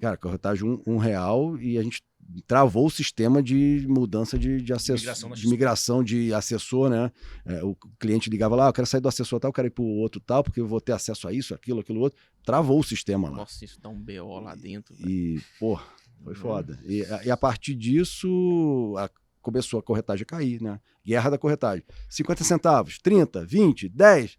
cara, 0.00 0.16
corretagem 0.16 0.64
um, 0.68 0.82
um 0.86 0.96
real 0.96 1.58
e 1.58 1.78
a 1.78 1.82
gente 1.82 2.02
travou 2.46 2.86
o 2.86 2.90
sistema 2.90 3.42
de 3.42 3.84
mudança 3.88 4.38
de, 4.38 4.60
de 4.62 4.72
Migração 4.72 5.30
de 5.32 5.48
migração 5.48 6.04
de 6.04 6.32
assessor, 6.32 6.88
né? 6.88 7.10
É, 7.44 7.62
o 7.64 7.74
cliente 7.98 8.30
ligava 8.30 8.54
lá, 8.54 8.66
ah, 8.66 8.68
eu 8.68 8.72
quero 8.72 8.86
sair 8.86 9.00
do 9.00 9.08
assessor 9.08 9.40
tal, 9.40 9.48
eu 9.48 9.52
quero 9.52 9.66
ir 9.66 9.70
para 9.72 9.82
o 9.82 9.96
outro 9.98 10.20
tal, 10.20 10.44
porque 10.44 10.60
eu 10.60 10.66
vou 10.68 10.80
ter 10.80 10.92
acesso 10.92 11.26
a 11.26 11.32
isso, 11.32 11.54
aquilo, 11.54 11.80
aquilo 11.80 12.00
outro. 12.00 12.18
Travou 12.44 12.78
o 12.78 12.84
sistema 12.84 13.28
lá. 13.28 13.36
Nossa, 13.38 13.64
isso 13.64 13.80
dá 13.80 13.88
um 13.88 14.00
BO 14.00 14.38
lá 14.40 14.54
dentro. 14.54 14.94
velho. 14.94 15.10
E, 15.10 15.40
pô, 15.58 15.78
foi 16.22 16.34
foda. 16.34 16.78
E, 16.86 17.04
a- 17.04 17.24
e 17.24 17.30
a 17.30 17.36
partir 17.36 17.74
disso, 17.74 18.94
a- 18.96 19.10
começou 19.40 19.80
a 19.80 19.82
corretagem 19.82 20.22
a 20.22 20.26
cair, 20.26 20.62
né? 20.62 20.80
Guerra 21.04 21.30
da 21.30 21.38
corretagem. 21.38 21.84
50 22.08 22.44
centavos, 22.44 22.98
30, 22.98 23.44
20, 23.44 23.88
10. 23.88 24.38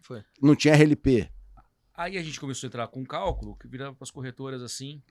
Foi. 0.00 0.24
Não 0.40 0.54
tinha 0.54 0.74
RLP. 0.74 1.30
Aí 1.94 2.16
a 2.16 2.22
gente 2.22 2.40
começou 2.40 2.66
a 2.66 2.68
entrar 2.68 2.88
com 2.88 3.00
um 3.00 3.04
cálculo 3.04 3.56
que 3.56 3.68
virava 3.68 3.94
para 3.94 4.04
as 4.04 4.10
corretoras 4.10 4.62
assim. 4.62 5.02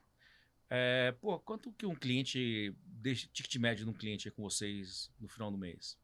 É, 0.69 1.11
pô, 1.19 1.37
quanto 1.39 1.71
que 1.73 1.85
um 1.85 1.95
cliente 1.95 2.75
deixa 2.85 3.27
ticket 3.33 3.55
médio 3.57 3.85
de 3.85 3.91
um 3.91 3.93
cliente 3.93 4.27
aí 4.27 4.31
com 4.31 4.41
vocês 4.41 5.11
no 5.19 5.27
final 5.27 5.51
do 5.51 5.57
mês? 5.57 5.97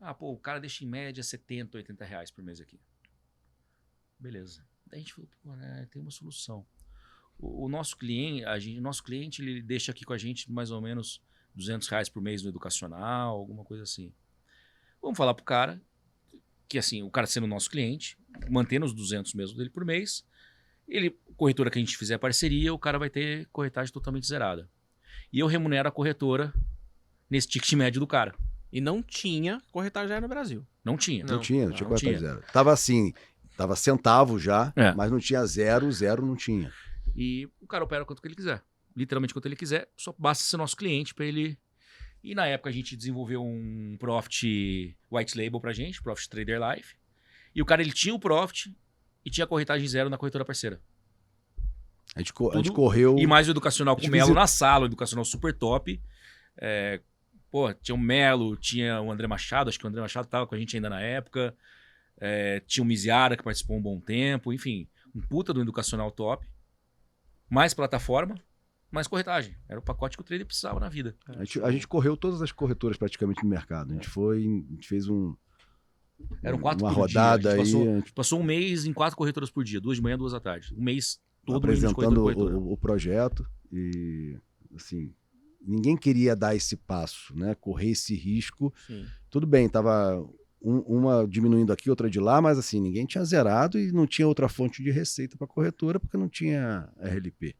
Ah, 0.00 0.12
pô, 0.12 0.32
o 0.32 0.38
cara 0.38 0.58
deixa 0.58 0.84
em 0.84 0.88
média 0.88 1.22
70, 1.22 1.76
80 1.78 2.04
reais 2.04 2.30
por 2.30 2.42
mês 2.42 2.60
aqui. 2.60 2.80
Beleza. 4.18 4.66
Daí 4.86 4.98
a 4.98 5.02
gente 5.02 5.14
falou, 5.14 5.30
pô, 5.42 5.54
né, 5.54 5.86
tem 5.90 6.02
uma 6.02 6.10
solução. 6.10 6.66
O, 7.38 7.66
o 7.66 7.68
nosso 7.68 7.96
cliente, 7.96 8.44
a 8.44 8.58
gente, 8.58 8.80
nosso 8.80 9.02
cliente, 9.02 9.40
ele 9.40 9.62
deixa 9.62 9.92
aqui 9.92 10.04
com 10.04 10.12
a 10.12 10.18
gente 10.18 10.50
mais 10.50 10.72
ou 10.72 10.80
menos 10.80 11.22
200 11.54 11.86
reais 11.88 12.08
por 12.08 12.22
mês 12.22 12.42
no 12.42 12.48
educacional, 12.48 13.36
alguma 13.36 13.64
coisa 13.64 13.82
assim. 13.82 14.12
Vamos 15.00 15.16
falar 15.16 15.34
pro 15.34 15.44
cara 15.44 15.80
que 16.68 16.78
assim, 16.78 17.02
o 17.02 17.10
cara 17.10 17.26
sendo 17.26 17.46
nosso 17.46 17.68
cliente, 17.68 18.16
mantendo 18.48 18.86
os 18.86 18.94
200 18.94 19.34
mesmo 19.34 19.58
dele 19.58 19.68
por 19.68 19.84
mês, 19.84 20.24
ele, 20.88 21.10
corretora 21.36 21.70
que 21.70 21.78
a 21.78 21.82
gente 21.82 21.98
fizer 21.98 22.16
parceria, 22.16 22.72
o 22.72 22.78
cara 22.78 22.98
vai 22.98 23.10
ter 23.10 23.46
corretagem 23.52 23.92
totalmente 23.92 24.26
zerada. 24.26 24.68
E 25.30 25.38
eu 25.38 25.46
remunero 25.46 25.88
a 25.88 25.92
corretora 25.92 26.52
nesse 27.28 27.46
ticket 27.48 27.72
médio 27.74 28.00
do 28.00 28.06
cara. 28.06 28.34
E 28.72 28.80
não 28.80 29.02
tinha 29.02 29.60
corretagem 29.70 30.18
no 30.18 30.28
Brasil. 30.28 30.66
Não 30.82 30.96
tinha. 30.96 31.24
Não, 31.26 31.34
Não, 31.34 31.40
tinha, 31.42 31.66
não 31.66 31.72
tinha 31.74 31.80
não 31.82 31.88
corretagem 31.88 32.18
tinha. 32.18 32.30
zero. 32.34 32.42
Tava 32.52 32.72
assim, 32.72 33.12
tava 33.54 33.76
centavo 33.76 34.38
já, 34.38 34.72
É. 34.74 34.92
mas 34.94 35.10
não 35.10 35.18
tinha 35.18 35.44
zero, 35.44 35.92
zero 35.92 36.24
não 36.24 36.34
tinha. 36.36 36.72
E 37.14 37.50
o 37.60 37.66
cara 37.66 37.84
opera 37.84 38.04
quanto 38.06 38.22
que 38.22 38.28
ele 38.28 38.34
quiser. 38.34 38.62
Literalmente 38.96 39.32
quanto 39.32 39.46
ele 39.46 39.56
quiser. 39.56 39.88
Só 39.96 40.14
basta 40.18 40.44
ser 40.44 40.56
nosso 40.56 40.76
cliente 40.76 41.14
para 41.14 41.24
ele. 41.24 41.58
E 42.22 42.34
na 42.34 42.46
época 42.46 42.70
a 42.70 42.72
gente 42.72 42.96
desenvolveu 42.96 43.44
um 43.44 43.96
Profit 43.98 44.96
White 45.10 45.36
Label 45.36 45.60
pra 45.60 45.72
gente, 45.72 46.02
Profit 46.02 46.28
Trader 46.28 46.60
Life. 46.60 46.94
E 47.54 47.60
o 47.60 47.66
cara 47.66 47.82
ele 47.82 47.92
tinha 47.92 48.14
o 48.14 48.18
Profit 48.18 48.74
e 49.24 49.30
tinha 49.30 49.46
corretagem 49.46 49.86
zero 49.86 50.08
na 50.08 50.16
corretora 50.16 50.44
parceira. 50.44 50.80
A 52.14 52.20
gente, 52.20 52.32
a 52.52 52.56
gente 52.56 52.72
correu. 52.72 53.18
E 53.18 53.26
mais 53.26 53.48
o 53.48 53.50
educacional 53.50 53.96
com 53.96 54.06
o 54.06 54.10
Melo 54.10 54.34
na 54.34 54.46
sala, 54.46 54.84
o 54.84 54.86
educacional 54.86 55.24
super 55.24 55.52
top. 55.52 56.00
É, 56.58 57.00
pô, 57.50 57.72
tinha 57.74 57.94
o 57.94 57.98
Melo, 57.98 58.56
tinha 58.56 59.00
o 59.00 59.10
André 59.10 59.26
Machado, 59.26 59.68
acho 59.68 59.78
que 59.78 59.86
o 59.86 59.88
André 59.88 60.00
Machado 60.00 60.28
tava 60.28 60.46
com 60.46 60.54
a 60.54 60.58
gente 60.58 60.76
ainda 60.76 60.90
na 60.90 61.00
época. 61.00 61.56
É, 62.18 62.60
tinha 62.60 62.84
o 62.84 62.86
Miziara, 62.86 63.36
que 63.36 63.42
participou 63.42 63.76
um 63.76 63.82
bom 63.82 63.98
tempo. 63.98 64.52
Enfim, 64.52 64.86
um 65.14 65.20
puta 65.20 65.52
do 65.52 65.60
educacional 65.60 66.10
top. 66.10 66.46
Mais 67.48 67.74
plataforma, 67.74 68.34
mais 68.92 69.08
corretagem. 69.08 69.56
Era 69.68 69.80
o 69.80 69.82
pacote 69.82 70.16
que 70.16 70.22
o 70.22 70.24
trader 70.24 70.46
precisava 70.46 70.78
na 70.78 70.88
vida. 70.88 71.16
A 71.26 71.44
gente, 71.44 71.60
a 71.62 71.70
gente 71.70 71.88
correu 71.88 72.16
todas 72.16 72.42
as 72.42 72.52
corretoras 72.52 72.96
praticamente 72.96 73.42
no 73.42 73.48
mercado. 73.48 73.92
A 73.92 73.94
gente 73.94 74.08
foi, 74.08 74.38
a 74.38 74.74
gente 74.74 74.86
fez 74.88 75.08
um. 75.08 75.34
Eram 76.42 76.58
quatro 76.58 76.84
uma 76.84 76.94
por 76.94 77.08
dia, 77.08 77.20
rodada 77.20 77.48
a 77.50 77.52
aí, 77.54 77.58
passou- 77.58 77.82
a 77.82 77.94
gente 77.96 78.12
Passou 78.12 78.40
um 78.40 78.44
mês 78.44 78.84
em 78.86 78.92
quatro 78.92 79.16
corretoras 79.16 79.50
por 79.50 79.64
dia, 79.64 79.80
duas 79.80 79.96
de 79.96 80.02
manhã, 80.02 80.16
duas 80.16 80.34
à 80.34 80.38
tarde. 80.40 80.72
Um 80.76 80.82
mês 80.82 81.18
todo 81.44 81.60
corretora 81.60 81.88
apresentando 81.88 82.20
em 82.30 82.34
corretora. 82.34 82.56
o, 82.58 82.72
o 82.72 82.76
projeto 82.76 83.44
e 83.72 84.38
assim 84.76 85.12
ninguém 85.64 85.96
queria 85.96 86.36
dar 86.36 86.54
esse 86.54 86.76
passo, 86.76 87.36
né? 87.36 87.54
Correr 87.56 87.90
esse 87.90 88.14
risco. 88.14 88.72
Sim. 88.86 89.04
Tudo 89.30 89.46
bem, 89.46 89.68
tava 89.68 90.16
um- 90.60 90.80
uma 90.80 91.26
diminuindo 91.26 91.72
aqui, 91.72 91.88
outra 91.90 92.08
de 92.10 92.20
lá, 92.20 92.40
mas 92.40 92.58
assim 92.58 92.80
ninguém 92.80 93.04
tinha 93.06 93.24
zerado 93.24 93.78
e 93.78 93.90
não 93.90 94.06
tinha 94.06 94.28
outra 94.28 94.48
fonte 94.48 94.82
de 94.82 94.90
receita 94.92 95.36
para 95.36 95.46
corretora 95.46 95.98
porque 95.98 96.16
não 96.16 96.28
tinha 96.28 96.88
RLP. 97.00 97.56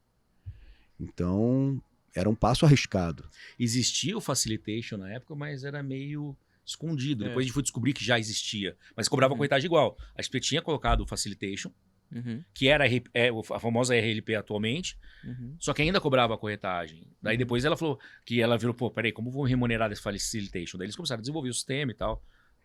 Então 1.03 1.83
era 2.15 2.29
um 2.29 2.35
passo 2.35 2.65
arriscado. 2.65 3.29
Existia 3.59 4.17
o 4.17 4.21
Facilitation 4.21 4.97
na 4.97 5.11
época, 5.13 5.35
mas 5.35 5.65
era 5.65 5.83
meio 5.83 6.37
escondido. 6.65 7.25
É. 7.25 7.29
Depois 7.29 7.45
a 7.45 7.47
gente 7.47 7.55
foi 7.55 7.63
descobrir 7.63 7.93
que 7.93 8.05
já 8.05 8.19
existia. 8.19 8.77
Mas 8.97 9.09
cobrava 9.09 9.33
Uhum. 9.33 9.39
corretagem 9.39 9.67
igual. 9.67 9.97
A 10.17 10.23
XP 10.23 10.41
tinha 10.41 10.63
colocado 10.63 11.01
o 11.01 11.07
Facilitation, 11.07 11.73
Uhum, 12.15 12.45
que 12.53 12.69
era 12.69 12.87
é, 12.87 13.31
a 13.55 13.59
famosa 13.59 13.95
RLP 13.97 14.35
atualmente, 14.35 14.99
uhum. 15.25 15.57
só 15.59 15.73
que 15.73 15.81
ainda 15.81 15.99
cobrava 15.99 16.35
a 16.35 16.37
corretagem. 16.37 17.07
Daí 17.23 17.39
depois 17.39 17.65
ela 17.65 17.75
falou 17.75 17.99
que 18.27 18.39
ela 18.39 18.59
virou, 18.59 18.75
pô, 18.75 18.91
peraí, 18.91 19.13
como 19.13 19.31
vão 19.31 19.45
remunerar 19.45 19.91
esse 19.91 20.03
Facilitation? 20.03 20.77
Daí 20.77 20.85
eles 20.85 20.97
começaram 20.97 21.21
a 21.21 21.23
desenvolver 21.23 21.49
o 21.49 21.55
sistema 21.55 21.91
e 21.91 21.95
tal. 21.95 22.23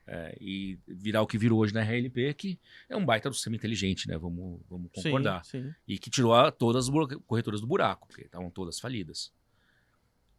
É, 0.07 0.37
e 0.39 0.79
virar 0.87 1.21
o 1.21 1.27
que 1.27 1.37
virou 1.37 1.59
hoje 1.59 1.73
na 1.73 1.81
RLP, 1.81 2.33
que 2.33 2.59
é 2.89 2.95
um 2.95 3.05
baita 3.05 3.29
do 3.29 3.35
sistema 3.35 3.55
inteligente, 3.57 4.07
né? 4.07 4.17
Vamos, 4.17 4.61
vamos 4.69 4.89
concordar. 4.93 5.43
Sim, 5.45 5.63
sim. 5.63 5.73
E 5.87 5.99
que 5.99 6.09
tirou 6.09 6.33
a- 6.33 6.49
todas 6.51 6.87
as 6.87 6.93
corretoras 7.27 7.59
do 7.61 7.67
buraco, 7.67 8.07
porque 8.07 8.23
estavam 8.23 8.49
todas 8.49 8.79
falidas. 8.79 9.31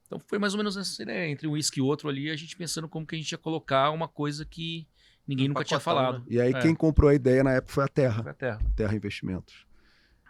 Então 0.06 0.18
foi 0.26 0.38
mais 0.38 0.54
ou 0.54 0.58
menos 0.58 0.76
essa 0.76 1.02
ideia. 1.02 1.30
Entre 1.30 1.46
um 1.46 1.50
uísque 1.52 1.80
e 1.80 1.82
outro 1.82 2.08
ali, 2.08 2.30
a 2.30 2.36
gente 2.36 2.56
pensando 2.56 2.88
como 2.88 3.06
que 3.06 3.14
a 3.14 3.18
gente 3.18 3.30
ia 3.30 3.36
colocar 3.38 3.90
uma 3.90 4.08
coisa 4.08 4.44
que 4.46 4.86
ninguém 5.26 5.44
Um 5.46 5.48
nunca 5.50 5.64
tinha 5.64 5.78
pacotão, 5.78 6.02
falado. 6.02 6.24
E 6.30 6.40
aí 6.40 6.52
É. 6.54 6.60
quem 6.62 6.74
comprou 6.74 7.10
a 7.10 7.14
ideia 7.14 7.44
na 7.44 7.52
época 7.52 7.72
foi 7.74 7.84
a 7.84 7.88
Terra, 7.88 8.22
Foi 8.22 8.30
a 8.30 8.34
terra. 8.34 8.60
Terra 8.74 8.96
Investimentos. 8.96 9.66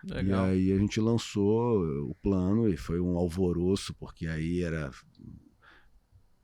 Legal. 0.02 0.48
E 0.48 0.50
aí 0.50 0.72
a 0.72 0.78
gente 0.78 1.00
lançou 1.00 1.80
o 2.08 2.14
plano 2.16 2.68
e 2.68 2.76
foi 2.76 2.98
um 3.00 3.16
alvoroço, 3.16 3.94
porque 3.94 4.26
aí 4.26 4.62
era 4.62 4.90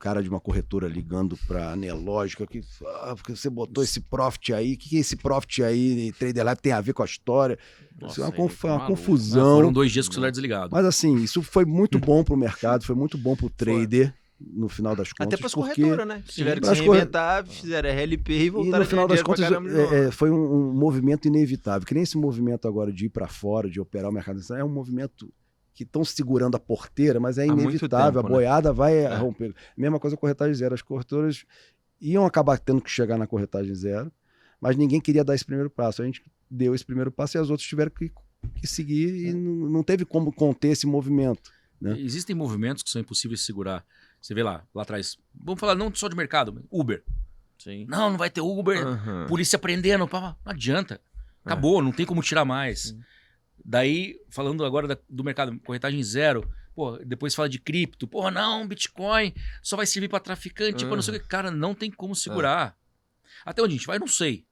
cara 0.04 0.22
de 0.22 0.28
uma 0.28 0.38
corretora 0.38 0.86
ligando 0.86 1.34
para 1.48 1.72
Anelógica, 1.72 2.46
que 2.46 2.60
ah, 2.84 3.14
porque 3.16 3.34
você 3.34 3.48
botou 3.48 3.82
esse 3.82 4.00
profit 4.02 4.52
aí, 4.52 4.74
o 4.74 4.76
que, 4.76 4.90
que 4.90 4.96
esse 4.98 5.16
profit 5.16 5.62
aí, 5.62 6.12
Trader 6.18 6.44
Lab 6.44 6.60
tem 6.60 6.72
a 6.72 6.80
ver 6.82 6.92
com 6.92 7.02
a 7.02 7.06
história? 7.06 7.58
Isso 8.06 8.20
é 8.20 8.24
uma, 8.24 8.30
aí 8.30 8.36
conf- 8.36 8.54
foi 8.54 8.68
uma 8.70 8.86
confusão. 8.86 9.56
Foram 9.56 9.72
dois 9.72 9.90
dias 9.90 10.06
com 10.06 10.10
o 10.10 10.14
celular 10.16 10.30
desligado. 10.30 10.68
Mas 10.70 10.84
assim, 10.84 11.16
isso 11.16 11.42
foi 11.42 11.64
muito 11.64 11.98
bom 11.98 12.22
pro 12.22 12.36
mercado, 12.36 12.84
foi 12.84 12.94
muito 12.94 13.16
bom 13.16 13.34
pro 13.34 13.48
trader, 13.48 14.12
no 14.38 14.68
final 14.68 14.94
das 14.94 15.10
contas. 15.10 15.26
Até 15.26 15.36
para 15.38 15.46
as 15.46 15.54
porque... 15.54 15.80
corretoras, 15.80 16.06
né? 16.06 16.22
Tiveram 16.28 16.60
que 16.60 16.66
se 16.66 16.74
corre- 16.74 16.90
reinventar, 16.90 17.46
fizeram 17.46 17.88
RLP 17.88 18.28
e 18.30 18.42
E 18.42 18.50
voltaram 18.50 18.84
no 18.84 18.90
final 18.90 19.08
das 19.08 19.22
contas 19.22 19.50
é, 19.50 20.06
é, 20.08 20.10
foi 20.10 20.30
um, 20.30 20.36
um 20.36 20.72
movimento 20.74 21.26
inevitável. 21.26 21.86
Que 21.88 21.94
nem 21.94 22.02
esse 22.02 22.18
movimento 22.18 22.68
agora 22.68 22.92
de 22.92 23.06
ir 23.06 23.08
para 23.08 23.26
fora, 23.26 23.70
de 23.70 23.80
operar 23.80 24.10
o 24.10 24.12
mercado 24.12 24.38
é 24.54 24.62
um 24.62 24.68
movimento 24.68 25.32
que 25.74 25.82
estão 25.82 26.04
segurando 26.04 26.56
a 26.56 26.60
porteira, 26.60 27.18
mas 27.18 27.36
é 27.36 27.46
inevitável. 27.46 28.12
tempo, 28.12 28.18
a 28.20 28.22
né? 28.22 28.28
boiada 28.28 28.72
vai 28.72 28.96
É. 28.96 29.14
romper. 29.16 29.54
Mesma 29.76 29.98
coisa 29.98 30.16
com 30.16 30.20
a 30.20 30.22
corretagem 30.22 30.54
zero. 30.54 30.72
As 30.74 30.82
corretoras 30.82 31.44
iam 32.00 32.24
acabar 32.24 32.58
tendo 32.58 32.80
que 32.80 32.90
chegar 32.90 33.18
na 33.18 33.26
corretagem 33.26 33.74
zero, 33.74 34.12
mas 34.60 34.76
ninguém 34.76 35.00
queria 35.00 35.24
dar 35.24 35.34
esse 35.34 35.44
primeiro 35.44 35.68
passo. 35.68 36.00
A 36.02 36.04
gente 36.06 36.22
deu 36.48 36.74
esse 36.74 36.84
primeiro 36.84 37.10
passo 37.10 37.36
e 37.36 37.40
as 37.40 37.50
outras 37.50 37.66
tiveram 37.68 37.90
que, 37.90 38.12
que 38.60 38.66
seguir 38.66 39.26
É. 39.26 39.30
e 39.30 39.34
não, 39.34 39.68
não 39.68 39.82
teve 39.82 40.04
como 40.04 40.32
conter 40.32 40.68
esse 40.68 40.86
movimento. 40.86 41.50
né? 41.80 41.98
Existem 41.98 42.36
movimentos 42.36 42.82
que 42.82 42.88
são 42.90 43.00
impossíveis 43.00 43.40
de 43.40 43.46
segurar. 43.46 43.84
Você 44.20 44.32
vê 44.32 44.42
lá, 44.42 44.64
lá 44.74 44.82
atrás. 44.82 45.18
Vamos 45.34 45.58
falar 45.60 45.74
não 45.74 45.92
só 45.94 46.08
de 46.08 46.16
mercado, 46.16 46.64
Uber. 46.70 47.02
Sim. 47.58 47.84
Não, 47.88 48.10
não 48.10 48.16
vai 48.18 48.30
ter 48.30 48.40
Uber. 48.40 48.86
Aham. 48.86 49.26
Polícia 49.26 49.58
prendendo. 49.58 50.06
pá. 50.08 50.36
Não 50.44 50.52
adianta. 50.52 51.00
Acabou, 51.44 51.82
não 51.82 51.92
tem 51.92 52.06
como 52.06 52.22
tirar 52.22 52.44
mais. 52.44 52.80
Sim. 52.84 53.00
Daí, 53.64 54.16
falando 54.28 54.64
agora 54.64 54.86
da- 54.86 54.98
do 55.08 55.24
mercado, 55.24 55.58
corretagem 55.60 56.02
zero. 56.02 56.48
Pô, 56.74 56.98
depois 56.98 57.34
fala 57.34 57.48
de 57.48 57.58
cripto. 57.58 58.06
Pô, 58.06 58.30
não, 58.30 58.66
Bitcoin 58.66 59.32
só 59.62 59.76
vai 59.76 59.86
servir 59.86 60.08
pra 60.08 60.18
traficante, 60.20 60.84
pra 60.84 60.96
não 60.96 61.02
sei 61.02 61.16
o 61.16 61.20
que. 61.20 61.26
Cara, 61.28 61.50
não 61.50 61.74
tem 61.74 61.90
como 61.90 62.14
segurar. 62.14 62.76
Até 63.44 63.62
onde 63.62 63.74
a 63.74 63.76
gente 63.76 63.86
vai, 63.86 63.98
não 63.98 64.08
sei. 64.08 64.44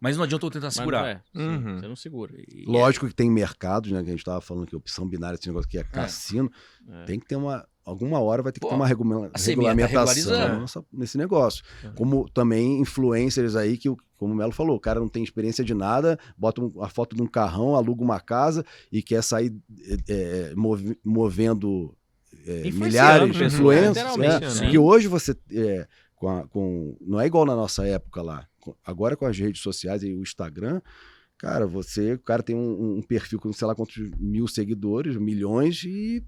Mas 0.00 0.16
não 0.16 0.24
adianta 0.24 0.46
eu 0.46 0.50
tentar 0.50 0.66
Mas 0.68 0.74
segurar. 0.74 1.00
não 1.02 1.06
é. 1.08 1.22
Sim, 1.32 1.40
Uhum. 1.66 1.78
Você 1.80 1.88
não 1.88 1.96
segura. 1.96 2.32
E- 2.36 2.64
Lógico 2.66 3.06
que 3.06 3.14
tem 3.14 3.30
mercados, 3.30 3.90
né? 3.92 4.02
Que 4.02 4.08
a 4.08 4.12
gente 4.12 4.24
tava 4.24 4.40
falando 4.40 4.66
que 4.66 4.74
opção 4.74 5.06
binária, 5.06 5.36
esse 5.36 5.46
negócio 5.46 5.68
que 5.70 5.78
é 5.78 5.84
cassino. 5.84 6.50
É. 6.88 7.04
Tem 7.04 7.20
que 7.20 7.26
ter 7.26 7.36
uma. 7.36 7.68
Alguma 7.84 8.20
hora 8.20 8.42
vai 8.42 8.52
ter 8.52 8.60
que 8.60 8.66
Pô, 8.66 8.68
ter 8.70 8.76
uma 8.76 8.86
regula- 8.86 9.30
tá 9.30 9.38
regulamentação 9.50 10.60
nessa- 10.60 10.84
nesse 10.92 11.18
negócio. 11.18 11.64
Como 11.96 12.28
também 12.30 12.80
influencers 12.80 13.56
aí, 13.56 13.76
que, 13.76 13.88
o- 13.88 13.96
como 14.16 14.32
o 14.34 14.36
Melo 14.36 14.52
falou, 14.52 14.76
o 14.76 14.80
cara 14.80 15.00
não 15.00 15.08
tem 15.08 15.24
experiência 15.24 15.64
de 15.64 15.74
nada, 15.74 16.18
bota 16.36 16.60
um- 16.62 16.82
a 16.82 16.88
foto 16.88 17.16
de 17.16 17.22
um 17.22 17.26
carrão, 17.26 17.74
aluga 17.74 18.02
uma 18.04 18.20
casa 18.20 18.64
e 18.92 19.02
quer 19.02 19.22
sair 19.22 19.52
é, 20.08 20.50
é, 20.50 20.54
movi- 20.54 20.98
movendo 21.04 21.94
é, 22.46 22.70
milhares 22.70 23.32
de 23.32 23.38
pessoas, 23.38 23.54
influencers. 23.54 23.88
literalmente, 24.16 24.44
é, 24.64 24.70
né? 24.72 24.78
Hoje 24.78 25.08
você. 25.08 25.36
é, 25.52 25.86
com 26.14 26.28
a- 26.28 26.46
com- 26.48 26.96
não 27.00 27.18
é 27.18 27.26
igual 27.26 27.46
na 27.46 27.56
nossa 27.56 27.86
época 27.86 28.20
lá. 28.22 28.46
Agora 28.84 29.16
com 29.16 29.24
as 29.24 29.38
redes 29.38 29.62
sociais 29.62 30.02
e 30.02 30.12
o 30.12 30.20
Instagram, 30.22 30.82
cara, 31.38 31.66
você. 31.66 32.12
O 32.12 32.18
cara 32.18 32.42
tem 32.42 32.54
um, 32.54 32.98
um 32.98 33.02
perfil 33.02 33.40
com 33.40 33.50
sei 33.54 33.66
lá 33.66 33.74
quantos 33.74 33.96
mil 34.18 34.46
seguidores, 34.46 35.16
milhões, 35.16 35.82
e 35.84 36.22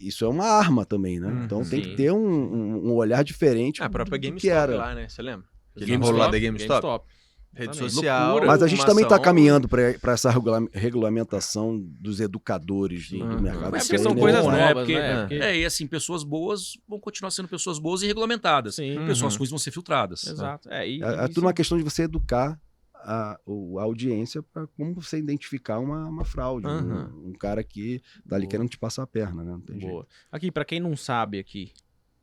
isso 0.00 0.24
é 0.24 0.28
uma 0.28 0.44
arma 0.44 0.84
também, 0.84 1.18
né? 1.20 1.28
Uhum. 1.28 1.44
então 1.44 1.58
tem 1.64 1.82
Sim. 1.82 1.90
que 1.90 1.96
ter 1.96 2.12
um, 2.12 2.18
um- 2.18 2.88
um 2.88 2.94
olhar 2.94 3.22
diferente 3.24 3.82
Ah, 3.82 3.86
a 3.86 3.90
própria 3.90 4.18
GameStop 4.18 4.48
era. 4.50 4.76
lá, 4.76 4.94
né? 4.94 5.08
Você 5.08 5.22
lembra? 5.22 5.46
Aquele 5.74 5.90
GameStop, 5.92 6.18
lá 6.18 6.28
da 6.28 6.38
GameStop. 6.38 7.06
Rede 7.54 7.70
Exatamente. 7.70 7.92
social. 7.94 8.26
Loucura. 8.32 8.46
Mas 8.46 8.62
a 8.62 8.66
gente 8.66 8.84
também 8.86 9.04
está 9.04 9.18
caminhando 9.18 9.68
para 9.68 10.12
essa 10.12 10.30
regula- 10.30 10.68
regulamentação 10.72 11.78
dos 11.98 12.20
educadores 12.20 13.10
do, 13.10 13.18
do 13.18 13.42
mercado. 13.42 13.74
É 13.74 13.78
porque 13.80 13.98
são 13.98 14.12
é 14.12 14.16
coisas 14.16 14.44
né? 14.46 14.50
novas, 14.68 14.72
Porque- 14.74 14.94
né? 14.98 15.12
é. 15.12 15.20
Porque- 15.20 15.34
É, 15.36 15.56
e 15.58 15.64
assim, 15.64 15.86
pessoas 15.86 16.22
boas 16.22 16.74
vão 16.86 17.00
continuar 17.00 17.30
sendo 17.30 17.48
pessoas 17.48 17.78
boas 17.78 18.02
e 18.02 18.06
regulamentadas. 18.06 18.74
Sim. 18.76 18.96
Pessoas 19.06 19.32
Uhum. 19.32 19.38
ruins 19.38 19.50
vão 19.50 19.58
ser 19.58 19.70
filtradas. 19.70 20.26
Exato. 20.26 20.68
É, 20.70 20.88
e, 20.88 21.02
É, 21.02 21.24
é 21.24 21.28
tudo 21.28 21.40
uma 21.46 21.52
questão 21.54 21.78
de 21.78 21.82
você 21.84 22.02
educar 22.02 22.60
a, 23.02 23.40
o- 23.46 23.78
a 23.78 23.82
audiência 23.82 24.42
para 24.42 24.66
como 24.68 24.94
você 24.94 25.18
identificar 25.18 25.78
uma, 25.78 26.06
uma 26.06 26.24
fraude. 26.24 26.66
Uhum. 26.66 27.24
Um, 27.26 27.28
um 27.28 27.32
cara 27.32 27.62
que 27.64 28.00
tá 28.28 28.36
ali 28.36 28.44
Boa. 28.44 28.50
querendo 28.50 28.68
te 28.68 28.78
passar 28.78 29.02
a 29.02 29.06
perna, 29.06 29.42
né? 29.44 29.52
Não 29.52 29.60
tem 29.60 29.78
jeito. 29.80 29.90
Boa. 29.92 30.06
Aqui, 30.30 30.50
pra 30.50 30.64
quem 30.64 30.80
não 30.80 30.96
sabe 30.96 31.38
aqui, 31.38 31.72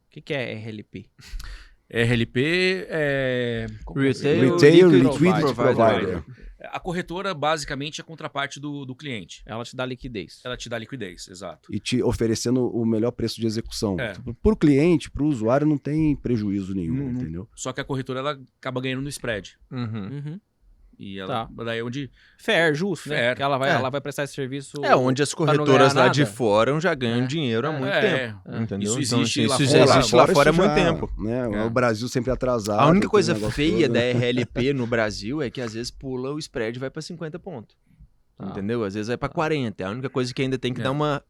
o 0.07 0.11
que, 0.11 0.21
que 0.21 0.33
é 0.33 0.53
RLP? 0.53 1.09
RLP 1.89 2.39
é. 2.89 3.67
é? 3.67 3.67
Retail, 3.93 4.53
Retail 4.53 4.89
Liquid 4.89 5.21
Liquidity 5.21 5.53
Provider. 5.53 6.23
Provider. 6.23 6.23
A 6.71 6.79
corretora, 6.79 7.31
basicamente, 7.33 8.01
é 8.01 8.03
a 8.03 8.05
contraparte 8.05 8.59
do, 8.59 8.85
do 8.85 8.95
cliente. 8.95 9.43
Ela 9.45 9.63
te 9.63 9.75
dá 9.75 9.85
liquidez. 9.85 10.41
Ela 10.43 10.57
te 10.57 10.67
dá 10.67 10.79
liquidez, 10.79 11.27
exato. 11.27 11.71
E 11.71 11.79
te 11.79 12.01
oferecendo 12.01 12.67
o 12.67 12.83
melhor 12.85 13.11
preço 13.11 13.39
de 13.39 13.45
execução. 13.45 13.97
É. 13.99 14.13
Para 14.41 14.53
o 14.53 14.57
cliente, 14.57 15.11
para 15.11 15.21
o 15.21 15.27
usuário, 15.27 15.67
não 15.67 15.77
tem 15.77 16.15
prejuízo 16.15 16.73
nenhum, 16.73 16.95
não- 16.95 17.21
entendeu? 17.21 17.47
Só 17.55 17.71
que 17.71 17.81
a 17.81 17.83
corretora 17.83 18.19
ela 18.19 18.41
acaba 18.57 18.81
ganhando 18.81 19.03
no 19.03 19.09
spread. 19.09 19.55
Uhum. 19.69 19.79
Uhum. 19.83 20.39
E 20.97 21.19
ela, 21.19 21.49
daí 21.65 21.79
é 21.79 21.83
onde. 21.83 22.09
Fair, 22.37 22.73
justo, 22.73 23.09
né? 23.09 23.15
Fair. 23.17 23.35
Que 23.35 23.43
ela 23.43 23.57
vai, 23.57 23.69
É. 23.69 23.73
ela 23.73 23.89
vai 23.89 23.99
prestar 23.99 24.23
esse 24.23 24.33
serviço. 24.33 24.77
É, 24.83 24.95
onde 24.95 25.21
as 25.21 25.33
corretoras 25.33 25.93
lá 25.93 26.07
de 26.07 26.21
nada. 26.21 26.31
fora 26.33 26.79
já 26.79 26.93
ganham 26.93 27.23
É. 27.23 27.27
dinheiro 27.27 27.67
há 27.67 27.71
muito 27.71 27.87
É, 27.93 28.01
tempo. 28.27 28.41
é. 28.47 28.57
Entendeu? 28.61 28.99
Isso 28.99 29.13
Então, 29.13 29.21
existe 29.21 29.39
assim, 29.41 29.47
lá 29.47 29.55
isso 29.55 29.65
fora. 29.67 29.87
já 29.87 29.97
existe 29.99 30.15
lá 30.15 30.27
fora 30.27 30.49
há 30.49 30.53
muito 30.53 30.69
já, 30.69 30.75
tempo. 30.75 31.11
Né? 31.17 31.39
É. 31.53 31.63
O 31.65 31.69
Brasil 31.69 32.07
sempre 32.07 32.31
atrasado. 32.31 32.79
A 32.79 32.87
única 32.87 33.09
coisa 33.09 33.35
feia 33.51 33.87
todo. 33.87 33.93
da 33.93 33.99
RLP 33.99 34.71
no 34.73 34.87
Brasil 34.87 35.41
é 35.41 35.49
que 35.49 35.59
às 35.61 35.73
vezes 35.73 35.91
pula 35.91 36.31
o 36.31 36.39
spread 36.39 36.77
e 36.77 36.79
vai 36.79 36.89
pra 36.89 37.01
50 37.01 37.37
pontos. 37.39 37.75
Tá. 38.37 38.47
Entendeu? 38.47 38.83
Às 38.83 38.93
vezes 38.93 39.07
vai 39.07 39.17
pra 39.17 39.29
40. 39.29 39.83
É 39.83 39.85
a 39.85 39.89
única 39.89 40.09
coisa 40.09 40.33
que 40.33 40.41
ainda 40.41 40.57
tem 40.57 40.73
que 40.73 40.81
É. 40.81 40.83
dar 40.83 40.91
uma 40.91 41.21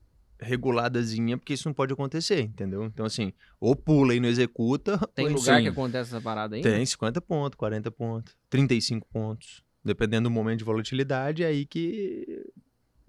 reguladazinha, 0.46 1.38
porque 1.38 1.54
isso 1.54 1.68
não 1.68 1.74
pode 1.74 1.92
acontecer, 1.94 2.42
entendeu? 2.42 2.86
Então, 2.86 3.06
assim, 3.06 3.34
ou 3.60 3.76
pula 3.76 4.14
e 4.16 4.20
não 4.20 4.30
executa. 4.30 4.98
Tem 5.14 5.28
lugar 5.28 5.58
sim. 5.58 5.64
que 5.64 5.70
acontece 5.70 6.10
essa 6.12 6.22
parada 6.22 6.56
aí? 6.56 6.62
Tem 6.62 6.86
50 6.86 7.20
pontos, 7.22 7.58
40 7.58 7.92
pontos, 7.92 8.36
35 8.50 9.08
pontos. 9.08 9.64
Dependendo 9.84 10.30
do 10.30 10.32
momento 10.32 10.60
de 10.60 10.64
volatilidade, 10.64 11.44
é 11.44 11.48
aí 11.48 11.66
que 11.66 12.26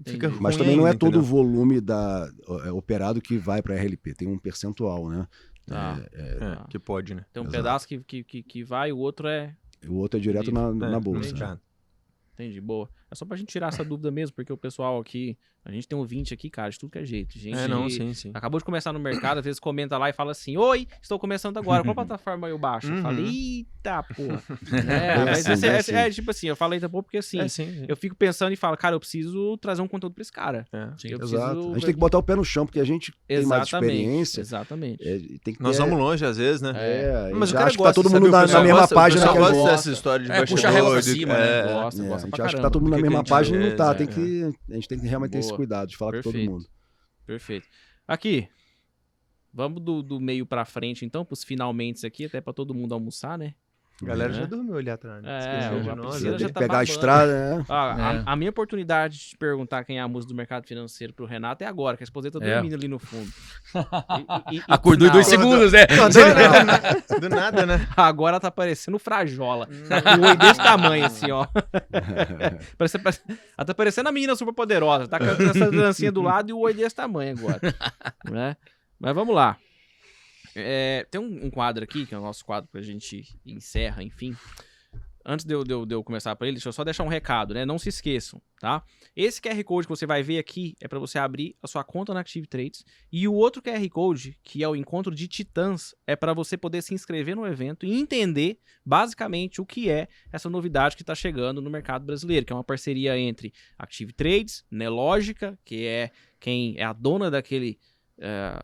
fica 0.05 0.27
Entendi. 0.27 0.27
ruim 0.27 0.43
Mas 0.43 0.57
também 0.57 0.77
não 0.77 0.87
é 0.87 0.91
ainda, 0.91 0.99
todo 0.99 1.15
o 1.17 1.19
entendeu? 1.21 1.31
volume 1.37 1.81
da, 1.81 2.31
é, 2.67 2.71
operado 2.73 3.21
que 3.21 3.39
vai 3.39 3.63
para 3.63 3.75
RLP. 3.75 4.15
Tem 4.15 4.29
um 4.29 4.39
percentual, 4.39 5.09
né? 5.09 5.27
Tá. 5.67 5.99
É, 6.13 6.69
que 6.69 6.79
pode, 6.79 7.15
né? 7.15 7.25
Tem 7.33 7.43
um 7.43 7.47
Exato. 7.47 7.57
pedaço 7.57 7.89
que, 7.89 7.99
que, 8.01 8.23
que, 8.25 8.43
que 8.43 8.63
vai, 8.65 8.93
o 8.93 8.99
outro 8.99 9.27
é. 9.27 9.55
O 9.89 9.95
outro 9.95 10.19
é 10.19 10.23
direto 10.23 10.53
na, 10.53 10.69
É, 10.69 10.73
na 10.73 10.91
no 10.91 11.01
bolsa. 11.01 11.31
mercado. 11.31 11.61
Entendi, 12.35 12.61
boa. 12.61 12.89
É 13.11 13.15
só 13.15 13.24
pra 13.24 13.37
gente 13.37 13.49
tirar 13.49 13.69
essa 13.69 13.85
dúvida 13.85 14.11
mesmo, 14.11 14.35
porque 14.35 14.53
o 14.53 14.57
pessoal 14.57 14.99
aqui. 15.01 15.37
A 15.65 15.73
gente 15.73 15.89
tem 15.89 15.99
um 15.99 16.05
20 16.05 16.33
aqui, 16.33 16.49
cara, 16.49 16.70
de 16.70 16.78
tudo 16.78 16.91
que 16.93 16.99
é 16.99 17.05
jeito. 17.05 17.37
Gente, 17.37 17.59
É, 17.59 17.66
não, 17.66 17.91
sim, 17.91 18.15
sim. 18.15 18.31
Acabou 18.33 18.59
de 18.61 18.65
começar 18.65 18.93
no 18.93 19.01
mercado, 19.01 19.39
às 19.39 19.45
vezes 19.45 19.59
comenta 19.59 19.99
lá 19.99 20.09
e 20.09 20.12
fala 20.12 20.31
assim: 20.31 20.57
Oi, 20.57 20.87
estou 21.03 21.19
começando 21.19 21.57
agora. 21.59 21.83
Qual 21.83 21.93
plataforma 21.95 22.49
eu 22.49 22.57
baixo? 22.57 22.87
Eu 22.89 22.95
Uhum. 22.97 23.03
falei, 23.03 23.24
eita, 23.27 24.03
porra. 24.05 24.43
é, 24.89 25.16
Bem 25.16 25.24
mas 25.24 25.47
assim, 25.51 25.66
esse- 25.66 25.93
é, 25.93 26.09
tipo 26.11 26.31
assim, 26.31 26.47
eu 26.47 26.55
falei 26.55 26.77
eita, 26.77 26.89
porra, 26.89 27.03
porque 27.03 27.19
assim, 27.19 27.41
É, 27.41 27.49
sim, 27.49 27.66
sim. 27.66 27.85
eu 27.89 27.97
fico 27.97 28.15
pensando 28.15 28.53
e 28.53 28.57
falo, 28.57 28.77
cara, 28.77 28.95
eu 28.95 29.01
preciso 29.01 29.57
trazer 29.59 29.83
um 29.83 29.89
conteúdo 29.89 30.15
pra 30.15 30.23
esse 30.23 30.31
cara. 30.31 30.65
É. 30.73 30.89
Sim. 30.97 31.09
Eu 31.09 31.19
Exato. 31.20 31.20
preciso- 31.55 31.70
A 31.70 31.74
gente 31.74 31.85
tem 31.87 31.95
que 31.95 32.01
botar 32.01 32.19
o 32.19 32.23
pé 32.23 32.37
no 32.37 32.45
chão, 32.45 32.65
porque 32.65 32.78
a 32.81 32.85
gente 32.85 33.12
tem 33.27 33.45
mais 33.45 33.65
experiência. 33.65 34.41
Exatamente. 34.41 35.03
É, 35.07 35.19
tem 35.43 35.53
que 35.55 35.61
Nós 35.62 35.77
ter- 35.77 35.83
vamos 35.83 35.99
longe 35.99 36.24
às 36.24 36.37
vezes, 36.37 36.62
né? 36.62 36.73
É, 36.77 37.31
Mas 37.35 37.51
o 37.51 37.55
cara 37.55 37.66
acho 37.66 37.77
que 37.77 37.83
tá 37.83 37.89
gosta, 37.89 38.03
todo 38.03 38.12
mundo 38.12 38.31
na, 38.31 38.47
na 38.47 38.61
mesma 38.62 38.81
gosta- 38.81 38.95
página 38.95 39.24
O 39.24 39.27
que 39.27 39.33
pessoal 39.35 39.45
a 39.49 39.53
gosta 39.53 39.62
gente. 39.65 39.70
dessa 39.77 39.91
história 39.91 40.27
de 40.27 40.31
É, 40.33 40.47
puxa 40.47 40.69
a 40.69 40.70
régua 40.70 40.93
pra 40.93 41.03
cima, 41.03 41.35
né? 41.35 41.41
é, 41.61 41.62
Gosta, 41.73 42.03
É, 42.03 42.05
a 42.05 42.09
gosta 42.09 42.27
gente 42.27 42.37
pra 42.37 42.45
acha 42.45 42.57
que 42.57 42.62
tá 42.62 42.70
caramba. 42.70 42.70
todo 42.70 42.83
mundo 42.85 42.95
na 42.97 43.02
mesma 43.02 43.24
página, 43.24 43.59
não 43.59 43.77
tá. 43.77 43.93
é, 43.93 43.94
Tem 43.94 44.09
é. 44.09 44.12
que, 44.12 44.43
a 44.70 44.74
gente 44.74 44.89
tem 44.89 44.98
que 44.98 45.06
realmente 45.06 45.32
ter 45.32 45.39
esse 45.39 45.48
Boa. 45.48 45.56
cuidado 45.56 45.89
de 45.89 45.97
falar 45.97 46.12
com 46.12 46.23
todo 46.23 46.32
Perfeito. 46.32 46.51
mundo. 46.52 46.66
Perfeito. 47.27 47.68
Aqui. 48.06 48.48
Vamos 49.52 49.82
do, 49.82 50.02
do 50.02 50.20
meio 50.20 50.44
pra 50.44 50.64
frente, 50.64 51.05
então, 51.05 51.24
pros 51.24 51.43
finalmente 51.43 52.06
aqui, 52.06 52.27
até 52.27 52.40
pra 52.40 52.52
todo 52.52 52.74
mundo 52.74 52.93
almoçar, 52.93 53.39
né? 53.39 53.55
A 54.02 54.05
galera 54.06 54.31
É. 54.31 54.35
já 54.35 54.44
dormiu 54.44 54.77
ali 54.77 54.90
atrás. 54.90 55.23
né? 55.23 55.31
É, 55.32 55.39
Esqueceu 55.59 55.81
de 55.82 55.89
a 55.90 55.97
nós, 55.97 56.23
né? 56.23 56.39
já 56.39 56.48
tá 56.51 56.60
pegar 56.60 56.78
a 56.81 56.82
estrada, 56.85 57.56
né? 57.56 57.64
Ah, 57.66 57.94
a- 58.10 58.14
É. 58.16 58.23
a, 58.27 58.36
minha 58.36 58.51
oportunidade 58.51 59.16
de 59.18 59.24
te 59.31 59.39
perguntar 59.39 59.85
quem 59.85 59.97
é 59.98 60.02
a 60.02 60.06
música 60.09 60.35
do 60.35 60.36
mercado 60.36 60.66
financeiro 60.66 61.14
pro 61.14 61.24
Renato 61.24 61.64
é 61.64 61.66
agora, 61.66 61.97
que 61.97 62.02
a 62.02 62.05
esposa 62.05 62.31
tá 62.31 62.39
É. 62.44 62.55
dormindo 62.55 62.74
ali 62.74 62.89
no 62.89 62.98
fundo. 62.98 63.31
E- 64.52 64.56
e- 64.56 64.59
e- 64.59 64.62
Acordou 64.68 65.09
em 65.09 65.10
dois 65.10 65.27
segundos, 65.27 65.73
né? 65.73 65.86
Não, 65.97 66.09
do 66.10 66.18
nada, 66.20 67.20
do 67.20 67.28
nada, 67.31 67.66
né? 67.66 67.89
Agora 67.97 68.39
tá 68.39 68.51
parecendo 68.51 68.98
frajola. 68.98 69.66
Um 70.20 70.27
oi 70.28 70.36
desse 70.36 70.62
tamanho, 70.62 71.05
assim, 71.06 71.31
ó. 71.31 71.47
Parece, 72.77 72.98
parece- 72.98 73.20
ela 73.56 73.64
tá 73.64 73.74
parecendo 73.74 74.09
a 74.09 74.12
menina 74.12 74.35
super 74.36 74.52
poderosa. 74.52 75.09
Tá 75.09 75.18
com 75.18 75.24
essa 75.24 75.70
dancinha 75.70 76.12
do 76.12 76.20
lado 76.23 76.51
e 76.51 76.52
o 76.52 76.59
oi 76.59 76.74
desse 76.74 76.94
tamanho 76.94 77.36
agora. 77.39 77.60
né? 78.31 78.56
Mas 79.01 79.14
vamos 79.14 79.35
lá. 79.35 79.56
É, 80.59 81.07
tem 81.11 81.20
um, 81.20 81.47
um 81.47 81.51
quadro 81.51 81.85
aqui, 81.85 82.07
que 82.07 82.15
é 82.15 82.19
o 82.19 82.23
nosso 82.23 82.45
quadro 82.45 82.69
que 82.70 82.78
a 82.78 82.83
gente 82.83 83.24
encerra, 83.45 84.03
enfim. 84.03 84.35
Antes 85.28 85.45
de 85.45 85.53
eu, 85.53 85.65
de 85.65 85.73
eu- 85.73 85.85
de 85.85 85.93
eu 85.93 86.05
começar 86.05 86.37
para 86.37 86.47
ele, 86.47 86.55
deixa 86.55 86.69
eu 86.69 86.73
só 86.73 86.85
deixar 86.85 87.03
um 87.03 87.09
recado, 87.09 87.53
né? 87.53 87.65
Não 87.66 87.81
se 87.81 87.89
esqueçam, 87.89 88.41
tá? 88.61 88.85
Esse 89.16 89.41
QR 89.43 89.61
Code 89.65 89.89
que 89.89 89.93
você 89.93 90.07
vai 90.07 90.23
ver 90.23 90.39
aqui 90.39 90.77
é 90.81 90.87
para 90.87 91.01
você 91.01 91.19
abrir 91.19 91.57
a 91.61 91.66
sua 91.66 91.83
conta 91.83 92.15
na 92.15 92.20
Active 92.20 92.47
Trades. 92.47 92.85
E 93.11 93.27
o 93.27 93.35
outro 93.35 93.61
QR 93.61 93.89
Code, 93.91 94.39
que 94.45 94.62
é 94.62 94.69
o 94.69 94.77
encontro 94.77 95.12
de 95.12 95.27
titãs, 95.27 95.97
é 96.07 96.15
para 96.15 96.33
você 96.33 96.57
poder 96.57 96.81
se 96.81 96.95
inscrever 96.95 97.35
no 97.35 97.45
evento 97.45 97.85
e 97.85 97.93
entender 97.99 98.61
basicamente 98.85 99.61
o 99.61 99.66
que 99.66 99.91
é 99.91 100.07
essa 100.33 100.49
novidade 100.49 100.95
que 100.95 101.03
está 101.03 101.15
chegando 101.15 101.61
no 101.61 101.69
mercado 101.70 102.05
brasileiro, 102.07 102.47
que 102.47 102.53
é 102.53 102.57
uma 102.57 102.62
parceria 102.62 103.19
entre 103.19 103.53
Active 103.77 104.12
Trades, 104.12 104.65
Nelogica, 104.70 105.59
que 105.65 105.85
é 105.87 106.12
quem 106.39 106.77
é 106.78 106.85
a 106.85 106.93
dona 106.93 107.33
daquele 107.33 107.81
é, 108.16 108.62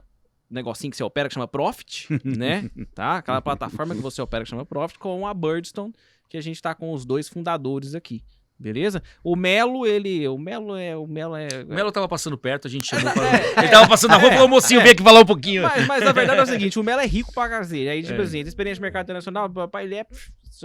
negocinho 0.52 0.90
que 0.90 0.96
você 0.96 1.02
opera 1.04 1.28
que 1.28 1.34
chama 1.34 1.48
Profit, 1.48 2.08
né? 2.24 2.70
Tá? 2.94 3.18
Aquela 3.18 3.40
plataforma 3.40 3.94
que 3.94 4.00
você 4.00 4.20
opera 4.22 4.44
que 4.44 4.50
chama 4.50 4.64
Profit, 4.66 4.98
com 4.98 5.26
a 5.26 5.34
Birdstone, 5.34 5.92
que 6.28 6.36
a 6.36 6.40
gente 6.40 6.56
está 6.56 6.74
com 6.74 6.92
os 6.92 7.04
dois 7.04 7.28
fundadores 7.28 7.94
aqui. 7.94 8.22
Beleza? 8.58 9.02
O 9.24 9.34
Melo, 9.34 9.84
ele. 9.84 10.28
O 10.28 10.38
Melo 10.38 10.76
é. 10.76 10.96
O 10.96 11.04
Melo 11.04 11.34
é. 11.34 11.48
O 11.68 11.74
Melo 11.74 11.90
tava 11.90 12.06
passando 12.06 12.38
perto, 12.38 12.68
a 12.68 12.70
gente 12.70 12.86
chamou 12.86 13.12
pra... 13.12 13.22
É, 13.36 13.58
Ele 13.58 13.68
tava 13.68 13.88
passando 13.88 14.10
na 14.12 14.18
rua 14.18 14.28
e 14.28 14.32
falou, 14.34 14.46
mocinho, 14.48 14.80
vem 14.80 14.92
aqui 14.92 15.02
falar 15.02 15.20
um 15.20 15.24
pouquinho. 15.26 15.62
Mas, 15.62 15.84
mas 15.86 16.06
a 16.06 16.12
verdade 16.12 16.38
é 16.38 16.42
o 16.44 16.46
seguinte: 16.46 16.78
o 16.78 16.84
Melo 16.84 17.00
é 17.00 17.06
rico 17.06 17.32
pra 17.34 17.48
cacete. 17.48 17.88
Aí, 17.88 18.02
tipo 18.04 18.20
É. 18.20 18.24
assim, 18.24 18.38
tem 18.38 18.46
experiência 18.46 18.76
de 18.76 18.82
mercado 18.82 19.02
internacional, 19.06 19.50
papai, 19.50 19.84
ele 19.84 19.96
é. 19.96 20.06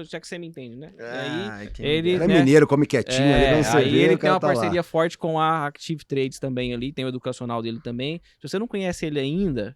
Já 0.10 0.20
que 0.20 0.28
você 0.28 0.38
me 0.38 0.48
entende, 0.48 0.76
né? 0.76 0.94
E 0.98 1.02
aí, 1.02 1.48
Ai, 1.50 1.68
quem 1.68 1.86
ele- 1.86 2.10
Ele 2.12 2.24
é 2.24 2.28
né? 2.28 2.40
mineiro, 2.40 2.68
come 2.68 2.86
quietinho, 2.86 3.22
É, 3.22 3.56
não 3.56 3.64
você 3.64 3.78
aí 3.78 3.96
ele 3.96 4.18
tem 4.18 4.30
uma 4.30 4.40
tá 4.40 4.48
lá. 4.48 4.54
parceria 4.54 4.84
forte 4.84 5.18
com 5.18 5.40
a 5.40 5.66
Active 5.68 6.04
Trades 6.06 6.40
também 6.40 6.74
ali, 6.74 6.92
tem 6.92 7.06
o 7.06 7.08
educacional 7.08 7.62
dele 7.62 7.80
também. 7.82 8.22
Se 8.40 8.48
você 8.48 8.60
não 8.60 8.68
conhece 8.68 9.06
ele 9.06 9.20
ainda, 9.20 9.76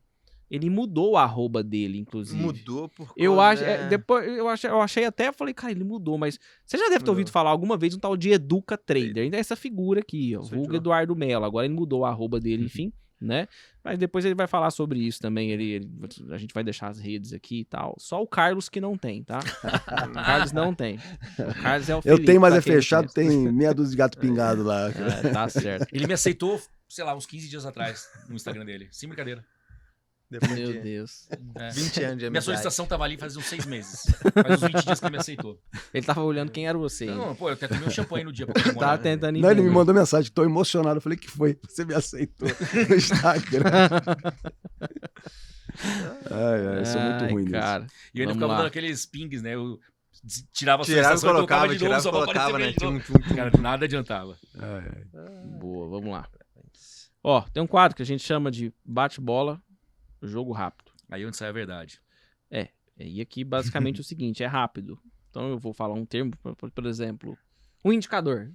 ele 0.50 0.70
mudou 0.70 1.12
o 1.12 1.18
arroba 1.18 1.64
dele, 1.64 1.98
inclusive. 1.98 2.42
Mudou 2.42 2.90
por 2.90 3.14
Eu 3.16 3.40
acho, 3.40 3.64
é, 3.64 3.88
depois 3.88 4.28
eu 4.28 4.50
achei, 4.50 4.70
eu 4.70 4.82
achei 4.82 5.06
até, 5.06 5.32
falei, 5.32 5.54
cara, 5.54 5.72
ele 5.72 5.86
mudou, 5.86 6.18
mas 6.18 6.38
você 6.66 6.78
já 6.78 6.84
deve 6.84 6.96
ter 6.98 7.00
Mudou. 7.04 7.14
ouvido 7.14 7.32
falar 7.32 7.50
alguma 7.52 7.78
vez 7.78 7.96
um 7.96 8.00
tal 8.00 8.18
de 8.18 8.32
Educa 8.32 8.78
Trader, 8.78 9.24
ainda 9.24 9.38
é 9.38 9.40
essa 9.40 9.56
figura 9.56 10.02
aqui, 10.02 10.36
ó, 10.36 10.42
vulgo 10.42 10.72
lá. 10.72 10.78
Eduardo 10.78 11.16
Mello, 11.16 11.46
agora 11.46 11.66
ele 11.66 11.74
mudou 11.74 12.02
o 12.02 12.06
arroba 12.06 12.38
dele, 12.38 12.66
enfim, 12.66 12.92
né? 13.22 13.48
Mas 13.84 13.98
depois 13.98 14.26
ele 14.26 14.36
vai 14.36 14.48
falar 14.48 14.70
sobre 14.72 15.00
isso 15.00 15.20
também, 15.20 15.52
ele, 15.52 15.64
ele- 15.72 15.90
a 16.32 16.38
gente 16.38 16.54
vai 16.54 16.64
deixar 16.64 16.88
as 16.90 17.00
redes 17.00 17.34
aqui 17.34 17.62
e 17.62 17.66
tal. 17.66 17.96
Só 17.98 18.22
o 18.22 18.28
Carlos 18.28 18.70
que 18.70 18.80
não 18.82 18.98
tem, 18.98 19.24
tá? 19.24 19.40
o 19.40 20.14
Carlos 20.14 20.52
não 20.52 20.74
tem. 20.74 21.00
O 21.40 21.62
Carlos 21.62 21.90
é 21.90 21.96
o 21.96 22.02
Eu 22.06 22.24
tenho, 22.24 22.40
mas 22.42 22.52
pra 22.52 22.60
é 22.60 22.62
fechado, 22.62 23.12
tem 23.14 23.52
meia 23.52 23.74
dúzia 23.74 23.92
de 23.92 23.98
gato 23.98 24.18
pingado 24.18 24.64
lá. 24.64 24.90
É, 24.90 25.30
tá 25.32 25.48
certo. 25.50 25.88
Ele 25.92 26.08
me 26.08 26.14
aceitou, 26.14 26.62
sei 26.90 27.04
lá, 27.04 27.16
uns 27.16 27.26
15 27.26 27.48
dias 27.50 27.66
atrás 27.66 28.08
no 28.28 28.36
Instagram 28.36 28.66
dele. 28.66 28.88
Sem 28.92 29.08
brincadeira. 29.10 29.44
Depois 30.32 30.52
Meu 30.58 30.72
de 30.72 30.80
Deus. 30.80 31.28
É. 31.56 31.70
20 31.72 31.76
anos 31.76 31.90
de 31.92 32.04
Minha 32.16 32.28
amizade. 32.30 32.46
solicitação 32.46 32.86
tava 32.86 33.04
ali 33.04 33.18
faz 33.18 33.36
uns 33.36 33.46
seis 33.46 33.66
meses. 33.66 34.04
Faz 34.34 34.64
uns 34.64 34.70
20 34.72 34.86
dias 34.86 35.00
que 35.00 35.06
ele 35.06 35.12
me 35.12 35.18
aceitou. 35.20 35.60
Ele 35.94 36.06
tava 36.06 36.22
olhando 36.24 36.50
quem 36.52 36.68
era 36.68 36.78
você. 36.78 37.06
hein? 37.06 37.16
Não, 37.16 37.36
pô, 37.36 37.50
eu 37.50 37.54
até 37.54 37.68
tomei 37.68 37.86
um 37.86 37.92
champanhe 37.92 38.24
no 38.24 38.32
dia 38.32 38.46
pra 38.46 38.54
Tava 38.54 38.70
comemorar. 38.70 38.98
tentando 39.00 39.38
Não, 39.38 39.52
ele 39.52 39.62
me 39.62 39.70
mandou 39.70 39.94
mensagem, 39.94 40.32
tô 40.32 40.44
emocionado. 40.46 40.98
Eu 40.98 41.02
falei, 41.02 41.18
que 41.18 41.30
foi? 41.30 41.60
Você 41.68 41.84
me 41.84 41.94
aceitou 41.94 42.48
no 42.48 42.96
Instagram. 42.96 43.90
ai, 46.32 46.68
ai, 46.68 46.80
eu 46.80 46.86
sou 46.86 47.02
muito 47.02 47.24
Ai, 47.26 47.32
ruim 47.32 47.42
nisso. 47.44 47.52
cara. 47.54 47.88
E 48.14 48.20
eu 48.20 48.22
ainda 48.22 48.34
Vamos 48.34 48.34
ficava 48.34 48.52
lá. 48.54 48.58
dando 48.60 48.68
aqueles 48.68 49.06
pings, 49.06 49.42
né? 49.42 49.56
Eu 49.56 49.80
tirava 50.54 50.84
a 50.84 50.86
Tirava 50.86 51.16
e 51.16 51.18
solicitação 51.20 51.30
e 51.30 51.34
colocava, 51.34 51.76
de 51.76 51.84
novo, 51.84 51.98
tirava 52.00 52.12
colocava, 52.12 52.60
né? 52.60 52.74
Tum, 52.74 53.00
tum, 53.00 53.14
tum. 53.14 53.36
Cara, 53.36 53.52
nada 53.60 53.86
adiantava. 53.86 54.38
Ai, 54.58 54.92
ai. 55.14 55.48
Boa, 55.60 55.88
vamos 55.90 56.12
lá. 56.12 56.28
Ó, 57.24 57.42
tem 57.54 57.62
um 57.62 57.68
quadro 57.68 57.96
que 57.96 58.02
a 58.02 58.06
gente 58.06 58.24
chama 58.24 58.50
de 58.50 58.74
bate-bola, 58.84 59.62
jogo 60.28 60.52
rápido. 60.52 60.92
Aí 61.10 61.26
onde 61.26 61.38
sai 61.38 61.50
a 61.50 61.54
verdade. 61.54 62.02
E 62.98 63.20
aqui, 63.20 63.44
basicamente, 63.44 63.98
é 63.98 64.02
o 64.02 64.04
seguinte, 64.04 64.44
é 64.44 64.46
rápido. 64.46 65.02
Então 65.30 65.50
eu 65.50 65.58
vou 65.58 65.74
falar 65.74 65.96
um 65.96 66.06
termo, 66.06 66.34
por 66.38 66.86
exemplo, 66.86 67.36
um 67.84 67.92
indicador. 67.92 68.54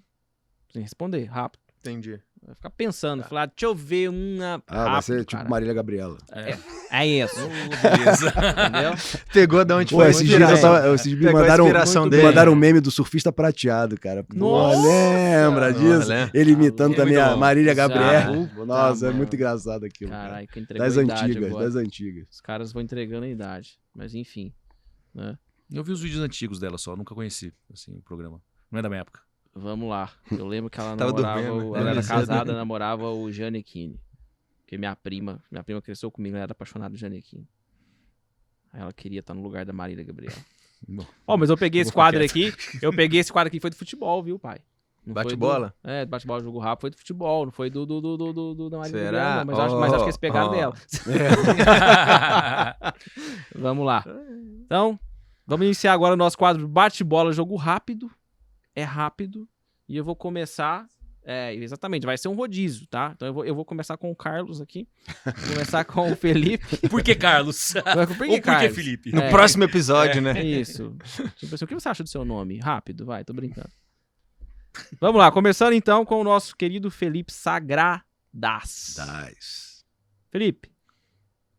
Sem 0.72 0.82
responder, 0.82 1.24
rápido. 1.24 1.62
Entendi. 1.80 2.22
Vai 2.46 2.54
ficar 2.54 2.70
pensando, 2.70 3.24
falar, 3.24 3.46
deixa 3.46 3.66
eu 3.66 3.74
ver 3.74 4.08
uma 4.08 4.62
Ah, 4.68 4.84
vai 4.84 4.86
rápido, 4.86 5.02
ser 5.04 5.18
tipo 5.24 5.36
cara. 5.38 5.48
Marília 5.48 5.74
Gabriela. 5.74 6.16
É. 6.30 6.56
É 6.92 7.04
isso, 7.06 7.40
entendeu? 7.40 8.92
Pegou 9.34 9.64
de 9.64 9.74
onde 9.74 9.90
Pô, 9.90 9.96
foi 10.00 10.10
esses 10.10 10.28
dias, 10.28 10.60
tava, 10.60 10.94
esses 10.94 11.12
me 11.12 11.32
mandaram, 11.32 11.66
me 12.08 12.22
mandaram 12.22 12.52
um 12.52 12.56
meme 12.56 12.80
do 12.80 12.90
surfista 12.90 13.32
prateado, 13.32 13.98
cara. 13.98 14.22
Pô, 14.22 14.36
Nossa! 14.36 14.80
lembra 14.80 15.72
Nossa, 15.72 15.80
disso? 15.98 16.08
né? 16.08 16.30
Ele 16.32 16.52
imitando 16.52 16.92
É 16.92 16.96
também 16.96 17.16
a. 17.16 17.36
Marília. 17.36 17.74
Gabriela. 17.74 18.48
Nossa, 18.64 19.08
é 19.08 19.10
muito 19.12 19.34
engraçado 19.34 19.84
aquilo. 19.84 20.12
cara. 20.12 20.28
Caralho, 20.28 20.46
que 20.48 20.60
entregou 20.60 20.86
Das 20.86 20.96
antigas, 20.96 21.46
agora. 21.50 21.64
das 21.64 21.74
antigas. 21.74 22.28
Os 22.30 22.40
caras 22.40 22.72
vão 22.72 22.80
entregando 22.80 23.24
a 23.24 23.28
idade. 23.28 23.76
Mas 23.92 24.14
enfim. 24.14 24.52
Né? 25.12 25.36
Eu 25.72 25.82
vi 25.82 25.90
os 25.90 26.00
vídeos 26.00 26.22
antigos 26.22 26.60
dela 26.60 26.78
só, 26.78 26.94
nunca 26.94 27.12
conheci, 27.12 27.52
assim, 27.72 27.96
o 27.96 28.02
programa. 28.02 28.40
Não 28.70 28.78
é 28.78 28.82
da 28.82 28.88
minha 28.88 29.00
época. 29.00 29.20
Vamos 29.58 29.88
lá. 29.88 30.10
Eu 30.30 30.46
lembro 30.46 30.70
que 30.70 30.78
ela 30.78 30.94
namorava. 30.96 31.42
dormindo, 31.42 31.66
o- 31.68 31.72
né? 31.72 31.80
ela 31.80 31.90
era 31.90 32.02
casada, 32.02 32.52
namorava 32.54 33.10
o 33.10 33.32
Janequine. 33.32 33.98
Porque 34.60 34.76
minha 34.76 34.94
prima, 34.94 35.42
minha 35.50 35.64
prima 35.64 35.80
cresceu 35.80 36.10
comigo, 36.10 36.36
ela 36.36 36.42
era 36.44 36.52
apaixonada 36.52 36.90
do 36.90 36.98
Janequine. 36.98 37.48
Aí 38.72 38.82
ela 38.82 38.92
queria 38.92 39.20
estar 39.20 39.32
no 39.32 39.42
lugar 39.42 39.64
da 39.64 39.72
Marília 39.72 40.04
Gabriela. 40.04 40.36
Ó, 41.26 41.36
mas 41.36 41.48
eu 41.48 41.56
peguei 41.56 41.80
esse 41.80 41.92
quadro 41.92 42.22
aqui. 42.22 42.52
Eu 42.82 42.92
peguei 42.92 43.20
esse 43.20 43.32
quadro 43.32 43.48
aqui, 43.48 43.58
foi 43.60 43.70
do 43.70 43.76
futebol, 43.76 44.22
viu, 44.22 44.38
pai? 44.38 44.58
Não 45.06 45.14
foi 45.14 45.22
Bate 45.22 45.36
do- 45.36 45.38
bola? 45.38 45.72
É, 45.84 46.04
bate-bola, 46.04 46.42
jogo 46.42 46.58
rápido, 46.58 46.80
foi 46.82 46.90
do 46.90 46.96
futebol, 46.96 47.44
não 47.46 47.52
foi 47.52 47.70
do, 47.70 47.86
do, 47.86 48.00
do, 48.00 48.16
do, 48.16 48.32
do, 48.32 48.54
do- 48.54 48.70
da 48.70 48.78
Marília 48.78 48.98
Será? 49.00 49.10
Gabriela, 49.36 49.44
não, 49.44 49.46
mas, 49.46 49.58
acho, 49.60 49.76
mas 49.80 49.92
acho 49.92 50.02
que 50.02 50.08
eles 50.08 50.16
pegaram 50.16 50.48
Oh, 50.48 50.50
dela. 50.50 50.74
Vamos 53.54 53.86
lá. 53.86 54.04
Então, 54.64 54.98
vamos 55.46 55.64
iniciar 55.66 55.92
agora 55.92 56.14
o 56.14 56.16
nosso 56.16 56.36
quadro 56.36 56.66
bate-bola, 56.66 57.32
jogo 57.32 57.56
rápido. 57.56 58.10
É 58.76 58.84
rápido. 58.84 59.48
E 59.88 59.96
eu 59.96 60.04
vou 60.04 60.14
começar. 60.14 60.86
É, 61.28 61.52
exatamente, 61.56 62.06
vai 62.06 62.16
ser 62.16 62.28
um 62.28 62.36
rodízio, 62.36 62.86
tá? 62.86 63.10
Então 63.16 63.26
eu 63.26 63.34
vou, 63.34 63.44
eu 63.44 63.52
vou 63.52 63.64
começar 63.64 63.96
com 63.96 64.12
o 64.12 64.14
Carlos 64.14 64.60
aqui. 64.60 64.86
Vou 65.24 65.54
começar 65.54 65.84
com 65.84 66.12
o 66.12 66.14
Felipe. 66.14 66.76
Por 66.88 67.02
que 67.02 67.16
Carlos? 67.16 67.72
Por 67.72 67.82
Ou 67.98 68.06
que, 68.06 68.14
por 68.14 68.26
que 68.28 68.40
Carlos? 68.40 68.74
Felipe? 68.76 69.10
No 69.10 69.22
É. 69.22 69.30
próximo 69.30 69.64
episódio, 69.64 70.22
né? 70.22 70.40
Isso. 70.40 70.96
Tipo 71.36 71.56
o 71.56 71.66
que 71.66 71.74
você 71.74 71.88
acha 71.88 72.04
do 72.04 72.08
seu 72.08 72.24
nome? 72.24 72.58
Rápido, 72.60 73.04
vai, 73.04 73.24
tô 73.24 73.32
brincando. 73.32 73.70
Vamos 75.00 75.18
lá, 75.18 75.32
começando 75.32 75.72
então 75.72 76.04
com 76.04 76.20
o 76.20 76.24
nosso 76.24 76.54
querido 76.54 76.92
Felipe 76.92 77.32
Sagradas. 77.32 78.04
Das. 78.32 79.84
Felipe, 80.30 80.70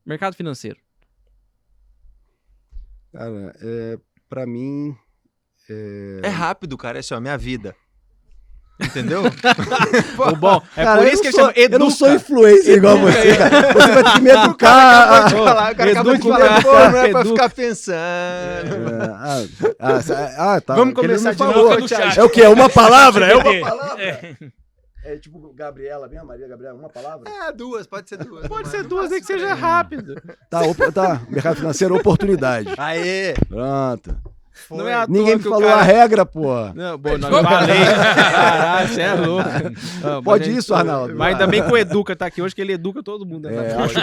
mercado 0.06 0.36
financeiro. 0.36 0.80
Cara, 3.12 3.54
é, 3.60 4.00
pra 4.30 4.46
mim, 4.46 4.96
É 6.24 6.28
rápido, 6.30 6.78
cara. 6.78 6.98
É 6.98 7.00
assim, 7.00 7.14
ó, 7.14 7.20
minha 7.20 7.38
vida. 7.38 7.76
Entendeu? 8.80 9.24
O 10.20 10.36
bom, 10.36 10.62
é 10.76 10.84
Cara, 10.84 11.00
por 11.02 11.08
isso 11.12 11.22
que 11.22 11.30
ele 11.30 11.36
sou- 11.36 11.46
chama 11.48 11.54
Educa. 11.56 11.76
Eu 11.76 11.80
não 11.80 11.90
sou 11.90 12.14
influencer 12.14 12.78
igual 12.78 12.98
você, 13.00 13.36
cara. 13.36 13.74
Você 13.74 13.92
vai 13.92 14.04
ter 14.04 14.12
que 14.14 14.22
me 14.22 14.30
Acabou 14.30 14.46
educar. 14.50 15.26
de 15.28 15.34
falar, 15.34 15.72
o 15.72 15.76
cara 15.76 15.92
acabou 15.92 16.16
de 16.16 16.22
falar, 16.22 16.62
pô, 16.64 16.72
não 16.74 16.98
é 17.00 17.10
pra 17.10 17.26
ficar 17.26 17.50
pensando. 17.50 17.96
É, 17.98 19.06
ah, 19.12 19.44
ah, 19.80 20.02
sa- 20.02 20.36
ah, 20.38 20.62
tá. 20.62 20.76
Vamos 20.76 20.94
começar 20.94 21.32
de 21.32 21.38
falou. 21.40 21.70
novo, 21.70 21.80
no 21.82 21.88
Thiago. 21.88 22.04
chat. 22.06 22.20
É 22.20 22.24
o 22.24 22.30
quê? 22.30 22.42
É 22.42 22.50
uma 22.50 22.70
palavra? 22.70 23.26
É 23.26 23.36
uma 23.36 23.50
É. 23.56 23.60
palavra? 23.62 24.04
É. 24.04 24.36
É 25.06 25.18
tipo 25.18 25.54
Gabriela, 25.56 26.08
mesmo? 26.08 26.28
Maria 26.28 26.48
Gabriela, 26.48 26.78
uma 26.78 26.90
palavra? 26.90 27.28
É, 27.30 27.52
duas, 27.52 27.88
pode 27.88 28.08
ser 28.10 28.18
duas. 28.18 28.48
Pode 28.48 28.68
ser 28.68 28.84
duas, 28.84 29.10
nem 29.10 29.20
que 29.22 29.26
seja 29.26 29.54
rápido. 29.56 30.22
Tá, 30.52 30.62
op- 30.62 30.92
tá. 30.94 31.22
Mercado 31.30 31.56
financeiro, 31.56 31.96
oportunidade. 31.96 32.70
Aê! 32.78 33.34
Pronto. 33.48 34.16
Foi. 34.68 34.78
Não 34.78 34.88
é 34.88 34.94
à 34.94 35.06
toa 35.06 35.16
Ninguém 35.18 35.36
me 35.38 35.44
falou 35.44 35.62
cara- 35.62 35.76
a 35.80 35.84
regra, 35.84 36.26
pô. 36.26 36.54
Não, 36.74 36.98
bom, 36.98 37.18
não, 37.18 37.30
eu 37.30 37.44
falei. 37.44 37.78
Caralho, 37.86 38.88
você 38.90 39.02
é 39.02 39.14
louco. 39.14 39.50
Mas 40.04 40.24
Pode 40.24 40.50
é 40.50 40.54
isso, 40.54 40.74
Arnaldo. 40.74 41.16
Mas 41.16 41.34
ainda 41.34 41.48
bem 41.48 41.64
que 41.64 41.72
o 41.72 41.78
Educa 41.78 42.16
tá 42.16 42.26
aqui 42.26 42.42
hoje, 42.42 42.54
que 42.56 42.62
ele 42.62 42.74
educa 42.74 43.02
todo 43.04 43.26
mundo. 43.26 43.50
nessa 43.50 43.62
É, 43.62 43.74
porra. 43.74 43.86
acho 43.86 43.96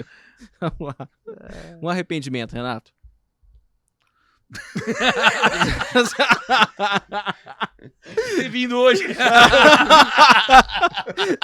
bom. 0.00 0.04
Vamos 0.60 0.94
lá. 0.98 1.08
Um 1.82 1.88
arrependimento, 1.88 2.52
Renato. 2.52 2.90
Ter 8.36 8.48
vindo 8.48 8.76
hoje. 8.78 9.02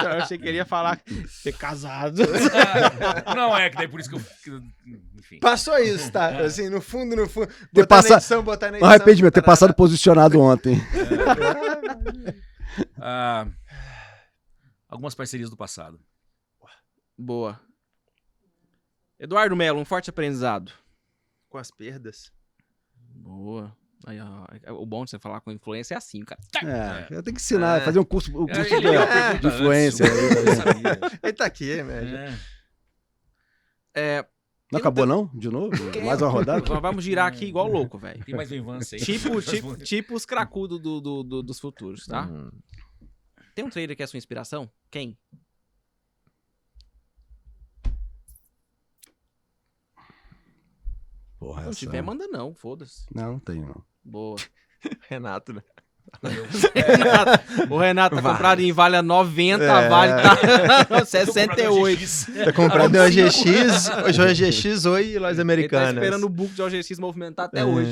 Eu 0.03 0.09
achei 0.23 0.39
que 0.39 0.49
ele 0.49 0.57
ia 0.59 0.65
falar 0.65 1.01
ser 1.29 1.53
casado. 1.57 2.23
Não, 3.35 3.57
é 3.57 3.69
que 3.71 3.77
daí 3.77 3.89
por 3.89 4.01
isso 4.01 4.09
que 4.09 4.17
eu. 4.17 4.21
que- 4.43 4.63
Enfim. 5.19 5.39
Passou 5.41 5.79
isso, 5.79 6.11
tá? 6.11 6.39
Assim, 6.41 6.69
no 6.69 6.81
fundo, 6.81 7.15
no 7.17 7.29
fundo. 7.29 7.47
Ter 7.47 7.83
Botar 7.83 7.97
passa- 7.97 8.09
na 8.11 8.17
edição, 8.17 8.43
botar 8.43 8.71
na 8.71 8.79
edição. 8.79 8.89
arrependimento, 8.91 9.35
ter 9.35 9.43
passado 9.43 9.75
posicionado 9.75 10.41
ontem. 10.41 10.81
Ah, 13.01 13.47
algumas 14.89 15.15
parcerias 15.15 15.51
do 15.51 15.57
passado. 15.57 16.01
Boa. 17.17 17.61
Eduardo 19.21 19.55
Melo, 19.55 19.79
um 19.81 19.85
forte 19.85 20.11
aprendizado. 20.11 20.73
Com 21.49 21.59
as 21.59 21.71
perdas. 21.71 22.33
Boa. 23.15 23.77
Aí, 24.07 24.19
ó, 24.21 24.73
o 24.75 24.85
bom 24.85 25.05
de 25.05 25.11
você 25.11 25.19
falar 25.19 25.41
com 25.41 25.51
influência 25.51 25.95
é 25.95 25.97
assim, 25.97 26.21
cara. 26.23 26.41
É, 26.63 27.05
eu 27.15 27.23
tenho 27.23 27.35
que 27.35 27.41
ensinar, 27.41 27.81
fazer 27.83 27.99
um 27.99 28.05
curso, 28.05 28.31
um 28.31 28.47
curso 28.47 28.61
É, 28.61 28.81
de, 28.81 28.87
ia 28.87 29.33
de 29.39 29.47
influência. 29.47 30.05
antes, 30.05 30.55
sabia. 30.59 31.01
Ele 31.23 31.33
tá 31.33 31.47
aqui, 31.47 31.83
né? 31.83 32.35
É. 33.95 34.17
É, 34.19 34.27
Não 34.73 34.79
acabou, 34.81 35.07
não? 35.07 35.31
De 35.33 35.49
novo? 35.49 35.71
Mais 36.05 36.21
uma 36.21 36.29
rodada? 36.31 36.69
nós 36.69 36.83
vamos 36.83 37.03
girar 37.05 37.27
aqui 37.29 37.47
igual 37.47 37.67
louco, 37.69 37.97
velho. 37.97 38.23
Tem 38.25 38.35
mais 38.35 38.51
venvança 38.51 38.97
aí. 38.97 39.01
Tipo, 39.03 39.41
tipo, 39.43 39.77
tipo 39.77 40.15
os 40.15 40.27
cracudos 40.27 40.81
do, 40.81 41.01
do, 41.01 41.23
do- 41.23 41.43
dos 41.43 41.59
futuros, 41.61 42.05
tá? 42.07 42.27
Hum. 42.27 42.51
Tem 43.55 43.65
um 43.65 43.71
trader 43.71 43.97
que 43.97 44.03
é 44.03 44.07
sua 44.07 44.19
inspiração? 44.19 44.69
Quem? 44.91 45.17
Porra, 51.45 51.59
Se 51.61 51.65
não 51.65 51.71
essa- 51.71 51.79
tiver, 51.81 52.03
manda 52.03 52.27
não, 52.29 52.55
foda-se. 52.55 53.05
Não, 53.15 53.33
não 53.33 53.39
tem, 53.39 53.61
não. 53.61 53.83
Boa. 54.05 54.37
Renato, 55.09 55.53
né? 55.53 55.63
o 57.71 57.79
Renato 57.79 58.15
tá 58.17 58.21
Vai. 58.23 58.33
comprado 58.33 58.61
em 58.61 58.71
Vale 58.71 58.97
a 58.97 59.03
90, 59.03 59.65
É. 59.65 59.89
Vale 59.89 60.13
tá 60.89 61.05
68. 61.07 62.01
Tá 62.45 62.53
comprando 62.53 62.95
o 62.97 63.03
OGX, 63.05 63.89
o 63.89 64.23
OGX 64.23 64.85
Oi 64.87 65.07
e 65.13 65.19
Lojas 65.19 65.31
Ele 65.31 65.37
tá 65.37 65.43
Americanas. 65.43 65.95
esperando 65.95 66.25
o 66.25 66.29
book 66.29 66.53
de 66.53 66.63
OGX 66.63 66.99
movimentar 66.99 67.47
até 67.47 67.61
É. 67.61 67.65
hoje. 67.65 67.91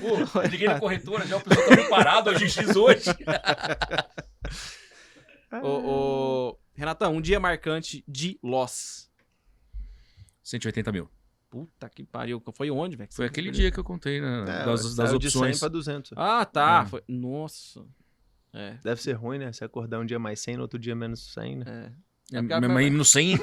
Pô, 0.00 0.42
liguei 0.42 0.68
na 0.68 0.78
corretora, 0.80 1.26
já 1.26 1.36
o 1.36 1.40
pessoal 1.40 1.66
tá 1.68 1.74
preparado, 1.76 2.30
a 2.30 2.34
GX 2.34 2.76
hoje. 2.76 3.04
Ô, 5.62 5.68
ô, 5.68 6.58
Renatão, 6.74 7.14
um 7.16 7.20
dia 7.20 7.40
marcante 7.40 8.04
de 8.06 8.38
loss. 8.42 9.09
180 10.50 10.92
mil. 10.92 11.08
Puta 11.48 11.88
que 11.88 12.04
pariu. 12.04 12.42
Foi 12.54 12.70
onde, 12.70 12.96
velho? 12.96 13.08
Foi 13.12 13.26
aquele 13.26 13.50
dia 13.50 13.70
que 13.70 13.78
eu 13.80 13.84
contei 13.84 14.20
né, 14.20 14.42
É, 14.42 14.64
das, 14.64 14.94
das 14.94 15.08
saiu 15.08 15.18
de 15.18 15.30
100 15.30 15.40
opções. 15.40 15.58
pra 15.58 15.68
200. 15.68 16.12
Ah, 16.16 16.44
tá. 16.44 16.84
É. 16.86 16.88
Foi... 16.88 17.02
Nossa. 17.08 17.84
É. 18.52 18.78
Deve 18.82 19.00
ser 19.02 19.12
ruim, 19.14 19.38
né? 19.38 19.52
Se 19.52 19.64
acordar 19.64 19.98
um 20.00 20.04
dia 20.06 20.18
mais 20.18 20.40
100, 20.40 20.56
no 20.56 20.62
outro 20.62 20.78
dia 20.78 20.94
menos 20.94 21.32
100, 21.32 21.56
né? 21.56 21.64
É. 22.32 22.36
É, 22.36 22.38
É 22.38 22.42
mas 22.68 22.92
no 22.92 23.04
100, 23.04 23.34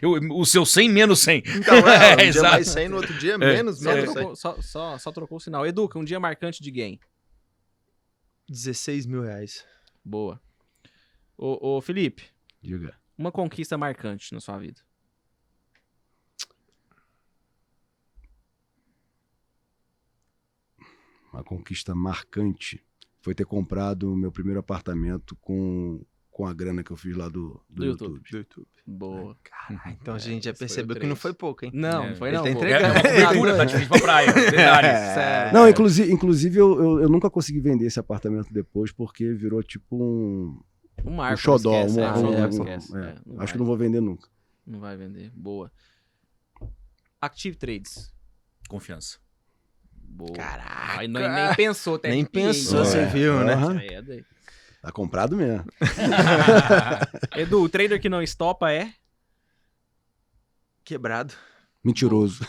eu, 0.00 0.12
o 0.32 0.44
seu 0.46 0.64
100 0.64 0.88
menos 0.88 1.18
100. 1.20 1.42
Então, 1.56 1.74
é, 1.88 2.12
um 2.14 2.16
dia 2.18 2.24
exato. 2.26 2.50
mais 2.54 2.68
100, 2.68 2.88
no 2.88 2.96
outro 2.96 3.18
dia 3.18 3.36
menos, 3.36 3.78
Só, 3.78 3.84
menos 3.92 4.04
100. 4.04 4.14
trocou, 4.14 4.36
só, 4.36 4.62
só, 4.62 4.98
só 4.98 5.10
trocou 5.12 5.38
o 5.38 5.40
sinal. 5.40 5.66
Educa, 5.66 5.98
um 5.98 6.04
dia 6.04 6.20
marcante 6.20 6.62
de 6.62 6.70
game. 6.70 7.00
16 8.48 9.06
mil 9.06 9.22
reais. 9.22 9.64
Boa. 10.04 10.40
Ô, 11.36 11.76
ô, 11.76 11.80
Felipe, 11.80 12.24
Diga. 12.62 12.94
uma 13.16 13.30
conquista 13.32 13.76
marcante 13.76 14.32
na 14.32 14.40
sua 14.40 14.56
vida. 14.58 14.80
Uma 21.32 21.42
conquista 21.44 21.94
marcante 21.94 22.82
foi 23.20 23.34
ter 23.34 23.44
comprado 23.44 24.12
o 24.12 24.16
meu 24.16 24.32
primeiro 24.32 24.60
apartamento 24.60 25.36
com 25.36 26.00
com 26.30 26.46
a 26.46 26.54
grana 26.54 26.84
que 26.84 26.92
eu 26.92 26.96
fiz 26.96 27.16
lá 27.16 27.28
do, 27.28 27.60
do, 27.68 27.80
Do 27.80 27.84
YouTube. 27.84 28.14
YouTube. 28.14 28.30
Do 28.30 28.36
YouTube. 28.38 28.66
Boa. 28.86 29.36
Então 30.00 30.14
a 30.14 30.18
É, 30.18 30.20
gente 30.20 30.44
já 30.44 30.54
percebeu 30.54 30.94
que 30.94 31.04
não 31.04 31.16
foi 31.16 31.34
pouco, 31.34 31.64
hein? 31.64 31.72
Não, 31.74 32.04
É, 32.04 32.08
não 32.10 32.14
foi 32.16 32.28
ele 32.28 32.36
não. 32.36 32.44
tá 32.44 32.52
pô. 32.52 32.58
É, 32.64 32.70
entregando. 32.70 32.84
é 32.84 32.90
uma 32.92 33.02
cobertura, 33.02 33.56
tá 33.56 33.64
difícil 33.64 33.88
pra 33.88 34.00
praia. 34.00 34.32
Detalhes. 34.32 34.90
Sério. 35.14 35.52
Não, 35.52 35.68
inclusive, 35.68 36.12
inclusive 36.12 36.56
eu, 36.60 36.80
eu, 36.80 37.00
eu 37.00 37.08
nunca 37.08 37.28
consegui 37.28 37.58
vender 37.58 37.86
esse 37.86 37.98
apartamento 37.98 38.52
depois 38.52 38.92
porque 38.92 39.32
virou 39.32 39.60
tipo 39.64 39.96
um, 40.00 40.62
Um 41.04 41.10
um 41.10 41.16
marco. 41.16 41.40
xodó. 41.40 41.72
não 41.72 41.86
esquece, 41.88 41.98
um- 41.98 42.04
é, 42.04 42.12
um- 42.12 42.14
xodó, 42.14 42.30
um- 42.30 42.48
esquece. 42.48 42.96
é, 42.96 43.00
É, 43.00 43.02
não 43.02 43.34
acho 43.34 43.36
vai. 43.38 43.46
que 43.48 43.58
não 43.58 43.66
vou 43.66 43.76
vender 43.76 44.00
nunca. 44.00 44.28
Não 44.64 44.78
vai 44.78 44.96
vender. 44.96 45.32
Boa. 45.34 45.72
Active 47.20 47.56
Trades. 47.56 48.12
Confiança. 48.68 49.18
Boa. 50.08 50.32
Caraca. 50.32 51.00
Aí 51.00 51.06
nem, 51.08 51.28
nem 51.28 51.54
pensou, 51.54 51.94
até 51.96 52.08
Nem 52.08 52.22
arrepiei. 52.22 52.44
pensou, 52.46 52.80
É. 52.80 52.84
você 52.84 53.06
viu, 53.06 53.44
né? 53.44 53.52
Aham. 53.54 53.78
É, 53.80 54.02
daí. 54.02 54.24
Tá 54.82 54.90
comprado 54.92 55.36
mesmo. 55.36 55.64
Edu, 57.36 57.62
o 57.62 57.68
trader 57.68 58.00
que 58.00 58.08
não 58.08 58.22
estopa 58.22 58.72
é? 58.72 58.92
Quebrado. 60.84 61.34
Mentiroso. 61.88 62.44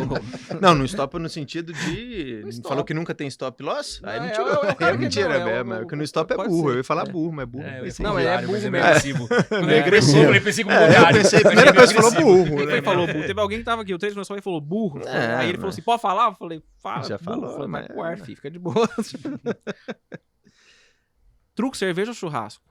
Não, 0.62 0.72
não 0.74 0.84
stop 0.84 1.18
no 1.18 1.28
sentido 1.28 1.72
de. 1.72 2.40
Não 2.42 2.48
stop. 2.48 2.68
Falou 2.68 2.84
que 2.84 2.94
nunca 2.94 3.12
tem 3.12 3.26
stop 3.26 3.60
loss? 3.62 4.00
Aí 4.04 4.18
Não, 4.20 4.26
não 4.26 4.30
é, 4.30 4.32
tirou. 4.32 4.48
eu- 4.48 4.54
eu 4.62 4.68
É, 4.70 4.74
quero 4.76 4.98
que 4.98 5.02
mentira, 5.04 5.38
não, 5.40 5.48
é 5.48 5.56
é, 5.58 5.62
o- 5.62 5.66
mas 5.66 5.82
o 5.82 5.86
que 5.88 5.96
no 5.96 6.02
stop 6.04 6.32
é 6.32 6.36
burro. 6.36 6.62
ser. 6.68 6.68
Eu 6.68 6.76
ia 6.76 6.84
falar 6.84 7.08
É. 7.08 7.10
burro, 7.10 7.32
mas 7.32 7.48
burro. 7.48 7.64
É, 7.64 7.82
Não, 8.00 8.20
ele 8.20 8.28
é 8.32 8.38
burro 8.42 8.56
é 8.56 8.60
mesmo. 8.60 8.70
meio 8.70 8.84
agressivo. 8.84 9.24
Ele 9.24 9.40
pensou, 9.40 9.78
agressivo. 9.80 10.30
ele 10.30 10.40
pensei 10.40 10.64
como 10.64 10.76
É, 10.76 10.82
eu 10.82 10.86
contrário. 10.94 11.22
pensei, 11.22 11.38
a 11.38 11.42
Mas 11.42 11.52
primeira 11.52 11.70
é 11.70 11.74
coisa 11.74 11.94
que 11.94 12.00
falou 12.02 12.12
burro, 12.22 12.44
né? 12.44 12.50
foi 12.66 12.76
que 12.78 12.82
falou 12.82 13.06
burro? 13.08 13.26
Teve 13.26 13.40
alguém 13.40 13.58
que 13.58 13.64
tava 13.64 13.82
aqui, 13.82 13.94
o 13.94 13.98
trader 13.98 14.14
começou 14.14 14.36
e 14.36 14.40
falou 14.42 14.60
burro. 14.60 15.00
É, 15.08 15.34
Aí 15.36 15.48
ele 15.48 15.58
falou 15.58 15.70
assim, 15.70 15.82
pode 15.82 16.00
falar? 16.00 16.26
Eu 16.28 16.34
falei, 16.34 16.62
fala. 16.80 17.02
Já 17.04 17.18
falou, 17.18 17.50
falei, 17.52 17.66
mas- 17.68 17.86
pro 17.88 18.02
ar, 18.02 18.18
fica 18.18 18.50
de 18.50 18.58
boa. 18.58 18.88
Truco, 21.54 21.76
cerveja 21.76 22.10
ou 22.10 22.14
churrasco? 22.14 22.64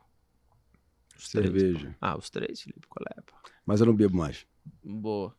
Os 1.17 1.29
três. 1.29 1.45
Cerveja. 1.51 1.95
Ah, 2.01 2.17
os 2.17 2.29
três, 2.29 2.61
Felipe, 2.61 2.87
qual 2.87 3.05
é? 3.17 3.21
pô? 3.21 3.33
Mas 3.65 3.79
eu 3.79 3.85
não 3.85 3.93
bebo 3.93 4.17
mais. 4.17 4.45
Boa. 4.83 5.33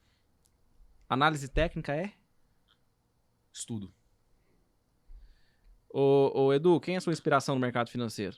Análise 1.14 1.48
técnica 1.48 1.94
é? 1.94 2.12
Estudo. 3.52 3.92
Ô, 5.88 6.30
ô, 6.46 6.52
Edu, 6.52 6.80
quem 6.80 6.94
é 6.96 6.98
a 6.98 7.00
sua 7.00 7.12
inspiração 7.12 7.54
no 7.54 7.60
mercado 7.60 7.88
financeiro? 7.88 8.36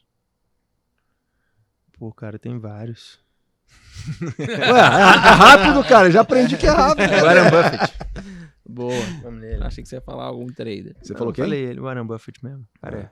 Pô, 1.98 2.12
cara, 2.12 2.39
tem 2.39 2.59
vários. 2.59 3.19
Ué, 4.39 4.44
é, 4.47 4.70
é 4.70 5.32
rápido, 5.32 5.89
cara. 5.89 6.11
Já 6.11 6.20
aprendi 6.20 6.57
que 6.59 6.66
é 6.66 6.70
rápido. 6.70 7.09
Warren 7.24 7.51
Buffett. 7.51 7.94
Boa. 8.69 9.07
Vamos 9.23 9.40
nele. 9.40 9.65
Achei 9.65 9.82
que 9.82 9.89
você 9.89 9.97
ia 9.97 10.01
falar 10.03 10.24
algum 10.24 10.47
trader. 10.47 10.94
Você 11.03 11.15
Não, 11.15 11.19
falou 11.19 11.31
eu 11.31 11.35
quem? 11.35 11.44
falei 11.44 11.65
ele, 11.65 11.81
Warren 11.81 12.05
Buffett 12.07 12.44
mesmo. 12.44 12.69
Cara, 12.82 13.11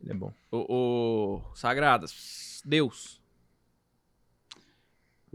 ele 0.00 0.10
é 0.10 0.14
bom. 0.14 0.32
Ô, 0.50 1.42
ô, 1.44 1.54
Sagradas, 1.54 2.62
Deus, 2.64 3.20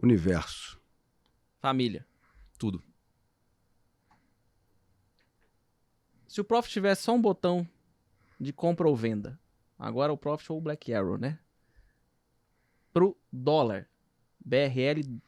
Universo. 0.01 0.81
família. 1.59 2.03
Tudo. 2.57 2.83
Se 6.31 6.39
o 6.39 6.45
Profit 6.45 6.71
tivesse 6.71 7.01
só 7.01 7.13
um 7.13 7.21
botão 7.21 7.67
de 8.39 8.53
compra 8.53 8.87
ou 8.87 8.95
venda, 8.95 9.37
agora 9.77 10.13
o 10.13 10.17
Profit 10.17 10.53
ou 10.53 10.59
o 10.59 10.61
Black 10.61 10.93
Arrow, 10.93 11.17
né? 11.17 11.37
Pro 12.93 13.17
dólar, 13.29 13.89
BRL, 14.39 15.19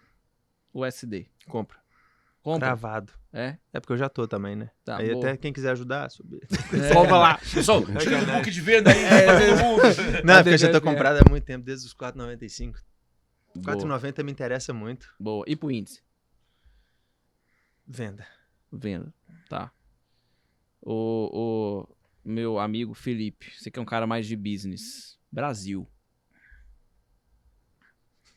USD. 0.73 1.29
Compra. 1.45 1.77
Compra. 2.41 2.67
Cravado. 2.67 3.11
É? 3.33 3.57
É 3.73 3.81
porque 3.81 3.91
eu 3.91 3.97
já 3.97 4.07
tô 4.07 4.25
também, 4.25 4.55
né? 4.55 4.71
Tá, 4.85 4.95
Aí 4.95 5.11
boa. 5.11 5.25
até 5.25 5.35
quem 5.35 5.51
quiser 5.51 5.71
ajudar, 5.71 6.09
subir. 6.09 6.39
Compra 6.95 7.17
lá. 7.17 7.37
Pessoal, 7.53 7.83
tira 7.99 8.23
do 8.23 8.31
book 8.31 8.49
de 8.49 8.61
venda 8.61 8.89
aí. 8.89 9.03
É, 9.03 9.55
mundo. 9.61 9.81
Não, 10.23 10.35
é 10.35 10.37
porque 10.37 10.53
eu 10.53 10.57
já 10.57 10.71
tô 10.71 10.79
comprado 10.79 11.17
há 11.17 11.29
muito 11.29 11.43
tempo, 11.43 11.65
desde 11.65 11.85
os 11.85 11.93
4,95. 11.93 12.77
Boa. 13.57 13.75
4,90 13.75 14.23
me 14.23 14.31
interessa 14.31 14.71
muito. 14.71 15.13
Boa. 15.19 15.43
E 15.49 15.53
pro 15.53 15.69
índice? 15.69 16.01
Venda. 17.85 18.25
Venda. 18.71 19.13
Tá. 19.49 19.69
O, 20.85 21.85
o 21.85 21.95
meu 22.25 22.59
amigo 22.59 22.93
Felipe, 22.93 23.51
você 23.57 23.71
que 23.71 23.79
é 23.79 23.81
um 23.81 23.85
cara 23.85 24.05
mais 24.05 24.27
de 24.27 24.35
business. 24.35 25.17
Brasil. 25.31 25.87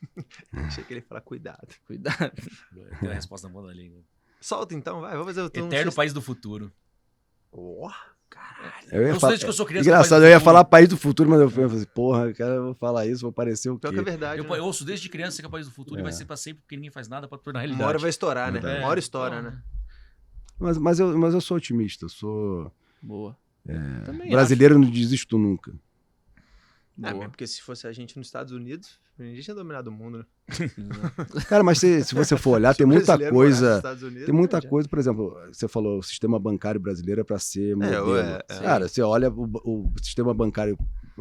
Achei 0.53 0.83
que 0.83 0.93
ele 0.93 0.99
ia 1.01 1.05
falar 1.05 1.21
cuidado. 1.21 1.75
Cuidado. 1.85 2.31
Tem 2.99 3.09
a 3.09 3.13
resposta 3.13 3.47
na 3.47 3.53
ponta 3.53 3.67
da 3.67 3.73
língua. 3.73 4.01
Solta 4.39 4.73
então, 4.75 5.01
vai. 5.01 5.11
Vamos 5.11 5.27
fazer 5.27 5.41
o. 5.41 5.45
Eterno 5.47 5.93
país 5.93 6.13
do 6.13 6.21
futuro. 6.21 6.71
Oh, 7.51 7.89
Eu 8.91 9.01
ia 9.01 9.07
Eu 9.07 9.11
sou 9.13 9.19
falar- 9.21 9.31
desde 9.31 9.45
que 9.45 9.49
eu 9.49 9.53
sou 9.53 9.65
criança. 9.65 9.89
Engraçado, 9.89 10.23
eu 10.23 10.29
ia 10.29 10.39
falar 10.39 10.63
país 10.65 10.87
do 10.87 10.97
futuro, 10.97 11.29
mas 11.29 11.39
eu 11.39 11.49
falei 11.49 11.65
assim, 11.65 11.85
porra, 11.85 12.33
cara, 12.33 12.55
eu 12.55 12.63
vou 12.65 12.73
falar 12.75 13.05
isso, 13.07 13.21
vou 13.21 13.31
parecer 13.31 13.69
o 13.69 13.75
quê? 13.75 13.81
pior 13.81 13.93
que 13.93 13.99
é 13.99 14.03
verdade. 14.03 14.41
Eu, 14.41 14.47
né? 14.47 14.57
eu 14.59 14.65
ouço 14.65 14.85
desde 14.85 15.09
criança 15.09 15.41
que 15.41 15.45
é 15.45 15.47
o 15.47 15.51
país 15.51 15.65
do 15.65 15.71
futuro 15.73 15.99
e 15.99 16.03
vai 16.03 16.11
ser 16.11 16.25
pra 16.25 16.35
sempre 16.37 16.61
porque 16.61 16.75
ninguém 16.75 16.91
faz 16.91 17.07
nada 17.07 17.27
pra 17.27 17.37
tornar 17.37 17.59
realidade. 17.61 17.81
Uma 17.83 17.89
hora 17.89 17.97
vai 17.99 18.09
estourar, 18.09 18.51
né? 18.51 18.59
É. 18.63 18.79
Uma 18.79 18.87
hora 18.89 18.99
estoura, 18.99 19.39
Então, 19.39 19.51
né? 19.51 19.63
Mas, 20.59 20.77
mas, 20.77 20.99
eu, 20.99 21.17
mas 21.17 21.33
eu 21.33 21.41
sou 21.41 21.57
otimista, 21.57 22.05
eu 22.05 22.09
sou... 22.09 22.71
Boa. 23.01 23.37
É, 23.67 24.01
Também 24.05 24.29
brasileiro 24.31 24.79
não 24.79 24.89
desisto 24.89 25.37
nunca. 25.37 25.71
acho. 25.71 25.79
Ah, 27.03 27.13
mesmo 27.13 27.29
porque 27.29 27.45
se 27.45 27.61
fosse 27.61 27.85
a 27.85 27.91
gente 27.93 28.17
nos 28.17 28.27
Estados 28.27 28.51
Unidos, 28.51 28.99
a 29.19 29.23
gente 29.23 29.43
tinha 29.43 29.55
dominado 29.55 29.89
o 29.89 29.93
mundo, 29.93 30.19
né? 30.19 30.25
Cara, 31.49 31.63
mas 31.63 31.79
se, 31.79 32.03
se 32.03 32.13
você 32.15 32.37
for 32.37 32.51
olhar, 32.51 32.73
tem 32.77 32.85
muita 32.85 33.17
coisa... 33.29 33.81
Unidos, 34.01 34.25
Tem 34.25 34.33
muita 34.33 34.61
já- 34.61 34.69
coisa, 34.69 34.87
por 34.87 34.99
exemplo, 34.99 35.37
você 35.51 35.67
falou, 35.67 35.99
o 35.99 36.03
sistema 36.03 36.39
bancário 36.39 36.79
brasileiro 36.79 37.21
é 37.21 37.23
para 37.23 37.39
ser 37.39 37.75
modelo. 37.75 38.11
ué, 38.11 38.43
é. 38.49 38.59
Cara, 38.59 38.87
você 38.87 39.01
olha 39.01 39.29
o, 39.29 39.49
o 39.63 39.91
sistema 40.01 40.33
bancário, 40.33 40.77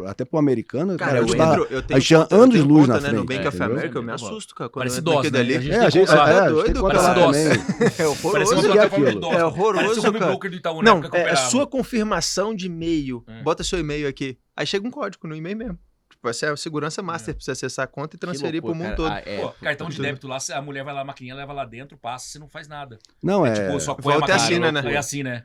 até 0.06 0.24
pro 0.24 0.38
americano, 0.38 0.96
Cara, 0.96 1.12
cara, 1.12 1.24
a 1.24 1.28
eu, 1.28 1.36
tá- 1.36 1.48
entro, 1.52 1.66
eu 1.70 1.82
tenho 1.82 1.96
a 1.96 2.00
gente 2.00 2.06
tinha 2.08 2.20
conta, 2.20 2.34
eu 2.34 2.40
anos 2.42 2.54
tenho 2.54 2.66
luz 2.66 2.86
conta, 2.86 2.92
na 2.94 3.00
né, 3.00 3.08
no 3.18 3.26
frente, 3.26 3.28
Bank 3.38 3.48
of 3.48 3.56
entendeu? 3.56 3.74
America, 3.76 3.98
eu 3.98 4.02
me 4.02 4.10
É, 4.10 4.14
assusto, 4.14 4.54
cara. 4.54 4.70
Quando 4.70 4.82
Parece 4.82 5.00
naquele 5.00 5.30
né? 5.30 5.40
ali. 5.40 5.54
A 5.56 5.60
gente 5.60 5.74
É, 5.74 5.78
a 5.78 5.90
gente, 5.90 6.06
conta 6.06 6.12
é, 6.22 6.24
Tá 6.26 6.42
tem 6.44 6.52
doido, 6.52 6.82
lá 6.82 6.88
Parece 6.92 7.14
também. 7.14 7.46
É 7.46 7.56
Parece 7.88 8.04
horroroso, 8.06 8.54
uma 8.54 8.72
que 8.72 8.78
é. 8.78 9.38
É 9.38 9.44
horroroso, 9.44 9.84
Parece 9.86 10.12
cara. 10.12 10.26
broker 10.26 10.50
do 10.50 10.56
Itaú, 10.56 10.82
né? 10.82 10.90
Não, 10.90 10.96
é 11.02 11.06
operava. 11.06 11.36
sua 11.36 11.66
confirmação 11.66 12.54
de 12.54 12.66
e-mail. 12.66 13.24
É. 13.26 13.42
Bota 13.42 13.64
seu 13.64 13.78
e-mail 13.78 14.06
aqui. 14.06 14.38
Aí 14.54 14.66
chega 14.66 14.86
um 14.86 14.90
código 14.90 15.26
no 15.26 15.34
e-mail 15.34 15.56
mesmo. 15.56 15.78
Tipo, 16.16 16.28
essa 16.28 16.46
é 16.46 16.50
a 16.50 16.56
segurança 16.56 17.02
master 17.02 17.34
pra 17.34 17.44
você 17.44 17.50
acessar 17.52 17.84
a 17.84 17.86
conta 17.88 18.16
e 18.16 18.18
transferir 18.18 18.62
pro 18.62 18.74
mundo 18.74 18.96
todo. 18.96 19.12
Ah, 19.12 19.22
é. 19.24 19.40
Pô, 19.40 19.50
cartão 19.60 19.88
de 19.88 20.00
débito 20.00 20.26
lá, 20.26 20.38
a 20.54 20.62
mulher 20.62 20.82
vai 20.84 20.92
lá, 20.94 21.02
a 21.02 21.04
maquininha 21.04 21.34
leva 21.34 21.52
lá 21.52 21.64
dentro, 21.64 21.96
passa, 21.96 22.26
você 22.28 22.38
não 22.38 22.48
faz 22.48 22.66
nada. 22.66 22.98
Não, 23.22 23.44
é. 23.46 23.52
Tipo, 23.52 23.78
só 23.80 23.94
põe 23.94 24.14
a 24.14 24.18
volta 24.18 24.32
maquininha, 24.34 24.66
assina, 24.68 24.82
né? 24.82 24.96
Assim, 24.96 25.22
né? 25.22 25.44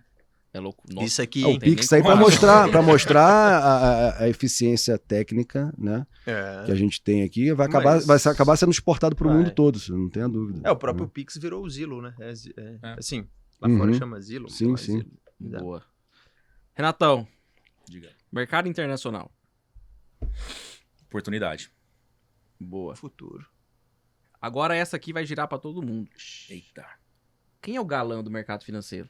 É 0.54 0.60
louco. 0.60 0.84
Nossa, 0.92 1.06
Isso 1.08 1.22
aqui, 1.22 1.44
é 1.44 1.48
o 1.48 1.58
Pix 1.60 1.94
aí 1.94 2.02
pra 2.02 2.12
como. 2.12 2.24
mostrar, 2.24 2.70
pra 2.70 2.82
mostrar 2.82 3.24
a, 3.26 3.58
a- 3.78 4.24
a 4.24 4.30
eficiência 4.30 4.98
técnica, 4.98 5.74
né? 5.78 6.06
É. 6.26 6.64
Que 6.66 6.72
a 6.74 6.76
gente 6.76 7.02
tem 7.02 7.24
aqui, 7.24 7.54
vai 7.54 7.68
acabar, 7.68 7.96
Mas- 7.96 8.06
vai 8.06 8.20
ser- 8.20 8.30
acabar 8.30 8.58
sendo 8.58 8.72
exportado 8.72 9.16
pro 9.16 9.30
Vai. 9.30 9.38
mundo 9.38 9.52
todo, 9.52 9.80
não 9.90 10.10
tenha 10.10 10.28
dúvida. 10.28 10.62
É, 10.68 10.72
o 10.72 10.76
próprio 10.76 11.08
Pix 11.08 11.38
virou 11.38 11.64
o 11.64 11.70
Zilo, 11.70 12.02
né? 12.02 12.14
É, 12.20 12.32
é, 12.58 12.80
É. 12.84 12.96
Assim, 12.98 13.26
lá 13.62 13.70
Uhum. 13.70 13.78
fora 13.78 13.94
chama 13.94 14.20
Zilo. 14.20 14.50
Sim, 14.50 14.74
é 14.74 14.78
sim. 14.78 14.98
Zilo. 14.98 15.12
Exato. 15.42 15.64
boa. 15.64 15.84
Renatão, 16.76 17.28
Diga. 17.88 18.10
mercado 18.32 18.68
internacional. 18.68 19.32
Oportunidade. 21.08 21.72
Boa. 22.60 22.96
Futuro. 22.96 23.46
Agora 24.42 24.76
essa 24.76 24.96
aqui 24.96 25.14
vai 25.14 25.26
girar 25.26 25.48
pra 25.48 25.58
todo 25.58 25.82
mundo. 25.82 26.10
Eita. 26.50 26.86
Quem 27.62 27.76
é 27.76 27.82
o 27.82 27.86
galã 27.86 28.24
do 28.24 28.32
mercado 28.32 28.64
financeiro? 28.64 29.10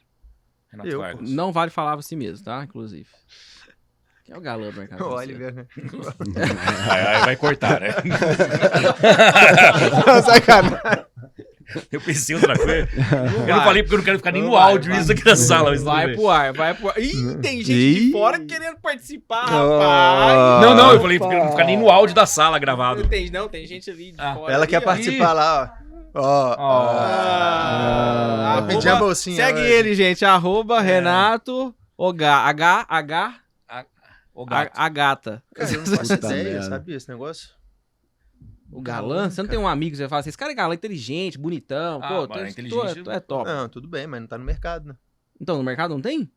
Renato 0.70 0.88
Eu, 0.88 1.00
Vargas. 1.00 1.30
Não 1.30 1.52
vale 1.52 1.70
falar 1.70 2.00
si 2.02 2.16
mesmo, 2.16 2.44
tá? 2.44 2.64
Inclusive. 2.64 3.08
Quem 4.24 4.34
é 4.34 4.38
o 4.38 4.40
galã 4.40 4.70
do 4.70 4.78
mercado 4.78 5.00
O 5.04 5.18
financeiro? 5.20 5.46
Oliver, 5.46 5.54
né? 5.54 5.66
Aí, 6.90 7.06
aí 7.06 7.20
vai 7.24 7.36
cortar, 7.36 7.80
né? 7.80 7.88
Sacanagem. 10.22 11.06
Eu 11.90 12.00
pensei 12.00 12.34
outra 12.36 12.56
coisa. 12.56 12.88
Eu 13.46 13.56
não 13.56 13.62
falei 13.64 13.82
porque 13.82 13.94
eu 13.94 13.98
não 13.98 14.04
quero 14.04 14.18
ficar 14.18 14.32
nem 14.32 14.42
no 14.42 14.56
áudio 14.56 14.92
vai. 14.92 15.00
isso 15.00 15.12
aqui 15.12 15.24
na 15.24 15.36
sala. 15.36 15.76
Vai 15.78 16.14
pro 16.14 16.28
ar, 16.28 16.52
vai 16.52 16.74
pro 16.74 16.88
ar. 16.88 16.98
Ih, 16.98 17.36
tem 17.40 17.58
gente 17.58 17.66
de 17.66 18.08
Ih. 18.08 18.12
fora 18.12 18.38
querendo 18.40 18.76
participar, 18.80 19.44
Oh. 19.52 19.78
rapaz. 19.78 20.62
Não, 20.66 20.74
não, 20.74 20.92
eu 20.92 21.00
falei 21.00 21.18
porque 21.18 21.34
não 21.36 21.50
ficar 21.50 21.64
nem 21.64 21.78
no 21.78 21.90
áudio 21.90 22.14
da 22.14 22.26
sala 22.26 22.58
gravado. 22.58 23.02
Não 23.02 23.08
tem, 23.08 23.30
não, 23.30 23.48
tem 23.48 23.66
gente 23.66 23.90
ali 23.90 24.12
de 24.12 24.20
Ah, 24.20 24.34
fora. 24.34 24.52
Ela 24.52 24.62
ali, 24.64 24.70
quer 24.70 24.80
participar 24.80 25.32
lá, 25.32 25.76
ó. 26.14 26.20
Ó. 26.20 26.56
Ah, 26.98 28.56
Ah, 28.58 28.62
pedi 28.62 28.88
a 28.88 28.96
bolsinha 28.96 29.36
Segue 29.46 29.60
hoje. 29.60 29.72
ele, 29.72 29.94
gente. 29.94 30.24
Arroba 30.24 30.80
Renato 30.80 31.74
H, 31.98 32.36
H, 32.48 32.86
H, 32.88 33.34
a, 33.68 33.84
gato. 34.44 34.70
a 34.74 34.88
gata. 34.88 35.42
Cara, 35.54 35.70
eu 35.72 35.78
não 35.78 35.86
faço 35.96 36.12
ideia, 36.14 36.62
sabia 36.62 36.96
esse 36.96 37.08
negócio? 37.08 37.48
O 38.72 38.80
galã? 38.80 39.28
Você 39.30 39.42
não 39.42 39.48
tem 39.50 39.58
um 39.58 39.68
amigo 39.68 39.90
que 39.90 39.96
você 39.98 40.08
fala 40.08 40.20
assim, 40.20 40.30
esse 40.30 40.38
cara 40.38 40.50
é 40.50 40.54
galã, 40.54 40.74
inteligente, 40.74 41.36
bonitão. 41.38 42.00
Ah, 42.02 42.08
pô, 42.08 42.28
mas 42.28 42.54
tu, 42.54 42.56
tu 42.56 42.66
inteligente- 42.66 42.98
é, 43.00 43.02
tu 43.02 43.10
é 43.10 43.20
top. 43.20 43.44
Não, 43.48 43.68
tudo 43.68 43.86
bem, 43.86 44.06
mas 44.06 44.20
não 44.20 44.26
tá 44.26 44.38
no 44.38 44.44
mercado, 44.44 44.88
né? 44.88 44.96
Então, 45.38 45.58
no 45.58 45.62
mercado 45.62 45.92
não 45.94 46.00
tem? 46.00 46.32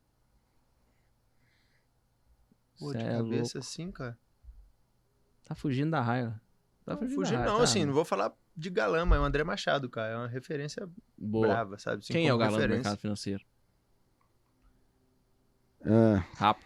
Pô, 2.78 2.92
de 2.94 3.00
Cê 3.02 3.08
é 3.08 3.12
cabeça 3.18 3.60
assim, 3.60 3.90
cara. 3.92 4.18
Tá 5.48 5.56
fugindo 5.56 5.92
da 5.92 6.02
raiva. 6.02 6.42
Tá 6.86 6.92
Não, 6.94 7.00
fugindo 7.00 7.16
fugir 7.16 7.32
da 7.34 7.38
raiva, 7.38 7.52
não, 7.54 7.58
tá. 7.60 7.64
assim, 7.64 7.86
não 7.86 7.94
vou 7.94 8.04
falar 8.04 8.34
de 8.56 8.70
galã, 8.70 9.06
mas 9.06 9.18
é 9.18 9.22
o 9.22 9.26
André 9.26 9.44
Machado, 9.44 9.90
cara. 9.90 10.14
É 10.14 10.18
uma 10.18 10.28
referência 10.28 10.90
Boa. 11.18 11.48
brava, 11.48 11.78
sabe? 11.80 12.00
Assim, 12.00 12.12
Quem 12.14 12.28
é 12.28 12.34
o 12.34 12.38
galã 12.38 12.52
do 12.52 12.56
referência. 12.58 12.76
mercado 12.84 13.00
financeiro? 13.00 13.46
É. 15.86 16.16
Rápido. 16.38 16.65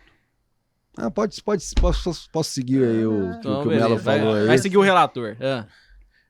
Ah, 1.00 1.10
pode, 1.12 1.42
pode, 1.44 1.64
posso, 1.80 2.30
posso 2.32 2.50
seguir 2.52 2.84
aí 2.84 3.06
o, 3.06 3.32
que- 3.32 3.38
Então, 3.40 3.60
o 3.60 3.62
que 3.64 3.68
o 3.68 3.72
Melo 3.72 3.84
beleza. 3.90 4.04
Vai, 4.04 4.20
falou 4.20 4.36
aí. 4.36 4.48
vai 4.48 4.58
seguir 4.58 4.78
o 4.78 4.82
relator. 4.82 5.36
Ah, 5.40 5.66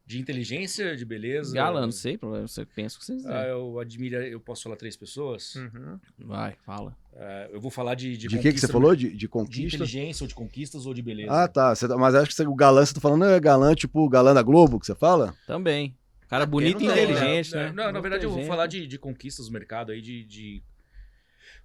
De 0.05 0.19
inteligência, 0.19 0.95
de 0.97 1.05
beleza. 1.05 1.53
Galã, 1.55 1.81
não 1.81 1.91
sei, 1.91 2.17
problema. 2.17 2.47
Você 2.47 2.65
pensa 2.65 2.95
o 2.97 2.99
que 2.99 3.05
vocês 3.05 3.25
Ah, 3.27 3.45
eu 3.47 3.79
admiro. 3.79 4.15
Eu 4.17 4.39
posso 4.39 4.63
falar 4.63 4.75
três 4.75 4.95
pessoas? 4.97 5.53
Uhum. 5.55 5.99
Vai, 6.17 6.55
fala. 6.65 6.95
Ah, 7.15 7.47
eu 7.51 7.61
vou 7.61 7.69
falar 7.69 7.93
de. 7.95 8.17
De 8.17 8.27
que, 8.27 8.51
que 8.53 8.59
você 8.59 8.67
falou? 8.67 8.95
De, 8.95 9.09
de 9.09 9.17
De 9.17 9.27
conquista? 9.27 9.75
inteligência, 9.75 10.23
ou 10.23 10.27
de 10.27 10.33
conquistas, 10.33 10.85
ou 10.87 10.93
de 10.95 11.01
beleza. 11.03 11.31
Ah, 11.31 11.47
tá. 11.47 11.75
Você 11.75 11.87
tá- 11.87 11.95
Mas 11.97 12.15
acho 12.15 12.27
que 12.29 12.33
você- 12.33 12.45
o 12.47 12.55
galã, 12.55 12.83
você 12.85 12.93
tá 12.93 12.99
falando 13.01 13.25
é 13.25 13.39
galã, 13.39 13.75
tipo 13.75 13.99
o 14.03 14.09
galã 14.09 14.33
da 14.33 14.41
Globo 14.41 14.79
que 14.79 14.85
você 14.87 14.95
fala? 14.95 15.35
Também. 15.45 15.95
Cara 16.27 16.45
bonito 16.45 16.81
e 16.83 16.85
não 16.87 16.93
inteligente, 16.93 17.55
É, 17.55 17.57
né? 17.65 17.71
Não, 17.75 17.91
na 17.91 17.99
verdade, 17.99 18.23
eu 18.23 18.29
vou 18.31 18.43
falar 18.45 18.67
de, 18.67 18.85
de 18.87 18.97
conquistas 18.99 19.45
do 19.47 19.51
mercado 19.51 19.91
aí, 19.91 20.01
de. 20.01 20.23
de- 20.23 20.61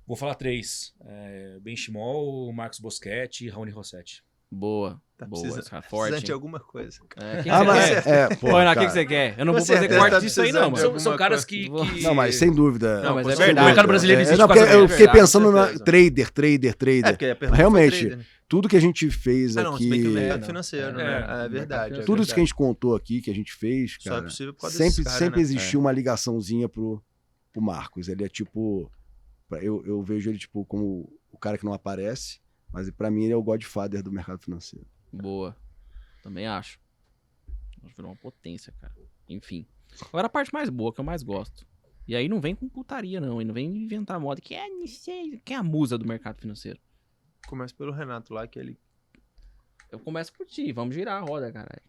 Vou 0.07 0.17
falar 0.17 0.35
três: 0.35 0.93
é, 1.05 1.59
Ben 1.61 1.77
Chimol, 1.77 2.53
Marcos 2.53 2.79
Boschetti 2.79 3.47
e 3.47 3.49
Raoni 3.49 3.71
Rossetti. 3.71 4.23
Boa. 4.51 5.01
Tá 5.17 5.27
boa, 5.27 5.43
cara, 5.43 5.53
Precisando 5.63 5.83
forte. 5.89 6.25
de 6.25 6.33
alguma 6.33 6.61
coisa. 6.61 6.99
É, 7.17 7.43
quem 7.43 7.51
Ah, 7.51 7.65
mas 7.65 7.89
quer? 8.03 8.09
é, 8.09 8.35
pô, 8.37 8.49
lá, 8.49 8.55
o 8.55 8.69
que, 8.69 8.75
cara. 8.75 8.87
que 8.87 8.93
você 8.93 9.07
quer? 9.07 9.35
Eu 9.39 9.45
não 9.45 9.53
Com 9.53 9.59
vou 9.61 9.67
fazer 9.67 9.89
corte 9.89 10.11
tá 10.11 10.21
disso 10.21 10.43
aí, 10.43 10.53
não, 10.53 10.75
São, 10.77 10.99
são 10.99 11.17
caras 11.17 11.45
que, 11.45 11.69
que- 11.71 12.03
Não, 12.03 12.15
mas 12.15 12.35
sem 12.37 12.53
dúvida. 12.53 13.01
Não, 13.01 13.15
mas 13.17 13.27
é 13.27 13.29
verdade. 13.31 13.47
dúvida. 13.47 13.63
O 13.63 13.65
mercado 13.67 13.87
brasileiro 13.89 14.21
É, 14.21 14.23
existe 14.23 14.39
não, 14.41 14.47
porque 14.49 14.61
causa 14.61 14.75
eu 14.75 14.83
disso. 14.83 14.93
fiquei 14.93 15.07
Verdade, 15.07 15.21
pensando 15.21 15.53
na 15.53 15.67
trader, 15.79 16.31
trader, 16.31 16.71
É, 16.71 16.73
trader. 16.75 17.17
pergunta 17.37 17.57
Realmente, 17.57 18.07
né? 18.17 18.25
Tudo 18.49 18.69
que 18.69 18.77
a 18.77 18.81
gente 18.81 19.11
fez 19.11 19.57
Ah, 19.57 19.63
não, 19.63 19.79
bem 19.79 19.89
que 19.89 19.95
aqui, 20.01 20.09
mercado 20.09 20.41
não. 20.41 20.47
financeiro, 20.47 20.89
É, 20.89 20.93
né? 20.93 21.03
É, 21.05 21.09
mercado 21.19 21.51
verdade. 21.51 22.01
é 22.01 22.03
tudo 22.05 22.23
isso 22.23 22.35
que 22.35 22.41
a 22.41 22.43
gente 22.43 22.55
contou 22.55 22.95
aqui, 22.95 23.21
que 23.23 23.31
a 23.31 23.35
gente 23.35 23.53
fez, 23.55 23.97
Só 24.01 24.11
é 24.11 24.13
cara, 24.15 24.25
possível 24.25 24.55
por 24.55 24.61
causa 24.63 24.77
sempre, 24.77 25.11
sempre 25.11 25.37
né? 25.37 25.43
existiu 25.43 25.81
uma 25.81 25.91
ligaçãozinha 25.93 26.69
pro, 26.69 27.03
pro 27.53 27.63
Marcos. 27.63 28.09
Ele 28.09 28.25
é 28.25 28.29
tipo. 28.29 28.91
Eu, 29.63 29.85
eu 29.85 30.03
vejo 30.03 30.31
ele 30.31 30.39
tipo 30.39 30.65
como 30.65 31.13
o 31.31 31.39
cara 31.39 31.59
que 31.59 31.65
não 31.65 31.73
aparece, 31.73 32.41
mas 32.73 32.91
pra 32.91 33.11
mim 33.11 33.25
ele 33.25 33.33
é 33.33 33.37
o 33.37 33.43
Godfather 33.43 34.03
do 34.03 34.13
mercado 34.13 34.41
financeiro. 34.41 34.87
Boa. 35.13 35.57
Também 36.23 36.47
acho. 36.47 36.79
Acho 37.83 37.91
que 37.91 37.97
virou 37.97 38.11
uma 38.11 38.17
potência, 38.17 38.73
cara. 38.81 38.95
Enfim. 39.29 39.67
Agora 40.09 40.27
a 40.27 40.31
parte 40.31 40.53
mais 40.53 40.69
boa, 40.69 40.93
que 40.93 41.01
eu 41.01 41.05
mais 41.05 41.23
gosto. 41.23 41.67
E 42.07 42.15
aí 42.15 42.29
não 42.29 42.41
vem 42.41 42.55
com 42.55 42.69
putaria, 42.69 43.21
não. 43.21 43.41
E 43.41 43.45
não 43.45 43.55
vem 43.55 43.67
inventar 43.67 44.21
moda. 44.21 44.41
Que 44.41 44.55
é, 44.55 44.69
não 44.69 44.87
sei, 44.87 45.41
quem 45.45 45.57
é 45.57 45.61
a 45.61 45.63
musa 45.63 45.97
do 45.97 46.07
mercado 46.07 46.41
financeiro? 46.41 46.79
Começa 47.47 47.75
pelo 47.75 47.93
Renato 47.93 48.33
lá, 48.33 48.47
que 48.47 48.59
ele. 48.59 48.79
Eu 49.91 49.99
começo 49.99 50.33
por 50.33 50.47
ti. 50.47 50.73
Vamos 50.73 50.95
girar 50.95 51.23
a 51.23 51.25
roda, 51.25 51.53
caralho. 51.53 51.83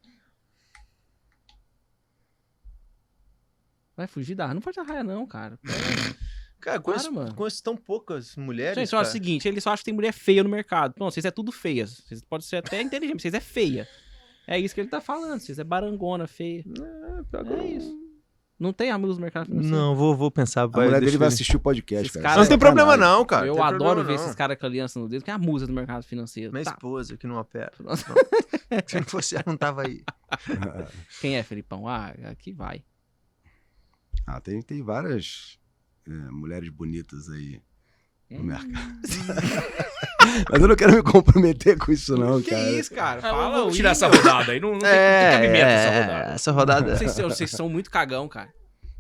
Vai 3.95 4.07
fugir 4.07 4.35
da 4.35 4.45
raia. 4.45 4.53
Não 4.53 4.61
pode 4.61 4.75
dar 4.75 4.83
raia, 4.83 5.03
não, 5.03 5.25
cara. 5.25 5.57
Cara, 6.65 6.79
conheço, 6.79 7.11
mano. 7.13 7.33
conheço 7.35 7.61
tão 7.63 7.77
poucas 7.77 8.35
mulheres. 8.35 8.75
Gente, 8.75 8.85
acho 8.87 8.95
o 8.95 8.99
cara. 8.99 9.05
seguinte, 9.11 9.47
eles 9.47 9.63
só 9.63 9.69
acham 9.69 9.81
que 9.81 9.85
tem 9.85 9.93
mulher 9.93 10.11
feia 10.11 10.43
no 10.43 10.49
mercado. 10.49 10.95
Não, 10.99 11.11
vocês 11.11 11.23
é 11.23 11.29
tudo 11.31 11.51
feias. 11.51 12.01
Vocês 12.07 12.21
podem 12.23 12.45
ser 12.45 12.55
até 12.57 12.81
inteligentes, 12.81 13.21
vocês 13.21 13.33
é 13.35 13.39
feia. 13.39 13.87
É 14.47 14.59
isso 14.59 14.73
que 14.73 14.81
ele 14.81 14.89
tá 14.89 14.99
falando, 14.99 15.39
vocês 15.39 15.59
é 15.59 15.63
barangona, 15.63 16.25
feia. 16.27 16.63
É, 17.33 17.53
É 17.61 17.65
isso. 17.67 18.05
Não 18.57 18.71
tem 18.71 18.89
amigos 18.89 19.17
no 19.17 19.21
mercado 19.21 19.47
financeiro. 19.47 19.75
Não, 19.75 19.95
vou, 19.95 20.15
vou 20.15 20.31
pensar. 20.31 20.63
A 20.63 20.67
mulher 20.67 21.01
dele 21.01 21.17
vai 21.17 21.27
assistir 21.27 21.57
o 21.57 21.59
podcast, 21.59 22.09
cara. 22.13 22.23
caras- 22.23 22.37
Não 22.37 22.47
tem 22.47 22.57
problema 22.57 22.91
Sacanagem. 22.93 23.15
não, 23.17 23.25
cara. 23.25 23.47
eu 23.47 23.53
tem 23.55 23.63
adoro 23.63 23.77
problema 23.77 24.03
ver 24.07 24.15
não. 24.15 24.23
esses 24.23 24.35
caras 24.35 24.57
com 24.57 24.65
aliança 24.65 24.97
no 24.99 25.09
dedo, 25.09 25.23
que 25.25 25.29
é 25.29 25.33
a 25.33 25.37
musa 25.37 25.67
do 25.67 25.73
mercado 25.73 26.03
financeiro. 26.03 26.51
Minha 26.53 26.63
Tá. 26.63 26.71
esposa 26.71 27.17
que 27.17 27.27
não 27.27 27.35
opera. 27.37 27.71
Não. 27.79 27.95
Se 28.87 28.95
não 28.95 29.03
fosse 29.03 29.35
ela, 29.35 29.43
não 29.47 29.57
tava 29.57 29.83
aí. 29.83 30.01
Quem 31.21 31.35
é, 31.37 31.43
Felipão? 31.43 31.87
Ah, 31.87 32.13
aqui 32.31 32.51
vai. 32.53 32.83
Ah, 34.25 34.39
tem, 34.39 34.61
tem 34.61 34.81
várias 34.81 35.59
é, 36.07 36.11
mulheres 36.31 36.69
bonitas 36.69 37.29
aí 37.29 37.61
no 38.29 38.39
Hum. 38.39 38.43
mercado. 38.43 38.71
Mas 40.51 40.61
eu 40.61 40.67
não 40.67 40.75
quero 40.75 40.93
me 40.95 41.03
comprometer 41.03 41.77
com 41.77 41.91
isso, 41.91 42.17
não, 42.17 42.41
que 42.41 42.49
cara. 42.49 42.71
isso, 42.71 42.93
cara? 42.93 43.19
Ah, 43.19 43.21
Fala 43.21 43.57
vamos 43.59 43.75
tirar 43.75 43.91
essa 43.91 44.07
rodada 44.07 44.51
aí. 44.51 44.59
Não, 44.59 44.71
não 44.73 44.79
tem, 44.79 44.89
não 44.89 44.95
tem 45.29 45.31
cabimento 45.31 45.65
essa 45.65 45.91
rodada. 46.01 46.33
essa 46.33 46.51
rodada. 46.51 46.95
Vocês, 46.97 47.11
são- 47.11 47.29
vocês 47.29 47.51
são 47.51 47.69
muito 47.69 47.91
cagão, 47.91 48.27
cara. 48.27 48.49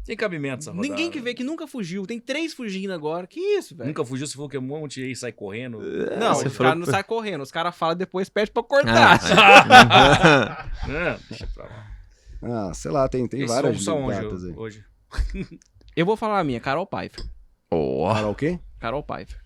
Tem 0.05 0.15
cabimento 0.15 0.59
essa 0.59 0.69
rodada. 0.71 0.87
Ninguém 0.87 1.09
que 1.09 1.19
vê 1.19 1.33
que 1.33 1.43
nunca 1.43 1.65
fugiu. 1.65 2.05
Tem 2.05 2.19
três 2.19 2.53
fugindo 2.53 2.93
agora. 2.93 3.25
Que 3.25 3.39
isso, 3.39 3.75
velho? 3.75 3.87
Nunca 3.87 4.05
fugiu, 4.05 4.27
se 4.27 4.35
for 4.35 4.47
que 4.47 4.55
um 4.55 4.61
monte 4.61 5.01
aí 5.01 5.15
sai 5.15 5.31
correndo. 5.31 5.79
Não, 5.81 6.35
você 6.35 6.47
os 6.47 6.55
falou 6.55 6.69
caras 6.69 6.77
não 6.79 6.85
que- 6.85 6.91
saem 6.91 7.03
correndo. 7.03 7.41
Os 7.41 7.51
caras 7.51 7.75
falam 7.75 7.95
e 7.95 7.97
depois 7.97 8.29
pede 8.29 8.51
pra 8.51 8.61
cortar. 8.61 9.19
Ah, 9.35 10.69
Não, 10.87 11.17
deixa 11.27 11.47
pra 11.47 11.63
lá. 11.65 11.87
Ah, 12.69 12.73
sei 12.75 12.91
lá, 12.91 13.09
tem, 13.09 13.27
tem 13.27 13.41
Esse 13.41 13.51
várias 13.51 13.83
são 13.83 14.03
onde 14.03 14.21
gatas 14.21 14.43
aí. 14.45 14.53
hoje? 14.55 14.85
Eu 15.95 16.05
vou 16.05 16.17
falar 16.17 16.39
a 16.39 16.43
minha, 16.43 16.59
Carol 16.59 16.85
Pfeiffer. 16.85 17.23
Carol 18.13 18.31
o 18.31 18.35
quê? 18.35 18.59
Carol 18.79 19.03
Pfeiffer. 19.03 19.41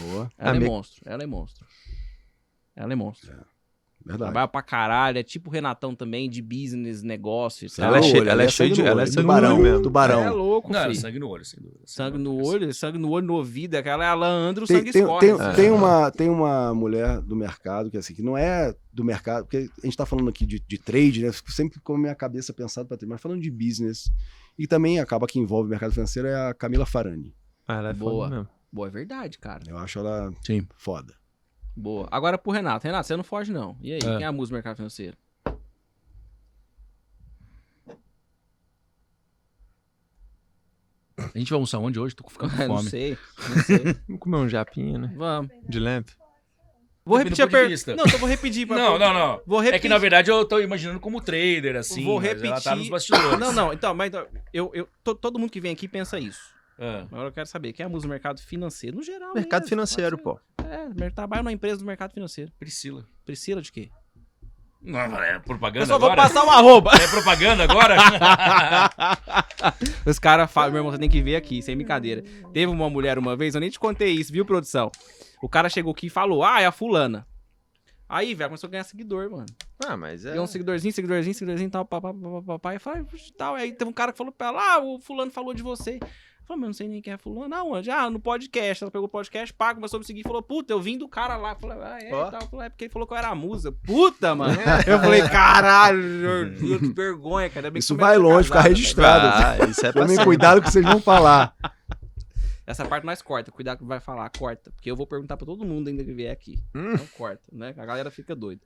Boa, 0.00 0.30
Ela 0.38 0.52
A 0.52 0.54
é 0.54 0.58
minha- 0.58 0.70
monstro. 0.70 1.02
Ela 1.04 1.22
é 1.22 1.26
monstro. 1.26 1.66
Ela 2.76 2.92
é 2.92 2.96
monstro. 2.96 3.44
Verdade. 4.04 4.30
Trabalha 4.32 4.48
pra 4.48 4.62
caralho. 4.62 5.18
É 5.18 5.22
tipo 5.22 5.48
o 5.50 5.52
Renatão 5.52 5.94
também, 5.94 6.28
de 6.28 6.40
business, 6.42 7.02
negócio 7.02 7.66
e 7.66 7.70
tal. 7.70 7.86
Ela 7.88 7.98
é 7.98 8.02
Sangue 8.02 8.12
cheia- 8.18 8.30
ela 8.30 8.42
é 8.42 8.48
cheia 8.48 8.70
de- 8.70 8.76
sangue 8.76 8.88
ela 8.88 9.02
é 9.02 9.06
sangue 9.06 9.20
tubarão, 9.22 9.58
mesmo. 9.58 9.82
tubarão. 9.82 10.20
É 10.22 10.30
louco, 10.30 10.72
Não, 10.72 10.78
era 10.80 10.88
filho. 10.90 11.00
sangue 11.00 11.18
no 11.18 11.28
olho, 11.28 11.44
sem 11.44 11.60
dúvida. 11.62 11.80
Sangue 11.86 12.18
no 12.18 12.44
olho, 12.44 12.74
sangue 12.74 12.98
no 12.98 13.10
olho, 13.10 13.26
no 13.26 13.34
ouvido. 13.34 13.74
Aquela 13.76 14.04
é 14.04 14.08
a 14.08 14.14
Leandro, 14.14 14.66
Tem, 14.66 14.76
sangue 14.78 14.92
tem, 14.92 15.02
escorre. 15.02 15.20
tem, 15.20 15.30
assim. 15.32 15.56
tem 15.56 15.70
uma, 15.70 16.10
tem 16.10 16.28
uma 16.28 16.74
mulher 16.74 17.20
do 17.22 17.34
mercado 17.34 17.90
que 17.90 17.96
assim, 17.96 18.14
que 18.14 18.22
não 18.22 18.36
é 18.36 18.74
do 18.92 19.02
mercado, 19.04 19.44
porque 19.44 19.68
a 19.82 19.86
gente 19.86 19.96
tá 19.96 20.06
falando 20.06 20.28
aqui 20.28 20.44
de, 20.46 20.60
de 20.60 20.78
trade, 20.78 21.22
né? 21.22 21.32
Fico 21.32 21.50
sempre 21.50 21.80
com 21.80 21.94
a 21.94 21.98
minha 21.98 22.14
cabeça 22.14 22.52
pensado 22.52 22.86
para 22.86 22.96
trade, 22.96 23.10
mas 23.10 23.20
falando 23.20 23.40
de 23.40 23.50
business. 23.50 24.10
E 24.58 24.66
também 24.68 25.00
acaba 25.00 25.26
que 25.26 25.38
envolve 25.40 25.66
o 25.66 25.70
mercado 25.70 25.92
financeiro 25.92 26.28
é 26.28 26.48
a 26.50 26.54
Camila 26.54 26.86
Farani. 26.86 27.34
Ah, 27.66 27.76
ela 27.78 27.90
é 27.90 27.92
Boa. 27.94 28.24
foda 28.26 28.36
mesmo. 28.36 28.50
Boa, 28.72 28.88
é 28.88 28.90
verdade, 28.90 29.38
cara. 29.38 29.62
Eu 29.66 29.78
acho 29.78 29.98
ela 29.98 30.30
Sim. 30.44 30.66
foda. 30.76 31.14
Boa. 31.76 32.08
Agora 32.10 32.38
pro 32.38 32.52
Renato. 32.52 32.86
Renato, 32.86 33.06
você 33.06 33.16
não 33.16 33.24
foge, 33.24 33.52
não. 33.52 33.76
E 33.80 33.92
aí, 33.92 33.98
É. 33.98 34.00
quem 34.00 34.22
é 34.22 34.26
a 34.26 34.32
musa 34.32 34.50
do 34.50 34.54
mercado 34.54 34.76
financeiro? 34.76 35.16
A 41.16 41.38
gente 41.38 41.48
vai 41.50 41.56
almoçar 41.56 41.78
onde 41.78 41.98
hoje? 41.98 42.14
Tô 42.14 42.28
ficando 42.28 42.50
com 42.56 42.66
não 42.66 42.76
fome. 42.78 42.90
sei. 42.90 43.18
Não 43.48 43.62
sei. 43.62 43.78
Vamos 44.08 44.20
comer 44.20 44.36
um 44.38 44.48
japinha, 44.48 44.98
né? 44.98 45.12
Vamos. 45.16 45.50
De 45.68 45.78
lamp. 45.78 46.08
Vou 47.06 47.18
Depende 47.18 47.36
repetir 47.42 47.44
a 47.44 47.60
pergunta. 47.68 47.96
Não, 47.96 48.04
então 48.06 48.18
vou 48.18 48.28
repetir. 48.28 48.66
pra- 48.66 48.76
Não, 48.76 48.98
não, 48.98 49.12
não. 49.12 49.40
Vou 49.46 49.58
repetir. 49.60 49.76
É 49.76 49.78
que 49.78 49.88
na 49.90 49.98
verdade 49.98 50.30
eu 50.30 50.42
tô 50.46 50.58
imaginando 50.58 50.98
como 50.98 51.20
trader, 51.20 51.76
assim. 51.76 52.02
Vou 52.02 52.18
repetir. 52.18 52.46
Ela 52.50 52.60
tá 52.60 52.74
nos 52.74 52.88
bastidores. 52.88 53.38
Não, 53.38 53.52
não. 53.52 53.72
Então, 53.74 53.94
mas 53.94 54.08
então, 54.08 54.26
eu, 54.52 54.70
eu, 54.74 54.88
to- 55.04 55.14
todo 55.14 55.38
mundo 55.38 55.50
que 55.50 55.60
vem 55.60 55.72
aqui 55.72 55.86
pensa 55.86 56.18
isso. 56.18 56.53
Ah. 56.78 57.06
Agora 57.10 57.28
eu 57.28 57.32
quero 57.32 57.46
saber 57.46 57.72
quem 57.72 57.84
é 57.84 57.86
a 57.86 57.88
musa 57.88 58.06
do 58.06 58.10
mercado 58.10 58.40
financeiro. 58.40 58.96
No 58.96 59.02
geral. 59.02 59.34
Mercado 59.34 59.62
mesmo, 59.62 59.68
financeiro, 59.70 60.18
pô. 60.18 60.40
É, 60.58 61.10
trabalha 61.10 61.42
numa 61.42 61.52
empresa 61.52 61.78
do 61.78 61.84
mercado 61.84 62.12
financeiro. 62.12 62.50
Priscila. 62.58 63.06
Priscila 63.24 63.62
de 63.62 63.70
quê? 63.70 63.90
Não, 64.80 65.00
é 65.00 65.38
propaganda 65.38 65.84
Eu 65.84 65.86
só 65.86 65.98
vou 65.98 66.10
agora? 66.10 66.28
passar 66.28 66.44
um 66.44 66.50
arroba. 66.50 66.90
É 66.94 67.08
propaganda 67.08 67.64
agora? 67.64 67.96
Os 70.04 70.18
caras 70.18 70.50
falam, 70.50 70.72
meu 70.72 70.80
irmão, 70.80 70.92
você 70.92 70.98
tem 70.98 71.08
que 71.08 71.22
ver 71.22 71.36
aqui, 71.36 71.62
sem 71.62 71.74
brincadeira. 71.74 72.22
Teve 72.52 72.66
uma 72.70 72.90
mulher 72.90 73.18
uma 73.18 73.34
vez, 73.34 73.54
eu 73.54 73.62
nem 73.62 73.70
te 73.70 73.78
contei 73.78 74.10
isso, 74.12 74.30
viu, 74.30 74.44
produção? 74.44 74.92
O 75.42 75.48
cara 75.48 75.70
chegou 75.70 75.92
aqui 75.92 76.08
e 76.08 76.10
falou, 76.10 76.44
ah, 76.44 76.60
é 76.60 76.66
a 76.66 76.72
fulana. 76.72 77.26
Aí, 78.06 78.34
velho, 78.34 78.50
começou 78.50 78.68
a 78.68 78.70
ganhar 78.70 78.84
seguidor, 78.84 79.30
mano. 79.30 79.46
Ah, 79.86 79.96
mas 79.96 80.26
é. 80.26 80.30
Ganhou 80.30 80.44
um 80.44 80.46
seguidorzinho, 80.46 80.92
seguidorzinho, 80.92 81.34
seguidorzinho, 81.34 81.70
tal, 81.70 81.86
papá, 81.86 82.12
papá, 82.12 82.42
papá. 82.42 82.74
E 82.74 82.78
falei, 82.78 83.04
"Puxa, 83.04 83.32
tal. 83.36 83.54
Aí 83.54 83.72
teve 83.72 83.90
um 83.90 83.94
cara 83.94 84.12
que 84.12 84.18
falou 84.18 84.32
pra 84.32 84.48
ela, 84.48 84.74
ah, 84.74 84.84
o 84.84 84.98
fulano 85.00 85.30
falou 85.30 85.54
de 85.54 85.62
você. 85.62 85.98
Falei, 86.46 86.60
mas 86.60 86.62
eu 86.62 86.66
não 86.66 86.72
sei 86.74 86.88
nem 86.88 87.00
quem 87.00 87.12
é 87.12 87.16
fulano. 87.16 87.48
Não, 87.48 87.72
onde? 87.72 87.90
Ah, 87.90 88.10
no 88.10 88.20
podcast. 88.20 88.84
Ela 88.84 88.90
pegou 88.90 89.06
o 89.06 89.10
podcast, 89.10 89.52
pá, 89.54 89.74
começou 89.74 89.96
a 89.96 90.00
me 90.00 90.04
seguir 90.04 90.20
e 90.20 90.22
falou, 90.22 90.42
puta, 90.42 90.72
eu 90.72 90.80
vim 90.80 90.98
do 90.98 91.08
cara 91.08 91.36
lá. 91.36 91.54
Falei, 91.54 91.78
ah, 91.80 91.98
é, 92.00 92.14
Ó. 92.14 92.30
tal. 92.30 92.48
Falei, 92.48 92.66
é 92.66 92.70
porque 92.70 92.84
ele 92.84 92.92
falou 92.92 93.08
que 93.08 93.14
eu 93.14 93.18
era 93.18 93.28
a 93.28 93.34
musa. 93.34 93.72
Puta, 93.72 94.34
mano. 94.34 94.54
eu 94.86 94.98
falei, 94.98 95.22
caralho, 95.22 96.54
que 96.58 96.92
vergonha, 96.92 97.48
cara. 97.48 97.70
Bem 97.70 97.78
Isso 97.80 97.96
vai 97.96 98.18
longe, 98.18 98.44
fica 98.44 98.58
casado, 98.58 98.68
registrado. 98.68 99.26
Ah, 99.26 99.66
isso 99.66 99.86
é 99.86 99.92
pra 99.92 100.02
Tomem 100.02 100.22
cuidado 100.22 100.60
que 100.60 100.70
vocês 100.70 100.84
vão 100.84 101.00
falar. 101.00 101.56
Essa 102.66 102.84
parte 102.86 103.04
nós 103.04 103.20
corta, 103.20 103.52
cuidado 103.52 103.78
que 103.78 103.84
vai 103.84 104.00
falar, 104.00 104.30
corta. 104.30 104.70
Porque 104.70 104.90
eu 104.90 104.96
vou 104.96 105.06
perguntar 105.06 105.36
pra 105.36 105.44
todo 105.44 105.64
mundo 105.64 105.88
ainda 105.88 106.02
que 106.02 106.12
vier 106.12 106.32
aqui. 106.32 106.58
Hum. 106.74 106.94
Então 106.94 107.06
corta, 107.08 107.42
né? 107.52 107.74
A 107.76 107.84
galera 107.84 108.10
fica 108.10 108.34
doida. 108.34 108.62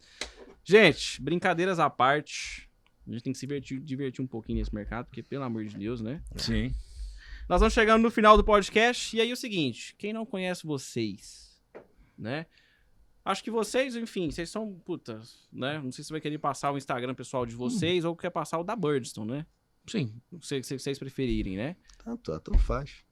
Gente, 0.65 1.21
brincadeiras 1.21 1.79
à 1.81 1.91
parte. 1.91 2.69
A 3.07 3.13
gente 3.13 3.23
tem 3.23 3.33
que 3.33 3.39
se 3.39 3.47
divertir, 3.47 3.81
divertir 3.81 4.23
um 4.23 4.27
pouquinho 4.27 4.59
nesse 4.59 4.73
mercado, 4.75 5.07
porque, 5.07 5.23
pelo 5.23 5.43
amor 5.43 5.65
de 5.65 5.77
Deus, 5.77 6.01
né? 6.01 6.21
Sim. 6.37 6.73
Nós 7.49 7.61
vamos 7.61 7.73
chegando 7.75 8.03
no 8.03 8.11
final 8.11 8.37
do 8.37 8.45
podcast. 8.45 9.17
E 9.17 9.21
aí, 9.21 9.33
o 9.33 9.37
seguinte: 9.37 9.95
quem 9.97 10.13
não 10.13 10.27
conhece 10.27 10.67
vocês, 10.67 11.59
né? 12.17 12.47
Acho 13.25 13.45
que 13.45 13.51
vocês, 13.51 13.95
enfim, 13.95 14.31
vocês 14.31 14.49
são 14.51 14.73
putas, 14.85 15.49
né? 15.53 15.79
Não 15.83 15.93
sei 15.93 16.03
se 16.03 16.09
você 16.09 16.15
vai 16.15 16.21
querer 16.21 16.39
passar 16.39 16.73
o 16.73 16.79
Instagram 16.79 17.15
pessoal 17.15 17.45
de 17.45 17.55
vocês 17.55 18.05
ou 18.05 18.17
quer 18.17 18.31
passar 18.31 18.59
o 18.59 18.65
da 18.65 18.75
Birdstone, 18.75 19.31
né? 19.31 19.47
Sim. 19.87 20.15
Não 20.33 20.41
sei 20.41 20.63
se 20.63 20.79
vocês 20.79 20.99
preferirem, 20.99 21.57
né? 21.57 21.77
Tanto, 22.05 22.39
tanto 22.41 22.59
faz. 22.59 23.05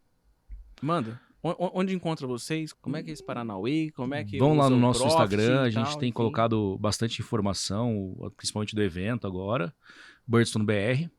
Manda. 0.81 1.21
O- 1.43 1.51
o- 1.51 1.71
Onde 1.81 1.95
encontra 1.95 2.27
vocês? 2.27 2.73
Como 2.73 2.97
é 2.97 3.03
que 3.03 3.11
é 3.11 3.13
esse 3.13 3.23
Paranauê? 3.25 3.91
Como 3.93 4.15
é 4.15 4.25
que 4.25 4.39
Vão 4.39 4.57
lá 4.57 4.69
no 4.71 4.77
o 4.77 4.81
nosso 4.81 5.07
Instagram, 5.07 5.61
a 5.63 5.71
gente 5.71 5.85
tal, 5.85 5.99
tem 5.99 6.09
enfim. 6.09 6.15
colocado 6.17 6.79
bastante 6.79 7.21
informação, 7.21 8.17
principalmente 8.37 8.75
do 8.75 8.83
evento 8.83 9.27
agora. 9.27 9.75
Birdstone 10.27 10.65
BR. 10.65 11.11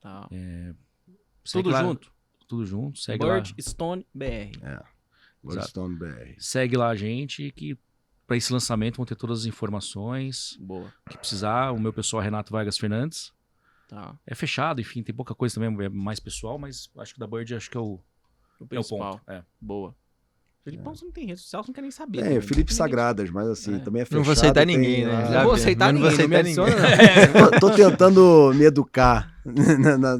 Tá. 0.00 0.28
Segue 0.30 1.64
Tudo 1.64 1.70
lá- 1.70 1.82
junto. 1.82 2.12
Tudo 2.46 2.64
junto. 2.66 2.98
Segue 2.98 3.24
lá. 3.24 3.34
Birdstone 3.40 4.06
BR. 4.14 4.52
Bloodstone 5.42 5.96
BR. 5.96 6.34
Segue 6.38 6.76
lá 6.76 6.88
a 6.88 6.96
gente 6.96 7.50
que 7.52 7.76
para 8.26 8.36
esse 8.36 8.52
lançamento 8.52 8.96
vão 8.96 9.04
ter 9.04 9.14
todas 9.16 9.40
as 9.40 9.46
informações. 9.46 10.56
Boa. 10.60 10.92
que 11.10 11.18
precisar, 11.18 11.72
o 11.72 11.78
meu 11.78 11.92
pessoal 11.92 12.22
é 12.22 12.24
Renato 12.24 12.52
Vargas 12.52 12.78
Fernandes. 12.78 13.32
Tá. 13.88 14.16
É 14.26 14.34
fechado, 14.34 14.80
enfim, 14.80 15.02
tem 15.02 15.14
pouca 15.14 15.34
coisa 15.34 15.54
também, 15.60 15.84
é 15.84 15.88
mais 15.90 16.18
pessoal, 16.18 16.58
mas 16.58 16.88
acho 16.98 17.12
que 17.14 17.20
da 17.20 17.26
Bird 17.26 17.54
acho 17.54 17.70
que 17.70 17.76
é 17.76 17.80
o, 17.80 17.94
O 18.58 18.62
é 18.62 18.64
o 18.64 18.66
principal. 18.66 19.18
ponto. 19.18 19.30
É. 19.30 19.42
Boa. 19.60 19.94
Felipão, 20.64 20.94
você 20.94 21.04
não 21.04 21.12
tem 21.12 21.26
rede 21.26 21.38
social, 21.42 21.62
você 21.62 21.68
não 21.68 21.74
quer 21.74 21.82
nem 21.82 21.90
saber. 21.90 22.20
É, 22.20 22.22
né? 22.22 22.40
Felipe 22.40 22.60
Ninguém- 22.72 22.74
Sagradas, 22.76 23.28
mas 23.28 23.46
assim, 23.48 23.74
É. 23.74 23.78
também 23.80 24.00
é 24.00 24.04
fechado. 24.06 24.16
Não 24.20 24.24
vou 24.24 24.32
aceitar 24.32 24.66
tem 24.66 24.76
ninguém, 24.78 25.04
né? 25.04 25.12
lá- 25.12 25.24
Já 25.26 25.34
Não 25.40 25.44
vou 25.44 25.52
aceitar 25.52 25.92
não 25.92 26.00
vou 26.00 26.10
ninguém, 26.10 26.26
não 26.26 26.28
me 26.30 26.36
aceitar 26.40 26.62
adiciona, 26.64 27.40
não. 27.42 27.50
tô, 27.60 27.68
tô 27.68 27.76
tentando 27.76 28.52
me 28.56 28.64
educar 28.64 29.38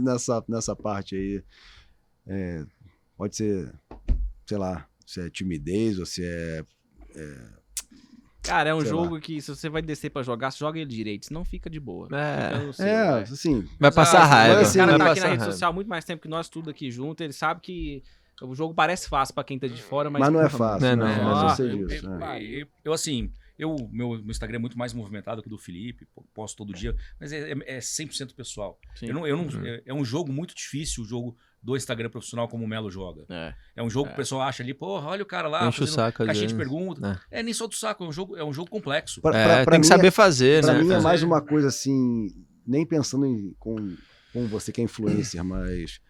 nessa, 0.03 0.45
nessa 0.47 0.77
parte 0.77 1.17
aí. 1.17 1.43
É, 2.27 2.65
pode 3.17 3.37
ser, 3.37 3.73
sei 4.47 4.57
lá, 4.59 4.89
se 5.07 5.21
é 5.21 5.31
timidez 5.31 5.99
ou 5.99 6.07
se 6.07 6.23
é. 6.25 6.65
Cara, 8.43 8.69
é 8.71 8.75
um 8.75 8.81
Sei 8.81 8.91
jogo 8.91 9.19
que 9.21 9.41
se 9.41 9.49
você 9.49 9.71
vai 9.71 9.81
descer 9.81 10.11
pra 10.11 10.23
jogar, 10.23 10.51
você 10.51 10.59
joga 10.59 10.79
ele 10.79 10.91
direito, 10.91 11.27
senão 11.27 11.45
fica 11.47 11.71
de 11.71 11.81
boa. 11.81 12.09
É. 12.15 12.59
No 12.59 12.73
seu, 12.75 12.87
É, 12.87 13.11
vai. 13.13 13.23
assim. 13.23 13.67
Vai 13.81 13.91
passar 13.91 14.21
Mas, 14.21 14.29
raiva. 14.29 14.55
mas 14.57 14.67
O 14.67 14.69
assim, 14.69 14.79
cara 14.81 14.91
vai 14.91 14.99
tá 14.99 15.11
aqui 15.13 15.21
na 15.21 15.27
rede 15.29 15.39
raiva. 15.39 15.53
social 15.53 15.71
há 15.71 15.73
muito 15.75 15.89
mais 15.89 16.05
tempo 16.05 16.21
que 16.23 16.29
nós, 16.29 16.49
tudo 16.51 16.69
aqui 16.69 16.91
junto, 16.91 17.23
ele 17.23 17.33
sabe 17.33 17.63
que 17.63 18.03
o 18.43 18.55
jogo 18.55 18.75
parece 18.75 19.09
fácil 19.09 19.35
pra 19.35 19.45
quem 19.45 19.59
tá 19.59 19.67
de 19.67 19.81
fora, 19.81 20.11
mas, 20.11 20.21
Mas, 20.21 20.33
não 20.33 20.43
é 20.43 20.51
fácil. 20.51 20.95
Não, 20.95 21.07
né? 21.07 21.17
não, 21.17 21.25
Mas 21.25 21.37
não. 21.43 21.49
eu 21.49 21.57
sei 21.57 21.71
eu, 21.83 21.87
disso. 21.87 22.07
eu- 22.07 22.11
né? 22.19 22.27
ah, 22.27 22.43
eu- 22.85 22.93
assim, 22.93 23.33
eu, 23.59 23.77
meu, 23.91 24.11
meu 24.11 24.31
Instagram 24.31 24.57
é 24.57 24.61
muito 24.61 24.77
mais 24.77 24.93
movimentado 24.93 25.41
que 25.41 25.49
o 25.49 25.51
do 25.51 25.57
Felipe, 25.57 26.07
posto 26.35 26.57
todo 26.59 26.75
dia, 26.75 26.95
mas 27.19 27.33
é, 27.33 27.51
é, 27.51 27.77
é 27.77 27.81
100% 27.81 28.35
pessoal. 28.35 28.79
Sim. 28.97 29.07
Eu 29.07 29.15
não, 29.15 29.27
eu 29.27 29.37
não, 29.39 29.45
Uhum. 29.45 29.65
é, 29.67 29.83
é 29.87 29.95
um 29.95 30.05
jogo 30.05 30.31
muito 30.31 30.55
difícil, 30.55 31.03
o 31.03 31.07
jogo 31.07 31.35
do 31.65 31.77
Instagram 31.77 32.11
profissional 32.11 32.47
como 32.47 32.63
o 32.65 32.69
Melo 32.69 32.91
joga. 32.91 33.25
É. 33.29 33.55
É 33.77 33.83
um 33.83 33.89
jogo 33.89 34.07
É. 34.07 34.09
que 34.11 34.15
o 34.15 34.17
pessoal 34.19 34.43
acha 34.43 34.63
ali, 34.63 34.75
porra, 34.75 35.09
olha 35.09 35.23
o 35.23 35.27
cara 35.27 35.49
lá, 35.49 35.67
Enche 35.67 35.79
o 35.79 35.87
fazendo 35.87 35.95
saco 35.95 36.23
às 36.23 36.27
caixinha 36.27 36.47
de 36.47 36.55
vezes. 36.55 36.69
pergunta. 36.71 37.21
É. 37.31 37.43
nem 37.43 37.55
só 37.55 37.67
do 37.67 37.75
saco, 37.75 38.05
é 38.05 38.07
um 38.09 38.13
jogo, 38.13 38.37
é 38.37 38.45
um 38.45 38.53
jogo 38.53 38.69
complexo. 38.71 39.21
Pra- 39.23 39.37
É, 39.37 39.45
pra- 39.45 39.65
pra 39.65 39.73
tem 39.73 39.81
que 39.81 39.89
mim 39.89 39.93
é- 39.93 39.97
saber 39.97 40.11
fazer, 40.11 40.63
Pra 40.63 40.73
né? 40.75 40.79
mim 40.81 40.87
é 40.91 40.93
fazer. 40.93 41.05
mais 41.05 41.23
uma 41.23 41.41
coisa 41.41 41.69
assim, 41.69 42.29
nem 42.67 42.85
pensando 42.85 43.25
em, 43.27 43.55
com, 43.59 43.77
com 44.33 44.47
você 44.47 44.71
que 44.71 44.81
é 44.81 44.85
influencer, 44.85 45.43
mas 45.45 46.01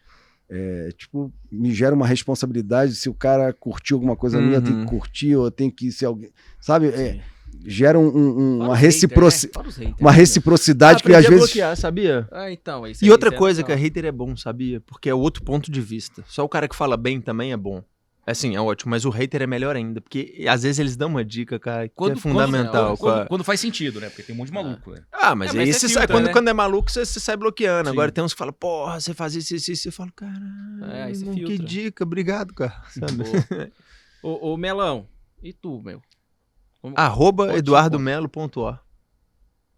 é, 0.51 0.91
tipo, 0.99 1.33
me 1.51 1.73
gera 1.73 1.95
uma 1.95 2.07
responsabilidade 2.07 2.95
se 2.97 3.09
o 3.09 3.15
cara 3.15 3.53
curtiu 3.53 3.97
alguma 3.97 4.17
coisa 4.17 4.41
minha, 4.41 4.61
tem 4.61 4.73
Uhum. 4.75 4.85
que 4.85 4.91
curtir, 4.91 5.35
ou 5.37 5.51
tem 5.51 5.71
que 5.71 5.91
ser 5.93 6.07
alguém. 6.07 6.31
Sabe? 6.61 6.89
É. 6.89 7.23
gera 7.65 7.99
um- 7.99 8.07
um- 8.09 8.57
uma, 8.61 8.73
os 8.75 8.79
reciproci- 8.79 9.47
haters, 9.49 9.77
né? 9.79 9.85
Haters, 9.87 10.01
uma 10.01 10.11
né? 10.13 10.17
reciprocidade 10.17 11.03
que 11.03 11.09
Aprendi 11.09 11.27
às 11.27 11.31
vezes. 11.31 11.45
bloquear, 11.47 11.77
sabia? 11.77 12.29
Ah, 12.33 12.51
então, 12.51 12.87
isso 12.87 13.05
E 13.05 13.07
aí, 13.07 13.11
outra 13.11 13.29
isso 13.29 13.35
é 13.37 13.39
coisa 13.39 13.63
legal. 13.63 13.67
que 13.77 13.83
a 13.83 13.85
hater 13.85 14.05
é 14.05 14.13
bom, 14.13 14.37
sabia? 14.37 14.81
Porque 14.81 15.09
é 15.09 15.15
outro 15.15 15.43
ponto 15.43 15.71
de 15.71 15.81
vista. 15.81 16.25
Só 16.29 16.45
o 16.45 16.49
cara 16.49 16.69
que 16.69 16.77
fala 16.77 16.97
bem 16.97 17.21
também 17.21 17.53
é 17.53 17.57
bom. 17.57 17.83
É 18.27 18.31
Assim, 18.33 18.57
é 18.57 18.61
ótimo, 18.61 18.91
mas 18.91 19.05
o 19.05 19.11
hater 19.11 19.43
é 19.43 19.47
melhor 19.47 19.77
ainda, 19.77 20.01
porque 20.01 20.47
às 20.49 20.63
vezes 20.63 20.79
eles 20.79 20.97
dão 20.97 21.11
uma 21.11 21.23
dica, 21.23 21.59
cara, 21.59 21.87
que 21.89 21.95
é 22.11 22.17
fundamental. 22.17 22.97
Quando, 22.97 23.13
a- 23.13 23.17
quando- 23.19 23.29
quando 23.29 23.45
faz 23.45 23.61
sentido, 23.61 24.01
né? 24.01 24.09
Porque 24.09 24.23
tem 24.23 24.35
um 24.35 24.39
monte 24.39 24.49
de 24.49 24.55
maluco, 24.55 24.93
né? 24.93 25.03
Ah, 25.13 25.35
mas 25.35 25.55
É, 25.55 25.59
aí 25.61 25.67
mas 25.67 25.77
você 25.77 25.81
você 25.81 25.89
sai, 25.93 26.03
filtra, 26.05 26.17
quando, 26.17 26.25
né? 26.29 26.33
quando 26.33 26.49
é 26.49 26.53
maluco, 26.55 26.91
você, 26.91 27.05
você 27.05 27.21
sai 27.21 27.37
bloqueando. 27.37 27.91
Sim. 27.91 27.93
Agora 27.93 28.11
tem 28.11 28.25
uns 28.25 28.33
que 28.33 28.39
falam, 28.39 28.55
porra, 28.55 28.99
você 28.99 29.13
faz 29.13 29.35
isso, 29.35 29.55
isso, 29.55 29.71
isso. 29.73 29.89
Eu 29.89 29.93
falo, 29.93 30.11
caralho, 30.17 30.41
É, 30.91 31.03
aí 31.03 31.13
que 31.45 31.59
dica, 31.59 32.03
obrigado, 32.03 32.55
cara. 32.55 32.83
Sabe? 32.99 33.13
Boa. 33.13 33.27
ô, 34.23 34.53
ô, 34.53 34.57
Melão, 34.57 35.07
e 35.43 35.53
tu, 35.53 35.83
meu? 35.85 36.01
Como- 36.85 36.99
Arroba 36.99 37.57
eduardomelo.o 37.57 38.73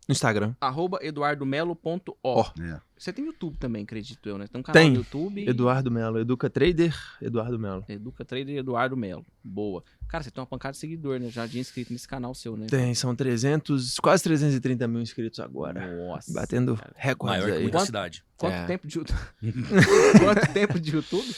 no 0.08 0.12
Instagram. 0.12 0.54
Arroba 0.60 0.98
eduardomelo.o. 1.02 2.16
Ó. 2.24 2.50
É. 2.60 2.80
Você 2.98 3.12
tem 3.12 3.26
YouTube 3.26 3.56
também, 3.58 3.84
acredito 3.84 4.28
eu, 4.28 4.36
né? 4.38 4.46
Tem 4.48 4.58
um 4.58 4.62
canal 4.62 4.82
Tem. 4.82 4.90
no 4.90 4.96
YouTube. 4.96 5.48
Eduardo 5.48 5.88
Melo, 5.88 6.18
Educa 6.18 6.50
Trader, 6.50 6.92
Eduardo 7.22 7.58
Melo. 7.60 7.84
Educa 7.88 8.24
Trader 8.24 8.56
Eduardo 8.56 8.96
Melo. 8.96 9.24
Boa. 9.44 9.84
Cara, 10.08 10.24
você 10.24 10.32
tem 10.32 10.40
uma 10.40 10.46
pancada 10.48 10.72
de 10.72 10.78
seguidor, 10.78 11.20
né? 11.20 11.28
Já 11.30 11.46
tinha 11.46 11.60
inscrito 11.60 11.92
nesse 11.92 12.08
canal 12.08 12.34
seu, 12.34 12.56
né? 12.56 12.66
Tem, 12.68 12.92
são 12.94 13.14
300, 13.14 13.98
quase 14.00 14.24
330 14.24 14.88
mil 14.88 15.00
inscritos 15.00 15.38
agora. 15.38 15.96
Nossa. 16.08 16.32
Batendo 16.32 16.76
cara. 16.76 16.92
recordes 16.96 17.36
Maior 17.38 17.46
que 17.52 17.56
aí. 17.58 17.62
muita 17.62 17.78
Quanto- 17.78 17.86
cidade. 17.86 18.24
Quanto 18.36 18.52
É. 18.54 18.66
tempo 18.66 18.86
de 18.88 18.98
YouTube? 18.98 19.18
Quanto 20.24 20.52
tempo 20.52 20.80
de 20.80 20.90
YouTube? 20.92 21.34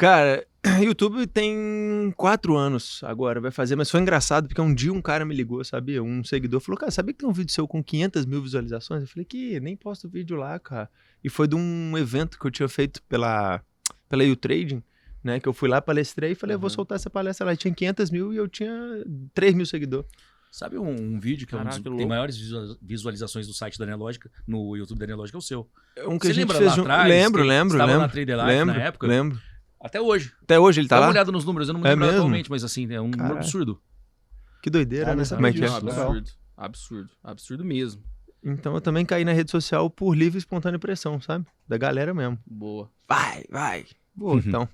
Cara, 0.00 0.46
YouTube 0.82 1.26
tem 1.26 2.10
quatro 2.16 2.56
anos 2.56 3.02
agora, 3.04 3.38
vai 3.38 3.50
fazer, 3.50 3.76
mas 3.76 3.90
foi 3.90 4.00
engraçado 4.00 4.48
porque 4.48 4.60
um 4.60 4.74
dia 4.74 4.90
um 4.90 5.02
cara 5.02 5.26
me 5.26 5.34
ligou, 5.34 5.62
sabia? 5.62 6.02
Um 6.02 6.24
seguidor 6.24 6.58
falou, 6.60 6.78
cara, 6.78 6.90
sabia 6.90 7.12
que 7.12 7.18
tem 7.20 7.28
um 7.28 7.32
vídeo 7.34 7.52
seu 7.52 7.68
com 7.68 7.84
500 7.84 8.24
mil 8.24 8.40
visualizações? 8.42 9.02
Eu 9.02 9.08
falei, 9.08 9.26
que 9.26 9.60
nem 9.60 9.76
posto 9.76 10.08
vídeo 10.08 10.36
lá, 10.38 10.58
cara. 10.58 10.88
E 11.22 11.28
foi 11.28 11.46
de 11.46 11.54
um 11.54 11.98
evento 11.98 12.38
que 12.38 12.46
eu 12.46 12.50
tinha 12.50 12.66
feito 12.68 13.02
pela, 13.02 13.60
pela 14.08 14.24
U-Trading, 14.24 14.82
né? 15.22 15.38
Que 15.38 15.46
eu 15.46 15.52
fui 15.52 15.68
lá, 15.68 15.82
palestrei 15.82 16.32
e 16.32 16.34
falei, 16.34 16.54
eu 16.56 16.58
vou 16.58 16.70
Uhum. 16.70 16.74
soltar 16.76 16.96
essa 16.96 17.10
palestra 17.10 17.44
lá. 17.44 17.52
E 17.52 17.56
tinha 17.58 17.74
500 17.74 18.10
mil 18.10 18.32
e 18.32 18.38
eu 18.38 18.48
tinha 18.48 18.72
3 19.34 19.52
mil 19.54 19.66
seguidores. 19.66 20.08
Sabe 20.50 20.78
um, 20.78 20.88
um 20.88 21.20
vídeo 21.20 21.46
que 21.46 21.54
é 21.54 21.58
um 21.58 21.60
dos, 21.64 21.76
Caraca, 21.76 21.90
que 21.90 21.96
tem 21.98 22.06
maiores 22.08 22.36
visualiza- 22.38 22.78
visualizações 22.82 23.46
do 23.46 23.52
site 23.52 23.78
da 23.78 23.84
Neológica, 23.86 24.28
no 24.48 24.74
YouTube 24.76 24.98
da 24.98 25.06
Neológica, 25.06 25.36
é 25.36 25.40
o 25.40 25.42
seu. 25.42 25.68
Um 26.08 26.18
que 26.18 26.26
Você 26.26 26.32
a 26.32 26.34
gente 26.34 26.40
lembra 26.48 26.56
fez 26.58 26.70
lá 26.70 26.76
um... 26.76 26.80
atrás? 26.80 27.08
Lembro, 27.08 27.42
lembro, 27.44 27.74
estava 27.74 27.86
lembro. 27.92 28.06
na 28.06 28.08
Trader 28.08 28.36
Life 28.36 28.48
lembro, 28.48 28.74
na 28.74 28.82
época? 28.82 29.06
lembro. 29.06 29.40
Até 29.80 30.00
hoje. 30.00 30.32
Até 30.42 30.58
hoje 30.58 30.80
ele 30.80 30.88
tá 30.88 30.96
Dá 30.96 31.00
lá? 31.00 31.06
uma 31.06 31.12
olhada 31.12 31.32
nos 31.32 31.44
números, 31.44 31.68
eu 31.68 31.74
não 31.74 31.80
me 31.80 31.86
É 31.86 31.90
lembro 31.90 32.04
mesmo? 32.06 32.18
atualmente, 32.20 32.50
mas 32.50 32.62
assim, 32.64 32.92
é 32.92 33.00
um 33.00 33.08
número 33.08 33.36
absurdo. 33.36 33.80
Que 34.62 34.68
doideira, 34.68 35.12
Ah, 35.12 35.16
né? 35.16 35.24
Como 35.26 35.46
é 35.46 35.52
que 35.52 35.64
é? 35.64 35.68
Absurdo. 35.68 36.30
Absurdo. 36.56 37.10
Absurdo 37.24 37.64
mesmo. 37.64 38.02
Então 38.44 38.74
eu 38.74 38.80
também 38.80 39.04
caí 39.06 39.24
na 39.24 39.32
rede 39.32 39.50
social 39.50 39.88
por 39.90 40.14
livre 40.14 40.36
e 40.36 40.40
espontânea 40.40 40.78
pressão, 40.78 41.20
sabe? 41.20 41.46
Da 41.66 41.78
galera 41.78 42.12
mesmo. 42.12 42.38
Boa. 42.46 42.90
Vai, 43.08 43.44
vai. 43.50 43.86
Boa, 44.14 44.34
Uhum. 44.34 44.38
então. 44.46 44.68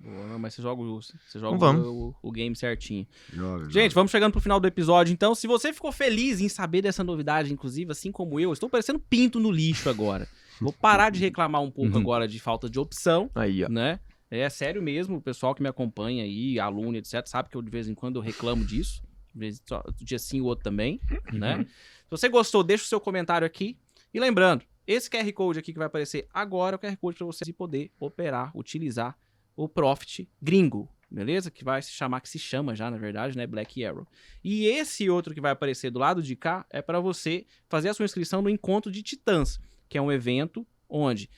Boa, 0.00 0.26
não, 0.28 0.38
mas 0.38 0.54
você 0.54 0.62
joga, 0.62 0.80
o, 0.82 1.00
você 1.02 1.12
joga 1.38 1.56
Então 1.56 1.58
vamos. 1.58 1.86
o, 1.86 2.14
o 2.22 2.32
game 2.32 2.56
certinho. 2.56 3.06
Joga, 3.32 3.64
Gente, 3.66 3.74
joga. 3.90 3.94
vamos 3.94 4.10
chegando 4.10 4.32
pro 4.32 4.40
final 4.40 4.58
do 4.58 4.66
episódio, 4.66 5.12
então. 5.12 5.34
Se 5.34 5.46
você 5.46 5.72
ficou 5.72 5.92
feliz 5.92 6.40
em 6.40 6.48
saber 6.48 6.82
dessa 6.82 7.04
novidade, 7.04 7.52
inclusive, 7.52 7.92
assim 7.92 8.10
como 8.10 8.40
eu, 8.40 8.52
estou 8.52 8.68
parecendo 8.68 8.98
pinto 8.98 9.38
no 9.38 9.50
lixo 9.50 9.88
agora. 9.90 10.26
Vou 10.60 10.72
parar 10.72 11.10
de 11.10 11.20
reclamar 11.20 11.60
um 11.62 11.70
pouco 11.70 11.92
Uhum. 11.94 12.00
agora 12.00 12.26
de 12.26 12.40
falta 12.40 12.68
de 12.70 12.78
opção, 12.78 13.30
Aí, 13.34 13.62
ó. 13.64 13.68
né? 13.68 14.00
É 14.30 14.48
sério 14.48 14.80
mesmo, 14.80 15.16
o 15.16 15.20
pessoal 15.20 15.54
que 15.54 15.62
me 15.62 15.68
acompanha 15.68 16.22
aí, 16.22 16.60
aluno, 16.60 16.96
etc, 16.96 17.26
sabe 17.26 17.48
que 17.48 17.56
eu 17.56 17.62
de 17.62 17.70
vez 17.70 17.88
em 17.88 17.94
quando 17.94 18.16
eu 18.16 18.22
reclamo 18.22 18.64
disso. 18.64 19.02
De 19.32 19.38
vez, 19.38 19.62
um 20.00 20.04
dia 20.04 20.18
sim, 20.18 20.40
o 20.40 20.44
outro 20.44 20.64
também, 20.64 21.00
né? 21.32 21.64
Se 21.64 22.10
você 22.10 22.28
gostou, 22.28 22.62
deixa 22.62 22.84
o 22.84 22.86
seu 22.86 23.00
comentário 23.00 23.46
aqui. 23.46 23.76
E 24.12 24.20
lembrando, 24.20 24.64
esse 24.86 25.08
QR 25.08 25.32
Code 25.32 25.58
aqui 25.58 25.72
que 25.72 25.78
vai 25.78 25.86
aparecer 25.86 26.28
agora 26.32 26.74
é 26.74 26.76
o 26.76 26.78
QR 26.78 26.96
Code 26.96 27.18
para 27.18 27.26
você 27.26 27.52
poder 27.52 27.92
operar, 27.98 28.56
utilizar 28.56 29.16
o 29.54 29.68
Profit 29.68 30.28
gringo, 30.40 30.88
beleza? 31.10 31.50
Que 31.50 31.64
vai 31.64 31.82
se 31.82 31.90
chamar, 31.90 32.20
que 32.20 32.28
se 32.28 32.38
chama 32.38 32.74
já, 32.74 32.90
na 32.90 32.96
verdade, 32.96 33.36
né? 33.36 33.46
Black 33.46 33.84
Arrow. 33.84 34.06
E 34.42 34.66
esse 34.66 35.08
outro 35.10 35.34
que 35.34 35.40
vai 35.40 35.52
aparecer 35.52 35.90
do 35.90 35.98
lado 35.98 36.22
de 36.22 36.34
cá 36.34 36.66
é 36.70 36.80
para 36.80 36.98
você 36.98 37.46
fazer 37.68 37.88
a 37.88 37.94
sua 37.94 38.04
inscrição 38.04 38.42
no 38.42 38.48
Encontro 38.48 38.90
de 38.90 39.02
Titãs, 39.02 39.60
que 39.88 39.98
é 39.98 40.02
um 40.02 40.10
evento 40.10 40.66
onde 40.88 41.30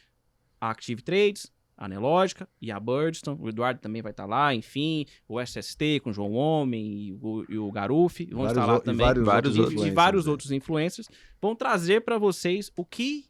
a 0.61 0.71
Active 0.71 1.03
Trades, 1.03 1.53
a 1.83 1.89
Nelógica 1.89 2.49
e 2.61 2.71
a 2.71 2.79
Birdstone, 2.79 3.37
o 3.41 3.49
Eduardo 3.49 3.81
também 3.81 4.01
vai 4.03 4.13
estar 4.13 4.25
lá, 4.25 4.55
enfim, 4.55 5.05
o 5.27 5.41
SST 5.41 5.99
com 6.01 6.11
o 6.11 6.13
João 6.13 6.33
Homem 6.33 7.09
e 7.09 7.13
o, 7.13 7.45
e 7.49 7.59
o 7.59 7.73
Garuf 7.73 8.25
vão 8.27 8.45
Vários 8.45 8.53
estar 8.57 8.67
lá 8.73 8.79
e 8.79 8.81
também. 8.83 9.05
vários 9.05 9.25
Vários 9.27 9.57
E- 9.57 9.61
outros 9.61 9.73
e 9.73 9.75
influencers, 9.75 9.95
vários 9.97 10.25
né? 10.27 10.31
outros 10.31 10.51
influencers 10.53 11.09
vão 11.41 11.57
trazer 11.57 12.03
para 12.03 12.19
vocês 12.19 12.71
o 12.77 12.85
que 12.85 13.25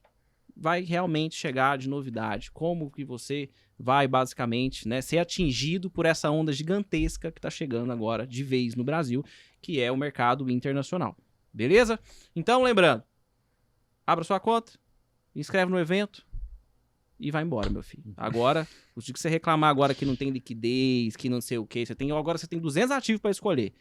vai 0.54 0.82
realmente 0.82 1.34
chegar 1.34 1.78
de 1.78 1.88
novidade, 1.88 2.50
como 2.50 2.90
que 2.90 3.06
você 3.06 3.48
vai 3.78 4.06
basicamente, 4.06 4.86
né, 4.86 5.00
ser 5.00 5.16
atingido 5.18 5.88
por 5.90 6.04
essa 6.04 6.30
onda 6.30 6.52
gigantesca 6.52 7.32
que 7.32 7.38
está 7.38 7.48
chegando 7.48 7.90
agora 7.90 8.26
de 8.26 8.44
vez 8.44 8.74
no 8.74 8.84
Brasil, 8.84 9.24
que 9.62 9.80
é 9.80 9.90
o 9.90 9.96
mercado 9.96 10.50
internacional. 10.50 11.16
Beleza? 11.54 11.98
Então, 12.36 12.62
lembrando, 12.62 13.02
abra 14.06 14.22
sua 14.24 14.38
conta, 14.38 14.72
inscreve 15.34 15.70
no 15.70 15.78
evento 15.78 16.24
e 17.22 17.30
vai 17.30 17.42
embora, 17.42 17.70
meu 17.70 17.82
filho. 17.82 18.12
Agora, 18.16 18.66
o 18.96 19.00
dia 19.00 19.14
que 19.14 19.20
você 19.20 19.28
reclamar 19.28 19.70
agora 19.70 19.94
que 19.94 20.04
não 20.04 20.16
tem 20.16 20.30
liquidez, 20.30 21.16
que 21.16 21.28
não 21.28 21.40
sei 21.40 21.58
o 21.58 21.66
que, 21.66 21.86
você 21.86 21.94
tem 21.94 22.10
agora 22.10 22.36
você 22.36 22.46
tem 22.46 22.58
200 22.58 22.90
ativos 22.90 23.20
para 23.20 23.30
escolher, 23.30 23.72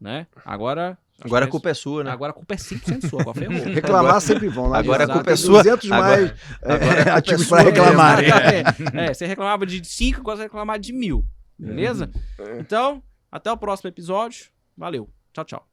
né? 0.00 0.26
Agora 0.44 0.98
Agora 1.20 1.46
a 1.46 1.48
culpa 1.48 1.70
é 1.70 1.74
sua, 1.74 2.04
né? 2.04 2.10
Agora 2.12 2.30
a 2.30 2.34
culpa 2.34 2.54
é 2.54 2.56
100% 2.56 3.08
sua, 3.08 3.22
agora 3.22 3.38
ferrou. 3.38 3.64
Reclamar 3.74 4.20
sempre 4.20 4.48
vão. 4.48 4.68
não 4.68 4.74
agora 4.74 5.04
a 5.04 5.08
culpa 5.08 5.32
é 5.32 5.36
sua. 5.36 5.62
200 5.64 5.90
Agora- 5.90 6.16
mais 6.16 6.30
é, 6.30 6.34
agora 6.62 6.76
a 6.76 6.78
culpa 6.94 7.10
é 7.10 7.12
ativos 7.12 7.46
sua 7.46 7.56
para 7.56 7.66
reclamar. 7.70 8.24
É, 8.24 8.62
é, 9.06 9.14
você 9.14 9.26
reclamava 9.26 9.66
de 9.66 9.84
5, 9.84 10.20
agora 10.20 10.36
você 10.36 10.40
vai 10.42 10.46
reclamar 10.46 10.78
de 10.78 10.92
mil. 10.92 11.24
Beleza? 11.58 12.08
Então, 12.60 13.02
até 13.32 13.50
o 13.50 13.56
próximo 13.56 13.88
episódio. 13.88 14.46
Valeu. 14.76 15.10
Tchau, 15.32 15.44
tchau. 15.44 15.68